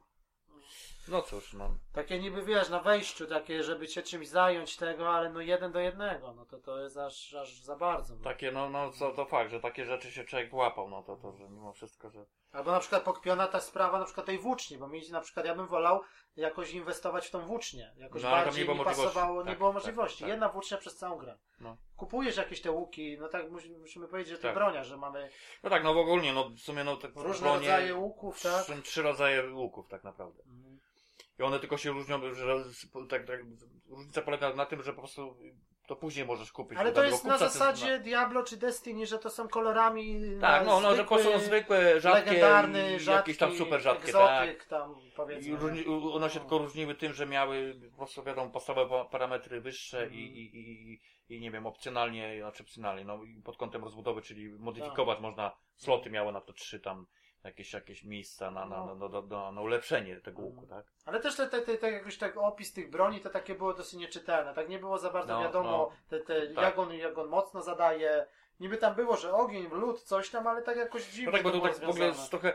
No 1.09 1.23
cóż, 1.23 1.53
no. 1.53 1.71
Takie 1.93 2.19
niby, 2.19 2.43
wiesz, 2.43 2.69
na 2.69 2.81
wejściu 2.81 3.27
takie, 3.27 3.63
żeby 3.63 3.89
się 3.89 4.03
czymś 4.03 4.29
zająć 4.29 4.77
tego, 4.77 5.11
ale 5.11 5.31
no 5.31 5.41
jeden 5.41 5.73
do 5.73 5.81
jednego, 5.81 6.33
no 6.33 6.47
to 6.47 6.59
to 6.59 6.79
jest 6.81 6.97
aż, 6.97 7.35
aż 7.35 7.61
za 7.61 7.77
bardzo. 7.77 8.15
No. 8.17 8.25
Takie, 8.25 8.53
no, 8.53 8.71
no, 8.71 8.91
to, 8.99 9.11
to 9.11 9.25
fakt, 9.27 9.51
że 9.51 9.61
takie 9.61 9.85
rzeczy 9.85 10.13
się 10.13 10.25
człowiek 10.25 10.55
łapał, 10.55 10.91
no 10.91 11.03
to, 11.03 11.17
to, 11.17 11.33
że 11.33 11.49
mimo 11.49 11.73
wszystko, 11.73 12.11
że... 12.11 12.27
Albo 12.53 12.73
na 12.73 12.81
przykład 12.81 13.03
pokpiona 13.03 13.47
ta 13.47 13.61
sprawa 13.61 13.99
na 13.99 14.05
przykład 14.05 14.27
tej 14.27 14.39
włóczni, 14.39 14.79
bo 14.79 14.89
mi 14.89 15.11
na 15.11 15.21
przykład 15.21 15.47
ja 15.47 15.55
bym 15.55 15.67
wolał 15.67 16.01
jakoś 16.37 16.73
inwestować 16.73 17.27
w 17.27 17.31
tą 17.31 17.47
włócznię. 17.47 17.93
Jakoś 17.97 18.23
No, 18.23 18.31
bardziej 18.31 18.69
nie 18.69 18.75
mi 18.75 18.85
pasowało, 18.85 19.43
nie 19.43 19.49
Tak, 19.49 19.59
było 19.59 19.71
tak, 19.71 19.75
możliwości. 19.75 20.21
tak. 20.21 20.29
Jedna 20.29 20.49
włócznia 20.49 20.79
przez 20.79 20.97
całą 20.97 21.19
grę. 21.19 21.39
No. 21.61 21.77
Kupujesz 21.97 22.37
jakieś 22.37 22.61
te 22.63 22.71
łuki, 22.71 23.19
no 23.21 23.29
tak 23.29 23.51
musimy, 23.51 23.79
musimy 23.79 24.09
powiedzieć, 24.09 24.31
że 24.33 24.37
to 24.39 24.43
Tak. 24.43 24.55
bronia, 24.55 24.85
że 24.85 24.97
mamy 24.97 25.31
No 25.63 25.71
tak, 25.71 25.85
no 25.85 25.95
w 25.95 25.99
ogóle, 25.99 26.33
no 26.33 26.49
w 26.51 26.59
sumie, 26.59 26.85
no 26.85 26.97
te 26.97 27.09
różne 27.09 27.49
bronie- 27.49 27.59
rodzaje 27.59 27.95
łuków, 27.95 28.43
tak? 28.43 28.67
Trzy 28.85 29.03
rodzaje 29.03 29.55
łuków 29.55 29.89
tak 29.89 30.05
naprawdę. 30.05 30.43
Mhm. 30.43 30.62
I 31.39 31.43
one 31.43 31.59
tylko 31.61 31.77
się 31.77 31.91
różnią, 31.91 32.35
że 32.35 32.65
tak, 33.09 33.27
tak, 33.27 33.41
różnica 33.89 34.23
polega 34.23 34.55
na 34.55 34.67
tym, 34.67 34.83
że 34.83 34.93
po 34.93 34.99
prostu 34.99 35.37
to 35.87 35.97
później 35.97 36.27
możesz 36.27 36.53
kupić. 36.53 36.79
Ale 36.79 36.93
to 36.93 37.05
jest 37.05 37.25
na 37.25 37.33
kupca, 37.33 37.49
zasadzie 37.49 37.99
Diablo 37.99 38.43
czy 38.43 38.57
Destiny, 38.57 39.07
że 39.07 39.19
to 39.19 39.31
są 39.31 39.49
kolorami 39.49 40.21
Tak, 40.41 40.67
na 40.67 40.73
no, 40.73 40.81
no, 40.81 40.97
że 40.97 41.05
po 41.05 41.19
zwykły, 41.19 41.39
są 41.39 41.47
zwykłe, 41.47 42.01
rzadkie 42.01 42.41
rzadki, 42.99 43.07
jakieś 43.11 43.39
tam 43.39 43.55
super 43.57 43.81
rzadkie, 43.83 44.13
tak. 44.13 44.43
egzotyk 44.49 44.69
tam 44.69 44.95
I 45.01 45.13
powiedzmy. 45.17 45.57
różni, 45.57 45.85
one 46.13 46.31
się 46.31 46.41
tylko 46.41 46.59
różniły 46.59 46.95
tym, 46.95 47.13
że 47.13 47.27
miały 47.27 47.75
po 47.91 47.97
prostu 47.97 48.23
wiadomo 48.23 48.51
podstawowe 48.51 49.05
parametry 49.11 49.61
wyższe 49.61 49.99
Mhm. 50.03 50.21
i, 50.21 50.25
i, 50.25 50.59
i, 50.59 51.01
i 51.37 51.41
nie 51.41 51.51
wiem, 51.51 51.67
opcjonalnie, 51.67 52.39
znaczy 52.41 52.63
opcjonalnie, 52.63 53.05
no 53.05 53.21
pod 53.45 53.57
kątem 53.57 53.85
rozbudowy, 53.85 54.23
czyli 54.23 54.49
modyfikować 54.49 55.17
Tak. 55.17 55.23
można, 55.23 55.53
sloty 55.77 56.11
miały 56.11 56.33
na 56.33 56.41
to 56.41 56.53
trzy 56.53 56.81
tam 56.81 57.07
jakieś, 57.45 57.73
jakieś 57.73 58.05
miejsca 58.05 58.51
na, 58.51 58.67
na, 58.67 58.87
na, 58.87 58.95
na, 58.95 59.21
na, 59.31 59.53
na 59.53 59.61
ulepszenie 59.61 60.17
tego 60.17 60.43
łuku, 60.43 60.61
Mhm. 60.63 60.83
tak? 60.83 60.93
Ale 61.05 61.21
też 61.21 61.37
te, 61.37 61.47
te, 61.47 61.63
te, 61.63 61.79
te 61.79 61.93
jakoś 61.93 62.19
tak 62.19 62.37
opis 62.37 62.73
tych 62.73 62.91
broni 62.91 63.21
to 63.21 63.31
takie 63.31 63.55
było 63.55 63.75
dosyć 63.75 63.93
nieczytelne. 63.95 64.55
Tak 64.55 64.69
nie 64.69 64.79
było 64.79 64.99
za 64.99 65.11
bardzo 65.11 65.33
No, 65.35 65.43
wiadomo, 65.43 65.71
no. 65.71 65.91
te, 66.09 66.21
te, 66.21 66.47
Tak. 66.47 66.65
jak, 66.65 66.79
on, 66.79 66.95
jak 66.95 67.19
on 67.19 67.29
mocno 67.29 67.63
zadaje. 67.63 68.27
Niby 68.61 68.77
tam 68.79 68.95
było, 68.95 69.17
że 69.17 69.35
ogień, 69.35 69.69
lód, 69.71 70.03
coś 70.03 70.31
tam, 70.31 70.47
ale 70.47 70.63
tak 70.63 70.77
jakoś 70.77 71.05
dziwnie 71.07 71.27
No 71.27 71.33
tak, 71.33 71.43
bo 71.43 71.51
to 71.51 71.61
tak 71.61 71.75
w 71.75 71.89
ogóle 71.89 72.07
jest 72.07 72.31
trochę 72.31 72.55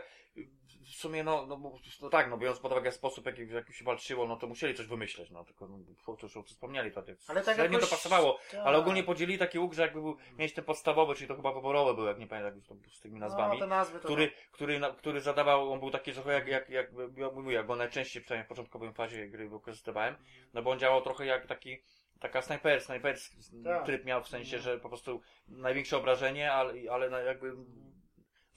w 0.92 1.00
sumie, 1.00 1.24
no, 1.24 1.46
no, 1.46 1.56
bo- 1.56 1.78
no 2.02 2.08
tak, 2.08 2.30
no 2.30 2.38
biorąc 2.38 2.58
pod 2.60 2.72
uwagę 2.72 2.92
sposób, 2.92 3.26
jaki, 3.26 3.46
w 3.46 3.50
jaki 3.50 3.72
się 3.72 3.84
walczyło, 3.84 4.26
no 4.26 4.36
to 4.36 4.46
musieli 4.46 4.74
coś 4.74 4.86
wymyśleć, 4.86 5.30
no 5.30 5.44
tylko, 5.44 5.68
no, 5.68 5.78
to 6.16 6.26
już 6.38 6.46
wspomnieli, 6.46 6.90
to 6.92 7.02
tak, 7.02 7.16
Ale 7.28 7.42
tak 7.42 7.58
jakoś- 7.58 7.80
to 7.80 7.86
pasowało, 7.86 8.38
Tak. 8.50 8.60
ale 8.66 8.78
ogólnie 8.78 9.02
podzielili 9.04 9.38
taki 9.38 9.58
łuk, 9.58 9.74
że 9.74 9.82
jakby 9.82 10.00
był, 10.02 10.16
mieć 10.38 10.54
ten 10.54 10.64
podstawowy, 10.64 11.14
czyli 11.14 11.28
to 11.28 11.36
chyba 11.36 11.52
wyborowy 11.52 11.94
był, 11.94 12.06
jak 12.06 12.18
nie 12.18 12.26
pamiętam 12.26 12.54
jak 12.58 12.66
to 12.66 12.90
z 12.96 13.00
tymi 13.00 13.20
nazwami, 13.20 13.60
No, 13.60 13.66
nazwy 13.66 13.98
to 14.00 14.04
który, 14.04 14.30
który, 14.52 14.78
na- 14.78 14.90
który 14.92 15.20
zadawał, 15.20 15.72
on 15.72 15.80
był 15.80 15.90
taki 15.90 16.12
trochę 16.12 16.32
jak, 16.32 16.48
jak, 16.48 16.68
jak, 16.70 16.90
jak 17.16 17.34
mówię, 17.34 17.54
jak 17.54 17.66
go 17.66 17.76
najczęściej, 17.76 18.22
przynajmniej 18.22 18.44
w 18.46 18.48
początkowej 18.48 18.92
fazie 18.92 19.26
gry 19.28 19.48
wykorzystywałem, 19.48 20.16
no 20.54 20.62
bo 20.62 20.70
on 20.70 20.78
działał 20.78 21.02
trochę 21.02 21.26
jak 21.26 21.46
taki, 21.46 21.82
taka 22.20 22.42
snajper, 22.42 22.80
snajperski 22.80 23.36
Tak. 23.64 23.86
tryb 23.86 24.04
miał 24.04 24.22
w 24.22 24.28
sensie, 24.28 24.56
Mhm. 24.56 24.62
że 24.74 24.80
po 24.80 24.88
prostu 24.88 25.20
największe 25.48 25.96
obrażenie, 25.96 26.52
ale, 26.52 26.74
ale 26.90 27.24
jakby 27.24 27.52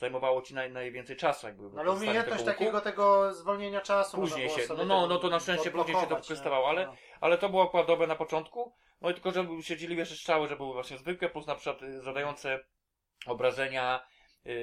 zajmowało 0.01 0.41
ci 0.41 0.53
naj, 0.53 0.71
najwięcej 0.71 1.15
czasu 1.17 1.47
jakby 1.47 1.63
Ale 1.63 1.71
wykorzystanie 1.73 2.09
umiejętność 2.09 2.43
tego 2.43 2.57
takiego 2.57 2.81
tego 2.81 3.33
zwolnienia 3.33 3.81
czasu. 3.81 4.17
Później 4.17 4.49
się- 4.49 4.61
no, 4.77 4.85
no, 4.85 5.07
no 5.07 5.17
to 5.19 5.29
na 5.29 5.39
szczęście 5.39 5.71
później 5.71 5.95
się 5.95 6.07
to 6.07 6.15
wykorzystywało, 6.15 6.69
ale- 6.69 6.85
No. 6.85 6.95
Ale 7.21 7.37
to 7.37 7.49
było 7.49 7.83
dobre 7.87 8.07
na 8.07 8.15
początku, 8.15 8.73
no 9.01 9.09
i 9.09 9.13
tylko, 9.13 9.31
że 9.31 9.45
się 9.61 9.77
dzieliły 9.77 9.99
jeszcze 9.99 10.15
strzały, 10.15 10.47
że 10.47 10.55
były 10.57 10.73
właśnie 10.73 10.97
zwykłe, 10.97 11.29
plus 11.29 11.47
na 11.47 11.55
przykład 11.55 11.83
y, 11.83 12.01
zadające 12.01 12.59
obrażenia, 13.25 14.05
yy, 14.45 14.53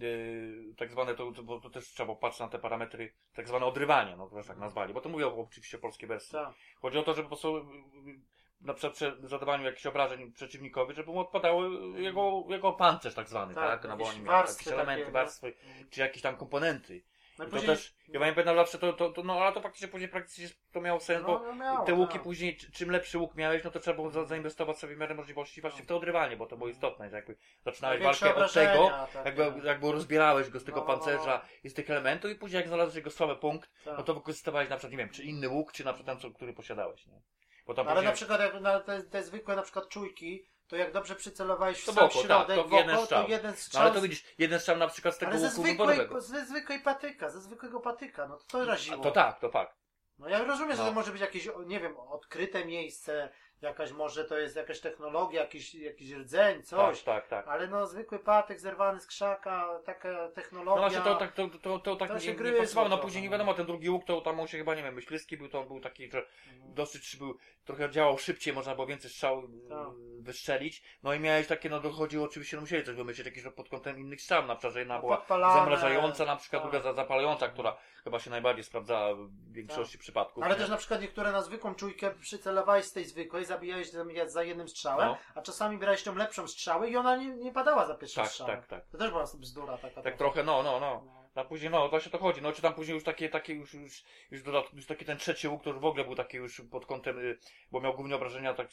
yy, 0.00 0.74
tak 0.76 0.90
zwane, 0.92 1.14
to, 1.14 1.32
bo 1.32 1.60
to 1.60 1.70
też 1.70 1.84
trzeba 1.88 2.14
patrzeć 2.14 2.40
na 2.40 2.48
te 2.48 2.58
parametry, 2.58 3.12
tak 3.34 3.48
zwane 3.48 3.66
odrywanie, 3.66 4.16
no 4.16 4.28
to 4.28 4.36
też 4.36 4.46
tak 4.46 4.58
nazwali, 4.58 4.94
bo 4.94 5.00
to 5.00 5.08
mówią 5.08 5.36
oczywiście 5.48 5.78
polskie 5.78 6.06
wersje. 6.06 6.38
Tak. 6.38 6.54
Chodzi 6.80 6.98
o 6.98 7.02
to, 7.02 7.14
żeby 7.14 7.22
po 7.28 7.28
prostu 7.28 7.56
yy, 7.56 8.20
na 8.64 8.74
przykład 8.74 8.94
przy 8.94 9.16
zadawaniu 9.22 9.64
jakichś 9.64 9.86
obrażeń 9.86 10.32
przeciwnikowi, 10.32 10.94
żeby 10.94 11.10
mu 11.12 11.20
odpadały 11.20 11.70
jego, 12.00 12.44
jego 12.48 12.72
pancerz 12.72 13.14
tak 13.14 13.28
zwany, 13.28 13.54
Tak, 13.54 13.82
tak? 13.82 13.90
No 13.90 13.96
bo 13.96 14.04
jakieś 14.04 14.08
oni 14.08 14.18
mieli 14.18 14.30
warstwy 14.30 14.64
jakieś 14.64 14.72
elementy, 14.72 15.02
takie, 15.02 15.12
no. 15.12 15.18
warstwy, 15.20 15.54
czy 15.90 16.00
jakieś 16.00 16.22
tam 16.22 16.36
komponenty. 16.36 17.02
No 17.38 17.44
I 17.44 17.48
i 17.48 17.50
to 17.50 17.56
później- 17.56 17.76
też, 17.76 17.94
ja 18.08 18.20
pamiętam 18.20 18.56
zawsze 18.56 18.78
to, 18.78 18.92
to, 18.92 19.10
to, 19.10 19.22
no 19.22 19.40
ale 19.40 19.52
to 19.52 19.60
faktycznie 19.60 19.88
później 19.88 20.08
praktycznie 20.10 20.48
to 20.72 20.80
miało 20.80 21.00
sens, 21.00 21.26
bo 21.26 21.38
no, 21.38 21.44
no 21.44 21.54
miało, 21.54 21.86
te 21.86 21.94
łuki 21.94 22.12
tak. 22.12 22.22
później, 22.22 22.56
czy- 22.56 22.72
czym 22.72 22.90
lepszy 22.90 23.18
łuk 23.18 23.34
miałeś, 23.34 23.64
no 23.64 23.70
to 23.70 23.80
trzeba 23.80 23.94
było 23.96 24.10
za, 24.10 24.24
zainwestować 24.24 24.78
sobie 24.78 24.94
w 24.94 24.98
miarę 24.98 25.14
możliwości 25.14 25.60
właśnie 25.60 25.82
w 25.82 25.86
to 25.86 25.96
odrywanie, 25.96 26.36
bo 26.36 26.46
to 26.46 26.56
było 26.56 26.68
istotne, 26.70 27.10
że 27.10 27.16
jakby 27.16 27.36
zaczynałeś 27.64 28.02
walkę 28.02 28.34
od 28.34 28.52
tego, 28.52 28.90
tak, 29.12 29.24
jakby, 29.24 29.44
tak. 29.44 29.64
jakby 29.64 29.92
rozbierałeś 29.92 30.50
go 30.50 30.60
z 30.60 30.64
tego 30.64 30.80
No, 30.80 30.86
no, 30.86 30.92
no, 30.92 30.98
pancerza 30.98 31.44
i 31.64 31.68
z 31.68 31.74
tych 31.74 31.90
elementów 31.90 32.30
i 32.30 32.34
później 32.34 32.58
jak 32.58 32.68
znalazłeś 32.68 32.96
jego 32.96 33.10
słaby 33.10 33.36
punkt, 33.36 33.70
Tak. 33.84 33.98
no 33.98 34.04
to 34.04 34.14
wykorzystywałeś 34.14 34.68
na 34.68 34.76
przykład, 34.76 34.92
nie 34.92 34.98
wiem, 34.98 35.10
czy 35.10 35.22
inny 35.22 35.48
łuk, 35.48 35.72
czy 35.72 35.84
na 35.84 35.92
przykład 35.92 36.20
ten, 36.22 36.32
który 36.34 36.52
posiadałeś, 36.52 37.06
nie? 37.06 37.20
Bo 37.66 37.74
tam 37.74 37.86
Ale 37.88 37.94
później, 37.96 38.08
na 38.10 38.14
przykład 38.16 38.40
jak 38.40 38.60
na 38.60 38.80
te, 38.80 39.02
te 39.02 39.22
zwykłe 39.22 39.56
na 39.56 39.62
przykład 39.62 39.88
czujki, 39.88 40.46
to 40.68 40.76
jak 40.76 40.92
dobrze 40.92 41.14
przycelowałeś 41.16 41.80
w 41.82 41.86
To 41.86 41.92
sam 41.92 42.08
tak, 42.08 42.12
środek, 42.22 42.56
to 42.56 42.62
w 42.64 42.66
oko, 42.66 42.76
jeden 42.76 42.98
strzał. 42.98 43.24
to 43.24 43.30
jeden 43.30 43.50
no 43.50 43.56
strzał. 43.56 43.82
ale 43.82 43.90
to 43.90 44.00
widzisz, 44.00 44.24
jeden 44.38 44.60
strzał 44.60 44.76
na 44.76 44.88
przykład 44.88 45.14
z 45.14 45.18
tego 45.18 45.30
ale 45.32 45.40
ze 45.40 45.50
zwykłej, 45.50 45.98
ze 46.18 46.46
zwykłej 46.46 46.80
patyka, 46.80 47.30
ze 47.30 47.40
zwykłego 47.40 47.80
patyka, 47.80 48.28
no 48.28 48.36
to 48.36 48.44
to 48.46 48.64
raziło. 48.64 49.02
To 49.02 49.10
tak, 49.10 49.40
to 49.40 49.48
tak. 49.48 49.74
No 50.18 50.28
ja 50.28 50.44
rozumiem, 50.44 50.76
że 50.76 50.82
No. 50.82 50.88
to 50.88 50.94
może 50.94 51.12
być 51.12 51.20
jakieś, 51.20 51.48
nie 51.66 51.80
wiem, 51.80 51.96
odkryte 51.98 52.64
miejsce, 52.64 53.28
jakaś 53.60 53.92
może 53.92 54.24
to 54.24 54.38
jest 54.38 54.56
jakaś 54.56 54.80
technologia, 54.80 55.40
jakiś, 55.40 55.74
jakiś 55.74 56.12
rdzeń, 56.12 56.62
coś. 56.62 57.02
Tak, 57.02 57.28
tak, 57.28 57.28
tak. 57.28 57.48
Ale 57.48 57.68
no 57.68 57.86
zwykły 57.86 58.18
patyk 58.18 58.60
zerwany 58.60 59.00
z 59.00 59.06
krzaka, 59.06 59.80
taka 59.86 60.12
No 60.12 60.28
technologia. 60.28 60.80
właśnie 60.80 61.00
to, 61.00 61.14
tak, 61.14 61.32
to, 61.32 61.48
to, 61.62 61.78
to 61.78 61.96
tak 61.96 62.08
To 62.10 62.20
się 62.20 62.34
nie, 62.34 62.50
nie 62.50 62.52
pasowało. 62.52 62.88
No 62.88 62.98
później 62.98 63.22
nie 63.22 63.28
no. 63.28 63.32
wiadomo, 63.32 63.54
ten 63.54 63.66
drugi 63.66 63.90
łuk 63.90 64.04
to 64.04 64.20
tam 64.20 64.40
on 64.40 64.46
się 64.46 64.58
chyba, 64.58 64.74
nie 64.74 64.82
wiem, 64.82 64.94
myśliwski 64.94 65.36
był, 65.36 65.48
to 65.48 65.60
on 65.60 65.66
był 65.68 65.80
taki, 65.80 66.10
że 66.10 66.26
dosyć 66.74 67.16
był, 67.16 67.38
trochę 67.64 67.90
działał 67.90 68.18
szybciej, 68.18 68.54
można 68.54 68.74
było 68.74 68.86
więcej 68.86 69.10
strzał 69.10 69.42
Tak. 69.42 69.88
y, 69.88 70.22
wystrzelić. 70.22 70.82
No 71.02 71.14
i 71.14 71.20
miałeś 71.20 71.46
takie, 71.46 71.68
no 71.70 71.80
dochodziło 71.80 72.24
oczywiście, 72.24 72.56
no 72.56 72.60
musieli 72.60 72.84
coś 72.84 72.96
wymyślić, 72.96 73.26
jakieś 73.26 73.44
pod 73.56 73.68
kątem 73.68 73.98
innych 73.98 74.20
strzał, 74.22 74.46
na 74.46 74.54
przykład, 74.54 74.72
że 74.72 74.78
jedna 74.78 74.94
No, 74.94 75.00
była 75.00 75.16
podpalane, 75.16 75.54
zamrażająca, 75.54 76.24
na 76.24 76.36
przykład 76.36 76.62
tak. 76.62 76.70
druga 76.72 76.84
za- 76.84 76.92
zapalająca, 76.94 77.48
która 77.48 77.76
chyba 78.04 78.18
się 78.20 78.30
najbardziej 78.30 78.64
sprawdzała 78.64 79.14
w 79.14 79.52
większości 79.52 79.98
przypadków. 79.98 80.42
Ale 80.44 80.54
nie? 80.54 80.60
też 80.60 80.70
na 80.70 80.76
przykład 80.76 81.00
niektóre 81.00 81.32
na 81.32 81.42
zwykłą 81.42 81.74
czujkę 81.74 82.10
przycelowałeś 82.20 82.84
z 82.84 82.92
tej 82.92 83.04
zwykłej, 83.04 83.44
zabijałeś 83.44 83.90
za- 83.90 84.04
za 84.26 84.42
jednym 84.42 84.68
strzałem, 84.68 85.08
No. 85.08 85.16
a 85.34 85.42
czasami 85.42 85.78
brałeś 85.78 86.02
tą 86.02 86.14
lepszą 86.14 86.48
strzałę 86.48 86.88
i 86.90 86.96
ona 86.96 87.16
nie, 87.16 87.26
nie 87.28 87.52
padała 87.52 87.86
za 87.86 87.94
pierwszym 87.94 88.22
Tak, 88.22 88.32
strzałem. 88.32 88.56
tak, 88.56 88.66
tak. 88.66 88.86
To 88.86 88.98
też 88.98 89.10
była 89.10 89.24
bzdura 89.34 89.78
taka. 89.78 90.02
Tak 90.02 90.16
trochę, 90.16 90.42
no, 90.42 90.62
no, 90.62 90.80
no. 90.80 91.23
No. 91.34 91.42
A 91.42 91.44
później, 91.44 91.70
no, 91.70 91.88
właśnie 91.88 92.12
to 92.12 92.18
chodzi. 92.18 92.42
No, 92.42 92.52
czy 92.52 92.62
tam 92.62 92.74
później 92.74 92.94
już 92.94 93.04
takie, 93.04 93.28
takie 93.28 93.54
już, 93.54 93.74
już, 93.74 94.02
już, 94.30 94.42
już 94.72 94.86
taki 94.86 95.04
ten 95.04 95.18
trzeci 95.18 95.48
łuk, 95.48 95.66
już 95.66 95.78
w 95.78 95.84
ogóle 95.84 96.04
był 96.04 96.14
taki 96.14 96.36
już 96.36 96.62
pod 96.70 96.86
kątem, 96.86 97.18
y, 97.18 97.38
bo 97.70 97.80
miał 97.80 97.94
głównie 97.94 98.16
obrażenia 98.16 98.54
tak, 98.54 98.68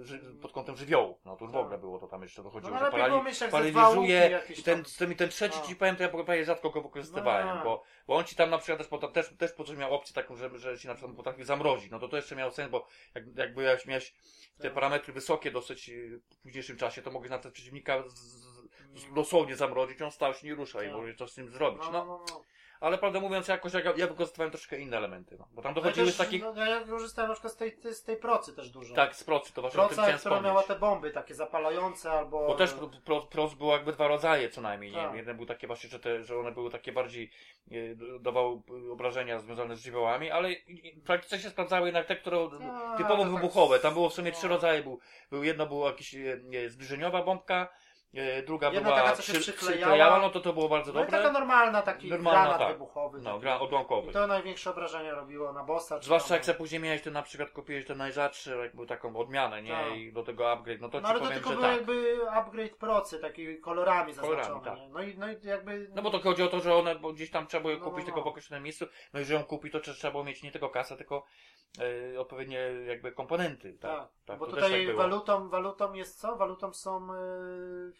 ży, 0.00 0.20
pod 0.42 0.52
kątem 0.52 0.76
żywiołu. 0.76 1.18
No, 1.24 1.36
to 1.36 1.44
już 1.44 1.50
w 1.52 1.54
Tak. 1.54 1.62
ogóle 1.62 1.78
było, 1.78 1.98
to 1.98 2.06
tam 2.08 2.22
jeszcze 2.22 2.42
No 2.42 2.44
dochodziło, 2.44 2.78
że 2.78 2.84
lepiej 2.84 3.02
było 3.02 3.22
parali, 3.50 3.50
paraliżuje 3.50 4.40
i 4.58 4.62
ten, 4.62 4.84
i 5.12 5.16
ten 5.16 5.28
trzeci, 5.28 5.58
No. 5.62 5.66
ci 5.68 5.76
powiem, 5.76 5.96
to 5.96 6.02
ja 6.02 6.08
prawie 6.08 6.44
rzadko 6.44 6.70
go 6.70 6.82
wykorzystywałem, 6.82 7.48
No. 7.48 7.64
bo, 7.64 7.82
bo 8.06 8.14
on 8.16 8.24
ci 8.24 8.36
tam 8.36 8.50
na 8.50 8.58
przykład 8.58 8.78
też, 8.78 8.88
po- 8.88 8.98
też, 9.08 9.34
też 9.38 9.52
po 9.52 9.64
coś 9.64 9.76
miał 9.78 9.94
opcję 9.94 10.14
taką, 10.14 10.36
że, 10.36 10.58
że 10.58 10.78
ci 10.78 10.88
na 10.88 10.94
przykład 10.94 11.16
potrafił 11.16 11.44
zamrozić. 11.44 11.90
No 11.90 11.98
to 11.98 12.08
to 12.08 12.16
jeszcze 12.16 12.36
miało 12.36 12.52
sens, 12.52 12.70
bo 12.70 12.86
jak, 13.14 13.24
jak 13.36 13.86
miałeś 13.86 14.14
te 14.58 14.62
Tak. 14.62 14.74
parametry 14.74 15.12
wysokie 15.12 15.50
dosyć 15.50 15.88
y, 15.88 16.20
w 16.30 16.38
późniejszym 16.38 16.76
czasie, 16.76 17.02
to 17.02 17.10
mogłeś 17.10 17.30
na 17.30 17.38
ten 17.38 17.52
przeciwnika 17.52 18.02
z, 18.08 18.53
dosłownie 19.14 19.56
zamrozić, 19.56 20.02
on 20.02 20.10
stał 20.10 20.34
się 20.34 20.46
nie 20.46 20.54
rusza 20.54 20.82
i 20.82 20.86
Tak. 20.86 20.94
mogłeś 20.94 21.16
coś 21.16 21.30
z 21.30 21.34
tym 21.34 21.48
zrobić. 21.50 21.82
No, 21.82 21.92
No, 21.92 22.04
no, 22.04 22.24
no, 22.30 22.44
ale 22.80 22.98
prawdę 22.98 23.20
mówiąc, 23.20 23.48
jakoś 23.48 23.72
ja, 23.72 23.80
ja 23.96 24.06
wykorzystywałem 24.06 24.50
troszkę 24.50 24.78
inne 24.78 24.96
elementy, 24.96 25.36
no. 25.38 25.48
bo 25.52 25.62
tam 25.62 25.74
dochodziły 25.74 26.10
z 26.12 26.16
takich, 26.16 26.42
no, 26.42 26.66
ja 26.66 26.80
korzystałem 26.80 27.28
na 27.28 27.34
przykład 27.34 27.52
z 27.52 27.56
tej, 27.56 27.76
z 27.92 28.02
tej 28.02 28.16
procy 28.16 28.52
też 28.52 28.70
dużo. 28.70 28.94
tak, 28.94 29.16
z 29.16 29.24
procy, 29.24 29.52
to 29.52 29.60
właśnie 29.60 29.78
Proca, 29.78 30.02
która 30.02 30.16
wspomnieć. 30.18 30.44
miała 30.44 30.62
te 30.62 30.78
bomby 30.78 31.10
takie 31.10 31.34
zapalające 31.34 32.10
albo... 32.10 32.46
Bo 32.46 32.54
też 32.54 32.72
pro, 32.72 32.88
pro, 33.04 33.20
pros 33.22 33.54
było 33.54 33.72
jakby 33.72 33.92
dwa 33.92 34.08
rodzaje 34.08 34.48
co 34.50 34.60
najmniej, 34.60 34.92
nie 34.92 34.98
Tak. 34.98 35.14
jeden 35.16 35.36
był 35.36 35.46
takie 35.46 35.66
właśnie, 35.66 35.90
że, 35.90 35.98
te, 36.00 36.22
że 36.24 36.38
one 36.38 36.52
były 36.52 36.70
takie 36.70 36.92
bardziej, 36.92 37.30
e, 37.70 37.74
dawały 38.20 38.60
e, 38.88 38.92
obrażenia 38.92 39.38
związane 39.38 39.76
z 39.76 39.80
żywiołami, 39.80 40.30
ale 40.30 40.48
praktycznie 41.06 41.38
się 41.38 41.50
sprawdzały 41.50 41.86
jednak 41.86 42.06
te, 42.06 42.16
które 42.16 42.36
A, 42.38 42.96
typowo 42.96 43.16
to 43.16 43.22
tak- 43.22 43.32
wybuchowe, 43.34 43.78
tam 43.78 43.94
było 43.94 44.08
w 44.10 44.14
sumie 44.14 44.30
no. 44.30 44.36
trzy 44.36 44.48
rodzaje, 44.48 44.82
był, 44.82 44.98
był 45.30 45.44
jedno 45.44 45.66
było 45.66 45.86
jakieś 45.86 46.14
e, 46.14 46.40
e, 46.64 46.68
zbliżeniowa 46.70 47.22
bombka, 47.22 47.68
druga 48.46 48.66
Jedna 48.70 48.80
była 48.90 49.02
taka, 49.02 49.16
co 49.16 49.22
się 49.22 49.32
przy- 49.32 49.52
przyklejała. 49.52 50.18
no 50.18 50.30
to 50.30 50.40
to 50.40 50.52
było 50.52 50.68
bardzo 50.68 50.92
No 50.92 51.00
dobre. 51.00 51.18
taka 51.18 51.32
normalna, 51.32 51.82
taki 51.82 52.08
Normalna, 52.08 52.40
granat 52.42 52.58
tak. 52.58 52.68
wybuchowy. 52.72 53.20
No, 53.22 53.38
gra 53.38 53.60
odłamkowy. 53.60 54.10
I 54.10 54.12
to 54.12 54.26
największe 54.26 54.70
obrażenia 54.70 55.14
robiło 55.14 55.52
na 55.52 55.64
bossa. 55.64 55.98
Zwłaszcza 56.02 56.28
tam- 56.28 56.34
jak 56.36 56.44
sobie 56.44 56.58
później 56.58 56.80
miałeś 56.80 57.02
ten 57.02 57.12
na 57.12 57.22
przykład 57.22 57.50
kupiłeś 57.50 57.86
ten 57.86 57.98
najrzadszy, 57.98 58.56
jakby 58.62 58.86
taką 58.86 59.16
odmianę, 59.16 59.62
nie? 59.62 59.70
Tak. 59.70 59.96
I 59.96 60.12
do 60.12 60.22
tego 60.22 60.52
upgrade, 60.52 60.80
no 60.80 60.88
to 60.88 61.00
No 61.00 61.08
ci 61.08 61.10
ale 61.10 61.20
to 61.20 61.26
powiem, 61.26 61.42
tylko 61.42 61.50
że 61.50 61.56
był 61.56 61.62
tak. 61.64 61.76
jakby 61.76 62.30
upgrade 62.30 62.76
procy, 62.76 63.18
taki 63.18 63.60
kolorami 63.60 64.14
Kolorami, 64.14 64.44
zaznaczony. 64.44 64.64
tak. 64.64 64.78
nie? 64.78 64.88
No, 64.88 65.02
i, 65.02 65.18
no 65.18 65.32
i 65.32 65.36
jakby... 65.42 65.88
No 65.94 66.02
bo 66.02 66.10
to 66.10 66.18
chodzi 66.18 66.42
o 66.42 66.48
to, 66.48 66.60
że 66.60 66.74
one 66.74 66.94
bo 66.94 67.12
gdzieś 67.12 67.30
tam 67.30 67.46
trzeba 67.46 67.60
było 67.60 67.70
je 67.72 67.78
No, 67.78 67.84
kupić 67.84 67.98
no, 68.00 68.04
tylko 68.04 68.20
no. 68.20 68.24
w 68.24 68.28
określonym 68.28 68.62
miejscu. 68.64 68.86
No 69.12 69.20
i 69.20 69.24
że 69.24 69.34
ją 69.34 69.44
kupi, 69.44 69.70
to 69.70 69.80
trzeba 69.80 70.10
było 70.10 70.24
mieć 70.24 70.42
nie 70.42 70.52
tylko 70.52 70.68
kasę, 70.68 70.96
tylko 70.96 71.24
e, 72.14 72.20
odpowiednie 72.20 72.58
jakby 72.86 73.12
komponenty. 73.12 73.72
Tak, 73.72 74.00
Tak, 74.00 74.08
tak, 74.24 74.38
bo 74.38 74.46
tutaj 74.46 74.86
tak 74.86 74.96
walutą, 74.96 75.48
walutą 75.48 75.92
jest 75.92 76.20
co? 76.20 76.36
Walutą 76.36 76.72
są 76.74 77.06
yy, 77.14 77.92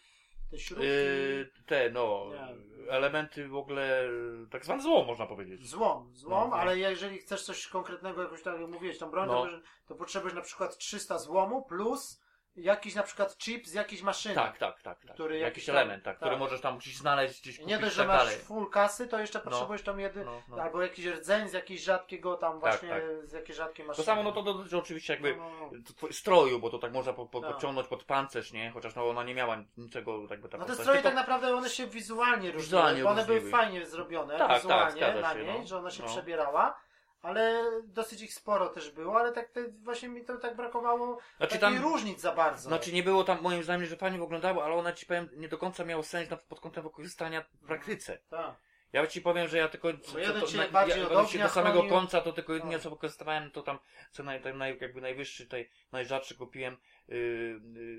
te 0.51 0.59
śrubki. 0.59 0.85
Yy, 0.87 1.51
te, 1.65 1.89
no, 1.89 2.25
Nie. 2.31 2.55
elementy 2.91 3.47
w 3.47 3.55
ogóle, 3.55 4.09
tak 4.51 4.65
zwane 4.65 4.81
zło 4.83 5.03
można 5.03 5.25
powiedzieć. 5.25 5.67
Złom, 5.67 6.11
złom, 6.15 6.39
No, 6.43 6.47
no. 6.47 6.55
ale 6.55 6.79
jeżeli 6.79 7.17
chcesz 7.17 7.43
coś 7.43 7.67
konkretnego, 7.67 8.21
jakoś 8.21 8.41
tak 8.43 8.59
jak 8.59 8.69
mówiłeś, 8.69 8.97
tą 8.97 9.11
broń, 9.11 9.27
No. 9.27 9.45
to, 9.45 9.49
to 9.87 9.95
potrzebujesz 9.95 10.35
na 10.35 10.41
przykład 10.41 10.77
300 10.77 11.17
złomu 11.19 11.63
plus 11.65 12.21
jakiś 12.55 12.95
na 12.95 13.03
przykład 13.03 13.37
chip 13.37 13.67
z 13.67 13.73
jakiejś 13.73 14.01
maszyny. 14.01 14.35
Tak, 14.35 14.57
tak, 14.57 14.81
tak. 14.81 14.99
tak. 15.05 15.13
Który 15.13 15.37
jakiś 15.37 15.65
tam- 15.65 15.75
element, 15.75 16.03
tak, 16.03 16.15
który 16.15 16.31
tak. 16.31 16.39
możesz 16.39 16.61
tam 16.61 16.77
gdzieś 16.77 16.97
znaleźć, 16.97 17.41
gdzieś 17.41 17.55
kupić 17.57 17.69
nie 17.69 17.79
dość, 17.79 17.93
i 17.93 17.95
że 17.95 18.01
tak 18.01 18.07
masz 18.07 18.17
dalej. 18.17 18.37
full 18.39 18.69
kasy, 18.69 19.07
to 19.07 19.19
jeszcze 19.19 19.39
No. 19.39 19.51
potrzebujesz 19.51 19.83
tam 19.83 19.99
jedy, 19.99 20.25
No, 20.25 20.41
no. 20.47 20.63
albo 20.63 20.81
jakiś 20.81 21.05
rdzeń 21.05 21.49
z 21.49 21.53
jakiejś 21.53 21.81
rzadkiego 21.83 22.37
tam 22.37 22.59
właśnie, 22.59 22.89
tak. 22.89 23.03
z 23.23 23.31
jakiejś 23.31 23.57
rzadkiej 23.57 23.85
To 23.85 23.87
maszyny. 23.87 24.05
samo, 24.05 24.23
no 24.23 24.31
to 24.31 24.43
dotyczy 24.43 24.77
oczywiście 24.77 25.13
jakby 25.13 25.35
No, 25.35 25.49
no, 25.49 25.69
no. 26.01 26.07
stroju, 26.11 26.59
bo 26.59 26.69
to 26.69 26.79
tak 26.79 26.93
można 26.93 27.13
po, 27.13 27.25
po, 27.25 27.41
Tak. 27.41 27.51
podciągnąć 27.51 27.87
pod 27.87 28.03
pancerz, 28.03 28.53
nie? 28.53 28.71
Chociaż 28.71 28.95
no 28.95 29.09
ona 29.09 29.23
nie 29.23 29.33
miała 29.35 29.57
niczego 29.77 30.21
jakby 30.29 30.49
No 30.57 30.65
te 30.65 30.75
stroje 30.75 31.01
tak 31.01 31.15
naprawdę 31.15 31.55
one 31.55 31.69
się 31.69 31.87
wizualnie 31.87 32.35
różniły, 32.51 32.61
Wizualnie 32.63 33.03
bo 33.03 33.09
one 33.09 33.25
były 33.25 33.41
fajnie 33.49 33.85
zrobione, 33.85 34.37
Tak, 34.37 34.47
tak, 34.47 34.61
wizualnie 34.93 35.21
na 35.21 35.33
niej, 35.33 35.67
że 35.67 35.77
ona 35.77 35.91
się 35.91 36.03
przebierała, 36.03 36.84
ale 37.25 37.63
dosyć 37.83 38.21
ich 38.21 38.33
sporo 38.33 38.69
też 38.69 38.91
było, 38.91 39.19
ale 39.19 39.31
tak 39.31 39.49
te, 39.49 39.67
właśnie 39.69 40.09
mi 40.09 40.25
to 40.25 40.37
tak 40.37 40.55
brakowało 40.55 41.17
Znaczy 41.37 41.59
tam, 41.59 41.81
różnic 41.81 42.21
za 42.21 42.31
bardzo. 42.31 42.61
znaczy 42.69 42.93
nie 42.93 43.03
było 43.03 43.23
tam 43.23 43.41
moim 43.41 43.63
zdaniem, 43.63 43.85
że 43.85 43.95
fajnie 43.97 44.19
wyglądało, 44.19 44.65
ale 44.65 44.73
ona 44.75 44.93
ci 44.93 45.05
powiem, 45.05 45.29
nie 45.33 45.49
do 45.49 45.57
końca 45.57 45.85
miała 45.85 46.03
sens 46.03 46.29
na, 46.29 46.37
pod 46.37 46.59
kątem 46.59 46.83
wykorzystania 46.83 47.41
w 47.41 47.65
praktyce. 47.67 48.17
Tak. 48.29 48.55
Ja 48.93 49.07
ci 49.07 49.21
powiem, 49.21 49.47
że 49.47 49.57
ja 49.57 49.67
tylko 49.67 49.87
Bo 50.13 50.19
jeden 50.19 50.45
cię 50.47 50.57
na- 50.57 50.67
bardziej 50.67 51.03
ja, 51.03 51.09
do 51.43 51.49
samego 51.49 51.73
chronił. 51.79 51.89
końca 51.91 52.21
to 52.21 52.33
tylko 52.33 52.53
jedynie 52.53 52.73
Tak. 52.73 52.81
co 52.81 52.89
wykorzystywałem 52.89 53.51
to 53.51 53.61
tam 53.61 53.79
co 54.11 54.23
naj, 54.23 54.41
ten 54.41 54.57
naj, 54.57 54.77
jakby 54.81 55.01
najwyższy, 55.01 55.47
tej 55.47 55.69
najrzadszy 55.91 56.35
kupiłem 56.35 56.77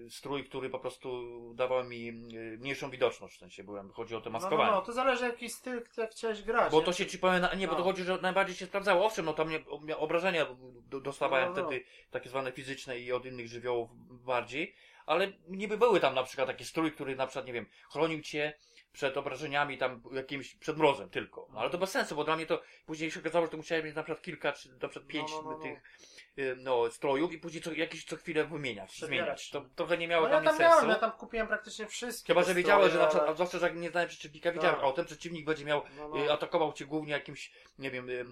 strój, 0.08 0.44
który 0.44 0.70
po 0.70 0.78
prostu 0.78 1.08
dawał 1.54 1.84
mi 1.84 2.04
yy, 2.06 2.58
mniejszą 2.58 2.90
widoczność 2.90 3.36
w 3.36 3.38
sensie 3.38 3.64
byłem, 3.64 3.90
chodzi 3.90 4.14
o 4.14 4.20
to 4.20 4.30
No, 4.30 4.38
no, 4.38 4.40
maskowanie. 4.40 4.70
no, 4.72 4.82
to 4.82 4.92
zależy 4.92 5.24
jaki 5.24 5.48
styl, 5.50 5.82
jak 5.96 6.10
chciałeś 6.10 6.42
grać. 6.42 6.72
Bo 6.72 6.78
nie? 6.78 6.84
to 6.84 6.92
się 6.92 7.06
ci 7.06 7.18
powiem, 7.18 7.46
nie, 7.56 7.66
bo 7.68 7.72
to 7.72 7.78
No. 7.78 7.84
chodzi, 7.84 8.02
że 8.02 8.18
najbardziej 8.22 8.56
się 8.56 8.66
sprawdzało. 8.66 9.06
Owszem, 9.06 9.24
no 9.24 9.32
tam 9.32 9.48
nie, 9.50 9.58
ob- 9.66 9.82
obrażenia 9.96 10.46
do- 10.88 11.00
dostawałem 11.00 11.48
No, 11.48 11.54
no, 11.54 11.62
no. 11.62 11.68
wtedy, 11.68 11.84
takie 12.10 12.28
zwane 12.28 12.52
fizyczne 12.52 12.98
i 12.98 13.12
od 13.12 13.26
innych 13.26 13.48
żywiołów 13.48 13.90
bardziej, 14.24 14.74
ale 15.06 15.32
niby 15.48 15.78
były 15.78 16.00
tam 16.00 16.14
na 16.14 16.22
przykład 16.22 16.48
takie 16.48 16.64
strój, 16.64 16.92
który 16.92 17.16
na 17.16 17.26
przykład, 17.26 17.46
nie 17.46 17.52
wiem, 17.52 17.66
chronił 17.90 18.20
cię 18.20 18.52
przed 18.92 19.16
obrażeniami 19.16 19.78
tam 19.78 20.02
jakimś, 20.12 20.54
przed 20.54 20.78
mrozem 20.78 21.10
tylko. 21.10 21.48
No, 21.52 21.60
ale 21.60 21.70
to 21.70 21.78
bez 21.78 21.90
sensu, 21.90 22.16
bo 22.16 22.24
dla 22.24 22.36
mnie 22.36 22.46
to 22.46 22.62
później 22.86 23.10
się 23.10 23.20
okazało, 23.20 23.46
że 23.46 23.50
to 23.50 23.56
musiałem 23.56 23.84
mieć 23.84 23.94
na 23.94 24.02
przykład 24.02 24.22
kilka, 24.24 24.52
czy 24.52 24.68
na 24.68 24.88
przykład 24.88 25.06
pięć 25.06 25.30
no, 25.30 25.42
no, 25.42 25.50
no. 25.50 25.58
tych 25.58 25.72
y, 25.78 26.15
no, 26.56 26.90
strojów 26.90 27.32
i 27.32 27.38
później 27.38 27.62
co, 27.62 27.72
jakieś 27.72 28.04
co 28.04 28.16
chwilę 28.16 28.44
wymieniać, 28.44 28.98
zmieniać. 29.00 29.50
To 29.50 29.60
trochę 29.76 29.98
nie 29.98 30.08
miało 30.08 30.28
no, 30.28 30.34
ja 30.34 30.40
tam 30.40 30.46
sensu. 30.56 30.62
miałem, 30.62 30.88
ja 30.88 30.94
tam 30.94 31.12
kupiłem 31.12 31.46
praktycznie 31.48 31.86
wszystkie. 31.86 32.32
Chyba, 32.34 32.42
że 32.46 32.54
wiedziałeś, 32.54 32.92
że 32.92 32.98
na 32.98 33.06
przykład, 33.06 33.26
ale- 33.26 33.34
zwłaszcza, 33.34 33.58
że 33.58 33.66
jak 33.66 33.76
nie 33.76 33.90
znałem 33.90 34.08
przeciwnika, 34.08 34.52
wiedziałem, 34.52 34.76
Tak. 34.76 34.84
o 34.84 34.92
ten 34.92 35.04
przeciwnik 35.04 35.46
będzie 35.46 35.64
miał 35.64 35.82
No, 35.96 36.08
no. 36.08 36.24
y, 36.24 36.32
atakował 36.32 36.72
cię 36.72 36.86
głównie 36.86 37.12
jakimś, 37.12 37.52
nie 37.78 37.90
wiem, 37.90 38.08
y, 38.10 38.24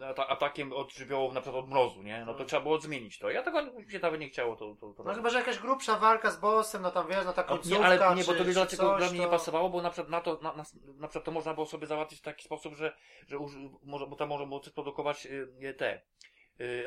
y, 0.00 0.06
ata 0.06 0.26
atakiem 0.28 0.72
od 0.72 0.92
żywiołów, 0.92 1.34
na 1.34 1.40
przykład 1.40 1.64
od 1.64 1.70
mrozu, 1.70 2.02
nie? 2.02 2.24
No 2.26 2.32
to 2.32 2.38
Tak. 2.38 2.48
trzeba 2.48 2.62
było 2.62 2.80
zmienić 2.80 3.18
to. 3.18 3.30
Ja 3.30 3.42
tego 3.42 3.60
się 3.88 3.98
nawet 4.02 4.20
nie 4.20 4.28
chciało 4.28 4.56
to. 4.56 4.76
to, 4.80 4.92
to 4.92 5.04
No 5.04 5.14
chyba, 5.14 5.30
że 5.30 5.38
jakaś 5.38 5.58
grubsza 5.58 5.96
walka 5.98 6.30
z 6.30 6.40
bossem, 6.40 6.82
no 6.82 6.90
tam 6.90 7.08
wiesz, 7.08 7.24
no 7.24 7.32
ta 7.32 7.42
końcówka, 7.42 7.78
nie, 7.78 7.84
ale 7.84 8.16
nie, 8.16 8.24
bo 8.24 8.34
to 8.34 8.44
wiesz 8.44 8.54
dlaczego 8.54 8.82
coś, 8.82 8.98
dla 8.98 9.08
mnie 9.10 9.18
nie 9.18 9.24
to- 9.24 9.30
pasowało, 9.30 9.70
bo 9.70 9.82
na 9.82 9.90
przykład 9.90 10.10
na 10.10 10.20
to, 10.20 10.38
na, 10.42 10.52
na, 10.56 10.64
na 10.98 11.08
przykład 11.08 11.24
to 11.24 11.30
można 11.30 11.54
było 11.54 11.66
sobie 11.66 11.86
załatwić 11.86 12.18
w 12.18 12.22
taki 12.22 12.44
sposób, 12.44 12.74
że, 12.74 12.96
że 13.28 13.38
uży, 13.38 13.58
może, 13.82 14.06
bo 14.06 14.16
tam 14.16 14.28
można 14.28 14.46
było 14.46 14.60
produkować 14.74 15.26
y, 15.26 15.48
y, 15.62 15.74
te 15.74 15.94
y, 15.94 16.00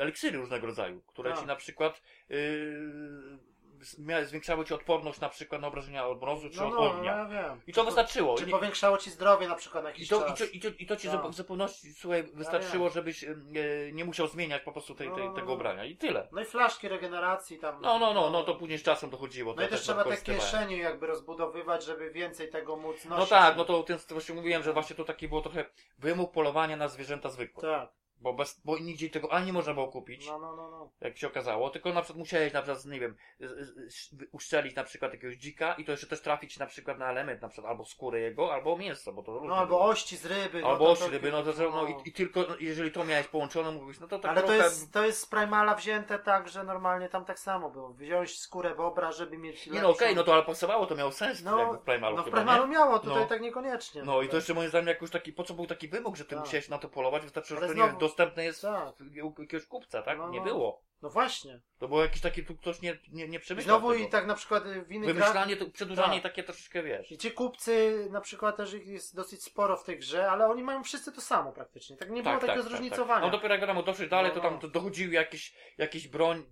eliksiry 0.00 0.38
różnego 0.38 0.66
rodzaju, 0.66 1.02
które 1.06 1.30
Tak. 1.30 1.40
ci 1.40 1.46
na 1.46 1.56
przykład 1.56 2.02
y, 2.30 2.76
mia- 3.98 4.24
zwiększały 4.24 4.64
ci 4.64 4.74
odporność 4.74 5.20
na 5.20 5.28
przykład 5.28 5.60
na 5.60 5.68
obrażenia 5.68 6.06
od 6.06 6.20
mrozu 6.20 6.50
czy 6.50 6.56
No, 6.60 6.66
od 6.66 6.72
no, 6.74 6.78
ognia. 6.80 7.16
ja 7.16 7.26
wiem. 7.26 7.60
I 7.66 7.72
to 7.72 7.80
Czy- 7.80 7.86
wystarczyło. 7.86 8.38
Czy 8.38 8.44
I 8.44 8.50
powiększało 8.50 8.98
ci 8.98 9.10
zdrowie 9.10 9.48
na 9.48 9.54
przykład 9.54 9.84
na 9.84 9.90
I 9.90 9.92
jakiś 9.92 10.08
to, 10.08 10.24
i, 10.26 10.28
czas? 10.28 10.38
to, 10.38 10.44
i, 10.44 10.60
to, 10.60 10.68
I 10.78 10.86
to 10.86 10.96
ci 10.96 11.08
Tak. 11.08 11.32
zupełności 11.32 11.94
słuchaj, 11.94 12.22
wystarczyło, 12.34 12.90
żebyś 12.90 13.24
e, 13.24 13.34
nie 13.92 14.04
musiał 14.04 14.26
zmieniać 14.28 14.62
po 14.62 14.72
prostu 14.72 14.94
tej, 14.94 15.08
No, 15.08 15.14
tej, 15.14 15.24
no, 15.24 15.30
no, 15.30 15.36
tego 15.36 15.48
no. 15.48 15.54
ubrania. 15.54 15.84
I 15.84 15.96
tyle. 15.96 16.28
No 16.32 16.40
i 16.40 16.44
flaszki 16.44 16.88
regeneracji 16.88 17.58
tam. 17.58 17.80
No, 17.82 17.98
no, 17.98 18.14
no, 18.14 18.30
no 18.30 18.42
to 18.44 18.54
później 18.54 18.78
z 18.78 18.82
czasem 18.82 19.10
dochodziło. 19.10 19.54
No 19.54 19.62
i 19.62 19.64
to 19.64 19.70
też 19.70 19.80
trzeba 19.80 20.04
te 20.04 20.16
kieszenie 20.16 20.76
jakby 20.76 21.06
rozbudowywać, 21.06 21.84
żeby 21.84 22.10
więcej 22.10 22.50
tego 22.50 22.76
móc 22.76 23.04
nosić. 23.04 23.30
No 23.30 23.36
tak, 23.38 23.56
no 23.56 23.64
to 23.64 23.82
ten, 23.82 23.98
właśnie 24.10 24.34
mówiłem, 24.34 24.62
że 24.62 24.72
właśnie 24.72 24.96
to 24.96 25.04
taki 25.04 25.28
było 25.28 25.40
trochę 25.40 25.64
wymóg 25.98 26.32
polowania 26.32 26.76
na 26.76 26.88
zwierzęta 26.88 27.28
zwykłe. 27.28 27.62
Tak, 27.62 27.92
Bo, 28.20 28.32
bez, 28.32 28.60
bo 28.64 28.78
nigdzie 28.78 29.10
tego 29.10 29.32
ani 29.32 29.46
nie 29.46 29.52
można 29.52 29.74
było 29.74 29.88
kupić, 29.88 30.26
no, 30.26 30.38
no, 30.38 30.56
no, 30.56 30.70
no. 30.70 30.90
jak 31.00 31.18
się 31.18 31.26
okazało, 31.26 31.70
tylko 31.70 31.92
na 31.92 32.02
przykład 32.02 32.18
musiałeś 32.18 32.52
na 32.52 32.62
przykład, 32.62 32.84
nie 32.84 33.00
wiem, 33.00 33.16
uszczelić 34.32 34.74
na 34.76 34.84
przykład 34.84 35.12
jakiegoś 35.12 35.36
dzika 35.36 35.74
i 35.74 35.84
to 35.84 35.92
jeszcze 35.92 36.06
też 36.06 36.20
trafić 36.22 36.58
na 36.58 36.66
przykład 36.66 36.98
na 36.98 37.10
element, 37.10 37.42
na 37.42 37.48
przykład 37.48 37.70
albo 37.70 37.84
skórę 37.84 38.20
jego, 38.20 38.54
albo 38.54 38.76
mięso, 38.76 39.12
bo 39.12 39.22
to 39.22 39.32
różnie 39.32 39.48
No 39.48 39.56
albo 39.56 39.76
było. 39.76 39.84
ości 39.88 40.16
z 40.16 40.26
ryby. 40.26 40.60
no 40.60 40.68
Albo 40.68 40.90
osi 40.90 41.02
to- 41.02 41.08
ryby, 41.10 41.30
no 41.32 41.42
to, 41.42 41.52
no 41.70 41.86
i, 41.86 41.94
i 42.08 42.12
tylko, 42.12 42.40
no, 42.48 42.56
jeżeli 42.60 42.92
to 42.92 43.04
miałeś 43.04 43.26
połączone, 43.26 43.70
mówisz, 43.70 44.00
no 44.00 44.08
to 44.08 44.18
tak 44.18 44.30
Ale 44.30 44.42
to 44.42 44.52
jest, 44.52 44.92
to 44.92 45.06
jest 45.06 45.20
z 45.20 45.26
Primala 45.26 45.74
wzięte 45.74 46.18
tak, 46.18 46.48
że 46.48 46.64
normalnie 46.64 47.08
tam 47.08 47.24
tak 47.24 47.38
samo 47.38 47.70
było. 47.70 47.88
Wziąłeś 47.92 48.38
skórę 48.38 48.74
bobra, 48.74 49.12
żeby 49.12 49.38
mieć 49.38 49.66
Nie 49.66 49.80
no 49.82 49.88
okej, 49.90 50.14
no 50.14 50.24
to 50.24 50.34
ale 50.34 50.42
pasowało, 50.42 50.86
to 50.86 50.94
miało 50.94 51.12
sens 51.12 51.42
No, 51.42 51.72
w 51.72 51.78
Primalu 51.78 52.16
No 52.16 52.22
w 52.22 52.24
chyba, 52.24 52.36
Primalu 52.36 52.66
nie? 52.66 52.72
miało, 52.72 52.98
tutaj 52.98 53.22
No. 53.22 53.26
tak 53.26 53.40
niekoniecznie. 53.40 54.02
No 54.02 54.22
i 54.22 54.28
to 54.28 54.36
jeszcze 54.36 54.54
moim 54.54 54.68
zdaniem 54.68 54.88
jakoś 54.88 55.10
taki, 55.10 55.32
po 55.32 55.44
co 55.44 55.54
był 55.54 55.66
taki 55.66 55.88
wymóg, 55.88 56.16
że 56.16 56.24
ty 56.24 56.30
Tak. 56.34 56.44
musiałeś 56.44 56.68
na 56.68 56.78
to 56.78 56.88
polować, 56.88 57.22
wystarczyło, 57.22 57.60
że 57.60 57.66
to 57.66 57.74
nie 57.74 57.82
wiem, 57.82 57.96
dostępne 58.06 58.44
jest 58.44 58.62
Tak, 58.62 58.94
u 59.24 59.42
jakiegoś 59.42 59.66
kupca, 59.66 60.02
tak? 60.02 60.18
No, 60.18 60.28
Nie 60.30 60.38
no. 60.38 60.44
było. 60.44 60.82
no 61.02 61.10
właśnie. 61.10 61.60
To 61.78 61.88
było 61.88 62.02
jakiś 62.02 62.20
taki, 62.22 62.44
tu 62.44 62.56
ktoś 62.56 62.82
nie, 62.82 62.98
nie, 63.12 63.28
nie 63.28 63.40
przemyślał 63.40 63.78
znowu 63.78 63.92
tego. 63.92 64.04
i 64.04 64.10
tak 64.10 64.26
na 64.26 64.34
przykład 64.34 64.66
y, 64.66 64.84
w 64.84 64.92
innych 64.92 65.14
grach... 65.16 65.28
Wymyślanie, 65.28 65.56
to 65.56 65.70
przedłużanie 65.70 66.20
Tak. 66.20 66.22
takie 66.32 66.42
troszeczkę, 66.42 66.82
wiesz. 66.82 67.12
I 67.12 67.18
ci 67.18 67.30
kupcy, 67.32 68.06
na 68.10 68.20
przykład 68.20 68.56
też 68.56 68.74
ich 68.74 68.86
jest 68.86 69.16
dosyć 69.16 69.42
sporo 69.44 69.76
w 69.76 69.84
tej 69.84 69.98
grze, 69.98 70.30
ale 70.30 70.46
oni 70.48 70.62
mają 70.62 70.84
wszyscy 70.84 71.12
to 71.12 71.20
samo 71.20 71.52
praktycznie. 71.52 71.96
Tak 71.96 72.10
nie 72.10 72.22
było 72.22 72.38
takiego 72.38 72.62
zróżnicowania. 72.62 73.26
No 73.26 73.30
dopiero 73.30 73.54
jak 73.54 73.60
wiadomo, 73.60 73.82
doszli 73.82 74.08
dalej, 74.08 74.28
No, 74.30 74.34
to 74.34 74.40
tam 74.40 74.54
no. 74.54 74.60
to 74.60 74.68
dochodziły 74.68 75.14
jakieś, 75.14 75.54
jakieś 75.78 76.08
broń, 76.08 76.44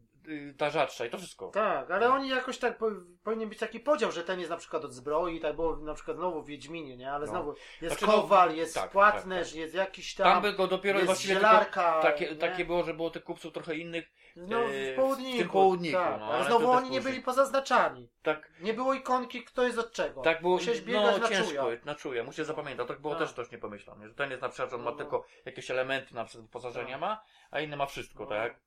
ta 0.59 0.71
rzadsza 0.71 1.07
i 1.07 1.11
to 1.11 1.19
wszystko. 1.19 1.49
Tak, 1.49 1.91
ale 1.91 2.11
oni 2.13 2.29
jakoś 2.29 2.59
tak 2.59 2.79
po, 2.79 2.87
powinien 3.25 3.49
być 3.49 3.59
taki 3.59 3.81
podział, 3.81 4.13
że 4.13 4.25
ten 4.25 4.39
jest 4.39 4.51
na 4.51 4.57
przykład 4.57 4.85
od 4.85 4.93
zbroi, 4.93 5.41
tak 5.41 5.57
było 5.57 5.77
na 5.77 5.95
przykład 5.95 6.17
znowu 6.17 6.43
w 6.43 6.47
Wiedźminie, 6.47 6.97
nie? 6.97 7.13
Ale 7.13 7.27
No. 7.27 7.33
znowu 7.33 7.55
jest 7.81 7.99
Znaczy, 7.99 8.07
no, 8.17 8.23
kowal, 8.23 8.57
jest 8.57 8.75
tak, 8.75 8.91
płatnerz, 8.91 9.49
tak, 9.51 9.59
jest 9.59 9.75
jakiś 9.75 10.15
Tam 10.15 10.25
tam, 10.27 10.43
by 10.43 10.53
go 10.53 10.67
dopiero 10.67 10.99
jest 10.99 11.07
właściwie 11.07 11.35
zielarka, 11.35 12.01
takie, 12.03 12.37
takie 12.37 12.65
było, 12.65 12.83
że 12.85 12.95
było 12.95 13.11
tych 13.11 13.25
kupców 13.25 13.53
trochę 13.53 13.75
innych. 13.77 14.05
no, 14.37 14.59
w 14.69 14.97
południku. 14.97 15.37
w 15.37 15.39
tym 15.39 15.49
południku, 15.49 15.97
tak, 15.99 16.21
no, 16.21 16.27
ale, 16.27 16.45
znowu 16.45 16.67
też 16.67 16.77
oni 16.77 16.91
nie 16.91 17.01
byli 17.01 17.21
pozaznaczani. 17.23 18.09
Tak, 18.23 18.51
Nie 18.61 18.75
było 18.75 18.95
ikonki, 18.95 19.45
kto 19.45 19.63
jest 19.63 19.79
od 19.79 19.93
czego. 19.93 20.21
tak 20.23 20.41
było, 20.43 20.57
Musiałeś 20.57 20.81
biegać 20.81 21.17
no 21.17 21.19
na 21.23 21.29
ciężko, 21.29 21.65
czuja. 21.65 21.79
na 21.85 21.95
czuja, 21.95 22.25
muszę 22.25 22.45
zapamiętać, 22.45 22.89
tak 22.89 23.01
było 23.01 23.15
Tak. 23.15 23.23
też 23.23 23.33
ktoś 23.33 23.51
nie 23.51 23.59
pomyślał, 23.59 23.99
nie? 23.99 24.09
że 24.09 24.15
ten 24.15 24.31
jest 24.31 24.43
na 24.43 24.49
przykład, 24.49 24.71
że 24.71 24.77
on 24.77 24.83
ma 24.83 24.91
No, 24.91 24.97
no. 24.97 25.03
tylko 25.03 25.25
jakieś 25.45 25.71
elementy 25.71 26.15
na 26.15 26.25
przykład 26.25 26.47
wyposażenia 26.47 26.91
Tak. 26.93 27.01
ma, 27.01 27.23
a 27.51 27.61
inny 27.61 27.77
ma 27.77 27.87
wszystko, 27.87 28.25
No. 28.25 28.31
tak? 28.31 28.61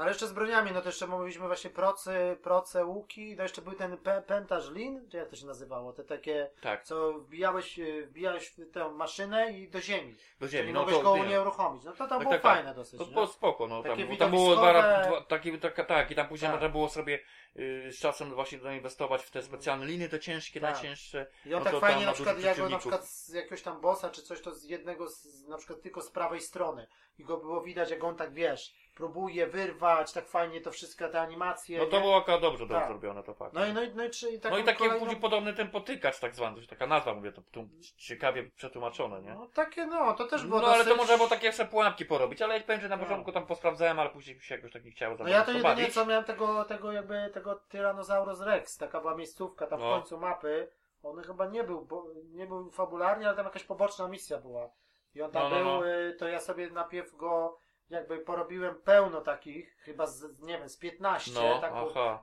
No 0.00 0.04
ale 0.04 0.10
jeszcze 0.10 0.26
z 0.26 0.32
broniami, 0.32 0.72
no 0.72 0.80
to 0.80 0.88
jeszcze 0.88 1.06
mówiliśmy 1.06 1.46
właśnie 1.46 1.70
procy, 1.70 2.36
proce, 2.42 2.84
łuki, 2.84 3.36
no 3.36 3.42
jeszcze 3.42 3.62
był 3.62 3.72
ten 3.72 3.96
pe 3.96 4.22
pentaż 4.22 4.70
lin, 4.70 5.08
czy 5.10 5.16
jak 5.16 5.28
to 5.28 5.36
się 5.36 5.46
nazywało, 5.46 5.92
te 5.92 6.04
takie, 6.04 6.50
Tak, 6.60 6.84
co 6.84 7.12
wbijałeś, 7.12 7.78
e, 7.78 8.02
wbijałeś 8.06 8.48
w 8.48 8.70
tę 8.72 8.88
maszynę 8.88 9.52
i 9.52 9.68
do 9.68 9.80
ziemi. 9.80 10.16
do 10.40 10.48
ziemi, 10.48 10.62
Czyli 10.62 10.72
no 10.72 10.80
mogłeś 10.80 10.96
to 10.96 11.02
go 11.02 11.14
wiem. 11.14 11.28
nie 11.28 11.40
uruchomić. 11.40 11.84
No 11.84 11.92
to 11.92 11.98
tam 11.98 12.08
Tak, 12.08 12.18
było 12.18 12.30
tak, 12.32 12.42
tak. 12.42 12.56
fajne 12.56 12.74
dosyć. 12.74 12.98
To 13.00 13.06
nie? 13.06 13.12
było 13.12 13.26
spoko, 13.26 13.66
no 13.66 13.82
tam, 13.82 13.98
Takie 13.98 14.16
tam 14.16 14.30
było 14.30 14.56
dwa, 14.56 14.72
dwa 14.72 15.20
taki, 15.20 15.58
tak, 15.58 15.86
tak, 15.86 16.10
i 16.10 16.14
tam 16.14 16.28
później 16.28 16.50
Tak. 16.50 16.54
można 16.60 16.68
było 16.68 16.88
sobie 16.88 17.18
y, 17.56 17.92
z 17.92 17.98
czasem 17.98 18.34
właśnie 18.34 18.58
zainwestować 18.58 19.22
w 19.22 19.30
te 19.30 19.42
specjalne 19.42 19.86
liny, 19.86 20.08
te 20.08 20.20
ciężkie, 20.20 20.60
Tak. 20.60 20.72
najcięższe. 20.72 21.26
I 21.46 21.54
on 21.54 21.58
no 21.58 21.64
tak 21.64 21.72
to 21.74 21.80
fajnie 21.80 22.06
na 22.06 22.12
przykład, 22.12 22.40
jak 22.40 22.58
go 22.58 22.68
na 22.68 22.78
przykład 22.78 23.08
z 23.08 23.28
jakiegoś 23.28 23.62
tam 23.62 23.80
bossa 23.80 24.10
czy 24.10 24.22
coś, 24.22 24.40
to 24.40 24.54
z 24.54 24.64
jednego, 24.64 25.08
z, 25.08 25.48
na 25.48 25.58
przykład 25.58 25.82
tylko 25.82 26.02
z 26.02 26.10
prawej 26.10 26.40
strony. 26.40 26.86
I 27.18 27.24
go 27.24 27.36
było 27.36 27.60
widać, 27.62 27.90
jak 27.90 28.04
on 28.04 28.16
tak, 28.16 28.34
wiesz, 28.34 28.74
próbuje 29.00 29.46
wyrwać, 29.46 30.12
tak 30.12 30.28
fajnie 30.28 30.60
to 30.60 30.70
wszystko, 30.70 31.08
te 31.08 31.20
animacje. 31.20 31.78
No 31.78 31.86
to 31.86 31.96
nie? 31.96 32.02
było 32.02 32.16
akurat 32.16 32.40
dobrze 32.40 32.66
to 32.66 32.74
Tak. 32.74 32.88
zrobione, 32.88 33.22
to 33.22 33.34
fakt. 33.34 33.52
No 33.54 33.66
i, 33.66 33.72
no 33.72 33.82
i, 33.82 33.94
no 33.94 34.04
i, 34.04 34.10
czy, 34.10 34.38
taką 34.38 34.54
No 34.54 34.60
i 34.62 34.64
taki 34.64 34.78
kolejną- 34.78 34.98
później 34.98 35.20
podobny 35.20 35.54
ten 35.54 35.70
potykacz 35.70 36.20
tak 36.20 36.34
zwany, 36.34 36.52
to 36.54 36.58
jest 36.60 36.70
taka 36.70 36.86
nazwa, 36.86 37.14
mówię, 37.14 37.32
to, 37.32 37.42
to 37.52 37.60
ciekawie 37.96 38.50
przetłumaczone, 38.56 39.22
nie? 39.22 39.34
No 39.34 39.46
takie, 39.46 39.86
no, 39.86 40.14
to 40.14 40.24
też 40.24 40.46
było 40.46 40.60
No 40.60 40.66
ale 40.66 40.78
to 40.78 40.84
dosyć... 40.84 40.98
można 40.98 41.16
było 41.16 41.28
takie 41.28 41.46
jeszcze 41.46 41.64
pułapki 41.64 42.04
porobić, 42.04 42.42
ale 42.42 42.54
jak 42.58 42.80
że 42.80 42.88
na 42.88 42.96
No. 42.96 43.02
początku 43.02 43.32
tam 43.32 43.46
posprawdzałem, 43.46 43.98
ale 43.98 44.10
później 44.10 44.40
się 44.40 44.54
jakoś 44.54 44.72
tak 44.72 44.84
nie 44.84 44.90
chciało 44.90 45.16
No 45.18 45.28
ja 45.28 45.44
to 45.44 45.52
jedynie 45.52 45.90
co 45.90 46.06
miałem 46.06 46.24
tego, 46.24 46.64
tego 46.64 46.92
jakby 46.92 47.30
tego 47.34 47.54
Tyrannosaurus 47.54 48.40
Rex, 48.40 48.76
taka 48.76 49.00
była 49.00 49.14
miejscówka 49.14 49.66
tam 49.66 49.78
w 49.78 49.82
No. 49.82 49.90
końcu 49.90 50.18
mapy. 50.18 50.68
On 51.02 51.22
chyba 51.22 51.46
nie 51.46 51.64
był, 51.64 51.84
bo, 51.84 52.06
nie 52.32 52.46
był 52.46 52.70
fabularnie, 52.70 53.26
ale 53.26 53.36
tam 53.36 53.44
jakaś 53.44 53.64
poboczna 53.64 54.08
misja 54.08 54.38
była. 54.38 54.70
I 55.14 55.22
on 55.22 55.30
tam 55.30 55.42
No, 55.42 55.48
no, 55.50 55.56
był, 55.56 55.64
no. 55.64 55.88
y, 55.88 56.14
to 56.18 56.28
ja 56.28 56.40
sobie 56.40 56.70
najpierw 56.70 57.16
go 57.16 57.58
jakby 57.90 58.18
porobiłem 58.18 58.74
pełno 58.74 59.20
takich, 59.20 59.76
chyba 59.82 60.06
z, 60.06 60.40
nie 60.42 60.58
wiem, 60.58 60.68
z 60.68 60.76
15, 60.76 61.30
No, 61.34 61.58
tak 61.60 61.72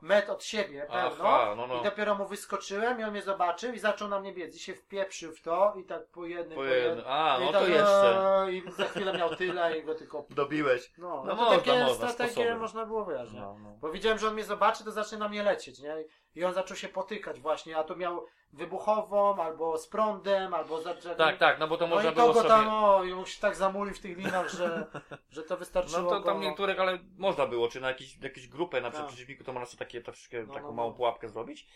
metr 0.01 0.31
od 0.31 0.43
siebie 0.43 0.87
pełno. 0.91 1.23
Aha, 1.23 1.53
no 1.57 1.65
I 1.65 1.69
no. 1.69 1.83
dopiero 1.83 2.15
mu 2.15 2.27
wyskoczyłem 2.27 2.99
i 2.99 3.03
on 3.03 3.11
mnie 3.11 3.21
zobaczył 3.21 3.73
i 3.73 3.79
zaczął 3.79 4.07
na 4.07 4.19
mnie 4.19 4.33
biec. 4.33 4.55
I 4.55 4.59
się 4.59 4.73
wpieprzył 4.73 5.31
w 5.31 5.41
to 5.41 5.73
i 5.77 5.83
tak 5.83 6.07
po 6.07 6.25
jednym, 6.25 6.55
Po 6.55 6.61
po 6.63 6.69
jednym. 6.69 7.05
A, 7.07 7.37
I 7.41 7.45
no 7.45 7.51
tak, 7.51 7.61
to 7.61 7.67
jeszcze. 7.67 8.47
I 8.51 8.71
za 8.71 8.85
chwilę 8.85 9.17
miał 9.17 9.35
tyle 9.35 9.77
i 9.77 9.83
go 9.83 9.95
tylko... 9.95 10.25
Dobiłeś. 10.29 10.91
No, 10.97 11.23
No 11.25 11.35
no, 11.35 11.35
to 11.35 11.35
można, 11.35 11.57
takie 11.57 11.83
można, 11.83 12.07
strategie 12.09 12.31
sposoby. 12.33 12.55
można 12.59 12.85
było 12.85 13.05
wyjaśnić. 13.05 13.39
No, 13.41 13.57
no. 13.63 13.77
Bo 13.79 13.91
widziałem, 13.91 14.19
że 14.19 14.27
on 14.27 14.33
mnie 14.33 14.43
zobaczy, 14.43 14.83
to 14.83 14.91
zacznie 14.91 15.17
na 15.17 15.29
mnie 15.29 15.43
lecieć, 15.43 15.79
nie? 15.79 15.95
I 16.35 16.43
on 16.43 16.53
zaczął 16.53 16.77
się 16.77 16.87
potykać 16.87 17.39
właśnie, 17.39 17.77
a 17.77 17.83
tu 17.83 17.95
miał 17.95 18.25
wybuchową, 18.53 19.43
albo 19.43 19.77
z 19.77 19.87
prądem, 19.87 20.53
albo 20.53 20.81
za 20.81 20.93
Tak, 21.17 21.37
tak, 21.37 21.59
no 21.59 21.67
bo 21.67 21.77
to 21.77 21.87
No 21.87 21.95
można 21.95 22.11
i 22.11 22.15
było 22.15 22.27
to 22.27 22.33
go 22.33 22.39
sobie... 22.39 22.49
tam, 22.49 22.67
o, 22.69 23.25
się 23.25 23.41
tak 23.41 23.55
zamulił 23.55 23.95
w 23.95 23.99
tych 23.99 24.17
linach, 24.17 24.49
że, 24.49 24.87
że 25.29 25.43
to 25.43 25.57
wystarczyło 25.57 26.01
No 26.01 26.09
to 26.09 26.21
tam 26.21 26.37
go... 26.39 26.43
niektórych, 26.43 26.79
ale 26.79 26.99
można 27.17 27.45
było, 27.45 27.67
czy 27.67 27.81
na 27.81 27.87
jakieś, 27.87 28.17
jakieś 28.17 28.47
grupę 28.47 28.81
na 28.81 28.91
Tak. 28.91 29.07
przeciwniku, 29.07 29.43
to 29.43 29.53
można 29.53 29.65
sobie 29.65 29.79
takie, 29.79 30.01
troszkę, 30.01 30.43
No, 30.43 30.53
taką 30.53 30.67
no, 30.67 30.73
małą 30.73 30.89
no. 30.89 30.95
pułapkę 30.95 31.29
zrobić. 31.29 31.67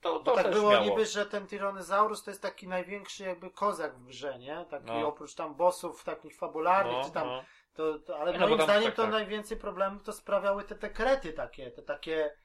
To, 0.00 0.18
to 0.18 0.34
tak 0.34 0.50
było 0.50 0.70
miało. 0.70 0.84
niby, 0.84 1.06
że 1.06 1.26
ten 1.26 1.46
Tyrannosaurus 1.46 2.22
to 2.24 2.30
jest 2.30 2.42
taki 2.42 2.68
największy 2.68 3.24
jakby 3.24 3.50
kozak 3.50 3.98
w 3.98 4.04
grze, 4.06 4.38
nie? 4.38 4.66
Taki 4.70 4.86
No. 4.86 5.08
oprócz 5.08 5.34
tam 5.34 5.54
bossów 5.54 6.04
takich 6.04 6.36
fabularnych, 6.36 6.96
no, 6.96 7.04
czy 7.04 7.10
tam. 7.10 7.28
To, 7.74 7.98
to, 7.98 8.18
ale 8.18 8.38
moim 8.38 8.62
zdaniem 8.62 8.84
tak, 8.84 8.94
to 8.94 9.02
tak. 9.02 9.10
najwięcej 9.10 9.56
problemów 9.56 10.02
to 10.02 10.12
sprawiały 10.12 10.64
te, 10.64 10.74
te 10.74 10.90
krety 10.90 11.32
takie, 11.32 11.70
te 11.70 11.82
takie 11.82 12.36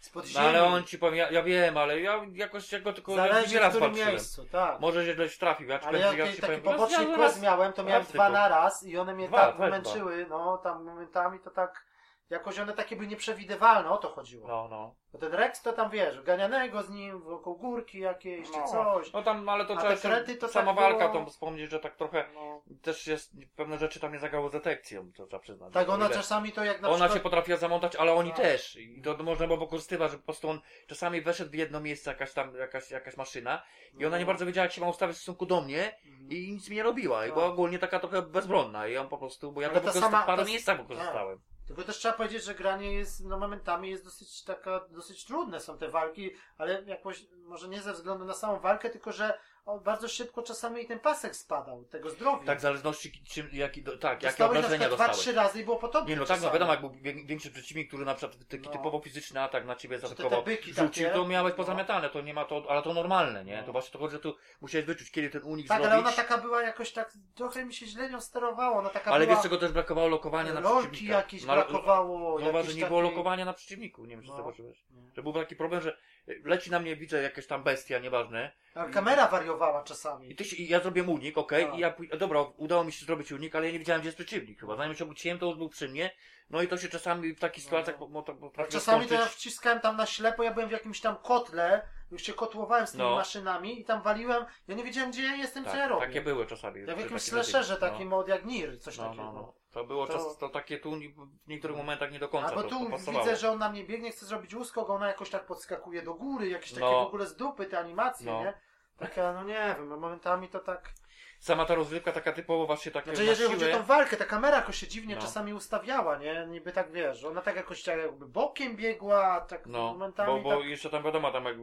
spod 0.00 0.24
No 0.34 0.40
ale 0.40 0.64
on 0.64 0.84
ci 0.84 0.98
powiem, 0.98 1.16
ja, 1.16 1.30
ja 1.30 1.42
wiem, 1.42 1.76
ale 1.76 2.00
ja 2.00 2.20
jakoś 2.32 2.72
jako 2.72 2.92
tylko 2.92 3.14
Zależy 3.14 3.54
nie 3.54 3.58
w 3.58 3.62
raz 3.62 3.70
którym 3.70 3.88
walczyłem. 3.88 4.10
miejscu, 4.10 4.46
tak. 4.52 4.80
Może 4.80 5.06
się 5.06 5.14
źleś 5.14 5.38
trafił, 5.38 5.68
ja 5.68 5.78
ci 5.78 5.86
Ale 5.86 5.98
jak 5.98 6.16
ja 6.18 6.26
taki 6.26 6.40
powiem, 6.40 6.60
poboczny 6.62 7.06
quest 7.14 7.42
miałem, 7.42 7.72
to 7.72 7.84
miałem 7.84 8.04
dwa 8.04 8.28
na 8.28 8.48
raz 8.48 8.82
i 8.82 8.98
one 8.98 9.14
mnie 9.14 9.28
Dwa, 9.28 9.38
tak 9.46 9.54
dwa, 9.54 9.64
wymęczyły, 9.64 10.26
no 10.30 10.58
tam 10.58 10.84
momentami 10.84 11.40
to 11.40 11.50
tak, 11.50 11.84
jakoś 12.30 12.58
one 12.58 12.72
takie 12.72 12.96
były 12.96 13.08
nieprzewidywalne, 13.08 13.90
o 13.90 13.96
to 13.98 14.08
chodziło. 14.08 14.48
No, 14.48 14.68
no. 14.70 14.94
Bo 15.12 15.18
ten 15.18 15.32
Rex 15.32 15.62
to 15.62 15.72
tam 15.72 15.90
wiesz, 15.90 16.22
ganianego 16.22 16.82
z 16.82 16.90
nim 16.90 17.20
wokół 17.22 17.56
górki 17.56 17.98
jakiejś, 17.98 18.50
czy 18.50 18.58
No. 18.58 18.66
coś. 18.68 19.12
No 19.12 19.22
tam, 19.22 19.48
ale 19.48 19.64
to 19.66 19.74
A 19.74 19.76
trzeba 19.76 19.94
te 19.96 20.00
krety 20.08 20.36
to 20.36 20.48
sama 20.48 20.74
tak 20.74 20.80
walka, 20.80 21.08
było- 21.08 21.24
to 21.24 21.30
wspomnieć, 21.30 21.70
że 21.70 21.80
tak 21.80 21.96
trochę 21.96 22.24
No. 22.34 22.62
też 22.82 23.06
jest, 23.06 23.32
pewne 23.56 23.78
rzeczy 23.78 24.00
tam 24.00 24.12
nie 24.12 24.18
zagało 24.18 24.48
z 24.48 24.52
detekcją, 24.52 25.12
to 25.12 25.26
trzeba 25.26 25.40
przyznać. 25.40 25.72
Tak, 25.72 25.88
ona 25.88 26.06
ile- 26.06 26.14
czasami 26.14 26.52
to 26.52 26.64
jak 26.64 26.80
na 26.80 26.88
Ona 26.88 26.96
przykład... 26.96 27.12
się 27.18 27.20
potrafiła 27.22 27.58
zamontać, 27.58 27.96
ale 27.96 28.12
oni 28.12 28.30
Tak. 28.30 28.38
też. 28.40 28.76
I 28.76 29.02
to, 29.02 29.14
to 29.14 29.22
można 29.24 29.46
było 29.46 29.58
wykorzystywać, 29.58 30.10
że 30.10 30.16
po 30.18 30.24
prostu 30.24 30.48
on 30.48 30.60
czasami 30.86 31.20
weszedł 31.22 31.50
w 31.50 31.54
jedno 31.54 31.80
miejsce, 31.80 32.10
jakaś 32.10 32.32
tam, 32.32 32.54
jakaś, 32.54 32.90
jakaś 32.90 33.16
maszyna 33.16 33.62
i 33.98 34.06
ona 34.06 34.18
nie 34.18 34.26
bardzo 34.26 34.46
wiedziała, 34.46 34.64
jak 34.64 34.72
się 34.72 34.80
ma 34.80 34.88
ustawić 34.88 35.16
w 35.16 35.20
stosunku 35.20 35.46
do 35.46 35.60
mnie 35.60 35.98
Mhm. 36.06 36.30
i 36.30 36.52
nic 36.52 36.68
mi 36.70 36.76
nie 36.76 36.82
robiła. 36.82 37.24
I 37.24 37.28
Tak. 37.28 37.34
była 37.34 37.46
ogólnie 37.46 37.78
taka 37.78 37.98
trochę 38.00 38.22
bezbronna 38.22 38.86
i 38.88 38.96
on 38.96 39.08
po 39.08 39.18
prostu, 39.18 39.52
bo 39.52 39.60
ja 39.60 39.66
Ale 39.68 39.74
to 39.74 39.80
to 39.80 39.86
wykorzystałem 39.86 40.12
sama- 40.12 40.22
w 40.22 40.26
paru 40.26 40.42
to- 40.42 40.48
miejscach 40.48 40.78
wykorzystałem. 40.82 41.40
Tylko 41.68 41.82
też 41.84 41.98
trzeba 41.98 42.14
powiedzieć, 42.14 42.44
że 42.44 42.54
granie 42.54 42.94
jest, 42.94 43.24
no 43.24 43.38
momentami 43.38 43.90
jest 43.90 44.04
dosyć 44.04 44.44
taka, 44.44 44.80
dosyć 44.90 45.24
trudne 45.24 45.60
są 45.60 45.78
te 45.78 45.88
walki, 45.88 46.30
ale 46.58 46.82
jakoś, 46.82 47.26
może 47.44 47.68
nie 47.68 47.82
ze 47.82 47.92
względu 47.92 48.24
na 48.24 48.34
samą 48.34 48.60
walkę, 48.60 48.90
tylko 48.90 49.12
że 49.12 49.38
o, 49.68 49.78
bardzo 49.80 50.08
szybko 50.08 50.42
czasami 50.42 50.82
i 50.82 50.86
ten 50.86 50.98
pasek 50.98 51.36
spadał, 51.36 51.84
tego 51.84 52.10
zdrowia. 52.10 52.46
Tak, 52.46 52.58
w 52.58 52.60
zależności 52.60 53.12
czym, 53.24 53.48
jaki, 53.52 53.82
do, 53.82 53.98
tak, 53.98 54.12
jakie 54.22 54.26
Dostałeś 54.26 54.50
obrażenia 54.58 54.78
przykład 54.78 54.88
dwa, 54.98 55.06
dostałeś. 55.06 55.20
trzy 55.20 55.32
razy 55.32 55.60
i 55.60 55.64
było 55.64 55.76
po 55.76 55.88
tobie 55.88 56.14
Nie 56.14 56.20
no 56.20 56.26
tak, 56.26 56.40
no 56.42 56.50
wiadomo, 56.50 56.70
jak 56.72 56.80
był 56.80 56.90
wię- 56.90 57.24
większy 57.26 57.50
przeciwnik, 57.50 57.88
który 57.88 58.04
na 58.04 58.14
przykład 58.14 58.38
taki 58.48 58.62
No. 58.66 58.70
typowo 58.72 59.00
fizyczny 59.00 59.42
atak 59.42 59.66
na 59.66 59.74
ciebie 59.76 59.98
zaatakował, 59.98 60.44
rzucił, 60.62 61.04
takie. 61.04 61.10
to 61.10 61.26
miałeś 61.26 61.50
No. 61.52 61.56
pozamiatane, 61.56 62.10
to 62.10 62.20
nie 62.20 62.34
ma 62.34 62.44
to, 62.44 62.62
ale 62.68 62.82
to 62.82 62.94
normalne, 62.94 63.44
nie? 63.44 63.56
No. 63.56 63.62
To 63.66 63.72
właśnie 63.72 63.92
to 63.92 63.98
chodzi, 63.98 64.12
że 64.12 64.18
tu 64.20 64.34
musiałeś 64.60 64.86
wyczuć, 64.86 65.10
kiedy 65.10 65.30
ten 65.30 65.42
unik 65.42 65.68
Tak, 65.68 65.78
zrobić. 65.78 65.92
ale 65.92 66.02
ona 66.02 66.12
taka 66.12 66.38
była 66.38 66.62
jakoś 66.62 66.92
tak, 66.92 67.12
trochę 67.34 67.64
mi 67.64 67.74
się 67.74 67.86
źle 67.86 68.10
nią 68.10 68.20
sterowało, 68.20 68.76
ona 68.78 68.88
taka 68.88 69.10
ale 69.10 69.24
była... 69.26 69.36
wiesz 69.36 69.42
czego 69.42 69.56
też 69.56 69.72
brakowało 69.72 70.08
lokowania 70.08 70.54
na 70.54 70.60
rolki 70.60 70.88
przeciwnika. 70.88 71.16
jakieś 71.16 71.44
No, 71.44 71.52
ale- 71.52 71.62
brakowało. 71.64 72.40
Że 72.40 72.46
jakieś 72.46 72.74
nie 72.74 72.86
było 72.86 73.00
takiej- 73.00 73.10
lokowania 73.16 73.44
na 73.44 73.52
przeciwniku, 73.52 74.02
nie 74.04 74.10
wiem 74.16 74.22
czy 74.24 74.30
No. 74.30 74.36
zobaczyłeś. 74.36 74.84
No. 74.90 75.02
Że 75.16 75.22
był 75.22 75.32
taki 75.32 75.56
problem, 75.56 75.82
że 75.82 75.96
leci 76.44 76.70
na 76.70 76.78
mnie, 76.80 76.96
widzę 76.96 77.22
jakaś 77.22 77.46
tam 77.46 77.62
bestia, 77.62 77.98
nieważne. 77.98 78.52
Ale 78.74 78.90
kamera 78.90 79.28
wariowała 79.28 79.82
czasami. 79.84 80.30
I, 80.30 80.34
ty 80.36 80.44
się, 80.44 80.56
i 80.56 80.68
ja 80.68 80.80
zrobię 80.80 81.02
unik, 81.02 81.38
okej, 81.38 81.64
Tak. 81.66 81.74
i 81.74 81.78
ja 81.78 81.90
pój- 81.90 82.16
dobra, 82.18 82.40
udało 82.56 82.84
mi 82.84 82.92
się 82.92 83.06
zrobić 83.06 83.32
unik, 83.32 83.54
ale 83.54 83.66
ja 83.66 83.72
nie 83.72 83.78
wiedziałem 83.78 84.00
gdzie 84.00 84.08
jest 84.08 84.18
przeciwnik 84.18 84.60
chyba. 84.60 84.76
Zanim 84.76 84.94
się 84.94 85.04
obróciłem, 85.04 85.38
to 85.38 85.50
on 85.50 85.58
był 85.58 85.68
przy 85.68 85.88
mnie. 85.88 86.10
No 86.50 86.62
i 86.62 86.68
to 86.68 86.76
się 86.76 86.88
czasami 86.88 87.32
w 87.34 87.40
takich 87.40 87.64
No. 87.64 87.68
sytuacjach 87.70 88.00
mo- 88.00 88.08
mo- 88.08 88.22
potrafiło 88.22 88.66
czasami 88.80 89.06
to 89.06 89.14
ja 89.14 89.20
skończyć. 89.20 89.38
wciskałem 89.38 89.80
tam 89.80 89.96
na 89.96 90.06
ślepo, 90.06 90.42
ja 90.42 90.52
byłem 90.54 90.68
w 90.68 90.72
jakimś 90.72 91.00
tam 91.00 91.16
kotle, 91.16 91.82
już 92.10 92.22
się 92.22 92.32
kotłowałem 92.32 92.86
z 92.86 92.90
tymi 92.92 93.04
No. 93.04 93.14
maszynami 93.14 93.80
i 93.80 93.84
tam 93.84 94.02
waliłem, 94.02 94.44
ja 94.68 94.74
nie 94.74 94.84
wiedziałem 94.84 95.10
gdzie 95.10 95.22
ja 95.22 95.34
jestem, 95.34 95.64
co 95.64 95.70
ja 95.70 95.76
Tak, 95.76 95.90
robię. 95.90 96.06
takie 96.06 96.20
były 96.20 96.46
czasami. 96.46 96.80
Jak 96.80 96.96
w 96.96 97.00
jakimś 97.00 97.10
takie 97.10 97.20
slasherze 97.42 97.76
takim 97.76 98.12
od 98.12 98.28
jak 98.28 98.44
Nir, 98.44 98.80
coś 98.80 98.98
No, 98.98 99.04
takiego. 99.04 99.22
no, 99.24 99.32
no. 99.32 99.52
To 99.70 99.84
było 99.84 100.06
To- 100.06 100.12
czas, 100.12 100.38
to 100.38 100.48
takie 100.48 100.78
tu 100.78 100.96
ni- 100.96 101.08
w 101.08 101.48
niektórych 101.48 101.76
momentach 101.76 102.12
nie 102.12 102.18
do 102.18 102.28
końca. 102.28 102.48
Albo 102.48 102.62
to, 102.62 102.68
tu 102.68 102.84
to 102.84 102.90
pasowało. 102.90 103.24
widzę, 103.24 103.36
że 103.36 103.50
on 103.50 103.58
na 103.58 103.70
mnie 103.70 103.84
biegnie, 103.84 104.10
chce 104.10 104.26
zrobić 104.26 104.54
uskok, 104.54 104.90
ona 104.90 105.08
jakoś 105.08 105.30
tak 105.30 105.46
podskakuje 105.46 106.02
do 106.02 106.14
góry, 106.14 106.48
jakieś 106.48 106.70
takie 106.72 106.84
No. 106.84 107.04
w 107.04 107.06
ogóle 107.06 107.26
z 107.26 107.36
dupy 107.36 107.66
te 107.66 107.78
animacje, 107.78 108.32
No. 108.32 108.40
nie? 108.40 108.52
Taka, 108.98 109.32
no 109.32 109.44
nie 109.44 109.74
wiem, 109.78 109.86
momentami 109.98 110.48
to 110.48 110.58
tak... 110.58 110.90
Sama 111.38 111.64
ta 111.64 111.74
rozrywka 111.74 112.12
taka 112.12 112.32
typowo 112.32 112.66
właśnie 112.66 112.92
taka 112.92 113.04
Znaczy 113.04 113.22
na 113.24 113.30
jeżeli 113.30 113.50
chodzi 113.54 113.72
o 113.72 113.76
tą 113.76 113.82
walkę, 113.84 114.16
ta 114.16 114.24
kamera 114.24 114.56
jakoś 114.56 114.76
się 114.76 114.88
dziwnie 114.88 115.14
No. 115.14 115.20
czasami 115.20 115.54
ustawiała, 115.54 116.18
nie? 116.18 116.46
Niby 116.48 116.72
tak 116.72 116.92
wiesz, 116.92 117.24
ona 117.24 117.40
tak 117.42 117.56
jakoś 117.56 117.82
tak 117.82 117.98
jakby 117.98 118.26
bokiem 118.26 118.76
biegła, 118.76 119.40
tak 119.40 119.66
No, 119.66 119.78
momentami 119.92 120.42
bo, 120.42 120.50
bo 120.50 120.56
tak... 120.60 120.68
jeszcze 120.68 120.90
tam 120.90 121.02
wiadomo, 121.02 121.32
tam 121.32 121.44
jak 121.44 121.56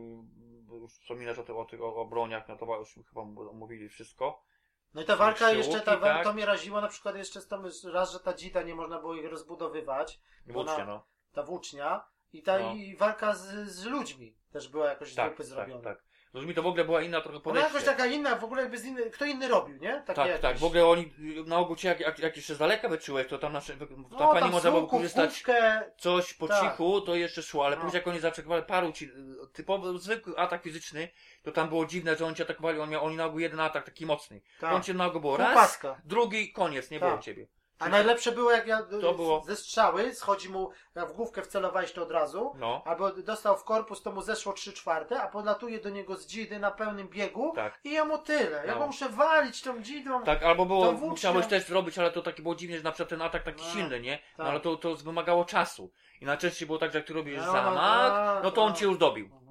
wspominasz 0.90 1.40
o, 1.40 1.44
tych- 1.44 1.56
o, 1.56 1.66
tych- 1.66 1.82
o, 1.82 1.96
o 1.96 2.06
broniach, 2.06 2.48
no 2.48 2.56
to 2.58 2.78
już 2.80 2.94
chyba 3.10 3.22
omówili 3.22 3.90
wszystko. 3.90 4.42
No 4.94 5.02
i 5.02 5.06
ta 5.06 5.16
walka 5.16 5.52
Jeszcze 5.52 5.72
jeszcze, 5.72 5.86
ta, 5.86 5.98
tak? 5.98 6.24
to 6.24 6.34
mnie 6.34 6.46
raziło 6.46 6.82
na 6.82 6.88
przykład 6.88 7.16
jeszcze 7.16 7.42
z 7.42 7.48
tą, 7.48 7.64
raz, 7.94 8.12
że 8.12 8.20
ta 8.20 8.34
dzida 8.34 8.62
nie 8.62 8.76
można 8.76 9.00
było 9.00 9.16
ich 9.16 9.30
rozbudowywać, 9.32 10.20
Włócznie, 10.48 10.74
Ona- 10.74 10.86
no. 10.86 11.06
ta 11.34 11.44
włócznia 11.44 12.06
i 12.34 12.44
ta 12.44 12.60
No. 12.60 12.74
i 12.74 12.96
walka 12.98 13.36
z, 13.36 13.70
z 13.70 13.86
ludźmi 13.86 14.36
też 14.52 14.70
była 14.70 14.88
jakoś 14.90 15.12
z 15.12 15.16
Tak, 15.16 15.30
dupy 15.32 15.44
tak, 15.44 15.46
zrobiona. 15.48 15.82
tak. 15.84 16.04
Z 16.36 16.38
ludźmi 16.38 16.54
to 16.54 16.64
w 16.64 16.68
ogóle 16.68 16.86
była 16.86 17.02
inna 17.02 17.22
trochę 17.22 17.36
Ona 17.36 17.44
podejście. 17.44 17.68
jakoś 17.74 17.84
taka 17.86 18.06
inna, 18.06 18.36
w 18.36 18.44
ogóle 18.44 18.62
jakby 18.62 18.78
z 18.78 18.86
inny, 18.86 19.10
kto 19.10 19.26
inny 19.26 19.48
robił, 19.48 19.78
nie? 19.78 19.92
Takie 19.94 20.14
Tak, 20.14 20.28
jakieś... 20.28 20.42
tak, 20.42 20.58
w 20.58 20.64
ogóle 20.64 20.86
oni 20.86 21.14
na 21.46 21.58
ogół 21.58 21.76
cię, 21.76 21.88
jak, 21.88 22.00
jak, 22.00 22.20
jak 22.20 22.36
jeszcze 22.36 22.56
z 22.56 22.58
daleka 22.58 22.90
wyczułeś, 22.90 23.28
to 23.28 23.38
tam 23.38 23.54
nasze, 23.54 23.74
ta 23.78 23.86
no, 24.10 24.18
pani 24.28 24.40
tam 24.40 24.52
można 24.52 24.72
było 24.72 24.88
korzystać 24.88 25.44
coś 25.98 26.34
po 26.34 26.48
Tak. 26.48 26.62
cichu, 26.64 27.02
to 27.02 27.16
jeszcze 27.16 27.44
szło, 27.44 27.66
ale 27.66 27.76
No. 27.76 27.82
później 27.82 28.00
jak 28.00 28.08
oni 28.08 28.20
zaczekowali 28.20 28.64
paru 28.64 28.92
ci, 28.92 29.12
typowy, 29.54 30.00
zwykły 30.00 30.38
atak 30.38 30.64
fizyczny, 30.64 31.10
to 31.44 31.52
tam 31.52 31.70
było 31.70 31.86
dziwne, 31.86 32.16
że 32.16 32.26
oni 32.26 32.36
cię 32.36 32.44
atakowali, 32.44 32.80
on 32.80 32.90
miał, 32.90 33.06
oni 33.06 33.16
na 33.16 33.26
ogół 33.26 33.40
jeden 33.40 33.60
atak 33.60 33.86
taki 33.86 34.06
mocny. 34.06 34.42
tak. 34.60 34.74
On 34.74 34.84
cię 34.84 34.94
na 34.94 35.06
ogół 35.06 35.22
było 35.22 35.38
raz, 35.38 35.48
Półpaska. 35.48 36.02
drugi, 36.06 36.52
koniec, 36.54 36.92
nie 36.92 37.00
Tak. 37.00 37.10
było 37.10 37.22
ciebie. 37.22 37.48
A 37.80 37.90
najlepsze 37.90 38.32
było 38.32 38.52
jak 38.52 38.68
ja 38.68 38.84
To 38.84 39.14
było- 39.14 39.44
ze 39.48 39.56
strzały, 39.56 40.16
schodzi 40.16 40.50
mu, 40.50 40.70
w 40.96 41.14
główkę 41.14 41.42
wcelowałeś 41.42 41.92
to 41.92 42.04
od 42.04 42.12
razu, 42.12 42.52
No, 42.60 42.82
albo 42.86 43.12
dostał 43.12 43.58
w 43.58 43.64
korpus, 43.64 44.02
to 44.02 44.12
mu 44.12 44.22
zeszło 44.22 44.54
3 44.54 44.74
czwarte, 44.74 45.22
a 45.22 45.28
podlatuje 45.28 45.80
do 45.80 45.90
niego 45.90 46.16
z 46.16 46.26
dzidy 46.28 46.60
na 46.60 46.72
pełnym 46.72 47.08
biegu 47.10 47.52
tak. 47.56 47.80
i 47.84 47.92
ja 47.92 48.06
mu 48.06 48.18
tyle. 48.18 48.64
Ja 48.68 48.74
No. 48.74 48.80
go 48.80 48.88
muszę 48.88 49.10
walić 49.10 49.62
tą 49.62 49.82
dzidą. 49.82 50.24
Tak, 50.24 50.44
albo 50.44 50.66
było, 50.66 50.92
musiałeś 50.92 51.48
też 51.48 51.64
zrobić, 51.64 51.98
ale 52.00 52.12
to 52.12 52.22
takie 52.22 52.42
było 52.44 52.56
dziwne, 52.56 52.78
że 52.78 52.84
na 52.84 52.92
przykład 52.92 53.10
ten 53.10 53.22
atak 53.22 53.44
taki 53.44 53.64
No, 53.66 53.72
silny, 53.72 54.00
nie? 54.02 54.20
No 54.38 54.44
tak. 54.44 54.52
ale 54.52 54.60
to, 54.60 54.76
to 54.76 54.96
wymagało 54.96 55.46
czasu. 55.46 55.92
I 56.22 56.26
najczęściej 56.26 56.66
było 56.66 56.78
tak, 56.80 56.92
że 56.92 56.98
jak 56.98 57.08
ty 57.08 57.14
robisz 57.14 57.38
No, 57.46 57.52
zamach, 57.52 58.12
tak, 58.12 58.44
no 58.44 58.52
to 58.52 58.64
on 58.64 58.70
no. 58.70 58.76
cię 58.76 58.86
już 58.86 58.98
dobił. 58.98 59.26
Mhm. 59.26 59.46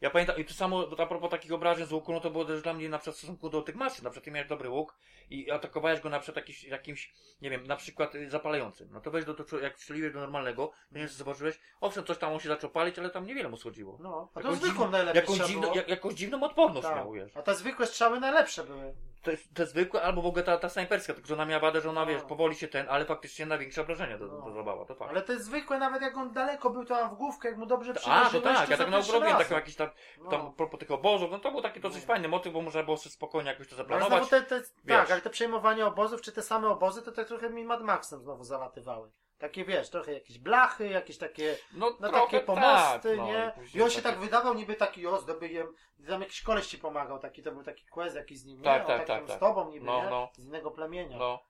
Ja 0.00 0.10
pamiętam, 0.10 0.36
i 0.36 0.44
to 0.44 0.54
samo, 0.54 0.84
a 0.98 1.06
propos 1.06 1.30
takich 1.30 1.52
obrażeń 1.52 1.86
z 1.86 1.92
łuku, 1.92 2.12
no 2.12 2.20
to 2.20 2.30
było 2.30 2.44
też 2.44 2.62
dla 2.62 2.72
mnie 2.74 2.88
na 2.88 2.98
przykład 2.98 3.16
w 3.16 3.18
stosunku 3.18 3.50
do 3.50 3.62
tych 3.62 3.74
maszyn. 3.76 4.04
Na 4.04 4.10
przykład 4.10 4.24
ty 4.24 4.30
miałeś 4.30 4.48
dobry 4.48 4.68
łuk 4.68 4.94
i 5.30 5.50
atakowałeś 5.50 6.00
go 6.00 6.08
na 6.08 6.18
przykład 6.20 6.36
jakiś, 6.36 6.64
jakimś, 6.64 7.12
nie 7.42 7.50
wiem, 7.50 7.66
na 7.66 7.76
przykład 7.76 8.12
zapalającym. 8.28 8.88
No 8.92 9.00
to 9.00 9.10
weź 9.10 9.24
do, 9.24 9.34
do 9.34 9.58
jak 9.58 9.78
strzeliłeś 9.78 10.12
do 10.12 10.20
normalnego, 10.20 10.72
to 10.92 10.98
nie 10.98 11.08
zauważyłeś, 11.08 11.60
owszem, 11.80 12.04
coś 12.04 12.18
tam 12.18 12.32
on 12.32 12.40
się 12.40 12.48
zaczął 12.48 12.70
palić, 12.70 12.98
ale 12.98 13.10
tam 13.10 13.26
niewiele 13.26 13.48
mu 13.48 13.56
schodziło. 13.56 13.98
No, 14.00 14.30
a 14.34 14.40
to 14.40 14.46
Jakąś 14.48 14.58
zwykłą 14.62 14.90
najlepiej 14.90 15.20
Jakąś 15.20 15.52
było. 15.52 15.74
jak, 15.74 15.88
jakąś 15.88 16.14
dziwną 16.14 16.42
odporność 16.42 16.86
Tak. 16.86 16.96
miał, 16.96 17.12
wiesz. 17.12 17.36
A 17.36 17.42
te 17.42 17.54
zwykłe 17.54 17.86
strzały 17.86 18.20
najlepsze 18.20 18.64
były. 18.64 18.94
Te, 19.22 19.36
te 19.54 19.66
zwykłe, 19.66 20.02
albo 20.02 20.22
w 20.22 20.26
ogóle 20.26 20.42
ta, 20.44 20.56
ta 20.58 20.68
snajperska, 20.68 21.14
tylko 21.14 21.28
że 21.28 21.34
ona 21.34 21.44
miała 21.44 21.60
wadę, 21.60 21.80
że 21.80 21.90
ona, 21.90 22.00
No. 22.00 22.06
wiesz, 22.06 22.22
powoli 22.22 22.54
się 22.56 22.68
ten, 22.68 22.86
ale 22.88 23.04
faktycznie 23.04 23.46
na 23.46 23.58
większe 23.58 23.80
obrażenia 23.82 24.18
do, 24.18 24.26
No. 24.26 24.40
do 24.42 24.52
zabawa, 24.52 24.84
to 24.84 24.94
fakt. 24.94 25.10
Ale 25.10 25.22
te 25.22 25.38
zwykłe, 25.40 25.78
nawet 25.78 26.02
jak 26.02 26.16
on 26.16 26.32
daleko 26.32 26.70
był 26.70 26.84
tam 26.84 27.10
w 27.10 27.14
główkę, 27.14 27.48
jak 27.48 27.58
mu 27.58 27.66
dobrze 27.66 27.92
A, 28.06 28.30
to 28.30 28.40
tak, 28.40 28.70
ja 28.70 28.76
tak 28.76 28.90
na 28.90 28.96
pierwszy 28.96 29.12
robiłem 29.12 29.32
raz. 29.36 29.42
taką 29.42 29.54
jakiś 29.54 29.76
tam, 29.76 29.88
No. 30.24 30.30
tam 30.30 30.52
po, 30.52 30.66
po 30.66 30.76
tych 30.76 30.90
obozów, 30.90 31.30
no 31.30 31.38
to 31.38 31.50
był 31.50 31.62
taki 31.62 31.80
dosyć 31.80 32.00
No. 32.02 32.06
fajny 32.06 32.28
motyw, 32.28 32.52
bo 32.52 32.62
można 32.62 32.82
było 32.82 32.96
sobie 32.96 33.10
spokojnie 33.12 33.50
jakoś 33.50 33.68
to 33.68 33.76
zaplanować. 33.76 34.28
te, 34.28 34.42
te, 34.42 34.60
wiesz. 34.84 35.08
tak, 35.08 35.17
ale 35.18 35.22
te 35.22 35.30
przejmowanie 35.30 35.86
obozów, 35.86 36.20
czy 36.22 36.32
te 36.32 36.42
same 36.42 36.68
obozy, 36.68 37.02
to 37.02 37.12
tak 37.12 37.28
trochę 37.28 37.50
mi 37.50 37.64
Mad 37.64 37.82
Maxem 37.82 38.22
znowu 38.22 38.44
zalatywały. 38.44 39.10
Takie 39.38 39.64
wiesz, 39.64 39.90
trochę 39.90 40.12
jakieś 40.12 40.38
blachy, 40.38 40.88
jakieś 40.88 41.18
takie, 41.18 41.56
No, 41.72 41.96
no 42.00 42.10
takie 42.10 42.40
pomosty, 42.40 43.16
tak, 43.16 43.26
nie? 43.26 43.52
później 43.54 43.80
I 43.80 43.84
on 43.84 43.90
się 43.90 44.02
takie- 44.02 44.14
tak 44.14 44.24
wydawał 44.24 44.54
niby 44.54 44.74
taki, 44.74 45.06
o 45.06 45.18
zdobyję, 45.20 45.66
tam 46.08 46.20
jakiś 46.20 46.42
koleś 46.42 46.66
ci 46.66 46.78
pomagał, 46.78 47.18
taki 47.18 47.42
to 47.42 47.52
był 47.52 47.62
taki 47.62 47.86
quest 47.86 48.16
jakiś 48.16 48.38
z 48.38 48.44
nim, 48.44 48.58
nie? 48.58 48.64
Tak, 48.64 48.84
o, 48.84 48.86
tak, 48.86 48.98
tak, 48.98 49.06
tak, 49.06 49.18
tam 49.18 49.26
tak. 49.26 49.36
z 49.36 49.40
tobą 49.40 49.70
niby, 49.70 49.86
No, 49.86 50.02
nie? 50.04 50.10
no. 50.10 50.28
Z 50.32 50.38
innego 50.38 50.70
plemienia. 50.70 51.18
No, 51.18 51.42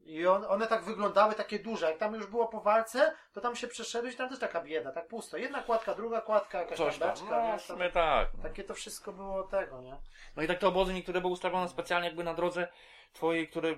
I 0.00 0.26
on, 0.26 0.44
one 0.44 0.66
tak 0.66 0.84
wyglądały 0.84 1.34
takie 1.34 1.58
duże. 1.58 1.86
Jak 1.86 1.98
tam 1.98 2.14
już 2.14 2.26
było 2.26 2.48
po 2.48 2.60
walce, 2.60 3.12
to 3.32 3.40
tam 3.40 3.56
się 3.56 3.68
przeszedłeś, 3.68 4.16
tam 4.16 4.28
też 4.28 4.38
taka 4.38 4.60
bieda, 4.60 4.92
tak 4.92 5.08
pusto. 5.08 5.36
Jedna 5.36 5.62
kładka, 5.62 5.94
druga 5.94 6.20
kładka, 6.20 6.58
jakaś 6.60 6.78
coś 6.78 6.98
tam 6.98 7.08
tam. 7.08 7.18
beczka, 7.18 7.42
No, 7.42 7.52
nie? 7.52 7.58
sumie 7.58 7.90
tak. 7.90 8.28
no. 8.36 8.42
Takie 8.42 8.64
to 8.64 8.74
wszystko 8.74 9.12
było 9.12 9.42
tego, 9.42 9.80
nie? 9.80 9.96
No 10.36 10.42
i 10.42 10.46
tak 10.46 10.58
te 10.58 10.68
obozy 10.68 10.94
niektóre 10.94 11.20
były 11.20 11.32
ustawione 11.32 11.68
specjalnie 11.68 12.06
jakby 12.08 12.24
na 12.24 12.34
drodze 12.34 12.68
twojej, 13.12 13.48
które 13.48 13.74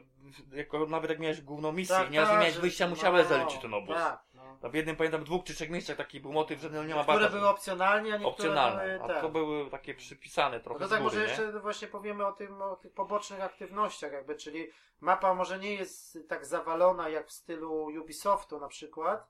jako, 0.52 0.86
nawet 0.86 1.10
jak 1.10 1.18
miałeś 1.18 1.40
główną 1.40 1.72
misję, 1.72 1.96
Tak, 1.96 2.10
nie, 2.10 2.18
nie 2.18 2.26
tak, 2.26 2.52
wyjścia, 2.52 2.84
no, 2.84 2.90
musiałeś 2.90 3.26
zaliczyć 3.26 3.60
ten 3.62 3.74
obóz. 3.74 3.96
Tak, 3.96 4.24
no. 4.34 4.59
No 4.62 4.70
w 4.70 4.74
jednym 4.74 4.96
pamiętam 4.96 5.24
dwóch 5.24 5.44
czy 5.44 5.55
trzech 5.55 5.70
miejscach 5.70 5.96
taki 5.96 6.20
był 6.20 6.32
motyw, 6.32 6.60
że 6.60 6.70
no 6.70 6.84
nie 6.84 6.94
ma 6.94 7.00
Niektóre 7.00 7.18
bata. 7.20 7.32
były 7.32 7.48
opcjonalnie, 7.48 8.14
a 8.14 8.16
niektóre 8.16 8.30
opcjonalne, 8.30 8.84
były 8.98 9.02
a 9.02 9.06
te. 9.14 9.20
to 9.20 9.28
były 9.28 9.70
takie 9.70 9.94
przypisane 9.94 10.56
No 10.56 10.62
trochę 10.62 10.80
to 10.80 10.86
z 10.86 10.90
tak 10.90 11.02
góry, 11.02 11.16
może 11.16 11.26
nie? 11.26 11.32
jeszcze 11.42 11.60
właśnie 11.60 11.88
powiemy 11.88 12.26
o, 12.26 12.32
tym, 12.32 12.62
o 12.62 12.76
tych 12.76 12.92
pobocznych 12.92 13.40
aktywnościach 13.42 14.12
jakby, 14.12 14.36
czyli 14.36 14.70
mapa 15.00 15.34
może 15.34 15.59
nie 15.59 15.74
jest 15.74 16.18
tak 16.28 16.46
zawalona 16.46 17.09
jak 17.09 17.26
w 17.28 17.32
stylu 17.32 17.84
Ubisoftu 17.84 18.60
na 18.60 18.68
przykład. 18.68 19.28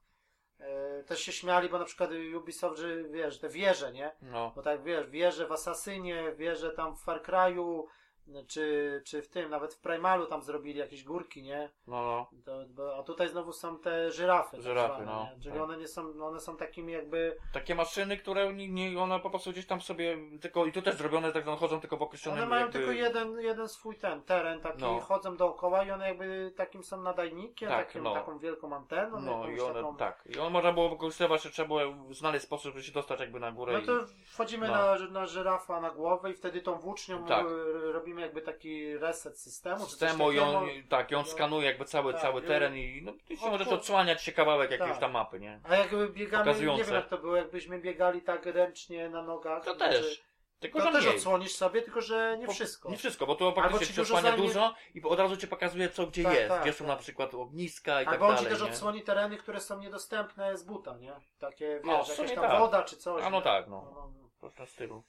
E, 0.60 1.02
też 1.02 1.20
się 1.20 1.32
śmiali, 1.32 1.68
bo 1.68 1.78
na 1.78 1.84
przykład 1.84 2.10
Ubisoft, 2.36 2.78
że 2.78 3.04
wiesz, 3.04 3.38
te 3.40 3.48
wieże, 3.48 3.92
nie? 3.92 4.12
No, 4.22 4.52
Bo 4.56 4.62
tak 4.62 4.82
wiesz, 4.82 5.06
wieże 5.10 5.46
w 5.46 5.52
Assassinie, 5.52 6.32
wieże 6.36 6.70
tam 6.70 6.96
w 6.96 7.00
Far 7.02 7.22
Cry'u, 7.22 7.82
czy, 8.48 9.02
czy 9.06 9.22
w 9.22 9.28
tym, 9.28 9.50
nawet 9.50 9.74
w 9.74 9.80
Primalu 9.80 10.26
tam 10.26 10.42
zrobili 10.42 10.78
jakieś 10.78 11.05
górki, 11.05 11.42
nie? 11.42 11.70
no, 11.86 12.02
no. 12.02 12.30
To, 12.44 12.64
bo, 12.68 12.96
a 12.96 13.02
tutaj 13.02 13.28
znowu 13.28 13.52
są 13.52 13.78
te 13.78 14.10
żyrafy. 14.10 14.50
tak 14.56 14.62
Żyrafy, 14.62 15.02
zwane, 15.02 15.06
no, 15.06 15.28
nie? 15.36 15.42
Czyli 15.42 15.55
tak. 15.55 15.62
one 15.62 15.76
nie 15.76 15.88
są, 15.88 16.24
one 16.24 16.40
są 16.40 16.56
takimi 16.56 16.92
jakby 16.92 17.36
Takie 17.52 17.74
maszyny, 17.74 18.16
które 18.16 18.55
nie, 18.55 18.68
nie, 18.68 19.00
one 19.00 19.20
po 19.20 19.30
prostu 19.30 19.50
gdzieś 19.52 19.66
tam 19.66 19.80
sobie, 19.80 20.18
tylko 20.40 20.66
i 20.66 20.72
to 20.72 20.82
też 20.82 20.94
zrobione, 20.96 21.32
tak 21.32 21.46
no, 21.46 21.56
chodzą 21.56 21.80
tylko 21.80 21.96
w 21.96 22.02
określonym 22.02 22.38
One 22.42 22.50
mają 22.50 22.62
jakby... 22.62 22.78
tylko 22.78 22.92
jeden, 22.92 23.40
jeden 23.40 23.68
swój 23.68 23.96
ten 23.96 24.22
teren, 24.22 24.60
taki 24.60 24.82
No. 24.82 25.00
chodzą 25.00 25.36
dookoła 25.36 25.84
i 25.84 25.90
one 25.90 26.09
jakby 26.09 26.52
takim 26.56 26.84
są 26.84 27.02
nadajnikiem, 27.02 27.68
Tak, 27.68 27.86
takim, 27.86 28.02
no. 28.02 28.14
taką 28.14 28.38
wielką 28.38 28.76
anteną. 28.76 29.20
No 29.20 29.48
i 29.48 29.60
one, 29.60 29.74
taką... 29.74 29.96
tak. 29.96 30.24
I 30.36 30.38
on 30.38 30.52
można 30.52 30.72
było 30.72 30.88
wykorzystywać, 30.88 31.42
że 31.42 31.50
trzeba 31.50 31.68
było 31.68 31.80
znaleźć 32.14 32.44
sposób, 32.44 32.72
żeby 32.72 32.82
się 32.82 32.92
dostać 32.92 33.20
jakby 33.20 33.40
na 33.40 33.52
górę 33.52 33.72
No 33.72 33.78
i... 33.78 33.86
to 33.86 33.92
wchodzimy 34.26 34.68
No. 34.68 34.74
na, 34.74 34.98
na 35.10 35.26
żyrafa 35.26 35.80
na 35.80 35.90
głowę 35.90 36.30
i 36.30 36.34
wtedy 36.34 36.60
tą 36.60 36.78
włócznią 36.78 37.24
Tak. 37.26 37.46
y, 37.46 37.92
robimy 38.19 38.27
jakby 38.27 38.43
taki 38.43 38.99
reset 38.99 39.39
systemu. 39.40 39.86
Systemu 39.86 40.32
i 40.32 40.39
on, 40.39 40.66
takiego. 40.66 40.89
tak, 40.89 41.11
i 41.11 41.15
on 41.15 41.23
No. 41.27 41.28
skanuje 41.32 41.66
jakby 41.66 41.85
cały, 41.85 42.12
Tak, 42.12 42.23
cały 42.23 42.43
teren 42.43 42.77
i 42.77 43.03
no, 43.03 43.12
ty 43.28 43.36
się 43.36 43.51
możesz 43.51 43.69
odsłaniać 43.69 44.23
się 44.23 44.32
kawałek 44.32 44.70
jakiejś 44.70 44.90
Tak. 44.90 45.01
tam 45.01 45.11
mapy, 45.12 45.40
nie? 45.40 45.61
A 45.65 45.77
jakby 45.77 46.09
biegamy, 46.09 46.45
nie 46.45 46.51
Pokazujące. 46.51 46.85
wiem 46.85 46.95
jak 46.95 47.09
to 47.09 47.19
było, 47.19 47.36
jakbyśmy 47.36 47.78
biegali 47.78 48.23
tak 48.23 48.47
ręcznie 48.47 49.09
na 49.09 49.23
nogach. 49.23 49.65
To 49.65 49.74
znaczy, 49.74 49.93
też. 49.93 50.28
Tylko, 50.61 50.78
To 50.78 50.85
że 50.86 50.93
też 50.93 51.05
mniej. 51.05 51.16
odsłonisz 51.16 51.53
sobie, 51.55 51.82
tylko 51.82 52.01
że 52.01 52.36
nie 52.39 52.47
Po- 52.47 52.53
wszystko. 52.53 52.90
Nie 52.90 52.97
wszystko, 52.97 53.27
bo 53.27 53.35
tu 53.35 53.45
Albo 53.47 53.61
faktycznie 53.62 53.86
ci 53.86 53.93
się 53.95 54.03
dużo 54.03 54.32
dużo 54.36 54.74
i 54.95 55.03
od 55.03 55.19
razu 55.19 55.36
ci 55.36 55.49
pokazuje 55.49 55.89
co 55.89 56.07
gdzie 56.07 56.23
Tak, 56.23 56.35
jest, 56.35 56.49
tak, 56.49 56.62
gdzie 56.62 56.73
są 56.73 56.78
tak. 56.78 56.86
na 56.89 56.97
przykład 56.97 57.35
ogniska 57.35 58.03
i 58.03 58.05
tak 58.05 58.15
Albo 58.15 58.27
on 58.27 58.36
ci 58.36 58.36
dalej, 58.45 58.59
też 58.59 58.66
nie? 58.66 58.73
odsłoni 58.73 59.03
tereny, 59.03 59.36
które 59.36 59.61
są 59.61 59.78
niedostępne 59.81 60.57
z 60.59 60.62
buta, 60.62 60.97
nie? 60.97 61.12
Takie, 61.39 61.82
O, 61.89 62.05
w 62.05 62.09
wiesz, 62.09 62.16
sumie 62.16 62.28
jakaś 62.28 62.43
tam 62.43 62.51
tak. 62.51 62.61
woda 62.61 62.82
czy 62.82 62.97
coś. 62.97 63.23
A 63.24 63.31
no 63.31 63.36
nie? 63.39 63.43
tak, 63.45 63.69
no. 63.69 63.82
No, 63.85 63.90
no, 63.95 64.12
no. 64.23 64.28
To 64.40 64.51
w 64.51 64.55
tym 64.55 64.66
stylu. 64.66 65.03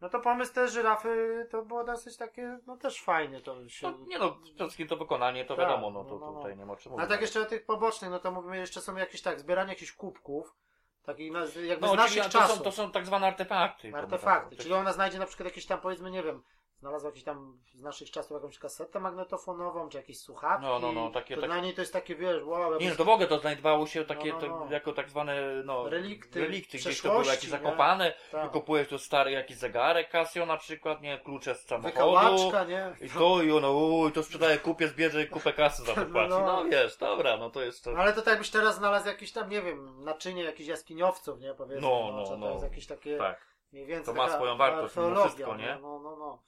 No 0.00 0.08
to 0.08 0.20
pomysł 0.20 0.54
te 0.54 0.68
żyrafy 0.68 1.46
to 1.50 1.62
było 1.62 1.84
dosyć 1.84 2.16
takie, 2.16 2.58
no 2.66 2.76
też 2.76 3.02
fajnie 3.02 3.40
to 3.40 3.68
się... 3.68 3.90
No, 3.90 3.98
nie 4.06 4.18
no, 4.18 4.32
przede 4.42 4.58
wszystkim 4.58 4.88
to 4.88 4.96
wykonanie, 4.96 5.44
to 5.44 5.56
Tak, 5.56 5.64
wiadomo, 5.68 5.90
no 5.90 6.04
to 6.04 6.14
no, 6.14 6.20
no, 6.20 6.32
no. 6.32 6.38
tutaj 6.38 6.56
nie 6.56 6.66
ma 6.66 6.76
czym 6.76 6.92
A 6.92 6.94
mówić. 6.94 7.08
tak 7.08 7.20
jeszcze 7.20 7.40
o 7.42 7.44
tych 7.44 7.64
pobocznych, 7.64 8.10
no 8.10 8.18
to 8.18 8.30
mówimy, 8.32 8.56
jeszcze 8.58 8.80
są 8.80 8.96
jakieś 8.96 9.22
tak, 9.22 9.40
zbieranie 9.40 9.72
jakichś 9.72 9.92
kubków, 9.92 10.56
takich 11.02 11.32
jakby 11.66 11.86
No, 11.86 11.92
z 11.92 11.96
naszych 11.96 12.22
to 12.24 12.28
czasów. 12.30 12.56
są, 12.56 12.62
to 12.64 12.72
są 12.72 12.90
tak 12.92 13.06
zwane 13.06 13.26
artefakty. 13.26 13.92
Artefakty, 13.94 14.56
czyli 14.56 14.74
ona 14.74 14.92
znajdzie 14.92 15.18
na 15.18 15.26
przykład 15.26 15.44
jakieś 15.44 15.66
tam, 15.66 15.80
powiedzmy, 15.80 16.10
nie 16.10 16.22
wiem, 16.22 16.42
znalazła 16.80 17.08
jakieś 17.08 17.24
tam 17.24 17.58
z 17.74 17.82
naszych 17.82 18.10
czasów 18.10 18.30
jakąś 18.30 18.58
kasetę 18.58 19.00
magnetofonową, 19.00 19.88
czy 19.88 19.96
jakieś 19.96 20.20
słuchawki. 20.20 20.66
No, 20.66 20.78
no, 20.78 20.92
no, 20.92 21.10
takie- 21.10 21.34
to 21.34 21.40
tak- 21.40 21.50
dla 21.50 21.60
niej 21.60 21.74
to 21.74 21.80
jest 21.80 21.92
takie, 21.92 22.14
wiesz, 22.16 22.42
wow, 22.44 22.58
Nie 22.58 22.64
no, 22.70 22.72
jakbyś- 22.80 22.96
to 22.96 23.04
w 23.04 23.08
ogóle 23.08 23.26
to 23.28 23.38
znajdowało 23.38 23.86
się 23.86 24.04
takie, 24.04 24.32
No, 24.32 24.38
no, 24.40 24.48
no. 24.48 24.66
To, 24.66 24.72
jako 24.72 24.92
tak 24.92 25.10
zwane, 25.10 25.36
no, 25.64 25.88
Relikty 25.88 26.40
relikty 26.40 26.78
gdzieś 26.78 27.00
to 27.02 27.10
były 27.10 27.24
jakieś 27.26 27.50
zakopane, 27.50 28.14
tak. 28.32 28.44
wykopujesz 28.44 28.88
tu 28.88 28.98
stary 28.98 29.30
jakiś 29.30 29.56
zegarek 29.56 30.10
Casio 30.10 30.46
na 30.46 30.56
przykład, 30.56 31.02
nie, 31.02 31.18
klucze 31.18 31.54
z 31.54 31.66
samochodu. 31.66 32.50
nie? 32.68 32.94
I 33.00 33.10
to 33.10 33.42
i 33.42 33.52
ono, 33.52 33.72
uj, 33.72 34.12
to 34.12 34.22
sprzedaje 34.22 34.58
kupiec, 34.58 34.92
bierze 34.92 35.26
kupę 35.26 35.52
kasy 35.52 35.82
za 35.82 35.94
to 35.94 36.00
No, 36.04 36.12
płaci. 36.12 36.30
no. 36.30 36.40
No 36.46 36.64
wiesz, 36.64 36.96
dobra, 36.96 37.36
no 37.36 37.50
to 37.50 37.62
jest 37.62 37.84
to. 37.84 37.90
No, 37.90 37.98
ale 37.98 38.12
to 38.12 38.22
tak 38.22 38.32
jakbyś 38.32 38.50
teraz 38.50 38.76
znalazł 38.76 39.06
jakieś 39.06 39.32
tam, 39.32 39.50
nie 39.50 39.62
wiem, 39.62 40.04
naczynie 40.04 40.42
jakichś 40.44 40.68
jaskiniowców, 40.68 41.40
nie? 41.40 41.54
Powiedzmy, 41.54 41.88
No, 41.88 42.08
no, 42.12 42.16
no, 42.16 42.24
to 42.28 42.36
no. 42.36 42.50
jest 42.50 42.62
jakieś 42.64 42.86
takie 42.86 43.18
Tak. 43.18 43.46
mniej 43.72 43.86
więcej 43.86 44.14
To 44.14 44.20
ma 44.22 44.28
swoją 44.30 44.56
wartość 44.56 44.96
mimo 44.96 45.24
wszystko, 45.24 45.56
nie? 45.56 45.78
No, 45.82 45.98
no, 45.98 46.16
no. 46.16 46.42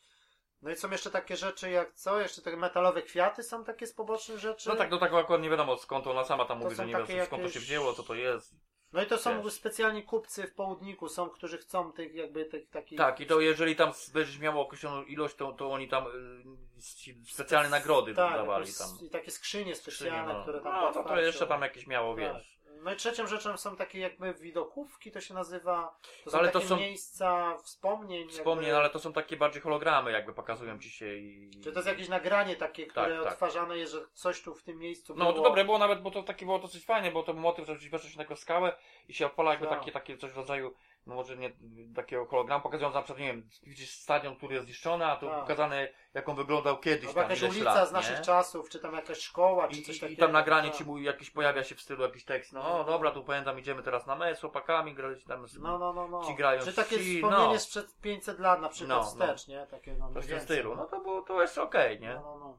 No 0.62 0.70
i 0.70 0.76
są 0.76 0.90
jeszcze 0.90 1.10
takie 1.10 1.36
rzeczy 1.36 1.70
jak 1.70 1.94
co? 1.94 2.20
Jeszcze 2.20 2.42
te 2.42 2.56
metalowe 2.56 3.02
kwiaty 3.02 3.42
są 3.42 3.64
takie 3.64 3.86
z 3.86 3.92
pobocznych 3.92 4.38
rzeczy? 4.38 4.68
No 4.68 4.76
tak, 4.76 4.90
no 4.90 4.98
tak 4.98 5.12
akurat 5.14 5.42
nie 5.42 5.50
wiadomo 5.50 5.76
skąd 5.78 6.06
ona 6.06 6.24
sama 6.24 6.44
tam 6.44 6.58
To 6.58 6.64
mówi, 6.64 6.76
że 6.76 6.86
nie 6.86 6.92
takie 6.92 7.14
wiem 7.14 7.26
skąd 7.26 7.42
to 7.42 7.48
się 7.48 7.52
jakieś- 7.54 7.62
wzięło, 7.62 7.92
co 7.92 8.02
to 8.02 8.14
jest. 8.14 8.54
No 8.92 9.02
i 9.02 9.06
to 9.06 9.18
są 9.18 9.42
Wiesz. 9.42 9.52
specjalni 9.52 10.02
kupcy 10.02 10.46
w 10.46 10.54
południku, 10.54 11.08
są, 11.08 11.30
którzy 11.30 11.58
chcą 11.58 11.92
tych 11.92 12.14
jakby 12.14 12.44
tych 12.44 12.68
takich... 12.70 12.98
Tak, 12.98 13.20
i 13.20 13.26
to 13.26 13.40
jeżeli 13.40 13.76
tam 13.76 13.92
będziesz 14.14 14.38
miał 14.38 14.60
określoną 14.60 15.02
ilość, 15.02 15.34
to, 15.36 15.52
to 15.52 15.72
oni 15.72 15.88
tam 15.88 16.06
y, 16.06 17.24
specjalne 17.32 17.68
nagrody 17.68 18.14
tak, 18.14 18.32
dawali 18.34 18.64
jakieś- 18.66 18.78
tam. 18.78 18.88
I 19.02 19.10
takie 19.10 19.30
skrzynie 19.30 19.74
Skrzynie, 19.74 20.10
specjalne, 20.10 20.34
no. 20.34 20.42
które 20.42 20.60
tam... 20.60 20.72
no 20.80 20.92
to, 20.92 21.04
to 21.04 21.20
jeszcze 21.20 21.46
tam 21.46 21.62
jakieś 21.62 21.86
miało, 21.86 22.14
Tak. 22.16 22.20
wiesz. 22.34 22.59
No 22.82 22.92
i 22.92 22.96
trzecią 22.96 23.26
rzeczą 23.26 23.56
są 23.56 23.76
takie 23.76 23.98
jakby 23.98 24.34
widokówki, 24.34 25.10
to 25.12 25.20
się 25.20 25.34
nazywa. 25.34 25.96
To 26.24 26.30
są 26.30 26.38
Ale 26.38 26.48
to 26.48 26.52
takie 26.58 26.68
są- 26.68 26.76
miejsca 26.76 27.56
wspomnień. 27.62 28.28
Wspomnień, 28.28 28.66
jakby, 28.66 28.78
ale 28.80 28.90
to 28.90 28.98
są 28.98 29.12
takie 29.12 29.36
bardziej 29.36 29.62
hologramy, 29.62 30.12
jakby 30.12 30.32
pokazują 30.34 30.78
ci 30.78 30.90
się 30.90 31.16
i... 31.16 31.50
Czy 31.64 31.72
to 31.72 31.78
jest 31.78 31.88
jakieś 31.88 32.08
nagranie 32.08 32.56
takie, 32.56 32.86
które 32.86 33.14
Tak, 33.14 33.22
tak. 33.24 33.32
odtwarzane 33.32 33.78
jest, 33.78 33.92
że 33.92 33.98
coś 34.14 34.42
tu 34.42 34.54
w 34.54 34.62
tym 34.62 34.78
miejscu 34.78 35.14
No 35.16 35.24
było. 35.24 35.36
to 35.36 35.42
dobre 35.48 35.64
było 35.64 35.78
nawet, 35.78 36.02
bo 36.02 36.10
to 36.10 36.22
takie 36.22 36.46
było 36.46 36.58
dosyć 36.58 36.84
fajnie, 36.84 37.10
bo 37.10 37.22
to 37.22 37.32
motyw, 37.34 37.66
że 37.66 37.76
gdzieś 37.76 37.88
weszło 37.90 38.10
się 38.10 38.18
na 38.18 38.24
taką 38.24 38.36
skałę 38.36 38.76
i 39.08 39.14
się 39.14 39.26
odpala 39.26 39.50
jakby 39.50 39.66
Tak. 39.66 39.78
takie, 39.78 39.92
takie 39.92 40.16
coś 40.16 40.30
w 40.32 40.36
rodzaju, 40.36 40.74
no 41.06 41.14
może 41.14 41.36
nie 41.36 41.52
takiego 41.94 42.26
hologramu, 42.26 42.62
pokazując 42.62 42.94
na 42.94 43.02
przykład, 43.02 43.20
nie 43.20 43.26
wiem, 43.26 43.48
widzisz 43.62 43.90
stadion, 43.90 44.36
który 44.36 44.54
jest 44.54 44.66
zniszczony, 44.66 45.06
a 45.06 45.16
tu 45.16 45.26
Tak. 45.26 45.40
pokazane 45.40 45.88
jak 46.14 46.28
on 46.28 46.36
wyglądał 46.36 46.78
kiedyś 46.78 47.06
Albo 47.08 47.20
tam, 47.20 47.30
jakaś 47.30 47.42
ulica 47.42 47.74
lat, 47.74 47.88
z 47.88 47.92
naszych 47.92 48.18
nie? 48.18 48.24
czasów, 48.24 48.68
czy 48.68 48.78
tam 48.78 48.94
jakaś 48.94 49.18
szkoła, 49.18 49.68
czy 49.68 49.80
I, 49.80 49.82
coś 49.82 50.00
takiego. 50.00 50.18
I 50.18 50.20
tam 50.20 50.32
nagranie 50.32 50.68
tak. 50.68 50.78
ci 50.78 50.84
mówi, 50.84 51.04
jakiś 51.04 51.30
pojawia 51.30 51.64
się 51.64 51.74
w 51.74 51.80
stylu 51.80 52.02
jakiś 52.02 52.24
tekst, 52.24 52.52
no 52.52 52.84
dobra, 52.84 53.10
tu 53.10 53.24
pamiętam, 53.24 53.58
idziemy 53.58 53.82
teraz 53.82 54.06
na 54.06 54.16
mecz 54.16 54.38
z 54.38 54.40
chłopakami, 54.40 54.94
graliśmy 54.94 55.28
tam 55.28 55.48
z... 55.48 55.58
No, 55.58 55.78
no, 55.78 55.92
no, 55.92 56.08
no. 56.08 56.24
Ci 56.24 56.34
grają 56.34 56.62
Czy 56.62 56.72
takie 56.72 56.98
ci, 56.98 57.14
wspomnienie 57.16 57.52
no. 57.52 57.58
sprzed 57.58 58.00
500 58.00 58.38
lat 58.38 58.60
na 58.60 58.68
przykład 58.68 58.98
No, 58.98 59.04
wstecz, 59.04 59.48
nie? 59.48 59.66
Takie, 59.66 59.94
no, 59.94 60.12
Coś 60.12 60.24
w 60.24 60.28
tym 60.28 60.40
stylu, 60.40 60.76
no 60.76 60.84
to 60.86 61.00
było, 61.00 61.22
to 61.22 61.42
jest 61.42 61.58
okej, 61.58 62.00
nie? 62.00 62.14
No, 62.14 62.20
no, 62.22 62.38
no. 62.38 62.58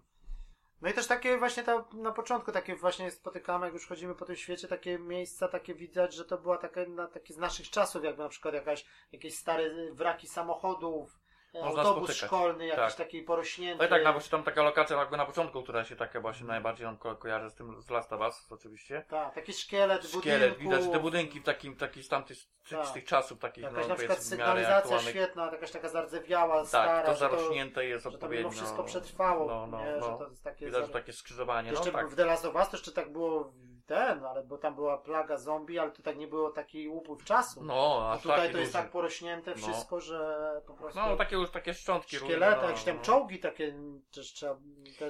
No 0.82 0.90
i 0.90 0.94
też 0.94 1.08
takie 1.08 1.38
właśnie 1.38 1.64
ta, 1.64 1.86
na 1.94 2.12
początku 2.12 2.52
takie 2.52 2.76
właśnie 2.76 3.12
spotykamy, 3.12 3.66
jak 3.66 3.74
już 3.74 3.88
chodzimy 3.88 4.16
po 4.16 4.26
tym 4.26 4.36
świecie, 4.36 4.68
takie 4.68 5.00
miejsca, 5.00 5.48
takie 5.48 5.76
widać, 5.76 6.14
że 6.14 6.26
to 6.26 6.38
była 6.38 6.58
takie, 6.58 6.88
na, 6.88 7.08
takie 7.08 7.34
z 7.34 7.38
naszych 7.38 7.70
czasów, 7.70 8.04
jakby 8.04 8.24
na 8.24 8.30
przykład 8.30 8.54
jakaś, 8.54 8.86
jakieś 9.12 9.38
stare 9.38 9.94
wraki 9.94 10.28
samochodów, 10.28 11.21
Można 11.54 11.82
autobus 11.82 12.04
spotykać. 12.10 12.28
szkolny, 12.28 12.66
jakiś 12.66 12.84
Tak. 12.84 12.96
taki 12.96 13.22
porośnięty. 13.24 13.78
No 13.80 13.86
i 13.86 13.90
tak, 14.04 14.14
właśnie 14.14 14.32
tam 14.32 14.44
taka 14.44 14.64
lokacja 14.64 14.98
jakby 14.98 15.18
na 15.18 15.26
początku, 15.26 15.64
która 15.64 15.84
się 15.84 15.96
taka 15.96 16.22
właśnie 16.22 16.48
najbardziej 16.48 16.86
nam 16.88 16.98
ko 16.98 17.16
kojarzy 17.16 17.50
z 17.50 17.56
tym, 17.56 17.82
z 17.82 17.90
Last 17.90 18.14
of 18.14 18.22
Us 18.22 18.48
oczywiście. 18.52 19.06
Tak, 19.10 19.36
taki 19.36 19.54
szkielet, 19.54 20.06
Szkielet, 20.08 20.54
budynków. 20.54 20.62
widać 20.80 20.92
te 20.92 21.00
budynki 21.00 21.40
w 21.40 21.44
takim, 21.44 21.76
taki 21.76 22.04
z 22.04 22.08
tamtych, 22.10 22.38
Tak. 22.70 22.86
z 22.88 22.94
tych 22.94 23.06
czasów 23.06 23.40
takich, 23.40 23.64
Jakaś 23.64 23.82
no 23.84 23.88
na 23.88 23.96
przykład 23.96 24.24
sygnalizacja 24.24 25.00
świetna, 25.00 25.46
jakaś 25.52 25.72
taka 25.72 25.90
zardzewiała, 25.90 26.60
Tak, 26.60 26.68
stara, 26.68 27.02
to 27.04 27.12
to, 27.12 27.18
zarośnięte 27.18 27.86
jest 27.86 28.04
to 28.04 28.10
odpowiednio. 28.10 28.50
mimo 28.50 28.52
wszystko 28.52 28.84
przetrwało, 28.84 29.46
No, 29.48 29.68
no, 29.68 29.80
nie? 29.86 29.92
no. 30.00 30.12
że 30.12 30.18
to 30.26 30.30
jest 30.30 30.44
takie... 30.44 30.66
Widać, 30.66 30.86
że 30.86 30.92
takie 30.94 31.14
skrzyżowanie, 31.14 31.72
no 31.72 31.78
Jeszcze 31.78 31.92
tak. 31.92 32.10
w 32.10 32.16
The 32.16 32.26
Last 32.26 32.46
of 32.46 32.56
Us 32.56 32.70
to 32.70 32.78
jeszcze 32.78 32.92
tak 32.92 33.12
było 33.12 33.54
ten, 33.82 34.26
ale 34.26 34.44
bo 34.44 34.58
tam 34.58 34.76
była 34.76 34.98
plaga 34.98 35.38
zombie, 35.38 35.80
ale 35.80 35.92
to 35.92 36.04
tak 36.04 36.18
nie 36.18 36.28
było 36.28 36.50
taki 36.50 36.88
upływ 36.88 37.24
czasu. 37.24 37.64
No, 37.64 38.10
A 38.12 38.18
tutaj 38.18 38.52
to 38.52 38.58
jest 38.58 38.74
tak 38.74 38.92
porośnięte 38.92 39.52
No. 39.52 39.58
wszystko, 39.58 40.00
że 40.00 40.62
po 40.68 40.74
prostu 40.74 41.00
No, 41.00 41.18
takie 41.18 41.36
już 41.36 41.52
takie 41.52 41.74
szczątki 41.74 42.16
szkielety, 42.16 42.46
różne, 42.46 42.62
no, 42.62 42.70
jakieś 42.70 42.84
tam 42.84 42.96
no. 42.96 43.02
czołgi 43.02 43.40
takie 43.40 43.74
też 44.16 44.34
trzeba... 44.34 44.58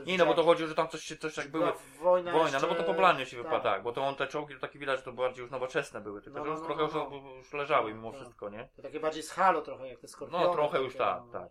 Nie, 0.05 0.17
no 0.17 0.25
bo 0.25 0.33
to 0.33 0.43
chodzi, 0.43 0.67
że 0.67 0.75
tam 0.75 0.87
coś 0.87 1.01
się, 1.03 1.17
coś 1.17 1.37
jak 1.37 1.51
były 1.51 1.71
wojna, 2.01 2.31
Wojna, 2.31 2.49
jeszcze, 2.49 2.61
no 2.61 2.67
bo 2.67 2.75
to 2.75 2.83
po 2.83 2.93
planie 2.93 3.25
się 3.25 3.37
tak. 3.37 3.45
wypada, 3.45 3.63
tak, 3.63 3.83
bo 3.83 3.91
to 3.91 4.01
on 4.01 4.15
te 4.15 4.27
czołgi 4.27 4.53
to 4.55 4.59
takie 4.59 4.79
widać, 4.79 4.99
że 4.99 5.05
to 5.05 5.13
bardziej 5.13 5.41
już 5.41 5.51
nowoczesne 5.51 6.01
były, 6.01 6.21
tylko 6.21 6.39
No, 6.39 6.45
że 6.45 6.51
no, 6.51 6.57
już 6.59 6.67
no, 6.69 6.75
trochę 6.75 6.93
no, 6.99 7.03
już, 7.15 7.23
no. 7.23 7.31
już 7.35 7.53
leżały 7.53 7.93
mimo 7.93 8.11
Tak. 8.11 8.19
wszystko, 8.21 8.49
nie? 8.49 8.69
To 8.75 8.81
takie 8.81 8.99
bardziej 8.99 9.23
z 9.23 9.31
halo 9.31 9.61
trochę, 9.61 9.87
jak 9.87 9.99
te 9.99 10.07
skorpiony. 10.07 10.45
No, 10.45 10.53
trochę 10.53 10.81
już 10.81 10.95
tak, 10.95 11.23
no. 11.25 11.31
tak. 11.31 11.49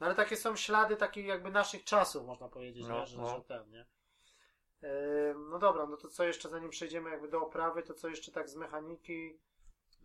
No 0.00 0.06
ale 0.06 0.14
takie 0.14 0.36
są 0.36 0.56
ślady 0.56 0.96
takich 0.96 1.26
jakby 1.26 1.50
naszych 1.50 1.84
czasów, 1.84 2.26
można 2.26 2.48
powiedzieć, 2.48 2.86
No, 2.88 3.00
nie? 3.00 3.06
Że, 3.06 3.18
no. 3.18 3.28
że 3.30 3.40
ten, 3.40 3.70
nie? 3.70 3.86
Ym, 4.84 5.48
No 5.50 5.58
dobra, 5.58 5.86
no 5.86 5.96
to 5.96 6.08
co 6.08 6.24
jeszcze 6.24 6.48
zanim 6.48 6.70
przejdziemy 6.70 7.10
jakby 7.10 7.28
do 7.28 7.42
oprawy, 7.42 7.82
to 7.82 7.94
co 7.94 8.08
jeszcze 8.08 8.32
tak 8.32 8.48
z 8.48 8.56
mechaniki? 8.56 9.38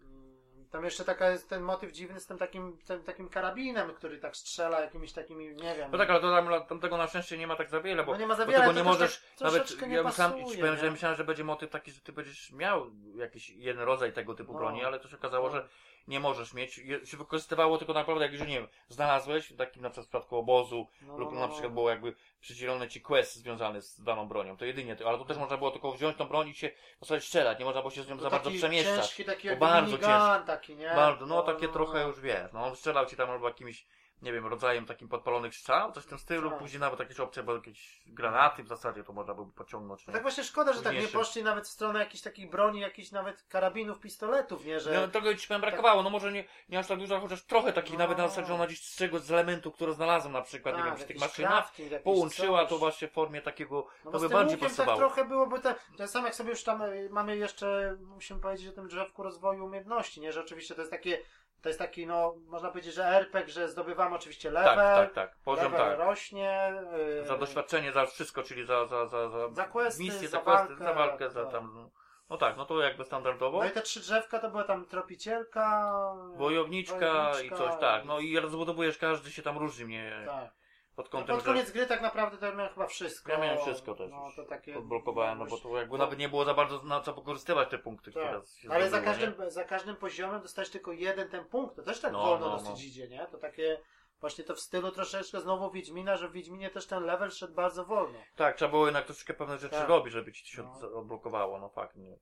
Mm, 0.01 0.41
Tam 0.71 0.83
jeszcze 0.85 1.05
taka 1.05 1.29
jest 1.29 1.49
ten 1.49 1.63
motyw 1.63 1.91
dziwny 1.91 2.19
z 2.19 2.27
tym 2.27 2.37
takim, 2.37 2.77
tym 2.87 3.03
takim 3.03 3.29
karabinem, 3.29 3.93
który 3.93 4.17
tak 4.19 4.35
strzela 4.37 4.81
jakimiś 4.81 5.13
takimi, 5.13 5.55
nie 5.55 5.75
wiem. 5.75 5.91
No 5.91 5.97
tak, 5.97 6.09
ale 6.09 6.19
to 6.21 6.31
tam, 6.31 6.65
tam 6.67 6.79
tego 6.79 6.97
na 6.97 7.07
szczęście 7.07 7.37
nie 7.37 7.47
ma 7.47 7.55
tak 7.55 7.69
za 7.69 7.81
wiele, 7.81 8.03
bo, 8.03 8.11
no 8.11 8.17
nie 8.17 8.27
ma 8.27 8.35
za 8.35 8.45
bo 8.45 8.51
wiele, 8.51 8.63
tego 8.63 8.73
to 8.73 8.79
nie 8.79 8.83
możesz, 8.85 9.21
tak 9.21 9.41
nawet 9.41 9.81
nie 9.81 9.95
ja 9.95 10.03
myślałem, 10.03 10.33
pasuje, 10.41 10.59
powiem, 10.61 10.77
że 10.77 10.91
myślałem, 10.91 11.17
że 11.17 11.23
będzie 11.23 11.43
motyw 11.43 11.69
taki, 11.69 11.91
że 11.91 12.01
ty 12.01 12.11
będziesz 12.11 12.51
miał 12.51 12.91
jakiś 13.15 13.49
jeden 13.49 13.83
rodzaj 13.83 14.13
tego 14.13 14.35
typu 14.35 14.53
No. 14.53 14.59
broni, 14.59 14.83
ale 14.83 14.99
to 14.99 15.07
się 15.09 15.15
okazało, 15.17 15.47
No. 15.49 15.55
że 15.55 15.67
nie 16.07 16.19
możesz 16.19 16.53
mieć, 16.53 16.77
Je- 16.77 17.05
się 17.05 17.17
wykorzystywało 17.17 17.77
tylko 17.77 17.93
naprawdę, 17.93 18.23
jak 18.23 18.31
już 18.33 18.41
nie 18.41 18.47
wiem, 18.47 18.67
znalazłeś 18.89 19.47
w 19.53 19.57
takim 19.57 19.81
na 19.81 19.89
przykład 19.89 20.07
przypadku 20.07 20.37
obozu, 20.37 20.87
No, 21.01 21.17
lub 21.17 21.33
no, 21.33 21.39
na 21.39 21.47
no. 21.47 21.53
przykład 21.53 21.73
było 21.73 21.89
jakby 21.89 22.13
przydzielony 22.41 22.87
ci 22.87 23.01
quest 23.01 23.35
związany 23.35 23.81
z 23.81 24.03
daną 24.03 24.27
bronią, 24.27 24.57
to 24.57 24.65
jedynie 24.65 24.95
to, 24.95 25.09
ale 25.09 25.17
to 25.17 25.25
też 25.25 25.37
można 25.37 25.57
było 25.57 25.71
tylko 25.71 25.91
wziąć 25.91 26.17
tą 26.17 26.27
broń 26.27 26.47
i 26.49 26.53
się 26.53 26.69
w 26.69 26.99
zasadzie 27.05 27.21
strzelać, 27.21 27.59
nie 27.59 27.65
można 27.65 27.81
było 27.81 27.91
się 27.91 28.03
z 28.03 28.09
nią 28.09 28.19
za 28.19 28.29
bardzo 28.29 28.51
przemieszczać. 28.51 28.95
Ciężki, 29.05 29.25
taki 29.25 29.47
jakby 29.47 29.65
bardzo 29.65 29.91
minigun 29.91 30.45
taki, 30.47 30.75
nie? 30.75 30.89
Bardzo, 30.95 31.25
no 31.25 31.41
takie 31.41 31.67
trochę 31.67 32.07
już 32.07 32.19
wiesz, 32.19 32.51
no 32.53 32.65
on 32.65 32.75
strzelał 32.75 33.05
ci 33.05 33.15
tam 33.15 33.29
albo 33.29 33.47
jakimś, 33.47 33.85
nie 34.21 34.33
wiem, 34.33 34.47
rodzajem 34.47 34.85
takim 34.85 35.07
podpalonych 35.07 35.55
strzał, 35.55 35.91
coś 35.91 36.03
w 36.03 36.07
tym 36.07 36.19
stylu, 36.19 36.49
Tak. 36.49 36.59
później 36.59 36.79
nawet 36.79 36.99
jakieś 36.99 37.19
opcje, 37.19 37.43
bo 37.43 37.55
jakieś 37.55 38.01
granaty 38.07 38.63
w 38.63 38.67
zasadzie 38.67 39.03
to 39.03 39.13
można 39.13 39.33
byłoby 39.33 39.53
pociągnąć. 39.53 40.07
No 40.07 40.11
Nie? 40.11 40.13
tak 40.13 40.21
właśnie 40.21 40.43
szkoda, 40.43 40.73
że 40.73 40.81
tak 40.81 40.93
nie 40.95 41.07
poszli 41.07 41.43
nawet 41.43 41.65
w 41.67 41.71
stronę 41.71 41.99
jakichś 41.99 42.23
takich 42.23 42.49
broni, 42.49 42.79
jakichś 42.79 43.11
nawet 43.11 43.43
karabinów, 43.49 43.99
pistoletów, 43.99 44.65
nie? 44.65 44.79
Że... 44.79 44.93
No, 45.01 45.07
tego 45.07 45.35
ci 45.35 45.47
powiem 45.47 45.61
brakowało, 45.61 46.03
no 46.03 46.09
może 46.09 46.31
nie, 46.31 46.43
nie 46.69 46.79
aż 46.79 46.87
tak 46.87 46.99
dużo, 46.99 47.19
chociaż 47.19 47.43
trochę 47.43 47.73
takich 47.73 47.93
No. 47.93 47.99
nawet 47.99 48.17
na 48.17 48.27
zasadzie, 48.27 48.53
ona 48.53 48.65
gdzieś 48.67 48.83
z 48.83 48.95
czegoś 48.95 49.21
z 49.21 49.31
elementów, 49.31 49.73
które 49.75 49.93
znalazłem 49.93 50.33
na 50.33 50.41
przykład, 50.41 50.75
nie 50.77 50.81
tak, 50.83 50.89
wiem, 50.91 50.97
w 50.99 51.07
tych 51.07 51.09
jakiś 51.09 51.21
maszynach, 51.21 51.71
połączyła 52.03 52.59
coś. 52.61 52.69
to 52.69 52.77
właśnie 52.77 53.07
w 53.07 53.11
formie 53.11 53.41
takiego, 53.41 53.87
No 54.05 54.11
to 54.11 54.19
z 54.19 54.21
by 54.21 54.29
bardziej 54.29 54.57
tak 54.57 54.69
pasowało. 54.69 54.97
trochę 54.97 55.25
byłoby 55.25 55.59
te, 55.59 55.75
to 55.97 56.07
sam 56.07 56.25
jak 56.25 56.35
sobie 56.35 56.49
już 56.49 56.63
tam 56.63 56.81
y, 56.81 57.09
mamy 57.11 57.37
jeszcze, 57.37 57.97
musimy 57.99 58.39
powiedzieć 58.39 58.67
o 58.67 58.71
tym 58.71 58.87
drzewku 58.87 59.23
rozwoju 59.23 59.65
umiejętności, 59.65 60.21
nie? 60.21 60.31
Że 60.31 60.41
oczywiście 60.41 60.75
to 60.75 60.81
jest 60.81 60.91
takie, 60.91 61.19
to 61.61 61.69
jest 61.69 61.79
taki, 61.79 62.07
no, 62.07 62.35
można 62.47 62.69
powiedzieć, 62.69 62.93
że 62.93 63.05
RPG, 63.05 63.53
że 63.53 63.69
zdobywamy 63.69 64.15
oczywiście 64.15 64.51
level, 64.51 64.75
Tak, 64.75 65.05
tak, 65.05 65.13
tak, 65.13 65.37
poziom 65.43 65.71
level 65.71 65.97
tak. 65.97 65.99
rośnie, 65.99 66.73
y, 67.21 67.27
Za 67.27 67.37
doświadczenie, 67.37 67.91
za 67.91 68.05
wszystko, 68.05 68.43
czyli 68.43 68.65
za, 68.65 68.85
za, 68.85 69.07
za, 69.07 69.29
za, 69.29 69.49
Za 69.49 69.65
questy, 69.65 70.03
misje, 70.03 70.27
za 70.27 70.37
za 70.37 70.43
questy, 70.43 70.67
walkę, 70.67 70.83
za 70.83 70.93
walkę, 70.93 71.29
za 71.29 71.43
tak. 71.43 71.51
tam, 71.51 71.71
no, 71.75 71.89
no 72.29 72.37
tak, 72.37 72.57
no 72.57 72.65
to 72.65 72.81
jakby 72.81 73.03
standardowo. 73.03 73.59
No 73.59 73.65
i 73.65 73.71
te 73.71 73.81
trzy 73.81 73.99
drzewka 73.99 74.39
to 74.39 74.49
była 74.49 74.63
tam 74.63 74.85
tropicielka, 74.85 75.91
Wojowniczka, 76.35 76.97
wojowniczka 76.99 77.55
i 77.55 77.57
coś, 77.57 77.79
tak. 77.79 78.05
No 78.05 78.19
i 78.19 78.39
rozbudowujesz, 78.39 78.97
każdy 78.97 79.31
się 79.31 79.41
tam 79.41 79.57
różni, 79.57 79.87
nie? 79.87 80.23
tak. 80.25 80.60
Pod 80.95 81.05
No 81.05 81.11
kątem, 81.11 81.35
pod 81.35 81.45
że 81.45 81.51
koniec 81.51 81.71
gry 81.71 81.85
tak 81.85 82.01
naprawdę 82.01 82.37
to 82.37 82.45
ja 82.45 82.55
miałem 82.55 82.73
chyba 82.73 82.87
wszystko. 82.87 83.31
ja 83.31 83.37
miałem 83.37 83.59
wszystko 83.59 83.95
też. 83.95 84.11
No 84.11 84.27
to 84.35 84.43
takie... 84.45 84.77
Odblokowałem, 84.77 85.37
no 85.39 85.45
bo 85.45 85.57
to 85.57 85.77
jakby 85.77 85.97
No. 85.97 86.03
nawet 86.03 86.19
nie 86.19 86.29
było 86.29 86.45
za 86.45 86.53
bardzo 86.53 86.81
na 86.83 87.01
co 87.01 87.13
wykorzystywać 87.13 87.69
te 87.69 87.77
punkty, 87.79 88.11
Tak. 88.11 88.41
Ale 88.69 88.89
za 88.89 88.99
nie? 88.99 89.05
każdym, 89.05 89.33
za 89.47 89.63
każdym 89.63 89.95
poziomem 89.95 90.41
dostajesz 90.41 90.69
tylko 90.69 90.91
jeden 90.91 91.29
ten 91.29 91.45
punkt. 91.45 91.75
To 91.75 91.83
też 91.83 91.99
tak 92.01 92.13
No, 92.13 92.19
wolno 92.25 92.45
no, 92.49 92.51
dosyć 92.57 92.69
no. 92.69 92.87
idzie, 92.87 93.07
nie? 93.07 93.27
To 93.31 93.37
takie 93.37 93.81
właśnie 94.19 94.43
to 94.43 94.55
w 94.55 94.59
stylu 94.59 94.91
troszeczkę 94.91 95.41
znowu 95.41 95.71
Wiedźmina, 95.71 96.17
że 96.17 96.29
w 96.29 96.31
Wiedźminie 96.31 96.69
też 96.69 96.87
ten 96.87 97.03
level 97.03 97.31
szedł 97.31 97.53
bardzo 97.53 97.85
wolno. 97.85 98.19
Tak, 98.35 98.55
trzeba 98.55 98.71
było 98.71 98.85
jednak 98.85 99.05
troszeczkę 99.05 99.33
pewne 99.33 99.57
rzeczy 99.57 99.75
Tak. 99.75 99.89
robić, 99.89 100.13
żeby 100.13 100.31
ci 100.31 100.45
się 100.55 100.63
No. 100.63 100.97
odblokowało, 100.99 101.59
no 101.59 101.69
fakt. 101.69 101.95
Nie. 101.95 102.17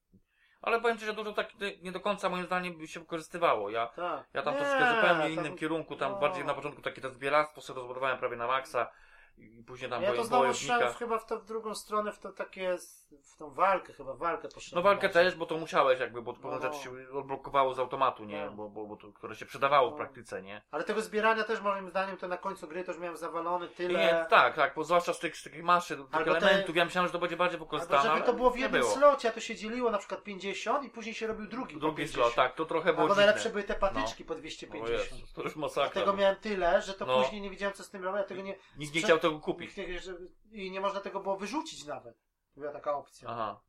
Ale 0.61 0.81
powiem 0.81 0.97
ci, 0.97 1.05
że 1.05 1.13
dużo 1.13 1.33
tak 1.33 1.49
nie- 1.81 1.91
do 1.91 1.99
końca 1.99 2.29
moim 2.29 2.45
zdaniem 2.45 2.77
by 2.77 2.87
się 2.87 2.99
wykorzystywało. 2.99 3.69
Ja, 3.69 3.87
Tak. 3.87 4.23
ja 4.33 4.41
tam 4.41 4.53
Nie, 4.53 4.59
troszkę 4.59 4.95
zupełnie 4.95 5.21
tam- 5.23 5.31
innym 5.31 5.57
kierunku, 5.57 5.95
tam 5.95 6.11
no. 6.11 6.19
bardziej 6.19 6.45
na 6.45 6.53
początku 6.53 6.81
takie 6.81 7.01
to 7.01 7.09
zbieractwo 7.09 7.61
sobie 7.61 7.77
rozbudowałem 7.79 8.17
prawie 8.17 8.35
na 8.37 8.47
maksa 8.47 8.91
i 9.39 9.63
później 9.63 9.89
tam 9.89 10.03
Ja 10.03 10.13
to 10.13 10.23
znowu 10.23 10.53
chyba 10.99 11.19
w, 11.19 11.25
to, 11.25 11.39
w 11.39 11.45
drugą 11.45 11.75
stronę, 11.75 12.11
w 12.11 12.19
to 12.19 12.31
takie, 12.31 12.77
w 13.23 13.37
tą 13.37 13.49
walkę 13.51 13.93
chyba, 13.93 14.13
walkę 14.13 14.47
poszedłem. 14.49 14.83
No 14.83 14.89
walkę 14.89 15.09
też, 15.09 15.35
bo 15.35 15.45
to 15.45 15.57
musiałeś 15.57 15.99
jakby, 15.99 16.21
bo 16.21 16.33
pewne 16.33 16.49
No. 16.51 16.61
rzeczy 16.61 16.83
się 16.83 16.89
odblokowało 17.13 17.73
z 17.73 17.79
automatu, 17.79 18.23
nie? 18.25 18.45
No. 18.45 18.51
Bo, 18.51 18.69
bo, 18.69 18.85
bo 18.85 18.95
to, 18.97 19.11
które 19.11 19.35
się 19.35 19.45
przydawało 19.45 19.87
w 19.89 19.91
No. 19.91 19.97
praktyce, 19.97 20.41
nie? 20.41 20.61
Ale 20.71 20.83
tego 20.83 21.01
zbierania 21.01 21.43
też 21.43 21.61
moim 21.61 21.89
zdaniem 21.89 22.17
to 22.17 22.27
na 22.27 22.37
końcu 22.37 22.67
gry 22.67 22.83
to 22.83 22.91
już 22.91 23.01
miałem 23.01 23.17
zawalony 23.17 23.67
tyle. 23.67 23.99
nie, 23.99 24.25
tak, 24.29 24.55
tak, 24.55 24.75
bo 24.75 24.83
zwłaszcza 24.83 25.13
z 25.13 25.19
tych, 25.19 25.37
z 25.37 25.43
tych 25.43 25.63
maszyn, 25.63 25.97
tych 26.05 26.15
Albo 26.15 26.31
te- 26.31 26.37
elementów, 26.37 26.75
ja 26.75 26.85
myślałem, 26.85 27.07
że 27.07 27.11
to 27.13 27.19
będzie 27.19 27.37
bardziej 27.37 27.55
Albo 27.55 27.65
wykorzystane, 27.65 28.01
żeby 28.01 28.13
ale 28.13 28.23
to 28.23 28.33
było 28.33 28.51
w 28.51 28.57
jednym 28.59 28.81
było. 28.81 28.93
slocie, 28.93 29.29
a 29.29 29.31
to 29.31 29.39
się 29.39 29.55
dzieliło 29.55 29.91
na 29.91 29.97
przykład 29.97 30.23
50 30.23 30.83
i 30.85 30.89
później 30.89 31.15
się 31.15 31.27
robił 31.27 31.47
drugi 31.47 31.79
Drugi 31.79 31.97
50. 31.97 32.23
slot, 32.25 32.35
tak, 32.35 32.55
to 32.55 32.65
trochę 32.65 32.89
było 32.93 33.01
Albo 33.01 33.13
dziwne. 33.13 33.25
najlepsze 33.25 33.49
były 33.49 33.63
te 33.63 33.75
patyczki 33.75 34.25
po 34.25 34.33
O 34.33 34.37
250. 34.37 35.11
Jezus, 35.11 35.33
to 35.33 35.41
już 35.43 35.55
masakra. 35.55 35.89
Tego 36.01 36.13
miałem 36.13 36.35
tyle, 36.35 36.81
że 36.81 36.93
to 36.93 37.05
No. 37.05 37.21
później 37.23 37.41
nie 37.41 37.49
wiedziałem 37.49 37.75
co 37.75 37.83
z 37.83 37.89
tym 37.89 38.03
robić, 38.03 38.17
ja 38.21 38.27
tego 38.27 38.41
nie... 38.41 38.55
Nikt 38.77 38.93
nie 38.95 39.01
sprze- 39.01 39.07
chciał 39.29 39.41
tego 39.41 39.53
kupić. 39.53 39.77
Nikt 39.77 39.89
nie, 39.89 39.99
że, 39.99 40.13
I 40.51 40.71
nie 40.71 40.81
można 40.81 40.99
tego 40.99 41.19
było 41.19 41.37
wyrzucić 41.37 41.85
nawet. 41.85 42.17
Była 42.55 42.71
taka 42.71 42.93
opcja. 42.93 43.29
Aha. 43.31 43.61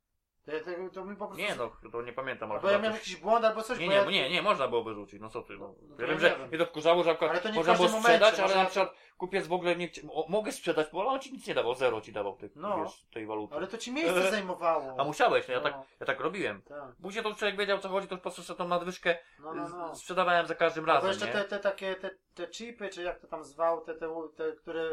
To, 0.45 0.51
to, 0.51 0.71
to 0.93 1.05
mi 1.05 1.15
po 1.15 1.25
prostu... 1.27 1.43
Nie 1.43 1.55
no, 1.55 1.71
to 1.91 2.01
nie 2.01 2.13
pamiętam, 2.13 2.51
ale 2.51 2.59
Albo 2.59 2.69
ja 2.69 2.77
chyba 2.77 2.83
miałem 2.83 2.99
coś- 3.01 3.07
jakiś 3.09 3.23
błąd 3.23 3.45
albo 3.45 3.63
coś, 3.63 3.79
Nie, 3.79 3.85
bo 3.85 3.91
nie, 3.91 3.97
ja... 3.97 4.03
bo 4.05 4.11
nie, 4.11 4.29
nie, 4.29 4.41
można 4.41 4.67
było 4.67 4.83
wyrzucić, 4.83 5.21
no 5.21 5.29
co 5.29 5.41
ty, 5.41 5.53
no. 5.57 5.75
No 5.81 5.95
to 5.95 6.01
Ja 6.01 6.07
ja 6.07 6.13
wiem, 6.13 6.19
że 6.19 6.29
wiem. 6.37 6.47
mnie 6.49 6.57
to 6.57 6.65
wkurzało, 6.65 7.03
że 7.03 7.09
Ale 7.09 7.17
przykład 7.17 7.43
to 7.43 7.49
nie 7.49 7.53
w 7.53 7.57
można 7.57 7.73
było 7.73 7.85
każdym 7.85 8.01
sprzedać, 8.01 8.21
momencie, 8.39 8.43
ale 8.43 8.53
może- 8.53 8.63
na 8.63 8.69
przykład 8.69 8.95
kupiec 9.21 9.47
w 9.47 9.53
ogóle 9.53 9.75
nie 9.75 9.87
chcia... 9.87 10.01
o, 10.11 10.25
mogę 10.29 10.51
sprzedać, 10.51 10.87
bo 10.93 11.05
on 11.07 11.19
ci 11.19 11.33
nic 11.33 11.47
nie 11.47 11.53
dawał, 11.53 11.75
zero 11.75 12.01
ci 12.01 12.13
dawał 12.13 12.35
tych, 12.37 12.55
No. 12.55 12.83
wiesz, 12.83 13.05
tej 13.13 13.25
waluty. 13.25 13.55
Ale 13.55 13.67
to 13.67 13.77
ci 13.77 13.91
miejsce 13.91 14.31
zajmowało. 14.31 14.95
A 14.99 15.03
musiałeś, 15.03 15.47
no, 15.47 15.53
ja, 15.53 15.59
No. 15.59 15.63
tak, 15.63 15.73
ja 15.99 16.05
tak 16.05 16.19
robiłem. 16.19 16.61
Tak. 16.61 16.95
Później 17.01 17.23
to 17.23 17.29
już 17.29 17.37
człowiek 17.37 17.57
wiedział 17.57 17.79
co 17.79 17.89
chodzi, 17.89 18.07
to 18.07 18.15
już 18.15 18.23
po 18.23 18.31
prostu 18.31 18.55
tą 18.55 18.67
nadwyżkę 18.67 19.17
No, 19.39 19.53
no, 19.53 19.69
no. 19.69 19.95
sprzedawałem 19.95 20.47
za 20.47 20.55
każdym 20.55 20.85
razem, 20.85 21.09
jeszcze 21.09 21.25
nie? 21.25 21.31
te, 21.33 21.43
te 21.43 21.59
takie, 21.59 21.95
te, 21.95 22.09
te 22.33 22.47
chipy, 22.47 22.89
czy 22.89 23.03
jak 23.03 23.19
to 23.19 23.27
tam 23.27 23.43
zwał, 23.43 23.81
te, 23.81 23.93
te, 23.95 24.07
te 24.37 24.51
które 24.55 24.89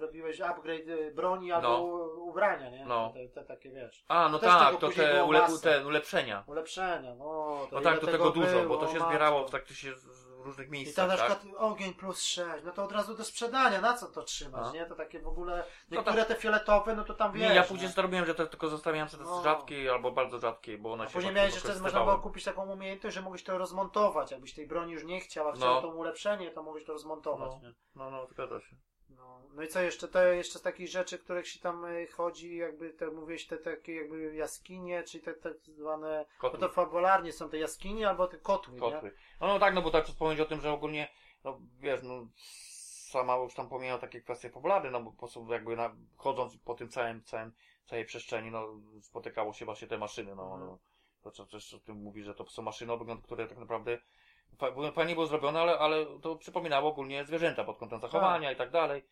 robiłeś 0.00 0.40
upgrade 0.40 0.88
y, 0.88 1.12
broni 1.14 1.52
albo 1.52 1.68
No. 1.68 1.78
ubrania, 2.22 2.70
nie? 2.70 2.84
No. 2.86 3.12
Te, 3.14 3.28
te 3.28 3.44
takie, 3.44 3.70
wiesz, 3.70 4.04
A, 4.08 4.28
no 4.28 4.38
To 4.38 4.46
tak, 4.46 4.66
tego 4.66 4.78
to 4.80 4.96
te, 4.96 5.24
ule, 5.24 5.40
te 5.62 5.86
ulepszenia. 5.86 6.44
ulepszenia, 6.46 7.14
no. 7.14 7.24
To 7.70 7.76
No 7.76 7.80
tak, 7.80 7.98
to 7.98 8.06
tego 8.06 8.30
dużo, 8.30 8.46
było, 8.46 8.64
bo 8.78 8.86
to 8.86 8.92
się 8.92 9.00
zbierało 9.00 9.46
w 9.46 9.50
praktycznie 9.50 9.94
z- 9.94 10.19
różnych 10.44 10.68
I 10.68 10.70
miejscach, 10.70 10.94
tam 11.08 11.08
na 11.08 11.16
tak? 11.28 11.38
przykład 11.38 11.56
ogień 11.60 11.94
plus 11.94 12.22
6, 12.22 12.64
no 12.64 12.72
to 12.72 12.84
od 12.84 12.92
razu 12.92 13.14
do 13.14 13.24
sprzedania, 13.24 13.80
na 13.80 13.94
co 13.94 14.06
to 14.06 14.22
trzymać, 14.22 14.66
A. 14.66 14.72
nie? 14.72 14.86
To 14.86 14.94
takie 14.94 15.20
w 15.20 15.26
ogóle, 15.28 15.64
No 15.90 15.96
niektóre 15.96 16.24
te 16.24 16.34
fioletowe, 16.34 16.96
no 16.96 17.04
to 17.04 17.14
tam 17.14 17.32
wiesz. 17.32 17.48
Nie, 17.48 17.54
ja 17.54 17.62
później 17.62 17.90
zrobiłem, 17.90 18.26
że 18.26 18.34
to 18.34 18.46
tylko 18.46 18.68
zostawiałem 18.68 19.08
sobie 19.08 19.24
No. 19.24 19.42
rzadkiej 19.42 19.88
albo 19.90 20.10
bardzo 20.12 20.38
rzadkiej, 20.38 20.78
bo 20.78 20.92
one 20.92 21.04
A 21.04 21.06
się 21.06 21.12
później 21.12 21.34
miałeś 21.34 21.54
jeszcze, 21.54 21.80
można 21.80 22.04
było 22.04 22.18
kupić 22.18 22.44
taką 22.44 22.70
umiejętność, 22.72 23.14
że 23.16 23.22
mogłeś 23.22 23.44
to 23.44 23.58
rozmontować, 23.58 24.30
jakbyś 24.30 24.54
tej 24.54 24.66
broni 24.66 24.92
już 24.92 25.04
nie 25.04 25.20
chciał, 25.20 25.48
a 25.48 25.52
No. 25.52 25.80
to 25.82 25.88
ulepszenie, 25.88 26.50
to 26.50 26.62
mogłeś 26.62 26.84
to 26.84 26.92
rozmontować, 26.92 27.52
No. 27.52 27.68
nie? 27.68 27.74
No, 27.94 28.10
no, 28.10 28.26
zgadza 28.26 28.60
się. 28.60 28.76
No, 29.50 29.56
no 29.56 29.62
i 29.62 29.68
co 29.68 29.80
jeszcze? 29.80 30.08
To 30.08 30.22
jeszcze 30.22 30.58
z 30.58 30.62
takich 30.62 30.88
rzeczy, 30.88 31.18
których 31.18 31.48
się 31.48 31.60
tam 31.60 31.84
y, 31.84 32.06
chodzi, 32.06 32.56
jakby 32.56 32.90
te 32.90 33.06
mówiłeś, 33.10 33.46
te 33.46 33.56
takie 33.58 33.94
jakby 33.94 34.34
jaskinie, 34.34 35.02
czyli 35.02 35.24
te 35.24 35.34
tak 35.34 35.52
zwane. 35.66 36.26
Kotły. 36.38 36.58
to 36.58 36.68
fabularnie 36.68 37.32
są 37.32 37.48
te 37.50 37.58
jaskinie 37.58 38.08
albo 38.08 38.26
te 38.28 38.38
kotły? 38.38 38.78
Kotły. 38.78 39.12
No, 39.40 39.46
no 39.46 39.58
tak, 39.58 39.74
no 39.74 39.82
bo 39.82 39.90
tak 39.90 40.04
wspomnieć 40.06 40.40
o 40.40 40.44
tym, 40.44 40.60
że 40.60 40.72
ogólnie, 40.72 41.08
no 41.44 41.60
wiesz, 41.80 42.00
no 42.02 42.26
sama 43.10 43.36
już 43.36 43.54
tam 43.54 43.68
pomijał 43.68 43.98
takie 43.98 44.20
kwestie 44.20 44.50
fabularne, 44.50 44.90
no 44.90 45.00
bo 45.02 45.10
po 45.10 45.18
prostu 45.18 45.52
jakby 45.52 45.76
na, 45.76 45.96
chodząc 46.16 46.56
po 46.56 46.74
tym 46.74 46.88
całym, 46.88 47.24
całym, 47.24 47.52
całej 47.86 48.04
przestrzeni, 48.04 48.50
no 48.50 48.68
spotykało 49.02 49.52
się 49.52 49.64
właśnie 49.64 49.88
te 49.88 49.98
maszyny, 49.98 50.34
no, 50.34 50.42
Mhm. 50.42 50.60
no 50.70 50.78
to 51.22 51.30
co 51.30 51.46
też 51.46 51.74
o 51.74 51.78
tym 51.80 51.96
mówi, 51.96 52.22
że 52.22 52.34
to 52.34 52.46
są 52.48 52.62
maszyny, 52.62 52.98
wygląd, 52.98 53.24
które 53.24 53.46
tak 53.46 53.58
naprawdę 53.58 53.98
fa- 54.58 54.92
fajnie 54.92 55.14
było 55.14 55.26
zrobione, 55.26 55.60
ale, 55.60 55.78
ale 55.78 56.06
to 56.22 56.36
przypominało 56.36 56.90
ogólnie 56.90 57.24
zwierzęta 57.24 57.64
pod 57.64 57.78
kątem 57.78 58.00
zachowania 58.00 58.52
i 58.52 58.56
tak 58.56 58.70
dalej. 58.70 59.04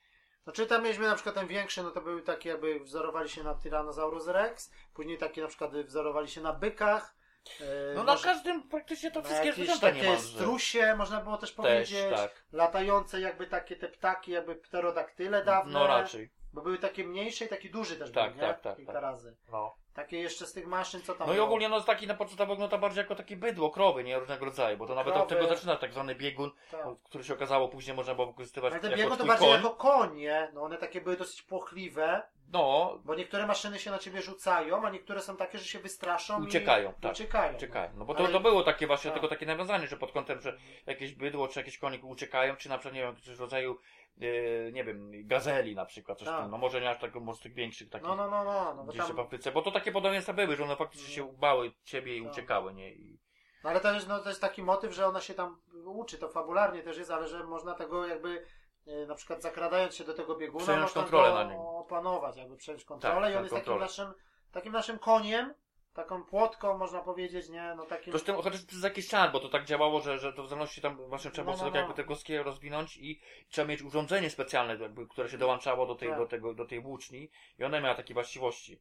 Znaczy 0.49 0.66
tam 0.66 0.83
mieliśmy 0.83 1.07
na 1.07 1.15
przykład 1.15 1.35
ten 1.35 1.47
większy, 1.47 1.83
no 1.83 1.91
to 1.91 2.01
były 2.01 2.23
takie 2.23 2.49
jakby 2.49 2.81
wzorowali 2.81 3.29
się 3.31 3.43
na 3.43 3.55
Tyrannosaurus 3.55 4.27
Rex, 4.27 4.70
później 4.95 5.19
takie 5.19 5.43
na 5.43 5.49
przykład 5.49 5.77
wzorowali 5.77 6.29
się 6.29 6.41
na 6.41 6.53
bykach. 6.53 7.15
e, 7.61 7.65
No 7.95 8.05
na 8.05 8.12
może- 8.12 8.25
każdym 8.25 8.62
praktycznie 8.69 9.11
to 9.11 9.23
wszystkie 9.23 9.53
zwierzęta 9.53 9.81
takie 9.87 10.01
niemalże. 10.03 10.23
strusie, 10.29 10.95
można 10.97 11.20
było 11.20 11.37
też 11.37 11.51
Też, 11.51 11.57
powiedzieć. 11.57 12.05
tak. 12.16 12.31
Latające 12.53 13.20
jakby 13.20 13.47
takie 13.47 13.77
te 13.77 13.89
ptaki, 13.89 14.33
jakby 14.33 14.55
pterodaktyle 14.57 15.45
dawne. 15.45 15.73
No 15.73 15.87
raczej. 15.87 16.31
Bo 16.59 16.64
były 16.64 16.78
takie 16.78 17.05
mniejsze 17.05 17.44
i 17.44 17.48
takie 17.48 17.68
duży 17.68 17.97
też 17.97 18.12
Tak, 18.12 18.32
były, 18.32 18.43
nie? 18.47 18.48
tak, 18.52 18.60
tak, 18.60 18.76
Kilka 18.76 18.93
tak. 18.93 19.02
razy. 19.02 19.36
No. 19.52 19.74
Takie 19.94 20.18
jeszcze 20.18 20.47
z 20.47 20.52
tych 20.52 20.66
maszyn, 20.66 21.02
co 21.02 21.14
tam 21.14 21.26
No 21.26 21.32
i 21.32 21.36
było? 21.36 21.47
ogólnie 21.47 21.68
no 21.68 21.80
taki 21.80 22.06
na 22.06 22.14
podstawie 22.14 22.51
wygląda 22.51 22.78
bardziej 22.78 23.02
jako 23.02 23.14
takie 23.14 23.36
bydło, 23.36 23.70
krowy, 23.70 24.05
nie 24.05 24.18
różnego 24.18 24.44
rodzaju, 24.44 24.76
bo 24.76 24.86
to 24.86 24.94
nawet 24.94 25.14
od 25.14 25.28
Krowy. 25.28 25.35
tego 25.43 25.55
zaczyna 25.55 25.76
tak 25.76 25.93
zwany 25.93 26.14
biegun, 26.14 26.51
Tak. 26.70 26.86
który 27.05 27.24
się 27.24 27.35
okazało 27.35 27.68
później 27.68 27.97
można 27.97 28.14
było 28.14 28.26
wykorzystywać 28.26 28.72
Ale 28.72 28.80
te 28.82 28.86
jako 28.89 29.02
biegun 29.02 29.18
to 29.18 29.24
bardziej 29.24 29.48
koń. 29.48 29.56
jako 29.56 29.70
koń, 29.76 30.16
nie? 30.16 30.51
No 30.55 30.62
one 30.62 30.78
takie 30.78 31.01
były 31.01 31.16
dosyć 31.16 31.43
płochliwe, 31.43 32.22
No, 32.52 32.98
bo 33.05 33.14
niektóre 33.14 33.47
maszyny 33.47 33.78
się 33.78 33.90
na 33.90 33.98
ciebie 33.98 34.22
rzucają, 34.22 34.85
a 34.86 34.90
niektóre 34.90 35.20
są 35.20 35.36
takie, 35.36 35.59
że 35.59 35.64
się 35.64 35.78
wystraszą 35.78 36.44
Uciekają, 36.44 36.90
i 36.90 37.02
tak. 37.02 37.12
uciekają. 37.12 37.56
uciekają. 37.56 37.90
No 37.97 38.05
bo 38.05 38.14
to, 38.14 38.24
Ale- 38.24 38.32
to 38.32 38.40
było 38.40 38.62
takie 38.62 38.86
właśnie, 38.86 39.10
Tak. 39.10 39.20
tylko 39.20 39.28
takie 39.35 39.47
nawiązanie, 39.47 39.86
że 39.86 39.97
pod 39.97 40.12
kątem, 40.12 40.40
że 40.40 40.56
jakieś 40.86 41.12
bydło 41.14 41.48
czy 41.48 41.60
jakieś 41.60 41.78
konik 41.78 42.05
uciekają, 42.05 42.56
czy 42.56 42.68
na 42.68 42.78
przykład, 42.78 42.94
nie 42.94 43.01
wiem, 43.01 43.16
coś 43.16 43.35
w 43.36 43.40
rodzaju, 43.40 43.78
e, 44.20 44.73
nie 44.73 44.85
wiem, 44.85 45.11
gazeli 45.27 45.74
na 45.74 45.85
przykład, 45.85 46.19
coś 46.19 46.28
Tak. 46.28 46.39
tam, 46.40 46.51
no 46.51 46.59
może 46.59 46.81
nie 46.81 46.90
aż 46.90 46.99
tak, 47.01 47.15
może 47.15 47.40
tych 47.40 47.55
większych 47.55 47.90
takich 47.90 48.09
No, 48.09 48.16
no, 48.16 48.31
no, 48.31 48.45
no, 48.45 48.74
no 48.74 48.85
bo 48.85 48.93
tam, 48.93 49.16
bo 49.55 49.62
to 49.62 49.70
takie 49.70 49.93
podobieństwa 49.93 50.32
były, 50.32 50.57
że 50.57 50.65
one 50.65 50.77
faktycznie 50.77 51.09
się 51.15 51.32
bały 51.32 51.73
ciebie 51.85 52.16
i 52.16 52.23
Tak. 52.23 52.32
uciekały, 52.32 52.74
nie? 52.74 52.93
I... 52.95 53.19
no, 53.65 53.70
ale 53.70 53.81
to 53.81 53.93
jest, 53.95 54.09
no, 54.09 54.19
to 54.19 54.28
jest 54.28 54.40
taki 54.40 54.62
motyw, 54.62 54.93
że 54.95 55.07
ona 55.07 55.20
się 55.20 55.35
tam 55.35 55.61
uczy, 55.85 56.19
to 56.19 56.28
fabularnie 56.28 56.82
też 56.82 56.99
jest, 56.99 57.11
ale 57.11 57.28
że 57.28 57.45
można 57.45 57.74
tego 57.74 58.07
jakby 58.07 58.45
e, 58.86 59.07
na 59.07 59.15
przykład 59.15 59.43
zakradając 59.43 59.95
się 59.95 60.05
do 60.05 60.15
tego 60.15 60.36
bieguna, 60.36 60.65
Przejąć 60.65 60.82
można 60.82 61.01
kontrolę 61.03 61.28
go 61.28 61.35
na 61.35 61.45
nim. 61.45 61.59
opanować, 61.61 62.36
jakby 62.36 62.57
przejąć 62.57 62.85
kontrolę 62.85 63.20
Tak, 63.27 63.32
i 63.32 63.36
on 63.36 63.43
jest 63.43 63.55
takim 63.55 63.65
kontrolę. 63.65 63.81
naszym, 63.81 64.12
takim 64.53 64.73
naszym 64.73 64.99
koniem 64.99 65.55
taką 66.03 66.25
płotką, 66.25 66.79
można 66.79 67.01
powiedzieć, 67.01 67.49
nie? 67.49 67.75
No 67.77 67.87
takim... 67.87 68.12
Zresztą 68.12 68.43
chociaż 68.43 68.62
przez 68.65 68.83
jakiś 68.83 69.09
czas, 69.09 69.33
bo 69.33 69.41
to 69.41 69.49
tak 69.49 69.65
działało, 69.65 70.01
że, 70.01 70.19
że 70.19 70.33
to 70.33 70.43
w 70.43 70.49
zależności 70.49 70.81
tam 70.81 70.97
właśnie 70.97 71.31
trzeba 71.31 71.51
No, 71.51 71.57
było 71.57 71.65
no, 71.66 71.73
no. 71.75 71.79
jakby 71.79 71.95
te 71.95 72.05
kostki 72.05 72.37
rozwinąć 72.39 72.97
i 72.97 73.20
trzeba 73.49 73.69
mieć 73.69 73.83
urządzenie 73.83 74.31
specjalne, 74.31 74.77
jakby, 74.77 75.07
które 75.07 75.29
się 75.29 75.39
dołączało 75.39 75.87
do 75.87 75.95
tej, 75.95 76.09
Tak. 76.09 76.19
do, 76.19 76.27
tego, 76.27 76.55
do 76.55 76.65
tej 76.65 76.81
włóczni 76.81 77.31
i 77.59 77.65
ona 77.65 77.81
miała 77.81 77.95
takie 77.95 78.15
właściwości. 78.15 78.81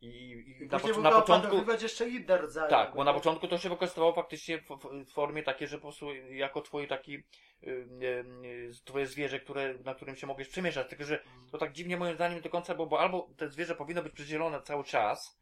I, 0.00 0.06
i 0.06 0.62
I 0.64 0.68
na, 0.68 0.78
był 0.78 1.02
na 1.02 1.10
to 1.10 1.20
początku. 1.20 1.56
jeszcze 1.82 2.08
inne 2.08 2.38
rodzaje. 2.38 2.70
Tak, 2.70 2.94
bo 2.94 3.04
na 3.04 3.14
początku 3.14 3.48
to 3.48 3.58
się 3.58 3.68
wykorzystywało 3.68 4.12
faktycznie 4.12 4.58
w, 4.58 4.68
w- 4.68 5.12
formie 5.12 5.42
takiej, 5.42 5.68
że 5.68 5.76
po 5.76 5.82
prostu 5.82 6.14
jako 6.14 6.60
twoje 6.62 6.86
taki 6.86 7.14
y, 7.14 7.20
y, 7.66 8.24
y, 8.46 8.70
twoje 8.84 9.06
zwierzę, 9.06 9.40
które, 9.40 9.74
na 9.84 9.94
którym 9.94 10.16
się 10.16 10.26
mogłeś 10.26 10.48
przemieszczać. 10.48 10.88
Tylko, 10.88 11.04
że 11.04 11.22
to 11.52 11.58
tak 11.58 11.72
dziwnie 11.72 11.96
moim 11.96 12.14
zdaniem 12.14 12.36
nie 12.36 12.42
do 12.42 12.50
końca, 12.50 12.74
bo, 12.74 12.86
bo 12.86 13.00
albo 13.00 13.28
te 13.36 13.48
zwierzę 13.48 13.74
powinno 13.74 14.02
być 14.02 14.12
przydzielone 14.12 14.62
cały 14.62 14.84
czas, 14.84 15.41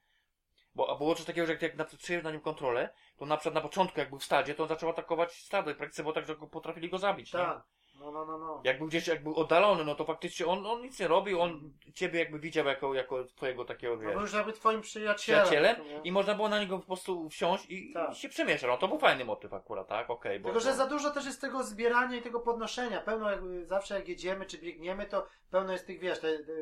bo 0.74 0.98
było 0.98 1.14
coś 1.14 1.26
takiego, 1.26 1.46
że 1.46 1.52
jak, 1.52 1.62
jak 1.62 1.88
przyjąłeś 1.98 2.24
na 2.24 2.30
nim 2.30 2.40
kontrolę, 2.40 2.94
to 3.16 3.26
na 3.26 3.36
przykład 3.36 3.54
na 3.54 3.60
początku 3.60 4.00
jak 4.00 4.10
był 4.10 4.18
w 4.18 4.24
stadzie, 4.24 4.54
to 4.54 4.62
on 4.62 4.68
zaczął 4.68 4.90
atakować 4.90 5.32
stado 5.32 5.70
i 5.70 5.74
w 5.74 5.76
praktyce 5.76 6.02
było 6.02 6.12
tak, 6.12 6.26
że 6.26 6.36
go 6.36 6.46
potrafili 6.46 6.90
go 6.90 6.98
zabić, 6.98 7.34
nie? 7.36 7.54
No, 8.00 8.10
no, 8.10 8.24
no, 8.26 8.38
no. 8.38 8.60
Jak 8.64 8.78
był 8.78 8.86
gdzieś, 8.86 9.06
jak 9.06 9.22
był 9.22 9.36
oddalony, 9.36 9.84
no 9.84 9.94
to 9.94 10.04
faktycznie 10.04 10.46
on, 10.46 10.66
on 10.66 10.82
nic 10.82 11.00
nie 11.00 11.08
robił, 11.08 11.40
on 11.40 11.72
ciebie 11.94 12.18
jakby 12.18 12.38
widział 12.38 12.66
jako, 12.66 12.94
jako 12.94 13.24
twojego 13.24 13.64
takiego, 13.64 13.96
No 13.96 14.02
wiesz, 14.02 14.12
był 14.12 14.20
już 14.20 14.32
jakby 14.32 14.52
twoim 14.52 14.80
przyjacielem. 14.80 15.16
przyjacielem 15.46 15.76
nie? 15.88 16.00
i 16.04 16.12
można 16.12 16.34
było 16.34 16.48
na 16.48 16.60
niego 16.60 16.78
po 16.78 16.86
prostu 16.86 17.28
wsiąść 17.28 17.66
i, 17.68 17.92
Tak. 17.92 18.12
i 18.12 18.14
się 18.14 18.28
przemieszczać. 18.28 18.70
No 18.70 18.76
to 18.76 18.88
był 18.88 18.98
fajny 18.98 19.24
motyw 19.24 19.52
akurat, 19.54 19.88
tak? 19.88 20.10
Okej, 20.10 20.40
bo... 20.40 20.48
Tylko, 20.48 20.60
że 20.60 20.74
za 20.74 20.86
dużo 20.86 21.10
też 21.10 21.24
jest 21.26 21.40
tego 21.40 21.64
zbierania 21.64 22.16
i 22.16 22.22
tego 22.22 22.40
podnoszenia. 22.40 23.00
Pełno 23.00 23.30
jakby 23.30 23.66
zawsze 23.66 23.94
jak 23.94 24.08
jedziemy 24.08 24.46
czy 24.46 24.58
biegniemy, 24.58 25.06
to 25.06 25.26
pełno 25.50 25.72
jest 25.72 25.86
tych, 25.86 26.00
wiesz, 26.00 26.18
te, 26.18 26.38
te, 26.38 26.52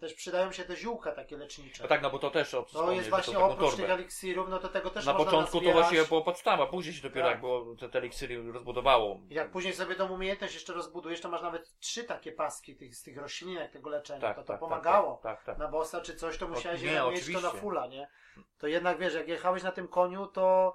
też 0.00 0.14
przydają 0.14 0.52
się 0.52 0.64
te 0.64 0.76
ziółka 0.76 1.12
takie 1.12 1.36
lecznicze. 1.36 1.82
No 1.82 1.88
tak, 1.88 2.02
no 2.02 2.10
bo 2.10 2.18
to 2.18 2.30
też 2.30 2.50
to 2.72 2.92
jest 2.92 3.08
właśnie 3.10 3.34
to 3.34 3.44
oprócz 3.46 3.68
torbę. 3.70 3.82
tych 3.82 3.90
eliksirów, 3.90 4.48
no 4.48 4.58
to 4.58 4.68
tego 4.68 4.90
też 4.90 5.06
Na 5.06 5.14
początku 5.14 5.52
to 5.60 5.64
nazbierać. 5.64 5.82
właśnie 5.90 6.04
było 6.08 6.22
podstawa, 6.22 6.66
później 6.66 6.94
się 6.94 7.02
dopiero 7.02 7.26
Tak. 7.26 7.30
jak 7.32 7.40
było 7.40 7.74
te, 7.76 7.88
te 7.88 7.98
eliksiry 7.98 8.52
rozbudowało. 8.52 9.20
Jak 9.30 9.50
później 9.50 9.74
sobie 9.74 9.94
tą 9.94 10.08
umiejętność 10.12 10.54
jeszcze 10.54 10.72
rozbudujesz, 10.86 11.20
to 11.20 11.28
masz 11.28 11.42
nawet 11.42 11.78
trzy 11.78 12.04
takie 12.04 12.32
paski 12.32 12.76
tych, 12.76 12.96
z 12.96 13.02
tych 13.02 13.18
roślinek, 13.18 13.72
tego 13.72 13.90
leczenia. 13.90 14.20
Tak, 14.20 14.36
to 14.36 14.42
to 14.42 14.48
tak, 14.48 14.60
pomagało. 14.60 15.20
Tak, 15.22 15.36
tak, 15.36 15.44
tak. 15.44 15.58
Na 15.58 15.68
bossa 15.68 16.00
czy 16.00 16.16
coś, 16.16 16.38
to 16.38 16.48
musiałeś 16.48 16.82
nie, 16.82 16.88
mieć 16.88 16.98
to 16.98 17.08
oczywiście. 17.08 17.42
na 17.42 17.50
fulla, 17.50 17.86
nie? 17.86 18.08
To 18.58 18.66
jednak 18.66 18.98
wiesz, 18.98 19.14
jak 19.14 19.28
jechałeś 19.28 19.62
na 19.62 19.72
tym 19.72 19.88
koniu, 19.88 20.26
to 20.26 20.74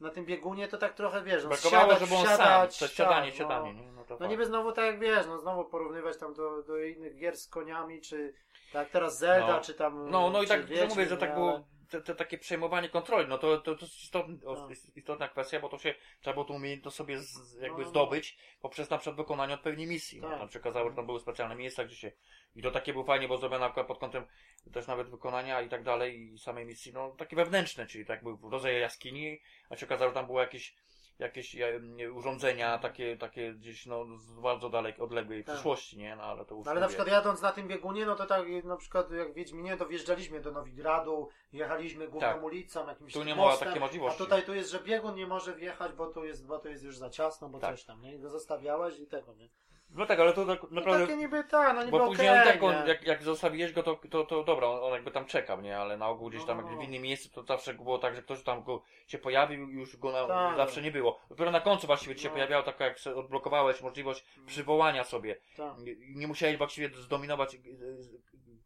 na 0.00 0.10
tym 0.10 0.26
biegunie 0.26 0.68
to 0.68 0.78
tak 0.78 0.94
trochę 0.94 1.22
wiesz, 1.22 1.42
no, 1.42 1.48
Brakowało, 1.48 1.82
siadać, 1.82 2.00
żeby 2.00 2.14
on 2.14 2.26
sam, 2.26 2.36
wsiadać, 2.36 2.78
to 2.78 2.88
siadanie, 2.88 3.30
tak, 3.30 3.38
siadanie. 3.38 3.72
No. 3.72 3.82
Nie? 3.82 3.92
No, 3.92 4.04
to 4.04 4.16
No 4.20 4.26
niby 4.26 4.46
znowu 4.46 4.72
tak 4.72 4.84
jak 4.84 5.00
wiesz, 5.00 5.26
no 5.26 5.38
znowu 5.38 5.64
porównywać 5.64 6.18
tam 6.18 6.34
do, 6.34 6.62
do 6.62 6.78
innych 6.78 7.16
gier 7.16 7.36
z 7.36 7.48
koniami, 7.48 8.00
czy 8.00 8.34
tak 8.72 8.90
teraz 8.90 9.18
Zelda, 9.18 9.52
No. 9.52 9.60
czy 9.60 9.74
tam... 9.74 10.10
No, 10.10 10.30
no 10.30 10.42
i 10.42 10.46
tak, 10.46 10.60
że 10.60 10.66
Wiedźmin, 10.66 10.88
mówię, 10.88 11.06
że 11.06 11.16
tak 11.16 11.34
było 11.34 11.64
te, 11.90 12.02
te 12.02 12.14
takie 12.14 12.38
przejmowanie 12.38 12.88
kontroli, 12.88 13.28
no 13.28 13.38
to, 13.38 13.58
to, 13.58 13.74
to 13.74 13.84
jest 13.84 14.02
istotna, 14.02 14.34
No. 14.44 14.68
istotna 14.96 15.28
kwestia, 15.28 15.60
bo 15.60 15.68
to 15.68 15.78
się 15.78 15.94
trzeba 16.20 16.34
było 16.34 16.44
tą 16.44 16.54
umiejętność 16.54 16.96
sobie 16.96 17.18
z, 17.18 17.54
jakby 17.54 17.78
No, 17.78 17.84
no. 17.84 17.90
zdobyć 17.90 18.38
poprzez 18.60 18.90
na 18.90 18.98
przykład 18.98 19.16
wykonanie 19.16 19.54
odpowiedniej 19.54 19.86
misji. 19.86 20.20
No, 20.20 20.28
Tak. 20.28 20.38
tam 20.38 20.50
się 20.50 20.58
okazało, 20.58 20.90
że 20.90 20.96
tam 20.96 21.06
były 21.06 21.20
specjalne 21.20 21.54
miejsca, 21.56 21.84
gdzie 21.84 21.96
się 21.96 22.12
i 22.56 22.62
to 22.62 22.70
takie 22.70 22.92
było 22.92 23.04
fajnie, 23.04 23.28
bo 23.28 23.36
zrobione 23.36 23.66
akurat 23.66 23.86
pod 23.86 23.98
kątem 23.98 24.26
też 24.72 24.86
nawet 24.86 25.10
wykonania 25.10 25.62
i 25.62 25.68
tak 25.68 25.82
dalej 25.82 26.32
i 26.32 26.38
samej 26.38 26.66
misji, 26.66 26.92
no 26.92 27.10
takie 27.10 27.36
wewnętrzne, 27.36 27.86
czyli 27.86 28.06
tak 28.06 28.22
był 28.22 28.50
rodzaj 28.50 28.80
jaskini, 28.80 29.40
a 29.70 29.76
się 29.76 29.86
okazało, 29.86 30.10
że 30.10 30.14
tam 30.14 30.26
było 30.26 30.40
jakieś 30.40 30.74
jakieś 31.18 31.56
e, 31.56 31.80
urządzenia 32.12 32.78
takie, 32.78 33.16
takie 33.16 33.52
gdzieś 33.54 33.86
no 33.86 34.06
z 34.18 34.32
bardzo 34.32 34.70
dalej, 34.70 34.94
odległej 34.98 35.44
Tak. 35.44 35.54
przyszłości, 35.54 35.98
nie? 35.98 36.16
No 36.16 36.22
ale 36.22 36.44
to 36.44 36.54
już 36.54 36.64
No, 36.64 36.70
ale 36.70 36.80
na 36.80 36.88
przykład 36.88 37.08
jadąc 37.08 37.42
na 37.42 37.52
tym 37.52 37.68
biegunie, 37.68 38.06
no 38.06 38.14
to 38.16 38.26
tak 38.26 38.46
na 38.64 38.76
przykład 38.76 39.10
jak 39.10 39.34
Wiedźminie, 39.34 39.76
to 39.76 39.86
wjeżdżaliśmy 39.86 40.40
do 40.40 40.52
Nowigradu, 40.52 41.28
jechaliśmy 41.52 42.08
główną 42.08 42.28
Tak. 42.32 42.42
ulicą, 42.42 42.88
jakimś 42.88 43.12
Tu 43.12 43.18
nie 43.18 43.24
tym 43.24 43.36
ma 43.36 43.42
mostem, 43.44 43.66
takiej 43.68 43.80
możliwości. 43.80 44.22
A 44.22 44.24
tutaj 44.24 44.42
tu 44.42 44.54
jest, 44.54 44.70
że 44.70 44.80
biegun 44.80 45.14
nie 45.14 45.26
może 45.26 45.54
wjechać, 45.54 45.92
bo 45.92 46.06
tu 46.06 46.24
jest, 46.24 46.46
bo 46.46 46.58
tu 46.58 46.68
jest 46.68 46.84
już 46.84 46.96
za 46.96 47.10
ciasno, 47.10 47.48
bo 47.48 47.58
Tak. 47.58 47.70
coś 47.70 47.84
tam, 47.84 48.02
nie? 48.02 48.14
I 48.14 48.18
go 48.18 48.30
zostawiałeś 48.30 48.98
i 48.98 49.06
tego, 49.06 49.34
nie? 49.34 49.48
No 49.94 50.06
tak, 50.06 50.20
ale 50.20 50.32
to 50.32 50.46
tak 50.46 50.62
No 50.62 50.68
naprawdę... 50.70 51.06
takie 51.06 51.18
niby 51.18 51.44
tak, 51.44 51.74
no 51.74 51.84
niby 51.84 51.98
Bo 51.98 52.06
później 52.06 52.28
okej, 52.28 52.40
on 52.40 52.46
tak, 52.52 52.62
on, 52.62 52.74
nie? 52.74 52.88
jak, 52.88 53.06
jak 53.06 53.22
zostawiłeś 53.22 53.72
go, 53.72 53.82
to, 53.82 54.00
to, 54.10 54.24
to 54.24 54.44
dobra, 54.44 54.68
on, 54.68 54.78
on 54.84 54.92
jakby 54.92 55.10
tam 55.10 55.24
czekał, 55.24 55.60
nie? 55.60 55.78
Ale 55.78 55.96
na 55.96 56.08
ogół 56.08 56.30
gdzieś 56.30 56.44
tam 56.44 56.56
No, 56.56 56.62
no, 56.62 56.68
jak 56.68 56.78
w 56.78 56.82
no. 56.82 56.88
innym 56.88 57.02
miejscu 57.02 57.28
to 57.30 57.42
zawsze 57.42 57.74
było 57.74 57.98
tak, 57.98 58.14
że 58.14 58.22
ktoś 58.22 58.42
tam 58.42 58.62
go 58.62 58.82
się 59.06 59.18
pojawił 59.18 59.70
i 59.70 59.74
już 59.74 59.96
go 59.96 60.12
na, 60.12 60.26
Tak. 60.26 60.56
zawsze 60.56 60.82
nie 60.82 60.90
było. 60.90 61.20
Dopiero 61.30 61.50
na 61.50 61.60
końcu 61.60 61.86
właściwie 61.86 62.16
ci 62.16 62.22
się 62.22 62.28
No. 62.28 62.34
pojawiało 62.34 62.62
taka, 62.62 62.84
jak 62.84 62.96
odblokowałeś 63.16 63.80
możliwość 63.82 64.24
przywołania 64.46 65.04
sobie. 65.04 65.36
Tak. 65.56 65.78
Nie, 65.78 65.94
nie 66.14 66.26
musiałeś 66.26 66.56
właściwie 66.56 66.88
zdominować 66.88 67.56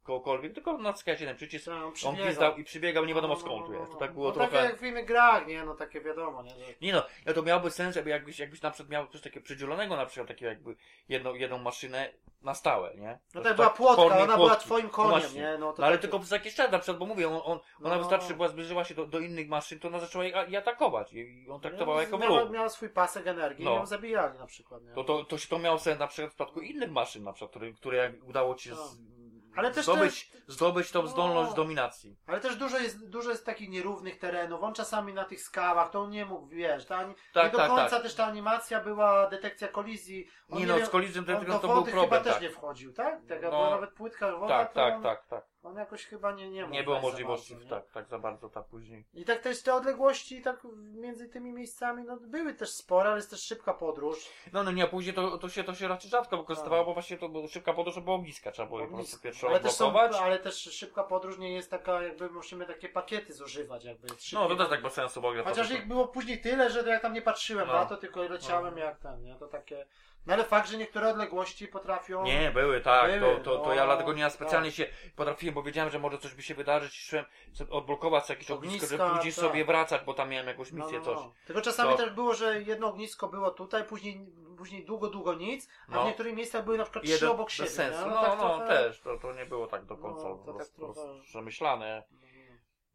kogokolwiek, 0.08 0.54
tylko 0.54 0.78
naciskałeś 0.78 1.20
jeden 1.20 1.36
przycisk, 1.36 1.64
Tak, 1.66 1.74
on 2.06 2.16
gwizdał 2.16 2.56
i 2.56 2.64
przybiegał, 2.64 3.04
nie 3.04 3.14
wiadomo 3.14 3.34
No, 3.34 3.40
no, 3.40 3.46
skąd 3.46 3.60
no, 3.60 3.66
tu 3.66 3.72
no, 3.72 3.78
jest. 3.78 3.90
To 3.92 3.94
no. 3.94 4.00
tak 4.00 4.12
było 4.14 4.26
no 4.28 4.32
trochę... 4.34 4.50
Tak 4.52 4.64
jak 4.64 4.78
w 4.80 4.82
innych 4.82 5.04
grach, 5.04 5.46
nie? 5.46 5.64
No 5.64 5.74
takie 5.74 6.00
wiadomo, 6.00 6.42
nie? 6.42 6.50
Że... 6.50 6.56
Nie 6.80 6.92
no, 6.92 7.02
ja 7.26 7.32
to 7.34 7.42
miałoby 7.42 7.70
sens, 7.70 7.96
jakby 7.96 8.10
jakbyś, 8.10 8.38
jakbyś 8.38 8.62
na 8.62 8.70
przykład 8.70 8.90
miał 8.90 9.06
coś 9.06 9.20
takiego 9.20 9.44
przydzielonego, 9.44 9.96
na 9.96 10.06
przykład 10.06 10.28
takiego 10.28 10.48
jakby 10.50 10.76
jedną, 11.08 11.34
jedną 11.34 11.58
maszynę 11.58 12.10
na 12.42 12.54
stałe, 12.54 12.94
nie? 12.94 13.18
No 13.34 13.40
To 13.40 13.48
tak 13.48 13.56
była 13.56 13.68
w 13.68 13.76
płotka, 13.76 14.02
ona 14.02 14.36
była 14.36 14.36
płotki. 14.36 14.64
twoim 14.64 14.84
No 14.86 14.90
koniem, 14.92 15.10
właśnie. 15.20 15.40
nie? 15.40 15.58
No, 15.58 15.72
to 15.72 15.82
No 15.82 15.86
ale 15.86 15.96
takie- 15.96 16.02
tylko 16.02 16.18
przez 16.18 16.30
jakiś 16.30 16.54
czas, 16.54 16.72
na 16.72 16.78
przykład, 16.78 16.98
bo 16.98 17.06
mówię, 17.06 17.28
on, 17.28 17.40
on, 17.44 17.58
ona 17.84 17.94
No. 17.94 17.98
wystarczy, 17.98 18.34
była, 18.34 18.48
zbliżyła 18.48 18.84
się 18.84 18.94
do, 18.94 19.06
do 19.06 19.18
innych 19.18 19.48
maszyn, 19.48 19.80
to 19.80 19.88
ona 19.88 20.00
zaczęła 20.00 20.24
je, 20.24 20.46
i 20.48 20.56
atakować 20.56 21.12
i 21.12 21.46
on 21.50 21.60
traktowała 21.60 21.96
No, 21.96 22.02
jako 22.02 22.18
miała, 22.18 22.44
miała 22.44 22.68
swój 22.68 22.88
pasek 22.88 23.26
energii 23.26 23.64
No. 23.64 23.72
i 23.72 23.74
ją 23.74 23.86
zabijali 23.86 24.38
na 24.38 24.46
przykład, 24.46 24.84
nie? 24.84 24.92
To, 24.92 25.04
to, 25.04 25.24
to, 25.24 25.36
to 25.50 25.58
miało 25.58 25.78
sens 25.78 25.98
na 25.98 26.06
przykład 26.06 26.30
w 26.30 26.34
przypadku 26.34 26.60
innych 26.60 26.90
maszyn, 26.90 27.24
na 27.24 27.32
przykład, 27.32 27.50
które, 27.50 27.72
które 27.72 27.96
jak 27.98 28.12
udało 28.24 28.54
ci 28.54 28.68
z, 28.70 28.72
No. 28.72 29.17
Ale 29.56 29.70
też 29.70 29.84
zdobyć, 29.84 30.32
zdobyć 30.46 30.90
tą 30.90 31.02
No. 31.02 31.08
zdolność 31.08 31.54
dominacji. 31.54 32.16
Ale 32.26 32.40
też 32.40 32.56
dużo 32.56 32.78
jest, 32.78 33.08
dużo 33.08 33.30
jest 33.30 33.46
takich 33.46 33.68
nierównych 33.68 34.18
terenów. 34.18 34.62
On 34.62 34.74
czasami 34.74 35.14
na 35.14 35.24
tych 35.24 35.40
skałach, 35.42 35.90
to 35.90 36.00
on 36.02 36.10
nie 36.10 36.24
mógł, 36.24 36.46
wiesz, 36.48 36.86
ta, 36.86 36.96
ani- 36.96 37.14
Tak, 37.34 37.44
nie 37.44 37.50
do 37.50 37.58
tak, 37.58 37.68
końca 37.68 37.90
tak. 37.90 38.02
też 38.02 38.14
ta 38.14 38.24
animacja 38.26 38.80
była 38.80 39.26
detekcja 39.28 39.68
kolizji. 39.68 40.28
On 40.50 40.58
Nie 40.58 40.66
no, 40.66 40.76
wiem, 40.76 40.86
z 40.86 40.90
kolizją 40.90 41.24
to, 41.24 41.32
on 41.38 41.44
to, 41.44 41.50
był 41.50 41.60
problem, 41.60 42.04
chyba 42.04 42.20
też 42.20 42.32
tak. 42.32 42.42
nie 42.42 42.50
wchodził, 42.50 42.92
tak? 42.92 43.20
Taka 43.28 43.42
No. 43.42 43.50
była 43.50 43.70
nawet 43.70 43.90
płytka 43.94 44.36
woda, 44.36 44.48
Tak, 44.64 44.72
tak, 44.72 45.02
tak, 45.02 45.26
tak. 45.26 45.44
On 45.62 45.76
jakoś 45.76 46.04
chyba 46.04 46.32
nie, 46.32 46.50
nie 46.50 46.68
Nie 46.68 46.84
było 46.84 46.96
za 46.96 47.02
możliwości, 47.02 47.52
bardzo, 47.54 47.64
nie? 47.64 47.70
tak, 47.70 47.90
tak 47.90 48.08
za 48.08 48.18
bardzo, 48.18 48.48
tak 48.48 48.64
później. 48.64 49.04
I 49.14 49.24
tak 49.24 49.40
też 49.40 49.62
te 49.62 49.74
odległości 49.74 50.42
tak 50.42 50.66
między 50.76 51.28
tymi 51.28 51.52
miejscami, 51.52 52.04
no 52.04 52.16
były 52.16 52.54
też 52.54 52.70
spore, 52.70 53.08
ale 53.08 53.18
jest 53.18 53.30
też 53.30 53.42
szybka 53.42 53.74
podróż. 53.74 54.28
No, 54.52 54.62
no 54.62 54.72
nie, 54.72 54.84
a 54.84 54.86
później 54.86 55.14
to, 55.14 55.38
to, 55.38 55.48
się, 55.48 55.64
to 55.64 55.74
się 55.74 55.88
raczej 55.88 56.10
rzadko 56.10 56.36
wykorzystywało, 56.36 56.84
bo 56.84 56.94
właśnie 56.94 57.18
to 57.18 57.28
było 57.28 57.48
szybka 57.48 57.72
podróż, 57.72 58.00
było 58.00 58.18
bliska, 58.18 58.52
trzeba 58.52 58.68
było 58.68 58.86
po 58.86 58.94
prostu 58.94 59.20
pierwsze 59.20 59.46
ale, 59.48 59.60
też 59.60 59.72
są, 59.72 60.00
ale 60.00 60.38
też 60.38 60.54
szybka 60.54 61.04
podróż 61.04 61.38
nie 61.38 61.52
jest 61.54 61.70
taka, 61.70 62.02
jakby 62.02 62.30
musimy 62.30 62.66
takie 62.66 62.88
pakiety 62.88 63.32
zużywać, 63.32 63.84
jakby. 63.84 64.08
No, 64.32 64.48
to 64.48 64.56
też 64.56 64.68
tak 64.68 64.82
bez 64.82 64.92
sensu 64.92 65.20
w 65.20 65.24
ogóle. 65.24 65.44
Chociaż 65.44 65.70
ich 65.70 65.88
było 65.88 66.08
później 66.08 66.40
tyle, 66.40 66.70
że 66.70 66.88
ja 66.88 67.00
tam 67.00 67.12
nie 67.12 67.22
patrzyłem 67.22 67.66
No. 67.66 67.72
na 67.72 67.86
to, 67.86 67.96
tylko 67.96 68.22
leciałem 68.22 68.74
No. 68.74 68.80
jak 68.80 68.98
ten, 68.98 69.22
nie? 69.22 69.34
To 69.34 69.46
takie... 69.46 69.86
No 70.28 70.34
ale 70.34 70.44
fakt, 70.44 70.68
że 70.70 70.78
niektóre 70.78 71.08
odległości 71.10 71.68
potrafią... 71.68 72.22
Nie, 72.22 72.50
były, 72.50 72.80
tak. 72.80 73.20
Były, 73.20 73.36
to, 73.36 73.40
to, 73.44 73.58
to 73.58 73.68
no, 73.68 73.74
ja 73.74 73.84
dlatego 73.84 74.12
nie 74.12 74.20
ja 74.20 74.26
tak. 74.26 74.34
specjalnie 74.34 74.72
się 74.72 74.86
potrafiłem, 75.16 75.54
bo 75.54 75.62
wiedziałem, 75.62 75.90
że 75.90 75.98
może 75.98 76.18
coś 76.18 76.34
by 76.34 76.42
się 76.42 76.54
wydarzyć. 76.54 76.94
Szłem 77.00 77.24
odblokować 77.70 78.28
jakieś 78.28 78.50
ognisko, 78.50 78.86
żeby 78.86 79.04
później 79.04 79.32
tak. 79.34 79.42
sobie 79.44 79.64
wracać, 79.64 80.02
bo 80.04 80.14
tam 80.14 80.28
miałem 80.28 80.46
jakąś 80.46 80.72
No, 80.72 80.84
misję, 80.84 80.98
no, 80.98 81.04
coś. 81.04 81.14
no. 81.16 81.32
Tylko 81.46 81.62
czasami 81.62 81.90
To- 81.90 81.96
też 81.96 82.10
było, 82.10 82.34
że 82.34 82.62
jedno 82.62 82.86
ognisko 82.88 83.28
było 83.28 83.50
tutaj, 83.50 83.84
później, 83.84 84.26
później 84.58 84.84
długo, 84.84 85.08
długo 85.10 85.34
nic, 85.34 85.68
a 85.88 85.92
No. 85.94 86.02
w 86.02 86.06
niektórych 86.06 86.34
miejscach 86.34 86.64
były 86.64 86.78
na 86.78 86.84
przykład 86.84 87.04
trzy 87.04 87.12
Jeden 87.12 87.28
obok 87.30 87.46
bez 87.46 87.56
siebie. 87.56 87.70
sensu. 87.70 88.04
nie? 88.04 88.10
No, 88.14 88.22
tak 88.22 88.38
no, 88.38 88.48
trochę- 88.48 88.66
też. 88.66 89.00
To, 89.00 89.18
to 89.18 89.32
nie 89.32 89.46
było 89.46 89.66
tak 89.66 89.84
do 89.84 89.94
No, 89.94 90.02
końca 90.02 90.22
tak 90.46 90.54
roz, 90.58 90.72
trochę- 90.72 90.94
roz, 91.08 91.22
przemyślane. 91.24 92.02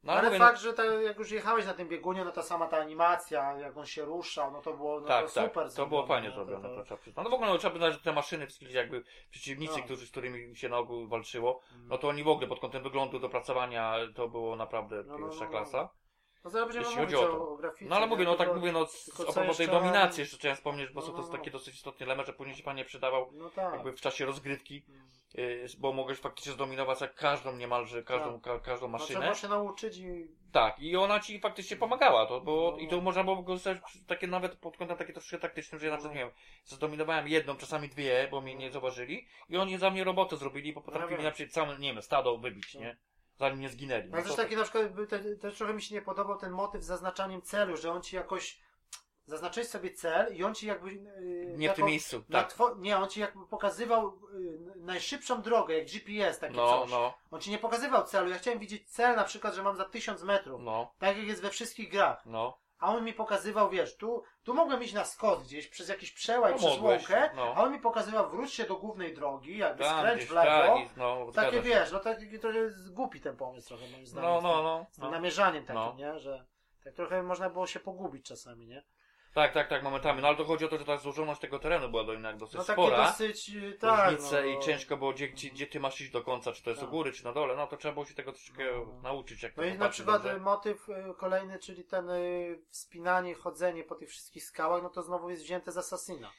No, 0.03 0.13
ale 0.13 0.27
mówię, 0.27 0.39
fakt, 0.39 0.59
że 0.59 0.73
ta, 0.73 0.85
jak 0.85 1.17
już 1.19 1.31
jechałeś 1.31 1.65
na 1.65 1.73
tym 1.73 1.87
biegunie, 1.87 2.25
no 2.25 2.31
to 2.31 2.43
sama 2.43 2.67
ta 2.67 2.77
animacja, 2.77 3.53
jak 3.59 3.77
on 3.77 3.85
się 3.85 4.05
ruszał, 4.05 4.51
no 4.51 4.61
to 4.61 4.73
było 4.73 4.99
no 5.01 5.07
tak, 5.07 5.25
to 5.27 5.33
tak, 5.33 5.45
super 5.45 5.73
to 5.73 5.85
było 5.85 6.05
fajnie 6.05 6.27
nie? 6.27 6.35
zrobione, 6.35 6.69
To, 6.69 6.75
to 6.75 6.83
trzeba 6.83 7.01
przyznać. 7.01 7.23
No 7.23 7.29
w 7.29 7.33
ogóle 7.33 7.49
no, 7.49 7.57
trzeba 7.57 7.71
przyznać, 7.71 7.93
że 7.93 7.99
te 7.99 8.13
maszyny, 8.13 8.47
wszystkie 8.47 8.69
jakby 8.69 9.03
przeciwnicy, 9.29 9.77
No. 9.77 9.83
którzy, 9.83 10.07
z 10.07 10.11
którymi 10.11 10.55
się 10.55 10.69
na 10.69 10.77
ogół 10.77 11.07
walczyło, 11.07 11.61
no 11.87 11.97
to 11.97 12.07
oni 12.07 12.23
w 12.23 12.27
ogóle 12.27 12.47
pod 12.47 12.59
kątem 12.59 12.83
wyglądu, 12.83 13.19
dopracowania, 13.19 13.95
to 14.15 14.29
było 14.29 14.55
naprawdę 14.55 15.03
No, 15.03 15.17
no, 15.17 15.25
pierwsza 15.25 15.45
no, 15.45 15.51
klasa. 15.51 15.89
No 16.43 16.49
zaraz 16.49 16.67
będziemy 16.67 16.85
Jeśli 16.85 17.01
chodzi 17.01 17.15
o, 17.15 17.19
to. 17.19 17.49
o 17.53 17.57
grafice. 17.57 17.85
No 17.89 17.95
ale 17.95 18.07
mówię, 18.07 18.25
nie? 18.25 18.31
no 18.31 18.37
tak 18.37 18.55
mówię, 18.55 18.71
no 18.71 18.87
a 19.29 19.31
propos 19.33 19.57
tej 19.57 19.67
dominacji 19.67 20.21
jeszcze 20.21 20.37
trzeba 20.37 20.55
wspomnieć, 20.55 20.89
bo 20.91 21.01
No, 21.01 21.07
to 21.07 21.11
no, 21.13 21.17
jest 21.17 21.31
no. 21.31 21.37
taki 21.37 21.51
dosyć 21.51 21.75
istotny 21.75 22.05
element, 22.05 22.27
że 22.27 22.33
później 22.33 22.55
się 22.55 22.63
pan 22.63 22.75
nie 22.75 22.85
przydawał 22.85 23.29
No 23.33 23.49
tak. 23.49 23.73
jakby 23.73 23.91
w 23.91 24.01
czasie 24.01 24.25
rozgrywki, 24.25 24.85
yy, 25.33 25.65
bo 25.77 25.93
mogłeś 25.93 26.17
faktycznie 26.19 26.51
zdominować 26.51 27.01
jak 27.01 27.15
każdą 27.15 27.55
niemalże, 27.55 28.03
każdą, 28.03 28.41
ka, 28.41 28.59
każdą 28.59 28.85
No, 28.87 28.91
maszynę. 28.91 29.19
trzeba 29.19 29.35
się 29.35 29.47
nauczyć 29.47 29.97
i... 29.97 30.27
Tak, 30.51 30.79
i 30.79 30.95
ona 30.95 31.19
ci 31.19 31.39
faktycznie 31.39 31.77
pomagała, 31.77 32.25
to 32.25 32.41
było, 32.41 32.71
No. 32.71 32.77
i 32.77 32.87
to 32.87 33.01
można 33.01 33.23
było 33.23 33.35
wykorzystać 33.35 33.77
takie 34.07 34.27
nawet 34.27 34.55
pod 34.55 34.77
kątem 34.77 34.97
takie 34.97 35.13
troszkę 35.13 35.37
taktycznym, 35.39 35.79
że 35.79 35.85
ja 35.85 35.91
na 35.91 35.97
przykład, 35.97 36.15
nie 36.15 36.21
wiem, 36.25 36.33
zdominowałem 36.65 37.27
jedną, 37.27 37.55
czasami 37.55 37.89
dwie, 37.89 38.27
bo 38.31 38.41
mnie 38.41 38.55
nie 38.55 38.71
zauważyli 38.71 39.27
i 39.49 39.57
oni 39.57 39.77
za 39.77 39.89
mnie 39.89 40.03
robotę 40.03 40.37
zrobili, 40.37 40.73
bo 40.73 40.81
potrafili 40.81 41.23
na 41.23 41.31
przykład 41.31 41.53
całe, 41.53 41.79
nie 41.79 41.93
wiem, 41.93 42.01
stado 42.01 42.37
wybić, 42.37 42.75
No. 42.75 42.81
nie? 42.81 42.97
Zanim 43.39 43.59
nie 43.59 43.69
zginęli. 43.69 44.09
No 44.09 44.13
Ale 44.13 44.23
też 44.23 44.31
to- 44.31 44.37
taki 44.37 44.55
na 44.55 44.63
przykład, 44.63 44.83
te, 45.09 45.35
też 45.35 45.57
trochę 45.57 45.73
mi 45.73 45.81
się 45.81 45.95
nie 45.95 46.01
podobał 46.01 46.37
ten 46.37 46.51
motyw 46.51 46.83
z 46.83 46.85
zaznaczaniem 46.85 47.41
celu, 47.41 47.77
że 47.77 47.91
on 47.91 48.01
ci 48.01 48.15
jakoś 48.15 48.59
zaznaczyłeś 49.25 49.67
sobie 49.69 49.91
cel 49.93 50.35
i 50.35 50.43
on 50.43 50.55
ci 50.55 50.67
jakby... 50.67 50.93
Yy, 50.93 51.53
Nie 51.57 51.69
w 51.69 51.75
tym 51.75 51.85
miejscu, 51.85 52.23
tak. 52.31 52.53
two- 52.53 52.79
Nie, 52.79 52.97
on 52.97 53.09
ci 53.09 53.19
jakby 53.19 53.47
pokazywał 53.47 54.19
yy, 54.33 54.73
najszybszą 54.75 55.41
drogę, 55.41 55.77
jak 55.77 55.87
GPS, 55.87 56.39
takie 56.39 56.55
No, 56.55 56.81
coś. 56.81 56.91
no, 56.91 57.13
On 57.31 57.41
ci 57.41 57.51
nie 57.51 57.57
pokazywał 57.57 58.03
celu. 58.03 58.29
Ja 58.29 58.37
chciałem 58.37 58.59
widzieć 58.59 58.89
cel 58.89 59.15
na 59.15 59.23
przykład, 59.23 59.55
że 59.55 59.63
mam 59.63 59.75
za 59.77 59.85
1000 59.85 60.23
metrów. 60.23 60.61
no, 60.63 60.93
Tak 60.99 61.17
jak 61.17 61.27
jest 61.27 61.41
we 61.41 61.49
wszystkich 61.49 61.91
grach. 61.91 62.25
no. 62.25 62.62
A 62.83 62.95
on 62.95 63.03
mi 63.05 63.13
pokazywał, 63.13 63.69
wiesz, 63.69 63.97
tu, 63.97 64.23
tu 64.43 64.53
mogłem 64.53 64.83
iść 64.83 64.93
na 64.93 65.05
skos 65.05 65.43
gdzieś, 65.43 65.67
przez 65.67 65.89
jakiś 65.89 66.11
przełaj, 66.11 66.51
No 66.51 66.57
przez 66.57 66.69
mogłeś, 66.71 67.09
łąkę, 67.09 67.29
no. 67.35 67.53
a 67.55 67.63
on 67.63 67.71
mi 67.71 67.79
pokazywał, 67.79 68.29
wróć 68.29 68.53
się 68.53 68.63
do 68.63 68.75
głównej 68.75 69.13
drogi, 69.13 69.57
jakby 69.57 69.83
Tam 69.83 69.99
skręć 69.99 70.17
gdzieś, 70.17 70.29
w 70.29 70.33
lewo. 70.33 70.49
tak, 70.77 70.97
no, 70.97 71.31
Takie 71.35 71.61
wiesz, 71.61 71.91
no 71.91 71.99
taki 71.99 72.39
trochę 72.39 72.57
jest 72.57 72.93
głupi 72.93 73.21
ten 73.21 73.37
pomysł 73.37 73.67
trochę 73.67 73.87
moim 73.87 74.05
zdaniem. 74.05 74.29
No, 74.29 74.39
z 74.39 74.43
no, 74.43 74.53
tym- 74.53 74.63
no. 74.63 74.85
Z 74.91 74.97
no. 74.97 75.11
namierzaniem 75.11 75.65
takim, 75.65 75.81
No. 75.81 75.93
nie? 75.97 76.19
Że 76.19 76.45
tak 76.83 76.93
trochę 76.93 77.23
można 77.23 77.49
było 77.49 77.67
się 77.67 77.79
pogubić 77.79 78.25
czasami, 78.25 78.67
nie? 78.67 78.83
Tak, 79.33 79.53
tak, 79.53 79.67
tak, 79.67 79.83
momentami. 79.83 80.21
No 80.21 80.27
ale 80.27 80.37
to 80.37 80.45
chodzi 80.45 80.65
o 80.65 80.67
to, 80.67 80.77
że 80.77 80.85
ta 80.85 80.97
złożoność 80.97 81.41
tego 81.41 81.59
terenu 81.59 81.89
była 81.89 82.03
do 82.03 82.11
jednak 82.13 82.37
dosyć 82.37 82.55
No 82.55 82.63
takie 82.63 82.81
spora. 82.81 83.05
dosyć, 83.07 83.49
yy, 83.49 83.73
tak. 83.73 84.11
różnice 84.11 84.41
no, 84.41 84.47
i 84.47 84.59
ciężko 84.59 84.97
było, 84.97 85.13
gdzie, 85.13 85.27
gdzie, 85.27 85.49
gdzie 85.49 85.67
ty 85.67 85.79
masz 85.79 86.01
iść 86.01 86.11
do 86.11 86.21
końca, 86.21 86.51
czy 86.51 86.63
to 86.63 86.69
jest 86.69 86.79
Tak. 86.81 86.89
u 86.89 86.91
góry, 86.91 87.11
czy 87.11 87.23
na 87.25 87.33
dole, 87.33 87.55
no 87.55 87.67
to 87.67 87.77
trzeba 87.77 87.93
było 87.93 88.05
się 88.05 88.13
tego 88.13 88.31
troszeczkę 88.31 88.63
No. 88.73 89.01
nauczyć, 89.01 89.43
jak 89.43 89.57
No 89.57 89.63
i 89.63 89.77
na 89.77 89.89
przykład 89.89 90.25
y, 90.25 90.39
motyw 90.39 90.89
y, 90.89 90.93
kolejny, 91.17 91.59
czyli 91.59 91.83
ten 91.83 92.09
y, 92.09 92.59
wspinanie, 92.69 93.35
chodzenie 93.35 93.83
po 93.83 93.95
tych 93.95 94.09
wszystkich 94.09 94.43
skałach, 94.43 94.83
no 94.83 94.89
to 94.89 95.03
znowu 95.03 95.29
jest 95.29 95.43
wzięte 95.43 95.71
z 95.71 95.77
Assassina. 95.77 96.31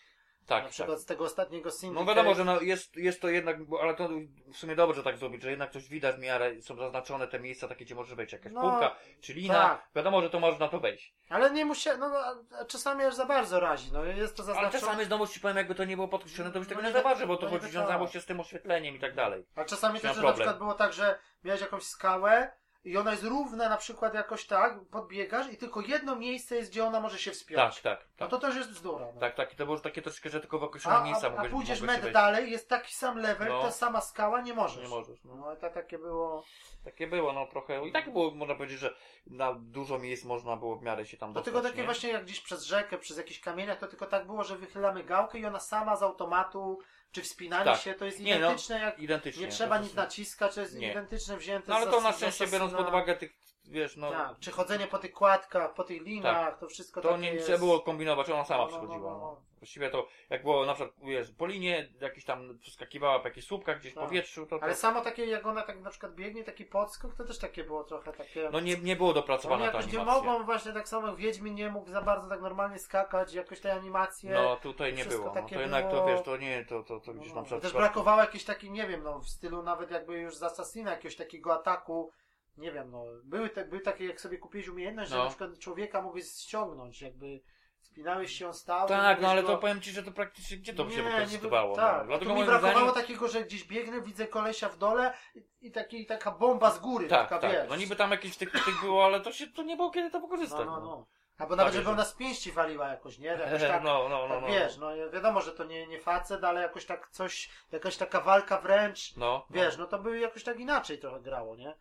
Tak, 0.47 0.59
na 0.59 0.63
tak. 0.65 0.73
przykład 0.73 1.01
z 1.01 1.05
tego 1.05 1.25
ostatniego 1.25 1.71
Syndicate. 1.71 2.05
No 2.05 2.15
wiadomo, 2.15 2.35
że 2.35 2.45
no 2.45 2.61
jest, 2.61 2.97
jest 2.97 3.21
to 3.23 3.29
jednak, 3.29 3.65
bo- 3.65 3.83
ale 3.83 3.95
to 3.95 4.09
w 4.53 4.57
sumie 4.57 4.77
dobrze 4.77 5.03
tak 5.03 5.19
zrobić, 5.19 5.43
że 5.43 5.51
jednak 5.51 5.71
coś 5.71 5.89
widać 5.89 6.17
w 6.17 6.19
miarę, 6.19 6.61
są 6.63 6.77
zaznaczone 6.77 7.29
te 7.29 7.41
miejsca 7.41 7.69
takie, 7.69 7.85
gdzie 7.85 7.95
może 7.95 8.17
wejść 8.17 8.33
jakaś 8.33 8.53
No, 8.53 8.61
półka, 8.61 8.97
czy 9.21 9.33
lina, 9.35 9.55
tak. 9.55 9.89
wiadomo, 9.97 10.23
że 10.23 10.31
to 10.31 10.41
może 10.41 10.59
na 10.59 10.69
to 10.69 10.81
wejść. 10.81 11.15
Ale 11.29 11.51
nie 11.51 11.65
musi, 11.65 11.89
no 11.99 12.07
a- 12.07 12.35
a 12.61 12.65
czasami 12.65 13.05
aż 13.05 13.15
za 13.15 13.27
bardzo 13.27 13.61
razi, 13.61 13.93
no 13.93 14.05
jest 14.05 14.37
to 14.37 14.43
Ale 14.43 14.55
zaznaczone. 14.55 14.81
czasami 14.81 15.05
znowu 15.05 15.27
ci 15.27 15.41
powiem, 15.41 15.57
jakby 15.57 15.75
to 15.75 15.85
nie 15.85 15.97
było 15.97 16.09
podkreślone, 16.09 16.51
to 16.51 16.59
byś 16.59 16.69
tego 16.69 16.81
No 16.81 16.89
nie 16.89 16.95
nie 16.95 17.01
zauważył, 17.03 17.27
bo 17.29 17.37
to 17.37 17.47
no 17.47 17.51
chodzi, 17.53 17.73
wiązało 17.73 18.09
się 18.09 18.21
z 18.21 18.27
tym 18.27 18.41
oświetleniem 18.41 18.97
i 18.97 18.99
tak 19.01 19.15
dalej. 19.15 19.47
Ale 19.57 19.67
czasami 19.67 20.01
też 20.01 20.17
że 20.17 20.23
na 20.23 20.33
przykład 20.33 20.59
było 20.59 20.75
tak, 20.75 20.93
że 20.93 21.19
miałeś 21.45 21.61
jakąś 21.61 21.83
skałę 21.83 22.53
i 22.85 22.97
ona 22.97 23.11
jest 23.11 23.23
równa 23.25 23.69
na 23.69 23.77
przykład 23.77 24.15
jakoś 24.15 24.47
tak, 24.47 24.81
podbiegasz 24.91 25.53
i 25.53 25.57
tylko 25.57 25.81
jedno 25.81 26.17
miejsce 26.17 26.57
jest, 26.57 26.71
gdzie 26.71 26.85
ona 26.85 27.01
może 27.01 27.19
się 27.19 27.31
Tak, 27.31 27.39
wspiąć. 27.39 27.81
tak, 27.81 28.01
No 28.01 28.07
tak. 28.17 28.31
to 28.31 28.39
też 28.39 28.57
jest 28.57 28.71
bzdura. 28.71 29.07
No. 29.15 29.21
Tak, 29.21 29.35
tak, 29.35 29.53
i 29.53 29.57
to 29.57 29.65
było 29.67 29.79
takie 29.79 30.03
troszkę, 30.03 30.31
że 30.31 30.41
tylko 30.41 30.59
w 30.59 30.63
A, 30.63 30.67
określonych 30.67 31.01
a, 31.01 31.05
miejscach 31.05 31.31
a 31.33 31.35
mogłeś 31.35 31.53
pójdziesz 31.53 31.81
mogłeś 31.81 31.97
metr 31.97 32.03
wejść. 32.03 32.15
dalej, 32.15 32.51
jest 32.51 32.69
taki 32.69 32.95
sam 32.95 33.19
level, 33.19 33.49
No. 33.49 33.63
ta 33.63 33.71
sama 33.71 34.01
skała, 34.01 34.41
nie 34.41 34.55
możesz. 34.55 34.83
Nie 34.83 34.89
możesz, 34.89 35.25
no. 35.25 35.35
No 35.37 35.57
to 35.57 35.71
takie 35.71 35.99
było... 35.99 36.45
Takie 36.85 37.07
było, 37.07 37.33
no 37.33 37.47
trochę. 37.47 37.87
I 37.87 37.93
tak 37.93 38.13
było, 38.13 38.31
można 38.31 38.55
powiedzieć, 38.55 38.79
że 38.79 38.95
na 39.27 39.55
dużo 39.55 39.99
miejsc 39.99 40.25
można 40.25 40.57
było 40.57 40.77
w 40.77 40.83
miarę 40.83 41.07
się 41.07 41.17
tam 41.17 41.29
To 41.31 41.35
dostać. 41.35 41.45
tylko 41.55 41.69
takie 41.69 41.79
nie? 41.79 41.85
właśnie 41.85 42.11
jak 42.11 42.25
gdzieś 42.25 42.41
przez 42.41 42.65
rzekę, 42.65 42.99
przez 42.99 43.17
jakieś 43.17 43.41
kamieniach, 43.41 43.79
to 43.79 43.87
tylko 43.87 44.07
tak 44.07 44.27
było, 44.27 44.45
że 44.45 44.57
wychylamy 44.57 45.05
gałkę 45.05 45.39
i 45.39 45.47
ona 45.47 45.61
sama 45.61 45.97
z 45.97 46.03
automatu, 46.03 46.79
czy 47.15 47.23
wspinanie 47.23 47.65
Tak. 47.65 47.81
się, 47.81 47.95
to 47.95 48.05
jest 48.05 48.21
Nie, 48.21 48.39
no, 48.39 48.47
identyczne 48.47 48.81
jak... 48.81 48.99
Identycznie. 48.99 49.47
Nie 49.47 49.53
trzeba 49.53 49.79
nic 49.79 49.95
naciskać, 49.95 50.55
to 50.55 50.61
jest 50.61 50.75
Nie. 50.75 50.91
identyczne 50.91 51.37
wzięte 51.37 51.65
No 51.69 51.77
ale 51.77 51.87
to 51.87 52.01
na 52.01 52.13
szczęście 52.13 52.47
biorąc 52.47 52.73
pod 52.73 52.89
uwagę 52.89 53.17
tych, 53.17 53.37
wiesz, 53.69 53.97
no. 53.97 54.11
Tak, 54.11 54.39
czy 54.41 54.51
chodzenie 54.51 54.87
po 54.87 54.99
tych 54.99 55.13
kładkach, 55.13 55.75
po 55.75 55.85
tych 55.85 56.03
linach, 56.03 56.59
to 56.59 56.69
wszystko 56.69 57.01
To 57.01 57.09
takie 57.09 57.21
nie 57.23 57.33
jest... 57.33 57.47
trzeba 57.47 57.59
było 57.59 57.81
kombinować, 57.81 58.31
ona 58.31 58.45
sama 58.45 58.65
No, 58.65 58.71
no, 58.71 58.73
no, 58.73 58.79
przychodziła. 58.79 59.11
no, 59.13 59.19
No, 59.19 59.25
no. 59.25 59.41
Właściwie 59.59 59.91
to, 59.91 60.07
jak 60.31 60.43
było 60.43 60.67
na 60.67 60.75
przykład, 60.75 60.97
wiesz, 61.03 61.31
po 61.39 61.47
linie, 61.47 61.89
jakiś 62.01 62.25
tam 62.25 62.59
przeskakiwała 62.59 63.19
po 63.19 63.29
jakichś 63.29 63.47
słupkach 63.47 63.79
gdzieś 63.81 63.93
w 63.93 63.95
Tak. 63.95 64.05
powietrzu, 64.05 64.47
to, 64.47 64.59
to 64.59 64.65
Ale 64.65 64.75
samo 64.75 65.01
takie, 65.01 65.27
jak 65.27 65.47
ona 65.47 65.63
tak 65.63 65.81
na 65.81 65.91
przykład 65.91 66.15
biegnie, 66.15 66.45
taki 66.45 66.65
podskok, 66.65 67.15
to 67.15 67.25
też 67.25 67.39
takie 67.39 67.65
było 67.65 67.85
trochę 67.85 68.13
takie... 68.13 68.49
no 68.53 68.61
nie, 68.61 68.77
nie 68.77 68.97
było 68.97 69.09
Oni 69.09 69.15
dopracowana 69.15 69.61
ta 69.61 69.67
jakoś 69.79 69.93
nie 69.93 69.99
animacja. 69.99 70.23
mogą 70.23 70.45
właśnie 70.45 70.73
tak 70.73 70.89
samo 70.89 71.17
Wiedźmin 71.17 71.55
nie 71.55 71.71
mógł 71.71 71.91
za 71.91 72.03
bardzo 72.03 72.29
tak 72.29 72.41
normalnie 72.41 72.79
skakać, 72.79 73.35
jakoś 73.35 73.61
te 73.61 73.73
animacje... 73.73 74.31
No 74.31 74.57
tutaj 74.57 74.95
nie 74.95 75.05
było. 75.05 75.35
No, 75.35 75.43
to 75.49 75.61
jednak 75.61 75.85
to 75.85 75.91
było- 75.91 76.07
wiesz, 76.07 76.23
to 76.23 76.37
nie, 76.37 76.65
to, 76.65 76.83
to, 76.83 77.01
to 77.01 77.13
No, 77.13 77.21
gdzieś 77.21 77.29
no. 77.29 77.35
tam 77.35 77.45
przed 77.45 77.63
Też 77.63 77.73
brakowało 77.73 78.21
jakiejś 78.21 78.45
takiej, 78.45 78.71
nie 78.71 78.87
wiem, 78.87 79.03
no 79.03 79.19
w 79.21 79.29
stylu 79.29 79.63
nawet 79.63 79.91
jakby 79.91 80.19
już 80.19 80.37
z 80.37 80.43
Assassina, 80.43 80.91
jakiegoś 80.91 81.17
takiego 81.17 81.55
ataku, 81.55 82.13
nie 82.57 82.73
wiem, 82.73 82.91
no 82.91 83.05
były, 83.25 83.49
te, 83.51 83.65
były 83.65 83.81
takie, 83.81 84.07
jak 84.07 84.21
sobie 84.21 84.39
kupiłeś 84.39 84.69
umiejętność, 84.69 85.11
że 85.11 85.17
No. 85.17 85.23
na 85.25 85.29
przykład 85.31 85.59
człowieka 85.59 86.03
mogłeś 86.03 86.25
ściągnąć, 86.31 87.03
jakby 87.03 87.41
spinałeś 87.81 88.33
się, 88.39 88.47
on 88.47 88.55
stał. 88.55 88.89
Tak, 88.89 89.21
no 89.21 89.29
ale 89.29 89.43
go- 89.43 89.49
to 89.49 89.59
powiem 89.59 89.81
ci, 89.81 89.91
że 89.91 90.03
to 90.03 90.13
praktycznie 90.13 90.57
gdzie 90.57 90.75
to 90.75 90.85
by 90.85 90.91
się 90.93 91.03
Nie, 91.05 91.11
wykorzystywało. 91.11 91.71
Nie, 91.71 91.77
tak, 91.77 91.99
no. 92.01 92.07
Dlatego 92.07 92.31
tu 92.31 92.37
mi 92.41 92.45
brakowało 92.47 92.75
zdaniem, 92.79 92.95
takiego, 92.95 93.29
że 93.29 93.45
gdzieś 93.45 93.65
biegnę, 93.65 94.01
widzę 94.03 94.27
kolesia 94.27 94.69
w 94.69 94.79
dole 94.79 95.15
i, 95.35 95.45
i 95.61 95.73
taki, 95.73 96.07
taka 96.07 96.31
bomba 96.31 96.71
z 96.71 96.79
góry, 96.79 97.09
tak, 97.09 97.29
taka 97.29 97.39
tak. 97.39 97.53
wiesz. 97.53 97.69
No 97.71 97.77
niby 97.77 97.97
tam 97.97 98.11
jakieś 98.11 98.37
tych, 98.37 98.51
tych 98.53 98.81
było, 98.81 99.05
ale 99.05 99.21
to 99.21 99.33
się 99.33 99.47
to 99.47 99.63
nie 99.63 99.77
było 99.77 99.91
kiedy 99.91 100.11
to 100.11 100.19
no, 100.21 100.27
wykorzystać. 100.27 100.67
no, 100.67 100.81
no. 100.81 101.07
Albo 101.39 101.57
nawet, 101.57 101.73
Tak, 101.73 101.75
żeby 101.75 101.85
że- 101.85 101.93
ona 101.93 102.05
z 102.05 102.15
pięści 102.15 102.53
waliła 102.53 102.89
jakoś, 102.89 103.19
nie? 103.19 103.27
Jakoś 103.29 103.63
tak, 103.69 103.83
no, 103.85 104.09
no, 104.09 104.29
no, 104.29 104.35
tak 104.35 104.43
no. 104.43 104.49
wiesz, 104.49 104.77
no 104.77 105.11
wiadomo, 105.13 105.41
że 105.41 105.53
to 105.53 105.65
nie, 105.65 105.87
nie 105.87 106.01
facet, 106.01 106.45
ale 106.45 106.63
jakoś 106.63 106.87
tak 106.87 107.09
coś, 107.11 107.51
jakaś 107.73 107.97
taka 107.97 108.21
walka 108.21 108.59
wręcz, 108.61 109.17
No, 109.17 109.47
Wiesz, 109.51 109.77
no 109.77 109.87
to 109.87 109.99
by 109.99 110.19
jakoś 110.19 110.45
tak 110.45 110.61
inaczej 110.61 110.99
trochę 110.99 111.21
grało, 111.21 111.57
nie? 111.57 111.75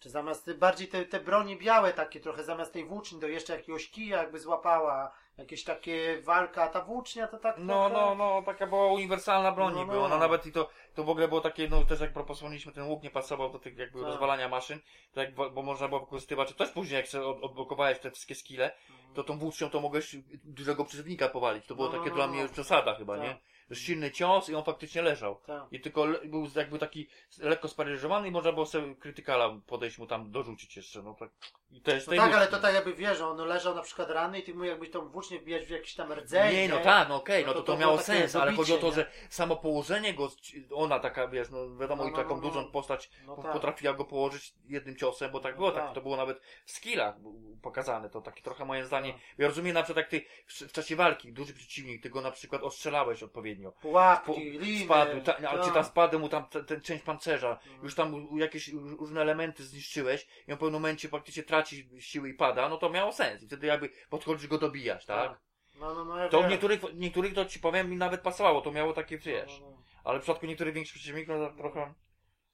Czy 0.00 0.10
zamiast 0.10 0.52
bardziej 0.52 0.88
te, 0.88 1.04
te 1.04 1.20
broni 1.20 1.56
białe 1.56 1.92
takie 1.92 2.20
trochę, 2.20 2.44
zamiast 2.44 2.72
tej 2.72 2.84
włóczni, 2.84 3.20
to 3.20 3.26
jeszcze 3.26 3.56
jakiegoś 3.56 3.90
kija 3.90 4.18
jakby 4.18 4.38
złapała, 4.38 5.12
jakieś 5.38 5.64
takie 5.64 6.22
walka, 6.22 6.68
ta 6.68 6.80
włócznia 6.80 7.26
to 7.28 7.38
tak 7.38 7.56
No, 7.58 7.88
trochę... 7.90 8.06
no, 8.06 8.14
no, 8.14 8.42
taka 8.46 8.66
była 8.66 8.86
uniwersalna 8.92 9.52
broń 9.52 9.74
No, 9.74 9.80
no. 9.86 9.92
była. 9.92 10.08
No 10.08 10.18
nawet 10.18 10.46
i 10.46 10.52
to, 10.52 10.68
to 10.94 11.04
w 11.04 11.08
ogóle 11.10 11.28
było 11.28 11.40
takie, 11.40 11.68
no 11.68 11.84
też 11.84 12.00
jak 12.00 12.12
proponowaliśmy, 12.12 12.72
ten 12.72 12.84
łuk 12.86 13.02
nie 13.02 13.10
pasował 13.10 13.50
do 13.52 13.58
tych 13.58 13.78
jakby 13.78 13.98
Tak. 13.98 14.08
rozwalania 14.08 14.48
maszyn, 14.48 14.78
to 15.12 15.20
jak, 15.20 15.34
bo 15.34 15.62
można 15.62 15.88
było 15.88 16.00
wykorzystywać, 16.00 16.48
czy 16.48 16.54
też 16.54 16.70
później 16.70 16.96
jak 17.12 17.22
od, 17.24 17.44
odblokowałeś 17.44 17.98
te 17.98 18.10
wszystkie 18.10 18.34
skille, 18.34 18.70
to 19.14 19.24
tą 19.24 19.38
włócznią 19.38 19.70
to 19.70 19.80
mogłeś 19.80 20.16
dużego 20.44 20.84
przeciwnika 20.84 21.28
powalić. 21.28 21.66
To 21.66 21.74
było 21.74 21.86
No, 21.86 21.92
no, 21.92 21.98
takie 21.98 22.10
no, 22.10 22.16
dla 22.16 22.26
no. 22.26 22.32
mnie 22.32 22.42
już 22.42 22.50
przesada 22.50 22.94
chyba, 22.94 23.14
Tak. 23.16 23.22
nie? 23.24 23.36
Silny 23.74 24.10
cios 24.10 24.48
i 24.48 24.54
on 24.54 24.64
faktycznie 24.64 25.02
leżał. 25.02 25.40
Tak. 25.46 25.72
I 25.72 25.80
tylko 25.80 26.06
był 26.24 26.48
jakby 26.56 26.78
taki 26.78 27.08
lekko 27.38 27.68
sparyżowany 27.68 28.28
i 28.28 28.30
można 28.30 28.52
było 28.52 28.66
sobie 28.66 28.94
krytykala 28.94 29.60
podejść 29.66 29.98
mu 29.98 30.06
tam 30.06 30.30
dorzucić 30.30 30.76
jeszcze, 30.76 31.02
no 31.02 31.14
tak. 31.14 31.30
I 31.72 31.80
to 31.80 31.90
jest 31.90 32.06
No 32.06 32.10
tak, 32.12 32.20
włóczni. 32.20 32.36
ale 32.36 32.46
to 32.48 32.58
tak 32.58 32.74
jakby 32.74 32.94
wiesz, 32.94 33.20
on 33.20 33.36
leżał 33.38 33.74
na 33.74 33.82
przykład 33.82 34.10
rany 34.10 34.38
i 34.38 34.42
ty 34.42 34.54
mu 34.54 34.64
jakbyś 34.64 34.90
tą 34.90 35.08
włócznię 35.08 35.38
wbijać 35.40 35.66
w 35.66 35.70
jakiś 35.70 35.94
tam 35.94 36.12
rdzeń, 36.12 36.54
Nie, 36.54 36.68
no 36.68 36.78
tak, 36.78 37.08
no 37.08 37.16
okej, 37.16 37.42
No 37.42 37.48
no 37.48 37.54
to 37.54 37.60
to 37.62 37.72
to 37.72 37.78
miało 37.78 37.98
sens, 37.98 38.36
ale 38.36 38.52
chodzi 38.52 38.72
o 38.72 38.76
to, 38.76 38.82
dobicie, 38.82 39.02
że 39.02 39.10
samo 39.30 39.56
położenie 39.56 40.14
go, 40.14 40.30
ona 40.74 40.98
taka, 40.98 41.28
wiesz, 41.28 41.50
no 41.50 41.76
wiadomo, 41.76 42.02
No, 42.02 42.08
i 42.08 42.12
no, 42.12 42.18
taką 42.18 42.36
no, 42.36 42.42
no. 42.42 42.48
dużą 42.48 42.70
postać 42.70 43.10
No 43.26 43.36
po- 43.36 43.42
tak. 43.42 43.52
potrafiła 43.52 43.92
go 43.94 44.04
położyć 44.04 44.54
jednym 44.68 44.96
ciosem, 44.96 45.30
bo 45.30 45.40
tak 45.40 45.56
było, 45.56 45.70
tak. 45.72 45.84
tak, 45.84 45.94
to 45.94 46.00
było 46.00 46.16
nawet 46.16 46.40
w 46.64 46.70
skillach 46.70 47.14
pokazane, 47.62 48.10
to 48.10 48.20
takie 48.20 48.42
trochę 48.42 48.64
moje 48.64 48.84
zdanie. 48.86 49.12
Tak. 49.12 49.22
Ja 49.38 49.46
rozumiem 49.46 49.74
na 49.74 49.82
przykład 49.82 49.96
jak 50.12 50.22
ty 50.22 50.24
w, 50.46 50.72
czasie 50.72 50.96
walki, 50.96 51.32
duży 51.32 51.54
przeciwnik, 51.54 52.02
ty 52.02 52.10
go 52.10 52.20
na 52.20 52.30
przykład 52.30 52.62
ostrzelałeś 52.62 53.22
odpowiednio. 53.22 53.72
Po, 53.72 53.78
Pułapki, 53.80 54.50
liny, 54.50 54.84
spadł, 54.84 55.20
ta, 55.20 55.36
a, 55.36 55.40
tak. 55.42 55.64
czy 55.64 55.70
tam 55.72 55.84
spadł 55.84 56.18
mu 56.18 56.28
tam 56.28 56.44
ten, 56.44 56.64
ten 56.64 56.80
część 56.80 57.04
pancerza, 57.04 57.58
już 57.82 57.94
tam 57.94 58.14
u- 58.14 58.38
jakieś 58.38 58.68
ró- 58.72 58.98
różne 58.98 59.20
elementy 59.20 59.64
zniszczyłeś 59.64 60.26
i 60.48 60.52
on 60.52 60.56
w 60.56 60.60
pewnym 60.60 60.72
momencie 60.72 61.08
praktycznie 61.08 61.42
traci 61.62 61.88
siły 62.00 62.28
i 62.28 62.34
pada, 62.34 62.68
no 62.68 62.76
to 62.76 62.90
miało 62.90 63.12
sens. 63.12 63.42
I 63.42 63.46
wtedy 63.46 63.66
jakby 63.66 63.90
podchodzisz 64.10 64.46
go 64.48 64.58
dobijać, 64.58 65.06
tak? 65.06 65.38
No, 65.80 65.94
no, 65.94 66.04
no, 66.04 66.18
ja 66.18 66.28
To 66.28 66.40
wiem. 66.40 66.50
niektórych, 66.50 66.80
niektórych 66.94 67.34
to 67.34 67.44
ci 67.44 67.60
powiem 67.60 67.90
mi 67.90 67.96
nawet 67.96 68.20
pasowało, 68.20 68.60
to 68.60 68.72
miało 68.72 68.92
takie, 68.92 69.18
wiesz. 69.18 69.60
No, 69.60 69.66
no, 69.70 69.76
no. 69.76 69.82
Ale 70.04 70.18
w 70.18 70.22
przypadku 70.22 70.46
niektórych 70.46 70.74
większych 70.74 70.94
przeciwników 70.96 71.34
no 71.38 71.48
to 71.50 71.56
trochę. 71.56 71.94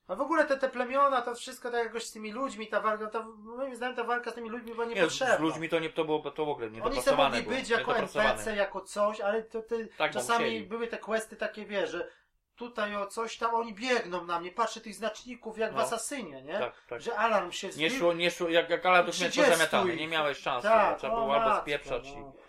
A 0.08 0.14
w 0.16 0.20
ogóle 0.20 0.44
te, 0.44 0.56
te 0.56 0.68
plemiona, 0.68 1.22
to 1.22 1.34
wszystko 1.34 1.70
tak 1.70 1.84
jakoś 1.84 2.04
z 2.04 2.12
tymi 2.12 2.32
ludźmi, 2.32 2.66
ta 2.68 2.80
walka, 2.80 3.06
to 3.06 3.24
moim 3.36 3.76
zdaniem 3.76 3.96
ta 3.96 4.04
walka 4.04 4.30
z 4.30 4.34
tymi 4.34 4.50
ludźmi 4.50 4.72
była 4.72 4.84
Nie, 4.86 4.94
niepotrzebna. 4.94 5.36
z 5.36 5.40
ludźmi 5.40 5.68
to 5.68 5.78
nie 5.78 5.90
to 5.90 6.04
było 6.04 6.30
to 6.30 6.46
w 6.46 6.48
ogóle 6.48 6.70
nie 6.70 6.82
Oni 6.82 7.02
sobie 7.02 7.16
mogli 7.16 7.42
było, 7.42 7.54
być 7.56 7.68
jako 7.70 7.90
niedopracowane. 7.90 8.30
NPC, 8.30 8.56
jako 8.56 8.80
coś, 8.80 9.20
ale 9.20 9.42
to, 9.42 9.62
Tak, 9.98 10.12
bo 10.12 10.18
czasami 10.20 10.44
musieli. 10.44 10.66
były 10.66 10.86
te 10.88 10.98
questy 10.98 11.36
takie, 11.36 11.64
wiesz, 11.66 11.90
że 11.90 12.10
tutaj 12.56 12.96
o 12.96 13.06
coś 13.06 13.36
tam, 13.38 13.54
oni 13.54 13.74
biegną 13.74 14.24
na 14.24 14.40
mnie, 14.40 14.52
patrzę 14.52 14.80
tych 14.80 14.94
znaczników 14.94 15.58
jak 15.58 15.72
w 15.72 15.76
No. 15.76 15.82
Asasynie, 15.82 16.42
nie? 16.42 16.58
Tak, 16.58 16.72
tak. 16.88 17.00
Że 17.02 17.16
alarm 17.18 17.52
się 17.52 17.66
Nie 17.66 17.72
zbił. 17.72 17.90
szło, 17.90 18.12
nie 18.12 18.30
szło, 18.30 18.48
jak, 18.48 18.70
jak 18.70 18.86
Ala 18.86 18.96
to 18.98 19.02
miałeś 19.02 19.16
30 19.16 19.40
pozamiatany, 19.42 19.96
nie 19.96 20.08
miałeś 20.08 20.38
szansy, 20.38 20.68
Tak, 20.68 20.98
trzeba 20.98 21.12
o 21.14 21.20
było 21.20 21.42
albo 21.42 21.60
spieprzać 21.62 22.12
no. 22.14 22.20
i... 22.20 22.46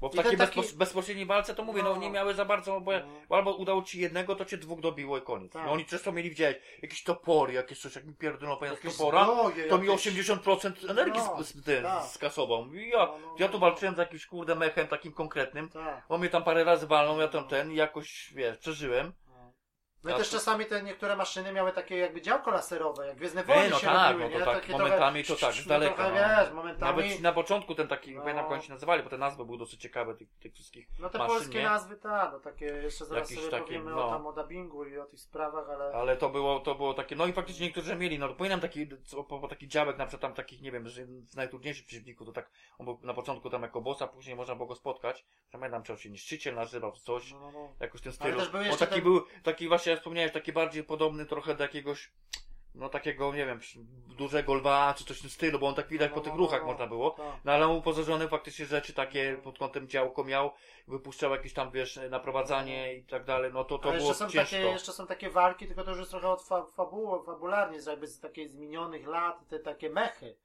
Bo 0.00 0.08
w 0.08 0.14
I 0.14 0.16
takiej 0.16 0.36
taki- 0.38 0.60
bezpośredniej 0.76 1.26
walce 1.26 1.54
to 1.54 1.64
mówię, 1.64 1.82
no. 1.82 1.94
No. 1.94 2.00
nie 2.00 2.10
miały 2.10 2.34
za 2.34 2.44
bardzo, 2.44 2.80
bo, 2.80 2.92
No. 2.92 3.36
albo 3.36 3.54
udało 3.54 3.82
ci 3.82 4.00
jednego, 4.00 4.36
to 4.36 4.44
cię 4.44 4.56
dwóch 4.56 4.80
dobiło 4.80 5.18
i 5.18 5.22
koniec. 5.22 5.52
Tak. 5.52 5.64
No 5.66 5.72
oni 5.72 5.84
często 5.84 6.12
mieli 6.12 6.30
widzieć 6.30 6.58
jakieś 6.82 7.02
topory, 7.04 7.52
jakieś 7.52 7.80
coś, 7.80 7.94
jak 7.96 8.04
mi 8.04 8.14
pierdolą 8.14 8.58
Jakieś 8.60 8.96
topora, 8.96 9.24
zbroje, 9.24 9.68
to 9.68 9.78
mi 9.78 9.86
jakieś- 9.86 10.06
80% 10.06 10.90
energii 10.90 11.22
No, 11.36 11.42
z, 11.44 11.48
z, 11.48 11.64
ten, 11.64 11.82
tak. 11.82 12.04
skasował. 12.04 12.74
I 12.74 12.88
Ja, 12.88 12.98
No, 12.98 13.18
no, 13.22 13.34
ja 13.38 13.46
tu 13.48 13.52
no. 13.52 13.58
walczyłem 13.58 13.94
z 13.94 13.98
jakimś 13.98 14.26
kurde 14.26 14.54
mechem 14.54 14.86
takim 14.88 15.12
konkretnym, 15.12 15.68
Tak. 15.68 16.04
on 16.08 16.20
mnie 16.20 16.28
tam 16.30 16.44
parę 16.44 16.64
razy 16.64 16.86
walnął, 16.86 17.20
ja 17.20 17.28
tam 17.28 17.48
ten 17.48 17.72
i 17.72 17.74
jakoś, 17.76 18.32
wiesz, 18.34 18.58
przeżyłem. 18.58 19.12
No 20.10 20.16
i 20.16 20.18
też 20.18 20.28
to- 20.30 20.36
czasami 20.36 20.66
te 20.66 20.82
niektóre 20.82 21.16
maszyny 21.16 21.52
miały 21.52 21.72
takie 21.72 21.96
jakby 21.96 22.22
działko 22.22 22.50
laserowe, 22.50 23.06
jak 23.06 23.16
Gwiezdne 23.16 23.44
Wojny 23.44 23.62
Nie, 23.64 23.70
no 23.70 23.78
się 23.78 23.86
tak, 23.86 24.12
robiły, 24.12 24.30
no 24.30 24.38
nie? 24.38 24.44
to 24.44 24.50
tak, 24.50 24.60
Takie 24.60 24.72
momentami 24.72 25.24
trochę, 25.24 25.40
to 25.40 25.46
tak, 25.46 25.54
z 25.54 25.66
no 25.66 25.68
daleka, 25.68 25.94
Trochę, 25.94 26.10
no. 26.36 26.42
wiesz, 26.44 26.54
momentami... 26.54 27.02
Nawet 27.02 27.20
na 27.20 27.32
początku 27.32 27.74
ten 27.74 27.88
taki, 27.88 28.10
No. 28.10 28.14
nie 28.14 28.20
pamiętam 28.20 28.44
jak 28.44 28.52
oni 28.52 28.62
się 28.62 28.72
nazywali, 28.72 29.02
bo 29.02 29.10
te 29.10 29.18
nazwy 29.18 29.44
były 29.44 29.58
dosyć 29.58 29.80
ciekawe 29.80 30.14
tych, 30.14 30.28
tych 30.38 30.54
wszystkich 30.54 30.88
No 30.98 31.10
te 31.10 31.18
maszyn, 31.18 31.34
polskie 31.36 31.58
nie? 31.58 31.64
nazwy, 31.64 31.96
tak, 31.96 32.32
no 32.32 32.40
takie, 32.40 32.64
jeszcze 32.66 33.04
zaraz 33.04 33.30
Jakieś 33.30 33.44
sobie 33.44 33.58
takie, 33.58 33.64
powiemy 33.64 33.90
no. 33.90 34.06
o 34.06 34.10
tam 34.10 34.26
o 34.26 34.32
dubbingu 34.32 34.84
i 34.84 34.98
o 34.98 35.04
tych 35.04 35.20
sprawach, 35.20 35.68
ale... 35.70 35.94
Ale 35.94 36.16
to 36.16 36.28
było, 36.28 36.60
to 36.60 36.74
było 36.74 36.94
takie, 36.94 37.16
no 37.16 37.26
i 37.26 37.32
faktycznie 37.32 37.66
niektórzy 37.66 37.96
mieli, 37.96 38.18
no 38.18 38.28
pamiętam 38.34 38.60
taki, 38.60 38.86
po, 39.28 39.48
taki 39.48 39.68
działek, 39.68 39.98
na 39.98 40.06
przykład 40.06 40.22
tam 40.22 40.34
takich, 40.34 40.62
nie 40.62 40.72
wiem, 40.72 40.88
że 40.88 41.06
z 41.06 41.36
najtrudniejszych 41.36 41.86
przeciwników, 41.86 42.26
to 42.26 42.32
tak, 42.32 42.50
on 42.78 42.86
był 42.86 42.98
na 43.02 43.14
początku 43.14 43.50
tam 43.50 43.62
jako 43.62 43.80
bossa, 43.80 44.06
później 44.06 44.36
można 44.36 44.54
było 44.54 44.66
go 44.68 44.74
spotkać, 44.74 45.24
pamiętam, 45.52 45.82
czy 45.82 45.92
on 45.92 45.98
się 45.98 46.10
niszczyciel 46.10 46.54
nazywał, 46.54 46.92
coś, 46.92 47.32
No, 47.32 47.40
no, 47.40 47.50
no. 47.52 47.72
jakoś 47.80 48.00
też 48.00 48.18
był 48.18 48.60
on 48.72 48.78
taki 48.78 48.94
ten- 48.94 49.02
był, 49.02 49.24
taki 49.42 49.68
właśnie, 49.68 49.95
jak 49.96 50.02
wspomniałeś, 50.02 50.32
taki 50.32 50.52
bardziej 50.52 50.84
podobny 50.84 51.26
trochę 51.26 51.54
do 51.54 51.62
jakiegoś, 51.64 52.10
no 52.74 52.88
takiego, 52.88 53.34
nie 53.34 53.46
wiem, 53.46 53.60
dużego 54.18 54.54
lwa, 54.54 54.94
czy 54.98 55.04
coś 55.04 55.18
w 55.18 55.20
tym 55.20 55.30
stylu, 55.30 55.58
bo 55.58 55.68
on 55.68 55.74
tak 55.74 55.88
widać 55.88 56.10
No, 56.10 56.14
po 56.14 56.20
no, 56.20 56.24
tych 56.24 56.32
no, 56.32 56.38
ruchach 56.38 56.60
no. 56.60 56.66
można 56.66 56.86
było. 56.86 57.10
Tak. 57.10 57.26
No 57.44 57.52
ale 57.52 57.66
on 57.66 57.76
uposażony 57.76 58.28
faktycznie 58.28 58.66
rzeczy 58.66 58.92
takie 58.92 59.36
pod 59.44 59.58
kątem 59.58 59.88
działko 59.88 60.24
miał, 60.24 60.52
wypuszczał 60.88 61.30
jakieś 61.30 61.52
tam, 61.52 61.70
wiesz, 61.70 62.00
naprowadzanie 62.10 62.94
i 62.94 63.04
tak 63.04 63.24
dalej, 63.24 63.52
no 63.54 63.64
to 63.64 63.78
to 63.78 63.88
Ale 63.88 63.98
było 63.98 64.08
jeszcze 64.10 64.24
są, 64.24 64.30
ciężko. 64.30 64.56
takie, 64.56 64.68
jeszcze 64.68 64.92
są 64.92 65.06
takie 65.06 65.30
walki, 65.30 65.66
tylko 65.66 65.84
to 65.84 65.90
już 65.90 65.98
jest 65.98 66.10
trochę 66.10 66.28
od 66.28 66.42
fa 66.42 66.64
fabuły, 66.66 67.24
fabularnie, 67.24 67.78
jakby 67.86 68.06
z 68.06 68.20
takich 68.20 68.48
zmienionych 68.48 69.06
lat, 69.06 69.48
te 69.48 69.58
takie 69.58 69.90
mechy. 69.90 70.36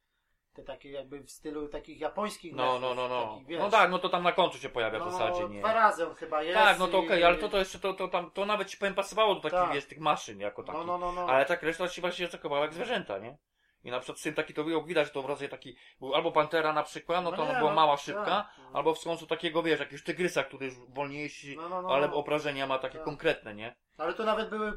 Te 0.53 0.63
takie 0.63 0.91
jakby 0.91 1.19
w 1.23 1.31
stylu 1.31 1.67
takich 1.67 1.99
japońskich 1.99 2.55
No, 2.55 2.79
no, 2.79 2.95
no, 2.95 3.07
no. 3.07 3.27
Takich, 3.31 3.47
wiesz, 3.47 3.59
No 3.59 3.69
tak, 3.69 3.91
no 3.91 3.99
to 3.99 4.09
tam 4.09 4.23
na 4.23 4.31
końcu 4.31 4.57
się 4.57 4.69
pojawia 4.69 4.99
w 4.99 5.05
no, 5.05 5.11
zasadzie, 5.11 5.49
nie? 5.49 5.59
Dwa 5.59 5.73
razy 5.73 6.07
on 6.07 6.15
chyba 6.15 6.43
jest. 6.43 6.55
Tak, 6.59 6.79
no 6.79 6.87
to 6.87 7.01
i- 7.01 7.05
okej, 7.05 7.23
ale 7.23 7.37
to, 7.37 7.49
to 7.49 7.57
jeszcze, 7.57 7.79
to, 7.79 7.93
to 7.93 8.07
tam, 8.07 8.31
to 8.31 8.45
nawet 8.45 8.67
ci 8.69 8.77
powiem 8.77 8.93
pasowało 8.95 9.35
do 9.35 9.41
takich, 9.41 9.59
Tak. 9.59 9.73
wiesz, 9.73 9.85
tych 9.85 9.99
maszyn 9.99 10.39
jako 10.39 10.63
takich. 10.63 10.85
No, 10.85 10.97
no, 10.97 10.97
no, 10.97 11.11
no. 11.11 11.29
Ale 11.33 11.45
tak 11.45 11.63
reszta 11.63 11.87
się 11.87 12.01
właśnie 12.01 12.27
zachowała 12.27 12.61
jak 12.61 12.73
zwierzęta, 12.73 13.17
nie? 13.17 13.37
I 13.83 13.91
na 13.91 13.99
przykład 13.99 14.19
syn 14.19 14.33
taki 14.33 14.53
to 14.53 14.63
było 14.63 14.83
widać, 14.83 15.11
to 15.11 15.21
w 15.21 15.25
rodzaju 15.25 15.51
taki, 15.51 15.75
był 15.99 16.15
albo 16.15 16.31
pantera 16.31 16.73
na 16.73 16.83
przykład, 16.83 17.23
no 17.23 17.31
to 17.31 17.37
No 17.37 17.43
ona 17.43 17.53
nie, 17.53 17.57
była 17.59 17.69
no, 17.71 17.75
mała, 17.75 17.95
tak. 17.95 18.05
szybka, 18.05 18.49
albo 18.73 18.95
w 18.95 19.03
końcu 19.03 19.27
takiego, 19.27 19.63
wiesz, 19.63 19.79
jakiegoś 19.79 20.03
tygrysa, 20.03 20.43
który 20.43 20.65
już 20.65 20.75
wolniejszy, 20.89 21.53
No, 21.55 21.69
no, 21.69 21.81
no, 21.81 21.89
ale 21.89 22.07
no. 22.07 22.13
obrażenia 22.13 22.67
ma 22.67 22.77
takie 22.79 22.97
Tak. 22.97 23.05
konkretne, 23.05 23.55
nie? 23.55 23.75
Ale 23.97 24.13
tu 24.13 24.23
nawet 24.23 24.49
były, 24.49 24.73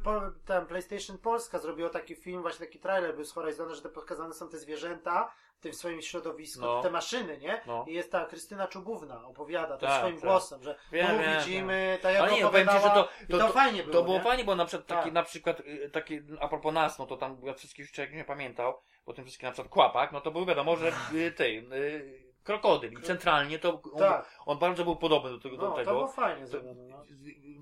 ten 0.47 0.67
PlayStation 0.67 1.18
Polska 1.18 1.59
zrobiło 1.59 1.89
taki 1.91 2.15
film, 2.17 2.43
właśnie 2.43 2.67
taki 2.67 2.78
trailer 2.78 3.15
był 3.15 3.25
z 3.25 3.33
Horizona, 3.33 3.75
że 3.75 3.83
te 3.83 3.89
pokazane 3.89 4.34
są 4.34 4.49
te 4.49 4.59
zwierzęta 4.59 5.33
w 5.57 5.60
tym 5.60 5.75
swoim 5.75 6.02
środowisku, 6.02 6.60
No. 6.60 6.83
te 6.83 6.91
maszyny, 6.91 7.39
nie? 7.39 7.60
No. 7.67 7.84
I 7.89 7.94
jest 7.94 8.12
ta 8.12 8.25
Krystyna 8.25 8.68
Czubówna, 8.68 9.26
opowiada 9.26 9.76
to 9.76 9.86
Tak, 9.86 9.99
swoim 9.99 10.15
tak. 10.15 10.25
głosem, 10.25 10.62
że 10.62 10.78
Wiem, 10.93 11.07
tu 11.07 11.18
wiem, 11.18 11.39
widzimy, 11.39 11.99
tak 12.02 12.15
jak 12.15 12.23
nie, 12.31 12.36
ci, 12.36 12.41
że 12.41 12.47
opowiadała, 12.49 12.91
to, 12.91 13.05
to, 13.05 13.09
to, 13.31 13.39
to, 13.39 13.49
fajnie 13.49 13.83
było, 13.83 13.93
to 13.93 14.02
było 14.02 14.17
nie? 14.17 14.23
fajnie, 14.23 14.44
bo 14.44 14.55
na 14.57 14.65
przykład 14.65 14.86
taki, 14.86 15.05
Tak. 15.05 15.12
na 15.12 15.23
przykład, 15.23 15.60
y, 15.60 15.91
taki, 15.91 16.20
a 16.41 16.49
propos 16.49 16.75
nas, 16.75 16.99
no 16.99 17.07
to 17.07 17.17
tam 17.17 17.36
ja 17.43 17.55
wszystkich 17.55 17.93
człowiek 17.93 18.12
nie 18.12 18.25
pamiętał, 18.25 18.81
bo 19.07 19.12
tym 19.12 19.25
wszystkim 19.25 19.47
na 19.47 19.52
przykład 19.52 19.73
Kłapak, 19.73 20.12
no 20.12 20.20
to 20.20 20.31
był 20.31 20.47
wiadomo, 20.47 20.76
że 20.76 20.93
y, 21.15 21.33
ty, 21.33 21.44
y, 21.73 22.24
krokodyl 22.45 22.93
i 22.93 23.03
centralnie 23.03 23.59
to 23.59 23.83
on, 23.93 23.99
Tak. 23.99 24.39
on 24.47 24.59
bardzo 24.59 24.85
był 24.85 24.97
podobny 24.97 25.31
do 25.31 25.39
tego. 25.39 25.57
No, 25.57 25.63
do 25.63 25.69
to 25.71 25.77
tego. 25.77 25.91
było 25.91 26.09
fajnie 26.09 26.41
To- 26.43 26.47
zrobione, 26.47 26.83
no. 26.89 27.05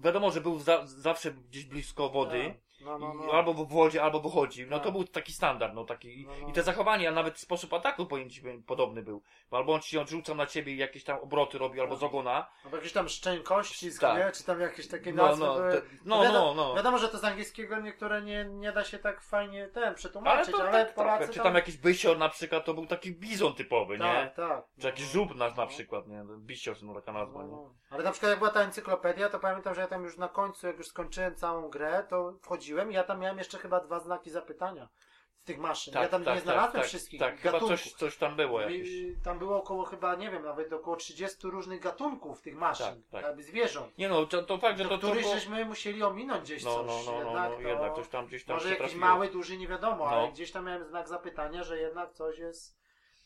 Wiadomo, 0.01 0.31
że 0.31 0.41
był 0.41 0.59
za, 0.59 0.87
zawsze 0.87 1.31
gdzieś 1.33 1.65
blisko 1.65 2.09
wody. 2.09 2.45
Tak. 2.45 2.72
No, 2.85 2.99
no, 2.99 3.15
no. 3.15 3.33
Albo 3.33 3.55
w 3.55 3.69
wodzie, 3.73 4.03
albo 4.03 4.21
wychodzi. 4.21 4.67
No 4.67 4.79
to 4.79 4.85
Tak. 4.85 4.93
był 4.93 5.05
taki 5.05 5.33
standard, 5.33 5.75
no 5.75 5.85
taki. 5.85 6.27
No, 6.27 6.33
no. 6.43 6.49
I 6.49 6.53
te 6.53 6.63
zachowania, 6.63 7.09
a 7.09 7.13
nawet 7.13 7.39
sposób 7.39 7.73
ataku 7.75 8.07
powinien 8.07 8.63
podobny 8.63 9.03
był. 9.03 9.23
Bo 9.51 9.57
albo 9.57 9.75
on 9.75 9.81
ci 9.81 9.99
odrzucał 9.99 10.35
na 10.35 10.47
ciebie 10.47 10.73
i 10.73 10.77
jakieś 10.77 11.05
tam 11.05 11.19
obroty 11.19 11.59
robi, 11.59 11.81
albo 11.81 11.95
Tak. 11.95 12.01
z 12.01 12.03
ogona. 12.03 12.47
Albo 12.65 12.77
jakiś 12.77 12.93
tam 12.93 13.09
szczęk 13.09 13.43
kości, 13.43 13.91
Tak. 14.01 14.33
Czy 14.33 14.45
tam 14.45 14.61
jakieś 14.61 14.89
takie 14.89 15.13
No, 15.13 15.27
nazwy 15.27 15.45
no, 15.47 15.55
te, 15.55 15.83
no, 16.05 16.23
wiadomo, 16.23 16.55
no, 16.55 16.69
no. 16.69 16.75
Wiadomo, 16.75 16.99
że 16.99 17.09
to 17.09 17.19
z 17.19 17.25
angielskiego 17.25 17.81
niektóre 17.81 18.23
nie, 18.23 18.45
nie 18.45 18.73
da 18.73 18.85
się 18.85 18.99
tak 18.99 19.23
fajnie 19.23 19.69
ten 19.69 19.85
Ale 19.85 19.95
przetłumaczyć, 19.95 20.55
to 20.57 20.63
ale, 20.69 20.85
tak 20.85 20.95
Polacy. 20.95 21.33
Czy 21.33 21.41
tam 21.41 21.55
jakiś 21.55 21.77
bysior 21.77 22.19
na 22.19 22.29
przykład, 22.29 22.65
to 22.65 22.75
był 22.75 22.87
taki 22.87 23.13
bizon 23.13 23.55
typowy, 23.55 23.93
nie? 23.99 24.05
Tak, 24.05 24.35
tak. 24.35 24.65
Czy 24.81 24.87
jakiś 24.87 25.05
żub 25.05 25.35
na, 25.35 25.51
na 25.51 25.67
przykład, 25.67 26.07
nie? 26.09 26.25
Bisior, 26.39 26.77
no 26.83 26.95
taka 26.95 27.13
nazwa, 27.13 27.39
No, 27.39 27.45
nie? 27.47 27.53
no. 27.53 27.71
Ale 27.91 28.05
na 28.05 28.11
przykład 28.11 28.31
jak 28.31 28.39
była 28.39 28.51
ta 28.51 28.61
encyklopedia, 28.61 29.29
to 29.29 29.39
pamiętam, 29.39 29.75
że 29.75 29.81
ja 29.81 29.87
tam 29.87 30.05
już 30.05 30.17
na 30.17 30.29
końcu, 30.29 30.67
jak 30.67 30.79
już 30.79 30.87
skończyłem 30.87 31.35
całą 31.35 31.69
grę, 31.69 32.05
to 32.09 32.33
wchodziłem 32.43 32.72
i 32.91 32.95
ja 32.95 33.05
tam 33.05 33.21
miałem 33.21 33.39
jeszcze 33.39 33.59
chyba 33.59 33.81
dwa 33.81 34.01
znaki 34.01 34.31
zapytania 34.31 34.89
z 35.37 35.45
tych 35.45 35.59
maszyn. 35.59 35.95
ja 35.95 36.09
tam 36.09 36.25
nie 36.25 36.41
znalazłem 36.41 36.73
tak, 36.83 36.85
wszystkich 36.89 37.21
Tak, 37.21 37.37
chyba 37.41 37.53
gatunków. 37.53 37.81
coś, 37.83 37.93
coś 37.93 38.17
tam 38.17 38.37
było 38.37 38.61
jakieś. 38.61 38.89
Tam 39.25 39.39
było 39.39 39.57
około 39.57 39.85
chyba, 39.85 40.15
nie 40.15 40.31
wiem, 40.31 40.43
nawet 40.43 40.73
około 40.73 40.97
30 40.97 41.37
różnych 41.51 41.81
gatunków 41.81 42.43
tych 42.43 42.57
maszyn, 42.57 42.87
Tak, 42.87 43.11
tak. 43.11 43.23
jakby 43.23 43.43
zwierząt. 43.43 43.99
Nie 43.99 44.09
no, 44.09 44.27
to, 44.27 44.43
to 44.43 44.59
fakt, 44.59 44.79
że 44.79 44.85
to, 44.89 44.99
których 44.99 45.23
było... 45.23 45.35
żeśmy 45.35 45.65
musieli 45.65 46.03
ominąć 46.03 46.43
gdzieś 46.43 46.65
No, 46.65 46.85
coś. 46.85 46.87
no, 47.07 47.13
no, 47.13 47.19
no, 47.21 47.25
jednak, 47.27 47.51
no, 47.51 47.57
to... 47.57 47.63
jednak 47.63 47.95
coś 47.95 48.09
tam, 48.09 48.27
gdzieś 48.27 48.45
tam 48.45 48.57
Może 48.57 48.69
jakiś 48.69 48.79
trafiło. 48.81 49.01
mały, 49.07 49.29
duży, 49.29 49.57
nie 49.59 49.69
wiadomo, 49.69 50.05
No. 50.05 50.11
ale 50.11 50.33
gdzieś 50.33 50.53
tam 50.53 50.65
miałem 50.67 50.85
znak 50.85 51.09
zapytania, 51.09 51.65
że 51.65 51.79
jednak 51.79 52.13
coś 52.13 52.39
jest... 52.39 52.82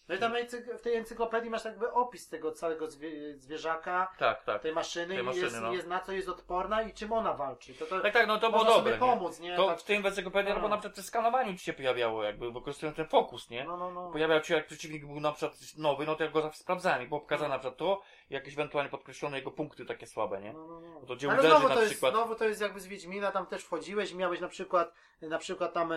No 0.09 0.15
i 0.15 0.19
tam 0.19 0.33
w 0.79 0.83
tej 0.83 0.95
encyklopedii 0.95 1.51
masz 1.51 1.65
jakby 1.65 1.93
opis 1.93 2.29
tego 2.29 2.53
całego 2.53 2.87
zwie- 2.87 3.37
zwierzaka, 3.37 4.13
Tak, 4.19 4.45
tak. 4.45 4.63
tej 4.63 4.73
maszyny, 4.73 5.15
Tej 5.15 5.19
i 5.19 5.27
maszyny, 5.27 5.45
jest, 5.45 5.61
no. 5.61 5.73
jest 5.73 5.87
na 5.89 6.01
co 6.01 6.13
jest 6.13 6.29
odporna 6.29 6.83
i 6.83 6.93
czym 6.95 7.13
ona 7.13 7.35
walczy. 7.35 7.75
To, 7.75 7.87
to 7.87 8.01
Tak, 8.01 8.13
tak, 8.13 8.27
no 8.27 8.39
to 8.39 8.51
było 8.51 8.65
dobre. 8.65 8.77
sobie 8.93 8.99
pomóc, 8.99 9.41
nie? 9.41 9.57
To 9.57 9.67
tak, 9.67 9.79
w 9.79 9.83
tym 9.85 10.07
encyklopedii, 10.07 10.49
No. 10.51 10.55
albo 10.57 10.69
na 10.69 10.77
przykład 10.77 10.93
przy 10.93 11.03
skanowaniu 11.03 11.53
ci 11.53 11.59
się 11.65 11.73
pojawiało, 11.73 12.23
jakby 12.25 12.53
wykorzystując 12.53 12.97
ten 12.97 13.07
fokus, 13.07 13.51
nie? 13.51 13.65
no, 13.65 13.77
no, 13.77 13.91
no. 13.91 14.11
Pojawiał 14.11 14.45
się, 14.45 14.55
jak 14.55 14.67
przeciwnik 14.67 15.07
był 15.07 15.21
na 15.21 15.33
przykład 15.33 15.59
nowy, 15.79 16.07
no 16.07 16.15
to 16.15 16.25
ja 16.25 16.31
go 16.31 16.43
zawsze 16.43 16.61
sprawdzałem 16.61 17.03
i 17.03 17.07
było 17.07 17.21
pokazane 17.21 17.49
na 17.49 17.59
przykład 17.59 17.77
to, 17.79 18.03
jakieś 18.31 18.55
ewentualnie 18.55 18.91
podkreślone 18.91 19.37
jego 19.37 19.51
punkty 19.51 19.85
takie 19.85 20.07
słabe, 20.07 20.41
nie? 20.41 20.53
No, 20.53 20.67
no, 20.67 20.81
no. 20.81 21.07
To 21.07 21.17
gdzie 21.17 21.29
Ale 21.31 21.39
uderzy 21.39 21.51
znowu 21.51 21.69
na 21.69 21.75
to, 21.75 21.81
jest, 21.81 21.93
przykład. 21.93 22.13
znowu 22.15 22.35
to 22.35 22.45
jest 22.45 22.61
jakby 22.61 22.81
z 22.81 22.87
Wiedźmina, 22.87 23.33
tam 23.33 23.47
też 23.47 23.63
wchodziłeś 23.65 24.11
i 24.11 24.17
miałeś 24.17 24.41
na 24.41 24.49
przykład, 24.49 24.93
na 25.23 25.39
przykład 25.39 25.73
tam 25.73 25.93
e, 25.93 25.97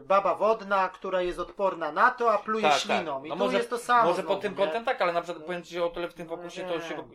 baba 0.00 0.34
wodna, 0.34 0.88
która 0.88 1.22
jest 1.22 1.38
odporna 1.38 1.92
na 1.92 2.10
to, 2.10 2.32
a 2.32 2.38
pluje 2.38 2.62
Tak, 2.62 2.72
tak. 2.72 2.80
śliną. 2.82 3.24
I 3.24 3.28
No 3.28 3.34
tu 3.34 3.38
może- 3.44 3.56
jest 3.56 3.70
to 3.70 3.78
samo. 3.78 4.02
Może 4.08 4.14
znowu, 4.22 4.28
pod 4.28 4.40
tym 4.42 4.52
nie? 4.52 4.58
kątem 4.58 4.84
tak, 4.84 5.02
ale 5.02 5.12
na 5.12 5.22
przykład 5.22 5.40
No. 5.42 5.46
powiem 5.46 5.62
ci, 5.62 5.80
o 5.80 5.88
tyle 5.88 6.08
w 6.08 6.14
tym 6.14 6.26
No 6.26 6.36
fokusie 6.36 6.64
to 6.64 6.80
się 6.80 7.08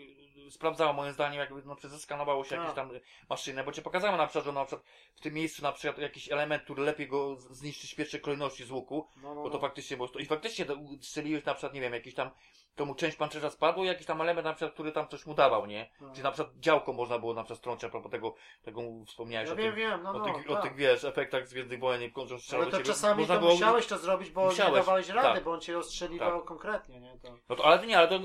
sprawdzało 0.49 0.93
moim 0.93 1.13
zdaniem, 1.13 1.39
jakby 1.39 1.61
no, 1.65 1.75
zeskanowało 1.83 2.43
się 2.43 2.55
jakieś 2.55 2.73
Tak. 2.73 2.75
tam 2.75 2.89
maszyny, 3.29 3.63
bo 3.63 3.71
cię 3.71 3.81
pokazało 3.81 4.17
na 4.17 4.27
przykład, 4.27 4.45
że 4.45 4.51
na 4.51 4.65
przykład 4.65 4.85
w 5.15 5.21
tym 5.21 5.33
miejscu 5.33 5.63
na 5.63 5.71
przykład 5.71 5.97
jakiś 5.97 6.31
element, 6.31 6.63
który 6.63 6.83
lepiej 6.83 7.07
go 7.07 7.35
zniszczyć 7.35 7.93
w 7.93 7.95
pierwszej 7.95 8.21
kolejności 8.21 8.63
z 8.65 8.71
łuku, 8.71 9.07
No, 9.21 9.35
no, 9.35 9.43
bo 9.43 9.49
to 9.49 9.55
no. 9.55 9.61
faktycznie 9.61 9.97
było. 9.97 10.09
I 10.19 10.25
faktycznie 10.25 10.65
strzeliłeś 11.01 11.45
na 11.45 11.53
przykład, 11.53 11.73
nie 11.73 11.81
wiem, 11.81 11.93
jakiś 11.93 12.13
tam, 12.15 12.29
to 12.75 12.85
mu 12.85 12.95
część 12.95 13.17
pancerza 13.17 13.49
spadło, 13.49 13.83
jakiś 13.85 14.05
tam 14.05 14.21
element 14.21 14.45
na 14.45 14.53
przykład, 14.53 14.73
który 14.73 14.91
tam 14.91 15.07
coś 15.07 15.25
mu 15.25 15.33
dawał, 15.33 15.65
nie? 15.65 15.89
No. 16.01 16.13
Czy 16.15 16.23
na 16.23 16.31
przykład 16.31 16.55
działko 16.59 16.93
można 16.93 17.19
było 17.19 17.33
na 17.33 17.43
przykład 17.43 17.59
strącić, 17.59 17.83
a 17.83 17.89
propos 17.89 18.11
tego, 18.11 18.35
tego 18.63 18.81
wspomniałeś 19.07 19.47
Ja 19.47 19.53
o 19.53 19.55
wiem, 19.57 19.67
tym. 19.67 19.75
wiem, 19.75 20.03
no, 20.03 20.09
o, 20.09 20.13
no, 20.13 20.25
tych, 20.25 20.49
o 20.51 20.53
tak. 20.53 20.63
tych, 20.63 20.75
wiesz, 20.75 21.03
efektach 21.03 21.47
z 21.47 21.53
Gwiezdnych 21.53 21.79
Wojen, 21.79 22.01
jak 22.01 22.17
on 22.17 22.39
strzelał 22.39 22.63
Ale 22.63 22.71
to 22.71 22.83
czasami 22.83 23.19
Można 23.19 23.35
to 23.35 23.41
było- 23.41 23.53
musiałeś 23.53 23.87
to 23.87 23.97
zrobić, 23.97 24.29
bo 24.29 24.45
Musiałeś, 24.45 24.73
nie 24.73 24.79
dawałeś 24.79 25.09
rady, 25.09 25.35
tak. 25.35 25.43
bo 25.43 25.51
on 25.51 25.61
cię 25.61 25.77
ostrzeliwał 25.77 26.43
konkretnie, 26.43 26.99
nie? 26.99 27.17
To... 27.21 27.37
No 27.49 27.55
to, 27.55 27.65
ale 27.65 27.87
nie, 27.87 27.97
ale 27.97 28.07
to 28.07 28.19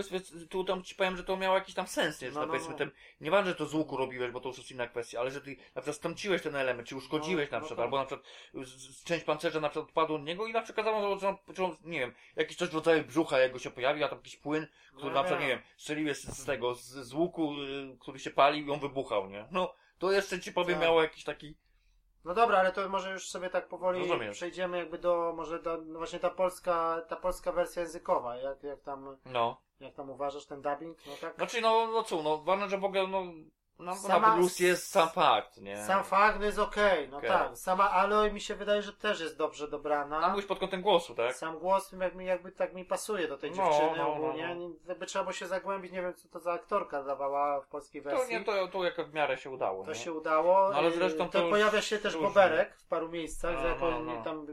tu 0.51 0.65
tam 0.65 0.83
ci 0.83 0.95
powiem, 0.95 1.17
że 1.17 1.25
to 1.25 1.37
miało 1.37 1.55
jakiś 1.55 1.75
tam 1.75 1.87
sens, 1.87 2.23
nie? 2.23 2.29
Że 2.29 2.35
No, 2.35 2.41
no, 2.41 2.47
no, 2.47 2.53
powiedzmy 2.53 2.73
no. 2.73 2.79
ten, 2.79 2.91
nieważne, 3.21 3.51
że 3.51 3.57
to 3.57 3.67
z 3.67 3.75
łuku 3.75 3.97
robiłeś, 3.97 4.31
bo 4.31 4.41
to 4.41 4.49
już 4.49 4.59
jest 4.59 4.71
inna 4.71 4.87
kwestia, 4.87 5.21
ale 5.21 5.31
że 5.31 5.41
ty 5.41 5.51
na 5.51 5.83
przykład 5.83 5.97
stąciłeś 5.97 6.43
ten 6.43 6.57
element, 6.57 6.89
czy 6.89 6.97
uszkodziłeś 6.97 7.51
No, 7.51 7.57
na 7.57 7.61
no 7.61 7.67
przykład, 7.67 7.77
tak. 7.79 7.85
albo 7.85 7.99
na 7.99 8.05
przykład 8.05 8.27
część 9.05 9.25
pancerza 9.25 9.61
na 9.61 9.69
przykład 9.69 9.89
odpadła 9.89 10.17
od 10.17 10.25
niego 10.25 10.47
i 10.47 10.53
na 10.53 10.63
przykład 10.63 10.87
nie 11.85 11.99
wiem, 11.99 12.15
jakiś 12.37 12.57
coś 12.57 12.69
w 12.69 12.75
rodzaju 12.75 13.05
brzucha 13.05 13.41
jego 13.41 13.59
się 13.59 13.71
pojawił, 13.71 14.05
a 14.05 14.09
tam 14.09 14.19
jakiś 14.19 14.38
płyn, 14.39 14.67
który 14.97 15.15
na 15.15 15.23
przykład, 15.23 15.43
nie 15.43 15.49
wiem, 15.49 15.61
strzeliłeś 15.77 16.19
z, 16.19 16.39
z 16.39 16.45
tego, 16.45 16.75
z, 16.75 16.83
z 16.83 17.15
łuku, 17.15 17.53
y, 17.55 17.97
który 18.01 18.19
się 18.19 18.31
palił 18.31 18.67
i 18.67 18.71
on 18.71 18.81
wybuchał, 18.81 19.27
nie? 19.27 19.49
No, 19.51 19.75
to 19.99 20.13
jeszcze 20.13 20.41
ci 20.41 20.53
powiem, 20.53 20.75
Tak. 20.79 20.83
miało 20.83 21.03
jakiś 21.03 21.25
taki, 21.25 21.55
No 22.25 22.35
dobra, 22.35 22.59
ale 22.59 22.73
to 22.73 22.89
może 22.89 23.13
już 23.13 23.29
sobie 23.29 23.51
tak 23.51 23.69
powoli 23.69 24.01
Rozumiem. 24.01 24.33
przejdziemy 24.33 24.79
jakby 24.79 24.99
do, 24.99 25.33
może 25.37 25.63
do, 25.63 25.79
no 25.87 25.99
właśnie 25.99 26.19
ta 26.19 26.31
polska, 26.31 27.03
ta 27.09 27.17
polska 27.17 27.53
wersja 27.53 27.83
językowa, 27.83 28.37
jak, 28.37 28.63
jak 28.63 28.83
tam, 28.83 29.17
no. 29.25 29.61
jak 29.81 29.95
tam 29.95 30.11
uważasz 30.11 30.47
ten 30.47 30.63
dubbing, 30.63 31.07
no 31.07 31.13
tak? 31.21 31.35
Znaczy, 31.35 31.61
no, 31.61 31.87
no 31.93 32.03
co, 32.03 32.23
no, 32.23 32.39
ważne, 32.39 32.69
że 32.69 32.79
w 32.79 32.85
ogóle, 32.85 33.07
no, 33.07 33.23
no, 33.79 33.93
Sama- 33.97 34.29
na 34.29 34.35
plus 34.37 34.61
jest 34.61 34.91
sam 34.91 35.09
fakt, 35.09 35.57
nie? 35.61 35.85
Sam 35.85 36.05
fakt 36.05 36.43
jest 36.43 36.59
okej, 36.59 37.09
no 37.09 37.17
Okej. 37.17 37.31
tak. 37.31 37.59
Sama 37.59 37.91
Aloy 37.91 38.33
mi 38.33 38.41
się 38.41 38.55
wydaje, 38.55 38.83
że 38.83 38.93
też 38.93 39.21
jest 39.21 39.37
dobrze 39.39 39.69
dobrana. 39.69 40.21
Tam 40.21 40.31
mówisz 40.31 40.47
pod 40.47 40.59
kątem 40.59 40.83
głosu, 40.83 41.15
tak? 41.15 41.35
Sam 41.37 41.59
głos 41.59 41.93
jakby, 42.01 42.25
jakby 42.25 42.53
tak 42.53 42.75
mi 42.75 42.85
pasuje 42.85 43.29
do 43.29 43.39
tej 43.39 43.51
No, 43.51 43.57
dziewczyny 43.57 43.91
no, 43.97 43.97
no, 43.97 44.15
ogólnie. 44.15 44.55
no. 44.55 44.69
Jakby 44.89 45.07
trzeba 45.07 45.23
było 45.25 45.33
się 45.33 45.47
zagłębić, 45.47 45.93
nie 45.93 46.03
wiem 46.03 46.15
co 46.15 46.29
to 46.29 46.41
za 46.41 46.53
aktorka 46.53 47.03
dawała 47.03 47.61
w 47.61 47.67
polskiej 47.67 48.03
To 48.03 48.09
wersji. 48.11 48.35
nie, 48.39 48.45
to, 48.45 48.69
to 48.69 48.85
jak 48.85 49.01
w 49.11 49.15
miarę 49.15 49.39
się 49.39 49.51
udało, 49.51 49.85
To 49.85 49.91
nie? 49.91 49.97
się 49.99 50.13
udało. 50.13 50.71
No, 50.71 50.77
ale 50.77 50.91
zresztą 50.91 51.31
to 51.31 51.43
to 51.43 51.49
pojawia 51.51 51.83
się 51.83 51.99
też 51.99 52.15
różnie. 52.15 52.29
Boberek 52.29 52.75
w 52.77 52.87
paru 52.87 53.09
miejscach, 53.09 53.55
No, 53.63 53.69
jako 53.69 53.91
no, 53.91 54.01
no. 54.01 54.23
tam 54.23 54.47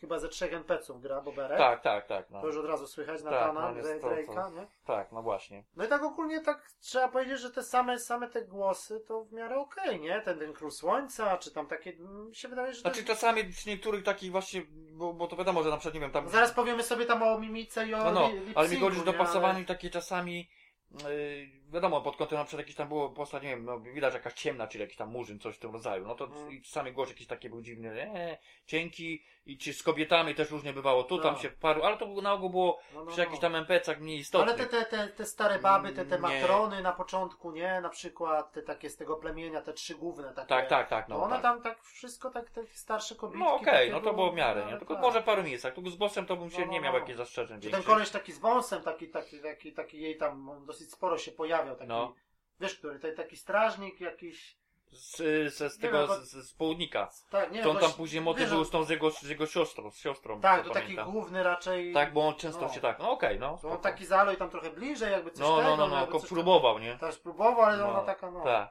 chyba 0.00 0.18
ze 0.18 0.28
trzech 0.28 0.52
NPC-ów 0.52 1.00
gra 1.00 1.20
Boberek. 1.20 1.58
Tak, 1.58 1.82
tak, 1.82 2.06
tak, 2.06 2.30
no. 2.30 2.40
To 2.40 2.46
już 2.46 2.56
od 2.56 2.66
razu 2.66 2.86
słychać 2.86 3.22
na 3.22 3.30
Tak, 3.30 3.54
Natana, 3.54 3.72
no, 3.72 4.08
Drake'a, 4.08 4.54
nie? 4.54 4.66
Tak, 4.84 5.12
no 5.12 5.22
właśnie. 5.22 5.64
No 5.76 5.84
i 5.84 5.88
tak 5.88 6.02
ogólnie 6.02 6.40
tak 6.40 6.70
trzeba 6.80 7.08
powiedzieć, 7.08 7.40
że 7.40 7.50
te 7.50 7.62
same, 7.62 7.98
same 7.98 8.28
te 8.28 8.44
głosy 8.44 9.00
to 9.08 9.24
w 9.24 9.32
miarę 9.32 9.56
okej, 9.56 10.00
nie? 10.00 10.20
Ten, 10.20 10.38
ten 10.38 10.52
Król 10.52 10.70
Słońca, 10.70 11.38
czy 11.38 11.50
tam 11.50 11.66
takie, 11.66 11.92
mi 12.28 12.36
się 12.36 12.48
wydaje, 12.48 12.74
że 12.74 12.80
Znaczy 12.80 13.04
czasami 13.04 13.44
przy 13.44 13.68
niektórych 13.68 14.04
takich 14.04 14.30
właśnie, 14.30 14.62
bo, 14.92 15.14
bo 15.14 15.26
to 15.26 15.36
wiadomo, 15.36 15.62
że 15.62 15.70
na 15.70 15.76
przykład, 15.76 15.94
nie 15.94 16.00
wiem, 16.00 16.10
tam... 16.10 16.28
Zaraz 16.28 16.52
powiemy 16.52 16.82
sobie 16.82 17.06
tam 17.06 17.22
o 17.22 17.38
mimice 17.38 17.86
i 17.86 17.94
o 17.94 17.98
No, 17.98 18.12
no, 18.12 18.30
ale 18.54 18.68
mi 18.68 18.76
chodzi 18.76 18.96
o 18.96 19.00
nie? 19.00 19.06
dopasowaniu 19.06 19.64
takie 19.64 19.90
czasami, 19.90 20.48
Yy, 20.90 21.65
wiadomo, 21.72 22.00
pod 22.00 22.16
kątem 22.16 22.38
na 22.38 22.44
przykład 22.44 22.60
jakieś 22.60 22.76
tam 22.76 22.88
było 22.88 23.08
postać, 23.10 23.42
nie 23.42 23.48
wiem, 23.48 23.64
no, 23.64 23.80
widać 23.80 24.14
jakaś 24.14 24.32
ciemna, 24.34 24.66
czyli 24.66 24.82
jakiś 24.82 24.96
tam 24.96 25.10
murzyn, 25.10 25.38
coś 25.38 25.56
w 25.56 25.58
tym 25.58 25.72
rodzaju. 25.72 26.06
No 26.06 26.14
to 26.14 26.24
Mhm. 26.24 26.52
i 26.52 26.62
czasami 26.62 26.92
głos 26.92 27.08
jakiś 27.08 27.26
taki 27.26 27.50
był 27.50 27.62
dziwny, 27.62 28.02
e, 28.02 28.38
cienki 28.66 29.22
i 29.46 29.58
czy 29.58 29.72
z 29.74 29.82
kobietami 29.82 30.34
też 30.34 30.50
różnie 30.50 30.72
bywało. 30.72 31.02
Tu 31.04 31.18
tam 31.18 31.34
No. 31.34 31.40
się 31.40 31.50
paru, 31.50 31.82
ale 31.82 31.96
to 31.96 32.06
na 32.06 32.32
ogół 32.32 32.50
było 32.50 32.78
No, 32.94 33.04
no, 33.04 33.10
przy 33.10 33.20
jakichś 33.20 33.38
no. 33.38 33.42
tam 33.42 33.54
MPC-ach 33.54 34.00
mniej 34.00 34.18
istotnych. 34.18 34.54
Ale 34.56 34.66
te, 34.66 34.84
te, 34.84 34.84
te, 34.96 35.08
te 35.08 35.24
stare 35.24 35.58
baby, 35.58 35.92
te, 35.92 36.04
te 36.04 36.14
Nie. 36.16 36.20
matrony 36.22 36.82
na 36.82 36.92
początku, 36.92 37.50
nie? 37.52 37.80
Na 37.80 37.88
przykład 37.88 38.52
te 38.52 38.62
takie 38.62 38.90
z 38.90 38.96
tego 38.96 39.16
plemienia, 39.16 39.62
te 39.62 39.72
trzy 39.72 39.94
główne 39.94 40.32
takie. 40.34 40.48
Tak, 40.48 40.68
tak, 40.68 40.88
tak. 40.88 41.08
No, 41.08 41.18
No, 41.18 41.24
one 41.24 41.34
tak. 41.34 41.42
tam 41.42 41.62
tak 41.62 41.82
wszystko, 41.82 42.30
tak 42.30 42.50
te 42.50 42.66
starsze 42.66 43.14
kobietki. 43.14 43.44
No 43.44 43.54
okej, 43.54 43.64
takie 43.66 43.90
no 43.92 44.00
to 44.00 44.14
było 44.14 44.30
w 44.32 44.34
miarę, 44.34 44.64
no, 44.64 44.70
nie? 44.70 44.78
Tylko 44.78 44.94
tak. 44.94 45.02
może 45.02 45.20
w 45.22 45.24
paru 45.24 45.42
miejscach. 45.42 45.74
Tu 45.74 45.90
z 45.90 45.96
bossem 45.96 46.26
to 46.26 46.36
bym 46.36 46.50
się 46.50 46.60
No, 46.60 46.66
no, 46.66 46.72
nie 46.72 46.80
miał 46.80 46.92
no. 46.92 46.98
jakichś 46.98 47.18
zastrzeżeń 47.18 47.60
Czy 47.60 47.70
ten 47.70 47.82
koleś 47.82 48.10
taki 48.10 48.32
z 48.32 48.38
wąsem, 48.38 48.82
taki, 48.82 49.08
taki, 49.08 49.40
taki, 49.40 49.72
taki 49.72 50.00
jej 50.00 50.16
tam 50.16 50.60
dosyć 50.66 50.90
sporo 50.92 51.18
się 51.18 51.32
pojawiał, 51.56 51.76
taki, 51.76 51.88
No. 51.88 52.14
wiesz, 52.60 52.74
który, 52.78 52.98
ten 52.98 53.16
taki 53.16 53.36
strażnik 53.36 54.00
jakiś, 54.00 54.56
Z, 54.90 55.16
z, 55.54 55.56
z 55.72 55.76
Nie 55.76 55.82
tego, 55.82 56.08
wiem, 56.08 56.24
z, 56.24 56.30
z 56.50 56.54
południka. 56.54 57.10
tak, 57.30 57.52
nie 57.52 57.62
To 57.62 57.70
on 57.70 57.76
tam 57.76 57.84
gość- 57.84 57.96
później 57.96 58.22
motyw 58.22 58.50
był 58.50 58.64
z 58.64 58.70
tą 58.70 58.84
z 58.84 58.90
jego, 58.90 59.10
z 59.10 59.22
jego 59.22 59.46
siostrą, 59.46 59.90
z 59.90 59.96
siostrą. 59.98 60.40
Tak, 60.40 60.64
to 60.64 60.70
taki 60.70 60.94
główny 60.96 61.42
raczej, 61.42 61.92
Tak, 61.92 62.12
bo 62.12 62.28
on 62.28 62.34
często 62.34 62.60
no. 62.60 62.68
się 62.68 62.80
tak, 62.80 62.98
no 62.98 63.10
okej, 63.10 63.38
no. 63.38 63.58
to 63.62 63.68
on 63.70 63.78
taki 63.78 64.06
zalo 64.06 64.32
i 64.32 64.36
tam 64.36 64.50
trochę 64.50 64.70
bliżej, 64.70 65.12
jakby 65.12 65.30
coś 65.30 65.40
No, 65.40 65.56
tego, 65.56 65.68
no, 65.68 65.76
no, 65.76 65.86
no, 65.86 65.96
jakby 65.96 66.12
ko- 66.12 66.20
coś 66.20 66.28
tam- 66.28 66.36
próbował, 66.36 66.78
nie? 66.78 66.98
Też 66.98 67.18
próbował, 67.18 67.62
ale 67.62 67.76
No, 67.76 67.88
ona 67.88 68.00
taka, 68.02 68.30
no. 68.30 68.44
Tak. 68.44 68.68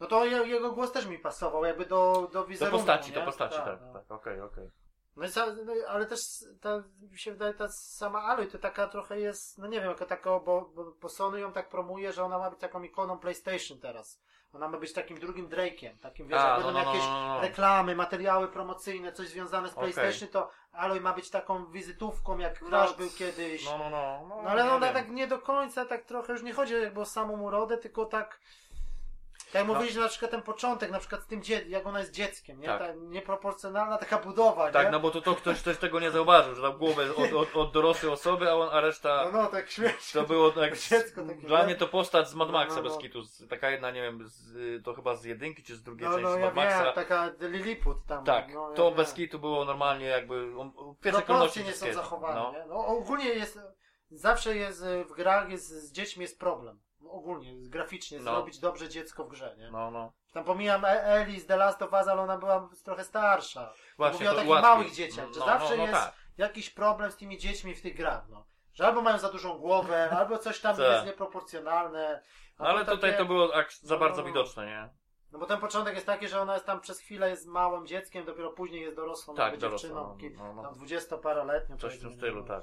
No 0.00 0.06
to 0.06 0.24
je, 0.24 0.36
jego 0.36 0.72
głos 0.72 0.92
też 0.92 1.06
mi 1.06 1.18
pasował, 1.18 1.64
jakby 1.64 1.86
do, 1.86 2.12
do 2.22 2.28
Do 2.28 2.44
wizerunku, 2.44 2.78
postaci, 2.78 3.10
nie? 3.10 3.14
do 3.18 3.22
postaci, 3.24 3.56
tak, 3.56 3.78
no. 3.80 3.92
tak, 3.92 4.10
okej, 4.10 4.40
okej. 4.40 4.64
No, 4.64 4.70
i 4.70 4.70
sa, 4.70 4.85
no 5.64 5.74
i- 5.74 5.84
ale 5.84 6.06
też 6.06 6.20
ta, 6.60 6.82
mi 7.10 7.18
się 7.18 7.32
wydaje, 7.32 7.54
ta 7.54 7.68
sama 7.68 8.22
Aloy 8.22 8.46
to 8.46 8.58
taka 8.58 8.88
trochę 8.88 9.20
jest, 9.20 9.58
no 9.58 9.66
nie 9.66 9.80
wiem, 9.80 9.88
jaka 9.88 10.06
taka, 10.06 10.30
bo, 10.30 10.70
bo, 10.74 10.92
bo 11.02 11.08
Sony 11.08 11.40
ją 11.40 11.52
tak 11.52 11.68
promuje, 11.68 12.12
że 12.12 12.24
ona 12.24 12.38
ma 12.38 12.50
być 12.50 12.60
taką 12.60 12.82
ikoną 12.82 13.18
PlayStation 13.18 13.80
teraz. 13.80 14.20
Ona 14.52 14.68
ma 14.68 14.78
być 14.78 14.92
takim 14.92 15.18
drugim 15.20 15.48
Drake'iem, 15.48 15.98
takim, 15.98 16.28
wiesz, 16.28 16.38
A, 16.40 16.48
jak 16.48 16.58
no, 16.58 16.64
będą 16.64 16.78
no, 16.80 16.84
no, 16.84 16.90
jakieś 16.92 17.06
no, 17.08 17.28
no. 17.34 17.40
reklamy, 17.40 17.96
materiały 17.96 18.48
promocyjne, 18.48 19.12
coś 19.12 19.28
związane 19.28 19.68
z. 19.68 19.74
PlayStation, 19.74 20.28
to 20.28 20.50
Aloy 20.72 21.00
ma 21.00 21.12
być 21.12 21.30
taką 21.30 21.66
wizytówką, 21.70 22.38
jak 22.38 22.62
No, 22.62 22.68
Crash 22.68 22.96
był 22.96 23.10
kiedyś. 23.10 23.64
No, 23.64 23.78
no, 23.78 23.90
no. 23.90 24.26
No 24.28 24.50
ale 24.50 24.72
ona 24.72 24.86
wiem. 24.86 24.94
tak 24.94 25.10
nie 25.10 25.26
do 25.26 25.38
końca, 25.38 25.84
tak 25.84 26.04
trochę 26.04 26.32
już 26.32 26.42
nie 26.42 26.52
chodzi 26.52 26.74
jakby 26.74 27.00
o 27.00 27.04
samą 27.04 27.40
urodę, 27.42 27.78
tylko 27.78 28.06
tak. 28.06 28.40
Tak 29.52 29.68
jak 29.68 29.94
No. 29.94 30.00
na 30.02 30.08
przykład 30.08 30.30
ten 30.30 30.42
początek, 30.42 30.90
na 30.90 30.98
przykład 30.98 31.22
z 31.22 31.26
tym 31.26 31.40
jak 31.68 31.86
ona 31.86 31.98
jest 31.98 32.12
dzieckiem, 32.12 32.60
nie? 32.60 32.66
Tak. 32.66 32.78
Ta 32.78 32.92
nieproporcjonalna 32.94 33.98
taka 33.98 34.18
budowa, 34.18 34.70
Tak, 34.70 34.84
nie? 34.86 34.92
no 34.92 35.00
bo 35.00 35.10
to, 35.10 35.20
to 35.20 35.34
ktoś 35.34 35.62
też 35.62 35.78
tego 35.78 36.00
nie 36.00 36.10
zauważył, 36.10 36.54
że 36.54 36.62
tam 36.62 36.78
głowę 36.78 37.14
od, 37.16 37.32
od, 37.32 37.56
od 37.56 37.72
dorosłej 37.72 38.12
osoby, 38.12 38.50
a, 38.50 38.54
on, 38.54 38.68
a 38.72 38.80
reszta 38.80 39.30
No, 39.32 39.42
no, 39.42 39.46
tak 39.48 39.70
śmiesznie. 39.70 40.20
to 40.20 40.26
było 40.26 40.50
tak. 40.50 40.78
Dziecko 40.78 41.22
takie, 41.22 41.46
dla 41.46 41.58
nie? 41.60 41.64
mnie 41.66 41.74
to 41.76 41.88
postać 41.88 42.28
z 42.28 42.34
Mad 42.34 42.48
No, 42.48 42.52
Maxa 42.52 42.76
no, 42.76 42.82
bez 42.82 42.92
no. 42.92 42.98
kitu. 42.98 43.22
z- 43.22 43.48
Taka 43.48 43.70
jedna, 43.70 43.90
nie 43.90 44.02
wiem, 44.02 44.18
z, 44.28 44.84
to 44.84 44.94
chyba 44.94 45.14
z 45.16 45.24
jedynki 45.24 45.62
czy 45.62 45.76
z 45.76 45.82
drugiej 45.82 46.08
No, 46.08 46.14
części 46.14 46.30
no, 46.32 46.38
ja 46.38 46.44
Mad 46.46 46.54
Maxa. 46.54 46.84
wiem, 46.84 46.94
taka 46.94 47.30
Lilliput 47.40 47.96
tam. 48.06 48.24
Tak, 48.24 48.54
no, 48.54 48.70
ja 48.70 48.76
to 48.76 48.86
wiem. 48.88 48.94
bez 48.96 49.12
kitu 49.12 49.38
było 49.38 49.64
normalnie 49.64 50.06
jakby. 50.06 50.52
On, 50.58 50.72
w 50.98 51.00
pierwszej 51.02 51.24
kolejności 51.24 51.64
nie 51.64 51.72
są 51.72 51.92
zachowane, 51.92 52.40
no. 52.40 52.52
nie? 52.52 52.64
No 52.68 52.86
ogólnie 52.86 53.28
jest, 53.28 53.58
zawsze 54.10 54.56
jest 54.56 54.84
w 54.86 55.12
grach, 55.12 55.50
jest, 55.50 55.68
z 55.68 55.92
dziećmi 55.92 56.22
jest 56.22 56.40
problem. 56.40 56.80
Ogólnie, 57.10 57.52
graficznie, 57.70 58.18
No. 58.18 58.30
zrobić 58.34 58.58
dobrze 58.58 58.88
dziecko 58.88 59.24
w 59.24 59.28
grze, 59.28 59.56
nie? 59.58 59.70
No, 59.70 59.90
no. 59.90 60.12
Tam 60.32 60.44
pomijam 60.44 60.84
E- 60.84 61.02
Eli 61.04 61.40
z 61.40 61.46
The 61.46 61.56
Last 61.56 61.82
of 61.82 61.92
Us, 61.92 62.08
ale 62.08 62.22
ona 62.22 62.38
była 62.38 62.68
trochę 62.84 63.04
starsza. 63.04 63.72
Właśnie, 63.96 64.18
Mówię 64.18 64.30
o 64.30 64.34
takich 64.34 64.50
łatwiej. 64.50 64.70
małych 64.72 64.92
dzieciach, 64.92 65.32
że 65.32 65.40
No, 65.40 65.46
zawsze 65.46 65.70
no, 65.70 65.76
no, 65.76 65.82
jest 65.82 65.94
tak. 66.04 66.14
jakiś 66.36 66.70
problem 66.70 67.10
z 67.12 67.16
tymi 67.16 67.38
dziećmi 67.38 67.74
w 67.74 67.82
tych 67.82 67.96
grach, 67.96 68.28
no. 68.28 68.46
Że 68.74 68.86
albo 68.86 69.02
mają 69.02 69.18
za 69.18 69.28
dużą 69.32 69.58
głowę, 69.58 70.10
albo 70.20 70.38
coś 70.38 70.60
tam 70.60 70.76
Tak. 70.76 70.84
jest 70.92 71.06
nieproporcjonalne. 71.06 72.22
No, 72.58 72.66
ale 72.66 72.78
albo 72.78 72.90
tutaj 72.92 73.10
takie- 73.10 73.22
to 73.22 73.28
było 73.28 73.48
za 73.82 73.94
No, 73.94 74.00
bardzo 74.00 74.24
widoczne, 74.24 74.66
nie? 74.66 74.88
No 75.32 75.38
bo 75.38 75.46
ten 75.46 75.60
początek 75.60 75.94
jest 75.94 76.06
taki, 76.06 76.28
że 76.28 76.40
ona 76.40 76.54
jest 76.54 76.66
tam 76.66 76.80
przez 76.80 77.00
chwilę 77.00 77.30
jest 77.30 77.46
małym 77.46 77.86
dzieckiem, 77.86 78.24
dopiero 78.24 78.50
później 78.52 78.82
jest 78.82 78.96
dorosłą 78.96 79.34
Tak, 79.34 79.58
dorosłą, 79.58 80.16
dziewczyną, 80.20 80.44
no, 80.44 80.44
no, 80.46 80.54
no. 80.54 80.62
tam 80.62 80.74
dwudziestoparoletnią. 80.74 81.78
Coś 81.78 81.96
w 81.98 82.00
tym 82.00 82.12
stylu, 82.12 82.44
tak. 82.44 82.62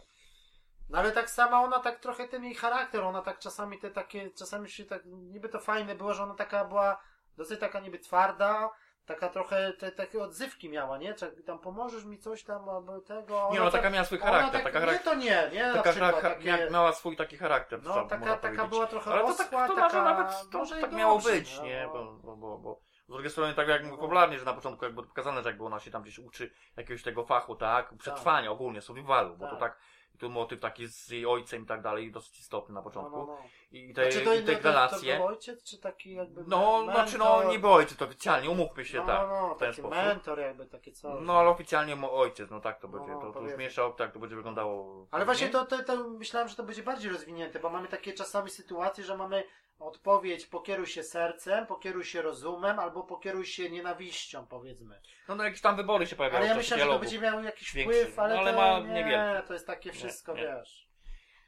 No 0.89 0.97
ale 0.97 1.11
tak 1.11 1.29
sama 1.29 1.61
ona 1.61 1.79
tak 1.79 1.99
trochę 1.99 2.27
ten 2.27 2.43
jej 2.43 2.55
charakter, 2.55 3.01
ona 3.03 3.21
tak 3.21 3.39
czasami 3.39 3.79
te 3.79 3.91
takie, 3.91 4.31
czasami 4.31 4.69
się 4.69 4.85
tak, 4.85 5.01
niby 5.05 5.49
to 5.49 5.59
fajne 5.59 5.95
było, 5.95 6.13
że 6.13 6.23
ona 6.23 6.33
taka 6.35 6.65
była 6.65 7.01
dosyć 7.37 7.59
taka 7.59 7.79
niby 7.79 7.99
twarda, 7.99 8.69
taka 9.05 9.29
trochę 9.29 9.73
te, 9.73 9.91
takie 9.91 10.23
odzywki 10.23 10.69
miała, 10.69 10.97
nie? 10.97 11.13
Czy 11.13 11.43
tam 11.43 11.59
pomożesz 11.59 12.05
mi 12.05 12.19
coś 12.19 12.43
tam 12.43 12.69
albo 12.69 13.01
tego. 13.01 13.33
Nie, 13.35 13.41
ona 13.57 13.59
no 13.65 13.71
tak- 13.71 13.81
taka 13.81 13.89
miała 13.89 14.05
swój 14.05 14.17
ona 14.21 14.25
charakter, 14.31 14.53
tak, 14.53 14.63
taka 14.63 14.79
Nie 14.79 14.85
charakter. 14.85 15.13
to 15.13 15.19
nie, 15.19 15.49
nie? 15.53 15.67
Na 15.67 15.73
Taka, 15.73 15.89
przykład 15.91 16.15
ha- 16.15 16.21
takie, 16.21 16.53
mia- 16.53 16.71
miała 16.71 16.93
swój 16.93 17.15
taki 17.17 17.37
charakter. 17.37 17.83
no 17.83 18.05
taka, 18.07 18.37
taka 18.37 18.67
była 18.67 18.87
trochę 18.87 19.11
Ale 19.11 19.21
to 19.21 19.27
oschła, 19.27 19.45
tak, 19.67 19.67
to 19.67 19.75
taka, 19.75 20.03
nawet 20.03 20.49
to, 20.51 20.57
może 20.57 20.81
tak 20.81 20.91
miało 20.91 21.13
dobrze, 21.13 21.31
być, 21.31 21.57
no. 21.57 21.63
nie? 21.63 21.89
Bo, 21.93 22.13
bo, 22.23 22.35
bo, 22.35 22.57
bo 22.57 22.79
z 23.07 23.11
drugiej 23.11 23.31
strony 23.31 23.53
tak 23.53 23.67
jak 23.67 23.83
mówię 23.83 23.97
popularnie, 23.97 24.39
że 24.39 24.45
na 24.45 24.53
początku 24.53 24.85
jakby 24.85 25.03
pokazane, 25.03 25.43
że 25.43 25.49
jakby 25.49 25.65
ona 25.65 25.79
się 25.79 25.91
tam 25.91 26.01
gdzieś 26.01 26.19
uczy 26.19 26.51
jakiegoś 26.77 27.03
tego 27.03 27.25
fachu, 27.25 27.55
tak? 27.55 27.93
Przetrwania 27.97 28.51
ogólnie, 28.51 28.81
survivalu, 28.81 29.37
bo 29.37 29.47
to 29.47 29.55
Tak. 29.55 29.77
I 30.15 30.17
tu 30.17 30.29
motyw 30.29 30.59
taki 30.59 30.87
z 30.87 31.09
jej 31.09 31.25
ojcem 31.25 31.63
i 31.63 31.65
tak 31.65 31.81
dalej 31.81 32.11
dosyć 32.11 32.39
istotny 32.39 32.73
na 32.73 32.79
No, 32.79 32.83
początku. 32.83 33.17
no, 33.17 33.25
no. 33.25 33.37
I 33.71 33.93
te, 33.93 34.11
Znaczy 34.11 34.25
to, 34.25 34.33
i 34.33 34.43
te 34.43 34.51
to, 34.51 34.57
to, 34.57 34.63
to 34.63 34.69
relacje. 34.69 35.15
był 35.17 35.25
ojciec, 35.25 35.63
czy 35.63 35.77
taki 35.77 36.13
jakby 36.13 36.43
No, 36.47 36.77
mentor? 36.77 36.95
znaczy 36.95 37.17
no 37.17 37.43
niby 37.43 37.67
ojciec 37.67 38.01
oficjalnie, 38.01 38.49
umówmy 38.49 38.85
się 38.85 38.97
no, 38.97 39.05
tak. 39.05 39.27
no, 39.29 39.47
no, 39.47 39.55
w 39.55 39.59
ten 39.59 39.73
sposób. 39.73 39.91
mentor 39.91 40.39
jakby 40.39 40.65
takie 40.65 40.91
coś. 40.91 41.13
No 41.25 41.39
ale 41.39 41.49
oficjalnie 41.49 41.97
ojciec, 42.11 42.49
no 42.49 42.59
tak 42.59 42.79
to 42.81 42.87
No, 42.87 42.97
będzie, 42.97 43.13
no, 43.13 43.21
to, 43.21 43.31
to 43.31 43.41
już 43.41 43.57
mieszał, 43.57 43.93
tak 43.93 44.11
to 44.11 44.19
będzie 44.19 44.35
wyglądało. 44.35 45.07
Ale 45.11 45.25
właśnie 45.25 45.49
to, 45.49 45.65
to, 45.65 45.83
to 45.83 46.09
myślałem, 46.09 46.49
że 46.49 46.55
to 46.55 46.63
będzie 46.63 46.83
bardziej 46.83 47.11
rozwinięte, 47.11 47.59
bo 47.59 47.69
mamy 47.69 47.87
takie 47.87 48.13
czasami 48.13 48.49
sytuacje, 48.49 49.03
że 49.03 49.17
mamy 49.17 49.43
odpowiedź 49.79 50.45
pokieruj 50.45 50.87
się 50.87 51.03
sercem, 51.03 51.65
pokieruj 51.65 52.05
się 52.05 52.21
rozumem, 52.21 52.79
albo 52.79 53.03
pokieruj 53.03 53.45
się 53.45 53.69
nienawiścią, 53.69 54.47
powiedzmy. 54.47 55.01
No, 55.27 55.35
no 55.35 55.43
jakieś 55.43 55.61
tam 55.61 55.75
wybory 55.75 56.07
się 56.07 56.15
pojawiają 56.15 56.39
Ale 56.41 56.49
ja 56.49 56.55
myślałem, 56.55 56.85
że 56.87 56.93
to 56.93 56.99
będzie 56.99 57.19
miało 57.19 57.41
jakiś 57.41 57.73
Większy. 57.73 57.99
wpływ, 58.01 58.19
ale, 58.19 58.33
No, 58.33 58.39
ale 58.39 58.51
to 58.53 58.57
ma 58.57 58.79
nie, 58.79 58.93
niewielki. 58.93 59.47
to 59.47 59.53
jest 59.53 59.67
takie 59.67 59.91
wszystko, 59.91 60.33
Nie, 60.33 60.41
wiesz. 60.41 60.87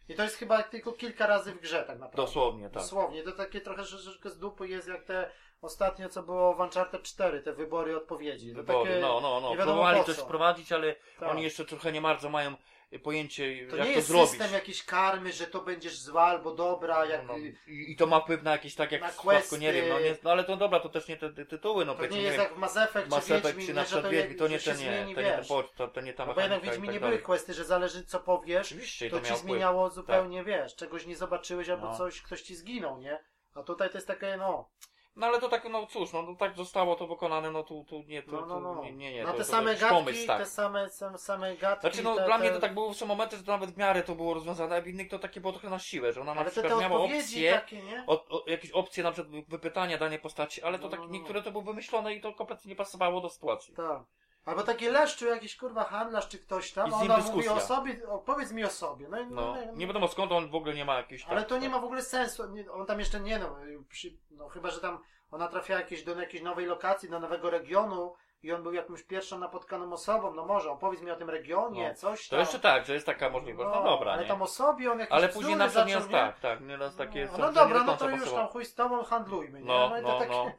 I 0.09 0.15
to 0.15 0.23
jest 0.23 0.35
chyba 0.37 0.63
tylko 0.63 0.91
kilka 0.93 1.27
razy 1.27 1.51
w 1.53 1.61
grze 1.61 1.77
tak 1.83 1.99
naprawdę. 1.99 2.17
Dosłownie, 2.17 2.63
tak. 2.63 2.73
Dosłownie, 2.73 3.23
to 3.23 3.31
takie 3.31 3.61
trochę 3.61 3.83
troszeczkę 3.83 4.29
z 4.29 4.39
dupy 4.39 4.67
jest 4.67 4.87
jak 4.87 5.03
te 5.03 5.31
ostatnio, 5.61 6.09
co 6.09 6.23
było 6.23 6.53
w 6.55 6.59
Uncharted 6.59 7.03
4, 7.03 7.41
te 7.41 7.53
wybory 7.53 7.97
odpowiedzi. 7.97 8.49
To 8.51 8.55
Wybory, 8.55 8.89
takie, 8.89 9.01
no, 9.01 9.19
no, 9.21 9.39
no. 9.41 9.49
nie 9.49 9.55
Próbowali 9.57 10.03
coś 10.03 10.15
co. 10.15 10.25
wprowadzić, 10.25 10.71
ale 10.71 10.95
tak. 11.19 11.29
oni 11.29 11.43
jeszcze 11.43 11.65
trochę 11.65 11.91
nie 11.91 12.01
bardzo 12.01 12.29
mają 12.29 12.55
pojęcie, 12.99 13.67
To 13.69 13.75
jak 13.75 13.85
nie 13.87 13.91
to 13.93 13.97
jest 13.97 14.07
zrobić. 14.07 14.29
system 14.29 14.53
jakiejś 14.53 14.83
karmy, 14.83 15.33
że 15.33 15.47
to 15.47 15.61
będziesz 15.61 15.97
zła 15.99 16.23
albo 16.23 16.51
dobra, 16.55 17.05
jak... 17.05 17.27
No, 17.27 17.33
no. 17.33 17.39
I, 17.67 17.91
I 17.91 17.95
to 17.95 18.07
ma 18.07 18.19
wpływ 18.19 18.43
na 18.43 18.51
jakieś 18.51 18.75
tak 18.75 18.91
jak 18.91 19.01
Na 19.01 19.07
w 19.07 19.17
przypadku, 19.17 19.55
nie 19.57 19.73
wiem, 19.73 19.89
no, 19.89 19.99
nie, 19.99 20.15
no 20.23 20.31
ale 20.31 20.43
to 20.43 20.57
dobra, 20.57 20.79
to 20.79 20.89
też 20.89 21.07
nie 21.07 21.17
te, 21.17 21.29
te 21.29 21.45
tytuły, 21.45 21.85
no 21.85 21.91
To 21.91 21.97
powiedzmy, 21.97 22.17
nie 22.17 22.23
jest 22.23 22.37
wiem, 22.37 22.43
jak 22.49 22.57
Mass 22.57 22.77
Effect 22.77 23.09
Mass 23.09 23.25
czy 23.27 23.35
Effect, 23.35 23.47
Wiedźmin, 23.47 23.65
czy 23.67 23.71
nie, 23.73 23.75
na 23.79 23.83
przykład 23.83 24.03
to, 24.05 24.09
Wiedźmin, 24.11 24.37
to 24.37 24.47
nie 24.47 24.59
ten, 24.59 24.77
nie, 24.77 25.15
to 25.15 25.21
nie 25.21 25.39
po- 25.47 25.63
to, 25.63 25.87
to 25.87 26.01
nie 26.01 26.13
ta 26.13 26.25
No 26.25 26.33
bo 26.33 26.41
jednak 26.41 26.59
mechanika 26.59 26.71
Wiedźminie 26.81 26.99
tak 26.99 27.09
były 27.09 27.21
questy, 27.21 27.53
że 27.53 27.65
zależy 27.65 28.05
co 28.05 28.19
powiesz, 28.19 28.67
Oczywiście, 28.67 29.09
to 29.09 29.15
to 29.15 29.21
ci 29.21 29.27
wpływ. 29.27 29.41
zmieniało 29.41 29.89
zupełnie, 29.89 30.43
wiesz, 30.43 30.75
czegoś 30.75 31.05
nie 31.05 31.15
zobaczyłeś 31.15 31.69
albo 31.69 31.85
No. 31.91 31.97
coś, 31.97 32.21
ktoś 32.21 32.41
ci 32.41 32.55
zginął, 32.55 32.97
nie? 33.01 33.19
A 33.53 33.63
tutaj 33.63 33.89
to 33.89 33.97
jest 33.97 34.07
takie, 34.07 34.37
no, 34.37 34.69
No 35.15 35.27
ale 35.27 35.39
to 35.39 35.49
tak, 35.49 35.69
no 35.69 35.85
cóż, 35.85 36.13
no 36.13 36.23
to 36.23 36.35
tak 36.35 36.55
zostało 36.55 36.95
to 36.95 37.07
wykonane, 37.07 37.51
no 37.51 37.63
tu, 37.63 37.85
tu 37.89 38.03
nie, 38.07 38.23
tu, 38.23 38.31
no, 38.31 38.45
no, 38.45 38.59
no. 38.59 38.75
tu 38.75 38.83
nie, 38.83 38.91
nie, 38.91 39.13
nie. 39.13 39.23
no 39.23 39.31
to, 39.31 39.37
te 39.37 39.43
to 39.43 39.49
same 39.51 39.75
gadki, 39.75 39.95
pomysł, 39.95 40.27
tak. 40.27 40.37
te 40.39 40.45
same, 40.45 40.89
same, 40.89 41.17
same 41.17 41.55
gadki. 41.55 41.81
Znaczy 41.81 42.03
no 42.03 42.15
te, 42.15 42.25
dla 42.25 42.37
te... 42.37 42.43
mnie 42.43 42.51
to 42.51 42.59
tak 42.59 42.73
było, 42.73 42.93
są 42.93 43.05
momenty, 43.05 43.37
że 43.37 43.43
to 43.43 43.51
nawet 43.51 43.71
w 43.71 43.77
miarę 43.77 44.03
to 44.03 44.15
było 44.15 44.33
rozwiązane, 44.33 44.75
a 44.75 44.81
w 44.81 44.87
innych 44.87 45.09
to 45.09 45.19
takie 45.19 45.41
było 45.41 45.53
trochę 45.53 45.69
na 45.69 45.79
siłę, 45.79 46.13
że 46.13 46.21
ona 46.21 46.33
na 46.33 46.41
Ale 46.41 46.49
te, 46.49 46.55
te 46.55 46.61
przykład 46.61 46.81
miała 46.81 46.95
odpowiedzi 46.95 47.23
opcję, 47.23 47.53
takie, 47.53 47.81
nie? 47.81 48.03
o, 48.07 48.27
o, 48.29 48.43
jakieś 48.47 48.71
opcje 48.71 49.03
na 49.03 49.11
przykład 49.11 49.45
wypytania 49.47 49.97
danej 49.97 50.19
postaci, 50.19 50.61
ale 50.63 50.79
to 50.79 50.85
No, 50.85 50.89
tak 50.89 50.99
no, 50.99 51.05
no. 51.05 51.11
niektóre 51.11 51.41
to 51.41 51.51
były 51.51 51.63
wymyślone 51.63 52.15
i 52.15 52.21
to 52.21 52.33
kompletnie 52.33 52.69
nie 52.69 52.75
pasowało 52.75 53.21
do 53.21 53.29
sytuacji. 53.29 53.75
Tak. 53.75 54.03
Albo 54.45 54.63
taki 54.63 54.89
leszczu, 54.89 55.25
jakiś 55.25 55.57
kurwa 55.57 55.83
handlarz 55.83 56.27
czy 56.27 56.39
ktoś 56.39 56.71
tam, 56.71 56.87
I 56.87 56.91
z 56.91 56.93
a 56.93 57.01
nim 57.01 57.11
ona 57.11 57.17
mówi 57.17 57.27
dyskusja. 57.27 57.53
o 57.53 57.59
sobie, 57.59 58.07
opowiedz 58.09 58.51
mi 58.51 58.63
o 58.65 58.69
sobie. 58.69 59.07
No, 59.09 59.19
i- 59.19 59.25
No, 59.27 59.41
no, 59.65 59.73
nie 59.73 59.87
wiadomo 59.87 60.07
skąd 60.07 60.31
on 60.31 60.49
w 60.49 60.55
ogóle 60.55 60.73
nie 60.73 60.85
ma 60.85 60.95
jakiejś 60.95 61.25
Ale 61.25 61.39
tak, 61.41 61.49
to 61.49 61.55
nie 61.57 61.61
tak. 61.63 61.71
ma 61.71 61.79
w 61.79 61.83
ogóle 61.85 62.01
sensu. 62.01 62.49
Nie, 62.49 62.71
on 62.71 62.85
tam 62.85 62.99
jeszcze 62.99 63.19
nie 63.19 63.39
no, 63.39 63.55
przy, 63.89 64.17
no 64.31 64.49
chyba, 64.49 64.69
że 64.71 64.79
tam 64.79 64.99
ona 65.31 65.47
trafiała 65.47 65.79
jakieś, 65.79 66.03
do 66.03 66.19
jakiejś 66.21 66.43
nowej 66.43 66.65
lokacji, 66.65 67.09
do 67.09 67.19
nowego 67.19 67.49
regionu 67.49 68.15
i 68.43 68.51
on 68.51 68.63
był 68.63 68.73
jakąś 68.73 69.03
pierwszą 69.03 69.39
napotkaną 69.39 69.93
osobą, 69.93 70.33
no 70.33 70.45
może, 70.45 70.71
opowiedz 70.71 71.01
mi 71.01 71.11
o 71.11 71.15
tym 71.15 71.29
regionie, 71.29 71.87
No. 71.89 71.95
coś 71.95 72.27
To 72.27 72.35
tam. 72.35 72.39
jeszcze 72.39 72.59
tak, 72.59 72.85
że 72.85 72.93
jest 72.93 73.05
taka 73.05 73.29
możliwość, 73.29 73.69
no, 73.75 73.83
dobra, 73.83 74.11
Ale 74.11 74.21
nie? 74.21 74.27
tam 74.27 74.41
o 74.41 74.47
sobie 74.47 74.91
on 74.91 74.99
jakieś 74.99 75.13
Ale 75.17 75.29
później 75.29 75.55
na 75.55 75.65
przykład 75.65 75.87
nie 75.87 75.93
jest 75.93 76.05
zaczął, 76.07 76.19
tak, 76.27 76.39
tak, 76.39 76.61
nieraz 76.61 76.95
takie 76.95 77.25
no, 77.25 77.31
są, 77.31 77.37
no 77.37 77.47
że 77.47 77.53
dobra, 77.53 77.79
nie 77.79 77.85
no 77.85 77.97
to 77.97 78.09
już 78.09 78.19
pasowało. 78.19 78.43
tam 78.43 78.51
chuj 78.53 78.65
z 78.65 78.75
tobą 78.75 79.03
handlujmy, 79.03 79.59
nie? 79.59 79.65
No, 79.67 79.97
i 79.97 80.01
to 80.01 80.07
no, 80.07 80.19
takie... 80.19 80.31
no, 80.31 80.51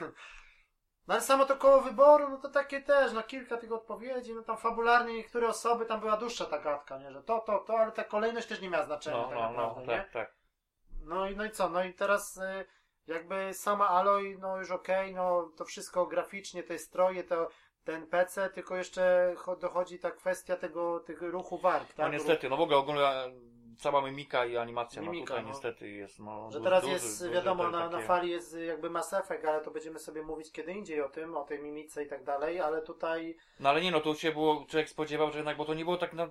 no. 0.00 0.06
No 1.06 1.14
ale 1.14 1.22
samo 1.22 1.44
to 1.44 1.56
koło 1.56 1.80
wyboru, 1.80 2.28
no 2.28 2.36
to 2.36 2.48
takie 2.48 2.80
też, 2.80 3.12
no 3.12 3.22
kilka 3.22 3.56
tych 3.56 3.72
odpowiedzi, 3.72 4.34
no 4.34 4.42
tam 4.42 4.56
fabularnie 4.56 5.14
niektóre 5.14 5.48
osoby, 5.48 5.86
tam 5.86 6.00
była 6.00 6.16
dłuższa 6.16 6.44
ta 6.46 6.58
gadka, 6.58 6.98
nie? 6.98 7.12
Że 7.12 7.22
to, 7.22 7.40
to, 7.40 7.58
to, 7.58 7.78
ale 7.78 7.92
ta 7.92 8.04
kolejność 8.04 8.48
też 8.48 8.60
nie 8.60 8.70
miała 8.70 8.84
znaczenia 8.84 9.16
No, 9.16 9.24
tak 9.24 9.34
no, 9.34 9.40
naprawdę, 9.42 9.80
no, 9.86 9.92
nie? 9.92 9.98
tak, 9.98 10.10
tak. 10.10 10.34
No 11.00 11.28
i, 11.30 11.36
no 11.36 11.44
i 11.44 11.50
co? 11.50 11.68
No 11.68 11.84
i 11.84 11.94
teraz 11.94 12.36
y, 12.36 12.64
jakby 13.06 13.54
sama 13.54 13.88
Aloy, 13.88 14.36
no 14.40 14.58
już 14.58 14.70
okej, 14.70 15.14
no 15.14 15.50
to 15.56 15.64
wszystko 15.64 16.06
graficznie, 16.06 16.62
te 16.62 16.78
stroje, 16.78 17.24
to 17.24 17.48
ten 17.84 18.06
PC, 18.06 18.50
tylko 18.50 18.76
jeszcze 18.76 19.34
cho- 19.36 19.56
dochodzi 19.56 19.98
ta 19.98 20.10
kwestia 20.10 20.56
tego, 20.56 21.00
tych 21.00 21.22
ruchu 21.22 21.58
warg, 21.58 21.88
No 21.98 22.04
tak? 22.04 22.12
niestety, 22.12 22.48
no 22.48 22.56
w 22.56 22.60
ogóle 22.60 22.76
ogólnie 22.78 23.02
cała 23.78 24.02
mimika 24.02 24.46
i 24.46 24.56
animacja, 24.56 25.02
Mimika, 25.02 25.20
no 25.20 25.26
tutaj 25.26 25.42
no. 25.42 25.48
niestety 25.48 25.90
jest, 25.90 26.18
no... 26.18 26.50
Że 26.52 26.60
teraz 26.60 26.82
duży- 26.82 26.92
jest, 26.92 27.20
duży 27.20 27.34
wiadomo, 27.34 27.70
na, 27.70 27.78
na 27.78 27.88
takie- 27.88 28.04
fali 28.04 28.30
jest 28.30 28.56
jakby 28.66 28.90
Mass 28.90 29.12
Effect, 29.12 29.44
ale 29.44 29.60
to 29.60 29.70
będziemy 29.70 29.98
sobie 29.98 30.22
mówić 30.22 30.52
kiedy 30.52 30.72
indziej 30.72 31.00
o 31.00 31.08
tym, 31.08 31.36
o 31.36 31.44
tej 31.44 31.62
mimice 31.62 32.04
i 32.04 32.08
tak 32.08 32.24
dalej, 32.24 32.60
ale 32.60 32.82
tutaj 32.82 33.36
No 33.60 33.68
ale 33.68 33.80
nie 33.80 33.90
no, 33.90 34.00
tu 34.00 34.14
się 34.14 34.32
było, 34.32 34.66
człowiek 34.68 34.88
spodziewał, 34.88 35.30
że 35.30 35.38
jednak, 35.38 35.56
bo 35.56 35.64
to 35.64 35.74
nie 35.74 35.84
było 35.84 35.96
tak, 35.96 36.12
na, 36.12 36.30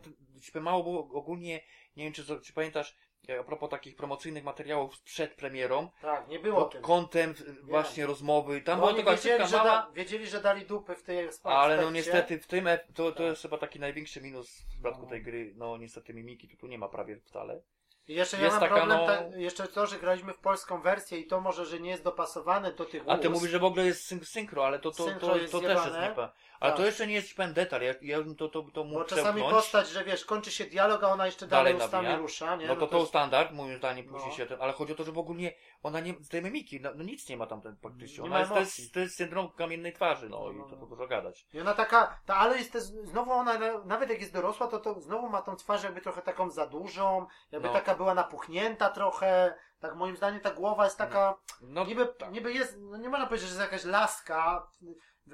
mało 0.62 0.84
było 0.84 1.00
ogólnie, 1.00 1.62
nie 1.96 2.04
wiem 2.04 2.14
czy, 2.14 2.42
czy 2.42 2.54
pamiętasz, 2.54 2.98
a 3.40 3.44
propos 3.44 3.70
takich 3.70 3.96
promocyjnych 3.96 4.44
materiałów 4.44 5.02
przed 5.02 5.34
premierą, 5.34 5.90
tak, 6.02 6.28
nie 6.28 6.40
było 6.40 6.62
pod 6.62 6.72
tym. 6.72 6.82
kątem 6.82 7.34
właśnie 7.64 8.06
rozmowy, 8.06 8.62
tam 8.62 8.80
była 8.80 8.94
tylko 8.94 9.12
wiedzieli, 9.12 9.48
że, 9.48 9.58
mała, 9.58 9.70
da, 9.70 9.92
wiedzieli, 9.94 10.28
że 10.28 10.42
dali 10.42 10.66
dupy 10.66 10.96
w 10.96 11.04
tej 11.04 11.28
aspekcie. 11.28 11.58
ale 11.58 11.82
no 11.82 11.92
niestety 11.92 12.40
w 12.40 12.48
tym, 12.48 12.68
e- 12.68 12.80
to, 12.96 13.12
to 13.12 13.24
jest 13.24 13.42
chyba 13.42 13.58
taki 13.58 13.80
największy 13.80 14.22
minus 14.22 14.62
w 14.62 14.68
przypadku 14.68 15.02
No. 15.04 15.08
tej 15.10 15.24
gry, 15.24 15.54
no 15.56 15.78
niestety 15.78 16.14
mimiki 16.14 16.48
to 16.50 16.58
tu 16.58 16.68
nie 16.68 16.78
ma 16.78 16.90
prawie 16.90 17.18
wcale. 17.18 17.62
I 18.08 18.14
jeszcze 18.16 18.38
ja 18.38 18.44
jest 18.44 18.54
mam 18.54 18.70
taka, 18.70 18.76
problem, 18.76 19.00
no- 19.00 19.08
ta, 19.08 19.38
jeszcze 19.38 19.68
to, 19.68 19.88
że 19.88 20.00
graliśmy 20.00 20.34
w 20.34 20.38
polską 20.40 20.82
wersję 20.82 21.20
i 21.20 21.28
to 21.28 21.42
może, 21.42 21.66
że 21.66 21.80
nie 21.80 21.90
jest 21.90 22.04
dopasowane 22.04 22.74
do 22.74 22.86
tych 22.86 23.04
A 23.08 23.18
ty 23.18 23.30
ust. 23.30 23.40
mówisz, 23.40 23.52
że 23.52 23.60
w 23.60 23.64
ogóle 23.64 23.86
jest 23.86 24.06
syn- 24.12 24.26
synchro, 24.26 24.66
ale 24.66 24.80
to, 24.80 24.92
to, 24.92 25.04
to, 25.20 25.38
jest 25.38 25.52
to 25.52 25.60
też 25.60 25.70
jest 25.70 25.84
zjebane. 25.84 26.30
Ale 26.62 26.72
to 26.72 26.78
Tak. 26.78 26.86
jeszcze 26.86 27.08
nie 27.08 27.14
jest 27.14 27.36
pewien 27.36 27.54
detal, 27.54 27.82
ja, 27.82 27.94
ja 28.02 28.18
bym 28.22 28.36
to, 28.36 28.50
to, 28.50 28.64
to 28.74 28.84
mógł 28.84 29.00
Bo 29.00 29.06
czasami 29.06 29.24
przepchnąć. 29.42 29.54
postać, 29.54 29.90
że 29.90 30.04
wiesz, 30.04 30.26
kończy 30.26 30.52
się 30.52 30.66
dialog, 30.66 31.04
a 31.04 31.08
ona 31.08 31.26
jeszcze 31.26 31.48
dalej, 31.48 31.74
Dalej 31.74 31.86
ustami 31.88 32.04
nawija. 32.04 32.22
rusza, 32.22 32.56
nie? 32.56 32.68
No 32.68 32.76
to 32.76 32.88
to 32.88 32.98
jest- 32.98 33.10
standard, 33.10 33.52
moim 33.52 33.78
zdaniem, 33.78 34.06
później 34.08 34.30
No. 34.30 34.36
się 34.36 34.46
ten, 34.46 34.58
ale 34.62 34.74
chodzi 34.74 34.94
o 34.94 34.96
to, 34.96 35.04
że 35.04 35.12
w 35.12 35.18
ogóle 35.18 35.50
ona 35.84 36.00
nie, 36.00 36.14
z 36.22 36.30
tej 36.30 36.44
mimiki, 36.44 36.82
no, 36.82 36.90
no 36.96 37.04
nic 37.04 37.30
nie 37.30 37.38
ma 37.38 37.48
tam 37.48 37.62
ten 37.62 37.78
praktycznie. 37.78 38.18
Nie 38.18 38.24
Ona 38.26 38.34
ma 38.34 38.40
jest, 38.40 38.52
to, 38.52 38.58
emocji. 38.58 38.82
jest, 38.84 38.94
to 38.94 39.00
jest 39.00 39.16
syndrom 39.16 39.52
kamiennej 39.52 39.94
twarzy, 39.94 40.30
no, 40.30 40.40
No, 40.40 40.52
i 40.52 40.56
no, 40.56 40.64
to, 40.70 40.76
no. 40.76 40.86
dużo 40.86 41.08
gadać. 41.08 41.46
I 41.54 41.60
ona 41.62 41.74
taka, 41.74 42.20
ta 42.26 42.36
ale 42.36 42.58
jest 42.58 42.72
też, 42.74 42.84
znowu 42.84 43.32
ona, 43.32 43.58
na- 43.60 43.84
nawet 43.86 44.10
jak 44.10 44.20
jest 44.22 44.34
dorosła, 44.34 44.68
to, 44.68 44.80
to 44.80 45.00
znowu 45.02 45.30
ma 45.30 45.42
tą 45.42 45.56
twarz 45.56 45.84
jakby 45.84 46.02
trochę 46.02 46.22
taką 46.22 46.50
za 46.50 46.68
dużą, 46.68 47.26
jakby 47.52 47.68
No. 47.68 47.74
taka 47.74 47.96
była 47.96 48.14
napuchnięta 48.14 48.90
trochę, 48.90 49.56
tak 49.80 49.96
moim 49.96 50.16
zdaniem 50.18 50.42
ta 50.42 50.52
głowa 50.52 50.84
jest 50.84 50.98
taka, 50.98 51.38
No, 51.62 51.86
niby, 51.86 52.06
tak. 52.06 52.32
niby 52.32 52.54
jest, 52.54 52.78
no 52.80 52.98
nie 52.98 53.10
można 53.10 53.26
powiedzieć, 53.28 53.50
że 53.50 53.56
jest 53.56 53.72
jakaś 53.72 53.86
laska, 53.86 54.68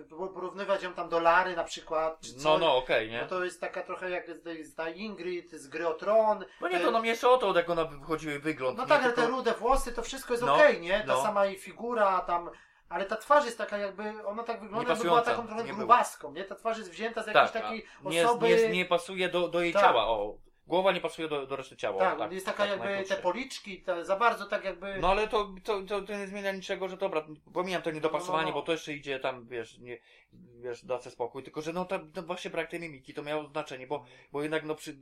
porównywać 0.03 0.83
ją 0.83 0.93
tam 0.93 1.09
do 1.09 1.19
Lary 1.19 1.55
na 1.55 1.63
przykład, 1.63 2.19
czy 2.21 2.33
coś. 2.33 2.43
no, 2.43 2.57
no, 2.57 2.77
okej, 2.77 3.09
nie? 3.09 3.21
No 3.21 3.27
to 3.27 3.43
jest 3.43 3.61
taka 3.61 3.83
trochę 3.83 4.09
jak 4.09 4.27
z, 4.31 4.67
z 4.67 4.75
ta 4.75 4.89
Ingrid, 4.89 5.51
z 5.51 5.67
Gry 5.67 5.87
o 5.87 5.93
Tron. 5.93 6.45
No 6.61 6.67
nie, 6.67 6.77
Te- 6.79 6.85
to 6.85 6.91
no 6.91 7.03
jeszcze 7.03 7.29
o 7.29 7.37
to, 7.37 7.53
jak 7.57 7.69
ona 7.69 7.85
wychodziła 7.85 8.39
wygląd. 8.39 8.77
No 8.77 8.83
nie, 8.83 8.89
tak, 8.89 9.03
ale 9.03 9.13
tylko- 9.13 9.21
te 9.21 9.27
rude 9.27 9.53
włosy, 9.53 9.91
to 9.93 10.01
wszystko 10.01 10.33
jest 10.33 10.45
No, 10.45 10.55
okej, 10.55 10.81
nie? 10.81 10.99
Ta 10.99 11.13
no. 11.13 11.21
sama 11.23 11.45
jej 11.45 11.55
figura 11.59 12.19
tam, 12.21 12.49
ale 12.89 13.05
ta 13.05 13.15
twarz 13.15 13.45
jest 13.45 13.57
taka 13.57 13.77
jakby, 13.77 14.25
ona 14.25 14.43
tak 14.43 14.61
wygląda, 14.61 14.89
jakby 14.89 15.03
była 15.03 15.19
Niepasująca, 15.19 15.31
taką 15.31 15.47
trochę 15.47 15.61
nie 15.63 15.67
była. 15.73 15.77
grubaską, 15.77 16.31
nie? 16.31 16.43
Ta 16.43 16.55
twarz 16.55 16.77
jest 16.77 16.91
wzięta 16.91 17.23
z 17.23 17.25
tak, 17.25 17.35
jakiejś 17.35 17.55
a 17.55 17.61
takiej 17.61 17.85
nie, 18.03 18.25
osoby... 18.27 18.49
nie, 18.49 18.69
nie 18.69 18.85
pasuje 18.85 19.29
do, 19.29 19.47
do 19.47 19.61
jej 19.61 19.73
Tak. 19.73 19.81
ciała, 19.81 20.07
o. 20.07 20.33
Głowa 20.67 20.91
nie 20.91 21.01
pasuje 21.01 21.27
do, 21.27 21.47
do 21.47 21.55
reszty 21.55 21.77
ciała. 21.77 21.99
tak, 21.99 22.19
tak 22.19 22.31
jest 22.31 22.45
taka 22.45 22.67
tak 22.67 22.79
jakby 22.79 23.09
te 23.09 23.15
policzki, 23.15 23.81
te, 23.81 24.05
za 24.05 24.15
bardzo 24.15 24.45
tak 24.45 24.63
jakby... 24.63 24.97
No 24.99 25.07
ale 25.09 25.27
to, 25.27 25.49
to, 25.63 25.81
to, 25.81 26.01
to 26.01 26.17
nie 26.17 26.27
zmienia 26.27 26.51
niczego, 26.51 26.87
że 26.87 26.97
dobra, 26.97 27.25
pomijam 27.53 27.81
to 27.81 27.91
niedopasowanie, 27.91 28.43
No, 28.43 28.49
no, 28.49 28.55
no. 28.55 28.61
bo 28.61 28.65
to 28.65 28.71
jeszcze 28.71 28.93
idzie 28.93 29.19
tam, 29.19 29.47
wiesz, 29.47 29.77
nie, 29.77 29.99
wiesz, 30.33 30.85
da 30.85 30.99
sobie 30.99 31.11
spokój, 31.11 31.43
tylko 31.43 31.61
że 31.61 31.73
no 31.73 31.85
tam 31.85 32.11
no 32.15 32.21
właśnie 32.21 32.51
brak 32.51 32.69
tej 32.69 32.79
mimiki 32.79 33.13
to 33.13 33.23
miało 33.23 33.47
znaczenie, 33.47 33.87
bo, 33.87 34.05
bo 34.31 34.41
jednak 34.41 34.63
no 34.63 34.75
przy, 34.75 34.97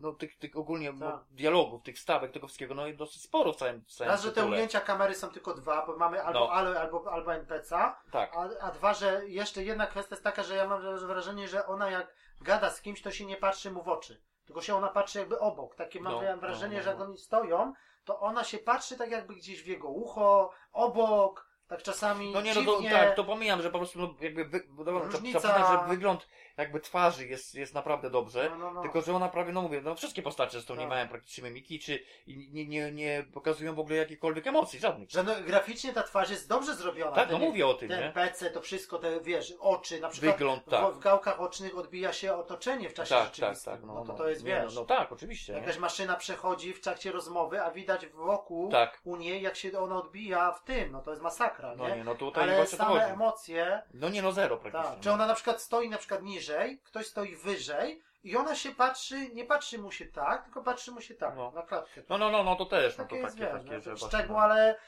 no 0.00 0.12
tych, 0.12 0.38
tych 0.38 0.56
ogólnie 0.56 0.92
no, 0.92 1.12
Tak. 1.12 1.20
dialogów, 1.30 1.82
tych 1.82 1.98
stawek, 1.98 2.32
tego 2.32 2.46
wszystkiego, 2.46 2.74
no 2.74 2.86
i 2.86 2.96
dosyć 2.96 3.22
sporo 3.22 3.52
w 3.52 3.56
całym, 3.56 3.84
w 3.84 3.92
całym 3.92 4.10
Raz, 4.10 4.22
że 4.22 4.32
te 4.32 4.46
ujęcia 4.46 4.80
kamery 4.80 5.14
są 5.14 5.28
tylko 5.28 5.54
dwa, 5.54 5.86
bo 5.86 5.96
mamy 5.96 6.22
albo 6.22 6.40
No. 6.40 6.52
Ale, 6.52 6.80
albo, 6.80 7.12
albo 7.12 7.34
NPC-a, 7.34 8.00
Tak, 8.10 8.36
a, 8.36 8.48
a 8.60 8.70
dwa, 8.70 8.94
że 8.94 9.22
jeszcze 9.28 9.64
jedna 9.64 9.86
kwestia 9.86 10.14
jest 10.14 10.24
taka, 10.24 10.42
że 10.42 10.56
ja 10.56 10.68
mam 10.68 11.06
wrażenie, 11.06 11.48
że 11.48 11.66
ona 11.66 11.90
jak 11.90 12.14
gada 12.40 12.70
z 12.70 12.82
kimś, 12.82 13.02
to 13.02 13.10
się 13.10 13.26
nie 13.26 13.36
patrzy 13.36 13.70
mu 13.70 13.82
w 13.82 13.88
oczy. 13.88 14.20
Tylko 14.48 14.62
się 14.62 14.74
ona 14.76 14.88
patrzy 14.88 15.18
jakby 15.18 15.38
obok. 15.40 15.74
Takie 15.74 16.00
mam 16.00 16.12
No, 16.12 16.36
wrażenie, 16.36 16.72
no, 16.72 16.78
no, 16.78 16.82
że 16.84 16.90
jak 16.90 16.98
no. 16.98 17.04
oni 17.04 17.18
stoją, 17.18 17.72
to 18.04 18.20
ona 18.20 18.44
się 18.44 18.58
patrzy 18.58 18.96
tak 18.96 19.10
jakby 19.10 19.34
gdzieś 19.34 19.62
w 19.62 19.66
jego 19.66 19.88
ucho, 19.88 20.50
obok, 20.72 21.48
tak 21.66 21.82
czasami 21.82 22.32
no 22.32 22.40
nie, 22.40 22.54
no 22.54 22.62
to, 22.62 22.72
dziwnie. 22.72 22.90
tak, 22.90 23.14
to 23.16 23.24
pomijam, 23.24 23.62
że 23.62 23.70
po 23.70 23.78
prostu 23.78 23.98
no, 23.98 24.14
jakby, 24.20 24.44
wy, 24.44 24.60
dobra, 24.84 25.04
Różnica- 25.04 25.40
że 25.82 25.88
wygląd 25.88 26.28
jakby 26.58 26.80
twarzy 26.80 27.26
jest, 27.26 27.54
jest 27.54 27.74
naprawdę 27.74 28.10
dobrze, 28.10 28.48
No, 28.50 28.58
no, 28.58 28.70
no. 28.70 28.82
Tylko, 28.82 29.00
że 29.00 29.14
ona 29.14 29.28
prawie, 29.28 29.52
no 29.52 29.62
mówię, 29.62 29.80
no 29.80 29.94
wszystkie 29.94 30.22
postacie 30.22 30.52
zresztą 30.52 30.74
nie 30.74 30.80
Tak. 30.80 30.88
mają 30.88 31.08
praktycznie 31.08 31.44
mimiki, 31.44 31.78
czy 31.78 32.02
nie, 32.26 32.66
nie, 32.66 32.92
nie 32.92 33.24
pokazują 33.34 33.74
w 33.74 33.78
ogóle 33.78 33.96
jakichkolwiek 33.96 34.46
emocji, 34.46 34.78
żadnych. 34.80 35.10
Że 35.10 35.22
no, 35.22 35.32
graficznie 35.46 35.92
ta 35.92 36.02
twarz 36.02 36.30
jest 36.30 36.48
dobrze 36.48 36.74
zrobiona. 36.74 37.12
Tak, 37.16 37.30
no 37.30 37.38
Ten- 37.38 37.48
mówię 37.48 37.66
o 37.66 37.74
tym, 37.74 37.88
Ten 37.88 38.00
nie? 38.00 38.10
PC, 38.12 38.50
to 38.50 38.60
wszystko, 38.60 38.98
te 38.98 39.20
wiesz, 39.20 39.54
oczy, 39.60 40.00
na 40.00 40.08
przykład 40.08 40.32
Wygląd, 40.36 40.62
w, 40.66 40.70
tak. 40.70 40.94
w 40.94 40.98
gałkach 40.98 41.40
ocznych 41.40 41.78
odbija 41.78 42.12
się 42.12 42.34
otoczenie 42.34 42.88
w 42.90 42.94
czasie 42.94 43.14
Tak, 43.14 43.24
tak, 43.24 43.34
rzeczywistym. 43.34 43.72
tak, 43.72 43.82
no, 43.84 43.94
no, 43.94 44.00
to 44.00 44.06
no, 44.12 44.14
to 44.18 44.28
jest, 44.28 44.44
nie, 44.44 44.50
wiesz, 44.62 44.74
No, 44.74 44.80
no 44.80 44.86
tak, 44.86 45.12
oczywiście, 45.12 45.52
nie? 45.52 45.58
jakaś 45.58 45.78
maszyna 45.78 46.16
przechodzi 46.16 46.72
w 46.74 46.80
trakcie 46.80 47.12
rozmowy, 47.12 47.62
a 47.62 47.70
widać 47.70 48.06
wokół 48.06 48.70
Tak. 48.70 49.00
u 49.04 49.16
niej, 49.16 49.42
jak 49.42 49.56
się 49.56 49.78
ona 49.78 49.96
odbija 49.96 50.52
w 50.52 50.64
tym, 50.64 50.92
no 50.92 51.02
to 51.02 51.10
jest 51.10 51.22
masakra, 51.22 51.74
No 51.76 51.88
nie? 51.88 51.96
nie, 51.96 52.04
no 52.04 52.14
tutaj 52.14 52.42
Ale 52.54 52.66
same 52.66 53.06
emocje, 53.12 53.82
No 53.94 54.08
nie, 54.08 54.22
no 54.22 54.32
zero 54.32 54.56
praktycznie. 54.56 54.90
tak. 54.90 55.00
Czy 55.00 55.10
ona 55.12 55.26
na 55.26 55.34
przykład 55.34 55.62
stoi 55.62 55.88
na 55.88 55.98
przykład 55.98 56.22
niżej, 56.22 56.47
ktoś 56.84 57.06
stoi 57.06 57.36
wyżej 57.36 58.02
i 58.24 58.36
ona 58.36 58.54
się 58.54 58.70
patrzy, 58.74 59.28
nie 59.34 59.44
patrzy 59.44 59.78
mu 59.78 59.92
się 59.92 60.06
tak, 60.06 60.44
tylko 60.44 60.62
patrzy 60.62 60.92
mu 60.92 61.00
się 61.00 61.14
tak, 61.14 61.36
No. 61.36 61.50
na 61.50 61.62
klatkę. 61.62 62.02
No, 62.08 62.18
no, 62.18 62.30
no, 62.30 62.42
no 62.42 62.56
to 62.56 62.66
też, 62.66 62.98
no 62.98 63.04
takie 63.04 63.16
to 63.20 63.26
jest, 63.26 63.38
takie, 63.38 63.52
wiesz, 63.52 63.62
takie, 63.62 63.74
no, 63.74 63.80
że 63.80 63.90
to 63.90 63.96
właśnie, 63.96 64.08
szczegół, 64.18 64.36
no. 64.36 64.42
ale, 64.42 64.78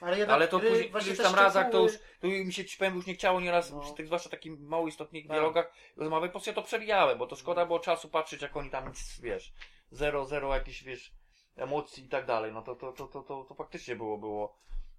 ale 0.00 0.18
jednak 0.18 0.34
Ale 0.34 0.48
to 0.48 0.58
gry, 0.58 0.70
później, 0.70 0.90
właśnie 0.90 1.16
tam 1.16 1.34
razach 1.34 1.70
to 1.70 1.78
już, 1.78 1.92
tu 2.20 2.26
mi 2.26 2.52
się 2.52 2.64
ci 2.64 2.78
powiem, 2.78 2.94
już 2.94 3.06
nie 3.06 3.14
chciało 3.14 3.40
nieraz 3.40 3.70
No. 3.72 3.80
tych 3.96 4.06
zwłaszcza 4.06 4.30
takich 4.30 4.60
mało 4.60 4.88
istotnych 4.88 5.24
Tak. 5.26 5.32
dialogach 5.32 5.72
rozmawiać, 5.96 6.28
po 6.28 6.32
prostu 6.32 6.50
ja 6.50 6.54
to 6.54 6.62
przewijałem, 6.62 7.18
bo 7.18 7.26
to 7.26 7.36
szkoda 7.36 7.66
było 7.66 7.80
czasu 7.80 8.08
patrzeć, 8.08 8.42
jak 8.42 8.56
oni 8.56 8.70
tam 8.70 8.88
nic, 8.88 9.20
wiesz, 9.20 9.52
zero, 9.90 10.24
zero 10.24 10.54
jakichś, 10.54 10.82
wiesz, 10.82 11.12
emocji 11.56 12.04
i 12.04 12.08
tak 12.08 12.26
dalej, 12.26 12.52
no 12.52 12.62
to, 12.62 12.76
to, 12.76 12.92
to, 12.92 13.06
to, 13.06 13.22
to, 13.22 13.44
to 13.44 13.54
faktycznie 13.54 13.96
było, 13.96 14.18
było, 14.18 14.56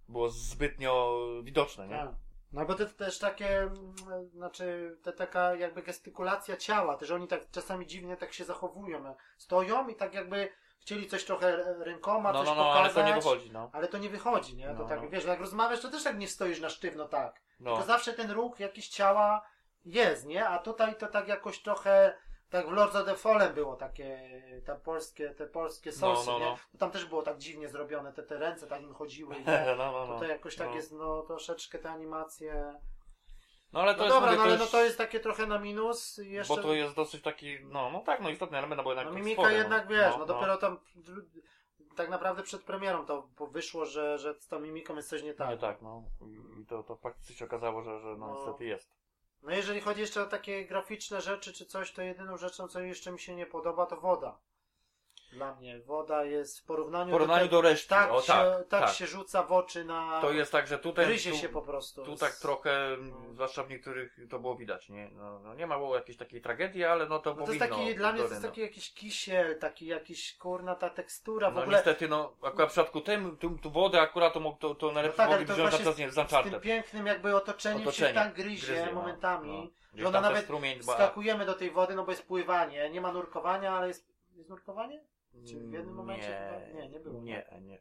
było 0.09 0.30
zbytnio 0.30 1.19
widoczne, 1.43 1.88
nie? 1.88 1.95
Tak. 1.95 2.09
No 2.53 2.65
bo 2.65 2.75
to 2.75 2.85
też 2.85 3.19
takie, 3.19 3.61
mm, 3.61 3.93
znaczy, 4.33 4.97
te 5.03 5.13
taka 5.13 5.55
jakby 5.55 5.81
gestykulacja 5.81 6.57
ciała, 6.57 6.97
też 6.97 7.11
oni 7.11 7.27
tak 7.27 7.51
czasami 7.51 7.87
dziwnie 7.87 8.17
tak 8.17 8.33
się 8.33 8.45
zachowują. 8.45 9.15
Stoją 9.37 9.87
i 9.87 9.95
tak 9.95 10.13
jakby 10.13 10.49
chcieli 10.79 11.07
coś 11.07 11.25
trochę 11.25 11.75
rękoma, 11.83 12.31
No, 12.33 12.39
coś 12.39 12.47
no, 12.47 12.55
no, 12.55 12.71
ale 12.71 12.89
pokazać, 12.89 13.03
to 13.03 13.09
nie 13.09 13.15
wychodzi, 13.15 13.51
no. 13.51 13.69
ale 13.73 13.87
to 13.87 13.97
nie 13.97 14.09
wychodzi, 14.09 14.55
nie? 14.55 14.67
To 14.67 14.73
No, 14.73 14.85
tak, 14.87 15.01
no. 15.01 15.09
wiesz, 15.09 15.25
jak 15.25 15.39
rozmawiasz, 15.39 15.81
to 15.81 15.89
też 15.89 16.03
tak 16.03 16.17
nie 16.17 16.27
stoisz 16.27 16.59
na 16.59 16.69
sztywno 16.69 17.07
tak. 17.07 17.41
no. 17.59 17.77
To 17.77 17.83
zawsze 17.83 18.13
ten 18.13 18.31
ruch 18.31 18.59
jakiś 18.59 18.89
ciała 18.89 19.41
jest, 19.85 20.25
nie? 20.25 20.47
A 20.47 20.59
tutaj 20.59 20.95
to 20.95 21.07
tak 21.07 21.27
jakoś 21.27 21.59
trochę, 21.61 22.13
tak 22.49 22.69
w 22.69 22.71
Lords 22.71 22.95
of 22.95 23.05
the 23.05 23.15
Fallen 23.15 23.53
było 23.53 23.75
takie, 23.75 24.31
te 24.65 24.75
polskie, 24.75 25.29
te 25.29 25.47
polskie 25.47 25.91
source, 25.91 26.31
no, 26.31 26.39
nie? 26.39 26.45
no. 26.45 26.57
To 26.71 26.77
tam 26.77 26.91
też 26.91 27.05
było 27.05 27.21
tak 27.21 27.37
dziwnie 27.37 27.69
zrobione, 27.69 28.13
te, 28.13 28.23
te 28.23 28.37
ręce 28.37 28.67
tak 28.67 28.81
im 28.81 28.93
chodziły 28.93 29.35
i 29.39 29.39
no, 29.39 29.45
tak. 29.45 29.77
no, 29.77 30.07
no. 30.07 30.13
Tutaj 30.13 30.29
jakoś 30.29 30.55
tak 30.55 30.69
no. 30.69 30.75
jest, 30.75 30.91
no 30.91 31.21
troszeczkę 31.21 31.79
te 31.79 31.89
animacje. 31.89 32.79
No 33.73 33.81
ale 33.81 33.93
to 33.93 33.99
No 33.99 34.05
jest, 34.05 34.15
dobra, 34.15 34.31
mówię, 34.31 34.37
no 34.37 34.43
ale 34.43 34.57
to 34.57 34.63
no 34.63 34.71
to 34.71 34.83
jest 34.83 34.97
takie 34.97 35.19
trochę 35.19 35.47
na 35.47 35.59
minus. 35.59 36.17
Jeszcze, 36.17 36.55
bo 36.55 36.61
to 36.61 36.73
jest 36.73 36.95
dosyć 36.95 37.23
taki, 37.23 37.57
no, 37.65 37.89
no 37.91 37.99
tak, 37.99 38.21
no 38.21 38.29
istotny 38.29 38.57
element, 38.57 38.77
no 38.77 38.83
bo 38.83 38.89
jednak 38.89 39.05
no 39.05 39.11
to 39.11 39.17
mimika 39.17 39.41
swoje, 39.41 39.57
jednak 39.57 39.89
no. 39.89 39.95
wiesz, 39.95 40.17
no, 40.19 40.25
dopiero 40.25 40.57
tam 40.57 40.79
tak 41.95 42.09
naprawdę 42.09 42.43
przed 42.43 42.63
premierą 42.63 43.05
to 43.05 43.27
wyszło, 43.51 43.85
że, 43.85 44.17
że 44.17 44.33
z 44.33 44.47
tą 44.47 44.59
mimiką 44.59 44.95
jest 44.95 45.09
coś 45.09 45.23
nie 45.23 45.33
tak. 45.33 45.49
Nie 45.49 45.57
tak, 45.57 45.81
no. 45.81 46.03
I- 46.61 46.65
to, 46.65 46.83
to 46.83 46.95
faktycznie 46.95 47.35
się 47.35 47.45
okazało, 47.45 47.81
że, 47.81 47.99
że 47.99 48.07
no, 48.07 48.27
No. 48.27 48.33
niestety 48.35 48.65
jest. 48.65 48.98
No 49.41 49.51
jeżeli 49.51 49.81
chodzi 49.81 50.01
jeszcze 50.01 50.21
o 50.21 50.25
takie 50.25 50.65
graficzne 50.65 51.21
rzeczy 51.21 51.53
czy 51.53 51.65
coś, 51.65 51.91
to 51.91 52.01
jedyną 52.01 52.37
rzeczą, 52.37 52.67
co 52.67 52.79
jeszcze 52.79 53.11
mi 53.11 53.19
się 53.19 53.35
nie 53.35 53.45
podoba, 53.45 53.85
to 53.85 53.97
woda. 53.97 54.39
Dla 55.32 55.56
mnie 55.56 55.80
woda 55.80 56.24
jest 56.24 56.59
w 56.59 56.64
porównaniu, 56.66 57.09
W 57.09 57.11
porównaniu 57.11 57.45
do, 57.45 57.51
do 57.51 57.61
reszty, 57.61 57.90
tak, 57.90 58.11
o 58.11 58.22
się, 58.22 58.27
tak, 58.27 58.67
tak, 58.67 58.82
tak. 58.85 58.90
się 58.95 59.08
rzuca 59.08 59.43
w 59.43 59.51
oczy 59.51 59.85
na... 59.85 60.22
To 60.22 60.32
jest 60.32 60.51
tak, 60.51 60.67
że 60.67 60.80
tutaj, 60.80 61.06
Gryzie 61.06 61.32
tu, 61.32 61.38
się 61.38 61.49
po 61.49 61.61
prostu. 61.61 62.06
tu 62.06 62.16
tak 62.16 62.35
trochę, 62.35 62.98
zwłaszcza 63.33 63.64
w 63.64 63.69
niektórych 63.69 64.17
to 64.30 64.40
było 64.40 64.56
widać, 64.56 64.90
nie? 64.90 65.09
No, 65.14 65.40
no, 65.40 65.53
nie 65.56 65.67
ma 65.67 65.77
było 65.77 65.95
jakiejś 65.95 66.17
takiej 66.17 66.41
tragedii, 66.41 66.83
ale 66.83 67.06
no 67.06 67.19
to 67.19 67.30
No 67.30 67.45
to 67.45 67.51
jest 67.51 67.59
powinno. 67.64 67.77
taki, 67.77 67.95
dla 67.95 68.11
mnie 68.14 68.24
to 68.24 68.30
jest 68.30 68.41
taki 68.41 68.61
jakiś 68.61 68.93
kisiel, 68.93 69.59
taki 69.59 69.85
jakiś, 69.85 70.38
kurna, 70.38 70.75
ta 70.75 70.90
tekstura 70.90 71.51
w 71.51 71.56
No 71.56 71.61
ogóle. 71.61 71.77
niestety, 71.77 72.08
no, 72.08 72.33
akurat 72.43 72.69
w 72.69 72.72
przypadku 72.72 73.01
tym, 73.01 73.38
tu, 73.38 73.49
tu 73.58 73.72
wodę 73.72 74.01
akurat 74.01 74.33
to, 74.33 74.58
to, 74.59 74.75
to 74.75 74.91
najlepiej 74.91 75.17
tak, 75.17 75.27
ale 75.30 75.40
mogli 75.40 75.53
wziąć 75.53 75.72
na 75.72 75.77
z 75.91 76.30
z 76.30 76.43
tym 76.51 76.61
pięknym 76.61 77.08
jakby 77.08 77.35
otoczeniem 77.35 77.80
się 77.80 77.88
Otoczenie. 77.90 78.14
tak 78.14 78.33
gryzie, 78.33 78.67
Gryzie, 78.67 78.85
no, 78.85 78.93
momentami, 78.93 79.74
no. 79.93 80.11
Ten 80.11 80.22
nawet 80.22 80.43
strumień, 80.43 80.83
skakujemy 80.83 81.45
do 81.45 81.53
tej 81.53 81.72
wody, 81.72 81.95
no 81.95 82.03
bo 82.06 82.11
jest 82.11 82.27
pływanie, 82.27 82.90
nie 82.90 83.01
ma 83.01 83.11
nurkowania, 83.11 83.72
ale 83.72 83.88
jest, 83.88 84.08
jest 84.35 84.49
nurkowanie? 84.49 85.03
Czy 85.47 85.59
w 85.59 85.71
jednym 85.73 85.95
momencie 85.95 86.29
nie, 86.29 86.67
chyba- 86.67 86.81
nie, 86.81 86.89
nie 86.89 86.99
było. 86.99 87.21
Nie, 87.21 87.45
nie. 87.51 87.59
Nie, 87.61 87.79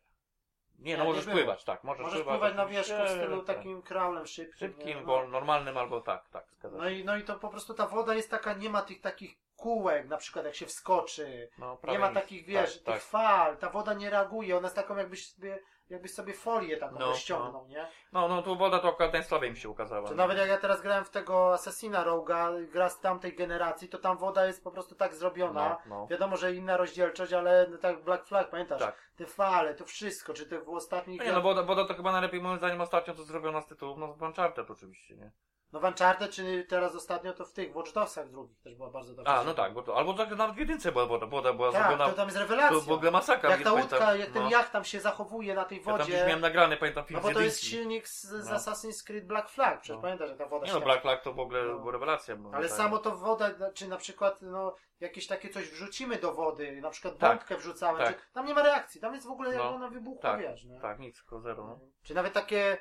Nie, 0.78 0.96
no 0.96 1.02
nie 1.04 1.08
możesz 1.08 1.24
było. 1.24 1.36
pływać, 1.36 1.64
tak. 1.64 1.84
Możesz, 1.84 2.04
Możesz 2.06 2.22
pływać 2.22 2.54
na 2.54 2.62
oczywiście, 2.64 2.96
wierzchu 2.98 3.14
w 3.14 3.16
stylu 3.18 3.42
tak. 3.42 3.56
takim 3.56 3.82
kraulem 3.82 4.26
szybkim. 4.26 4.58
Szybkim, 4.58 4.98
nie? 4.98 5.04
bo 5.04 5.26
normalnym 5.28 5.76
albo 5.76 6.00
tak, 6.00 6.28
tak. 6.28 6.46
No 6.72 6.88
i, 6.88 7.04
no 7.04 7.16
i 7.16 7.22
to 7.22 7.38
po 7.38 7.48
prostu 7.48 7.74
ta 7.74 7.86
woda 7.86 8.14
jest 8.14 8.30
taka, 8.30 8.52
nie 8.52 8.70
ma 8.70 8.82
tych 8.82 9.00
takich 9.00 9.38
kółek, 9.56 10.08
na 10.08 10.16
przykład 10.16 10.44
jak 10.44 10.54
się 10.54 10.66
wskoczy, 10.66 11.48
No, 11.58 11.78
nie 11.88 11.98
ma 11.98 12.12
takich, 12.12 12.46
wiesz, 12.46 12.82
tak, 12.82 12.94
tych 12.94 13.04
fal, 13.04 13.56
ta 13.56 13.70
woda 13.70 13.94
nie 13.94 14.10
reaguje, 14.10 14.56
ona 14.56 14.66
jest 14.66 14.76
taką 14.76 14.96
jakbyś 14.96 15.32
sobie 15.32 15.58
jakbyś 15.90 16.14
sobie 16.14 16.34
folię 16.34 16.76
taką 16.76 16.98
No, 16.98 17.06
rozciągnął, 17.06 17.66
nie? 17.68 17.88
No, 18.12 18.28
no 18.28 18.42
tu 18.42 18.56
woda 18.56 18.78
to 18.78 18.88
akurat 18.88 19.12
najsłabiej 19.12 19.50
mi 19.50 19.56
się 19.56 19.68
ukazała. 19.68 20.08
Czy 20.08 20.14
nawet 20.14 20.38
jak 20.38 20.48
ja 20.48 20.58
teraz 20.58 20.82
grałem 20.82 21.04
w 21.04 21.10
tego 21.10 21.52
Assassina 21.52 22.04
Roga, 22.04 22.50
gra 22.72 22.88
z 22.88 23.00
tamtej 23.00 23.36
generacji, 23.36 23.88
to 23.88 23.98
tam 23.98 24.18
woda 24.18 24.46
jest 24.46 24.64
po 24.64 24.70
prostu 24.70 24.94
tak 24.94 25.14
zrobiona. 25.14 25.78
No, 25.86 25.96
no. 25.96 26.06
Wiadomo, 26.06 26.36
że 26.36 26.54
inna 26.54 26.76
rozdzielczość, 26.76 27.32
ale 27.32 27.66
no 27.70 27.78
tak 27.78 28.04
Black 28.04 28.26
Flag, 28.26 28.50
pamiętasz? 28.50 28.80
Tak. 28.80 28.96
Te 29.16 29.26
fale, 29.26 29.74
to 29.74 29.84
wszystko, 29.84 30.34
czy 30.34 30.46
te 30.46 30.60
w 30.60 30.68
ostatnich... 30.68 31.18
No 31.18 31.24
nie, 31.24 31.32
no 31.32 31.40
woda, 31.40 31.62
woda 31.62 31.84
to 31.84 31.94
chyba 31.94 32.12
najlepiej 32.12 32.40
moim 32.40 32.58
zdaniem 32.58 32.80
ostatnio 32.80 33.14
to 33.14 33.24
zrobiona 33.24 33.60
z 33.60 33.66
tytułów, 33.66 33.98
no 33.98 34.14
z 34.14 34.22
Uncharted 34.22 34.70
oczywiście, 34.70 35.16
nie? 35.16 35.30
No 35.72 35.80
w 35.80 35.84
Uncharted, 35.84 36.30
czy 36.30 36.66
teraz 36.68 36.94
ostatnio 36.94 37.32
to 37.32 37.44
w 37.44 37.52
tych 37.52 37.76
Watch 37.76 37.92
Dogsach 37.92 38.30
drugich 38.30 38.60
też 38.60 38.74
była 38.74 38.90
bardzo 38.90 39.14
dobrze. 39.14 39.32
A, 39.32 39.44
no 39.44 39.54
tak, 39.54 39.74
bo 39.74 39.82
to, 39.82 39.96
albo 39.96 40.14
tak 40.14 40.30
nawet 40.36 40.56
w 40.56 40.58
jedynce 40.58 40.92
była 40.92 41.06
woda, 41.06 41.26
woda 41.26 41.52
była 41.52 41.72
Tak, 41.72 41.82
zrobiona, 41.82 42.10
to 42.10 42.16
tam 42.16 42.26
jest 42.26 42.36
to 42.36 42.42
rewelacja. 42.42 42.78
w 42.80 42.92
ogóle 42.92 43.10
masakra. 43.10 43.50
jak 43.50 43.58
ta 43.62 43.70
pamiętam. 43.70 43.98
łódka, 43.98 44.14
jak 44.16 44.30
ten 44.30 44.42
no. 44.42 44.50
jacht 44.50 44.72
tam 44.72 44.84
się 44.84 45.00
zachowuje 45.00 45.54
na 45.54 45.64
tej 45.64 45.78
Ja 45.78 45.84
tam 45.84 45.94
gdzieś 45.96 46.06
wodzie. 46.10 46.26
miałem 46.26 46.40
nagrany, 46.40 46.76
pamiętam 46.76 47.04
film 47.04 47.20
no 47.22 47.28
bo 47.28 47.34
to 47.34 47.40
jest 47.40 47.60
silnik 47.64 48.08
z, 48.08 48.22
z 48.22 48.48
No. 48.48 48.56
Assassin's 48.56 49.04
Creed 49.06 49.26
Black 49.26 49.48
Flag, 49.48 49.80
przecież 49.80 49.96
No. 49.96 50.02
pamiętasz, 50.02 50.28
jak 50.28 50.38
ta 50.38 50.46
woda 50.46 50.66
Nie 50.66 50.72
no. 50.72 50.80
Black 50.80 51.02
Flag 51.02 51.22
to 51.22 51.32
w 51.32 51.40
ogóle 51.40 51.64
No. 51.64 51.78
była 51.78 51.92
rewelacja. 51.92 52.36
bo 52.36 52.50
Ale 52.54 52.68
tak. 52.68 52.76
samo 52.76 52.98
to 52.98 53.16
woda, 53.16 53.50
czy 53.74 53.88
na 53.88 53.96
przykład 53.96 54.42
no, 54.42 54.74
jakieś 55.00 55.26
takie 55.26 55.48
coś 55.48 55.70
wrzucimy 55.70 56.16
do 56.16 56.34
wody, 56.34 56.80
na 56.80 56.90
przykład 56.90 57.18
Tak. 57.18 57.30
bombkę 57.38 57.56
wrzucałem, 57.56 57.96
Tak. 58.06 58.16
czy, 58.26 58.32
tam 58.32 58.46
nie 58.46 58.54
ma 58.54 58.62
reakcji, 58.62 59.00
tam 59.00 59.14
jest 59.14 59.26
w 59.26 59.30
ogóle 59.30 59.50
jak 59.50 59.58
No. 59.58 59.74
ona 59.74 59.88
wybuchła, 59.88 60.22
Tak, 60.30 60.40
wiesz, 60.40 60.64
nie? 60.64 60.80
Tak, 60.80 60.98
nic, 60.98 61.16
tylko 61.18 61.40
zero, 61.40 61.64
no. 61.66 61.80
Czy 62.02 62.14
nawet 62.14 62.32
takie, 62.32 62.78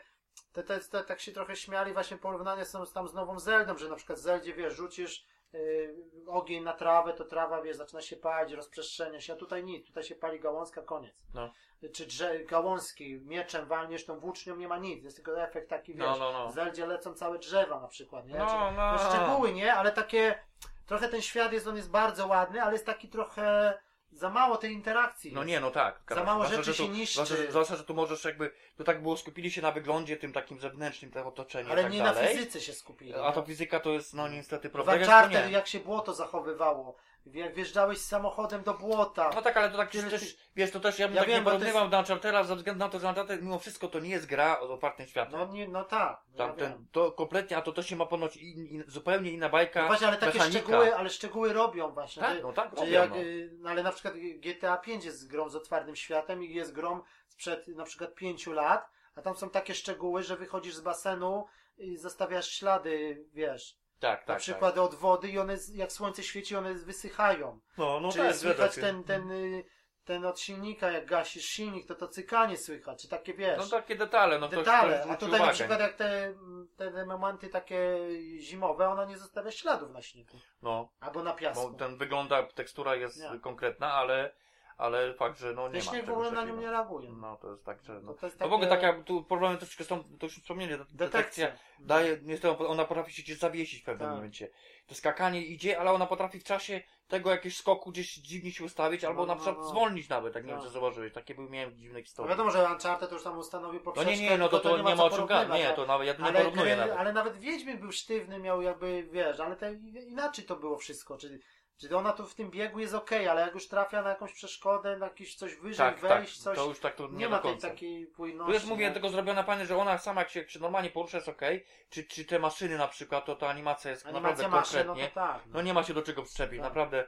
te, 0.53 0.63
te, 0.63 0.79
te, 0.79 1.03
tak 1.03 1.19
się 1.19 1.31
trochę 1.31 1.55
śmiali, 1.55 1.93
właśnie 1.93 2.17
porównania 2.17 2.65
są 2.65 2.85
tam 2.85 3.07
z 3.07 3.13
nową 3.13 3.39
Zeldą, 3.39 3.77
że 3.77 3.89
na 3.89 3.95
przykład 3.95 4.19
w 4.19 4.21
Zeldzie, 4.21 4.53
wiesz, 4.53 4.73
rzucisz 4.73 5.25
yy, 5.53 5.95
ogień 6.27 6.63
na 6.63 6.73
trawę, 6.73 7.13
to 7.13 7.25
trawa, 7.25 7.61
wiesz, 7.61 7.77
zaczyna 7.77 8.01
się 8.01 8.17
palić, 8.17 8.53
rozprzestrzenia 8.53 9.21
się, 9.21 9.33
a 9.33 9.35
tutaj 9.35 9.63
nic, 9.63 9.87
tutaj 9.87 10.03
się 10.03 10.15
pali 10.15 10.39
gałązka, 10.39 10.81
koniec. 10.81 11.15
No. 11.33 11.51
Czy 11.93 12.05
drze, 12.05 12.39
gałązki, 12.39 13.19
mieczem 13.25 13.65
walniesz 13.65 14.05
tą 14.05 14.19
włócznią, 14.19 14.55
nie 14.55 14.67
ma 14.67 14.77
nic, 14.77 15.03
jest 15.03 15.15
tylko 15.15 15.43
efekt 15.43 15.69
taki, 15.69 15.93
wiesz, 15.93 16.05
No, 16.05 16.17
no, 16.17 16.31
no. 16.31 16.49
w 16.49 16.53
Zeldzie 16.53 16.85
lecą 16.85 17.13
całe 17.13 17.39
drzewa 17.39 17.79
na 17.79 17.87
przykład, 17.87 18.27
nie? 18.27 18.37
No, 18.37 18.45
Czy, 18.45 18.53
no. 18.53 18.71
no 18.71 18.97
szczegóły, 18.97 19.53
nie? 19.53 19.73
Ale 19.73 19.91
takie, 19.91 20.43
trochę 20.85 21.09
ten 21.09 21.21
świat 21.21 21.53
jest, 21.53 21.67
on 21.67 21.75
jest 21.75 21.89
bardzo 21.91 22.27
ładny, 22.27 22.61
ale 22.61 22.73
jest 22.73 22.85
taki 22.85 23.09
trochę 23.09 23.77
za 24.11 24.29
mało 24.29 24.57
tej 24.57 24.73
interakcji. 24.73 25.33
No 25.33 25.41
jest. 25.41 25.49
nie, 25.49 25.59
no 25.59 25.71
tak. 25.71 25.99
Za 26.09 26.23
mało 26.23 26.45
Zwłaszcza, 26.45 26.55
rzeczy 26.57 26.71
że 26.77 26.77
tu- 26.77 26.83
się 26.83 26.89
niszczy. 26.99 27.13
Zwłaszcza, 27.13 27.35
że- 27.35 27.51
zwłaszcza, 27.51 27.75
że 27.75 27.83
tu 27.83 27.93
możesz 27.93 28.23
jakby, 28.25 28.51
to 28.77 28.83
tak 28.83 29.01
było, 29.01 29.17
skupili 29.17 29.51
się 29.51 29.61
na 29.61 29.71
wyglądzie 29.71 30.17
tym 30.17 30.33
takim 30.33 30.59
zewnętrznym, 30.59 31.11
tego 31.11 31.27
otoczenia 31.27 31.71
Ale 31.71 31.83
tak 31.83 31.91
nie 31.91 31.99
na 32.03 32.13
dalej. 32.13 32.37
fizyce 32.37 32.61
się 32.61 32.73
skupili. 32.73 33.13
A 33.13 33.31
to 33.31 33.41
nie? 33.41 33.47
fizyka 33.47 33.79
to 33.79 33.89
jest, 33.91 34.13
no 34.13 34.27
niestety, 34.27 34.69
W 34.69 34.71
prawda. 34.71 34.91
Tak 34.91 35.51
jak 35.51 35.67
się 35.67 35.79
błoto 35.79 36.13
zachowywało, 36.13 36.95
jak 37.33 37.55
wjeżdżałeś 37.55 37.97
samochodem 37.97 38.63
do 38.63 38.73
błota. 38.73 39.31
No 39.35 39.41
tak, 39.41 39.57
ale 39.57 39.69
to 39.69 39.77
tak 39.77 39.91
Tyle 39.91 40.09
też, 40.09 40.37
wiesz, 40.55 40.71
to 40.71 40.79
też 40.79 40.99
ja 40.99 41.07
bym 41.07 41.15
Ja 41.15 41.21
tak 41.21 41.29
wiem, 41.29 41.39
nie 41.39 41.45
to 41.45 41.51
porównywał 41.51 41.89
do 41.89 41.97
Uncharted'a 41.97 42.45
ze 42.45 42.55
względu 42.55 42.79
na 42.79 42.89
to, 42.89 42.99
że 42.99 43.07
Uncharted 43.07 43.41
mimo 43.41 43.59
wszystko 43.59 43.87
to 43.87 43.99
nie 43.99 44.09
jest 44.09 44.25
gra 44.25 44.59
o 44.59 44.73
otwartym 44.73 45.07
świecie. 45.07 45.31
No, 45.31 45.45
nie, 45.45 45.67
no 45.67 45.83
tak. 45.83 46.23
No, 46.27 46.43
ja 46.43 46.49
Tam 46.49 46.57
wiem. 46.57 46.73
ten, 46.73 46.87
to 46.91 47.11
kompletnie, 47.11 47.57
a 47.57 47.61
to 47.61 47.71
też 47.71 47.87
się 47.87 47.95
ma 47.95 48.05
ponoć 48.05 48.37
in, 48.37 48.65
in, 48.65 48.83
zupełnie 48.87 49.31
inna 49.31 49.49
bajka. 49.49 49.81
no 49.81 49.87
właśnie, 49.87 50.07
ale 50.07 50.17
takie 50.17 50.37
mechanika. 50.37 50.59
szczegóły, 50.59 50.95
ale 50.95 51.09
szczegóły 51.09 51.53
robią 51.53 51.91
właśnie. 51.91 52.21
Tak, 52.21 52.43
no 52.43 52.53
tak, 52.53 52.73
robią, 52.73 52.91
jak, 52.91 53.09
no. 53.09 53.17
y, 53.17 53.51
no 53.59 53.69
ale 53.69 53.83
na 53.83 53.91
przykład 53.91 54.13
GTA 54.37 54.77
5 54.77 55.05
jest 55.05 55.31
grą 55.31 55.49
z 55.49 55.55
otwartym 55.55 55.95
światem 55.95 56.43
i 56.43 56.53
jest 56.53 56.73
grą 56.73 57.01
sprzed 57.27 57.67
na 57.67 57.83
przykład 57.83 58.15
5 58.15 58.47
lat, 58.47 58.89
a 59.15 59.21
tam 59.21 59.35
są 59.35 59.49
takie 59.49 59.75
szczegóły, 59.75 60.23
że 60.23 60.37
wychodzisz 60.37 60.75
z 60.75 60.81
basenu 60.81 61.45
i 61.77 61.97
zostawiasz 61.97 62.49
ślady, 62.49 63.25
wiesz, 63.33 63.77
Tak, 63.99 64.19
tak. 64.19 64.27
na 64.27 64.35
przykład 64.35 64.77
od 64.77 64.95
wody 64.95 65.29
i 65.29 65.39
one, 65.39 65.57
jak 65.73 65.91
słońce 65.91 66.23
świeci, 66.23 66.55
one 66.55 66.73
wysychają. 66.73 67.59
Tak. 67.67 67.77
No, 67.77 67.99
no 67.99 68.11
Czy 68.11 68.17
tak, 68.17 68.35
słychać 68.35 68.75
ten, 68.75 69.03
ten, 69.03 69.31
y, 69.31 69.63
ten 70.05 70.25
od 70.25 70.39
silnika, 70.39 70.91
jak 70.91 71.05
gasisz 71.05 71.45
silnik, 71.45 71.87
to 71.87 71.95
to 71.95 72.07
cykanie 72.07 72.57
słychać, 72.57 73.01
czy 73.01 73.07
takie 73.07 73.33
wiesz. 73.33 73.57
No 73.57 73.65
takie 73.65 73.95
detale, 73.95 74.39
no 74.39 74.47
detale, 74.47 74.99
ktoś 74.99 75.11
a 75.11 75.15
tutaj 75.15 75.31
na 75.31 75.37
uwagę. 75.37 75.53
przykład 75.53 75.79
jak 75.79 75.93
te, 75.93 76.33
te, 76.77 76.91
te 76.91 77.05
momenty 77.05 77.49
takie 77.49 77.97
zimowe, 78.39 78.89
ona 78.89 79.05
nie 79.05 79.17
zostawia 79.17 79.51
śladów 79.51 79.91
na 79.91 80.01
śniegu. 80.01 80.37
No, 80.61 80.89
Albo 80.99 81.23
na 81.23 81.33
piasku. 81.33 81.71
bo 81.71 81.77
ten 81.77 81.97
wygląda, 81.97 82.43
tekstura 82.43 82.95
jest 82.95 83.19
Nie. 83.19 83.39
konkretna, 83.39 83.93
ale, 83.93 84.33
ale 84.77 85.13
fakt, 85.13 85.39
że 85.39 85.53
no 85.53 85.69
nie 85.69 85.81
Ten 85.81 85.99
ma 86.01 86.05
w 86.07 86.09
ogóle 86.09 86.31
na 86.31 86.45
nią 86.45 86.57
nie 86.57 86.71
reaguje. 86.71 87.09
No 87.11 87.35
to 87.37 87.51
jest 87.51 87.65
tak, 87.65 87.83
że 87.83 88.01
no. 88.01 88.13
To, 88.13 88.19
to 88.19 88.25
jest 88.25 88.39
No 88.39 88.47
w 88.49 88.53
ogóle 88.53 88.69
takie 88.69 88.87
taka, 88.87 89.03
tu 89.03 89.23
problem 89.23 89.57
troszeczkę 89.57 89.85
tą, 89.85 90.03
to 90.03 90.25
już 90.25 90.35
wspomnienie, 90.39 90.77
detekcja 90.91 91.51
daje, 91.79 92.17
niestety 92.23 92.67
ona 92.67 92.85
potrafi 92.85 93.13
się 93.13 93.23
gdzieś 93.23 93.37
zawiesić 93.37 93.81
w 93.81 93.85
pewnym 93.85 94.07
Tak. 94.07 94.15
momencie. 94.15 94.49
To 94.87 94.95
skakanie 94.95 95.41
idzie, 95.45 95.79
ale 95.79 95.91
ona 95.91 96.05
potrafi 96.05 96.39
w 96.39 96.43
czasie 96.43 96.81
tego 97.07 97.31
jakiegoś 97.31 97.57
skoku 97.57 97.91
gdzieś 97.91 98.15
dziwnie 98.15 98.51
się 98.51 98.63
ustawić, 98.63 99.03
albo 99.03 99.21
No, 99.21 99.27
na 99.27 99.33
no, 99.35 99.41
przykład 99.41 99.57
no. 99.57 99.69
zwolnić 99.69 100.09
nawet, 100.09 100.33
tak 100.33 100.43
nie 100.43 100.49
wiem 100.49 100.57
Tak. 100.59 100.67
czy 100.67 100.73
zauważyłeś, 100.73 101.13
takie 101.13 101.35
były, 101.35 101.49
miałem 101.49 101.77
dziwne 101.77 101.99
No 101.99 102.03
historie. 102.03 102.29
wiadomo, 102.29 102.51
że 102.51 102.69
Uncharted 102.71 103.09
to 103.09 103.15
już 103.15 103.23
tam 103.23 103.37
ustanowił 103.37 103.79
no 103.79 103.85
poprzeczkę. 103.85 104.11
nie, 104.17 104.29
nie, 104.29 104.37
no 104.37 104.49
to, 104.49 104.59
tylko 104.59 104.77
to 104.77 104.89
nie 104.89 104.95
ma 104.95 105.03
o 105.03 105.09
czym 105.09 105.25
gadać, 105.25 105.59
nie, 105.59 105.69
a- 105.69 105.73
to 105.73 105.85
nawet, 105.85 106.07
ja 106.07 106.13
tu 106.13 106.21
nie 106.21 106.27
ale, 106.27 106.39
porównuję 106.39 106.75
nawet. 106.75 106.97
ale 106.97 107.13
nawet 107.13 107.37
Wiedźmin 107.37 107.77
był 107.77 107.91
sztywny, 107.91 108.39
miał 108.39 108.61
jakby, 108.61 109.07
wiesz, 109.11 109.39
ale 109.39 109.55
te, 109.55 109.73
inaczej 110.07 110.45
to 110.45 110.55
było 110.55 110.77
wszystko. 110.77 111.17
Czy, 111.17 111.39
czy 111.77 111.97
ona 111.97 112.13
tu 112.13 112.25
w 112.25 112.35
tym 112.35 112.51
biegu 112.51 112.79
jest 112.79 112.93
okej, 112.93 113.27
ale 113.27 113.41
jak 113.41 113.53
już 113.53 113.67
trafia 113.67 114.01
na 114.01 114.09
jakąś 114.09 114.33
przeszkodę, 114.33 114.97
na 114.97 115.05
jakieś 115.05 115.35
coś 115.35 115.55
wyżej 115.55 115.77
Tak, 115.77 116.01
tak, 116.01 116.09
wejść, 116.19 116.39
coś, 116.41 116.57
to 116.57 116.65
już 116.65 116.79
tak 116.79 116.95
to 116.95 117.07
nie, 117.07 117.17
nie, 117.17 117.29
ma 117.29 117.39
tej 117.39 117.57
takiej 117.57 118.07
płynności. 118.07 118.47
Tu 118.47 118.53
jest, 118.53 118.67
mówię, 118.67 118.91
tylko 118.91 119.09
zrobiona 119.09 119.43
pani, 119.43 119.65
że 119.65 119.77
ona 119.77 119.97
sama 119.97 120.21
jak 120.21 120.29
się, 120.29 120.39
jak 120.39 120.49
się 120.49 120.59
normalnie 120.59 120.89
porusza 120.89 121.17
jest 121.17 121.29
okej, 121.29 121.65
czy, 121.89 122.03
czy 122.03 122.25
te 122.25 122.39
maszyny 122.39 122.77
na 122.77 122.87
przykład, 122.87 123.25
to 123.25 123.35
ta 123.35 123.47
animacja 123.47 123.91
jest 123.91 124.05
Animacja 124.05 124.29
naprawdę 124.29 124.57
maszyn, 124.57 124.87
no 124.87 124.93
konkretnie. 124.93 125.21
to 125.21 125.27
tak. 125.27 125.41
No 125.47 125.61
nie 125.61 125.73
ma 125.73 125.83
się 125.83 125.93
do 125.93 126.01
czego 126.01 126.23
przyczepić, 126.23 126.59
Tak. 126.59 126.67
naprawdę. 126.69 127.07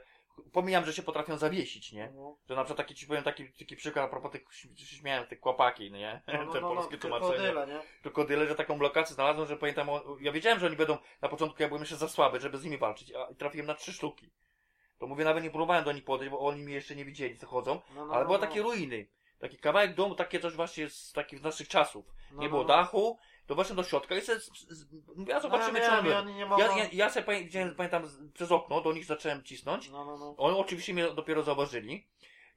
Pomijam, 0.52 0.84
że 0.84 0.92
się 0.92 1.02
potrafią 1.02 1.38
zawiesić, 1.38 1.92
nie? 1.92 2.12
No, 2.14 2.36
Że 2.48 2.56
na 2.56 2.64
przykład 2.64 2.78
taki 2.86 2.94
ci 2.94 3.06
powiem 3.06 3.22
taki, 3.22 3.52
taki 3.52 3.76
przykład 3.76 4.04
a 4.04 4.08
propos 4.08 4.32
tych, 4.32 4.42
śmiałem, 4.76 5.26
tych 5.26 5.40
kłapaki, 5.40 5.92
nie? 5.92 6.22
no, 6.26 6.32
no, 6.44 6.52
Te 6.52 6.60
no, 6.60 6.68
no, 6.68 6.74
polskie 6.74 6.98
tylko 6.98 7.18
tłumaczenie. 7.20 7.48
tyle, 7.48 7.66
nie? 7.66 7.80
Krokodyle, 8.02 8.46
że 8.46 8.54
taką 8.54 8.78
lokację 8.78 9.14
znalazłem, 9.14 9.48
że 9.48 9.56
pamiętam, 9.56 9.88
ja 10.20 10.32
wiedziałem, 10.32 10.58
że 10.58 10.66
oni 10.66 10.76
będą, 10.76 10.98
na 11.22 11.28
początku 11.28 11.62
ja 11.62 11.68
byłem 11.68 11.82
jeszcze 11.82 11.96
za 11.96 12.08
słaby, 12.08 12.40
żeby 12.40 12.58
z 12.58 12.64
nimi 12.64 12.78
walczyć, 12.78 13.12
a 13.12 13.34
trafiłem 13.34 13.66
na 13.66 13.74
trzy 13.74 13.92
sztuki. 13.92 14.30
To 15.00 15.06
mówię, 15.06 15.24
nawet 15.24 15.44
nie 15.44 15.50
próbowałem 15.50 15.84
do 15.84 15.92
nich 15.92 16.04
podejść, 16.04 16.30
bo 16.30 16.40
oni 16.40 16.62
mnie 16.62 16.74
jeszcze 16.74 16.96
nie 16.96 17.04
widzieli, 17.04 17.36
co 17.36 17.46
chodzą, 17.46 17.80
No, 17.94 18.06
no, 18.06 18.12
ale 18.12 18.20
no, 18.20 18.26
były 18.26 18.38
no. 18.38 18.46
takie 18.46 18.62
ruiny. 18.62 19.06
Taki 19.38 19.56
kawałek 19.56 19.94
domu, 19.94 20.14
takie 20.14 20.40
coś 20.40 20.52
właśnie 20.54 20.90
z 20.90 21.12
takich 21.12 21.38
z 21.38 21.42
naszych 21.42 21.68
czasów. 21.68 22.06
No, 22.32 22.40
nie 22.40 22.46
no, 22.46 22.50
było 22.50 22.62
no. 22.62 22.68
dachu, 22.68 23.18
to 23.46 23.54
weszłem 23.54 23.76
do 23.76 23.84
środka 23.84 24.14
i 24.16 24.20
se, 24.20 24.40
z, 24.40 24.86
ja 25.28 25.40
zobaczymy, 25.40 25.78
no, 25.78 25.84
czy 25.84 25.92
ja 25.92 25.98
on 25.98 26.04
był. 26.04 26.16
oni 26.16 26.34
nie 26.34 26.46
mogą... 26.46 26.62
Ja, 26.62 26.76
ja, 26.76 26.88
ja 26.92 27.10
sobie 27.10 27.48
pamiętam 27.76 28.06
z, 28.06 28.32
przez 28.32 28.52
okno, 28.52 28.80
do 28.80 28.92
nich 28.92 29.04
zacząłem 29.04 29.42
cisnąć. 29.42 29.90
No, 29.90 30.04
no, 30.04 30.18
no. 30.18 30.34
Oni 30.36 30.58
oczywiście 30.58 30.94
mnie 30.94 31.10
dopiero 31.10 31.42
zauważyli. 31.42 32.06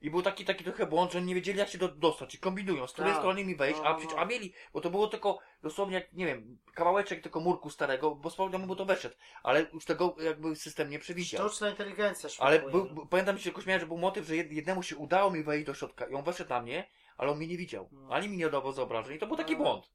I 0.04 0.10
był 0.10 0.22
taki, 0.22 0.46
taki 0.46 0.64
trochę 0.64 0.86
błąd, 0.86 1.12
że 1.12 1.18
oni 1.18 1.28
nie 1.28 1.36
wiedzieli 1.36 1.60
jak 1.60 1.70
się 1.70 1.78
do, 1.78 1.88
dostać. 1.88 2.36
I 2.36 2.38
kombinują, 2.38 2.88
z 2.88 2.94
której 2.94 3.12
Tak. 3.12 3.22
strony 3.22 3.46
mi 3.46 3.56
wejść, 3.56 3.80
a, 3.84 3.90
no, 3.90 3.96
przecież, 3.96 4.16
no. 4.16 4.22
a 4.22 4.26
mieli, 4.26 4.54
bo 4.74 4.82
to 4.82 4.90
było 4.90 5.08
tylko 5.08 5.40
dosłownie 5.64 5.96
jak, 5.96 6.14
nie 6.14 6.26
wiem, 6.26 6.58
kawałeczek 6.74 7.22
tylko 7.22 7.40
murku 7.40 7.70
starego, 7.70 8.16
bo 8.16 8.30
z 8.30 8.38
mu 8.60 8.76
to 8.76 8.86
weszedł. 8.86 9.16
Ale 9.44 9.66
już 9.74 9.86
tego 9.86 10.16
jakby 10.20 10.56
system 10.56 10.90
nie 10.90 11.00
przewidział. 11.00 11.50
Sztuczna 11.50 11.70
inteligencja 11.70 12.30
Ale 12.40 12.60
był, 12.60 12.86
był, 12.86 13.06
pamiętam 13.06 13.38
się 13.38 13.44
tylko 13.44 13.62
śmiałem, 13.62 13.82
że 13.82 13.88
był 13.88 13.98
motyw, 13.98 14.28
że 14.28 14.36
jed, 14.36 14.52
jednemu 14.52 14.84
się 14.84 14.98
udało 14.98 15.32
mi 15.32 15.44
wejść 15.44 15.66
do 15.66 15.74
środka 15.74 16.06
i 16.06 16.14
on 16.14 16.24
weszedł 16.24 16.50
na 16.50 16.62
mnie, 16.62 16.90
ale 17.18 17.32
on 17.32 17.38
mnie 17.38 17.48
nie 17.48 17.58
widział. 17.58 17.90
No. 17.92 18.08
Ani 18.10 18.30
mi 18.30 18.38
nie 18.38 18.50
dawał 18.50 18.72
zobrażeń. 18.72 19.16
I 19.16 19.20
to 19.20 19.28
był 19.28 19.38
taki 19.38 19.56
błąd. 19.56 19.92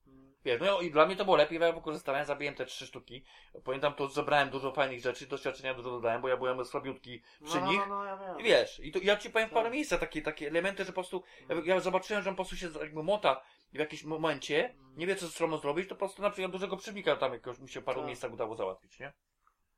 Wiesz, 0.48 0.60
no 0.60 0.80
i 0.80 0.90
dla 0.90 1.06
mnie 1.06 1.16
to 1.16 1.24
było 1.24 1.36
lepiej, 1.36 1.58
bo 1.58 1.64
ja 1.64 1.72
wykorzystałem, 1.72 2.26
zabiłem 2.26 2.54
te 2.54 2.66
trzy 2.66 2.86
sztuki. 2.86 3.24
Pamiętam, 3.64 3.94
to 3.94 4.08
zebrałem 4.08 4.50
dużo 4.50 4.72
fajnych 4.72 5.00
rzeczy, 5.00 5.26
doświadczenia 5.26 5.74
dużo 5.74 5.90
dodałem, 5.90 6.22
bo 6.22 6.28
ja 6.28 6.36
byłem 6.36 6.64
słabiutki 6.64 7.22
przy 7.44 7.60
no, 7.60 7.66
nich. 7.66 7.78
No, 7.78 7.86
no, 7.86 8.04
ja 8.04 8.16
wiem. 8.16 8.40
I 8.40 8.42
wiesz, 8.42 8.80
i 8.80 8.92
to, 8.92 8.98
ja 9.02 9.16
ci 9.16 9.30
powiem 9.30 9.48
w 9.48 9.52
parę 9.52 9.64
Tak. 9.64 9.72
miejscach 9.72 10.00
takie, 10.00 10.22
takie 10.22 10.48
elementy, 10.48 10.84
że 10.84 10.92
po 10.92 10.94
prostu, 10.94 11.22
ja, 11.48 11.74
ja 11.74 11.80
zobaczyłem, 11.80 12.22
że 12.22 12.30
on 12.30 12.36
po 12.36 12.44
prostu 12.44 12.56
się 12.56 12.68
jakby 12.80 13.02
mota 13.02 13.42
w 13.72 13.78
jakimś 13.78 14.04
momencie, 14.04 14.74
nie 14.96 15.06
wie 15.06 15.16
co 15.16 15.26
ze 15.26 15.32
stroną 15.32 15.58
zrobić, 15.58 15.88
to 15.88 15.94
po 15.94 15.98
prostu 15.98 16.22
na 16.22 16.30
przykład 16.30 16.52
dużego 16.52 16.76
przewnika 16.76 17.16
tam 17.16 17.32
jakoś 17.32 17.58
mi 17.58 17.68
się 17.68 17.80
w 17.80 17.84
paru 17.84 18.00
Tak. 18.00 18.06
miejscach 18.06 18.32
udało 18.32 18.56
załatwić, 18.56 18.98
nie? 18.98 19.12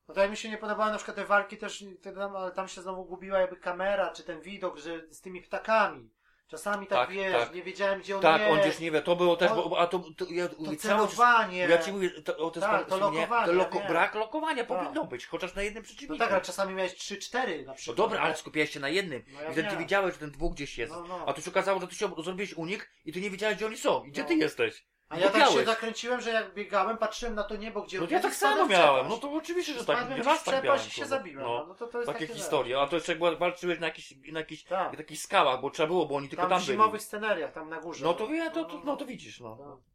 No 0.09 0.23
jak 0.23 0.31
mi 0.31 0.37
się 0.37 0.51
nie 0.51 0.59
podobały 0.59 0.91
na 0.91 0.97
przykład 0.97 1.17
te 1.17 1.25
walki 1.25 1.57
też, 1.57 1.85
te 2.03 2.13
tam, 2.13 2.37
ale 2.37 2.53
tam 2.53 2.69
się 2.69 2.83
znowu 2.83 3.05
gubiła 3.05 3.39
jakby 3.39 3.57
kamera, 3.57 4.11
czy 4.13 4.25
ten 4.25 4.41
widok, 4.41 4.79
że 4.79 5.07
z 5.11 5.21
tymi 5.21 5.43
ptakami. 5.43 6.11
Czasami 6.51 6.87
tak, 6.87 6.99
Tak, 6.99 7.11
wiesz, 7.17 7.33
tak. 7.33 7.55
nie 7.55 7.63
wiedziałem 7.63 8.01
gdzie 8.01 8.17
on 8.17 8.23
Tak, 8.23 8.41
jest. 8.41 8.53
on 8.53 8.61
gdzieś 8.61 8.79
nie 8.79 8.91
wie, 8.91 9.03
to 9.03 9.17
było 9.17 9.37
też, 9.37 9.51
bo, 9.53 9.79
a 9.79 9.87
to, 9.87 9.99
to 10.17 10.27
ja 10.31 10.49
To 10.49 10.55
cały 10.57 10.77
czas, 10.77 11.17
celowanie. 11.17 11.59
ja 11.59 11.79
ci 11.79 11.93
mówię, 11.93 12.11
to, 12.11 12.37
o, 12.37 12.51
to, 12.51 12.61
Tak, 12.61 12.73
jest 12.79 12.91
to 12.91 12.99
to, 12.99 13.11
nie, 13.11 13.17
lokowanie, 13.21 13.47
to 13.47 13.53
loko, 13.53 13.81
brak 13.89 14.15
lokowania 14.15 14.65
Tak. 14.65 14.67
powinno 14.67 15.05
być, 15.05 15.27
chociaż 15.27 15.55
na 15.55 15.63
jednym 15.63 15.83
No 15.83 15.87
przeciwniku. 15.87 16.19
tak, 16.19 16.33
ale 16.33 16.41
czasami 16.41 16.75
miałeś 16.75 16.93
3-4 16.95 17.61
na 17.61 17.67
No 17.67 17.75
przykład. 17.75 17.97
dobra, 17.97 18.21
ale 18.21 18.37
skupiałeś 18.37 18.71
się 18.71 18.81
na 18.81 18.89
jednym. 18.89 19.23
No 19.33 19.41
ja 19.43 19.49
I 19.49 19.53
wtedy 19.53 19.69
ty 19.71 19.77
wiedziałeś, 19.77 20.15
że 20.15 20.21
ten 20.21 20.31
dwóch 20.31 20.55
gdzieś 20.55 20.79
jest. 20.79 20.93
No, 20.93 21.05
no. 21.09 21.25
A 21.27 21.33
tu 21.33 21.43
się 21.43 21.51
okazało, 21.51 21.81
że 21.81 21.89
ty 21.89 21.95
się 21.95 22.09
zrobiłeś 22.25 22.55
unik 22.55 22.91
i 23.05 23.13
ty 23.13 23.21
nie 23.21 23.31
wiedziałeś, 23.31 23.57
gdzie 23.57 23.67
oni 23.67 23.77
są. 23.77 24.05
I 24.05 24.11
gdzie 24.11 24.23
No. 24.23 24.29
ty 24.29 24.35
jesteś. 24.35 24.85
A 25.11 25.19
ja 25.19 25.31
tak 25.31 25.49
się 25.51 25.65
zakręciłem, 25.65 26.21
że 26.21 26.31
jak 26.31 26.55
biegałem, 26.55 26.99
patrzyłem 26.99 27.35
na 27.35 27.43
to 27.45 27.57
niebo, 27.57 27.83
gdzie 27.83 28.01
No 28.01 28.07
ja 28.11 28.21
tak 28.21 28.35
samo 28.35 28.67
miałem. 28.67 29.09
No 29.09 29.17
to 29.17 29.33
oczywiście, 29.33 29.73
że 29.73 29.85
tak. 29.85 29.99
Spadłem 29.99 30.23
raz 30.23 30.41
w 30.41 30.45
tak 30.45 30.55
przepaść 30.55 30.65
miałem. 30.65 30.89
i 30.89 30.91
się 30.91 31.03
kurwa. 31.03 31.17
zabiłem. 31.17 31.45
No. 31.45 31.59
No, 31.59 31.67
no 31.67 31.75
to, 31.75 31.87
to 31.87 31.99
jest 31.99 32.13
Takie 32.13 32.27
takie, 32.27 32.39
historie. 32.39 32.81
A 32.81 32.87
to 32.87 32.97
jeszcze 32.97 33.17
jak 33.17 33.39
walczyłeś 33.39 33.81
na 33.81 33.87
jakichś, 33.87 34.15
na 34.33 34.39
jakichś, 34.41 34.63
Tak. 34.65 35.11
na 35.11 35.17
skałach, 35.17 35.61
bo 35.61 35.71
trzeba 35.71 35.87
było, 35.87 36.07
bo 36.07 36.15
oni 36.17 36.29
tylko 36.29 36.43
Tam 36.43 36.51
tam 36.51 36.61
w 36.61 36.67
byli. 36.67 36.73
zimowych 36.75 37.03
scenariach, 37.03 37.53
tam 37.53 37.69
na 37.69 37.81
górze. 37.81 38.05
No 38.05 38.15
to 38.15 38.27
wie, 38.27 38.51
to, 38.51 38.65
to, 38.65 38.81
no 38.85 38.97
to 38.97 39.07
widzisz, 39.07 39.41
no. 39.41 39.57
Tak. 39.57 39.91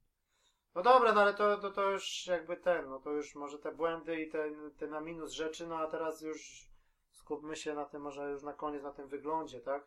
No 0.75 0.81
dobra, 0.83 1.13
no 1.13 1.21
ale 1.21 1.33
to, 1.33 1.57
to, 1.57 1.71
to 1.71 1.91
już 1.91 2.27
jakby 2.27 2.57
ten, 2.57 2.89
no 2.89 2.99
to 2.99 3.11
już 3.11 3.35
może 3.35 3.59
te 3.59 3.71
błędy 3.71 4.21
i 4.21 4.29
te, 4.29 4.49
te 4.77 4.87
na 4.87 5.01
minus 5.01 5.31
rzeczy, 5.31 5.67
no 5.67 5.77
a 5.77 5.87
teraz 5.87 6.21
już 6.21 6.65
skupmy 7.11 7.55
się 7.55 7.73
na 7.73 7.85
tym, 7.85 8.01
może 8.01 8.31
już 8.31 8.43
na 8.43 8.53
koniec 8.53 8.83
na 8.83 8.91
tym 8.91 9.07
wyglądzie, 9.07 9.59
tak? 9.59 9.83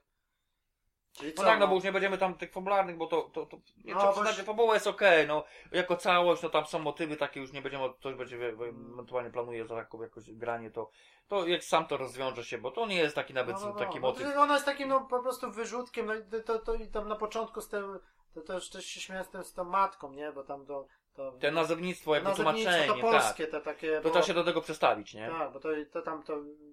Czyli 1.18 1.32
No 1.36 1.42
co, 1.42 1.48
tak, 1.48 1.60
no 1.60 1.68
bo 1.68 1.74
już 1.74 1.84
nie 1.84 1.92
będziemy 1.92 2.18
tam 2.18 2.34
tych 2.34 2.52
fabularnych, 2.52 2.96
bo 2.96 3.06
to, 3.06 3.22
to, 3.22 3.46
to 3.46 3.56
nie 3.84 3.94
No, 3.94 3.98
trzeba 3.98 4.06
bo 4.06 4.12
przyznać, 4.12 4.36
że 4.36 4.42
fabuła 4.42 4.74
jest 4.74 4.86
okej, 4.86 5.26
no 5.26 5.44
jako 5.72 5.96
całość, 5.96 6.42
no 6.42 6.48
tam 6.48 6.66
są 6.66 6.78
motywy 6.78 7.16
takie, 7.16 7.40
już 7.40 7.52
nie 7.52 7.62
będziemy, 7.62 7.92
ktoś 7.94 8.14
będzie 8.14 8.36
Mm. 8.36 8.90
ewentualnie 8.92 9.30
planuje 9.30 9.66
za 9.66 9.74
taką 9.74 10.02
jakoś 10.02 10.32
granie, 10.32 10.70
to, 10.70 10.90
to 11.28 11.46
jak 11.46 11.64
sam 11.64 11.86
to 11.86 11.96
rozwiąże 11.96 12.44
się, 12.44 12.58
bo 12.58 12.70
to 12.70 12.86
nie 12.86 12.96
jest 12.96 13.14
taki 13.14 13.34
nawet 13.34 13.56
No, 13.56 13.60
no, 13.60 13.68
no, 13.68 13.74
taki 13.78 14.00
bo 14.00 14.08
motyw. 14.08 14.34
to 14.34 14.40
Ona 14.40 14.54
jest 14.54 14.66
takim 14.66 14.88
no, 14.88 15.00
po 15.00 15.22
prostu 15.22 15.50
wyrzutkiem, 15.50 16.06
no, 16.06 16.14
i 16.14 16.42
to, 16.46 16.58
to, 16.58 16.74
i 16.74 16.88
tam 16.88 17.08
na 17.08 17.16
początku 17.16 17.60
z 17.60 17.68
tym, 17.68 17.98
to, 18.34 18.40
to 18.40 18.54
już 18.54 18.70
też 18.70 18.84
się 18.86 19.00
śmiałem 19.00 19.24
z, 19.24 19.28
tym, 19.30 19.44
z 19.44 19.52
tą 19.54 19.64
matką, 19.64 20.12
nie, 20.12 20.32
bo 20.32 20.44
tam 20.44 20.66
to... 20.66 20.86
to 21.14 21.32
Te 21.32 21.50
nazewnictwo, 21.50 22.14
jakby 22.14 22.28
nazewnictwo 22.30 22.70
tłumaczenie, 22.70 22.86
to 23.02 23.08
tak. 23.10 23.20
polskie, 23.20 23.46
te 23.46 23.60
takie... 23.60 23.96
To 23.96 24.00
było- 24.02 24.12
trzeba 24.12 24.26
się 24.26 24.34
do 24.34 24.44
tego 24.44 24.60
przestawić, 24.60 25.14
nie? 25.14 25.28
Tak, 25.30 25.52
bo 25.52 25.60
to, 25.60 25.68
to 25.92 26.02
tam 26.02 26.22
to 26.22 26.36
bo 26.36 26.67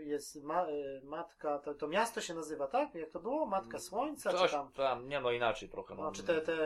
jest 0.00 0.42
ma, 0.42 0.66
y, 0.68 1.00
matka, 1.04 1.58
to, 1.58 1.74
to 1.74 1.88
miasto 1.88 2.20
się 2.20 2.34
nazywa, 2.34 2.66
tak? 2.66 2.94
Jak 2.94 3.10
to 3.10 3.20
było? 3.20 3.46
Matka 3.46 3.78
Słońca, 3.78 4.32
Coś 4.32 4.50
czy 4.50 4.56
tam... 4.56 4.72
tam, 4.72 5.08
nie 5.08 5.20
no 5.20 5.30
inaczej 5.30 5.68
trochę. 5.68 5.94
No, 5.94 6.12
czy 6.12 6.22
te, 6.22 6.40
te... 6.40 6.56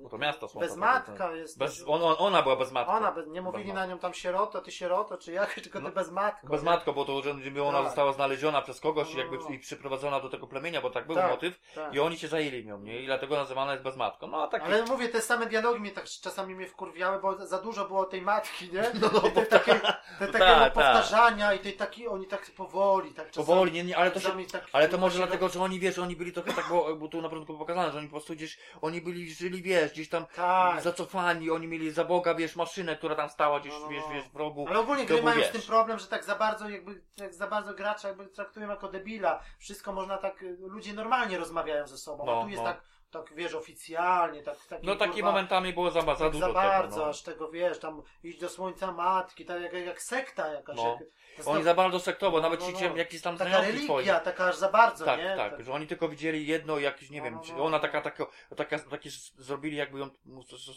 Bo 0.00 0.08
to 0.08 0.18
miasto 0.18 0.48
Słońca. 0.48 0.66
Bez 0.66 0.74
to- 0.74 0.80
matka 0.80 1.32
jest... 1.32 1.58
Bez, 1.58 1.84
on, 1.86 2.02
on, 2.02 2.16
ona 2.18 2.42
była 2.42 2.56
bez 2.56 2.72
matki. 2.72 2.92
Ona, 2.92 3.12
bez, 3.12 3.26
nie 3.26 3.42
mówili 3.42 3.64
Bez 3.64 3.74
na 3.74 3.86
nią 3.86 3.98
tam 3.98 4.14
sieroto, 4.14 4.60
ty 4.60 4.72
sieroto, 4.72 5.18
czy 5.18 5.32
jak, 5.32 5.54
tylko 5.64 5.78
ty 5.78 5.84
No, 5.84 5.90
bez 5.90 6.10
matko. 6.10 6.46
Bez 6.46 6.62
nie? 6.62 6.70
matko, 6.70 6.92
bo 6.92 7.04
to 7.04 7.22
żeby 7.22 7.62
ona 7.62 7.78
Tak. 7.78 7.86
została 7.86 8.12
znaleziona 8.12 8.62
przez 8.62 8.80
kogoś 8.80 9.10
i 9.10 9.14
No, 9.14 9.20
jakby 9.20 9.36
no, 9.36 9.42
no. 9.44 9.50
i 9.50 9.58
przyprowadzona 9.58 10.20
do 10.20 10.28
tego 10.28 10.46
plemienia, 10.46 10.80
bo 10.80 10.90
tak 10.90 11.06
był 11.06 11.16
Tak, 11.16 11.30
motyw 11.30 11.60
Tak. 11.74 11.94
i 11.94 12.00
oni 12.00 12.18
się 12.18 12.28
zajęli 12.28 12.64
nią, 12.64 12.80
nie? 12.80 13.02
I 13.02 13.06
dlatego 13.06 13.36
nazywana 13.36 13.72
jest 13.72 13.84
bez 13.84 13.96
matką. 13.96 14.26
No 14.26 14.42
a 14.42 14.46
tak. 14.48 14.62
Ale 14.62 14.84
mówię, 14.84 15.08
te 15.08 15.20
same 15.20 15.46
dialogi 15.46 15.80
mnie 15.80 15.92
tak 15.92 16.04
czasami 16.04 16.54
mnie 16.54 16.66
wkurwiały, 16.66 17.20
bo 17.20 17.46
za 17.46 17.58
dużo 17.58 17.84
było 17.84 18.04
tej 18.04 18.22
matki, 18.22 18.70
nie? 18.72 18.82
No, 19.00 19.10
no, 19.12 19.18
I 19.18 19.22
te, 19.22 19.40
bo 19.40 19.46
takie, 19.46 19.72
te 20.18 20.26
tak, 20.26 20.32
takiego 20.32 20.60
tak. 20.60 20.72
powtarzania 20.72 21.54
i 21.54 21.58
tej 21.58 21.72
taki, 21.72 22.08
oni 22.08 22.26
tak 22.26 22.39
powoli, 22.46 23.14
tak 23.14 23.26
czasami. 23.30 23.46
powoli, 23.46 23.72
nie, 23.72 23.84
nie, 23.84 23.96
ale 23.96 24.10
to 24.10 24.20
się 24.20 24.28
tak, 24.52 24.66
Ale 24.72 24.88
to 24.88 24.98
może 24.98 25.18
dlatego, 25.18 25.48
że 25.48 25.62
oni, 25.62 25.80
wiesz, 25.80 25.98
oni 25.98 26.16
byli 26.16 26.32
trochę 26.32 26.52
tak, 26.52 26.68
bo, 26.68 26.96
bo 26.96 27.08
tu 27.08 27.22
na 27.22 27.28
początku 27.28 27.52
było 27.52 27.58
pokazane, 27.66 27.92
że 27.92 27.98
oni 27.98 28.06
po 28.06 28.10
prostu 28.12 28.32
gdzieś, 28.34 28.58
oni 28.82 29.00
byli, 29.00 29.34
żyli, 29.34 29.62
wiesz, 29.62 29.92
gdzieś 29.92 30.08
tam 30.08 30.26
Tak. 30.36 30.82
zacofani, 30.82 31.50
oni 31.50 31.66
mieli 31.66 31.90
za 31.90 32.04
Boga, 32.04 32.34
wiesz, 32.34 32.56
maszynę, 32.56 32.96
która 32.96 33.14
tam 33.14 33.28
stała 33.30 33.60
gdzieś, 33.60 33.72
No, 33.72 33.80
no, 33.80 33.88
wiesz, 33.88 34.04
no. 34.08 34.14
wiesz, 34.14 34.24
w 34.28 34.36
rogu. 34.36 34.66
Ale 34.68 34.78
ogólnie 34.78 35.06
gry 35.06 35.22
mają 35.22 35.44
z 35.44 35.50
tym 35.50 35.62
problem, 35.62 35.98
że 35.98 36.06
tak 36.06 36.24
za 36.24 36.34
bardzo 36.36 36.68
jakby, 36.68 37.02
jak 37.16 37.34
za 37.34 37.46
bardzo 37.46 37.74
gracza 37.74 38.08
jakby 38.08 38.26
traktują 38.26 38.68
jako 38.70 38.88
debila. 38.88 39.42
Wszystko 39.58 39.92
można 39.92 40.18
tak, 40.18 40.42
y, 40.42 40.56
ludzie 40.60 40.92
normalnie 40.92 41.38
rozmawiają 41.38 41.86
ze 41.86 41.98
sobą, 41.98 42.26
No, 42.26 42.40
a 42.40 42.42
tu 42.42 42.48
jest 42.48 42.62
no. 42.62 42.68
tak, 42.68 42.82
tak 43.10 43.34
wiesz, 43.34 43.54
oficjalnie, 43.54 44.42
tak, 44.42 44.56
taki, 44.68 44.86
No 44.86 44.96
takimi 44.96 45.14
kurwa, 45.14 45.30
momentami 45.30 45.72
było 45.72 45.90
za, 45.90 46.00
za 46.00 46.14
tak 46.16 46.32
dużo 46.32 46.46
za 46.46 46.52
bardzo, 46.52 46.90
tego, 46.94 47.04
no. 47.04 47.10
aż 47.10 47.22
tego 47.22 47.50
wiesz, 47.50 47.78
tam 47.78 48.02
iść 48.24 48.38
do 48.40 48.48
słońca 48.48 48.92
matki, 48.92 49.44
tak 49.44 49.62
jak, 49.62 49.72
jak 49.72 50.02
sekta 50.02 50.52
jakaś. 50.52 50.76
No. 50.76 50.98
Jak, 51.38 51.48
Oni 51.48 51.62
za 51.64 51.74
bardzo 51.74 52.00
sektowo, 52.00 52.40
nawet 52.40 52.60
No, 52.60 52.66
ci 52.66 52.72
no. 52.72 52.78
cię 52.78 52.92
jakieś 52.96 53.22
tam 53.22 53.36
taka 53.36 53.60
religia, 53.60 54.20
taka 54.20 54.44
aż 54.44 54.56
za 54.56 54.68
bardzo, 54.68 55.04
Tak, 55.04 55.20
nie? 55.20 55.36
tak, 55.36 55.64
że 55.64 55.72
oni 55.72 55.86
tylko 55.86 56.08
widzieli 56.08 56.46
jedno, 56.46 56.78
jakieś, 56.78 57.10
nie 57.10 57.18
No, 57.18 57.24
wiem, 57.24 57.34
no, 57.34 57.56
no. 57.56 57.64
ona 57.64 57.78
taka, 57.78 58.00
taka, 58.00 58.26
taka, 58.56 58.78
takie 58.78 59.10
zrobili 59.36 59.76
jakby 59.76 59.98
ją, 59.98 60.10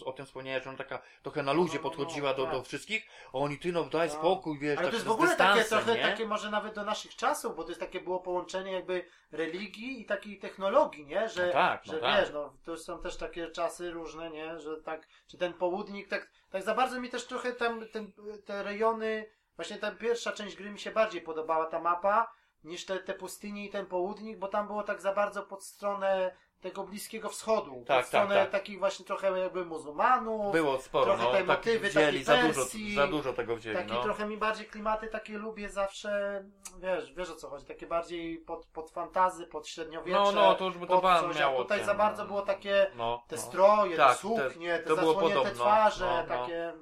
o 0.05 0.11
tym 0.13 0.25
wspomniałeś, 0.25 0.63
że 0.63 0.69
ona 0.69 0.77
taka 0.77 1.01
trochę 1.23 1.43
na 1.43 1.53
No, 1.53 1.59
no, 1.63 1.69
no, 1.73 1.79
podchodziła 1.79 2.33
do, 2.33 2.43
tak. 2.43 2.53
do 2.53 2.63
wszystkich, 2.63 3.07
a 3.33 3.37
oni, 3.37 3.57
ty 3.59 3.71
no 3.71 3.83
daj 3.83 4.09
Tak. 4.09 4.17
spokój, 4.17 4.59
wiesz, 4.59 4.77
Ale 4.77 4.85
tak 4.87 4.91
to 4.91 4.95
jest 4.95 5.07
w 5.07 5.11
ogóle 5.11 5.35
takie 5.35 5.63
trochę, 5.63 5.95
nie? 5.95 6.01
takie 6.01 6.25
może 6.27 6.51
nawet 6.51 6.75
do 6.75 6.83
naszych 6.83 7.15
czasów, 7.15 7.55
bo 7.55 7.63
to 7.63 7.69
jest 7.69 7.79
takie 7.81 8.01
było 8.01 8.19
połączenie 8.19 8.71
jakby 8.71 9.05
religii 9.31 10.01
i 10.01 10.05
takiej 10.05 10.39
technologii, 10.39 11.05
nie? 11.05 11.29
Że, 11.29 11.47
No 11.47 11.53
tak, 11.53 11.85
no 11.85 11.93
że 11.93 11.99
tak. 11.99 12.22
Wiesz, 12.23 12.33
no 12.33 12.53
to 12.63 12.77
są 12.77 12.99
też 12.99 13.17
takie 13.17 13.47
czasy 13.47 13.91
różne, 13.91 14.29
nie? 14.29 14.59
Że 14.59 14.81
tak, 14.81 15.07
czy 15.27 15.37
ten 15.37 15.53
południk, 15.53 16.07
tak, 16.07 16.31
tak 16.49 16.63
za 16.63 16.75
bardzo 16.75 17.01
mi 17.01 17.09
też 17.09 17.27
trochę 17.27 17.53
tam 17.53 17.87
ten, 17.89 18.11
te 18.45 18.63
rejony, 18.63 19.29
właśnie 19.55 19.77
ta 19.77 19.91
pierwsza 19.91 20.31
część 20.31 20.55
gry 20.55 20.69
mi 20.69 20.79
się 20.79 20.91
bardziej 20.91 21.21
podobała, 21.21 21.65
ta 21.65 21.79
mapa, 21.79 22.33
niż 22.63 22.85
te, 22.85 22.99
te 22.99 23.13
pustynie 23.13 23.65
i 23.65 23.69
ten 23.69 23.85
południk, 23.85 24.39
bo 24.39 24.47
tam 24.47 24.67
było 24.67 24.83
tak 24.83 25.01
za 25.01 25.13
bardzo 25.13 25.43
pod 25.43 25.63
stronę 25.63 26.35
tego 26.63 26.83
Bliskiego 26.83 27.29
Wschodu, 27.29 27.75
Tak, 27.75 27.85
tak, 27.87 28.05
stronę 28.05 28.35
tak. 28.35 28.49
takich 28.49 28.79
właśnie 28.79 29.05
trochę 29.05 29.39
jakby 29.39 29.65
muzułmanów, 29.65 30.51
Było 30.51 30.79
sporo, 30.79 31.05
trochę 31.05 31.23
no, 31.23 31.31
te 31.31 31.37
tak 31.37 31.47
motywy, 31.47 31.89
wzięli, 31.89 32.25
takie 32.25 32.41
za 32.41 32.47
dużo, 32.47 32.65
za 32.95 33.07
dużo 33.07 33.33
tego 33.33 33.55
wzięli, 33.55 33.77
Takie 33.77 33.93
no. 33.93 34.03
trochę 34.03 34.25
mi 34.25 34.37
bardziej 34.37 34.67
klimaty 34.67 35.07
takie 35.07 35.37
lubię 35.37 35.69
zawsze, 35.69 36.43
wiesz, 36.79 37.13
wiesz 37.13 37.29
o 37.29 37.35
co 37.35 37.49
chodzi, 37.49 37.65
takie 37.65 37.87
bardziej 37.87 38.37
pod, 38.37 38.65
pod 38.65 38.91
fantazy, 38.91 39.47
pod 39.47 39.67
średniowiecze. 39.67 40.19
No, 40.19 40.31
no, 40.31 40.55
to 40.55 40.65
już 40.65 40.77
by 40.77 40.87
to 40.87 41.01
coś, 41.01 41.39
miało 41.39 41.61
tutaj 41.61 41.77
ten, 41.77 41.87
za 41.87 41.93
bardzo 41.93 42.23
no. 42.23 42.27
było 42.27 42.41
takie 42.41 42.91
no, 42.95 43.23
te 43.27 43.35
no. 43.35 43.41
stroje, 43.41 43.97
Tak, 43.97 44.11
te 44.11 44.17
suknie, 44.17 44.79
te, 44.79 44.83
było 44.95 45.13
zasłonięte 45.13 45.51
twarze, 45.51 46.25
no. 46.29 46.35
takie, 46.37 46.73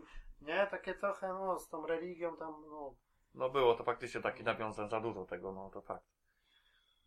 nie, 0.42 0.68
takie 0.72 0.94
trochę, 0.94 1.28
no, 1.28 1.60
z 1.60 1.70
tą 1.70 1.88
religią 1.88 2.38
tam, 2.38 2.66
no. 2.70 2.96
No 3.36 3.50
było 3.50 3.74
to 3.74 3.84
faktycznie 3.84 4.22
taki 4.22 4.44
nawiązań 4.44 4.90
za 4.90 5.00
dużo 5.00 5.26
tego, 5.26 5.52
no 5.52 5.70
to 5.70 5.82
fakt. 5.82 6.21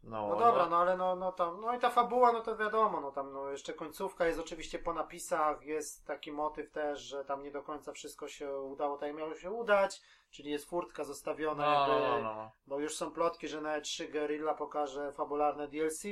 No, 0.07 0.29
No 0.29 0.37
dobra, 0.37 0.67
no 0.67 0.77
ale 0.77 0.97
no, 0.97 1.17
no 1.17 1.33
tam, 1.33 1.61
no 1.61 1.75
i 1.75 1.79
ta 1.79 1.91
fabuła, 1.91 2.33
no 2.33 2.41
to 2.41 2.57
wiadomo, 2.57 3.01
no 3.01 3.11
tam, 3.11 3.33
no 3.33 3.51
jeszcze 3.51 3.73
końcówka 3.73 4.27
jest 4.27 4.41
oczywiście 4.41 4.79
po 4.79 4.93
napisach, 4.93 5.67
jest 5.67 6.07
taki 6.07 6.33
motyw 6.33 6.71
też, 6.71 7.01
że 7.01 7.25
tam 7.25 7.43
nie 7.43 7.51
do 7.51 7.63
końca 7.63 7.93
wszystko 7.93 8.29
się 8.29 8.59
udało 8.59 8.97
tak 8.97 9.07
jak 9.07 9.17
miało 9.17 9.35
się 9.35 9.51
udać, 9.51 10.03
czyli 10.31 10.51
jest 10.51 10.65
furtka 10.69 11.05
zostawiona 11.05 11.65
No, 11.65 11.73
jakby... 11.73 12.09
no, 12.09 12.19
no, 12.19 12.35
no. 12.35 12.51
Bo 12.67 12.81
już 12.81 12.97
są 12.97 13.11
plotki, 13.11 13.49
że 13.49 13.61
na 13.61 13.81
E3 13.81 14.13
Guerrilla 14.13 14.55
pokaże 14.55 15.13
fabularne 15.13 15.69
DLC. 15.69 16.03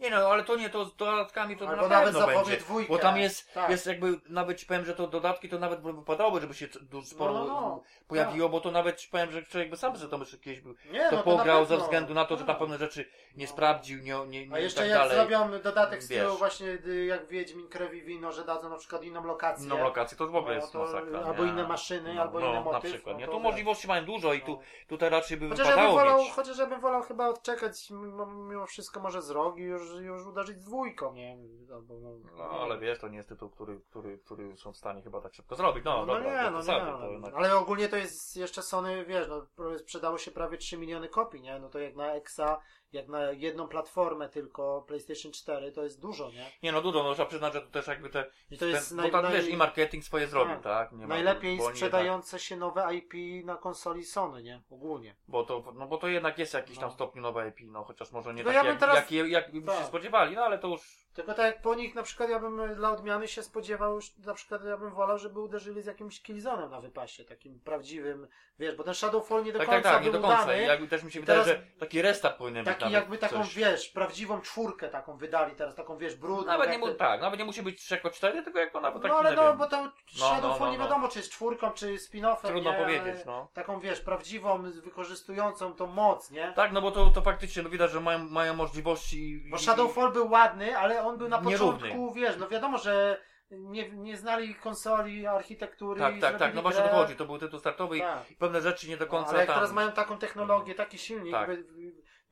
Nie 0.00 0.10
no, 0.10 0.16
ale 0.16 0.44
to 0.44 0.56
nie, 0.56 0.70
to 0.70 0.84
z 0.84 0.96
dodatkami 0.96 1.56
to 1.56 1.68
Albo 1.68 1.82
na 1.82 1.88
nawet 1.88 2.04
pewno 2.04 2.20
zapowie 2.20 2.36
będzie. 2.38 2.56
dwójkę. 2.56 2.88
Bo 2.92 2.98
tam 2.98 3.16
jest, 3.18 3.54
Tak. 3.54 3.70
jest 3.70 3.86
jakby, 3.86 4.20
nawet 4.28 4.58
ci 4.58 4.66
powiem, 4.66 4.84
że 4.84 4.94
to 4.94 5.06
dodatki 5.06 5.48
to 5.48 5.58
nawet 5.58 5.80
by 5.80 5.92
wypadało, 5.92 6.40
żeby 6.40 6.54
się 6.54 6.66
dużo 6.80 7.06
sporo 7.06 7.32
No, 7.32 7.44
no, 7.44 7.46
no. 7.60 7.82
pojawiło, 8.08 8.48
bo 8.48 8.60
to 8.60 8.70
nawet 8.70 8.96
ci 8.96 9.08
powiem, 9.08 9.32
że 9.32 9.42
człowiek 9.42 9.70
by 9.70 9.76
sam 9.76 9.96
sobie 9.96 10.10
to 10.10 10.18
myślę, 10.18 10.38
kiedyś 10.38 10.60
był, 10.60 10.74
Nie, 10.92 11.10
to 11.10 11.16
no 11.16 11.22
pograł 11.22 11.58
na 11.60 11.64
ze 11.64 11.68
pewno. 11.68 11.84
względu 11.84 12.14
na 12.14 12.24
to, 12.24 12.34
że 12.36 12.44
tam 12.44 12.46
Tak. 12.54 12.58
pewne 12.58 12.78
rzeczy 12.78 13.08
nie 13.36 13.44
No. 13.46 13.50
sprawdził, 13.52 13.98
nie, 14.02 14.26
nie, 14.26 14.46
nie 14.46 14.54
A 14.54 14.58
i 14.58 14.62
jeszcze 14.62 14.80
tak 14.80 14.88
jak 14.88 14.98
dalej. 14.98 15.16
zrobią 15.16 15.60
dodatek 15.60 16.02
z 16.02 16.04
stylu 16.04 16.30
Wiesz. 16.30 16.38
właśnie 16.38 16.66
y, 16.86 17.04
jak 17.04 17.26
Wiedźmin 17.28 17.68
Krew 17.68 17.94
i 17.94 18.02
Wino, 18.02 18.32
że 18.32 18.44
dadzą 18.44 18.68
na 18.70 18.76
przykład 18.76 19.02
inną 19.04 19.24
lokację. 19.24 19.66
Inną 19.66 19.78
lokację, 19.84 20.18
to 20.18 20.26
w 20.28 20.36
ogóle 20.36 20.54
No, 20.54 20.60
jest 20.60 20.72
to 20.72 20.78
masakra. 20.78 21.20
albo 21.20 21.44
nie? 21.44 21.50
inne 21.50 21.68
maszyny, 21.68 22.14
no, 22.14 22.22
albo 22.22 22.40
no, 22.40 22.46
inny 22.46 22.54
na 22.54 22.60
motyw, 22.60 22.92
przykład, 22.92 23.14
no 23.14 23.20
nie? 23.20 23.26
to 23.26 23.32
Tu 23.32 23.38
wiesz. 23.38 23.44
możliwości 23.44 23.88
mają 23.88 24.04
dużo 24.04 24.32
i 24.32 24.40
tu, 24.40 24.52
No. 24.52 24.58
tutaj 24.88 25.10
raczej 25.10 25.36
by 25.36 25.48
Chociaż 25.48 25.58
ja 25.66 25.72
bym 25.72 25.80
wypadało 25.84 25.98
wolał, 26.04 26.18
mieć. 26.22 26.32
chociaż 26.32 26.58
ja 26.58 26.66
bym 26.66 26.80
wolał 26.80 27.02
chyba 27.02 27.28
odczekać 27.28 27.90
mimo, 27.90 28.26
mimo 28.26 28.66
wszystko 28.66 29.00
może 29.00 29.22
z 29.22 29.30
rogi 29.30 29.62
już, 29.62 29.85
już 29.94 30.26
uderzyć 30.26 30.60
z 30.60 30.64
dwójką, 30.64 31.14
nie? 31.14 31.38
Albo, 31.74 31.94
no, 32.00 32.10
No 32.36 32.44
ale 32.44 32.78
wiesz, 32.78 32.98
to 32.98 33.08
nie 33.08 33.16
jest 33.16 33.28
tytuł, 33.28 33.50
który, 33.50 33.80
który, 33.80 34.18
który 34.18 34.56
są 34.56 34.72
w 34.72 34.76
stanie 34.76 35.02
chyba 35.02 35.20
tak 35.20 35.34
szybko 35.34 35.56
zrobić. 35.56 35.84
No, 35.84 36.06
No, 36.06 36.14
dobra, 36.14 36.44
nie, 36.44 36.50
no 36.50 36.62
nie, 36.62 36.92
no. 36.92 37.10
jednak... 37.10 37.34
ale 37.34 37.56
ogólnie 37.56 37.88
to 37.88 37.96
jest 37.96 38.36
jeszcze 38.36 38.62
Sony, 38.62 39.04
wiesz, 39.04 39.28
no 39.28 39.46
sprzedało 39.78 40.18
się 40.18 40.30
prawie 40.30 40.58
3 40.58 40.78
miliony 40.78 41.08
kopii, 41.08 41.40
nie? 41.42 41.58
No 41.58 41.68
to 41.68 41.78
jak 41.78 41.96
na 41.96 42.14
Exa, 42.14 42.60
jak 42.92 43.08
na 43.08 43.30
jedną 43.32 43.68
platformę 43.68 44.28
tylko 44.28 44.84
PlayStation 44.88 45.32
4, 45.32 45.72
to 45.72 45.84
jest 45.84 46.00
dużo, 46.00 46.30
nie? 46.30 46.50
Nie 46.62 46.72
no, 46.72 46.82
dużo, 46.82 47.02
no 47.02 47.14
trzeba 47.14 47.28
przyznać, 47.28 47.52
że 47.52 47.60
to 47.60 47.66
też 47.66 47.86
jakby 47.86 48.10
te... 48.10 48.30
I 48.50 48.58
to 48.58 48.66
jest 48.66 48.88
ten, 48.88 48.96
naj, 48.96 49.06
bo 49.10 49.12
tak, 49.12 49.22
naj, 49.24 49.32
wiesz, 49.32 49.48
i 49.48 49.56
marketing 49.56 50.04
swoje 50.04 50.26
zrobił, 50.26 50.54
Tak. 50.54 50.62
tak? 50.62 50.92
Nie 50.92 50.98
ma- 51.06 51.14
najlepiej 51.14 51.56
bo 51.56 51.64
oni 51.64 51.76
sprzedające 51.76 52.38
się 52.38 52.56
nowe 52.56 52.94
IP 52.94 53.12
na 53.44 53.56
konsoli 53.56 54.04
Sony, 54.04 54.42
nie? 54.42 54.62
Ogólnie. 54.70 55.16
Bo, 55.28 55.44
to, 55.44 55.72
no 55.74 55.86
bo 55.86 55.98
to 55.98 56.08
jednak 56.08 56.38
jest 56.38 56.54
jakiś 56.54 56.78
tam 56.78 56.88
No. 56.88 56.94
stopniu 56.94 57.22
nowe 57.22 57.48
IP, 57.48 57.56
no 57.62 57.84
chociaż 57.84 58.12
może 58.12 58.34
nie 58.34 58.44
Tylko 58.44 58.52
takie, 58.52 58.66
ja 58.66 58.70
jak, 58.72 58.80
teraz- 58.80 59.10
jak, 59.10 59.52
by 59.52 59.72
się 59.72 59.78
Tak. 59.78 59.86
spodziewali, 59.86 60.34
no 60.36 60.42
ale 60.42 60.58
to 60.58 60.68
już... 60.68 61.05
Tylko 61.16 61.34
tak 61.34 61.46
jak 61.46 61.62
po 61.62 61.74
nich 61.74 61.94
na 61.94 62.02
przykład 62.02 62.30
ja 62.30 62.38
bym 62.38 62.60
e, 62.60 62.74
dla 62.74 62.90
odmiany 62.90 63.28
się 63.28 63.42
spodziewał 63.42 63.94
już, 63.94 64.16
na 64.26 64.34
przykład 64.34 64.64
ja 64.64 64.76
bym 64.76 64.90
wolał, 64.90 65.18
żeby 65.18 65.40
uderzyli 65.40 65.82
z 65.82 65.86
jakimś 65.86 66.22
Killzone'em 66.22 66.70
na 66.70 66.80
wypasie, 66.80 67.24
takim 67.24 67.60
prawdziwym, 67.60 68.28
wiesz, 68.58 68.74
bo 68.74 68.84
ten 68.84 68.94
Shadowfall 68.94 69.44
nie 69.44 69.52
do 69.52 69.58
Tak, 69.58 69.68
końca 69.68 69.82
tak, 69.82 69.92
tak, 69.92 70.04
nie 70.04 70.10
był 70.10 70.20
do 70.20 70.28
końca. 70.28 70.42
udany. 70.42 70.62
I 70.62 70.66
jakby 70.66 70.88
też 70.88 71.02
mi 71.02 71.12
się 71.12 71.20
wydaje, 71.20 71.44
że 71.44 71.62
taki 71.78 72.02
restart 72.02 72.38
powinien 72.38 72.64
być 72.64 72.78
Taki 72.78 72.92
jakby 72.92 73.18
taką, 73.18 73.36
coś. 73.36 73.54
wiesz, 73.54 73.88
prawdziwą 73.88 74.40
czwórkę 74.40 74.88
taką 74.88 75.16
wydali 75.16 75.54
teraz, 75.54 75.74
taką 75.74 75.96
wiesz, 75.98 76.14
brudną. 76.16 76.46
Nawet 76.46 76.66
nie, 76.68 76.72
jak 76.72 76.82
mu, 76.82 76.94
tak, 76.94 77.20
nawet 77.20 77.38
nie 77.38 77.44
musi 77.44 77.62
być 77.62 77.90
jako 77.90 78.10
4, 78.10 78.42
tylko 78.42 78.58
jako 78.58 78.80
nawet 78.80 79.02
taki, 79.02 79.12
No 79.12 79.18
ale 79.18 79.30
nie 79.30 79.36
no, 79.36 79.42
wiem, 79.48 79.58
bo 79.58 79.66
to 79.66 79.84
no, 79.84 79.90
Shadowfall 80.08 80.66
no, 80.66 80.72
nie 80.72 80.78
no. 80.78 80.84
wiadomo, 80.84 81.08
czy 81.08 81.18
jest 81.18 81.30
czwórką, 81.30 81.70
czy 81.70 81.94
spin-offem, 81.96 82.46
trudno 82.46 82.72
nie? 82.72 82.78
powiedzieć, 82.78 83.24
no. 83.26 83.48
Taką, 83.54 83.80
wiesz, 83.80 84.00
prawdziwą, 84.00 84.62
wykorzystującą 85.06 85.74
tą 85.74 85.86
moc, 85.86 86.30
nie? 86.30 86.52
Tak, 86.56 86.72
no 86.72 86.82
bo 86.82 86.90
to, 86.90 87.06
to 87.10 87.22
faktycznie, 87.22 87.62
no 87.62 87.68
widać, 87.70 87.90
że 87.90 88.00
mają, 88.00 88.18
mają 88.18 88.54
możliwości... 88.54 89.42
Bo 89.50 89.58
Shadowfall 89.58 90.12
był 90.12 90.30
ładny, 90.30 90.78
ale 90.78 91.02
on 91.08 91.18
był 91.18 91.28
na 91.28 91.40
Nierówny. 91.40 91.78
początku, 91.90 92.12
wiesz, 92.14 92.36
no 92.36 92.48
wiadomo, 92.48 92.78
że 92.78 93.20
nie, 93.50 93.90
nie 93.90 94.16
znali 94.16 94.54
konsoli, 94.54 95.26
architektury 95.26 96.00
Tak, 96.00 96.20
tak, 96.20 96.38
tak, 96.38 96.54
no 96.54 96.62
właśnie 96.62 96.84
o 96.84 96.88
to 96.88 96.94
chodzi, 96.94 97.16
to 97.16 97.24
był 97.24 97.38
tytuł 97.38 97.58
startowy 97.58 97.98
Tak. 97.98 98.30
i 98.30 98.34
pewne 98.36 98.60
rzeczy 98.60 98.88
nie 98.88 98.96
do 98.96 99.04
No, 99.04 99.10
końca 99.10 99.30
ale 99.30 99.38
jak 99.38 99.46
tam... 99.46 99.54
teraz 99.56 99.72
mają 99.72 99.92
taką 99.92 100.18
technologię, 100.18 100.74
taki 100.74 100.98
silnik, 100.98 101.32
Tak. 101.32 101.48
by- 101.48 101.64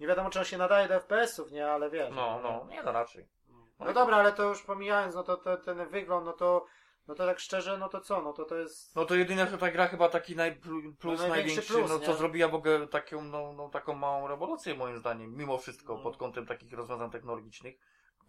nie 0.00 0.06
wiadomo, 0.06 0.30
czy 0.30 0.38
on 0.38 0.44
się 0.44 0.58
nadaje 0.58 0.88
do 0.88 0.94
FPS-ów, 1.00 1.52
nie? 1.52 1.66
Ale 1.70 1.90
wiesz. 1.90 2.10
No, 2.14 2.40
no, 2.42 2.66
nie 2.70 2.82
no 2.82 2.92
raczej. 2.92 3.28
No 3.78 3.92
dobra, 3.92 4.16
ale 4.16 4.32
to 4.32 4.42
już 4.42 4.62
pomijając, 4.62 5.14
no 5.14 5.22
to, 5.22 5.36
to 5.36 5.56
ten 5.56 5.88
wygląd, 5.88 6.26
no 6.26 6.32
to, 6.32 6.66
no 7.08 7.14
to 7.14 7.26
tak 7.26 7.38
szczerze, 7.40 7.78
no 7.78 7.88
to 7.88 8.00
co, 8.00 8.22
no 8.22 8.32
to 8.32 8.44
to 8.44 8.56
jest... 8.56 8.96
No 8.96 9.04
to 9.04 9.14
jedyne, 9.14 9.46
że 9.46 9.58
ta 9.58 9.70
gra 9.70 9.86
chyba 9.86 10.08
taki 10.08 10.36
naj, 10.36 10.56
plus, 10.56 11.20
No, 11.20 11.28
największy 11.28 11.28
największy, 11.28 11.72
plus, 11.72 11.90
no 11.90 11.98
nie? 11.98 12.06
co 12.06 12.14
zrobiła 12.14 12.48
w 12.48 12.54
ogóle 12.54 12.86
taką, 12.86 13.22
no, 13.22 13.52
no, 13.52 13.68
taką 13.68 13.94
małą 13.94 14.28
rewolucję 14.28 14.74
moim 14.74 14.98
zdaniem, 14.98 15.36
mimo 15.36 15.58
wszystko, 15.58 15.94
No. 15.96 16.02
pod 16.02 16.16
kątem 16.16 16.46
takich 16.46 16.72
rozwiązań 16.72 17.10
technologicznych, 17.10 17.74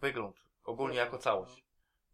wygląd, 0.00 0.36
ogólnie 0.64 0.96
No, 0.98 1.04
jako 1.04 1.18
całość. 1.18 1.64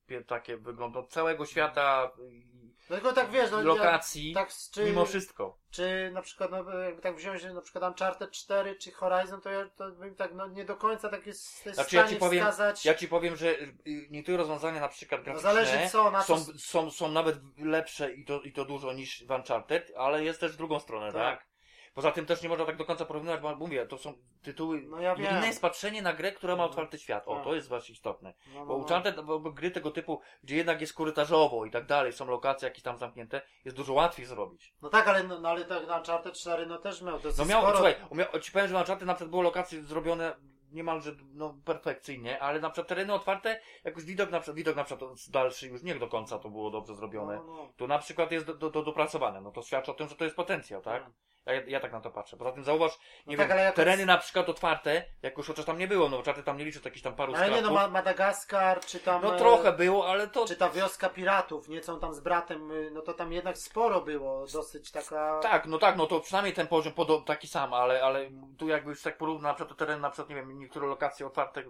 pie- 0.09 0.25
takie 0.25 0.57
wygląda 0.57 1.01
od 1.01 1.11
całego 1.11 1.47
świata 1.47 2.11
i 2.31 2.63
No 3.05 3.13
tak 3.13 3.31
wiesz, 3.31 3.51
no, 3.51 3.59
ja, 3.59 3.65
lokacji, 3.65 4.35
tak, 4.35 4.49
czy, 4.73 4.85
mimo 4.85 5.05
wszystko. 5.05 5.59
czy 5.71 6.11
na 6.15 6.23
przykład, 6.23 6.51
no, 6.51 6.79
jakby 6.79 7.03
tak 7.03 7.17
wziąć 7.17 7.45
na 7.45 7.61
przykład 7.61 7.85
Uncharted 7.85 8.31
4 8.31 8.77
czy 8.77 8.93
Horizon, 8.93 9.41
to 9.41 9.51
ja 9.51 9.69
to 9.69 9.91
bym 9.91 10.15
tak 10.15 10.35
no, 10.35 10.47
nie 10.47 10.65
do 10.65 10.77
końca 10.77 11.09
tak 11.09 11.27
jest, 11.27 11.67
jest 11.67 11.77
Znaczy, 11.79 11.97
ja 11.97 12.09
ci 12.09 12.17
powiem- 12.17 12.41
wskazać. 12.41 12.85
Ja 12.85 12.95
ci 12.95 13.09
powiem, 13.09 13.37
że 13.37 13.61
y, 13.61 13.77
niektóre 14.11 14.37
rozwiązania 14.37 14.81
na 14.81 14.89
przykład 14.89 15.21
no, 15.21 15.25
graficzne 15.25 15.53
zależy 15.53 15.91
co, 15.91 16.11
na 16.11 16.23
są, 16.23 16.45
co. 16.45 16.59
są, 16.59 16.91
są 16.91 17.09
nawet 17.11 17.37
lepsze 17.59 18.13
i 18.13 18.25
to, 18.25 18.41
i 18.41 18.53
to 18.53 18.65
dużo 18.65 18.93
niż 18.93 19.25
w 19.27 19.31
Uncharted, 19.31 19.93
ale 19.97 20.25
jest 20.25 20.41
też 20.41 20.53
w 20.53 20.57
drugą 20.57 20.81
stronę, 20.81 21.13
tak? 21.13 21.39
Tak. 21.39 21.52
Poza 21.95 22.11
tym 22.13 22.27
też 22.27 22.43
nie 22.43 22.49
można 22.49 22.65
tak 22.65 22.77
do 22.77 22.85
końca 22.85 23.05
porównywać, 23.05 23.41
bo 23.41 23.57
mówię, 23.57 23.87
to 23.87 23.99
są 23.99 24.13
tytuły. 24.43 24.83
No 24.83 25.01
ja 25.01 25.15
wiem. 25.17 25.37
Inne 25.37 25.47
jest 25.47 25.63
patrzenie 25.63 26.03
na 26.03 26.13
grę, 26.13 26.33
która 26.33 26.57
ma 26.57 26.63
No. 26.63 26.69
otwarty 26.69 26.99
świat. 26.99 27.25
O, 27.29 27.35
Tak. 27.35 27.45
to 27.45 27.55
jest 27.55 27.69
właśnie 27.69 27.93
istotne. 27.93 28.35
No, 28.47 28.53
Bo 28.55 28.61
no, 28.61 28.67
no. 28.67 28.75
Uncharted, 28.75 29.21
bo, 29.21 29.41
bo 29.41 29.51
gry 29.53 29.71
tego 29.71 29.91
typu, 29.91 30.21
gdzie 30.43 30.57
jednak 30.57 30.81
jest 30.81 30.95
korytarzowo 30.95 31.65
i 31.67 31.71
tak 31.71 31.87
dalej, 31.87 32.13
są 32.13 32.27
lokacje 32.27 32.69
jakieś 32.69 32.83
tam 32.83 32.99
zamknięte, 32.99 33.43
jest 33.65 33.77
dużo 33.77 33.93
łatwiej 33.93 34.27
zrobić. 34.27 34.75
No 34.83 34.89
tak, 34.89 35.09
ale, 35.09 35.23
no, 35.23 35.41
no, 35.41 35.49
ale 35.49 35.65
tak 35.65 35.87
na 35.87 35.99
Uncharted 35.99 36.35
4 36.35 36.67
no 36.67 36.79
też 36.79 37.03
miał 37.03 37.19
dosyć 37.21 37.39
No 37.39 37.45
miał, 37.45 37.61
sporo. 37.63 37.77
słuchaj, 37.77 37.95
miał, 38.13 38.41
ci 38.41 38.53
powiem, 38.53 38.69
że 38.69 38.77
Uncharted 38.77 39.07
na 39.07 39.15
przykład 39.15 39.31
było 39.31 39.43
lokacje 39.43 39.83
zrobione 39.83 40.37
niemalże 40.73 41.13
no, 41.35 41.55
perfekcyjnie, 41.65 42.41
ale 42.43 42.61
na 42.61 42.71
przykład 42.71 42.89
tereny 42.89 43.15
otwarte, 43.15 43.61
jakoś 43.85 44.05
widok 44.05 44.31
na 44.31 44.41
przykład, 44.41 44.57
widok 44.57 44.77
na 44.77 44.85
przykład 44.85 45.11
dalszy 45.31 45.69
już 45.69 45.83
nie 45.83 45.95
do 45.95 46.09
końca 46.09 46.39
to 46.39 46.49
było 46.49 46.71
dobrze 46.71 46.95
zrobione. 46.95 47.37
No, 47.37 47.45
no. 47.47 47.69
Tu 47.77 47.87
na 47.87 47.99
przykład 47.99 48.33
jest 48.33 48.47
do, 48.47 48.55
do, 48.55 48.71
do, 48.71 48.83
dopracowane, 48.83 49.41
no 49.41 49.51
to 49.51 49.63
świadczy 49.63 49.91
o 49.91 49.95
tym, 49.95 50.09
że 50.09 50.15
to 50.17 50.25
jest 50.25 50.37
potencjał, 50.37 50.83
tak? 50.83 51.07
Ja, 51.47 51.53
ja 51.67 51.81
tak 51.81 51.93
na 51.93 52.01
to 52.01 52.11
patrzę. 52.11 52.37
Poza 52.37 52.53
tym 52.53 52.65
zauważ, 52.65 52.99
nie 53.27 53.37
No 53.37 53.43
tak, 53.43 53.49
wiem, 53.49 53.59
jak- 53.59 53.75
tereny 53.75 54.07
na 54.07 54.19
przykład 54.19 54.49
otwarte, 54.49 55.05
jak 55.23 55.37
już 55.39 55.47
chociaż 55.47 55.65
tam 55.65 55.79
nie 55.79 55.89
było, 55.89 56.09
no 56.09 56.17
bo 56.17 56.23
czarty 56.23 56.43
tam 56.43 56.59
nie 56.59 56.65
liczę, 56.65 56.81
to 56.81 56.89
jakieś 56.89 57.03
tam 57.03 57.15
paru 57.15 57.35
Ale 57.35 57.51
nie 57.51 57.63
no. 57.63 57.73
Ma- 57.73 57.89
Madagaskar, 57.89 58.81
czy 58.81 58.99
tam... 58.99 59.23
No 59.23 59.35
e, 59.35 59.39
trochę 59.39 59.73
było, 59.73 60.09
ale 60.09 60.29
to 60.29 60.47
Czy 60.47 60.57
ta 60.57 60.71
wioska 60.71 61.09
piratów, 61.09 61.69
nie 61.69 61.81
co 61.81 61.97
tam 61.97 62.15
z 62.15 62.21
bratem, 62.21 62.71
y, 62.71 62.91
no 62.91 63.03
to 63.03 63.15
tam 63.15 63.33
jednak 63.33 63.59
sporo 63.59 64.01
było, 64.01 64.47
dosyć 64.53 64.91
taka... 64.91 65.41
Tak, 65.43 65.67
no 65.67 65.79
tak, 65.79 65.97
no 65.97 66.07
to 66.07 66.21
przynajmniej 66.21 66.55
ten 66.55 66.67
poziom 66.67 66.93
podo- 66.93 67.25
taki 67.25 67.49
sam, 67.49 67.75
ale, 67.75 68.03
ale 68.03 68.31
tu 68.59 68.69
jakby 68.69 68.91
już 68.91 69.03
tak 69.03 69.19
porówna 69.19 69.49
na 69.49 69.55
przykład 69.55 69.79
to 69.79 69.85
teren, 69.87 70.01
na 70.01 70.11
przykład, 70.11 70.29
nie 70.29 70.35
wiem, 70.35 70.59
niektóre 70.59 70.87
lokacje 70.87 71.27
otwarte, 71.27 71.63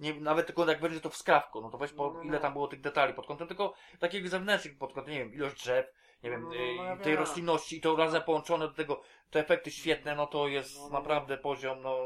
nie, 0.00 0.14
nawet 0.14 0.46
tylko 0.46 0.66
jak 0.66 0.80
będzie 0.80 1.00
to 1.00 1.10
w 1.10 1.16
skrawku, 1.16 1.60
no 1.60 1.70
to 1.70 1.78
weź 1.78 1.92
po, 1.92 2.06
No, 2.06 2.12
no, 2.12 2.22
ile 2.22 2.38
tam 2.40 2.52
było 2.52 2.68
tych 2.68 2.80
detali 2.80 3.14
pod 3.14 3.26
kątem 3.26 3.48
tylko 3.48 3.74
takich 3.98 4.28
zewnętrznych, 4.28 4.78
pod 4.78 4.92
kątem, 4.92 5.12
nie 5.14 5.18
wiem, 5.18 5.34
ilość 5.34 5.56
drzew, 5.62 5.86
nie 6.22 6.30
wiem, 6.30 6.42
No, 6.42 6.48
no, 6.48 6.54
y, 6.54 6.74
no, 6.76 6.84
ja 6.84 6.96
tej 6.96 7.16
roślinności 7.16 7.76
i 7.76 7.80
to 7.80 7.96
razem 7.96 8.22
połączone 8.22 8.68
do 8.68 8.74
tego, 8.74 9.00
te 9.30 9.40
efekty 9.40 9.70
świetne, 9.70 10.14
no 10.14 10.26
to 10.26 10.48
jest 10.48 10.76
No, 10.76 10.82
no, 10.84 10.90
naprawdę 10.90 11.38
poziom, 11.38 11.82
no... 11.82 11.96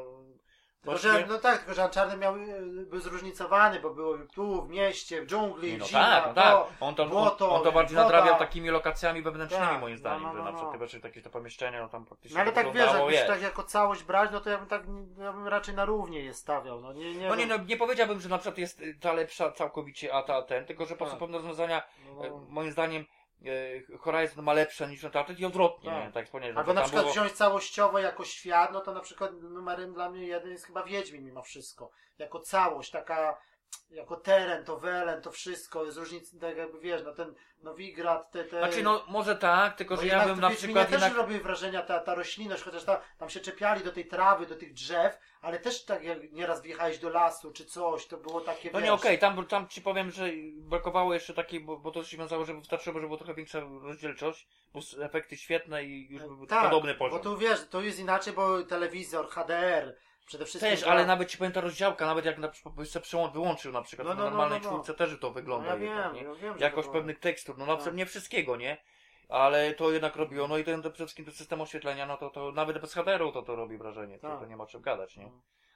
Tylko, 0.84 0.98
że, 0.98 1.26
no 1.26 1.38
tak, 1.38 1.58
tylko 1.58 1.74
że 1.74 1.84
Uncharted 1.84 2.20
miał, 2.20 2.36
y, 2.36 2.86
był 2.86 3.00
zróżnicowany, 3.00 3.80
bo 3.80 3.90
było 3.90 4.18
tu, 4.34 4.62
w 4.62 4.68
mieście, 4.68 5.22
w 5.22 5.26
dżungli, 5.26 5.78
no 5.78 5.84
zima, 5.84 6.00
tak, 6.00 6.26
no 6.26 6.34
tak. 6.34 6.52
to... 6.52 6.68
On 6.80 6.94
to, 6.94 7.06
błoto, 7.06 7.50
on, 7.50 7.56
on 7.56 7.64
to 7.64 7.72
bardziej 7.72 7.96
woda. 7.96 8.08
nadrabiał 8.08 8.38
takimi 8.38 8.70
lokacjami 8.70 9.22
wewnętrznymi 9.22 9.66
Tak, 9.66 9.80
moim 9.80 9.96
zdaniem, 9.98 10.22
no, 10.22 10.28
no, 10.28 10.34
że 10.38 10.44
na 10.44 10.50
no, 10.50 10.56
przykład 10.56 10.92
no. 10.94 11.00
takie 11.00 11.22
te 11.22 11.30
pomieszczenia, 11.30 11.82
no 11.82 11.88
tam 11.88 12.04
praktycznie 12.04 12.34
No 12.36 12.42
ale 12.42 12.52
tak 12.52 12.72
wiesz, 12.72 12.92
jakbyś 12.92 13.26
tak 13.26 13.42
jako 13.42 13.62
całość 13.62 14.02
brać, 14.02 14.30
no 14.32 14.40
to 14.40 14.50
ja 14.50 14.58
bym 14.58 14.66
tak, 14.66 14.82
ja 15.18 15.32
bym 15.32 15.48
raczej 15.48 15.74
na 15.74 15.84
równie 15.84 16.20
je 16.20 16.34
stawiał, 16.34 16.80
no 16.80 16.92
nie, 16.92 17.14
nie 17.14 17.28
No 17.28 17.34
nie, 17.34 17.46
no 17.46 17.56
nie 17.56 17.76
powiedziałbym, 17.76 18.20
że 18.20 18.28
na 18.28 18.38
przykład 18.38 18.58
jest 18.58 18.82
ta 19.00 19.12
lepsza 19.12 19.52
całkowicie, 19.52 20.14
a 20.14 20.22
ta 20.22 20.42
ten, 20.42 20.64
tylko 20.66 20.84
że 20.84 20.90
po 20.90 20.96
prostu 20.98 21.14
Tak. 21.14 21.20
pewne 21.20 21.38
rozwiązania, 21.38 21.82
No, 22.16 22.26
e, 22.26 22.30
no. 22.30 22.46
moim 22.48 22.72
zdaniem, 22.72 23.04
Horizon 24.00 24.44
ma 24.44 24.52
lepsze 24.52 24.88
niż 24.88 25.04
Uncharted 25.04 25.40
i 25.40 25.44
odwrotnie, 25.44 25.90
Tak. 25.90 26.06
nie? 26.06 26.12
tak 26.12 26.24
wspomniałem. 26.26 26.58
Albo 26.58 26.72
na 26.74 26.82
przykład 26.82 27.02
było- 27.02 27.12
wziąć 27.12 27.32
całościowo 27.32 27.98
jako 27.98 28.24
świat, 28.24 28.72
no 28.72 28.80
to 28.80 28.92
na 28.92 29.00
przykład 29.00 29.32
numerem 29.40 29.94
dla 29.94 30.10
mnie 30.10 30.26
jeden 30.26 30.52
jest 30.52 30.66
chyba 30.66 30.82
Wiedźmin 30.82 31.24
mimo 31.24 31.42
wszystko. 31.42 31.90
Jako 32.18 32.40
całość, 32.40 32.90
taka, 32.90 33.38
jako 33.90 34.16
teren, 34.16 34.64
to 34.64 34.76
Welen, 34.76 35.22
to 35.22 35.30
wszystko, 35.30 35.84
jest 35.84 35.98
różnica, 35.98 36.36
tak 36.40 36.56
jakby 36.56 36.80
wiesz, 36.80 37.02
no 37.04 37.12
ten 37.12 37.34
Nowigrad, 37.64 38.30
te, 38.30 38.44
te... 38.44 38.58
Znaczy 38.58 38.82
no 38.82 39.04
może 39.08 39.36
tak, 39.36 39.76
tylko 39.76 39.94
Bo 39.94 40.00
że 40.00 40.06
ja 40.06 40.14
jednak 40.14 40.32
bym 40.32 40.40
na 40.40 40.50
przykład 40.50 40.90
też 40.90 41.02
jednak... 41.02 41.18
robi 41.18 41.38
wrażenia 41.38 41.82
ta, 41.82 42.00
ta 42.00 42.14
roślinność, 42.14 42.62
chociaż 42.62 42.84
ta, 42.84 43.00
tam 43.18 43.30
się 43.30 43.40
czepiali 43.40 43.84
do 43.84 43.92
tej 43.92 44.06
trawy, 44.06 44.46
do 44.46 44.54
tych 44.54 44.72
drzew, 44.72 45.18
ale 45.40 45.58
też 45.58 45.84
tak 45.84 46.04
jak 46.04 46.32
nieraz 46.32 46.62
wjechałeś 46.62 46.98
do 46.98 47.10
lasu 47.10 47.52
czy 47.52 47.64
coś, 47.64 48.06
to 48.06 48.16
było 48.16 48.40
takie, 48.40 48.70
No 48.72 48.78
wiesz, 48.78 48.86
nie, 48.86 48.92
okej, 48.92 49.18
tam, 49.18 49.46
tam 49.46 49.68
ci 49.68 49.82
powiem, 49.82 50.10
że 50.10 50.30
brakowało 50.56 51.14
jeszcze 51.14 51.34
takiej, 51.34 51.60
bo, 51.60 51.76
bo 51.76 51.90
to 51.90 52.04
się 52.04 52.16
wiązało, 52.16 52.44
żeby 52.44 52.58
wystarczyło, 52.58 52.94
żeby 52.94 53.06
było 53.06 53.18
trochę 53.18 53.34
większa 53.34 53.60
rozdzielczość, 53.82 54.48
bo 54.74 54.80
efekty 55.04 55.36
świetne 55.36 55.84
i 55.84 56.08
już 56.10 56.22
by 56.22 56.36
był 56.36 56.46
tak, 56.46 56.64
podobny 56.64 56.94
poziom. 56.94 57.18
bo 57.18 57.24
tu 57.24 57.38
wiesz, 57.38 57.68
to 57.68 57.80
jest 57.80 57.98
inaczej, 57.98 58.32
bo 58.32 58.62
telewizor, 58.62 59.28
HDR, 59.28 59.96
przede 60.26 60.44
wszystkim... 60.44 60.70
Też, 60.70 60.80
dla- 60.82 60.92
ale 60.92 61.06
nawet 61.06 61.28
ci 61.30 61.38
powiem 61.38 61.52
ta 61.52 61.60
rozdziałka, 61.60 62.06
nawet 62.06 62.24
jak 62.24 62.38
na 62.38 62.48
przykład 62.48 62.74
byś 62.74 62.90
sobie 62.90 63.04
wyłączył 63.32 63.72
na 63.72 63.82
przykład 63.82 64.08
No, 64.08 64.14
no, 64.14 64.20
no, 64.24 64.30
normalnej 64.30 64.60
no, 64.60 64.64
no. 64.64 64.70
czwórce 64.70 64.94
też 64.94 65.20
to 65.20 65.26
no, 65.28 65.32
wygląda 65.34 65.68
ja 65.68 65.76
jednak, 65.76 66.12
wiem, 66.12 66.14
nie? 66.14 66.22
ja 66.22 66.34
wiem, 66.34 66.58
to 66.70 66.80
było- 66.80 66.92
pewnych 66.92 67.18
tekstur, 67.18 67.58
no 67.58 67.66
na 67.66 67.72
przykład 67.76 67.84
Tak. 67.92 67.98
nie 67.98 68.06
wszystkiego, 68.06 68.56
nie? 68.56 68.76
Ale 69.28 69.74
to 69.74 69.90
jednak 69.90 70.16
robiło, 70.16 70.48
no 70.48 70.58
i 70.58 70.64
ten 70.64 70.80
przede 70.80 70.94
wszystkim 70.94 71.24
ten 71.24 71.34
system 71.34 71.60
oświetlenia, 71.60 72.06
no 72.06 72.16
to, 72.16 72.30
to 72.30 72.52
nawet 72.52 72.78
bez 72.80 72.94
HDR-u 72.94 73.32
to, 73.32 73.42
to 73.42 73.56
robi 73.56 73.78
wrażenie, 73.78 74.18
to, 74.18 74.28
Tak. 74.28 74.40
to 74.40 74.46
nie 74.46 74.56
ma 74.56 74.66
czym 74.66 74.82
gadać, 74.82 75.16
nie? 75.16 75.30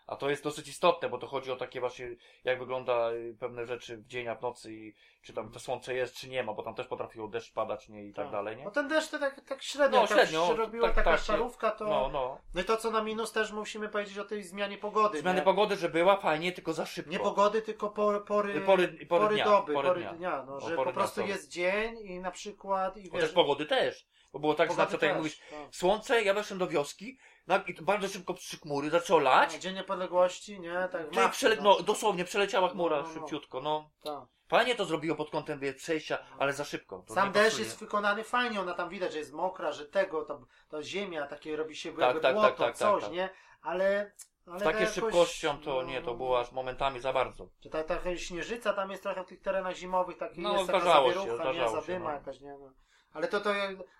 No. 0.08 0.14
A 0.14 0.16
to 0.16 0.30
jest 0.30 0.44
dosyć 0.44 0.68
istotne, 0.68 1.08
bo 1.08 1.18
to 1.18 1.26
chodzi 1.26 1.52
o 1.52 1.56
takie 1.56 1.80
właśnie, 1.80 2.08
jak 2.44 2.58
wygląda 2.58 3.10
y, 3.12 3.36
pewne 3.40 3.66
rzeczy 3.66 3.96
w 3.96 4.06
dzień, 4.06 4.28
a 4.28 4.34
w 4.34 4.42
nocy 4.42 4.72
i 4.74 4.94
czy 5.22 5.32
tam 5.32 5.50
to 5.52 5.60
słońce 5.60 5.94
jest, 5.94 6.14
czy 6.16 6.28
nie 6.28 6.42
ma, 6.42 6.52
bo 6.54 6.62
tam 6.62 6.74
też 6.74 6.86
potrafiło 6.86 7.28
deszcz 7.28 7.52
padać, 7.52 7.88
nie? 7.88 8.06
I 8.06 8.12
tak, 8.14 8.24
Tak. 8.24 8.32
dalej, 8.32 8.56
nie? 8.56 8.64
No 8.64 8.70
ten 8.70 8.88
deszcz 8.88 9.10
to 9.10 9.18
tak, 9.18 9.40
tak 9.40 9.62
średnio, 9.62 10.00
No, 10.00 10.06
tak 10.06 10.16
średnio, 10.18 10.46
się 10.46 10.54
robiła 10.56 10.86
tak, 10.88 10.96
taka 10.96 11.10
tak 11.10 11.20
się- 11.20 11.26
szarówka, 11.26 11.70
to... 11.70 11.84
No, 11.84 12.08
no. 12.12 12.40
No 12.54 12.60
i 12.60 12.64
to 12.64 12.76
co 12.76 12.90
na 12.90 13.02
minus 13.02 13.32
też 13.32 13.52
musimy 13.52 13.88
powiedzieć 13.88 14.18
o 14.18 14.24
tej 14.24 14.42
zmianie 14.42 14.78
pogody. 14.78 15.20
Zmiany 15.20 15.38
nie? 15.38 15.44
pogody, 15.44 15.76
że 15.76 15.88
była 15.88 16.16
fajnie, 16.16 16.52
tylko 16.52 16.72
za 16.72 16.86
szybko. 16.86 17.10
Nie 17.10 17.18
pogody, 17.18 17.62
tylko 17.62 17.90
pory, 17.90 18.20
pory, 18.20 18.60
Pory- 18.60 19.06
pory 19.08 19.34
dnia, 19.34 19.44
doby, 19.44 19.72
pory 19.72 19.88
pory 19.88 20.00
dnia. 20.00 20.12
dnia. 20.12 20.44
no, 20.46 20.60
że 20.60 20.64
pory 20.66 20.76
po 20.76 20.84
dnia, 20.84 20.92
prostu 20.92 21.14
sorry. 21.20 21.28
jest 21.28 21.48
dzień 21.50 21.98
i 21.98 22.20
na 22.20 22.30
przykład 22.30 22.96
i 22.96 23.10
Chociaż 23.10 23.22
wiesz, 23.22 23.32
pogody 23.34 23.66
też. 23.66 24.06
Bo 24.32 24.38
było 24.38 24.54
tak, 24.54 24.70
że 24.70 24.76
na 24.76 24.86
przykład 24.86 25.02
jak 25.08 25.16
mówisz, 25.16 25.38
tak. 25.38 25.74
słońce, 25.74 26.22
ja 26.22 26.34
weszłem 26.34 26.58
do 26.58 26.66
wioski, 26.66 27.18
no, 27.18 27.24
i 27.66 27.74
to 27.74 27.82
bardzo 27.82 28.08
szybko 28.08 28.34
przy 28.34 28.56
chmury, 28.56 28.90
zaczęło 28.90 29.20
lać, 29.20 29.52
No, 29.52 29.58
Dzień 29.58 29.74
Niepodległości, 29.74 30.60
nie? 30.60 30.88
Tak, 30.92 31.10
czyli 31.10 31.28
przele- 31.28 31.62
no, 31.62 31.82
dosłownie 31.82 32.24
przeleciała 32.24 32.68
chmura 32.68 32.96
No, 32.96 33.02
no, 33.02 33.08
no. 33.08 33.14
szybciutko, 33.14 33.60
no. 33.60 33.90
tak. 34.02 34.20
Fajnie 34.48 34.74
to 34.74 34.84
zrobiło 34.84 35.16
pod 35.16 35.30
kątem 35.30 35.58
wie, 35.58 35.74
przejścia, 35.74 36.18
ale 36.38 36.52
za 36.52 36.64
szybko. 36.64 37.04
To 37.06 37.14
Sam 37.14 37.32
deszcz 37.32 37.58
jest 37.58 37.80
wykonany 37.80 38.24
fajnie, 38.24 38.60
ona 38.60 38.74
tam 38.74 38.88
widać, 38.88 39.12
że 39.12 39.18
jest 39.18 39.32
mokra, 39.32 39.72
że 39.72 39.86
tego, 39.86 40.24
to, 40.24 40.40
to 40.68 40.82
ziemia, 40.82 41.26
takie 41.26 41.56
robi 41.56 41.76
się 41.76 41.90
Tak, 41.90 42.00
jakby 42.00 42.20
tak, 42.20 42.34
błoto, 42.34 42.48
tak, 42.48 42.58
tak, 42.58 42.76
coś, 42.76 43.02
tak. 43.02 43.12
nie? 43.12 43.30
Ale... 43.62 44.12
ale 44.46 44.60
Z 44.60 44.62
takiej 44.62 44.80
jakoś, 44.80 44.94
szybkością 44.94 45.60
to 45.60 45.74
no, 45.74 45.82
nie, 45.82 46.00
to 46.00 46.10
no, 46.10 46.16
było 46.16 46.40
aż 46.40 46.52
momentami 46.52 47.00
za 47.00 47.12
bardzo. 47.12 47.48
Czy 47.60 47.70
ta, 47.70 47.84
ta 47.84 48.16
śnieżyca 48.16 48.72
tam 48.72 48.90
jest 48.90 49.02
trochę 49.02 49.24
w 49.24 49.26
tych 49.26 49.40
terenach 49.40 49.76
zimowych, 49.76 50.18
taki 50.18 50.40
No, 50.40 50.52
jest 50.52 50.66
taka 50.66 50.80
zdarzało 50.80 51.12
się, 51.12 51.18
zawierucha, 51.18 51.44
nie, 51.44 51.52
zdarzało 51.52 51.80
się, 51.80 51.86
zadyma 51.86 52.08
no. 52.08 52.14
jakaś, 52.14 52.40
nie? 52.40 52.58
No. 52.60 52.72
Ale 53.12 53.28
to, 53.28 53.40
to, 53.40 53.50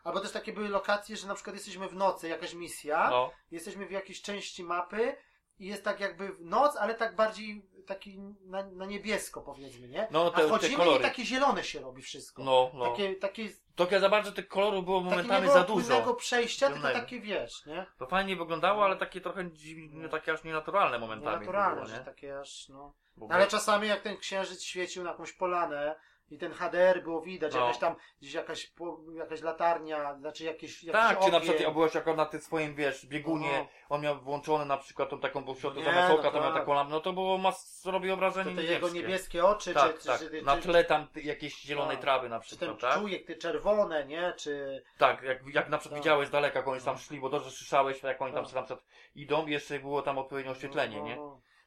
albo 0.05 0.21
też 0.21 0.33
takie 0.33 0.53
były 0.53 0.69
lokacje, 0.69 1.17
że 1.17 1.27
na 1.29 1.35
przykład 1.35 1.57
jesteśmy 1.57 1.89
w 1.89 1.95
nocy, 1.95 2.29
jakaś 2.29 2.55
misja, 2.55 3.11
No, 3.11 3.31
jesteśmy 3.51 3.87
w 3.87 3.91
jakiejś 3.91 4.23
części 4.23 4.65
mapy 4.65 5.17
i 5.59 5.67
jest 5.67 5.85
tak 5.85 6.01
jakby 6.01 6.37
noc, 6.41 6.77
ale 6.77 6.95
tak 6.95 7.17
bardziej 7.17 7.67
taki 7.87 8.19
na, 8.45 8.63
na 8.67 8.87
niebiesko 8.87 9.41
powiedzmy, 9.41 9.89
nie? 9.89 10.09
No, 10.11 10.27
A 10.27 10.31
te- 10.37 10.43
te 10.43 10.49
wchodzimy 10.49 10.77
kolory. 10.77 10.99
i 10.99 11.03
takie 11.03 11.25
zielone 11.25 11.65
się 11.65 11.81
robi 11.81 12.03
wszystko. 12.03 12.43
no, 12.45 12.71
no. 12.75 12.91
Takie, 12.91 13.15
takie, 13.15 13.49
Trochę 13.77 14.01
za 14.01 14.09
bardzo 14.09 14.33
tych 14.33 14.49
kolorów 14.49 14.85
było 14.85 15.01
momentami 15.01 15.49
za 15.49 15.65
dużo. 15.65 15.87
płynnego 15.89 16.15
przejścia, 16.15 16.71
tylko 16.71 16.93
takie 16.93 17.21
wiesz, 17.21 17.67
nie? 17.67 17.87
To 17.99 18.07
fajnie 18.07 18.37
wyglądało, 18.37 18.85
ale 18.85 18.97
takie 18.97 19.21
trochę 19.21 19.53
dziwne, 19.53 20.09
takie 20.09 20.33
aż 20.33 20.45
nienaturalne 20.45 20.99
momentami. 20.99 21.33
Nienaturalne, 21.35 21.77
było, 21.77 21.87
że 21.87 21.99
nie? 21.99 22.05
takie 22.05 22.41
aż, 22.41 22.69
no. 22.69 22.95
No 23.17 23.27
ale 23.31 23.47
czasami 23.47 23.89
jak 23.89 24.01
ten 24.01 24.17
księżyc 24.17 24.63
świecił 24.63 25.05
na 25.05 25.11
jakąś 25.11 25.33
polanę 25.33 25.97
i 26.31 26.39
ten 26.39 26.53
HDR 26.53 27.03
było 27.03 27.21
widać, 27.21 27.55
No. 27.55 27.61
jakaś 27.61 27.79
tam 27.79 27.95
gdzieś 28.21 28.35
jakaś, 28.35 28.73
jakaś 29.15 29.43
latarnia, 29.43 30.15
znaczy 30.15 30.45
jakieś, 30.45 30.85
jakiś 30.85 31.01
Tak, 31.03 31.21
czy 31.21 31.33
na 31.33 31.41
przykład 31.41 31.73
byłeś 31.73 31.97
akurat 31.97 32.17
na 32.17 32.27
tym 32.27 32.41
swoim, 32.41 32.75
wiesz, 32.75 33.07
biegunie, 33.07 33.59
No. 33.59 33.67
on 33.89 34.01
miał 34.01 34.21
włączony 34.21 34.65
na 34.65 34.77
przykład 34.77 35.11
tą 35.11 35.21
taką, 35.21 35.45
bo 35.45 35.55
w 35.55 35.61
środku 35.61 35.83
zamiast 35.83 36.09
no 36.09 36.15
oka 36.15 36.31
to 36.31 36.41
miał 36.41 36.53
tak. 36.53 36.61
taką 36.61 36.75
lampę, 36.75 36.93
no 36.93 37.01
to 37.01 37.13
było, 37.13 37.39
mas, 37.39 37.85
robiło 37.87 38.17
To 38.17 38.21
wrażenie 38.21 38.57
te 38.57 38.63
jego 38.63 38.89
niebieskie. 38.89 39.45
oczy, 39.45 39.75
Tak, 39.75 39.99
czy, 39.99 40.07
tak, 40.07 40.19
czy, 40.21 40.31
czy, 40.31 40.43
na 40.43 40.57
czy, 40.57 40.63
tle 40.63 40.85
tam 40.85 41.07
jakiejś 41.15 41.61
zielonej 41.61 41.97
Tak. 41.97 42.03
trawy 42.03 42.29
na 42.29 42.41
czy 42.41 42.57
ten 42.57 42.69
przykład, 42.77 42.93
tak? 42.93 43.01
czujek, 43.03 43.27
te 43.27 43.35
czerwone, 43.35 44.07
nie? 44.07 44.33
Czy... 44.37 44.83
Tak, 44.99 45.23
jak, 45.23 45.39
jak 45.55 45.69
na 45.69 45.79
przykład 45.79 45.99
Tak. 45.99 46.03
widziałeś 46.05 46.29
z 46.29 46.31
daleka, 46.31 46.59
jak 46.59 46.69
oni 46.69 46.81
tam 46.81 46.95
No. 46.95 47.01
szli, 47.01 47.21
bo 47.21 47.29
dobrze 47.29 47.51
słyszałeś, 47.51 48.03
jak 48.03 48.23
oni 48.23 48.33
tam 48.33 48.43
na 48.43 48.63
przykład 48.63 48.85
idą, 49.15 49.47
jeszcze 49.47 49.79
było 49.79 50.03
tam 50.03 50.19
odpowiednie 50.19 50.51
oświetlenie, 50.51 50.97
no, 50.99 51.05
nie? 51.05 51.19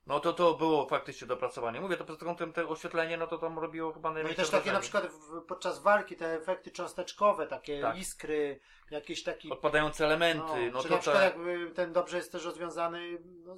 No. 0.07 0.13
No 0.13 0.19
to 0.19 0.33
to 0.33 0.53
było 0.53 0.85
faktycznie 0.87 1.27
dopracowanie. 1.27 1.81
Mówię, 1.81 1.97
to 1.97 2.05
pod 2.05 2.19
kątem 2.19 2.53
te 2.53 2.67
oświetlenie, 2.67 3.17
no 3.17 3.27
to 3.27 3.37
tam 3.37 3.59
robiło 3.59 3.93
chyba 3.93 4.11
No 4.11 4.19
i 4.29 4.35
też 4.35 4.49
takie 4.49 4.71
na 4.71 4.79
wrażenie. 4.79 4.81
przykład 4.81 5.05
w, 5.05 5.41
podczas 5.45 5.81
walki 5.81 6.15
te 6.15 6.33
efekty 6.33 6.71
cząsteczkowe, 6.71 7.47
takie 7.47 7.81
Tak. 7.81 7.97
iskry, 7.97 8.59
jakieś 8.91 9.23
taki... 9.23 9.51
Odpadające 9.51 10.05
elementy, 10.05 10.71
no, 10.73 10.81
czy 10.81 10.87
to 10.87 10.93
na 10.95 11.01
przykład 11.01 11.23
jakby 11.23 11.71
ten 11.71 11.93
dobrze 11.93 12.17
jest 12.17 12.31
też 12.31 12.45
rozwiązany 12.45 13.17
no, 13.45 13.55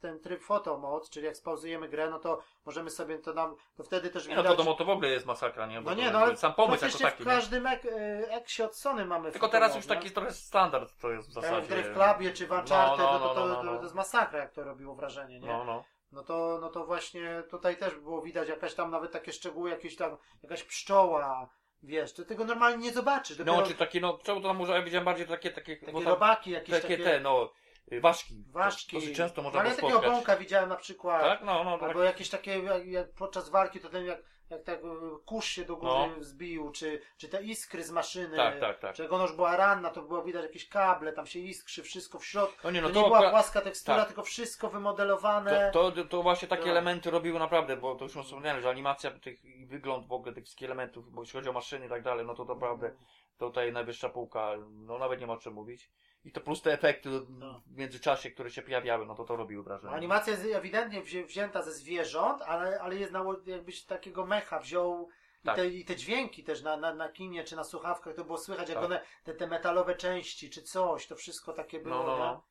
ten 0.00 0.20
tryb 0.20 0.42
photomod, 0.42 1.10
czyli 1.10 1.26
jak 1.26 1.36
spauzujemy 1.36 1.88
grę, 1.88 2.10
no 2.10 2.18
to 2.18 2.42
możemy 2.64 2.90
sobie 2.90 3.18
to 3.18 3.34
nam, 3.34 3.56
to 3.76 3.84
wtedy 3.84 4.10
też 4.10 4.28
Nie, 4.28 4.36
no 4.36 4.42
widać... 4.42 4.56
to, 4.56 4.64
to, 4.64 4.74
to 4.74 4.84
w 4.84 4.90
ogóle 4.90 5.08
jest 5.08 5.26
masakra, 5.26 5.66
nie? 5.66 5.80
Bo 5.80 5.90
no 5.90 5.96
nie, 5.96 6.10
no 6.10 6.18
ale 6.18 6.36
sam 6.36 6.54
pomysł 6.54 6.84
jako 6.84 6.98
taki, 6.98 7.22
w 7.22 7.26
każdym 7.26 7.66
ek, 7.66 7.84
y, 7.84 8.30
eksie 8.30 8.62
od 8.62 8.76
Sony 8.76 9.04
mamy 9.04 9.32
Tylko 9.32 9.48
teraz 9.48 9.76
już 9.76 9.86
taki 9.86 10.10
trochę 10.10 10.32
standard 10.32 11.00
to 11.00 11.10
jest 11.10 11.30
w 11.30 11.34
Tak, 11.34 11.42
zasadzie. 11.44 11.66
w 11.66 11.68
Drive 11.68 11.94
Clubie 11.94 12.32
czy 12.32 12.46
w 12.46 12.50
Uncharted, 12.50 12.98
No, 12.98 13.12
no, 13.12 13.18
no, 13.18 13.34
to, 13.34 13.46
no, 13.46 13.54
to, 13.54 13.62
no, 13.62 13.72
no. 13.72 13.76
to 13.76 13.82
jest 13.82 13.94
masakra, 13.94 14.38
jak 14.38 14.52
to 14.52 14.64
robiło 14.64 14.94
wrażenie, 14.94 15.40
nie? 15.40 15.48
No, 15.48 15.64
no. 15.64 15.84
No 16.12 16.22
to, 16.22 16.58
no 16.60 16.68
to 16.70 16.86
właśnie 16.86 17.42
tutaj 17.50 17.76
też 17.76 17.94
było 17.94 18.22
widać 18.22 18.48
jakaś 18.48 18.74
tam 18.74 18.90
nawet 18.90 19.12
takie 19.12 19.32
szczegóły, 19.32 19.70
jakieś 19.70 19.96
tam, 19.96 20.16
jakaś 20.42 20.62
pszczoła, 20.64 21.48
wiesz, 21.82 22.12
to 22.14 22.24
tego 22.24 22.44
normalnie 22.44 22.78
nie 22.78 22.92
zobaczysz. 22.92 23.36
Dopiero 23.36 23.56
No, 23.56 23.66
czy 23.66 23.74
takie, 23.74 24.00
no, 24.00 24.18
czemu 24.22 24.40
to 24.40 24.48
tam 24.48 24.56
może, 24.56 24.72
ja 24.72 24.82
widziałem 24.82 25.04
bardziej 25.04 25.26
takie, 25.26 25.50
takie, 25.50 25.76
takie 25.76 26.04
robaki, 26.04 26.50
jakieś 26.50 26.82
takie, 26.82 26.98
takie, 26.98 27.04
te, 27.04 27.20
no, 27.20 27.52
ważki. 28.00 28.44
ważki. 28.48 28.96
Dosyć 28.96 29.16
często 29.16 29.42
można 29.42 29.60
Ale 29.60 29.76
było 29.76 29.88
ja 29.88 29.96
takiego 29.96 30.12
bąka 30.12 30.36
widziałem 30.36 30.68
na 30.68 30.76
przykład. 30.76 31.22
Tak, 31.22 31.42
no, 31.44 31.64
no, 31.64 31.78
tak. 31.78 31.88
Albo 31.88 32.02
jakieś 32.02 32.30
takie, 32.30 32.58
jak, 32.58 32.86
jak 32.86 33.12
podczas 33.12 33.48
walki 33.48 33.80
to 33.80 33.88
ten 33.88 34.04
jak, 34.04 34.18
jak 34.50 34.62
tak 34.62 34.78
e, 34.78 34.84
kurz 35.26 35.46
się 35.46 35.64
do 35.64 35.76
góry 35.76 35.92
No. 35.92 36.20
wzbił, 36.20 36.70
czy, 36.70 37.00
czy 37.16 37.28
te 37.28 37.42
iskry 37.42 37.84
z 37.84 37.90
maszyny. 37.90 38.36
Tak, 38.36 38.60
tak, 38.60 38.78
tak. 38.78 38.94
Czy 38.94 39.02
jak 39.02 39.12
ona 39.12 39.22
już 39.22 39.32
była 39.32 39.56
ranna, 39.56 39.90
to 39.90 40.02
było 40.02 40.22
widać 40.22 40.42
jakieś 40.42 40.68
kable, 40.68 41.12
tam 41.12 41.26
się 41.26 41.38
iskrzy, 41.38 41.82
wszystko 41.82 42.18
w 42.18 42.26
środku. 42.26 42.58
No 42.64 42.70
nie, 42.70 42.82
no 42.82 42.88
to, 42.88 42.94
to 42.94 43.00
nie 43.00 43.06
była 43.06 43.30
płaska 43.30 43.60
tekstura, 43.60 43.98
tak. 43.98 44.06
tylko 44.06 44.22
wszystko 44.22 44.68
wymodelowane. 44.68 45.70
To, 45.72 45.92
to, 45.92 46.04
to 46.04 46.22
właśnie 46.22 46.48
takie 46.48 46.62
Tak. 46.62 46.70
elementy 46.70 47.10
robiły 47.10 47.38
naprawdę, 47.38 47.76
bo 47.76 47.94
to 47.94 48.04
już 48.04 48.12
wspomniałem, 48.12 48.62
że 48.62 48.68
animacja 48.70 49.10
tych 49.10 49.44
i 49.44 49.66
wygląd 49.66 50.06
w 50.06 50.12
ogóle 50.12 50.32
tych 50.32 50.44
wszystkich 50.44 50.66
elementów, 50.68 51.12
bo 51.12 51.22
jeśli 51.22 51.38
chodzi 51.38 51.48
o 51.48 51.52
maszyny 51.52 51.86
i 51.86 51.88
tak 51.88 52.02
dalej, 52.02 52.26
no 52.26 52.34
to 52.34 52.44
naprawdę 52.44 52.90
tutaj 53.38 53.72
najwyższa 53.72 54.08
półka, 54.08 54.52
no 54.70 54.98
nawet 54.98 55.20
nie 55.20 55.26
ma 55.26 55.32
o 55.32 55.36
czym 55.36 55.52
mówić. 55.54 55.90
I 56.24 56.32
to 56.32 56.40
plus 56.40 56.62
te 56.62 56.72
efekty 56.72 57.08
No. 57.28 57.62
w 57.66 57.76
międzyczasie, 57.76 58.30
które 58.30 58.50
się 58.50 58.62
pojawiały, 58.62 59.06
no 59.06 59.14
to 59.14 59.24
to 59.24 59.36
robiło 59.36 59.62
wrażenie. 59.62 59.94
Animacja 59.94 60.32
jest 60.32 60.44
ewidentnie 60.54 61.02
wzię, 61.02 61.24
wzięta 61.24 61.62
ze 61.62 61.72
zwierząt, 61.72 62.42
ale, 62.42 62.80
ale 62.80 62.96
jest 62.96 63.12
na, 63.12 63.24
jakbyś 63.46 63.82
takiego 63.84 64.26
mecha 64.26 64.58
wziął 64.60 65.08
i, 65.42 65.46
Tak. 65.46 65.56
te, 65.56 65.66
i 65.68 65.84
te 65.84 65.96
dźwięki 65.96 66.44
też 66.44 66.62
na, 66.62 66.76
na, 66.76 66.94
na 66.94 67.08
kinie 67.08 67.44
czy 67.44 67.56
na 67.56 67.64
słuchawkach 67.64 68.14
to 68.14 68.24
było 68.24 68.38
słychać, 68.38 68.68
jak 68.68 68.78
Tak. 68.78 68.84
one, 68.86 69.00
te, 69.24 69.34
te 69.34 69.46
metalowe 69.46 69.94
części 69.94 70.50
czy 70.50 70.62
coś, 70.62 71.06
to 71.06 71.16
wszystko 71.16 71.52
takie 71.52 71.80
było. 71.80 71.94
No, 71.96 72.06
no, 72.06 72.18
no. 72.18 72.44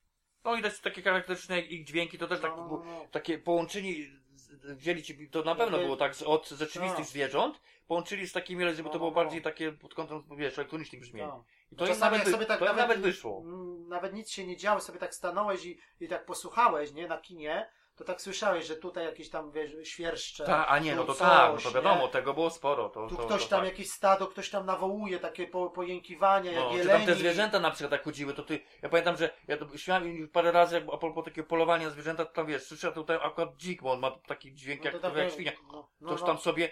No 0.43 0.55
i 0.55 0.61
też 0.61 0.79
takie 0.81 1.01
charakterystyczne 1.01 1.59
ich 1.61 1.85
dźwięki, 1.85 2.17
to 2.17 2.27
też 2.27 2.41
tak, 2.41 2.51
No, 2.51 2.57
no, 2.57 2.67
było- 2.67 2.83
no. 2.85 3.05
takie 3.11 3.37
połączeni, 3.39 4.03
z- 4.35 4.77
wzięli 4.77 5.03
ci, 5.03 5.29
to 5.29 5.41
na 5.43 5.55
pewno 5.55 5.77
było 5.77 5.97
tak 5.97 6.15
z, 6.15 6.23
od 6.23 6.49
rzeczywistych 6.49 7.05
zwierząt, 7.05 7.61
połączyli 7.89 8.27
z 8.27 8.31
takimi, 8.33 8.63
żeby 8.75 8.83
No, 8.83 8.89
to 8.89 8.97
było 8.97 9.09
no, 9.11 9.15
bardziej 9.15 9.39
no. 9.39 9.43
takie 9.43 9.71
pod 9.71 9.93
kątem, 9.95 10.23
wiesz, 10.37 10.57
elektronicznych 10.57 11.01
brzmień. 11.01 11.27
Tak. 11.27 11.39
I 11.71 11.75
to 11.75 11.85
im 11.85 11.93
Czasami 11.93 12.17
nawet, 12.17 12.33
sobie 12.33 12.45
tak 12.45 12.59
to 12.59 12.65
nawet- 12.65 12.81
nawet 12.81 12.99
wyszło. 13.01 13.41
Mm, 13.45 13.87
nawet 13.87 14.13
nic 14.13 14.29
się 14.29 14.45
nie 14.47 14.57
działo, 14.57 14.79
sobie 14.79 14.99
tak 14.99 15.15
stanąłeś 15.15 15.65
i, 15.65 15.79
i 15.99 16.07
tak 16.07 16.25
posłuchałeś, 16.25 16.93
nie, 16.93 17.07
na 17.07 17.17
kinie, 17.17 17.69
to 17.99 18.05
tak 18.05 18.21
słyszałeś, 18.21 18.65
że 18.65 18.75
tutaj 18.75 19.05
jakieś 19.05 19.29
tam, 19.29 19.51
wiesz, 19.51 19.89
świerszcze. 19.89 20.45
Ta, 20.45 20.67
a 20.67 20.79
nie, 20.79 20.95
no 20.95 21.03
to 21.03 21.13
tak, 21.13 21.51
no 21.53 21.61
to 21.61 21.69
nie? 21.69 21.75
wiadomo, 21.75 22.07
tego 22.07 22.33
było 22.33 22.49
sporo. 22.49 22.89
To, 22.89 23.07
Tu 23.07 23.15
to, 23.15 23.25
ktoś 23.25 23.43
to 23.43 23.49
tam, 23.49 23.59
tak. 23.59 23.69
jakieś 23.69 23.89
stado, 23.89 24.27
ktoś 24.27 24.49
tam 24.49 24.65
nawołuje, 24.65 25.19
takie 25.19 25.47
po, 25.47 25.69
pojękiwania, 25.69 26.51
No, 26.51 26.71
jak 26.73 26.81
czy 26.81 26.87
tam 26.87 27.05
te 27.05 27.15
zwierzęta 27.15 27.59
na 27.59 27.71
przykład 27.71 27.91
tak 27.91 28.03
chodziły, 28.03 28.33
to 28.33 28.43
ty, 28.43 28.59
ja 28.81 28.89
pamiętam, 28.89 29.17
że 29.17 29.29
ja 29.47 29.57
to 29.57 29.77
śmiałem 29.77 30.29
parę 30.29 30.51
razy, 30.51 30.75
jak 30.75 30.83
a 30.93 30.97
propos 30.97 31.25
takiego 31.25 31.47
polowania 31.47 31.89
zwierzęta, 31.89 32.25
to 32.25 32.31
tam 32.33 32.45
wiesz, 32.47 32.63
słyszę 32.63 32.91
tutaj 32.91 33.19
akurat 33.23 33.55
dzik, 33.55 33.81
bo 33.81 33.91
on 33.91 33.99
ma 33.99 34.11
taki 34.11 34.53
dźwięk 34.53 34.85
jak, 34.85 34.93
No 34.93 34.99
to 34.99 35.07
jak 35.07 35.15
takie- 35.17 35.31
świnia. 35.31 35.51
No, 35.71 35.89
no, 36.01 36.07
Ktoś 36.09 36.21
no, 36.21 36.27
tam 36.27 36.37
sobie, 36.37 36.69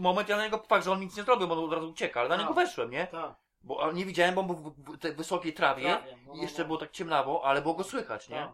moment 0.00 0.28
ja 0.28 0.36
na 0.36 0.44
niego 0.44 0.58
fakt, 0.68 0.84
że 0.84 0.92
on 0.92 1.00
nic 1.00 1.16
nie 1.16 1.22
zrobił, 1.22 1.48
bo 1.48 1.54
on 1.58 1.64
od 1.64 1.72
razu 1.72 1.90
ucieka, 1.90 2.20
ale 2.20 2.28
na 2.28 2.34
Tak. 2.36 2.42
niego 2.44 2.54
weszłem, 2.54 2.90
nie? 2.90 3.06
tak, 3.06 3.34
Bo 3.62 3.92
nie 3.92 4.04
widziałem, 4.04 4.34
bo 4.34 4.40
on 4.40 4.46
był 4.46 4.56
w, 4.56 4.94
w 4.94 4.98
tej 4.98 5.12
wysokiej 5.12 5.52
trawie 5.52 5.82
trawie, 5.82 6.16
no, 6.26 6.34
i 6.34 6.36
no, 6.36 6.42
jeszcze 6.42 6.62
no. 6.62 6.66
było 6.66 6.78
tak 6.78 6.90
ciemnawo, 6.90 7.44
ale 7.44 7.62
było 7.62 7.74
go 7.74 7.84
słychać, 7.84 8.28
nie? 8.28 8.52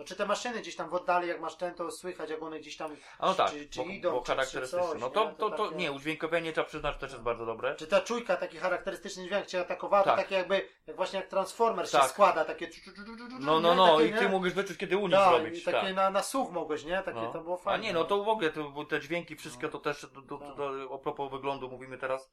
No 0.00 0.06
czy 0.06 0.16
te 0.16 0.26
maszyny 0.26 0.60
gdzieś 0.60 0.76
tam 0.76 0.88
w 0.88 0.94
oddali, 0.94 1.28
jak 1.28 1.40
masz 1.40 1.56
ten, 1.56 1.74
to 1.74 1.90
słychać, 1.90 2.30
jak 2.30 2.42
one 2.42 2.60
gdzieś 2.60 2.76
tam, 2.76 2.96
A 3.18 3.26
no 3.26 3.34
tak, 3.34 3.50
czy, 3.50 3.68
czy 3.68 3.78
bo, 3.78 3.84
idą, 3.84 4.10
bo 4.12 4.18
czy, 4.20 4.26
czy 4.26 4.32
charakterystyczne. 4.32 4.88
coś, 4.88 5.00
no 5.00 5.10
to, 5.10 5.24
nie? 5.24 5.34
to, 5.36 5.50
to, 5.50 5.64
takie- 5.64 5.76
nie, 5.76 5.92
udźwiękowienie 5.92 6.52
trzeba 6.52 6.66
przyznać, 6.66 6.96
też 6.96 7.10
jest 7.10 7.22
bardzo 7.22 7.46
dobre. 7.46 7.74
Czy 7.76 7.86
ta 7.86 8.00
czujka, 8.00 8.36
taki 8.36 8.58
charakterystyczny 8.58 9.24
dźwięk 9.24 9.46
cię 9.46 9.60
atakowała, 9.60 10.02
to 10.02 10.10
Tak. 10.10 10.18
takie 10.18 10.34
jakby, 10.34 10.68
jak 10.86 10.96
właśnie 10.96 11.18
jak 11.20 11.28
Transformer 11.28 11.86
się 11.90 11.98
Tak. 11.98 12.10
składa, 12.10 12.44
takie 12.44 12.70
No, 13.40 13.60
no, 13.60 13.74
no, 13.74 14.00
i 14.00 14.12
ty 14.12 14.20
nie? 14.20 14.28
mógłbyś 14.28 14.52
wyczuć, 14.52 14.76
kiedy 14.78 14.96
unik 14.96 15.16
Tak, 15.16 15.34
zrobić. 15.34 15.64
takie 15.64 15.80
tak. 15.80 15.94
na, 15.96 16.10
na 16.10 16.22
słuch 16.22 16.52
mogłeś, 16.52 16.84
nie? 16.84 17.02
Takie 17.02 17.20
No. 17.20 17.32
to 17.32 17.40
było 17.40 17.54
A 17.54 17.58
fajne. 17.58 17.84
nie, 17.84 17.92
no 17.92 18.04
to 18.04 18.24
w 18.24 18.28
ogóle 18.28 18.50
to, 18.50 18.84
te 18.88 19.00
dźwięki 19.00 19.36
wszystkie 19.36 19.66
No. 19.66 19.72
to 19.72 19.78
też, 19.78 20.00
to, 20.00 20.08
to, 20.08 20.22
to, 20.22 20.38
Tak. 20.38 20.56
to, 20.56 20.94
a 20.94 20.98
propos 20.98 21.30
wyglądu 21.30 21.68
mówimy 21.70 21.98
teraz, 21.98 22.30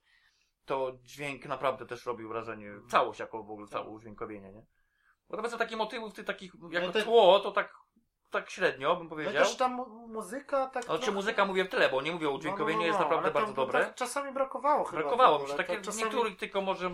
to 0.65 0.91
dźwięk 1.03 1.45
naprawdę 1.45 1.85
też 1.85 2.05
robił 2.05 2.29
wrażenie, 2.29 2.71
całość 2.89 3.19
jako 3.19 3.43
w 3.43 3.51
ogóle, 3.51 3.67
całe 3.67 3.83
Tak. 3.85 3.93
udźwiękowienie, 3.93 4.51
nie? 4.51 4.65
Bo 5.29 5.57
takie 5.57 5.77
motywy 5.77 6.09
w 6.09 6.13
tych 6.13 6.25
takich, 6.25 6.51
jako 6.71 6.87
No 6.87 6.93
to- 6.93 7.01
tło, 7.01 7.39
to 7.39 7.51
tak, 7.51 7.73
tak 8.31 8.49
średnio 8.49 8.95
bym 8.95 9.03
No 9.03 9.09
powiedział. 9.09 9.33
też 9.33 9.55
tam 9.55 9.73
mu- 9.73 10.07
muzyka 10.07 10.67
tak... 10.67 10.83
Znaczy 10.83 10.99
trochę- 10.99 11.15
muzyka 11.15 11.45
mówię 11.45 11.63
w 11.65 11.69
tyle, 11.69 11.89
bo 11.89 12.01
nie 12.01 12.11
mówię 12.11 12.29
o 12.29 12.31
udźwiękowieniu, 12.31 12.79
No, 12.79 12.85
no, 12.85 12.93
no, 12.93 12.97
jest 12.97 12.99
no, 12.99 13.05
naprawdę 13.05 13.31
bardzo 13.31 13.53
dobre. 13.53 13.85
Tak 13.85 13.95
czasami 13.95 14.33
brakowało 14.33 14.83
chyba. 14.85 15.01
Brakowało 15.01 15.39
takie 15.39 15.75
to 15.75 15.81
w 15.81 15.85
czasami- 15.85 16.03
niektórych 16.03 16.37
tylko 16.37 16.61
może 16.61 16.89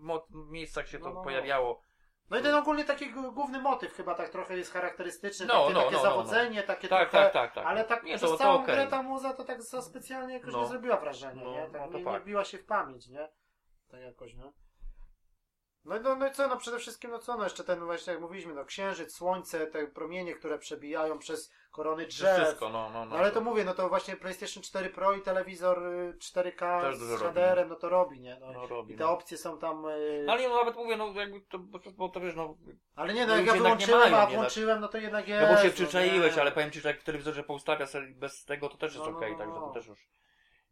mo- 0.00 0.26
miejscach 0.32 0.88
się 0.88 0.98
to 0.98 1.04
No, 1.04 1.10
no, 1.10 1.16
no. 1.16 1.24
pojawiało. 1.24 1.82
No 2.30 2.38
i 2.38 2.42
ten 2.42 2.54
ogólnie 2.54 2.84
taki 2.84 3.10
główny 3.10 3.60
motyw 3.60 3.94
chyba 3.94 4.14
tak 4.14 4.28
trochę 4.28 4.56
jest 4.56 4.72
charakterystyczny, 4.72 5.46
No, 5.46 5.62
takie, 5.62 5.74
no, 5.74 5.80
takie 5.80 5.96
no, 5.96 6.02
no, 6.02 6.08
no. 6.08 6.10
zawodzenie, 6.10 6.62
takie 6.62 6.88
Tak, 6.88 7.10
trochę... 7.10 7.24
tak, 7.24 7.32
tak, 7.32 7.54
tak. 7.54 7.66
Ale 7.66 7.84
tak 7.84 8.02
nie, 8.04 8.16
przez 8.16 8.30
to, 8.30 8.36
całą 8.36 8.56
to 8.56 8.62
okej. 8.62 8.74
grę 8.74 8.86
ta 8.86 9.02
muza 9.02 9.32
to 9.34 9.44
tak 9.44 9.62
za 9.62 9.82
specjalnie 9.82 10.34
jakoś 10.34 10.52
No. 10.52 10.60
nie 10.60 10.66
zrobiła 10.66 10.96
wrażenia, 10.96 11.44
No, 11.44 11.50
nie? 11.50 11.70
Tak 11.70 11.90
no 11.90 11.98
nie, 11.98 12.04
nie 12.04 12.20
wbiła 12.20 12.44
się 12.44 12.58
w 12.58 12.66
pamięć, 12.66 13.08
nie? 13.08 13.28
Tak 13.90 14.00
jakoś, 14.00 14.34
nie? 14.34 14.52
No, 15.84 16.00
no, 16.00 16.16
no 16.16 16.28
i 16.28 16.32
co, 16.32 16.48
no 16.48 16.56
przede 16.56 16.78
wszystkim, 16.78 17.10
no 17.10 17.18
co, 17.18 17.36
no 17.36 17.44
jeszcze 17.44 17.64
ten 17.64 17.84
właśnie 17.84 18.12
jak 18.12 18.22
mówiliśmy, 18.22 18.54
no 18.54 18.64
księżyc, 18.64 19.14
słońce, 19.14 19.66
te 19.66 19.86
promienie, 19.86 20.34
które 20.34 20.58
przebijają 20.58 21.18
przez 21.18 21.52
korony 21.70 22.06
drzew. 22.06 22.42
Wszystko, 22.42 22.68
no, 22.68 22.90
no, 22.90 23.04
no. 23.04 23.10
No 23.10 23.16
ale 23.16 23.30
to 23.30 23.40
mówię, 23.40 23.64
no 23.64 23.74
to 23.74 23.88
właśnie 23.88 24.16
PlayStation 24.16 24.62
4 24.62 24.90
Pro 24.90 25.12
i 25.12 25.22
telewizor 25.22 25.86
y, 25.86 26.14
4K 26.18 26.80
Też 26.80 26.98
dużo 26.98 27.16
z. 27.18 27.20
HDR-em, 27.22 27.68
no 27.68 27.74
to 27.76 27.88
robi, 27.88 28.20
nie? 28.20 28.38
No, 28.40 28.52
no, 28.52 28.66
robi, 28.66 28.94
I 28.94 28.96
te 28.96 29.04
no. 29.04 29.10
opcje 29.10 29.38
są 29.38 29.58
tam... 29.58 29.86
y, 29.86 30.22
No 30.26 30.32
ale 30.32 30.42
nie, 30.42 30.48
no 30.48 30.54
nawet 30.56 30.76
mówię, 30.76 30.96
no 30.96 31.12
jakby 31.12 31.40
to, 31.40 31.58
bo, 31.58 31.78
bo 31.96 32.08
to 32.08 32.20
wiesz, 32.20 32.34
no, 32.36 32.56
Ale 32.96 33.14
nie, 33.14 33.26
no 33.26 33.36
jak 33.36 33.46
ja 33.46 33.52
wyłączyłem, 33.52 34.10
mają, 34.10 34.16
a 34.16 34.26
włączyłem, 34.26 34.80
no 34.80 34.88
to 34.88 34.98
jednak 34.98 35.28
no 35.28 35.34
jest. 35.34 35.52
bo 35.52 35.58
się 35.58 35.68
no, 35.68 35.72
przyczaiłeś, 35.74 36.38
ale 36.38 36.52
powiem 36.52 36.70
ci, 36.70 36.80
że 36.80 36.88
jak 36.88 37.00
w 37.00 37.04
telewizorze 37.04 37.42
poustawia 37.42 37.86
sobie 37.86 38.06
bez 38.14 38.44
tego, 38.44 38.68
to 38.68 38.76
też 38.76 38.94
jest 38.94 39.06
No, 39.06 39.12
no, 39.12 39.18
okej, 39.18 39.32
no, 39.32 39.38
także 39.38 39.54
no. 39.54 39.66
to 39.66 39.74
też 39.74 39.86
już... 39.86 40.08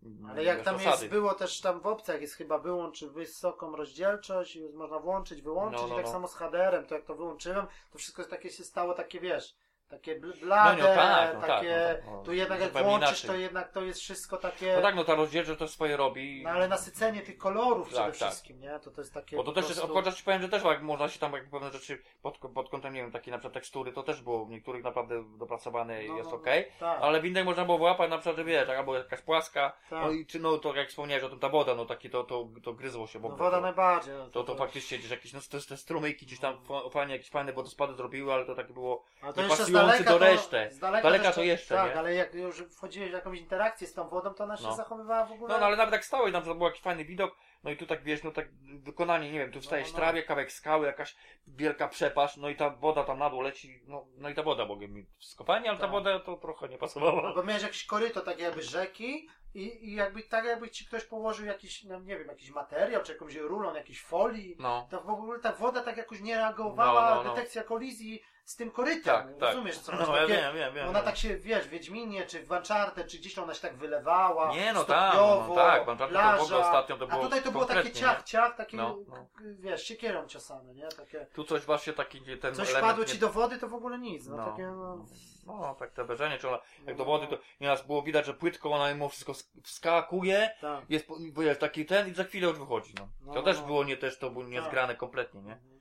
mm, 0.02 0.26
Ale 0.30 0.44
jak 0.44 0.62
tam 0.62 0.76
osady. 0.76 0.90
jest, 0.90 1.08
było 1.08 1.34
też 1.34 1.60
tam 1.60 1.80
w 1.80 1.86
opcjach 1.86 2.20
jest 2.20 2.34
chyba 2.34 2.58
wyłącz 2.58 3.04
wysoką 3.04 3.76
rozdzielczość, 3.76 4.56
i 4.56 4.68
można 4.68 4.98
włączyć, 4.98 5.42
wyłączyć 5.42 5.80
No, 5.82 5.88
no, 5.88 5.94
i 5.94 5.96
tak 5.96 6.06
no. 6.06 6.12
samo 6.12 6.28
z 6.28 6.34
HDR-em, 6.34 6.86
to 6.86 6.94
jak 6.94 7.04
to 7.04 7.14
wyłączyłem, 7.14 7.66
to 7.92 7.98
wszystko 7.98 8.22
jest 8.22 8.30
takie 8.30 8.50
się 8.50 8.64
stało 8.64 8.94
takie, 8.94 9.20
wiesz, 9.20 9.54
takie 9.88 10.20
bl- 10.20 10.40
blade, 10.40 10.82
No, 10.82 10.88
no 10.88 10.94
tak, 10.94 11.34
no 11.34 11.40
tak, 11.40 11.50
takie, 11.50 11.88
no 11.88 11.94
tak, 12.04 12.12
no. 12.16 12.22
tu 12.22 12.32
jednak 12.32 12.60
jak 12.60 12.72
włączysz, 12.72 13.08
inaczej. 13.08 13.30
to 13.30 13.36
jednak 13.36 13.72
to 13.72 13.82
jest 13.82 14.00
wszystko 14.00 14.36
takie, 14.36 14.76
No 14.76 14.82
tak, 14.82 14.94
no 14.94 15.04
ta 15.04 15.14
rozdzielczość 15.14 15.58
to 15.58 15.68
swoje 15.68 15.96
robi. 15.96 16.42
no 16.44 16.50
ale 16.50 16.68
nasycenie 16.68 17.20
tych 17.22 17.38
kolorów 17.38 17.88
przede 17.88 18.02
Tak, 18.04 18.16
tak. 18.16 18.28
wszystkim, 18.28 18.60
nie, 18.60 18.78
to 18.78 18.90
to 18.90 19.00
jest 19.00 19.14
takie 19.14 19.36
Bo 19.36 19.44
to 19.44 19.52
też 19.52 19.64
jest, 19.68 19.76
prostu- 19.80 19.94
chociaż 19.94 20.14
ci 20.16 20.24
powiem, 20.24 20.42
że 20.42 20.48
też 20.48 20.64
jak 20.64 20.82
można 20.82 21.08
się 21.08 21.18
tam 21.18 21.32
jak 21.32 21.50
pewne 21.50 21.70
rzeczy 21.70 22.02
pod, 22.22 22.38
pod 22.38 22.68
kątem, 22.68 22.94
nie 22.94 23.00
wiem, 23.02 23.12
takie 23.12 23.30
na 23.30 23.38
przykład 23.38 23.54
tekstury, 23.54 23.92
to 23.92 24.02
też 24.02 24.22
było 24.22 24.44
w 24.44 24.50
niektórych 24.50 24.84
naprawdę 24.84 25.24
dopracowane 25.38 26.04
i 26.04 26.08
No, 26.08 26.16
jest 26.16 26.30
no, 26.30 26.36
okej. 26.36 26.72
tak, 26.80 26.98
Ale 27.02 27.20
w 27.20 27.24
innych 27.24 27.44
można 27.44 27.64
było 27.64 27.78
wyłapać 27.78 28.10
na 28.10 28.18
przykład, 28.18 28.36
że 28.36 28.44
wiesz, 28.44 28.68
albo 28.68 28.96
jakaś 28.96 29.20
płaska, 29.20 29.72
tak. 29.90 30.02
no 30.04 30.10
i 30.10 30.26
czy 30.26 30.40
no 30.40 30.58
to 30.58 30.74
jak 30.74 30.88
wspomniałeś 30.88 31.24
o 31.24 31.28
tym, 31.28 31.38
ta 31.38 31.48
woda, 31.48 31.74
no 31.74 31.84
takie 31.86 32.10
to, 32.10 32.24
to, 32.24 32.48
to 32.64 32.72
gryzło 32.72 33.06
się 33.06 33.18
w 33.18 33.22
no, 33.22 33.28
woda 33.28 33.50
to, 33.50 33.60
najbardziej, 33.60 34.14
no, 34.14 34.28
to, 34.28 34.44
to 34.44 34.54
faktycznie 34.56 34.98
gdzieś 34.98 35.10
jakieś, 35.10 35.32
no 35.32 35.40
te, 35.50 35.60
te 35.60 35.76
strumyki 35.76 36.26
gdzieś 36.26 36.40
tam 36.40 36.64
fa- 36.64 36.90
fajnie, 36.90 37.12
jakieś 37.12 37.30
fajne 37.30 37.52
wodospady 37.52 37.94
zrobiły, 37.94 38.32
ale 38.32 38.44
to 38.44 38.54
takie 38.54 38.72
było, 38.72 39.04
Ale 39.22 39.32
to 39.32 39.42
jeszcze 39.42 39.64
z 39.82 39.86
daleka 39.86 40.10
do 40.12 40.18
to, 40.18 40.24
reszty. 40.24 40.68
Z 40.70 40.78
daleka, 40.78 41.02
Daleka 41.10 41.32
to 41.32 41.42
jeszcze, 41.42 41.74
Tak, 41.74 41.92
nie? 41.92 41.98
ale 41.98 42.14
jak 42.14 42.34
już 42.34 42.56
wchodziłeś 42.62 43.10
w 43.10 43.12
jakąś 43.12 43.38
interakcję 43.38 43.86
z 43.86 43.94
tą 43.94 44.08
wodą, 44.08 44.34
to 44.34 44.44
ona 44.44 44.56
się 44.56 44.62
No. 44.62 44.74
zachowywała 44.76 45.24
w 45.26 45.32
ogóle... 45.32 45.54
no, 45.54 45.60
no 45.60 45.66
ale 45.66 45.76
nawet 45.76 45.92
tak 45.94 46.04
stałeś, 46.04 46.32
tam 46.32 46.42
to 46.42 46.54
był 46.54 46.66
jakiś 46.66 46.80
fajny 46.82 47.04
widok, 47.04 47.36
no 47.64 47.70
i 47.70 47.76
tu 47.76 47.86
tak 47.86 48.02
wiesz, 48.02 48.22
no 48.24 48.30
tak 48.30 48.48
wykonanie, 48.82 49.32
nie 49.32 49.38
wiem, 49.38 49.52
tu 49.52 49.60
wstajesz 49.60 49.88
No, 49.88 49.92
no. 49.92 49.98
trawie, 49.98 50.22
kawałek 50.22 50.52
skały, 50.52 50.86
jakaś 50.86 51.16
wielka 51.46 51.88
przepaść, 51.88 52.36
no 52.36 52.48
i 52.48 52.56
ta 52.56 52.70
woda 52.70 53.04
tam 53.04 53.18
na 53.18 53.30
dół 53.30 53.40
leci, 53.40 53.82
no, 53.86 54.06
no 54.16 54.28
i 54.28 54.34
ta 54.34 54.42
woda 54.42 54.64
mogę 54.66 54.88
mi 54.88 55.06
skopanie, 55.18 55.68
ale 55.68 55.78
ta 55.78 55.82
Tak. 55.84 55.92
woda 55.92 56.20
to 56.20 56.36
trochę 56.36 56.68
nie 56.68 56.78
pasowała. 56.78 57.22
Albo 57.22 57.42
miałeś 57.42 57.62
jakieś 57.62 57.86
koryto, 57.86 58.20
tak 58.20 58.38
jakby 58.38 58.62
rzeki 58.62 59.28
i, 59.54 59.88
i 59.88 59.94
jakby 59.94 60.22
tak 60.22 60.44
jakby 60.44 60.70
ci 60.70 60.86
ktoś 60.86 61.04
położył 61.04 61.46
jakiś, 61.46 61.84
no 61.84 62.00
nie 62.00 62.18
wiem, 62.18 62.28
jakiś 62.28 62.50
materiał, 62.50 63.02
czy 63.02 63.12
jakąś 63.12 63.34
rulon, 63.36 63.74
jakiejś 63.74 64.02
folii. 64.02 64.56
No. 64.58 64.88
To 64.90 65.00
w 65.00 65.08
ogóle 65.10 65.38
ta 65.38 65.52
woda 65.52 65.82
tak 65.82 65.96
jakoś 65.96 66.20
nie 66.20 66.36
reagowała, 66.36 67.10
No, 67.10 67.14
no, 67.16 67.22
no. 67.24 67.34
detekcja 67.34 67.62
kolizji 67.62 68.22
z 68.48 68.56
tym 68.56 68.70
korytem. 68.70 69.02
Tak, 69.02 69.26
tak. 69.26 69.40
Rozumiesz 69.40 69.78
co? 69.78 69.92
No, 69.92 69.98
ja 69.98 70.06
Takie- 70.22 70.26
wiem, 70.26 70.54
wiem, 70.54 70.74
wiem. 70.74 70.88
Ona 70.88 71.02
tak 71.02 71.16
się, 71.16 71.36
wiesz, 71.36 71.64
w 71.66 71.68
Wiedźminie, 71.68 72.26
czy 72.26 72.42
w 72.46 72.50
Uncharted, 72.50 73.08
czy 73.08 73.18
gdzieś 73.18 73.38
ona 73.38 73.54
się 73.54 73.60
tak 73.60 73.76
wylewała. 73.76 74.54
Nie, 74.54 74.72
no 74.72 74.84
tak, 74.84 75.12
stopniowo, 75.12 75.46
no, 75.48 75.54
tak, 75.54 75.86
mam 75.86 75.98
to 75.98 76.08
w 76.08 76.42
ogóle 76.42 76.58
ostatnio 76.58 76.96
to 76.96 77.04
A 77.04 77.08
było 77.08 77.22
tutaj 77.22 77.42
to 77.42 77.52
było 77.52 77.64
takie 77.64 77.92
ciach, 77.92 78.18
nie? 78.18 78.24
ciach, 78.24 78.56
takie, 78.56 78.76
No, 78.76 78.98
no. 79.08 79.26
wiesz, 79.58 79.82
siekierą 79.84 80.26
ciosane, 80.26 80.74
nie? 80.74 80.88
Takie, 80.88 81.26
Tu 81.26 81.44
coś 81.44 81.62
właśnie 81.62 81.92
taki, 81.92 82.20
ten 82.20 82.54
coś 82.54 82.68
element 82.70 82.86
wpadło 82.86 83.04
nie- 83.04 83.10
ci 83.10 83.18
do 83.18 83.28
wody, 83.28 83.58
to 83.58 83.68
w 83.68 83.74
ogóle 83.74 83.98
nic. 83.98 84.26
No, 84.26 84.36
No. 84.36 84.50
takie, 84.50 84.62
no, 84.66 85.06
No, 85.46 85.74
tak 85.78 85.90
te 85.92 86.04
wrażenie, 86.04 86.38
czy 86.38 86.48
ona, 86.48 86.58
jak 86.86 86.96
do 86.96 87.04
no, 87.04 87.10
wody, 87.10 87.26
to 87.26 87.38
nieraz 87.60 87.86
było 87.86 88.02
widać, 88.02 88.26
że 88.26 88.34
płytko 88.34 88.70
ona 88.72 88.92
mimo 88.92 89.08
wszystko 89.08 89.32
sk- 89.32 89.62
wskakuje, 89.62 90.50
Tak. 90.60 90.84
jest, 90.88 91.06
wiesz, 91.38 91.58
taki 91.58 91.86
ten 91.86 92.08
i 92.08 92.14
za 92.14 92.24
chwilę 92.24 92.48
już 92.48 92.58
wychodzi, 92.58 92.94
no. 92.98 93.08
No, 93.20 93.32
To 93.32 93.38
no, 93.38 93.44
też 93.44 93.60
no. 93.60 93.66
było 93.66 93.84
nie, 93.84 93.96
też 93.96 94.18
to 94.18 94.30
było 94.30 94.44
Tak. 94.44 94.52
niezgrane 94.52 94.96
kompletnie, 94.96 95.42
nie? 95.42 95.52
Mhm. 95.52 95.78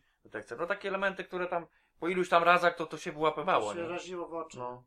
No 0.59 0.65
takie 0.67 0.89
elementy, 0.89 1.23
które 1.23 1.47
tam 1.47 1.67
po 1.99 2.07
iluś 2.07 2.29
tam 2.29 2.43
razach 2.43 2.75
to, 2.75 2.85
to 2.85 2.97
się 2.97 3.11
wyłapywało, 3.11 3.69
To 3.69 3.75
się 3.75 3.81
nie? 3.83 3.87
raziło 3.89 4.27
w 4.27 4.33
oczy. 4.33 4.57
No. 4.57 4.83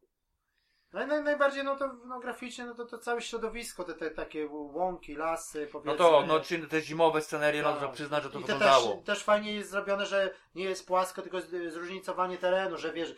No 0.93 1.03
i 1.05 1.07
naj, 1.07 1.23
najbardziej, 1.23 1.65
no 1.65 1.77
to 1.77 1.93
no, 2.07 2.21
graficznie, 2.21 2.65
no 2.65 2.75
to, 2.75 2.85
to 2.85 2.99
całe 2.99 3.23
środowisko, 3.23 3.85
te, 3.85 3.95
te 3.95 4.11
takie 4.11 4.47
łąki, 4.51 5.15
lasy, 5.15 5.61
No 5.65 5.73
powiedzmy. 5.73 5.97
to, 5.99 6.25
no 6.27 6.41
czy 6.41 6.59
te 6.69 6.81
zimowe 6.81 7.23
scenerie, 7.23 7.63
no 7.63 7.73
Tak. 7.73 7.81
to 7.81 7.89
przyznać, 7.89 8.23
że 8.23 8.31
to 8.31 8.39
I 8.39 8.45
też, 8.45 8.53
wyglądało. 8.59 8.97
też 9.05 9.25
fajnie 9.25 9.53
jest 9.55 9.71
zrobione, 9.71 10.07
że 10.07 10.35
nie 10.55 10.65
jest 10.65 10.87
płasko, 10.87 11.23
tylko 11.23 11.39
zróżnicowanie 11.69 12.39
terenu, 12.39 12.77
że 12.77 12.93
wiesz, 12.93 13.15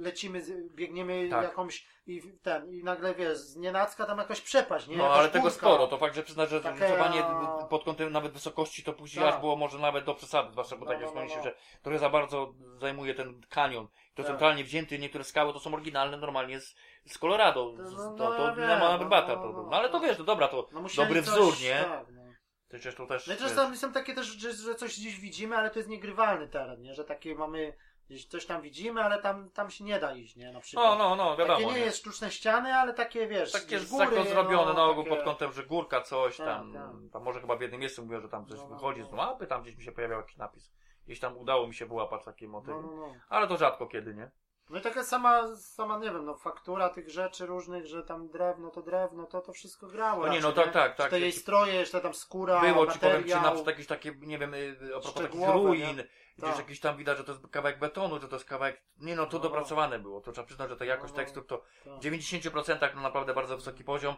lecimy, 0.00 0.42
biegniemy 0.74 1.28
Tak. 1.30 1.42
jakąś 1.42 1.86
i 2.06 2.22
ten, 2.42 2.72
i 2.74 2.82
nagle 2.84 3.14
wiesz, 3.14 3.38
z 3.38 3.56
nienacka 3.56 4.06
tam 4.06 4.18
jakaś 4.18 4.40
przepaść, 4.40 4.86
nie? 4.86 4.96
No 4.96 5.02
Jakaś 5.04 5.18
ale 5.18 5.28
tego 5.28 5.42
górka. 5.42 5.58
sporo, 5.58 5.86
to 5.86 5.98
fakt, 5.98 6.14
że 6.14 6.22
przyznać, 6.22 6.50
że 6.50 6.60
Takie, 6.60 6.78
zróżnicowanie 6.78 7.24
a- 7.24 7.64
pod 7.66 7.84
kątem 7.84 8.12
nawet 8.12 8.32
wysokości 8.32 8.82
to 8.84 8.92
później 8.92 9.24
Tak. 9.24 9.34
aż 9.34 9.40
było 9.40 9.56
może 9.56 9.78
nawet 9.78 10.04
do 10.04 10.14
przesady, 10.14 10.52
zwłaszcza 10.52 10.76
bo 10.76 10.84
No, 10.84 10.90
tak 10.90 11.00
jak 11.00 11.00
no, 11.00 11.04
no, 11.04 11.08
wspomnieliście, 11.26 11.38
no. 11.38 11.44
że 11.44 11.80
trochę 11.82 11.98
za 11.98 12.10
bardzo 12.10 12.54
zajmuje 12.80 13.14
ten 13.14 13.40
kanion. 13.48 13.86
To 14.14 14.22
Tak. 14.22 14.26
centralnie 14.26 14.64
wzięty, 14.64 14.98
niektóre 14.98 15.24
skały 15.24 15.52
to 15.52 15.58
są 15.60 15.74
oryginalne 15.74 16.16
normalnie 16.16 16.60
z, 16.60 16.74
z 17.06 17.18
Colorado. 17.18 17.72
No, 17.78 17.84
to, 18.16 18.30
no, 18.30 18.36
to 18.36 18.50
nie 18.50 18.56
wiem, 18.56 18.80
ma 18.80 18.98
no, 18.98 19.04
bata. 19.04 19.36
no, 19.36 19.42
To, 19.42 19.52
no, 19.52 19.62
no 19.62 19.76
ale 19.76 19.88
to 19.88 19.98
no. 19.98 20.04
wiesz, 20.04 20.16
to 20.16 20.24
dobra, 20.24 20.48
to 20.48 20.68
dobry 20.96 21.22
coś, 21.22 21.34
wzór, 21.34 21.54
nie? 21.62 21.84
Tak, 21.84 22.06
no. 22.10 22.22
Przecież 22.68 22.94
to 22.94 23.06
też... 23.06 23.26
No 23.26 23.34
i 23.34 23.36
czasami 23.36 23.76
są 23.76 23.92
takie 23.92 24.14
też, 24.14 24.26
że, 24.26 24.52
że 24.52 24.74
coś 24.74 25.00
gdzieś 25.00 25.20
widzimy, 25.20 25.56
ale 25.56 25.70
to 25.70 25.78
jest 25.78 25.88
niegrywalny 25.88 26.48
teren, 26.48 26.82
nie? 26.82 26.94
Że 26.94 27.04
takie 27.04 27.34
mamy, 27.34 27.74
gdzieś 28.08 28.26
coś 28.26 28.46
tam 28.46 28.62
widzimy, 28.62 29.02
ale 29.04 29.22
tam, 29.22 29.50
tam 29.50 29.70
się 29.70 29.84
nie 29.84 30.00
da 30.00 30.14
iść, 30.14 30.36
nie? 30.36 30.52
Na 30.52 30.60
przykład. 30.60 30.98
No, 30.98 31.08
no, 31.08 31.16
no, 31.16 31.36
wiadomo. 31.36 31.58
takie 31.58 31.72
nie, 31.72 31.78
jest 31.78 31.98
sztuczne 31.98 32.30
ściany, 32.30 32.74
ale 32.74 32.94
takie 32.94 33.26
wiesz, 33.26 33.52
Takie 33.52 33.78
z 33.78 33.90
góry, 33.90 34.06
góry, 34.06 34.28
zrobione 34.28 34.66
no, 34.66 34.74
na 34.74 34.84
ogół 34.84 35.04
takie- 35.04 35.16
pod 35.16 35.24
kątem, 35.24 35.52
że 35.52 35.62
górka 35.66 36.00
coś 36.00 36.36
Tak, 36.36 36.46
tam, 36.46 36.72
tak. 36.72 36.90
tam 37.12 37.22
może 37.22 37.40
chyba 37.40 37.56
w 37.56 37.60
jednym 37.60 37.80
miejscu 37.80 38.04
mówią, 38.04 38.20
że 38.20 38.28
tam 38.28 38.46
coś 38.46 38.58
No, 38.58 38.66
wychodzi 38.66 39.00
no. 39.00 39.06
z 39.06 39.12
mapy, 39.12 39.46
tam 39.46 39.62
gdzieś 39.62 39.76
mi 39.76 39.82
się 39.82 39.92
pojawiał 39.92 40.20
jakiś 40.20 40.36
napis. 40.36 40.72
Gdzieś 41.06 41.20
tam 41.20 41.36
udało 41.38 41.66
mi 41.66 41.74
się 41.74 41.86
wyłapać 41.86 42.24
takie 42.24 42.48
motywy. 42.48 42.82
No, 42.82 42.90
no, 42.90 42.96
no. 42.96 43.14
Ale 43.28 43.46
to 43.46 43.56
rzadko 43.56 43.86
kiedy, 43.86 44.14
nie? 44.14 44.30
No 44.70 44.78
i 44.78 44.82
taka 44.82 45.04
sama, 45.04 45.56
sama, 45.56 45.98
nie 45.98 46.10
wiem, 46.10 46.24
no 46.24 46.34
faktura 46.36 46.88
tych 46.88 47.10
rzeczy 47.10 47.46
różnych, 47.46 47.86
że 47.86 48.02
tam 48.02 48.28
drewno 48.28 48.70
to 48.70 48.82
drewno, 48.82 49.26
to 49.26 49.40
to 49.40 49.52
wszystko 49.52 49.86
grało. 49.86 50.26
No 50.26 50.32
nie, 50.32 50.40
no 50.40 50.52
tak, 50.52 50.72
tak, 50.72 50.96
tak. 50.96 51.10
te 51.10 51.20
jej 51.20 51.32
stroje, 51.32 51.74
jeszcze 51.74 52.00
tam 52.00 52.14
skóra, 52.14 52.60
Było 52.60 52.86
ci 52.86 52.98
powiem, 52.98 53.14
czy 53.16 53.20
materiał. 53.20 53.42
na 53.42 53.50
przykład 53.50 53.66
jakieś 53.66 53.86
takie, 53.86 54.14
nie 54.20 54.38
wiem, 54.38 54.54
y, 54.54 54.76
a 54.96 55.00
propos 55.00 55.14
takich 55.22 55.48
ruin, 55.48 55.80
nie? 55.96 56.04
gdzieś 56.38 56.50
Tak. 56.50 56.58
jakiś 56.58 56.80
tam 56.80 56.96
widać, 56.96 57.18
że 57.18 57.24
to 57.24 57.32
jest 57.32 57.48
kawałek 57.48 57.78
betonu, 57.78 58.20
że 58.20 58.28
to 58.28 58.36
jest 58.36 58.48
kawałek, 58.48 58.82
nie 59.00 59.16
no, 59.16 59.26
to 59.26 59.36
No. 59.36 59.42
dopracowane 59.42 59.98
było, 59.98 60.20
to 60.20 60.32
trzeba 60.32 60.46
przyznać, 60.46 60.70
że 60.70 60.76
ta 60.76 60.84
jakość 60.84 61.12
No, 61.12 61.16
tekstur 61.16 61.46
to 61.46 61.62
Tak. 61.84 61.92
w 61.94 62.00
90% 62.00 62.94
no 62.94 63.00
naprawdę 63.02 63.34
bardzo 63.34 63.56
wysoki 63.56 63.84
poziom. 63.84 64.14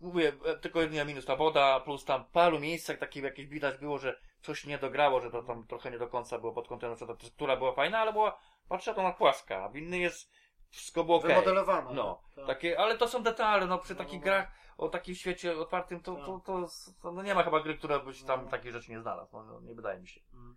Mówię, 0.00 0.32
e, 0.44 0.56
tylko 0.58 0.80
jedynie 0.80 1.04
minus 1.04 1.24
ta 1.26 1.36
woda, 1.36 1.80
plus 1.80 2.04
tam 2.04 2.24
w 2.24 2.28
paru 2.28 2.58
miejscach 2.60 2.98
takich 2.98 3.24
jakieś 3.24 3.46
widać 3.46 3.78
było, 3.78 3.98
że 3.98 4.20
coś 4.42 4.66
nie 4.66 4.78
dograło, 4.78 5.20
że 5.20 5.30
to 5.30 5.42
tam 5.42 5.66
trochę 5.66 5.90
nie 5.90 5.98
do 5.98 6.06
końca 6.08 6.38
było 6.38 6.52
pod 6.52 6.68
kątem, 6.68 6.96
że 6.96 7.06
ta 7.06 7.14
tekstura 7.14 7.56
była 7.56 7.72
fajna, 7.72 7.98
ale 7.98 8.12
była, 8.12 8.38
patrzę 8.68 8.94
to 8.94 9.02
na 9.02 9.12
płaska, 9.12 9.64
a 9.64 9.68
w 9.68 9.76
inny 9.76 9.98
jest, 9.98 10.30
wszystko 10.70 11.04
było. 11.04 11.20
Wymodelowana. 11.20 11.92
No, 11.92 12.22
tak. 12.36 12.46
Takie, 12.46 12.78
ale 12.78 12.98
to 12.98 13.08
są 13.08 13.22
detale, 13.22 13.66
no 13.66 13.78
przy 13.78 13.92
No, 13.94 13.98
takich 13.98 14.20
no. 14.20 14.24
grach 14.24 14.52
o 14.78 14.88
takim 14.88 15.14
świecie 15.14 15.58
otwartym, 15.58 16.00
to, 16.00 16.16
to, 16.16 16.40
to, 16.44 16.68
to 17.02 17.12
no 17.12 17.22
nie 17.22 17.34
ma 17.34 17.42
chyba 17.42 17.60
gry, 17.60 17.78
która 17.78 17.98
byś 17.98 18.22
tam 18.22 18.44
No. 18.44 18.50
takich 18.50 18.72
rzeczy 18.72 18.90
nie 18.90 19.00
znalazł, 19.00 19.32
no, 19.32 19.44
no 19.44 19.60
nie 19.60 19.74
wydaje 19.74 20.00
mi 20.00 20.08
się. 20.08 20.20
Mm. 20.32 20.56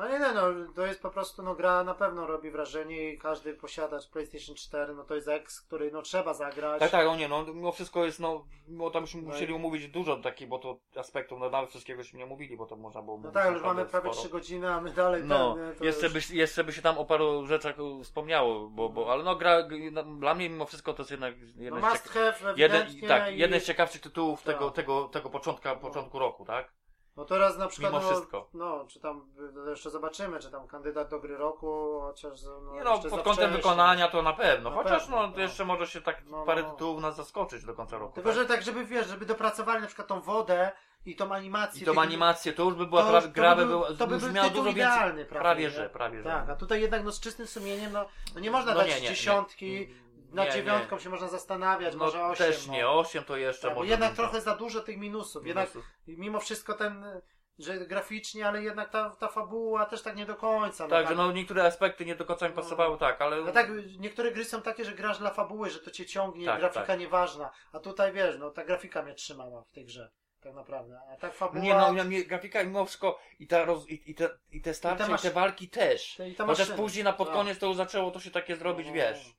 No 0.00 0.08
nie, 0.08 0.18
nie, 0.18 0.32
no 0.32 0.42
to 0.74 0.86
jest 0.86 1.02
po 1.02 1.10
prostu, 1.10 1.42
no 1.42 1.54
gra 1.54 1.84
na 1.84 1.94
pewno 1.94 2.26
robi 2.26 2.50
wrażenie 2.50 3.12
i 3.12 3.18
każdy 3.18 3.54
posiadacz 3.54 4.08
PlayStation 4.10 4.56
4, 4.56 4.94
no 4.94 5.04
to 5.04 5.14
jest 5.14 5.28
X, 5.28 5.60
który 5.60 5.90
no 5.92 6.02
trzeba 6.02 6.34
zagrać. 6.34 6.80
Tak, 6.80 6.90
tak, 6.90 7.06
no 7.06 7.16
nie, 7.16 7.28
no 7.28 7.44
mimo 7.44 7.72
wszystko 7.72 8.04
jest, 8.04 8.20
no, 8.20 8.44
mimo 8.68 8.90
tam 8.90 9.02
byśmy 9.02 9.22
No 9.22 9.28
musieli 9.28 9.52
i- 9.52 9.56
omówić 9.56 9.88
dużo 9.88 10.16
takich, 10.16 10.48
bo 10.48 10.58
to 10.58 10.78
aspektów, 10.96 11.38
no 11.40 11.50
nawet 11.50 11.70
wszystkiegośmy 11.70 12.18
nie 12.18 12.24
omówili, 12.24 12.56
bo 12.56 12.66
to 12.66 12.76
można 12.76 13.02
było 13.02 13.18
No 13.18 13.30
tak, 13.32 13.46
ale 13.46 13.52
już 13.54 13.62
mamy 13.62 13.86
prawie 13.86 14.08
sporo. 14.08 14.20
3 14.22 14.28
godziny, 14.28 14.70
a 14.70 14.80
my 14.80 14.90
dalej 14.90 15.22
No, 15.24 15.54
ten, 15.54 15.64
nie, 15.80 15.86
jeszcze, 15.86 16.06
już... 16.06 16.28
by, 16.28 16.36
jeszcze 16.36 16.64
by 16.64 16.72
się 16.72 16.82
tam 16.82 16.98
o 16.98 17.04
paru 17.04 17.46
rzeczach 17.46 17.76
wspomniało, 18.04 18.68
bo, 18.68 18.88
bo, 18.88 19.12
ale 19.12 19.24
no 19.24 19.36
gra, 19.36 19.56
no, 19.92 20.02
dla 20.02 20.34
mnie 20.34 20.50
mimo 20.50 20.66
wszystko 20.66 20.94
to 20.94 21.02
jest 21.02 21.10
jednak 21.10 21.34
No 21.56 21.62
jeden, 21.64 21.80
must 21.80 22.04
z, 22.06 22.14
cieka- 22.14 22.52
jeden, 22.56 22.86
tak, 23.08 23.32
i... 23.34 23.38
jeden 23.38 23.60
z 23.60 23.64
ciekawszych 23.64 24.00
tytułów 24.00 24.42
tego, 24.42 24.66
Tak. 24.66 24.74
tego, 24.76 25.08
tego 25.08 25.30
początka, 25.30 25.76
początku 25.76 26.18
roku, 26.18 26.44
tak? 26.44 26.79
No 27.20 27.26
teraz 27.26 27.58
na 27.58 27.68
przykład, 27.68 27.92
Mimo 27.92 28.04
no, 28.04 28.10
wszystko. 28.10 28.48
no, 28.54 28.84
czy 28.88 29.00
tam, 29.00 29.26
no, 29.52 29.70
jeszcze 29.70 29.90
zobaczymy, 29.90 30.38
czy 30.38 30.50
tam 30.50 30.68
kandydat 30.68 31.08
do 31.10 31.20
gry 31.20 31.36
roku, 31.36 32.00
chociaż 32.00 32.42
no, 32.42 32.72
Nie 32.72 32.84
no, 32.84 32.98
pod 32.98 33.22
kątem 33.22 33.52
wykonania 33.52 34.08
to 34.08 34.22
na 34.22 34.32
pewno. 34.32 34.70
Na 34.70 34.76
Chociaż 34.76 35.02
pewno, 35.02 35.16
no, 35.16 35.26
no. 35.26 35.32
to 35.32 35.40
jeszcze 35.40 35.64
może 35.64 35.86
się 35.86 36.00
tak 36.00 36.22
No, 36.26 36.36
no, 36.36 36.44
parę 36.44 36.62
no. 36.62 36.70
tytułów 36.70 37.02
nas 37.02 37.16
zaskoczyć 37.16 37.64
do 37.64 37.74
końca 37.74 37.98
roku. 37.98 38.14
Tylko, 38.14 38.30
tak? 38.30 38.38
że 38.38 38.46
tak, 38.46 38.62
żeby 38.62 38.84
wiesz, 38.84 39.06
żeby 39.06 39.26
dopracowali 39.26 39.80
na 39.80 39.86
przykład 39.86 40.08
tą 40.08 40.20
wodę 40.20 40.72
i 41.06 41.16
tą 41.16 41.34
animację. 41.34 41.82
I 41.82 41.84
tą 41.84 42.00
animację, 42.00 42.52
to 42.52 42.62
już 42.62 42.74
by 42.74 42.86
była 42.86 43.02
to, 43.02 43.08
prawie, 43.10 43.28
gra 43.28 43.54
by 43.56 43.62
by 43.62 43.68
był, 43.68 43.78
była, 43.80 43.94
to 43.94 44.06
by 44.06 44.14
już 44.14 44.24
był 44.24 44.32
miał 44.32 44.50
dużo 44.50 44.72
więcej. 44.72 45.00
prawie, 45.00 45.24
Prawie 45.24 45.70
że, 45.70 45.90
prawie 45.90 46.18
że. 46.18 46.24
Tak, 46.24 46.50
a 46.50 46.56
tutaj 46.56 46.80
jednak 46.80 47.04
no 47.04 47.12
z 47.12 47.20
czystym 47.20 47.46
sumieniem, 47.46 47.92
no, 47.92 48.06
no 48.34 48.40
nie 48.40 48.50
można 48.50 48.72
No 48.74 48.78
dać 48.80 48.88
nie, 48.88 49.00
nie, 49.00 49.08
nie. 49.10 49.86
Nad 50.34 50.46
Nie, 50.46 50.52
dziewiątką 50.52 50.96
nie. 50.96 51.02
się 51.02 51.10
można 51.10 51.28
zastanawiać, 51.28 51.94
No 51.94 51.98
może 52.04 52.24
osiem. 52.24 52.46
też 52.46 52.66
no. 52.66 52.72
nie, 52.72 52.88
8 52.88 53.24
to 53.24 53.36
jeszcze 53.36 53.68
Tak, 53.68 53.76
może. 53.76 53.90
jednak 53.90 54.14
trochę 54.14 54.40
za 54.40 54.56
dużo 54.56 54.80
tych 54.80 54.96
minusów, 54.98 55.46
jednak 55.46 55.74
minusów. 55.74 55.92
mimo 56.06 56.40
wszystko 56.40 56.74
ten, 56.74 57.04
że 57.58 57.78
graficznie, 57.86 58.46
ale 58.48 58.62
jednak 58.62 58.90
ta, 58.90 59.10
ta 59.10 59.28
fabuła 59.28 59.86
też 59.86 60.02
tak 60.02 60.16
nie 60.16 60.26
do 60.26 60.34
końca. 60.34 60.84
No, 60.84 60.90
Tak, 60.90 61.02
że 61.02 61.08
tak, 61.08 61.16
no 61.16 61.32
niektóre 61.32 61.64
aspekty 61.64 62.04
nie 62.04 62.14
do 62.16 62.24
końca 62.24 62.48
mi 62.48 62.54
No. 62.56 62.62
pasowały, 62.62 62.98
tak, 62.98 63.22
ale. 63.22 63.40
no 63.40 63.52
tak, 63.52 63.68
niektóre 63.98 64.32
gry 64.32 64.44
są 64.44 64.62
takie, 64.62 64.84
że 64.84 64.92
grasz 64.92 65.18
dla 65.18 65.30
fabuły, 65.30 65.70
że 65.70 65.78
to 65.78 65.90
cię 65.90 66.06
ciągnie, 66.06 66.46
Tak, 66.46 66.58
grafika 66.60 66.84
tak. 66.86 67.00
nieważna, 67.00 67.50
a 67.72 67.78
tutaj 67.78 68.12
wiesz, 68.12 68.36
no 68.38 68.50
ta 68.50 68.64
grafika 68.64 69.02
mnie 69.02 69.14
trzymała 69.14 69.62
w 69.64 69.70
tej 69.70 69.84
grze, 69.84 70.10
tak 70.40 70.54
naprawdę, 70.54 71.00
a 71.12 71.16
tak 71.16 71.34
fabuła... 71.34 71.62
Nie 71.64 71.74
no, 71.74 71.94
grafika 72.26 72.64
mimo 72.64 72.84
wszystko 72.84 73.18
i, 73.38 73.46
ta 73.46 73.64
roz, 73.64 73.88
i, 73.88 74.10
i, 74.10 74.14
te, 74.14 74.28
i 74.50 74.62
te 74.62 74.74
starcia, 74.74 75.04
I 75.04 75.06
i 75.06 75.10
te 75.10 75.18
te, 75.18 75.28
maszy- 75.28 75.30
walki 75.34 75.68
też. 75.68 76.20
i 76.28 76.34
ta 76.34 76.46
Chociaż 76.46 76.70
później 76.70 77.04
na 77.04 77.12
pod 77.12 77.28
Tak. 77.28 77.36
koniec 77.36 77.58
to 77.58 77.66
już 77.66 77.76
zaczęło 77.76 78.10
to 78.10 78.20
się 78.20 78.30
takie 78.30 78.56
zrobić, 78.56 78.86
No. 78.86 78.92
wiesz. 78.92 79.34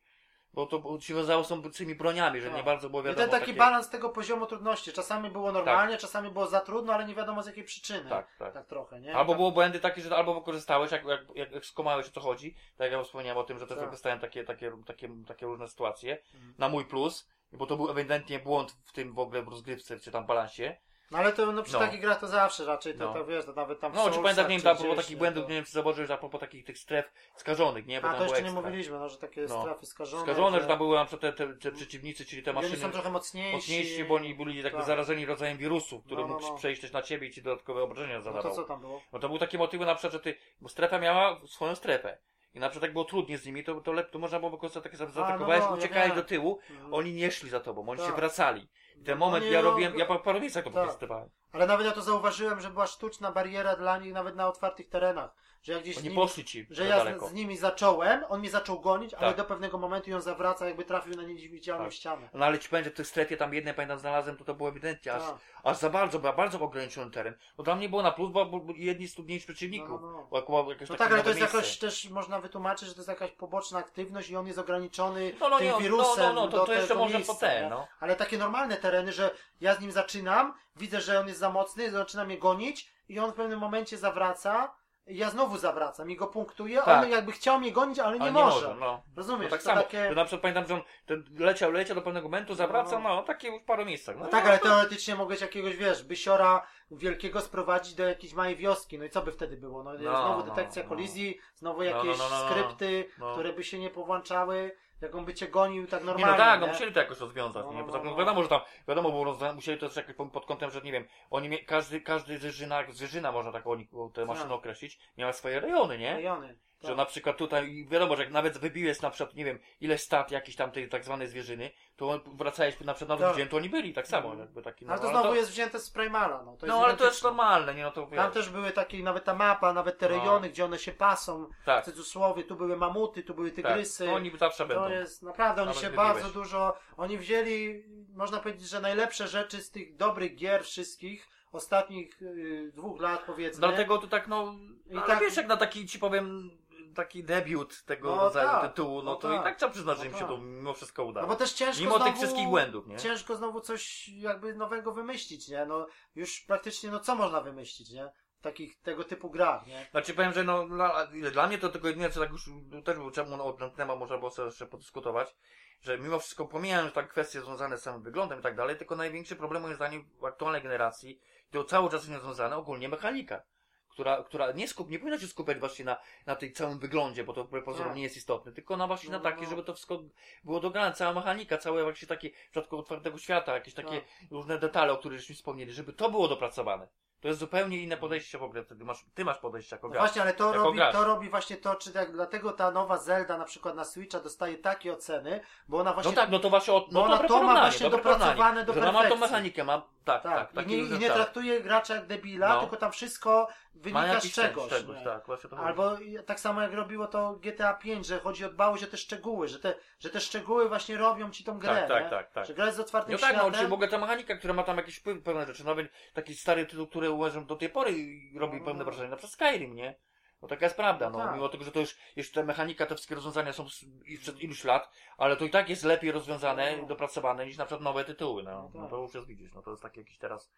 Bo 0.53 0.65
to 0.65 0.99
się 0.99 1.13
wiązało 1.13 1.43
tą 1.43 1.61
tymi 1.61 1.95
broniami, 1.95 2.41
że 2.41 2.47
Tak. 2.47 2.57
nie 2.57 2.63
bardzo 2.63 2.89
było 2.89 3.01
I 3.01 3.05
wiadomo. 3.05 3.21
ten 3.21 3.30
taki 3.30 3.45
takie... 3.45 3.57
balans 3.57 3.89
tego 3.89 4.09
poziomu 4.09 4.45
trudności. 4.45 4.93
Czasami 4.93 5.30
było 5.30 5.51
normalnie, 5.51 5.97
czasami 5.97 6.30
było 6.31 6.47
za 6.47 6.59
trudno, 6.59 6.93
ale 6.93 7.05
nie 7.05 7.15
wiadomo 7.15 7.43
z 7.43 7.47
jakiej 7.47 7.63
przyczyny. 7.63 8.09
Tak, 8.09 8.27
tak. 8.39 8.53
Tak 8.53 8.67
trochę, 8.67 9.01
nie? 9.01 9.15
Albo 9.15 9.31
tak. 9.33 9.38
było 9.38 9.51
błędy 9.51 9.80
takie, 9.80 10.01
że 10.01 10.15
albo 10.15 10.33
wykorzystałeś, 10.33 10.91
jak, 10.91 11.05
jak, 11.05 11.21
jak, 11.35 11.51
jak 11.51 11.65
skumałeś 11.65 12.07
o 12.07 12.11
co 12.11 12.21
chodzi, 12.21 12.53
tak 12.77 12.91
jak 12.91 12.91
ja 12.91 13.03
wspomniałem 13.03 13.38
o 13.38 13.43
tym, 13.43 13.59
że 13.59 13.67
też 13.67 13.75
Tak. 13.77 13.85
wykorzystałem 13.85 14.19
takie, 14.19 14.43
takie, 14.43 14.71
takie, 14.85 15.09
takie 15.27 15.45
różne 15.45 15.67
sytuacje, 15.67 16.17
Mhm. 16.33 16.53
na 16.57 16.69
mój 16.69 16.85
plus, 16.85 17.30
bo 17.51 17.65
to 17.65 17.77
był 17.77 17.89
ewidentnie 17.91 18.39
błąd 18.39 18.71
w 18.85 18.91
tym 18.91 19.13
w 19.13 19.19
ogóle 19.19 19.43
w 19.43 19.47
rozgrywce, 19.47 19.99
czy 19.99 20.11
tam 20.11 20.25
balansie. 20.25 20.77
No 21.11 21.17
ale 21.17 21.33
to 21.33 21.51
no, 21.51 21.64
przy 21.64 21.73
No. 21.73 21.80
takich 21.80 22.01
grach 22.01 22.19
to 22.19 22.27
zawsze 22.27 22.65
raczej, 22.65 22.93
to, 22.93 23.06
No. 23.06 23.14
to 23.14 23.25
wiesz, 23.25 23.45
to 23.45 23.53
nawet 23.53 23.80
tam 23.80 23.91
w 23.91 23.95
No, 23.95 24.09
czy 24.09 24.15
pamiętam, 24.19 24.48
nie 24.49 24.59
wiem, 24.59 24.67
a 24.67 24.75
propos 24.75 24.98
takich 24.98 25.17
błędów, 25.17 25.43
to- 25.43 25.49
nie 25.49 25.56
wiem, 25.56 25.65
czy 25.65 25.72
zauważyłeś, 25.72 26.11
a 26.11 26.17
propos 26.17 26.40
takich 26.41 26.65
tych 26.65 26.77
stref 26.77 27.11
skażonych, 27.35 27.85
nie? 27.88 28.01
Bo 28.01 28.09
A 28.09 28.14
to 28.14 28.23
jeszcze 28.23 28.41
nie 28.43 28.51
mówiliśmy, 28.51 28.99
no, 28.99 29.09
że 29.09 29.17
takie 29.17 29.41
No. 29.49 29.61
strefy 29.61 29.85
skażone. 29.85 30.23
Skażone, 30.23 30.57
że 30.57 30.61
że- 30.61 30.67
tam 30.67 30.77
były 30.77 30.95
na 30.95 31.06
przykład 31.06 31.35
te, 31.38 31.48
te, 31.48 31.53
te 31.53 31.72
przeciwnicy, 31.72 32.25
czyli 32.25 32.43
te 32.43 32.51
i 32.51 32.56
oni 32.56 32.61
maszyny 32.64 32.81
są 32.81 32.91
trochę 32.91 33.09
mocniejsi. 33.11 33.56
mocniejsi, 33.56 34.03
bo 34.06 34.15
oni 34.15 34.35
byli 34.35 34.64
Tak. 34.64 34.83
zarażeni 34.85 35.25
rodzajem 35.25 35.57
wirusu, 35.57 35.99
który 36.01 36.22
No, 36.22 36.27
no, 36.27 36.33
mógł 36.33 36.48
no. 36.48 36.56
przejść 36.57 36.81
też 36.81 36.91
na 36.91 37.01
ciebie 37.01 37.27
i 37.27 37.31
ci 37.31 37.41
dodatkowe 37.41 37.83
obrażenia 37.83 38.17
No 38.17 38.22
zadawał. 38.23 38.43
to 38.51 38.56
co 38.56 38.64
tam 38.64 38.81
było? 38.81 39.01
No 39.14 39.19
to 39.19 39.27
były 39.27 39.40
takie 39.40 39.57
motywy 39.57 39.85
na 39.85 39.95
przykład, 39.95 40.14
że 40.14 40.19
ty, 40.19 40.35
bo 40.61 40.69
strefa 40.69 40.99
miała 40.99 41.41
swoją 41.48 41.75
strefę. 41.75 42.17
I 42.53 42.59
na 42.59 42.69
przykład 42.69 42.83
jak 42.83 42.93
było 42.93 43.06
trudnie 43.06 43.38
z 43.38 43.45
nimi, 43.45 43.64
to, 43.64 43.81
to, 43.81 43.91
lep, 43.93 44.09
to 44.11 44.19
można 44.19 44.40
było 44.40 44.51
wykorzystać 44.51 44.83
takie 44.83 44.98
no 44.99 45.11
zaatakowałeś, 45.11 45.64
no, 45.69 45.77
wiem. 45.77 46.15
do 46.15 46.23
tyłu, 46.23 46.59
Mhm. 46.69 46.93
oni 46.93 47.14
nie 47.14 47.31
szli 47.31 47.49
za 47.49 47.59
tobą, 47.59 47.90
oni 47.90 47.99
się 47.99 48.06
Tak. 48.07 48.15
wracali. 48.15 48.67
I 49.01 49.03
ten 49.03 49.17
moment, 49.17 49.43
Oni 49.43 49.53
ja 49.53 49.61
no- 49.61 49.69
robiłem, 49.69 49.97
ja 49.97 50.05
po 50.05 50.19
paru 50.19 50.39
miejscach 50.39 50.63
to 50.63 50.71
Tak. 50.71 51.30
Ale 51.51 51.67
nawet 51.67 51.85
ja 51.85 51.91
to 51.91 52.01
zauważyłem, 52.01 52.61
że 52.61 52.69
była 52.69 52.88
sztuczna 52.88 53.31
bariera 53.31 53.75
dla 53.75 53.97
nich 53.97 54.13
nawet 54.13 54.35
na 54.35 54.47
otwartych 54.47 54.89
terenach. 54.89 55.35
Że 55.61 55.73
jak 55.73 55.81
gdzieś 55.81 55.95
z 55.95 55.98
Oni 55.98 56.03
nimi, 56.07 56.15
poszli 56.15 56.45
ci 56.45 56.67
że 56.69 56.85
ja 56.85 57.19
z, 57.19 57.30
z 57.30 57.33
nimi 57.33 57.57
zacząłem, 57.57 58.23
on 58.30 58.40
mnie 58.40 58.49
zaczął 58.49 58.80
gonić, 58.80 59.14
ale 59.14 59.27
Tak. 59.27 59.38
do 59.38 59.45
pewnego 59.45 59.77
momentu 59.77 60.09
ją 60.09 60.22
zawraca, 60.22 60.67
jakby 60.67 60.85
trafił 60.85 61.14
na 61.15 61.23
niewidzialną 61.23 61.83
Tak. 61.85 61.93
ścianę. 61.93 62.30
No 62.33 62.45
ale 62.45 62.59
ci 62.59 62.69
powiem, 62.69 62.85
że 62.85 62.91
w 62.91 62.93
tej 62.93 63.06
strefie 63.06 63.38
tam 63.38 63.53
jednej 63.53 63.73
pamiętam 63.73 63.99
znalazłem, 63.99 64.38
to 64.38 64.45
to 64.45 64.53
było 64.53 64.69
ewidentnie, 64.69 65.14
aż, 65.14 65.23
Tak. 65.23 65.35
aż 65.64 65.77
za 65.77 65.90
bardzo, 65.90 66.19
był 66.19 66.33
bardzo 66.33 66.59
ograniczony 66.61 67.11
teren. 67.11 67.33
Bo 67.57 67.64
dla 67.64 67.75
mnie 67.75 67.90
było 67.90 68.01
na 68.01 68.11
plus, 68.11 68.31
bo, 68.31 68.45
bo 68.45 68.59
bo 68.59 68.73
jedni 68.75 69.07
z 69.07 69.14
trudniejszych 69.15 69.48
przeciwników. 69.48 70.01
No, 70.01 70.11
no, 70.11 70.27
no. 70.31 70.43
Bo 70.45 70.69
jakieś 70.69 70.90
No 70.90 70.95
tak, 70.95 71.11
ale 71.11 71.23
to 71.23 71.30
jest 71.30 71.40
miejsce. 71.40 71.57
jakoś 71.57 71.77
też 71.77 72.09
można 72.09 72.40
wytłumaczyć, 72.40 72.88
że 72.88 72.93
to 72.93 72.99
jest 72.99 73.09
jakaś 73.09 73.31
poboczna 73.31 73.80
aktywność 73.80 74.30
i 74.30 74.35
on 74.35 74.48
jest 74.48 74.59
ograniczony 74.59 75.33
No, 75.40 75.49
no, 75.49 75.57
tym 75.57 75.65
nie, 75.65 75.72
no, 75.72 75.80
wirusem 75.80 76.35
no, 76.35 76.41
no, 76.41 76.48
to, 76.48 76.57
do 76.57 76.65
to 76.65 76.73
jeszcze 76.73 76.95
może 76.95 77.19
po 77.19 77.33
ten, 77.33 77.69
no. 77.69 77.88
Ale 77.99 78.15
takie 78.15 78.38
normalne 78.38 78.77
tereny, 78.77 79.11
że 79.11 79.31
ja 79.61 79.75
z 79.75 79.80
nim 79.81 79.91
zaczynam, 79.91 80.53
widzę, 80.75 81.01
że 81.01 81.19
on 81.19 81.27
jest 81.27 81.40
za 81.40 81.49
mocny, 81.49 81.91
zaczyna 81.91 82.25
mnie 82.25 82.38
gonić 82.38 82.91
i 83.09 83.19
on 83.19 83.31
w 83.31 83.35
pewnym 83.35 83.59
momencie 83.59 83.98
zawraca, 83.98 84.75
ja 85.07 85.30
znowu 85.30 85.57
zawracam 85.57 86.11
i 86.11 86.15
go 86.15 86.27
punktuję, 86.27 86.81
Tak. 86.85 87.03
on 87.03 87.11
jakby 87.11 87.31
chciał 87.31 87.59
mnie 87.59 87.71
gonić, 87.71 87.99
ale 87.99 88.15
nie 88.15 88.21
Ale 88.21 88.31
może. 88.31 88.75
no. 88.80 89.01
Rozumiesz? 89.15 89.43
No 89.51 89.57
tak 89.57 89.59
to 89.59 89.65
samo. 89.65 89.81
takie... 89.81 90.09
To 90.09 90.15
na 90.15 90.25
przykład 90.25 90.41
pamiętam, 90.41 90.67
że 90.67 90.73
on 90.73 90.81
ten 91.05 91.23
leciał, 91.39 91.71
leciał 91.71 91.95
do 91.95 92.01
pewnego 92.01 92.27
momentu, 92.27 92.55
zawraca, 92.55 92.99
No, 92.99 93.09
no, 93.09 93.15
no. 93.15 93.23
takie 93.23 93.59
w 93.59 93.63
paru 93.65 93.85
miejscach. 93.85 94.15
No, 94.17 94.23
No 94.23 94.30
tak, 94.30 94.45
ale 94.47 94.59
teoretycznie 94.59 95.15
mogłeś 95.15 95.41
jakiegoś, 95.41 95.75
wiesz, 95.75 96.03
bysiora 96.03 96.67
wielkiego 96.91 97.41
sprowadzić 97.41 97.93
do 97.95 98.03
jakiejś 98.07 98.33
małej 98.33 98.55
wioski. 98.55 98.99
No 98.99 99.05
i 99.05 99.09
co 99.09 99.21
by 99.21 99.31
wtedy 99.31 99.57
było? 99.57 99.83
No, 99.83 99.93
No, 99.93 99.99
znowu 99.99 100.39
no, 100.39 100.55
detekcja 100.55 100.83
no. 100.83 100.89
kolizji, 100.89 101.39
znowu 101.55 101.77
no, 101.80 101.83
jakieś 101.83 102.17
no, 102.17 102.30
no, 102.30 102.43
no. 102.43 102.49
skrypty, 102.49 103.09
No. 103.19 103.33
które 103.33 103.53
by 103.53 103.63
się 103.63 103.80
nie 103.80 103.89
powłączały, 103.89 104.71
jak 105.01 105.15
on 105.15 105.25
by 105.25 105.33
cię 105.33 105.47
gonił 105.47 105.88
tak 105.88 105.99
Nie 105.99 106.05
normalnie. 106.05 106.31
no 106.38 106.43
tak, 106.43 106.59
no 106.59 106.65
nie? 106.65 106.71
musieli 106.73 106.93
to 106.93 106.99
jakoś 106.99 107.19
rozwiązać, 107.19 107.65
No, 107.65 107.73
nie? 107.73 107.80
Bo 107.81 107.88
no, 107.88 107.93
tak, 107.93 108.03
no 108.03 108.11
no. 108.11 108.17
wiadomo, 108.17 108.43
że 108.43 108.49
tam, 108.49 108.61
wiadomo, 108.88 109.09
było 109.11 109.23
rozwiązane, 109.23 109.53
musieli 109.53 109.80
to 109.80 109.88
też 109.88 109.95
jakoś 109.97 110.15
pod 110.31 110.45
kątem, 110.45 110.71
że 110.71 110.81
nie 110.81 110.91
wiem, 110.91 111.07
oni 111.31 111.49
mie, 111.49 111.65
każdy, 111.65 112.01
każdy 112.01 112.38
zżyna, 112.38 112.83
zżyna 112.89 113.31
można 113.31 113.51
tak 113.51 113.67
oni 113.67 113.88
te 114.13 114.25
maszyny 114.25 114.49
Tak. 114.49 114.57
określić, 114.57 114.99
miała 115.17 115.33
swoje 115.33 115.59
rejony, 115.59 115.97
nie? 115.97 116.13
Rejony. 116.13 116.57
Że 116.82 116.88
Tak. 116.88 116.98
na 116.98 117.06
przykład 117.06 117.38
tutaj, 117.38 117.88
wiadomo, 117.90 118.16
że 118.16 118.24
jak 118.24 118.32
nawet 118.32 118.58
wybiłeś 118.58 119.01
na 119.01 119.10
przykład, 119.10 119.35
nie 119.35 119.45
wiem, 119.45 119.60
ile 119.82 119.98
stat 119.98 120.32
jakiejś 120.32 120.56
tam 120.56 120.72
tej 120.72 120.90
tak 120.90 121.03
zwanej 121.06 121.27
zwierzyny, 121.27 121.72
to 121.95 122.22
wracałeś 122.34 122.80
na 122.80 122.93
przykład 122.93 123.19
na 123.19 123.27
Tak. 123.27 123.38
dzień, 123.38 123.48
to 123.48 123.58
oni 123.58 123.69
byli 123.69 123.93
tak 123.93 124.08
samo, 124.08 124.24
Mhm. 124.30 124.40
jakby 124.40 124.61
taki, 124.61 124.88
Ale 124.88 125.00
to 125.00 125.10
ale 125.10 125.19
znowu 125.19 125.35
jest 125.35 125.51
wzięte 125.51 125.80
z 125.80 125.90
Primala. 125.92 126.43
No, 126.45 126.58
to 126.58 126.68
No 126.68 126.84
ale 126.85 126.98
to 126.98 127.06
jest 127.06 127.24
normalne, 127.24 127.74
nie 127.76 127.84
no 127.84 127.92
to 127.92 128.01
Tam 128.01 128.11
wiesz, 128.11 128.34
też 128.34 128.50
były 128.50 128.72
takie, 128.72 129.03
nawet 129.03 129.24
ta 129.24 129.35
mapa, 129.35 129.74
nawet 129.74 129.98
te 129.98 130.10
No. 130.10 130.18
rejony, 130.18 130.50
gdzie 130.50 130.66
one 130.66 130.80
się 130.80 130.92
pasą, 130.92 131.48
tak, 131.66 131.84
w 131.84 131.85
cudzysłowie, 131.85 132.43
tu 132.43 132.56
były 132.56 132.77
mamuty, 132.77 133.24
tu 133.24 133.34
były 133.34 133.51
tak, 133.51 133.56
tygrysy. 133.66 134.06
no 134.06 134.14
oni 134.14 134.32
zawsze 134.38 134.66
będą. 134.66 134.84
To 134.84 134.90
jest 134.90 135.24
naprawdę, 135.24 135.61
oni 135.61 135.68
Nawet 135.69 135.82
się 135.82 135.90
wybiłeś. 135.90 136.08
bardzo 136.14 136.30
dużo, 136.30 136.77
oni 136.98 137.18
wzięli, 137.18 137.84
można 138.16 138.40
powiedzieć, 138.40 138.69
że 138.69 138.82
najlepsze 138.82 139.27
rzeczy 139.27 139.61
z 139.61 139.72
tych 139.72 139.95
dobrych 139.95 140.35
gier 140.35 140.64
wszystkich 140.64 141.27
ostatnich 141.51 142.22
y, 142.22 142.72
dwóch 142.76 143.01
lat 143.01 143.24
powiedzmy. 143.26 143.68
Dlatego 143.68 143.98
to 143.98 144.08
tak, 144.08 144.27
no, 144.27 144.53
I 144.92 144.98
ale 144.98 145.08
tak- 145.08 145.19
wiesz, 145.19 145.38
jak 145.38 145.48
na 145.48 145.58
taki, 145.58 145.85
ci 145.88 146.00
powiem, 146.00 146.51
taki 146.95 147.23
debiut 147.23 147.83
tego 147.83 148.15
No 148.15 148.21
rodzaju 148.21 148.49
tak, 148.49 148.61
tytułu, 148.61 149.01
no 149.01 149.11
no 149.11 149.15
to 149.15 149.29
tak, 149.29 149.41
i 149.41 149.43
tak 149.43 149.57
trzeba 149.57 149.71
przyznać, 149.71 149.97
że 149.97 150.03
no 150.03 150.09
im 150.09 150.13
się 150.13 150.19
tak. 150.19 150.29
to 150.29 150.37
mimo 150.37 150.73
wszystko 150.73 151.05
udało. 151.05 151.27
No 151.27 151.33
bo 151.33 151.39
też 151.39 151.53
ciężko 151.53 151.81
Mimo 151.83 151.95
znowu, 151.95 152.05
tych 152.05 152.15
wszystkich 152.19 152.47
błędów, 152.47 152.87
nie? 152.87 152.97
Ciężko 152.97 153.35
znowu 153.35 153.61
coś 153.61 154.09
jakby 154.09 154.55
nowego 154.55 154.91
wymyślić, 154.91 155.47
nie? 155.47 155.65
No 155.65 155.87
już 156.15 156.41
praktycznie, 156.41 156.91
no 156.91 156.99
co 156.99 157.15
można 157.15 157.41
wymyślić, 157.41 157.91
nie? 157.91 158.11
Takich 158.41 158.81
tego 158.81 159.03
typu 159.03 159.29
grach, 159.29 159.67
nie? 159.67 159.87
Znaczy 159.91 160.13
powiem, 160.13 160.33
że 160.33 160.43
no, 160.43 160.67
dla, 160.67 161.07
dla 161.31 161.47
mnie 161.47 161.57
to 161.57 161.69
tylko 161.69 161.87
jedynie, 161.87 162.09
co 162.09 162.19
tak 162.19 162.31
już 162.31 162.49
też 162.85 162.97
był 162.97 163.11
czemu 163.11 163.37
no, 163.37 163.53
ten 163.53 163.71
temat 163.71 163.99
można 163.99 164.17
było 164.17 164.31
sobie 164.31 164.45
jeszcze 164.45 164.67
podyskutować, 164.67 165.35
że 165.81 165.97
mimo 165.97 166.19
wszystko 166.19 166.45
pomijając 166.45 166.93
tak 166.93 167.09
kwestie 167.09 167.41
związane 167.41 167.77
z 167.77 167.81
samym 167.81 168.03
wyglądem 168.03 168.39
i 168.39 168.43
tak 168.43 168.55
dalej, 168.55 168.77
tylko 168.77 168.95
największy 168.95 169.35
problem 169.35 169.61
moim 169.61 169.75
zdaniem 169.75 170.09
w 170.19 170.25
aktualnej 170.25 170.61
generacji, 170.61 171.21
to 171.51 171.63
cały 171.63 171.89
czas 171.89 172.07
jest 172.07 172.23
związane 172.23 172.55
ogólnie 172.55 172.89
mechanika. 172.89 173.43
Która, 173.91 174.23
która 174.23 174.51
nie, 174.51 174.67
skup, 174.67 174.89
nie 174.89 174.99
powinna 174.99 175.19
się 175.19 175.27
skupiać 175.27 175.59
właśnie 175.59 175.85
na, 175.85 175.97
na 176.25 176.35
tej 176.35 176.53
całym 176.53 176.79
wyglądzie, 176.79 177.23
bo 177.23 177.33
to 177.33 177.45
pozorom 177.45 177.87
Tak. 177.87 177.95
nie 177.95 178.03
jest 178.03 178.17
istotne, 178.17 178.51
tylko 178.51 178.77
na 178.77 178.87
właśnie 178.87 179.09
No, 179.09 179.17
na 179.17 179.23
takie, 179.23 179.43
no. 179.43 179.49
żeby 179.49 179.63
to 179.63 179.73
wszystko 179.73 179.99
było 180.43 180.59
dograne, 180.59 180.95
cała 180.95 181.13
mechanika, 181.13 181.57
całe 181.57 181.83
właśnie 181.83 182.07
takie, 182.07 182.29
w 182.29 182.49
przypadku 182.51 182.77
otwartego 182.77 183.17
świata, 183.17 183.53
jakieś 183.53 183.73
takie 183.73 184.01
Tak. 184.01 184.31
różne 184.31 184.59
detale, 184.59 184.93
o 184.93 184.97
których 184.97 185.19
żeśmy 185.19 185.35
wspomnieli, 185.35 185.73
żeby 185.73 185.93
to 185.93 186.11
było 186.11 186.27
dopracowane. 186.27 186.87
To 187.22 187.27
jest 187.27 187.40
zupełnie 187.40 187.77
inne 187.77 187.98
podejście 187.98 188.38
w 188.38 188.43
ogóle, 188.43 188.64
wtedy 188.64 188.85
masz, 188.85 189.06
ty 189.16 189.25
masz 189.25 189.38
podejście 189.38 189.75
jako 189.75 189.88
No 189.88 189.91
gracz. 189.91 190.01
właśnie, 190.01 190.22
ale 190.22 190.33
to 190.33 190.53
robi, 190.53 190.77
gracz. 190.77 190.93
to 190.95 191.03
robi 191.03 191.30
właśnie 191.30 191.58
to, 191.58 191.75
czy 191.75 191.91
tak, 191.93 192.11
dlatego 192.11 192.51
ta 192.51 192.72
nowa 192.72 192.98
Zelda 192.98 193.38
na 193.38 193.45
przykład 193.45 193.75
na 193.75 193.85
Switcha 193.85 194.19
dostaje 194.19 194.58
takie 194.58 194.93
oceny, 194.93 195.40
bo 195.67 195.77
ona 195.80 195.93
właśnie 195.93 196.11
No 196.11 196.16
tak, 196.22 196.30
no 196.32 196.40
to 196.40 196.50
właśnie, 196.50 196.74
o, 196.74 196.80
no 196.91 197.00
Bo 197.00 197.06
ona 197.06 197.17
to 197.17 197.43
ma 197.43 197.53
właśnie 197.61 197.90
dopracowane 197.90 198.66
do 198.66 198.74
ona 198.74 198.82
ma 198.82 198.91
tą 198.91 198.93
perfekcji. 199.00 199.19
mechanikę, 199.22 199.64
ma, 199.64 199.82
tak, 200.06 200.24
tak, 200.24 200.51
Tak, 200.53 200.66
i, 200.66 200.69
nie, 200.69 200.77
i 200.77 201.00
nie 201.00 201.09
traktuje 201.11 201.61
gracza 201.61 201.95
jak 201.95 202.08
debila, 202.08 202.50
No. 202.53 202.61
tylko 202.61 202.75
tam 202.77 202.91
wszystko 202.91 203.48
wynika 203.75 204.08
jakiś 204.08 204.32
z 204.32 204.35
czegoś. 204.35 204.69
czegoś 204.69 205.03
tak, 205.03 205.25
właśnie 205.25 205.50
to. 205.50 205.58
Albo 205.58 205.91
tak 206.25 206.40
samo 206.40 206.61
jak 206.61 206.74
robiło 206.74 207.08
to 207.08 207.33
GTA 207.33 207.74
5, 207.74 208.06
że 208.08 208.19
chodzi 208.19 208.45
o 208.45 208.50
dbałość 208.50 208.83
o 208.83 208.88
te 208.88 208.98
szczegóły, 208.98 209.48
że 209.48 209.59
te, 209.59 209.74
że 210.00 210.09
te 210.09 210.19
szczegóły 210.22 210.69
właśnie 210.69 210.98
robią 210.98 211.32
ci 211.32 211.43
tą 211.43 211.59
grę, 211.59 211.75
Tak, 211.75 211.88
tak, 211.88 212.09
tak, 212.09 212.32
tak. 212.32 212.45
Że 212.45 212.53
gra 212.53 212.66
jest 212.66 212.77
z 212.77 212.80
otwartym 212.80 213.11
No 213.14 213.17
tak, 213.19 213.33
no, 213.35 213.41
światem. 213.43 213.59
czy 213.61 213.67
w 213.67 213.74
ogóle 213.74 213.88
ta 213.88 213.98
mechanika, 213.98 214.35
która 214.35 214.53
ma 214.53 214.64
tam 214.64 214.77
jakieś 214.77 215.00
wpływ- 215.01 215.22
pewne 215.24 215.45
rzeczy, 215.45 215.66
nawet 215.66 215.88
taki 216.14 216.35
stary 216.35 216.66
tytuł, 216.66 216.88
który 216.88 217.10
uważam 217.14 217.45
do 217.45 217.56
tej 217.56 217.69
pory 217.69 217.91
robi 218.35 218.59
No, 218.59 218.65
pewne 218.65 218.80
no. 218.80 218.85
wrażenie, 218.85 219.09
na 219.09 219.15
przykład 219.17 219.33
Skyrim, 219.33 219.75
nie? 219.75 219.95
No 220.41 220.48
taka 220.48 220.65
jest 220.65 220.75
prawda, 220.75 221.09
No 221.09 221.17
no, 221.19 221.25
tak. 221.25 221.35
mimo 221.35 221.49
tego, 221.49 221.64
że 221.64 221.72
to 221.72 221.80
już, 221.80 221.98
jeszcze 222.15 222.41
ta 222.41 222.48
mechanika, 222.48 222.85
te 222.85 222.95
wszystkie 222.95 223.15
rozwiązania 223.15 223.53
są 223.53 223.69
z- 223.69 223.83
i 224.06 224.17
przed 224.17 224.40
iluś 224.40 224.64
lat, 224.64 224.90
ale 225.17 225.35
to 225.38 225.45
i 225.45 225.49
tak 225.49 225.69
jest 225.69 225.83
lepiej 225.83 226.11
rozwiązane, 226.11 226.77
No. 226.77 226.85
dopracowane 226.85 227.45
niż 227.45 227.57
na 227.57 227.65
przykład 227.65 227.81
nowe 227.83 228.03
tytuły, 228.06 228.43
no, 228.43 228.51
No 228.51 228.64
tak. 228.73 228.81
no 228.81 228.88
to 228.90 228.98
już 228.98 229.14
jest 229.14 229.27
widzisz, 229.27 229.53
no 229.53 229.61
to 229.61 229.72
jest 229.72 229.83
takie 229.83 230.01
jakieś 230.01 230.17
teraz, 230.17 230.51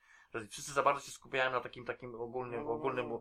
wszyscy 0.49 0.73
za 0.73 0.83
bardzo 0.83 1.05
się 1.05 1.11
skupiają 1.11 1.51
na 1.51 1.59
takim, 1.59 1.85
takim 1.85 2.15
ogólnym, 2.15 2.59
No, 2.59 2.63
no, 2.65 2.69
no. 2.69 2.75
ogólnym, 2.75 3.17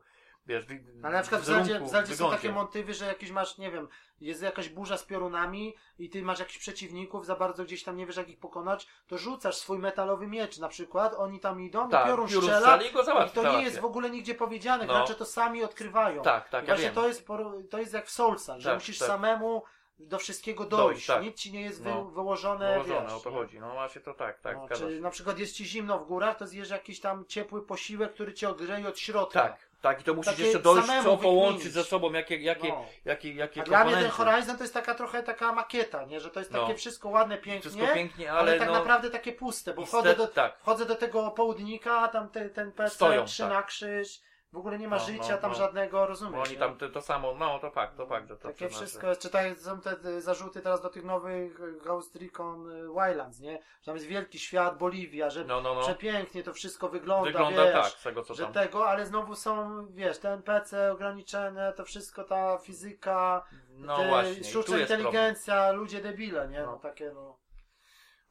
wiesz, 0.46 0.64
Ale 1.02 1.12
na 1.16 1.20
przykład 1.20 1.42
w 1.42 1.44
Zeldzie, 1.44 1.80
w 1.80 1.88
Zeldzie 1.88 2.16
są 2.16 2.30
takie 2.30 2.52
motywy, 2.52 2.94
że 2.94 3.06
jakieś 3.06 3.30
masz, 3.30 3.58
nie 3.58 3.70
wiem, 3.70 3.88
jest 4.20 4.42
jakaś 4.42 4.68
burza 4.68 4.96
z 4.98 5.04
piorunami 5.04 5.74
i 5.98 6.10
ty 6.10 6.22
masz 6.22 6.38
jakichś 6.38 6.58
przeciwników, 6.58 7.26
za 7.26 7.36
bardzo 7.36 7.64
gdzieś 7.64 7.82
tam 7.82 7.96
nie 7.96 8.06
wiesz 8.06 8.16
jak 8.16 8.28
ich 8.28 8.38
pokonać, 8.38 8.86
to 9.06 9.18
rzucasz 9.18 9.56
swój 9.56 9.78
metalowy 9.78 10.26
miecz 10.26 10.58
na 10.58 10.68
przykład, 10.68 11.14
oni 11.14 11.40
tam 11.40 11.60
idą 11.60 11.88
Tak, 11.88 12.04
i 12.04 12.08
piorun 12.08 12.28
piorun 12.28 12.42
strzela 12.42 12.82
i 12.82 12.92
go 12.92 13.02
i 13.02 13.04
załatwi, 13.04 13.34
to 13.40 13.52
nie 13.52 13.62
jest 13.62 13.80
w 13.80 13.84
ogóle 13.84 14.10
nigdzie 14.10 14.34
powiedziane, 14.34 14.86
No. 14.86 14.92
gracze 14.94 15.14
to 15.14 15.24
sami 15.24 15.64
odkrywają. 15.64 16.22
Tak, 16.22 16.48
tak, 16.48 16.64
I 16.64 16.68
ja 16.68 16.76
wiem. 16.76 16.94
to 16.94 17.08
jest, 17.08 17.26
to 17.70 17.78
jest 17.78 17.92
jak 17.94 18.06
w 18.06 18.10
Soulsach, 18.10 18.60
że 18.60 18.68
Tak, 18.70 18.78
musisz 18.78 18.98
tak. 18.98 19.08
samemu 19.08 19.62
do 19.98 20.18
wszystkiego 20.18 20.64
Dojść, 20.64 20.84
dojść, 20.86 21.06
tak. 21.06 21.22
nic 21.22 21.36
ci 21.36 21.52
nie 21.52 21.62
jest 21.62 21.82
wy, 21.82 21.90
No. 21.90 22.04
wyłożone, 22.04 22.72
Nałożone, 22.72 23.02
wiesz, 23.02 23.12
o 23.12 23.20
to 23.20 23.30
nie? 23.30 23.36
chodzi, 23.36 23.60
no 23.60 23.72
właśnie 23.72 24.00
to 24.00 24.14
tak, 24.14 24.40
tak, 24.40 24.56
no, 24.56 24.68
czy 24.76 25.00
na 25.00 25.10
przykład 25.10 25.38
jest 25.38 25.54
ci 25.54 25.64
zimno 25.64 25.98
w 25.98 26.06
górach, 26.06 26.36
to 26.38 26.46
zjesz 26.46 26.70
jakiś 26.70 27.00
tam 27.00 27.24
ciepły 27.26 27.66
posiłek, 27.66 28.14
który 28.14 28.34
cię 28.34 28.48
ogrzeje 28.48 28.88
od 28.88 28.98
środka. 28.98 29.40
Tak, 29.42 29.71
tak, 29.82 30.00
i 30.00 30.04
to 30.04 30.14
musisz 30.14 30.32
Takie 30.32 30.42
jeszcze 30.42 30.58
dojść, 30.58 30.86
samemu 30.86 31.08
co 31.10 31.16
połączyć 31.16 31.72
ze 31.72 31.84
sobą, 31.84 32.12
jakie, 32.12 32.36
jakie, 32.36 32.68
No. 32.68 32.84
jakie, 33.04 33.34
jakie 33.34 33.60
A 33.60 33.64
dla 33.64 33.84
mnie 33.84 33.94
ten. 33.94 34.10
Horizon 34.10 34.56
to 34.56 34.64
jest 34.64 34.74
taka 34.74 34.94
trochę 34.94 35.22
taka 35.22 35.52
makieta, 35.52 36.04
nie? 36.04 36.20
Że 36.20 36.30
to 36.30 36.40
jest 36.40 36.52
No. 36.52 36.60
takie 36.62 36.78
wszystko 36.78 37.08
ładne, 37.08 37.38
pięknie, 37.38 37.60
Wszystko 37.70 37.94
pięknie, 37.94 38.32
ale, 38.32 38.40
ale, 38.40 38.58
tak 38.58 38.68
no, 38.68 38.74
naprawdę 38.74 39.10
takie 39.10 39.32
puste, 39.32 39.74
bo 39.74 39.86
wchodzę 39.86 40.16
do, 40.16 40.26
tak. 40.26 40.58
wchodzę 40.58 40.86
do 40.86 40.94
tego 40.96 41.30
południka, 41.30 42.08
tam 42.08 42.28
te, 42.28 42.50
ten 42.50 42.72
PC 42.72 42.94
Stoją, 42.94 43.24
trzy 43.24 43.42
tak. 43.42 43.52
na 43.52 43.62
krzyż, 43.62 44.20
w 44.52 44.56
ogóle 44.56 44.78
nie 44.78 44.88
ma 44.88 44.96
No, 44.96 45.04
życia 45.04 45.32
no, 45.32 45.38
tam 45.38 45.50
no. 45.50 45.56
żadnego, 45.56 46.06
rozumiesz? 46.06 46.34
Bo 46.36 46.42
oni 46.42 46.56
tam 46.56 46.76
to, 46.78 46.88
to 46.88 47.00
samo, 47.02 47.34
no 47.34 47.58
to 47.58 47.70
fakt, 47.70 47.96
to 47.96 48.06
fakt, 48.06 48.28
że 48.28 48.36
to 48.36 48.48
Takie 48.48 48.68
wszystko 48.68 49.06
jest, 49.06 49.20
czy 49.20 49.30
tak 49.30 49.58
są 49.58 49.80
te 49.80 50.20
zarzuty 50.20 50.60
teraz 50.60 50.80
do 50.82 50.88
tych 50.88 51.04
nowych 51.04 51.60
e, 51.60 51.72
Ghost 51.72 52.16
Recon 52.16 52.70
e, 52.70 52.74
Wildlands, 52.82 53.40
nie? 53.40 53.52
Że 53.80 53.86
tam 53.86 53.94
jest 53.94 54.06
wielki 54.06 54.38
świat, 54.38 54.78
Boliwia, 54.78 55.30
że 55.30 55.44
No, 55.44 55.60
no, 55.60 55.74
no. 55.74 55.80
przepięknie 55.80 56.42
to 56.42 56.52
wszystko 56.52 56.88
wygląda, 56.88 57.24
Wygląda 57.30 57.64
wiesz, 57.64 57.72
tak, 57.72 58.00
z 58.00 58.02
tego 58.02 58.22
co 58.22 58.34
że 58.34 58.44
tam. 58.44 58.52
tego, 58.52 58.88
ale 58.88 59.06
znowu 59.06 59.34
są, 59.34 59.86
wiesz, 59.90 60.18
te 60.18 60.32
NPC 60.32 60.92
ograniczone, 60.92 61.72
to 61.72 61.84
wszystko, 61.84 62.24
ta 62.24 62.58
fizyka, 62.58 63.44
No 63.70 63.96
te 63.96 64.08
właśnie, 64.08 64.32
i 64.32 64.44
sztuczna 64.44 64.62
tu 64.74 64.78
jest 64.78 64.92
problem. 64.92 65.00
inteligencja, 65.00 65.70
ludzie 65.72 66.00
debile, 66.00 66.48
nie? 66.48 66.62
No. 66.62 66.76
takie 66.78 67.12
no. 67.14 67.41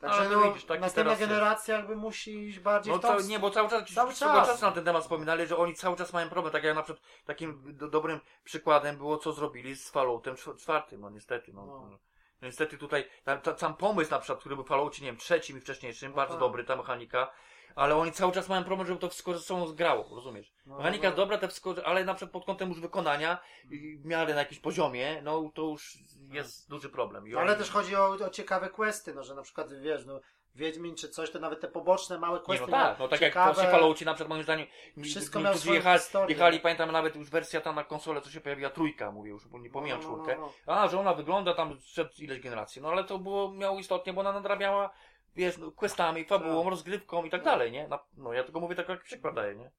Także 0.01 0.29
to 0.29 0.39
no, 0.39 0.47
widzisz, 0.47 0.65
taki 0.65 0.81
następna 0.81 1.11
jest. 1.11 1.21
generacja 1.23 1.77
jakby 1.77 1.95
musi 1.95 2.47
iść 2.47 2.59
bardziej 2.59 2.93
No 2.93 2.99
w 2.99 3.01
tą 3.01 3.19
nie, 3.19 3.39
bo 3.39 3.49
cały 3.51 3.69
czas, 3.69 3.93
Cały 3.93 4.13
czas. 4.13 4.47
czasu 4.47 4.65
na 4.65 4.71
ten 4.71 4.85
temat 4.85 5.03
wspominali, 5.03 5.47
że 5.47 5.57
oni 5.57 5.75
cały 5.75 5.97
czas 5.97 6.13
mają 6.13 6.29
problem, 6.29 6.53
tak 6.53 6.63
jak 6.63 6.75
na 6.75 6.83
przykład 6.83 7.05
takim 7.25 7.77
do, 7.77 7.87
dobrym 7.87 8.19
przykładem 8.43 8.97
było, 8.97 9.17
co 9.17 9.33
zrobili 9.33 9.75
z 9.75 9.89
Falloutem 9.89 10.35
czw- 10.35 10.57
czwartym, 10.57 11.01
no 11.01 11.09
niestety, 11.09 11.53
no. 11.53 11.65
No. 11.65 11.87
no. 11.91 11.97
Niestety 12.41 12.77
tutaj, 12.77 13.09
ta, 13.23 13.37
ta, 13.37 13.57
sam 13.57 13.75
pomysł 13.75 14.11
na 14.11 14.19
przykład, 14.19 14.39
który 14.39 14.55
był 14.55 14.65
w 14.65 14.67
Falloutie, 14.67 15.01
nie 15.01 15.07
wiem, 15.11 15.17
trzecim 15.17 15.57
i 15.57 15.61
wcześniejszym, 15.61 16.13
bardzo 16.13 16.33
tak. 16.33 16.39
dobry, 16.39 16.63
ta 16.63 16.75
mechanika, 16.75 17.31
ale 17.75 17.95
oni 17.95 18.11
cały 18.11 18.31
czas 18.31 18.49
mają 18.49 18.63
problem, 18.63 18.87
żeby 18.87 18.99
to 18.99 19.09
wszystko 19.09 19.33
ze 19.33 19.39
sobą 19.39 19.67
zgrało, 19.67 20.15
rozumiesz? 20.15 20.53
No, 20.65 20.77
Mechanika 20.77 21.03
no. 21.03 21.07
jest 21.07 21.17
dobra, 21.17 21.37
te 21.37 21.47
wszystko, 21.47 21.75
ale 21.85 22.05
na 22.05 22.13
przykład 22.13 22.31
pod 22.33 22.45
kątem 22.45 22.69
już 22.69 22.79
wykonania, 22.81 23.37
i 23.71 23.97
w 23.97 24.05
miarę 24.05 24.33
na 24.33 24.39
jakimś 24.39 24.59
poziomie, 24.59 25.21
no 25.23 25.51
to 25.53 25.61
już 25.61 25.97
jest 26.31 26.69
duży 26.69 26.89
problem. 26.89 27.27
I 27.27 27.31
No, 27.31 27.39
Ale 27.39 27.51
oni- 27.51 27.59
też 27.59 27.69
chodzi 27.71 27.95
o, 27.95 28.09
o 28.09 28.29
ciekawe 28.29 28.69
questy, 28.69 29.13
no, 29.13 29.23
że 29.23 29.35
na 29.35 29.41
przykład, 29.41 29.73
wiesz, 29.81 30.05
no, 30.05 30.19
Wiedźmin 30.55 30.95
czy 30.95 31.09
coś, 31.09 31.31
to 31.31 31.39
nawet 31.39 31.59
te 31.61 31.67
poboczne, 31.67 32.19
małe 32.19 32.39
Nie, 32.39 32.45
questy 32.45 32.65
no 32.65 32.71
tak, 32.71 32.99
no 32.99 33.07
tak 33.07 33.21
jak 33.21 33.31
ciekawe, 33.31 33.53
właśnie 33.53 33.71
Falloutie 33.71 34.05
na 34.05 34.13
przykład 34.13 34.29
moim 34.29 34.43
zdaniem 34.43 34.67
Wszystko 35.03 35.39
miało 35.39 35.57
swoją 35.57 35.75
jechali, 35.75 35.99
historię. 35.99 36.35
jechali, 36.35 36.59
pamiętam 36.59 36.91
nawet 36.91 37.15
już 37.15 37.29
wersja 37.29 37.61
tam 37.61 37.75
na 37.75 37.83
konsolę, 37.83 38.21
co 38.21 38.29
się 38.29 38.41
pojawiła 38.41 38.69
trójka, 38.69 39.11
mówię 39.11 39.29
już, 39.29 39.47
bo 39.47 39.59
nie 39.59 39.69
pomijam 39.69 39.99
No, 40.01 40.07
no, 40.07 40.17
no, 40.17 40.23
czwórkę. 40.23 40.41
no. 40.67 40.73
A, 40.75 40.87
że 40.87 40.99
ona 40.99 41.13
wygląda 41.13 41.53
tam 41.53 41.77
przed 41.77 42.19
ileś 42.19 42.39
generacji, 42.39 42.81
no 42.81 42.89
ale 42.89 43.03
to 43.03 43.19
było, 43.19 43.51
miało 43.51 43.79
istotnie, 43.79 44.13
bo 44.13 44.21
ona 44.21 44.31
nadrabiała, 44.33 44.89
wiesz, 45.35 45.57
no, 45.57 45.71
questami, 45.71 46.25
fabułą, 46.25 46.61
Tak. 46.63 46.69
rozgrywką 46.69 47.23
i 47.23 47.29
tak 47.29 47.41
No. 47.41 47.45
dalej, 47.45 47.71
nie? 47.71 47.89
No 48.17 48.33
ja 48.33 48.43
tylko 48.43 48.59
mówię 48.59 48.75
tak 48.75 48.89
jak 48.89 49.03
przykład 49.03 49.35
daję, 49.35 49.55
nie? 49.55 49.71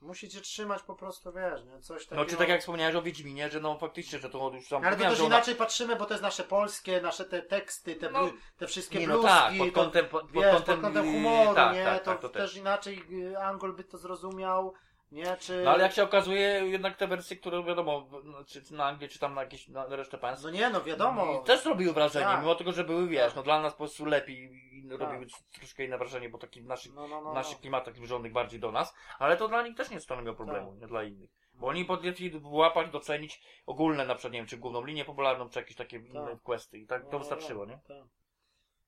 Musicie 0.00 0.40
trzymać 0.40 0.82
po 0.82 0.94
prostu, 0.94 1.32
wiesz, 1.32 1.64
nie? 1.64 1.80
Coś 1.80 2.04
takiego. 2.04 2.22
No 2.22 2.30
czy 2.30 2.36
tak 2.36 2.48
jak 2.48 2.60
wspomniałeś 2.60 2.94
o 2.96 3.02
Wiedźminie, 3.02 3.50
że 3.50 3.60
no 3.60 3.78
faktycznie, 3.78 4.18
że 4.18 4.30
to 4.30 4.50
już 4.54 4.68
tam 4.68 4.84
Ale 4.84 4.96
to 4.96 5.02
też 5.02 5.18
ona... 5.20 5.26
inaczej 5.26 5.54
patrzymy, 5.54 5.96
bo 5.96 6.06
to 6.06 6.14
jest 6.14 6.22
nasze 6.22 6.44
polskie, 6.44 7.00
nasze 7.00 7.24
te 7.24 7.42
teksty, 7.42 7.94
te, 7.96 8.10
No, 8.10 8.18
blu, 8.26 8.32
te 8.56 8.66
wszystkie 8.66 8.98
Nie, 8.98 9.06
bluzki, 9.06 9.26
no 9.26 9.28
tak, 9.32 9.58
pod 9.58 9.72
kątem, 9.72 10.08
pod, 10.08 10.22
pod 10.22 10.32
wiesz, 10.32 10.54
kątem, 10.54 10.74
pod 10.74 10.84
kątem 10.84 11.06
yy, 11.06 11.12
humoru, 11.12 11.54
tak, 11.54 11.74
nie? 11.74 11.84
tak, 11.84 12.04
to, 12.04 12.10
tak, 12.10 12.20
to 12.20 12.28
też 12.28 12.56
inaczej 12.56 13.02
y, 13.32 13.38
Angol 13.38 13.72
by 13.72 13.84
to 13.84 13.98
zrozumiał, 13.98 14.74
nie? 15.12 15.36
Czy... 15.36 15.62
No 15.64 15.70
ale 15.70 15.82
jak 15.82 15.92
się 15.92 16.02
okazuje, 16.02 16.40
jednak 16.46 16.96
te 16.96 17.06
wersje, 17.06 17.36
które 17.36 17.64
wiadomo, 17.64 18.08
czy 18.46 18.74
na 18.74 18.84
Anglię, 18.84 19.08
czy 19.08 19.18
tam 19.18 19.34
na 19.34 19.40
jakieś, 19.42 19.68
na 19.68 19.86
resztę 19.86 20.18
państw, 20.18 20.44
No 20.44 20.50
nie, 20.50 20.70
no 20.70 20.82
wiadomo. 20.82 21.40
I 21.42 21.44
też 21.46 21.64
robiły 21.64 21.92
wrażenie, 21.92 22.24
Tak. 22.26 22.40
mimo 22.40 22.54
tego, 22.54 22.72
że 22.72 22.84
były, 22.84 23.08
wiesz, 23.08 23.26
Tak. 23.26 23.36
no 23.36 23.42
dla 23.42 23.60
nas 23.62 23.72
po 23.72 23.78
prostu 23.78 24.04
lepiej 24.04 24.50
i 24.72 24.88
Tak. 24.88 25.00
robiły 25.00 25.26
troszkę 25.52 25.84
inne 25.84 25.98
wrażenie, 25.98 26.28
bo 26.28 26.38
taki 26.38 26.62
w 26.62 26.66
naszych, 26.66 26.94
No, 26.94 27.08
no, 27.08 27.20
no, 27.20 27.32
naszych 27.34 27.56
no. 27.56 27.60
klimatach 27.60 27.96
zbliżonych 27.96 28.32
bardziej 28.32 28.60
do 28.60 28.72
nas, 28.72 28.94
ale 29.18 29.36
to 29.36 29.48
dla 29.48 29.62
nich 29.62 29.76
też 29.76 29.90
nie 29.90 30.00
stanowiło 30.00 30.34
problemu, 30.34 30.70
Tak. 30.72 30.80
nie 30.80 30.86
dla 30.86 31.02
innych. 31.04 31.30
Bo 31.54 31.66
oni 31.66 31.84
potrafili 31.84 32.40
wyłapać, 32.40 32.90
docenić 32.90 33.42
ogólne, 33.66 34.06
na 34.06 34.14
przykład, 34.14 34.32
nie 34.32 34.38
wiem, 34.38 34.46
czy 34.46 34.56
główną 34.56 34.84
linię 34.84 35.04
popularną, 35.04 35.48
czy 35.48 35.58
jakieś 35.58 35.76
takie 35.76 35.96
inne 35.96 36.38
questy 36.42 36.78
i 36.78 36.86
tak 36.86 37.02
to 37.04 37.12
no, 37.12 37.18
wystarczyło, 37.18 37.66
no, 37.66 37.72
nie? 37.72 37.78
tak. 37.88 38.06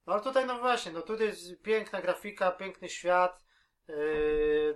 No 0.06 0.12
ale 0.12 0.22
tutaj, 0.22 0.46
no 0.46 0.58
właśnie, 0.58 0.92
no 0.92 1.02
tutaj 1.02 1.26
jest 1.26 1.62
piękna 1.62 2.00
grafika, 2.00 2.50
piękny 2.52 2.88
świat, 2.88 3.44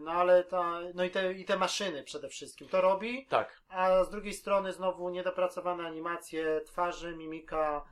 no 0.01 0.11
ale 0.11 0.45
ta, 0.45 0.81
no 0.95 1.05
i 1.05 1.11
te, 1.11 1.33
i 1.33 1.45
te 1.45 1.57
maszyny 1.57 2.03
przede 2.03 2.29
wszystkim 2.29 2.69
to 2.69 2.81
robi, 2.81 3.27
Tak. 3.27 3.61
a 3.69 4.05
z 4.05 4.11
drugiej 4.11 4.33
strony 4.33 4.73
znowu 4.73 5.11
niedopracowane 5.11 5.87
animacje 5.87 6.61
twarzy, 6.67 7.17
mimika, 7.17 7.85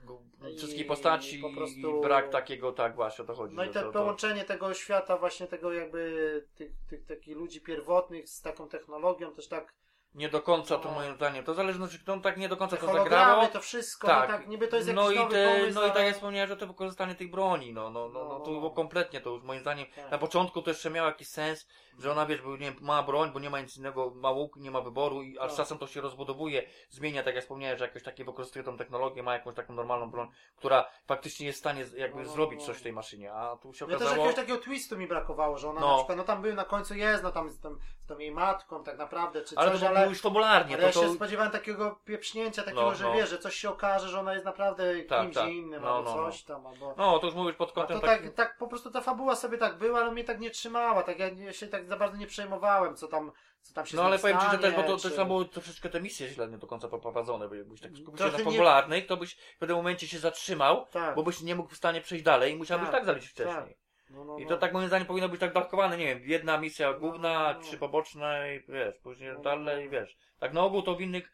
Wszystkie 0.57 0.85
postaci 0.85 1.39
po 1.39 1.51
prostu- 1.53 1.99
i 1.99 2.03
brak 2.03 2.29
takiego, 2.29 2.73
tak 2.73 2.95
właśnie 2.95 3.25
o 3.25 3.27
to 3.27 3.35
chodzi. 3.35 3.55
no 3.57 3.65
i 3.65 3.69
te 3.69 3.81
to, 3.81 3.87
to, 3.87 3.93
połączenie 3.93 4.45
tego 4.45 4.75
świata 4.75 5.17
właśnie 5.17 5.47
tego 5.47 5.73
jakby 5.73 6.45
tych, 6.55 6.73
tych 6.91 7.05
takich 7.07 7.37
ludzi 7.37 7.61
pierwotnych 7.61 8.29
z 8.29 8.43
taką 8.43 8.69
technologią 8.69 9.33
też 9.35 9.49
tak 9.49 9.75
nie 10.17 10.29
do 10.29 10.41
końca 10.41 10.79
to 10.79 10.89
No. 10.89 10.95
moim 10.95 11.15
zdaniem. 11.15 11.45
To 11.45 11.55
zależy, 11.55 11.79
no, 11.79 11.89
czy 11.89 11.99
no, 12.07 12.21
tak 12.21 12.37
nie 12.37 12.49
do 12.49 12.57
końca 12.57 12.77
to 12.77 12.93
zagrało. 12.93 13.47
to 13.47 13.61
wszystko, 13.61 14.07
Tak. 14.09 14.29
no 14.29 14.37
tak, 14.39 14.49
niby 14.49 14.69
to 14.69 14.77
jest 14.77 14.89
No 14.95 15.11
i, 15.11 15.17
te, 15.17 15.23
pomysł, 15.23 15.75
no 15.75 15.83
i 15.83 15.89
tak 15.89 15.97
ale- 15.97 16.05
jak 16.07 16.15
wspomniałem, 16.15 16.49
że 16.49 16.57
to 16.57 16.67
wykorzystanie 16.67 17.15
tej 17.15 17.29
broni, 17.29 17.73
no, 17.73 17.91
no, 17.91 18.09
no, 18.09 18.25
no 18.25 18.29
No, 18.29 18.41
to 18.41 18.51
no. 18.51 18.59
było 18.59 18.71
kompletnie, 18.71 19.21
to 19.21 19.31
już 19.31 19.43
moim 19.43 19.61
zdaniem, 19.61 19.87
Tak. 19.97 20.11
na 20.11 20.19
początku 20.19 20.63
to 20.63 20.71
jeszcze 20.71 20.91
miało 20.91 21.09
jakiś 21.09 21.29
sens, 21.29 21.67
że 21.99 22.13
ona, 22.13 22.27
wiesz, 22.27 22.43
bo 22.43 22.57
nie 22.57 22.73
ma 22.81 23.03
broń, 23.03 23.31
bo 23.33 23.41
nie 23.41 23.51
ma 23.51 23.61
nic 23.61 23.77
innego, 23.77 24.13
ma 24.15 24.31
łuk, 24.31 24.57
nie 24.57 24.71
ma 24.71 24.81
wyboru, 24.81 25.23
i, 25.23 25.39
a 25.39 25.45
z 25.45 25.49
Tak. 25.49 25.57
czasem 25.57 25.79
to 25.79 25.87
się 25.87 26.01
rozbudowuje, 26.01 26.63
zmienia, 26.91 27.23
tak 27.23 27.35
jak 27.35 27.45
wspomniałem, 27.45 27.79
że 27.79 27.85
jakoś 27.85 28.03
takie 28.03 28.25
wykorzystuje 28.25 28.65
tą 28.65 28.77
technologię, 28.77 29.23
ma 29.23 29.33
jakąś 29.33 29.55
taką 29.55 29.75
normalną 29.75 30.11
broń, 30.11 30.29
która 30.57 30.87
faktycznie 31.07 31.47
jest 31.47 31.59
w 31.59 31.61
stanie 31.61 31.85
jakby 31.97 32.21
No, 32.21 32.27
no, 32.27 32.33
zrobić 32.33 32.61
no. 32.61 32.67
coś 32.67 32.77
w 32.77 32.83
tej 32.83 32.93
maszynie, 32.93 33.33
a 33.33 33.57
tu 33.57 33.75
się 33.75 33.85
No 33.85 33.89
też 33.93 33.97
okazało... 33.97 34.17
jakiegoś 34.17 34.35
takiego 34.47 34.59
twistu 34.59 34.99
mi 34.99 35.07
brakowało, 35.07 35.59
że 35.59 35.69
ona 35.71 35.81
No. 35.81 35.91
na 35.91 35.97
przykład, 35.97 36.19
no 36.19 36.25
tam 36.25 36.43
był 36.43 36.55
na 36.55 36.65
końcu 36.65 36.95
jest, 36.95 37.23
no 37.23 37.31
tam 37.33 37.51
z 37.51 37.61
tą, 37.61 37.77
z 38.05 38.07
tą 38.07 38.19
jej 38.19 38.31
matką 38.33 38.85
tak 38.85 38.99
naprawdę, 38.99 39.45
czy 39.45 39.57
Ale 39.57 39.71
coś, 39.71 39.81
to 39.81 39.89
ale, 39.89 39.99
było 40.01 40.11
już 40.11 40.21
fabularnie, 40.21 40.75
ale 40.75 40.83
to, 40.83 40.87
ja 40.87 40.93
to... 40.95 41.01
się 41.11 41.15
spodziewałem 41.15 41.53
takiego 41.53 41.99
pieprznięcia, 42.05 42.63
takiego, 42.63 42.83
No, 42.83 42.95
że 42.95 43.05
no. 43.05 43.13
wiesz, 43.13 43.31
że 43.31 43.39
coś 43.39 43.55
się 43.55 43.71
okaże, 43.71 44.09
że 44.09 44.21
ona 44.21 44.33
jest 44.33 44.45
naprawdę 44.45 45.03
Tak, 45.03 45.23
kimś 45.23 45.35
tak. 45.35 45.49
innym, 45.49 45.83
No, 45.83 45.97
albo 45.97 46.15
coś 46.15 46.43
tam, 46.43 46.67
albo... 46.67 46.95
No, 46.97 47.19
to 47.19 47.27
już 47.27 47.35
mówisz 47.35 47.57
pod 47.57 47.71
A 47.71 47.73
kątem 47.73 48.01
to 48.01 48.07
tak, 48.07 48.35
tak, 48.35 48.59
po 48.59 48.69
prostu 48.69 48.91
ta 48.91 49.01
fabuła 49.01 49.37
sobie 49.37 49.59
tak 49.59 49.79
była, 49.79 50.01
ale 50.01 50.11
mnie 50.13 50.25
tak 50.25 50.41
nie 50.41 50.51
trzymała, 50.51 51.03
tak 51.03 51.19
ja, 51.19 51.53
się 51.53 51.67
tak 51.67 51.86
za 51.87 51.97
bardzo 51.97 52.17
nie 52.17 52.27
przejmowałem, 52.27 52.97
co 52.97 53.09
tam, 53.09 53.33
co 53.63 53.75
tam 53.75 53.87
się 53.87 53.97
No 53.97 54.05
ale 54.05 54.19
powiem 54.19 54.39
Ci, 54.41 54.47
że 54.51 54.59
też, 54.59 54.75
bo 54.75 54.83
to 54.83 54.97
czy... 54.97 55.03
też 55.09 55.17
tam 55.17 55.29
troszeczkę 55.53 55.89
te 55.89 56.01
misje 56.01 56.29
źle 56.29 56.49
nie 56.49 56.59
do 56.59 56.67
końca 56.67 56.89
poprowadzone, 56.89 57.49
bo 57.49 57.55
jakbyś 57.55 57.81
tak 57.81 57.91
skupił 57.97 58.19
się 58.19 58.33
na 58.33 58.39
nie- 58.39 58.45
fabularnej, 58.45 59.07
to 59.07 59.17
byś 59.17 59.35
w 59.37 59.59
pewnym 59.59 59.77
momencie 59.77 60.09
się 60.09 60.19
zatrzymał, 60.19 60.87
Tak, 60.91 61.15
bo 61.17 61.23
byś 61.23 61.41
nie 61.41 61.55
mógł 61.55 61.69
w 61.71 61.77
stanie 61.77 62.01
przejść 62.01 62.25
dalej 62.25 62.53
i 62.53 62.57
musiałbyś 62.57 62.87
Tak, 62.89 62.95
tak, 62.97 63.05
zaliczyć 63.05 63.35
tak. 63.35 63.47
wcześniej. 63.49 63.77
no, 64.11 64.25
no, 64.25 64.39
I 64.39 64.43
no. 64.43 64.49
to 64.49 64.57
tak 64.57 64.73
moim 64.73 64.89
zdaniem 64.89 65.07
powinno 65.07 65.29
być 65.29 65.41
tak 65.41 65.53
dawkowane, 65.53 65.97
nie 65.99 66.07
wiem, 66.07 66.21
jedna 66.25 66.59
misja 66.59 66.93
No, 66.93 66.99
główna, 66.99 67.53
no, 67.53 67.59
no. 67.59 67.65
trzy 67.65 67.79
poboczne 67.79 68.57
i 68.57 68.73
wiesz, 68.73 68.99
później 68.99 69.31
dalej, 69.43 69.89
wiesz. 69.91 70.17
Tak 70.39 70.53
na 70.53 70.63
ogół 70.63 70.83
to 70.83 70.95
w 70.95 71.01
innych 71.01 71.33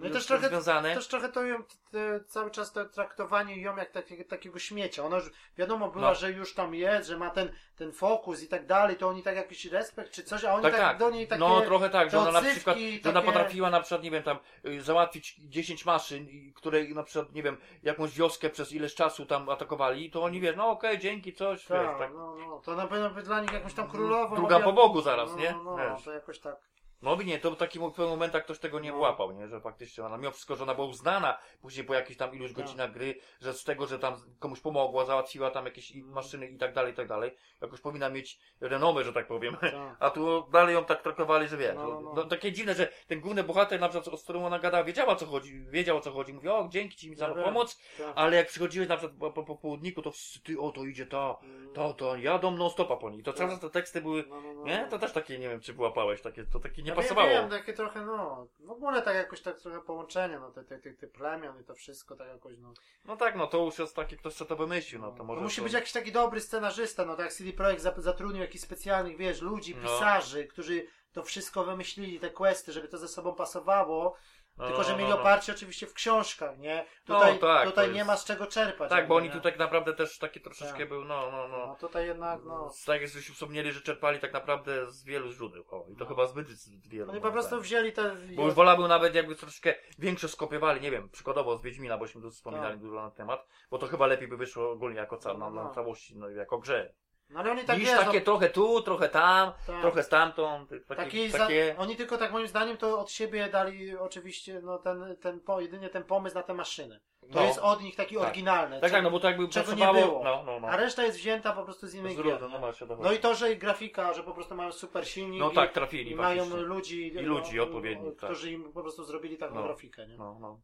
No 0.00 0.10
też 0.10 0.26
trochę- 0.26 0.48
związane. 0.48 0.94
Też 0.94 1.08
trochę 1.08 1.28
to 1.28 1.44
ją, 1.44 1.56
te, 1.90 2.20
cały 2.26 2.50
czas 2.50 2.72
to 2.72 2.84
traktowanie 2.84 3.60
ją 3.62 3.76
jak 3.76 3.90
takie, 3.90 4.24
takiego 4.24 4.58
śmiecia. 4.58 5.02
Ona 5.04 5.16
już 5.16 5.30
wiadomo 5.58 5.90
była, 5.90 6.08
No. 6.08 6.14
że 6.14 6.30
już 6.32 6.54
tam 6.54 6.74
jest, 6.74 7.08
że 7.08 7.16
ma 7.16 7.30
ten, 7.30 7.52
ten 7.76 7.92
fokus 7.92 8.42
i 8.42 8.48
tak 8.48 8.66
dalej, 8.66 8.96
to 8.96 9.08
oni 9.08 9.22
tak 9.22 9.36
jakiś 9.36 9.64
respekt 9.64 10.10
czy 10.12 10.22
coś, 10.24 10.44
a 10.44 10.54
oni 10.54 10.62
Tak, 10.62 10.72
tak, 10.72 10.80
tak. 10.80 10.98
do 10.98 11.10
niej 11.10 11.26
takie... 11.28 11.40
no 11.40 11.60
trochę 11.60 11.90
tak, 11.90 12.10
że 12.10 12.18
ona 12.18 12.30
na 12.32 12.42
przykład, 12.42 12.76
że 12.78 13.10
ona 13.10 13.20
takie- 13.20 13.26
potrafiła 13.32 13.70
na 13.70 13.80
przykład, 13.80 14.02
nie 14.02 14.10
wiem, 14.10 14.22
tam 14.22 14.38
y, 14.64 14.82
załatwić 14.82 15.36
10 15.38 15.84
maszyn, 15.86 16.26
które 16.54 16.84
na 16.84 17.02
przykład, 17.02 17.32
nie 17.34 17.42
wiem, 17.42 17.56
jakąś 17.82 18.16
wioskę 18.18 18.50
przez 18.50 18.72
ileś 18.72 18.94
czasu 18.94 19.26
tam 19.26 19.48
atakowali, 19.48 20.10
to 20.10 20.22
oni 20.22 20.40
wiesz, 20.40 20.56
no 20.56 20.70
okej, 20.70 20.98
dzięki, 20.98 21.32
coś, 21.34 21.58
wiesz, 21.58 21.68
tak, 21.68 21.98
tak. 21.98 22.14
no, 22.14 22.36
no, 22.48 22.60
to 22.64 22.74
na 22.76 22.86
pewno 22.86 23.10
by 23.10 23.22
dla 23.22 23.40
nich 23.40 23.52
jakąś 23.52 23.74
tam 23.74 23.88
królową. 23.90 24.36
Druga 24.36 24.58
obja- 24.58 24.64
po 24.64 24.72
Bogu 24.72 25.02
zaraz, 25.02 25.30
no, 25.30 25.38
nie? 25.38 25.52
No, 25.52 25.62
no, 25.64 25.76
Wiesz. 25.76 26.04
to 26.04 26.12
jakoś 26.12 26.38
tak. 26.38 26.56
No 27.04 27.16
nie, 27.22 27.38
to 27.38 27.50
w 27.50 27.56
takim 27.56 27.82
w 27.82 27.90
pewnym 27.90 28.08
momentach 28.08 28.44
ktoś 28.44 28.58
tego 28.58 28.80
nie 28.80 28.90
No. 28.90 28.96
włapał, 28.96 29.32
nie? 29.32 29.48
Że 29.48 29.60
faktycznie 29.60 30.04
ona, 30.04 30.16
mimo 30.16 30.30
wszystko, 30.30 30.56
że 30.56 30.62
ona 30.62 30.74
była 30.74 30.86
uznana 30.86 31.38
później 31.60 31.86
po 31.86 31.94
jakichś 31.94 32.16
tam 32.18 32.34
iluś 32.34 32.52
Tak. 32.54 32.56
godzinach 32.64 32.92
gry, 32.92 33.14
że 33.40 33.52
z 33.54 33.64
tego, 33.64 33.86
że 33.86 33.98
tam 33.98 34.14
komuś 34.38 34.60
pomogła, 34.60 35.04
załatwiła 35.04 35.50
tam 35.50 35.64
jakieś 35.64 35.90
i- 35.90 36.02
maszyny 36.04 36.46
i 36.46 36.58
tak 36.58 36.72
dalej, 36.74 36.92
i 36.92 36.96
tak 36.96 37.08
dalej, 37.08 37.30
jakoś 37.60 37.80
powinna 37.80 38.08
mieć 38.10 38.38
renomę, 38.60 39.04
że 39.04 39.12
tak 39.12 39.26
powiem. 39.26 39.56
Tak. 39.56 39.74
A 40.00 40.10
tu 40.10 40.42
dalej 40.52 40.74
ją 40.74 40.84
tak 40.84 41.02
traktowali, 41.02 41.48
że 41.48 41.56
wiesz, 41.56 41.74
No, 41.74 41.88
no, 41.88 42.00
no. 42.00 42.12
no, 42.14 42.24
takie 42.24 42.52
dziwne, 42.52 42.74
że 42.74 42.88
ten 43.06 43.20
główny 43.20 43.44
bohater, 43.44 43.80
na 43.80 43.88
przykład, 43.88 44.20
z 44.20 44.22
którym 44.24 44.44
ona 44.44 44.58
gadała, 44.58 44.84
wiedziała 44.84 45.12
o 45.12 45.16
co 45.16 45.26
chodzi, 45.26 45.60
wiedział 45.68 45.96
o 45.96 46.00
co 46.00 46.12
chodzi, 46.12 46.32
mówi, 46.34 46.48
o 46.48 46.68
dzięki 46.70 46.96
ci 46.96 47.10
mi 47.10 47.16
za 47.16 47.34
wiem. 47.34 47.44
pomoc, 47.44 47.78
tak. 47.98 48.12
ale 48.14 48.36
jak 48.36 48.46
przychodziłeś 48.48 48.88
na 48.88 48.96
przykład 48.96 49.18
po, 49.20 49.30
po, 49.30 49.44
po 49.44 49.56
południku, 49.56 50.02
to 50.02 50.10
wszyscy, 50.10 50.40
ty, 50.42 50.60
o 50.60 50.70
to 50.72 50.84
idzie 50.84 51.06
ta, 51.06 51.36
to, 51.74 51.92
to, 51.94 52.16
jadą 52.16 52.50
non 52.50 52.70
stopa 52.70 52.96
po 52.96 53.10
niej. 53.10 53.22
To 53.22 53.32
cały 53.32 53.50
czas 53.50 53.60
te 53.60 53.70
teksty 53.70 54.00
były, 54.00 54.24
No, 54.28 54.40
no, 54.40 54.52
no, 54.54 54.64
nie? 54.64 54.82
no. 54.82 54.88
To 54.90 54.98
też 54.98 55.12
takie, 55.12 55.38
nie 55.38 55.48
wiem, 55.48 55.60
czy 55.60 55.72
wyłapałeś, 55.72 56.20
takie, 56.22 56.44
to 56.44 56.60
takie 56.60 56.82
nie 56.82 56.93
Ja 56.96 57.02
pasowało. 57.02 57.28
Wiem, 57.28 57.50
takie 57.50 57.72
trochę, 57.72 58.04
no, 58.04 58.46
w 58.60 58.70
ogóle 58.70 59.02
tak 59.02 59.14
jakoś 59.14 59.40
tak 59.40 59.60
trochę 59.60 59.80
połączenie, 59.80 60.38
no, 60.38 60.50
te, 60.50 60.64
te, 60.64 60.78
te, 60.78 60.92
te 60.92 61.06
plemion 61.06 61.60
i 61.60 61.64
to 61.64 61.74
wszystko 61.74 62.16
tak 62.16 62.28
jakoś, 62.28 62.58
no. 62.58 62.72
No 63.04 63.16
tak, 63.16 63.36
no 63.36 63.46
to 63.46 63.64
już 63.64 63.78
jest 63.78 63.96
takie, 63.96 64.16
ktoś 64.16 64.34
co 64.34 64.44
to 64.44 64.56
wymyślił, 64.56 65.00
no 65.00 65.12
to 65.12 65.24
może... 65.24 65.40
musi 65.42 65.56
to... 65.56 65.62
być 65.62 65.72
jakiś 65.72 65.92
taki 65.92 66.12
dobry 66.12 66.40
scenarzysta, 66.40 67.04
no 67.04 67.16
tak 67.16 67.24
jak 67.24 67.34
CD 67.34 67.52
Projekt 67.52 67.82
zatrudnił 67.96 68.42
jakichś 68.42 68.64
specjalnych, 68.64 69.16
wiesz, 69.16 69.40
ludzi, 69.40 69.76
No. 69.76 69.82
pisarzy, 69.82 70.46
którzy 70.46 70.86
to 71.12 71.22
wszystko 71.22 71.64
wymyślili, 71.64 72.20
te 72.20 72.30
questy, 72.30 72.72
żeby 72.72 72.88
to 72.88 72.98
ze 72.98 73.08
sobą 73.08 73.34
pasowało, 73.34 74.04
No, 74.04 74.16
tylko 74.58 74.82
że 74.82 74.92
no, 74.92 74.98
mieli 74.98 75.10
no. 75.10 75.20
oparcie 75.20 75.52
oczywiście 75.52 75.86
w 75.86 75.94
książkach, 75.94 76.58
nie? 76.58 76.86
No, 77.08 77.14
Tutaj, 77.14 77.38
tak, 77.38 77.64
tutaj 77.68 77.86
to 77.86 77.92
nie 77.92 77.98
jest- 77.98 78.08
ma 78.08 78.16
z 78.16 78.24
czego 78.24 78.46
czerpać. 78.46 78.90
Tak, 78.90 79.08
bo 79.08 79.16
oni 79.16 79.26
nie? 79.28 79.34
tu 79.34 79.40
tak 79.40 79.58
naprawdę 79.58 79.94
też 79.94 80.18
takie 80.18 80.40
troszeczkę 80.40 80.78
Tak. 80.78 80.88
był, 80.88 81.04
no, 81.04 81.30
no, 81.30 81.48
No 81.48 81.66
no. 81.66 81.76
tutaj 81.80 82.06
jednak, 82.06 82.40
no... 82.44 82.70
Tak 82.86 83.00
jak 83.00 83.10
żeśmy 83.10 83.34
wspomnieli, 83.34 83.72
że 83.72 83.80
czerpali 83.80 84.18
tak 84.20 84.32
naprawdę 84.32 84.90
z 84.90 85.04
wielu 85.04 85.32
źródeł, 85.32 85.64
o, 85.70 85.86
i 85.88 85.96
to 85.96 86.04
No. 86.04 86.06
chyba 86.06 86.26
zbyt 86.26 86.48
z 86.48 86.88
wielu. 86.88 87.10
Oni 87.12 87.20
po 87.20 87.32
prostu 87.32 87.60
wzięli 87.60 87.92
te... 87.92 88.16
Bo 88.36 88.44
już 88.44 88.54
wolałbym 88.54 88.88
nawet 88.88 89.14
jakby 89.14 89.36
troszeczkę 89.36 89.74
większe 89.98 90.28
skopiowali, 90.28 90.80
nie 90.80 90.90
wiem, 90.90 91.08
przykładowo 91.10 91.56
z 91.58 91.62
Wiedźmina, 91.62 91.98
bośmy 91.98 92.22
tu 92.22 92.30
wspominali 92.30 92.72
Tak. 92.74 92.80
dużo 92.80 92.94
na 93.02 93.10
temat, 93.10 93.46
bo 93.70 93.78
to 93.78 93.86
chyba 93.86 94.06
lepiej 94.06 94.28
by 94.28 94.36
wyszło 94.36 94.70
ogólnie 94.70 94.98
jako 94.98 95.16
ca- 95.16 95.32
No, 95.32 95.38
na, 95.38 95.50
no, 95.50 95.56
na 95.56 95.64
no. 95.64 95.74
całości, 95.74 96.16
no 96.18 96.28
jako 96.28 96.58
grze. 96.58 96.94
No 97.30 97.40
ale 97.40 97.50
oni 97.50 97.64
tak 97.64 97.78
Niż 97.78 97.88
wiesz, 97.88 97.98
takie 97.98 98.18
no, 98.18 98.24
trochę 98.24 98.50
tu, 98.50 98.82
trochę 98.82 99.08
tam, 99.08 99.52
tak. 99.66 99.80
trochę 99.80 100.02
stamtąd, 100.02 100.70
takie, 100.70 101.02
Taki 101.02 101.30
za, 101.30 101.38
takie... 101.38 101.74
Oni 101.78 101.96
tylko 101.96 102.18
tak 102.18 102.32
moim 102.32 102.46
zdaniem 102.48 102.76
to 102.76 103.00
od 103.00 103.10
siebie 103.10 103.48
dali 103.48 103.96
oczywiście 103.96 104.60
no 104.62 104.78
ten, 104.78 105.16
ten 105.20 105.40
po, 105.40 105.60
jedynie 105.60 105.88
ten 105.88 106.04
pomysł 106.04 106.34
na 106.34 106.42
tę 106.42 106.54
maszynę. 106.54 107.00
To 107.20 107.28
No. 107.40 107.42
jest 107.42 107.58
od 107.58 107.82
nich 107.82 107.96
taki 107.96 108.14
Tak. 108.14 108.24
oryginalny. 108.24 108.80
Tak, 108.80 108.90
tak, 108.90 109.02
no 109.04 109.10
bo 109.10 109.20
to 109.20 109.26
jakby 109.28 109.48
czego 109.48 109.74
nie 109.74 109.86
było. 109.92 110.24
no, 110.24 110.42
no, 110.46 110.60
no. 110.60 110.68
A 110.68 110.76
reszta 110.76 111.02
jest 111.04 111.18
wzięta 111.18 111.52
po 111.52 111.62
prostu 111.62 111.86
z 111.86 111.94
innych 111.94 112.22
gier. 112.22 112.40
no 112.50 112.58
właśnie, 112.58 112.86
to 112.86 112.96
No 112.96 113.12
i 113.12 113.18
to, 113.18 113.34
że 113.34 113.52
i 113.52 113.56
grafika, 113.56 114.12
że 114.14 114.22
po 114.22 114.32
prostu 114.34 114.54
mają 114.54 114.72
super 114.72 115.08
silnik 115.08 115.40
No 115.40 115.50
i, 115.50 115.54
tak, 115.54 115.72
trafili 115.72 116.10
i 116.10 116.14
mają 116.14 116.42
faktycznie. 116.44 116.66
ludzi, 116.66 117.06
I 117.06 117.18
ludzi 117.18 117.60
odpowiednich, 117.60 118.16
tak. 118.16 118.30
którzy 118.30 118.52
im 118.52 118.72
po 118.72 118.82
prostu 118.82 119.04
zrobili 119.04 119.36
taką 119.36 119.54
No. 119.54 119.62
grafikę. 119.62 120.06
Nie? 120.06 120.16
No, 120.16 120.38
no. 120.40 120.60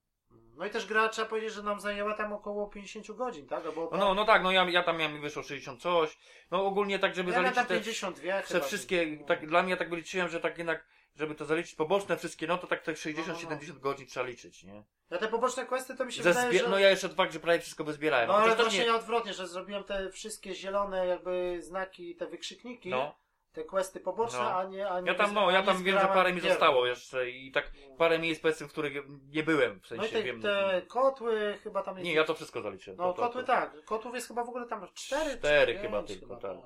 No 0.61 0.67
i 0.67 0.71
też 0.71 0.87
gra 0.87 1.09
trzeba 1.09 1.29
powiedzieć, 1.29 1.53
że 1.53 1.63
nam 1.63 1.81
zajęła 1.81 2.15
tam 2.15 2.33
około 2.33 2.69
50 2.69 3.13
godzin, 3.13 3.47
tak? 3.47 3.67
Albo 3.67 3.89
No, 3.93 3.99
no, 3.99 4.15
no 4.15 4.25
tak, 4.25 4.43
no 4.43 4.53
ja, 4.53 4.65
ja 4.65 4.83
tam 4.83 4.97
miałem, 4.99 5.15
mi 5.15 5.21
wyszło 5.21 5.43
60 5.43 5.81
coś, 5.83 6.19
no 6.51 6.67
ogólnie 6.67 6.99
tak, 6.99 7.15
żeby 7.15 7.31
ja 7.31 7.35
zaliczyć 7.37 7.57
tam 7.57 7.67
te, 7.67 7.75
52 7.75 8.43
te 8.43 8.43
chyba. 8.43 8.61
wszystkie, 8.65 9.07
No. 9.21 9.27
tak, 9.27 9.47
dla 9.47 9.63
mnie 9.63 9.77
tak 9.77 9.91
wyliczyłem, 9.91 10.29
że 10.29 10.41
tak 10.41 10.59
jednak, 10.59 10.87
żeby 11.17 11.35
to 11.35 11.45
zaliczyć 11.45 11.75
poboczne 11.75 12.17
wszystkie, 12.17 12.47
no 12.47 12.59
to 12.59 12.67
tak 12.67 12.83
te 12.83 12.93
No, 12.93 12.99
no, 13.17 13.33
no. 13.51 13.57
60-70 13.57 13.79
godzin 13.79 14.07
trzeba 14.07 14.27
liczyć, 14.27 14.65
nie? 14.65 14.85
Ja 15.11 15.19
te 15.19 15.29
poboczne 15.29 15.67
questy 15.67 15.97
to 15.97 16.05
mi 16.05 16.13
się 16.13 16.23
Ze 16.23 16.29
wydaje, 16.29 16.59
że... 16.59 16.69
No 16.69 16.79
ja 16.79 16.91
jeszcze 16.91 17.09
fakt, 17.09 17.33
że 17.33 17.41
prawie 17.41 17.61
wszystko 17.61 17.85
wyzbierałem. 17.85 18.29
No 18.29 18.37
ale 18.37 18.57
to 18.57 18.63
właśnie 18.63 18.79
nie- 18.81 18.87
ja 18.87 18.95
odwrotnie, 18.95 19.35
że 19.35 19.49
zrobiłem 19.49 19.85
te 19.85 20.11
wszystkie 20.11 20.55
zielone 20.55 21.07
jakby 21.07 21.57
znaki, 21.63 22.17
te 22.17 22.27
wykrzykniki, 22.27 22.91
No, 22.91 23.15
te 23.53 23.65
questy 23.65 24.01
poboczne, 24.01 24.39
No. 24.39 24.57
a 24.57 24.65
nie, 24.65 24.89
a 24.89 25.01
nie 25.01 25.07
ja 25.09 25.15
tam, 25.15 25.35
no, 25.35 25.51
ja 25.51 25.63
tam 25.63 25.83
wiem, 25.83 25.99
że 26.01 26.07
parę 26.07 26.33
mi 26.33 26.41
gier. 26.41 26.51
zostało 26.51 26.87
jeszcze 26.87 27.31
i 27.31 27.53
tak 27.53 27.73
parę 27.99 28.19
miejsc 28.19 28.43
powiedzmy, 28.43 28.69
w 28.69 28.73
których 28.73 28.93
nie 29.29 29.43
byłem, 29.43 29.81
w 29.81 29.91
No 29.91 29.97
i 29.97 29.99
sensie 30.01 30.13
te, 30.17 30.23
wiem. 30.23 30.43
te 30.43 30.83
kotły 30.89 31.59
chyba 31.63 31.83
tam 31.83 31.97
jest... 31.97 32.05
Nie, 32.05 32.15
ja 32.15 32.25
to 32.25 32.35
wszystko 32.35 32.63
zaliczyłem. 32.63 32.99
No 32.99 33.13
to, 33.13 33.17
to, 33.17 33.23
kotły 33.23 33.41
to. 33.41 33.47
tak, 33.47 33.85
kotłów 33.85 34.15
jest 34.15 34.29
chyba 34.29 34.45
w 34.45 34.49
ogóle 34.49 34.67
tam 34.67 34.87
cztery, 34.95 35.37
Cztery 35.39 35.79
chyba 35.79 36.03
tylko, 36.03 36.37
tak. 36.37 36.57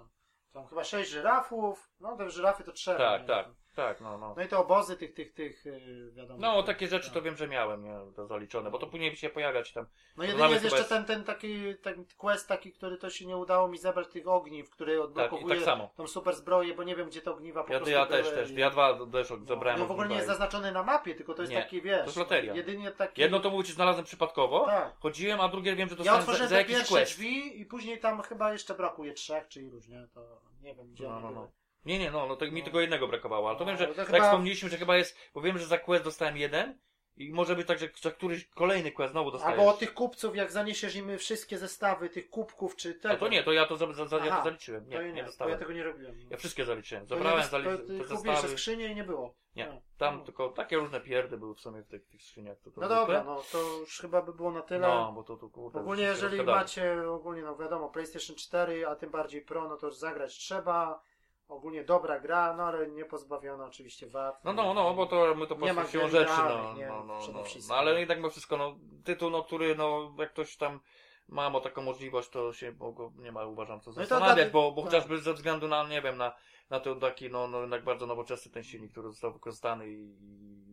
Tam 0.52 0.66
chyba 0.66 0.84
sześć 0.84 1.10
żyrafów, 1.10 1.90
no 2.00 2.16
te 2.16 2.30
żyrafy 2.30 2.64
to 2.64 2.72
trzeba. 2.72 2.98
Tak, 2.98 3.26
tak, 3.26 3.46
tak, 3.74 4.00
no, 4.00 4.18
no. 4.18 4.34
No 4.36 4.42
i 4.42 4.48
te 4.48 4.58
obozy 4.58 4.96
tych, 4.96 5.14
tych, 5.14 5.32
tych, 5.34 5.64
yy, 5.64 6.12
wiadomo. 6.12 6.40
No, 6.40 6.56
tych- 6.62 6.66
takie 6.66 6.88
rzeczy 6.88 7.04
tak. 7.06 7.14
to 7.14 7.22
wiem, 7.22 7.36
że 7.36 7.48
miałem, 7.48 7.84
nie, 7.84 7.96
to 8.16 8.26
zaliczone, 8.26 8.70
bo 8.70 8.78
to 8.78 8.86
później 8.86 9.16
się 9.16 9.30
pojawiać 9.30 9.72
tam. 9.72 9.86
No 10.16 10.24
jedynie 10.24 10.48
jest 10.50 10.64
jeszcze 10.64 10.84
ten, 10.84 11.04
ten 11.04 11.24
taki 11.24 11.74
ten 11.82 12.04
quest 12.18 12.48
taki, 12.48 12.72
który 12.72 12.96
to 12.96 13.10
się 13.10 13.26
nie 13.26 13.36
udało 13.36 13.68
mi 13.68 13.78
zebrać 13.78 14.08
tych 14.08 14.28
ogniw, 14.28 14.70
który 14.70 14.92
Tak, 14.92 15.00
i 15.00 15.04
odblokowuje 15.04 15.54
tak 15.56 15.64
samo. 15.64 15.90
tą 15.96 16.06
super 16.06 16.34
zbroję, 16.34 16.74
bo 16.74 16.82
nie 16.82 16.96
wiem 16.96 17.08
gdzie 17.08 17.20
te 17.22 17.30
ogniwa 17.30 17.64
po 17.64 17.72
Ja, 17.72 17.78
prostu 17.78 17.92
ja 17.94 18.06
też, 18.06 18.22
były 18.22 18.34
też, 18.34 18.50
i- 18.50 18.54
ja 18.54 18.70
dwa 18.70 18.98
też 19.12 19.28
zebrałem. 19.44 19.80
No 19.80 19.86
w 19.86 19.90
ogóle 19.90 20.08
nie 20.08 20.14
jest 20.14 20.28
ogniwa 20.28 20.44
zaznaczony 20.46 20.72
na 20.72 20.82
mapie, 20.82 21.14
tylko 21.14 21.34
to 21.34 21.42
jest 21.42 21.52
Nie, 21.52 21.62
taki, 21.62 21.82
wiesz, 21.82 21.98
to 22.00 22.04
jest 22.04 22.16
loteria. 22.16 22.54
jedynie 22.54 22.90
taki... 22.90 23.20
i- 23.20 23.22
Jedno 23.22 23.40
to 23.40 23.50
mówię 23.50 23.72
znalazłem 23.72 24.04
przypadkowo, 24.04 24.66
Tak. 24.66 24.96
chodziłem, 25.00 25.40
a 25.40 25.48
drugie 25.48 25.76
wiem, 25.76 25.88
że 25.88 25.94
Ja 25.94 25.98
dostałem 25.98 26.26
za, 26.26 26.32
za 26.44 26.48
te 26.48 26.54
jakiś 26.54 26.74
pierwsze 26.76 26.94
quest. 26.94 27.12
drzwi 27.12 27.60
i 27.60 27.66
później 27.66 28.00
tam 28.00 28.22
chyba 28.22 28.52
jeszcze 28.52 28.74
brakuje 28.74 29.12
trzech 29.12 29.48
czy 29.48 29.62
iluś, 29.62 29.88
nie? 29.88 30.08
To 30.14 30.20
nie 30.62 30.74
wiem 30.74 30.86
gdzie 30.92 31.04
No, 31.08 31.20
no, 31.20 31.30
no. 31.30 31.48
Nie, 31.86 31.98
nie, 31.98 32.10
no, 32.10 32.26
no 32.26 32.36
to 32.36 32.44
mi 32.44 32.58
No. 32.60 32.64
tylko 32.64 32.80
jednego 32.80 33.08
brakowało, 33.08 33.48
ale 33.48 33.58
to 33.58 33.64
No, 33.64 33.68
wiem, 33.70 33.78
że 33.78 33.86
to 33.86 33.94
tak 33.94 34.06
chyba- 34.06 34.24
wspomnieliśmy, 34.24 34.68
że 34.68 34.76
chyba 34.78 34.96
jest, 34.96 35.16
bo 35.34 35.40
wiem, 35.40 35.58
że 35.58 35.66
za 35.66 35.78
quest 35.78 36.04
dostałem 36.04 36.36
jeden 36.36 36.78
i 37.16 37.32
może 37.32 37.56
być 37.56 37.66
tak, 37.68 37.78
że 37.78 37.88
za 38.02 38.10
któryś 38.10 38.44
kolejny 38.46 38.92
quest 38.92 39.12
znowu 39.12 39.30
dostajesz. 39.30 39.58
Albo 39.58 39.70
od 39.70 39.78
tych 39.78 39.94
kupców, 39.94 40.36
jak 40.36 40.50
zaniesiesz 40.52 40.96
im 40.96 41.18
wszystkie 41.18 41.58
zestawy 41.58 42.08
tych 42.08 42.30
kubków 42.30 42.76
czy 42.76 42.94
tego. 42.94 43.14
A 43.14 43.16
to 43.16 43.28
nie, 43.28 43.42
to 43.42 43.52
ja 43.52 43.66
to, 43.66 43.76
za, 43.76 43.92
za, 43.92 44.06
za, 44.06 44.16
ja 44.26 44.36
to 44.36 44.44
zaliczyłem, 44.44 44.84
to 44.84 44.90
nie, 44.90 44.96
ja 44.96 45.02
nie, 45.02 45.08
nie, 45.08 45.12
to 45.14 45.18
ja 45.18 45.24
dostałem. 45.26 45.58
tego 45.58 45.72
nie 45.72 45.84
robiłem. 45.84 46.26
Ja 46.30 46.36
wszystkie 46.36 46.64
zaliczyłem, 46.64 47.06
To 47.06 47.14
zabrałem, 47.14 47.38
nie, 47.38 47.44
to, 47.44 47.50
zaliczyłem 47.50 47.78
te 47.78 47.84
kupiłeś 47.86 48.08
te 48.08 48.16
zestawy. 48.16 48.48
skrzynie 48.48 48.86
i 48.86 48.94
nie 48.94 49.04
było. 49.04 49.34
Nie, 49.56 49.66
No. 49.66 49.80
tam 49.98 50.18
No. 50.18 50.24
tylko 50.24 50.48
takie 50.48 50.76
różne 50.76 51.00
pierdy 51.00 51.36
były 51.38 51.54
w 51.54 51.60
sumie 51.60 51.82
w 51.82 51.88
tych, 51.88 52.06
tych 52.06 52.22
skrzyniach. 52.22 52.58
To, 52.60 52.70
to 52.70 52.80
No 52.80 52.88
dobra, 52.88 53.24
no 53.24 53.42
to 53.52 53.58
już 53.78 53.98
chyba 54.00 54.22
by 54.22 54.32
było 54.32 54.50
na 54.50 54.62
tyle. 54.62 54.88
No, 54.88 55.12
bo 55.12 55.22
to, 55.22 55.36
to 55.36 55.48
kurde. 55.48 55.80
Ogólnie 55.80 56.02
jeżeli 56.02 56.42
macie, 56.42 57.10
ogólnie 57.10 57.42
no 57.42 57.56
wiadomo, 57.56 57.88
PlayStation 57.88 58.36
4, 58.36 58.86
a 58.86 58.96
tym 58.96 59.10
bardziej 59.10 59.42
Pro, 59.42 59.68
no 59.68 59.76
to 59.76 59.86
już 59.86 59.96
zagrać 59.96 60.34
trzeba. 60.34 61.02
Ogólnie 61.48 61.84
dobra 61.84 62.20
gra, 62.20 62.54
no 62.56 62.62
ale 62.62 62.86
nie 62.88 63.04
pozbawiona 63.04 63.64
oczywiście 63.66 64.06
wad. 64.06 64.44
No, 64.44 64.52
no, 64.52 64.74
no, 64.74 64.94
bo 64.94 65.06
to 65.06 65.34
my 65.34 65.46
to 65.46 65.56
po 65.56 65.66
prostu 65.66 65.92
siłą 65.92 66.08
rzeczy, 66.08 66.32
no, 66.48 66.74
nie? 66.74 66.88
no, 66.88 67.04
no, 67.04 67.18
no, 67.32 67.44
no, 67.68 67.74
ale 67.74 68.00
jednak 68.00 68.18
mimo 68.18 68.30
wszystko, 68.30 68.56
no, 68.56 68.76
tytuł, 69.04 69.30
no, 69.30 69.42
który, 69.42 69.74
no, 69.74 70.14
jak 70.18 70.30
ktoś 70.32 70.56
tam 70.56 70.80
ma 71.28 71.60
taką 71.60 71.82
możliwość, 71.82 72.28
to 72.28 72.52
się 72.52 72.72
bo 72.72 73.12
nie 73.16 73.32
ma, 73.32 73.44
uważam, 73.46 73.80
co 73.80 73.90
No 73.90 73.94
zastanawiać, 73.94 74.50
dla- 74.50 74.52
bo, 74.52 74.72
bo 74.72 74.82
tak. 74.82 74.90
chociażby 74.90 75.18
ze 75.18 75.34
względu 75.34 75.68
na, 75.68 75.88
nie 75.88 76.02
wiem, 76.02 76.16
na 76.16 76.32
na 76.70 76.80
to 76.80 76.94
taki, 76.96 77.30
no, 77.30 77.48
no 77.48 77.60
jednak 77.60 77.84
bardzo 77.84 78.06
nowoczesny 78.06 78.52
ten 78.52 78.64
silnik, 78.64 78.92
który 78.92 79.08
został 79.08 79.32
wykorzystany 79.32 79.88
i, 79.90 80.16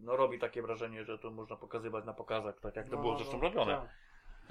no 0.03 0.16
robi 0.16 0.40
takie 0.40 0.61
wrażenie, 0.61 1.03
że 1.06 1.19
to 1.19 1.32
można 1.32 1.56
pokazywać 1.56 2.06
na 2.06 2.14
pokazach, 2.14 2.59
tak 2.59 2.75
jak 2.75 2.90
to 2.90 2.98
było 2.98 3.17
zresztą 3.17 3.41
robione. 3.41 3.75
tak. 3.75 3.90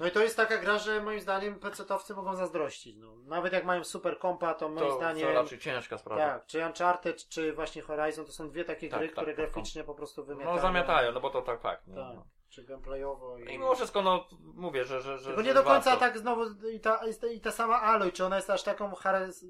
No 0.01 0.07
i 0.07 0.11
to 0.11 0.23
jest 0.23 0.37
taka 0.37 0.57
gra, 0.57 0.77
że 0.77 1.01
moim 1.01 1.19
zdaniem 1.19 1.59
PC-towcy 1.59 2.15
mogą 2.15 2.35
zazdrościć. 2.35 2.97
No. 2.97 3.15
Nawet 3.25 3.53
jak 3.53 3.65
mają 3.65 3.83
super 3.83 4.19
kompa, 4.19 4.53
to 4.53 4.69
moim 4.69 4.87
To, 4.89 4.95
zdaniem... 4.95 5.27
to 5.27 5.33
raczej 5.33 5.59
ciężka 5.59 5.97
sprawa. 5.97 6.21
Tak, 6.21 6.45
czy 6.45 6.65
Uncharted, 6.65 7.27
czy 7.27 7.53
właśnie 7.53 7.81
Horizon, 7.81 8.25
to 8.25 8.31
są 8.31 8.49
dwie 8.49 8.65
takie 8.65 8.89
Tak, 8.89 8.99
gry, 8.99 9.07
tak, 9.07 9.15
które 9.15 9.35
tak, 9.35 9.35
graficznie 9.35 9.83
po 9.83 9.95
prostu 9.95 10.25
wymiatają. 10.25 10.55
No 10.55 10.61
zamiatają, 10.61 11.11
no 11.11 11.19
bo 11.19 11.29
to 11.29 11.41
tak, 11.41 11.61
tak. 11.61 11.83
Tak, 11.95 12.15
czy 12.51 12.63
gameplayowo. 12.63 13.37
I 13.37 13.43
mimo 13.45 13.75
wszystko, 13.75 14.01
no 14.01 14.25
mówię, 14.41 14.85
że. 14.85 15.01
że, 15.01 15.19
że 15.19 15.25
Tylko 15.27 15.41
nie 15.41 15.53
do 15.53 15.63
końca 15.63 15.89
warto. 15.89 15.99
tak 15.99 16.17
znowu 16.17 16.43
i 16.73 16.79
ta, 16.79 16.95
i 17.07 17.15
ta- 17.41 17.49
i 17.49 17.51
sama 17.51 17.81
Aloy, 17.81 18.11
czy 18.11 18.25
ona 18.25 18.35
jest 18.35 18.49
aż 18.49 18.63
taką, 18.63 18.91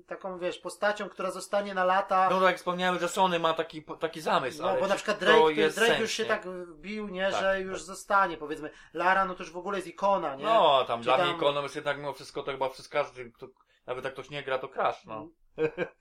taką 0.08 0.40
wiesz, 0.40 0.58
postacią, 0.60 1.10
która 1.10 1.32
zostanie 1.32 1.74
na 1.74 1.84
lata. 1.86 2.30
No 2.30 2.36
tak 2.40 2.46
jak 2.48 2.58
wspomniałem, 2.58 3.00
że 3.00 3.10
Sony 3.10 3.40
ma 3.40 3.54
taki, 3.54 3.84
taki 4.00 4.22
zamysł. 4.22 4.62
No, 4.62 4.76
bo 4.80 4.88
na 4.88 4.96
przykład 4.96 5.20
Drake, 5.20 5.54
Drake 5.56 5.72
sens, 5.72 6.00
już 6.00 6.12
się 6.12 6.24
nie? 6.24 6.30
tak 6.30 6.48
wbił, 6.48 7.08
nie, 7.08 7.32
Tak, 7.32 7.42
że 7.42 7.62
już 7.62 7.78
tak. 7.78 7.86
zostanie, 7.86 8.38
powiedzmy. 8.38 8.72
Lara, 8.94 9.26
no 9.26 9.36
to 9.36 9.44
już 9.44 9.52
w 9.52 9.58
ogóle 9.58 9.78
jest 9.78 9.88
ikona, 9.88 10.36
nie? 10.36 10.46
No, 10.46 10.86
tam 10.88 11.00
Czy 11.00 11.04
dla 11.04 11.18
tam- 11.18 11.28
mnie 11.28 11.36
ikoną 11.36 11.64
jest 11.64 11.76
jednak 11.76 11.98
mimo 11.98 12.14
wszystko 12.14 12.44
to 12.44 12.52
chyba 12.52 12.70
przez 12.70 12.90
każdy, 12.90 13.32
kto, 13.32 13.48
nawet 13.86 14.06
jak 14.06 14.14
ktoś 14.14 14.30
nie 14.30 14.44
gra, 14.44 14.58
to 14.58 14.68
crash, 14.68 15.06
no. 15.06 15.28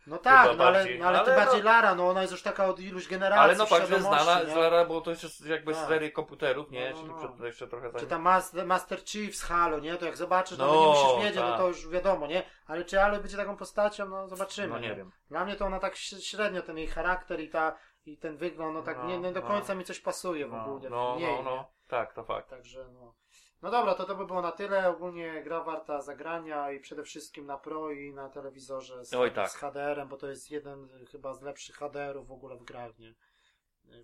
No 0.06 0.18
tak, 0.18 0.44
no 0.58 0.64
ale, 0.64 0.72
bardziej. 0.72 0.98
no, 0.98 1.06
ale, 1.06 1.18
Ale 1.20 1.36
bardziej 1.36 1.58
no- 1.62 1.64
Lara, 1.70 1.94
no 1.94 2.08
ona 2.08 2.20
jest 2.20 2.32
już 2.32 2.42
taka 2.42 2.66
od 2.66 2.80
iluś 2.80 3.08
generacji 3.08 3.44
Ale 3.44 3.54
no 3.56 3.66
fakt, 3.66 3.88
że 3.88 4.00
znana 4.00 4.40
nie? 4.42 4.50
z 4.50 4.54
Lara, 4.56 4.84
bo 4.84 5.00
to 5.00 5.10
jest 5.10 5.46
jakby 5.46 5.74
z 5.74 5.78
Tak. 5.78 5.88
serii 5.88 6.12
komputerów, 6.12 6.70
nie? 6.70 6.90
No, 6.90 6.96
no, 6.96 7.02
Czyli 7.02 7.08
no. 7.08 7.18
przed, 7.18 7.40
jeszcze 7.46 7.68
trochę 7.68 7.86
Czy 7.86 7.92
zanim. 7.92 8.08
tam 8.08 8.22
Master, 8.22 8.66
Master 8.66 9.04
Chief 9.04 9.36
z 9.36 9.42
Halo, 9.42 9.78
nie? 9.80 9.96
To 9.96 10.06
jak 10.06 10.16
zobaczysz, 10.16 10.58
no, 10.58 10.66
No, 10.66 10.72
to 10.72 10.80
nie 10.80 10.86
musisz 10.86 11.22
wiedzieć, 11.24 11.40
no 11.42 11.48
tak. 11.48 11.58
to 11.58 11.68
już 11.68 11.88
wiadomo, 11.88 12.26
nie? 12.26 12.42
Ale 12.66 12.84
czy 12.84 13.02
Aloy 13.02 13.20
będzie 13.20 13.36
taką 13.36 13.56
postacią, 13.56 14.08
no 14.08 14.28
zobaczymy. 14.28 14.68
No 14.68 14.78
nie 14.78 14.94
wiem. 14.94 15.12
Dla 15.28 15.44
mnie 15.44 15.56
to 15.56 15.66
ona 15.66 15.78
tak 15.78 15.96
średnio, 15.96 16.62
ten 16.62 16.78
jej 16.78 16.86
charakter 16.86 17.40
i 17.40 17.48
ta 17.48 17.76
i 18.06 18.16
ten 18.16 18.36
wygląd, 18.36 18.74
no 18.74 18.82
tak 18.82 18.98
No, 18.98 19.04
nie, 19.06 19.18
nie 19.18 19.32
do 19.32 19.40
no. 19.40 19.46
końca 19.46 19.74
mi 19.74 19.84
coś 19.84 20.00
pasuje 20.00 20.46
w 20.46 20.50
No, 20.52 20.64
ogóle. 20.64 20.90
no, 20.90 20.96
no, 21.14 21.16
nie? 21.20 21.42
no. 21.42 21.70
Tak, 21.88 22.12
to 22.12 22.24
fakt. 22.24 22.50
Także 22.50 22.84
no. 22.92 23.14
No 23.62 23.70
dobra, 23.70 23.94
to 23.94 24.04
to 24.04 24.14
by 24.14 24.26
było 24.26 24.42
na 24.42 24.52
tyle. 24.52 24.88
Ogólnie 24.88 25.42
gra 25.42 25.64
warta 25.64 26.00
zagrania 26.00 26.72
i 26.72 26.80
przede 26.80 27.02
wszystkim 27.02 27.46
na 27.46 27.58
Pro 27.58 27.90
i 27.90 28.12
na 28.12 28.28
telewizorze 28.28 29.04
z, 29.04 29.14
Oj, 29.14 29.32
tak. 29.32 29.50
z 29.50 29.56
HDR-em, 29.56 30.08
bo 30.08 30.16
to 30.16 30.28
jest 30.28 30.50
jeden 30.50 30.88
chyba 31.12 31.34
z 31.34 31.42
lepszych 31.42 31.76
HDR-ów 31.76 32.28
w 32.28 32.32
ogóle 32.32 32.56
w 32.56 32.64
grach, 32.64 32.98
nie? 32.98 33.14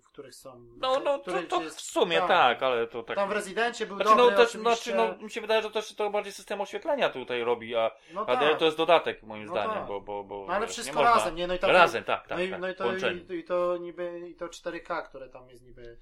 W 0.01 0.07
których 0.07 0.35
są. 0.35 0.59
No, 0.77 0.99
no, 0.99 1.19
to, 1.19 1.43
to 1.43 1.61
jest- 1.61 1.77
w 1.77 1.81
sumie 1.81 2.17
tak. 2.19 2.27
tak, 2.27 2.63
ale 2.63 2.87
to 2.87 3.03
tak. 3.03 3.15
Tam 3.15 3.29
w 3.29 3.31
Rezydencie 3.31 3.85
był 3.85 3.95
Znaczy, 3.95 4.09
dobry, 4.09 4.31
no, 4.31 4.37
też, 4.37 4.49
oczywiście. 4.49 4.91
znaczy, 4.91 5.17
no, 5.17 5.23
mi 5.23 5.31
się 5.31 5.41
wydaje, 5.41 5.61
że 5.61 5.71
też 5.71 5.95
to 5.95 6.09
bardziej 6.09 6.33
system 6.33 6.61
oświetlenia 6.61 7.09
tutaj 7.09 7.43
robi, 7.43 7.75
a 7.75 7.91
no 8.13 8.25
HDR 8.25 8.49
tak. 8.49 8.59
to 8.59 8.65
jest 8.65 8.77
dodatek 8.77 9.23
moim 9.23 9.45
No 9.45 9.51
zdaniem, 9.51 9.73
tak. 9.73 9.87
bo, 9.87 10.01
bo, 10.01 10.23
bo 10.23 10.45
No 10.47 10.53
ale 10.53 10.67
wszystko 10.67 10.95
można... 10.95 11.15
razem, 11.15 11.35
nie? 11.35 11.47
No 11.47 11.53
i 11.53 11.59
tam, 11.59 11.71
Razem, 11.71 12.03
tak, 12.03 12.27
tak, 12.27 12.37
no, 12.37 12.43
i, 12.43 12.49
tak, 12.49 12.59
no 12.61 12.69
i 12.69 12.75
to, 12.75 12.95
i, 12.95 13.39
i 13.39 13.43
to 13.43 13.77
niby 13.77 14.29
i 14.29 14.35
to 14.35 14.47
4K, 14.47 15.03
które 15.03 15.29
tam 15.29 15.49
jest 15.49 15.63
niby 15.63 15.97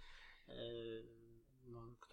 yy, 0.48 0.56
no, 1.06 1.15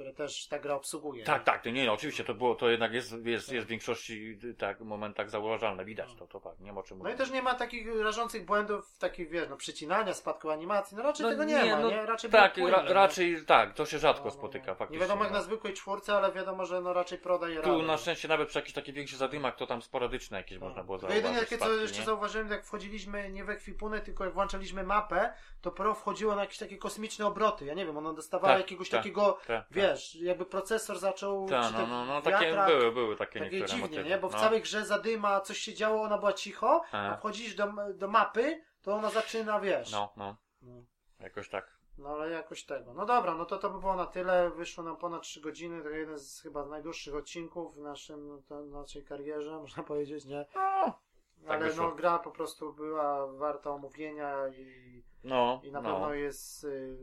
które 0.03 0.15
też 0.15 0.47
ta 0.47 0.59
gra 0.59 0.75
obsługuje. 0.75 1.25
Tak, 1.25 1.45
tak, 1.45 1.63
to 1.63 1.71
nie, 1.71 1.87
no, 1.87 1.93
oczywiście 1.93 2.25
to 2.25 2.35
było, 2.35 2.55
to 2.55 2.69
jednak 2.71 2.93
jest, 2.93 3.13
jest, 3.25 3.53
jest 3.53 3.67
w 3.67 3.71
większości 3.71 4.39
tak, 4.59 4.81
momentach 4.81 5.31
zauważalne, 5.31 5.85
widać 5.85 6.15
to, 6.15 6.27
to 6.27 6.41
tak, 6.41 6.61
nie 6.61 6.73
ma 6.73 6.81
o 6.81 6.83
czym 6.83 6.99
No 6.99 7.05
i 7.05 7.07
mówić. 7.07 7.19
też 7.19 7.31
nie 7.31 7.43
ma 7.43 7.55
takich 7.55 8.01
rażących 8.03 8.45
błędów, 8.45 8.99
takich 8.99 9.29
wiesz, 9.29 9.49
no 9.51 9.57
przycinania, 9.57 10.15
spadku 10.15 10.51
animacji, 10.51 10.97
no 10.97 11.03
raczej 11.03 11.25
No 11.27 11.31
tego 11.31 11.45
nie, 11.45 11.63
nie, 11.65 11.73
ma, 11.73 11.81
no 11.81 11.91
nie? 11.91 12.07
Raczej 12.07 12.31
Tak, 12.31 12.55
było 12.55 12.71
ra, 12.71 12.79
płynne, 12.79 12.95
raczej 12.95 13.45
tak, 13.47 13.75
to 13.75 13.87
się 13.87 13.97
no. 13.97 14.01
rzadko 14.01 14.25
No, 14.25 14.31
no, 14.31 14.39
spotyka 14.39 14.67
no. 14.67 14.75
faktycznie. 14.75 14.97
Nie 14.97 15.01
wiadomo 15.01 15.25
jak 15.25 15.33
no. 15.33 15.39
na 15.39 15.45
zwykłej 15.45 15.75
czwórce, 15.75 16.17
ale 16.17 16.33
wiadomo, 16.33 16.67
że 16.67 16.81
no 16.81 16.93
raczej 16.93 17.19
proda 17.19 17.49
je 17.49 17.61
Tu 17.61 17.83
na 17.83 17.97
szczęście 17.99 18.29
nawet 18.29 18.49
przy 18.49 18.59
jakichś 18.59 18.75
takich 18.75 18.95
większych 18.95 19.19
zadymach 19.19 19.57
to 19.57 19.67
tam 19.67 19.83
sporadyczne 19.83 20.39
jakieś 20.39 20.59
można 20.59 20.85
było 20.85 20.99
Tak. 20.99 21.01
Zauważyć. 21.11 21.25
jedynie 21.25 21.41
takie, 21.45 21.59
co 21.59 21.73
jeszcze 21.73 21.99
nie? 21.99 22.05
zauważyłem, 22.07 22.51
jak 22.51 22.65
wchodziliśmy 22.65 23.31
nie 23.31 23.45
w 23.45 23.51
ekwipunek, 23.51 24.05
tylko 24.05 24.25
jak 24.25 24.35
włączaliśmy 24.35 24.83
mapę, 24.83 25.33
to 25.61 25.71
Pro 25.71 25.95
wchodziło 25.95 26.35
na 26.35 26.41
jakieś 26.41 26.59
takie 26.59 26.79
kosmiczne 26.79 27.27
obroty. 27.27 27.65
Ja 27.65 27.75
nie 27.75 27.87
wiem, 27.87 27.97
ono 27.97 28.13
dostawało 28.13 28.53
Tak, 28.53 28.61
jakiegoś 28.63 28.89
tak, 28.89 29.01
takiego, 29.01 29.39
Tak, 29.47 29.47
tak. 29.47 29.67
Wiesz, 29.93 30.15
jakby 30.15 30.47
procesor 30.47 30.99
zaczął... 30.99 31.49
Tak, 31.49 31.67
czy 31.67 31.73
no, 31.73 31.79
ten 31.79 31.91
no, 31.91 32.05
no, 32.05 32.23
takie 32.23 32.47
wiatrak, 32.47 32.69
były, 32.69 32.93
były 32.93 33.17
takie, 33.17 33.41
Takie 33.41 33.51
niektóre 33.51 33.69
dziwnie, 33.69 33.83
motywy. 33.89 34.09
nie? 34.09 34.19
Bo 34.19 34.29
w 34.29 34.33
no. 34.33 34.39
całej 34.39 34.63
grze 34.63 34.87
zadyma, 34.87 35.41
coś 35.41 35.59
się 35.59 35.75
działo, 35.75 36.03
ona 36.03 36.19
była 36.19 36.33
cicho, 36.33 36.83
a 36.93 37.09
A, 37.13 37.17
wchodzisz 37.17 37.55
do, 37.55 37.73
do 37.95 38.09
mapy, 38.09 38.63
to 38.83 38.95
ona 38.95 39.11
zaczyna, 39.11 39.61
wiesz. 39.61 39.93
No, 39.93 40.13
no, 40.17 40.37
No. 40.63 40.85
jakoś 41.21 41.49
tak. 41.49 41.83
No 41.99 42.09
ale 42.09 42.31
jakoś 42.31 42.65
tego. 42.65 42.95
No 42.95 43.07
dobra, 43.07 43.35
no 43.35 43.45
to 43.45 43.59
to 43.59 43.71
by 43.71 43.81
było 43.81 43.97
na 43.97 44.07
tyle. 44.07 44.51
Wyszło 44.51 44.85
nam 44.85 44.97
ponad 44.97 45.23
3 45.23 45.41
godziny. 45.41 45.83
To 45.83 45.89
jeden 45.89 46.19
z 46.19 46.41
chyba 46.41 46.67
najdłuższych 46.67 47.15
odcinków 47.15 47.75
w 47.77 47.81
naszym, 47.81 48.43
to, 48.49 48.63
naszej 48.63 49.05
karierze, 49.05 49.59
można 49.61 49.83
powiedzieć, 49.83 50.25
nie? 50.25 50.47
No, 50.55 50.99
tak 51.43 51.51
ale 51.51 51.65
wyszło. 51.69 51.85
no 51.89 51.95
gra 51.95 52.19
po 52.19 52.31
prostu 52.31 52.73
była 52.73 53.27
warta 53.27 53.71
omówienia 53.71 54.49
i, 54.49 55.03
no, 55.25 55.61
i 55.65 55.73
na 55.73 55.81
no. 55.81 55.91
pewno 55.93 56.15
jest 56.15 56.65
y, 56.65 56.97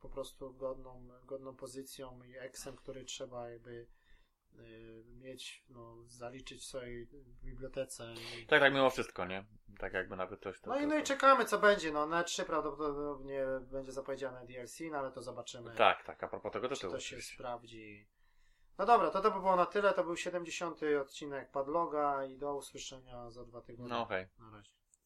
po 0.00 0.08
prostu 0.08 0.54
godną, 0.54 1.08
godną 1.24 1.56
pozycją 1.56 2.22
i 2.22 2.36
eksem, 2.36 2.76
który 2.76 3.04
trzeba 3.04 3.50
jakby 3.50 3.86
y, 4.54 5.04
mieć, 5.06 5.64
no, 5.68 5.96
zaliczyć 6.06 6.62
w 6.62 6.66
swojej 6.66 7.08
bibliotece. 7.42 8.14
Tak, 8.48 8.60
tak 8.60 8.72
mimo 8.72 8.90
wszystko, 8.90 9.26
nie? 9.26 9.46
Tak 9.78 9.92
jakby 9.92 10.16
nawet 10.16 10.40
coś 10.42 10.60
to... 10.60 10.70
no, 10.70 10.80
i, 10.80 10.86
no 10.86 10.98
i 10.98 11.02
czekamy 11.02 11.44
co 11.44 11.58
będzie. 11.58 11.92
No 11.92 12.06
na 12.06 12.24
3 12.24 12.44
prawdopodobnie 12.44 13.44
będzie 13.60 13.92
zapowiedziane 13.92 14.46
DLC, 14.46 14.80
no 14.90 14.98
ale 14.98 15.12
to 15.12 15.22
zobaczymy. 15.22 15.74
Tak, 15.74 16.04
tak, 16.04 16.22
a 16.22 16.28
propos 16.28 16.52
tego 16.52 16.68
czy 16.68 16.74
tytułu. 16.74 16.92
to 16.92 17.00
się 17.00 17.22
sprawdzi. 17.22 18.08
No 18.78 18.86
dobra, 18.86 19.10
to 19.10 19.20
to 19.20 19.30
by 19.30 19.40
było 19.40 19.56
na 19.56 19.66
tyle. 19.66 19.94
To 19.94 20.04
był 20.04 20.16
70. 20.16 20.80
odcinek 21.00 21.50
Padloga 21.50 22.24
i 22.24 22.38
do 22.38 22.56
usłyszenia 22.56 23.30
za 23.30 23.44
dwa 23.44 23.60
tygodnie. 23.60 23.90
No 23.90 24.02
okej. 24.02 24.26
Na 24.38 24.50
razie. 24.50 24.72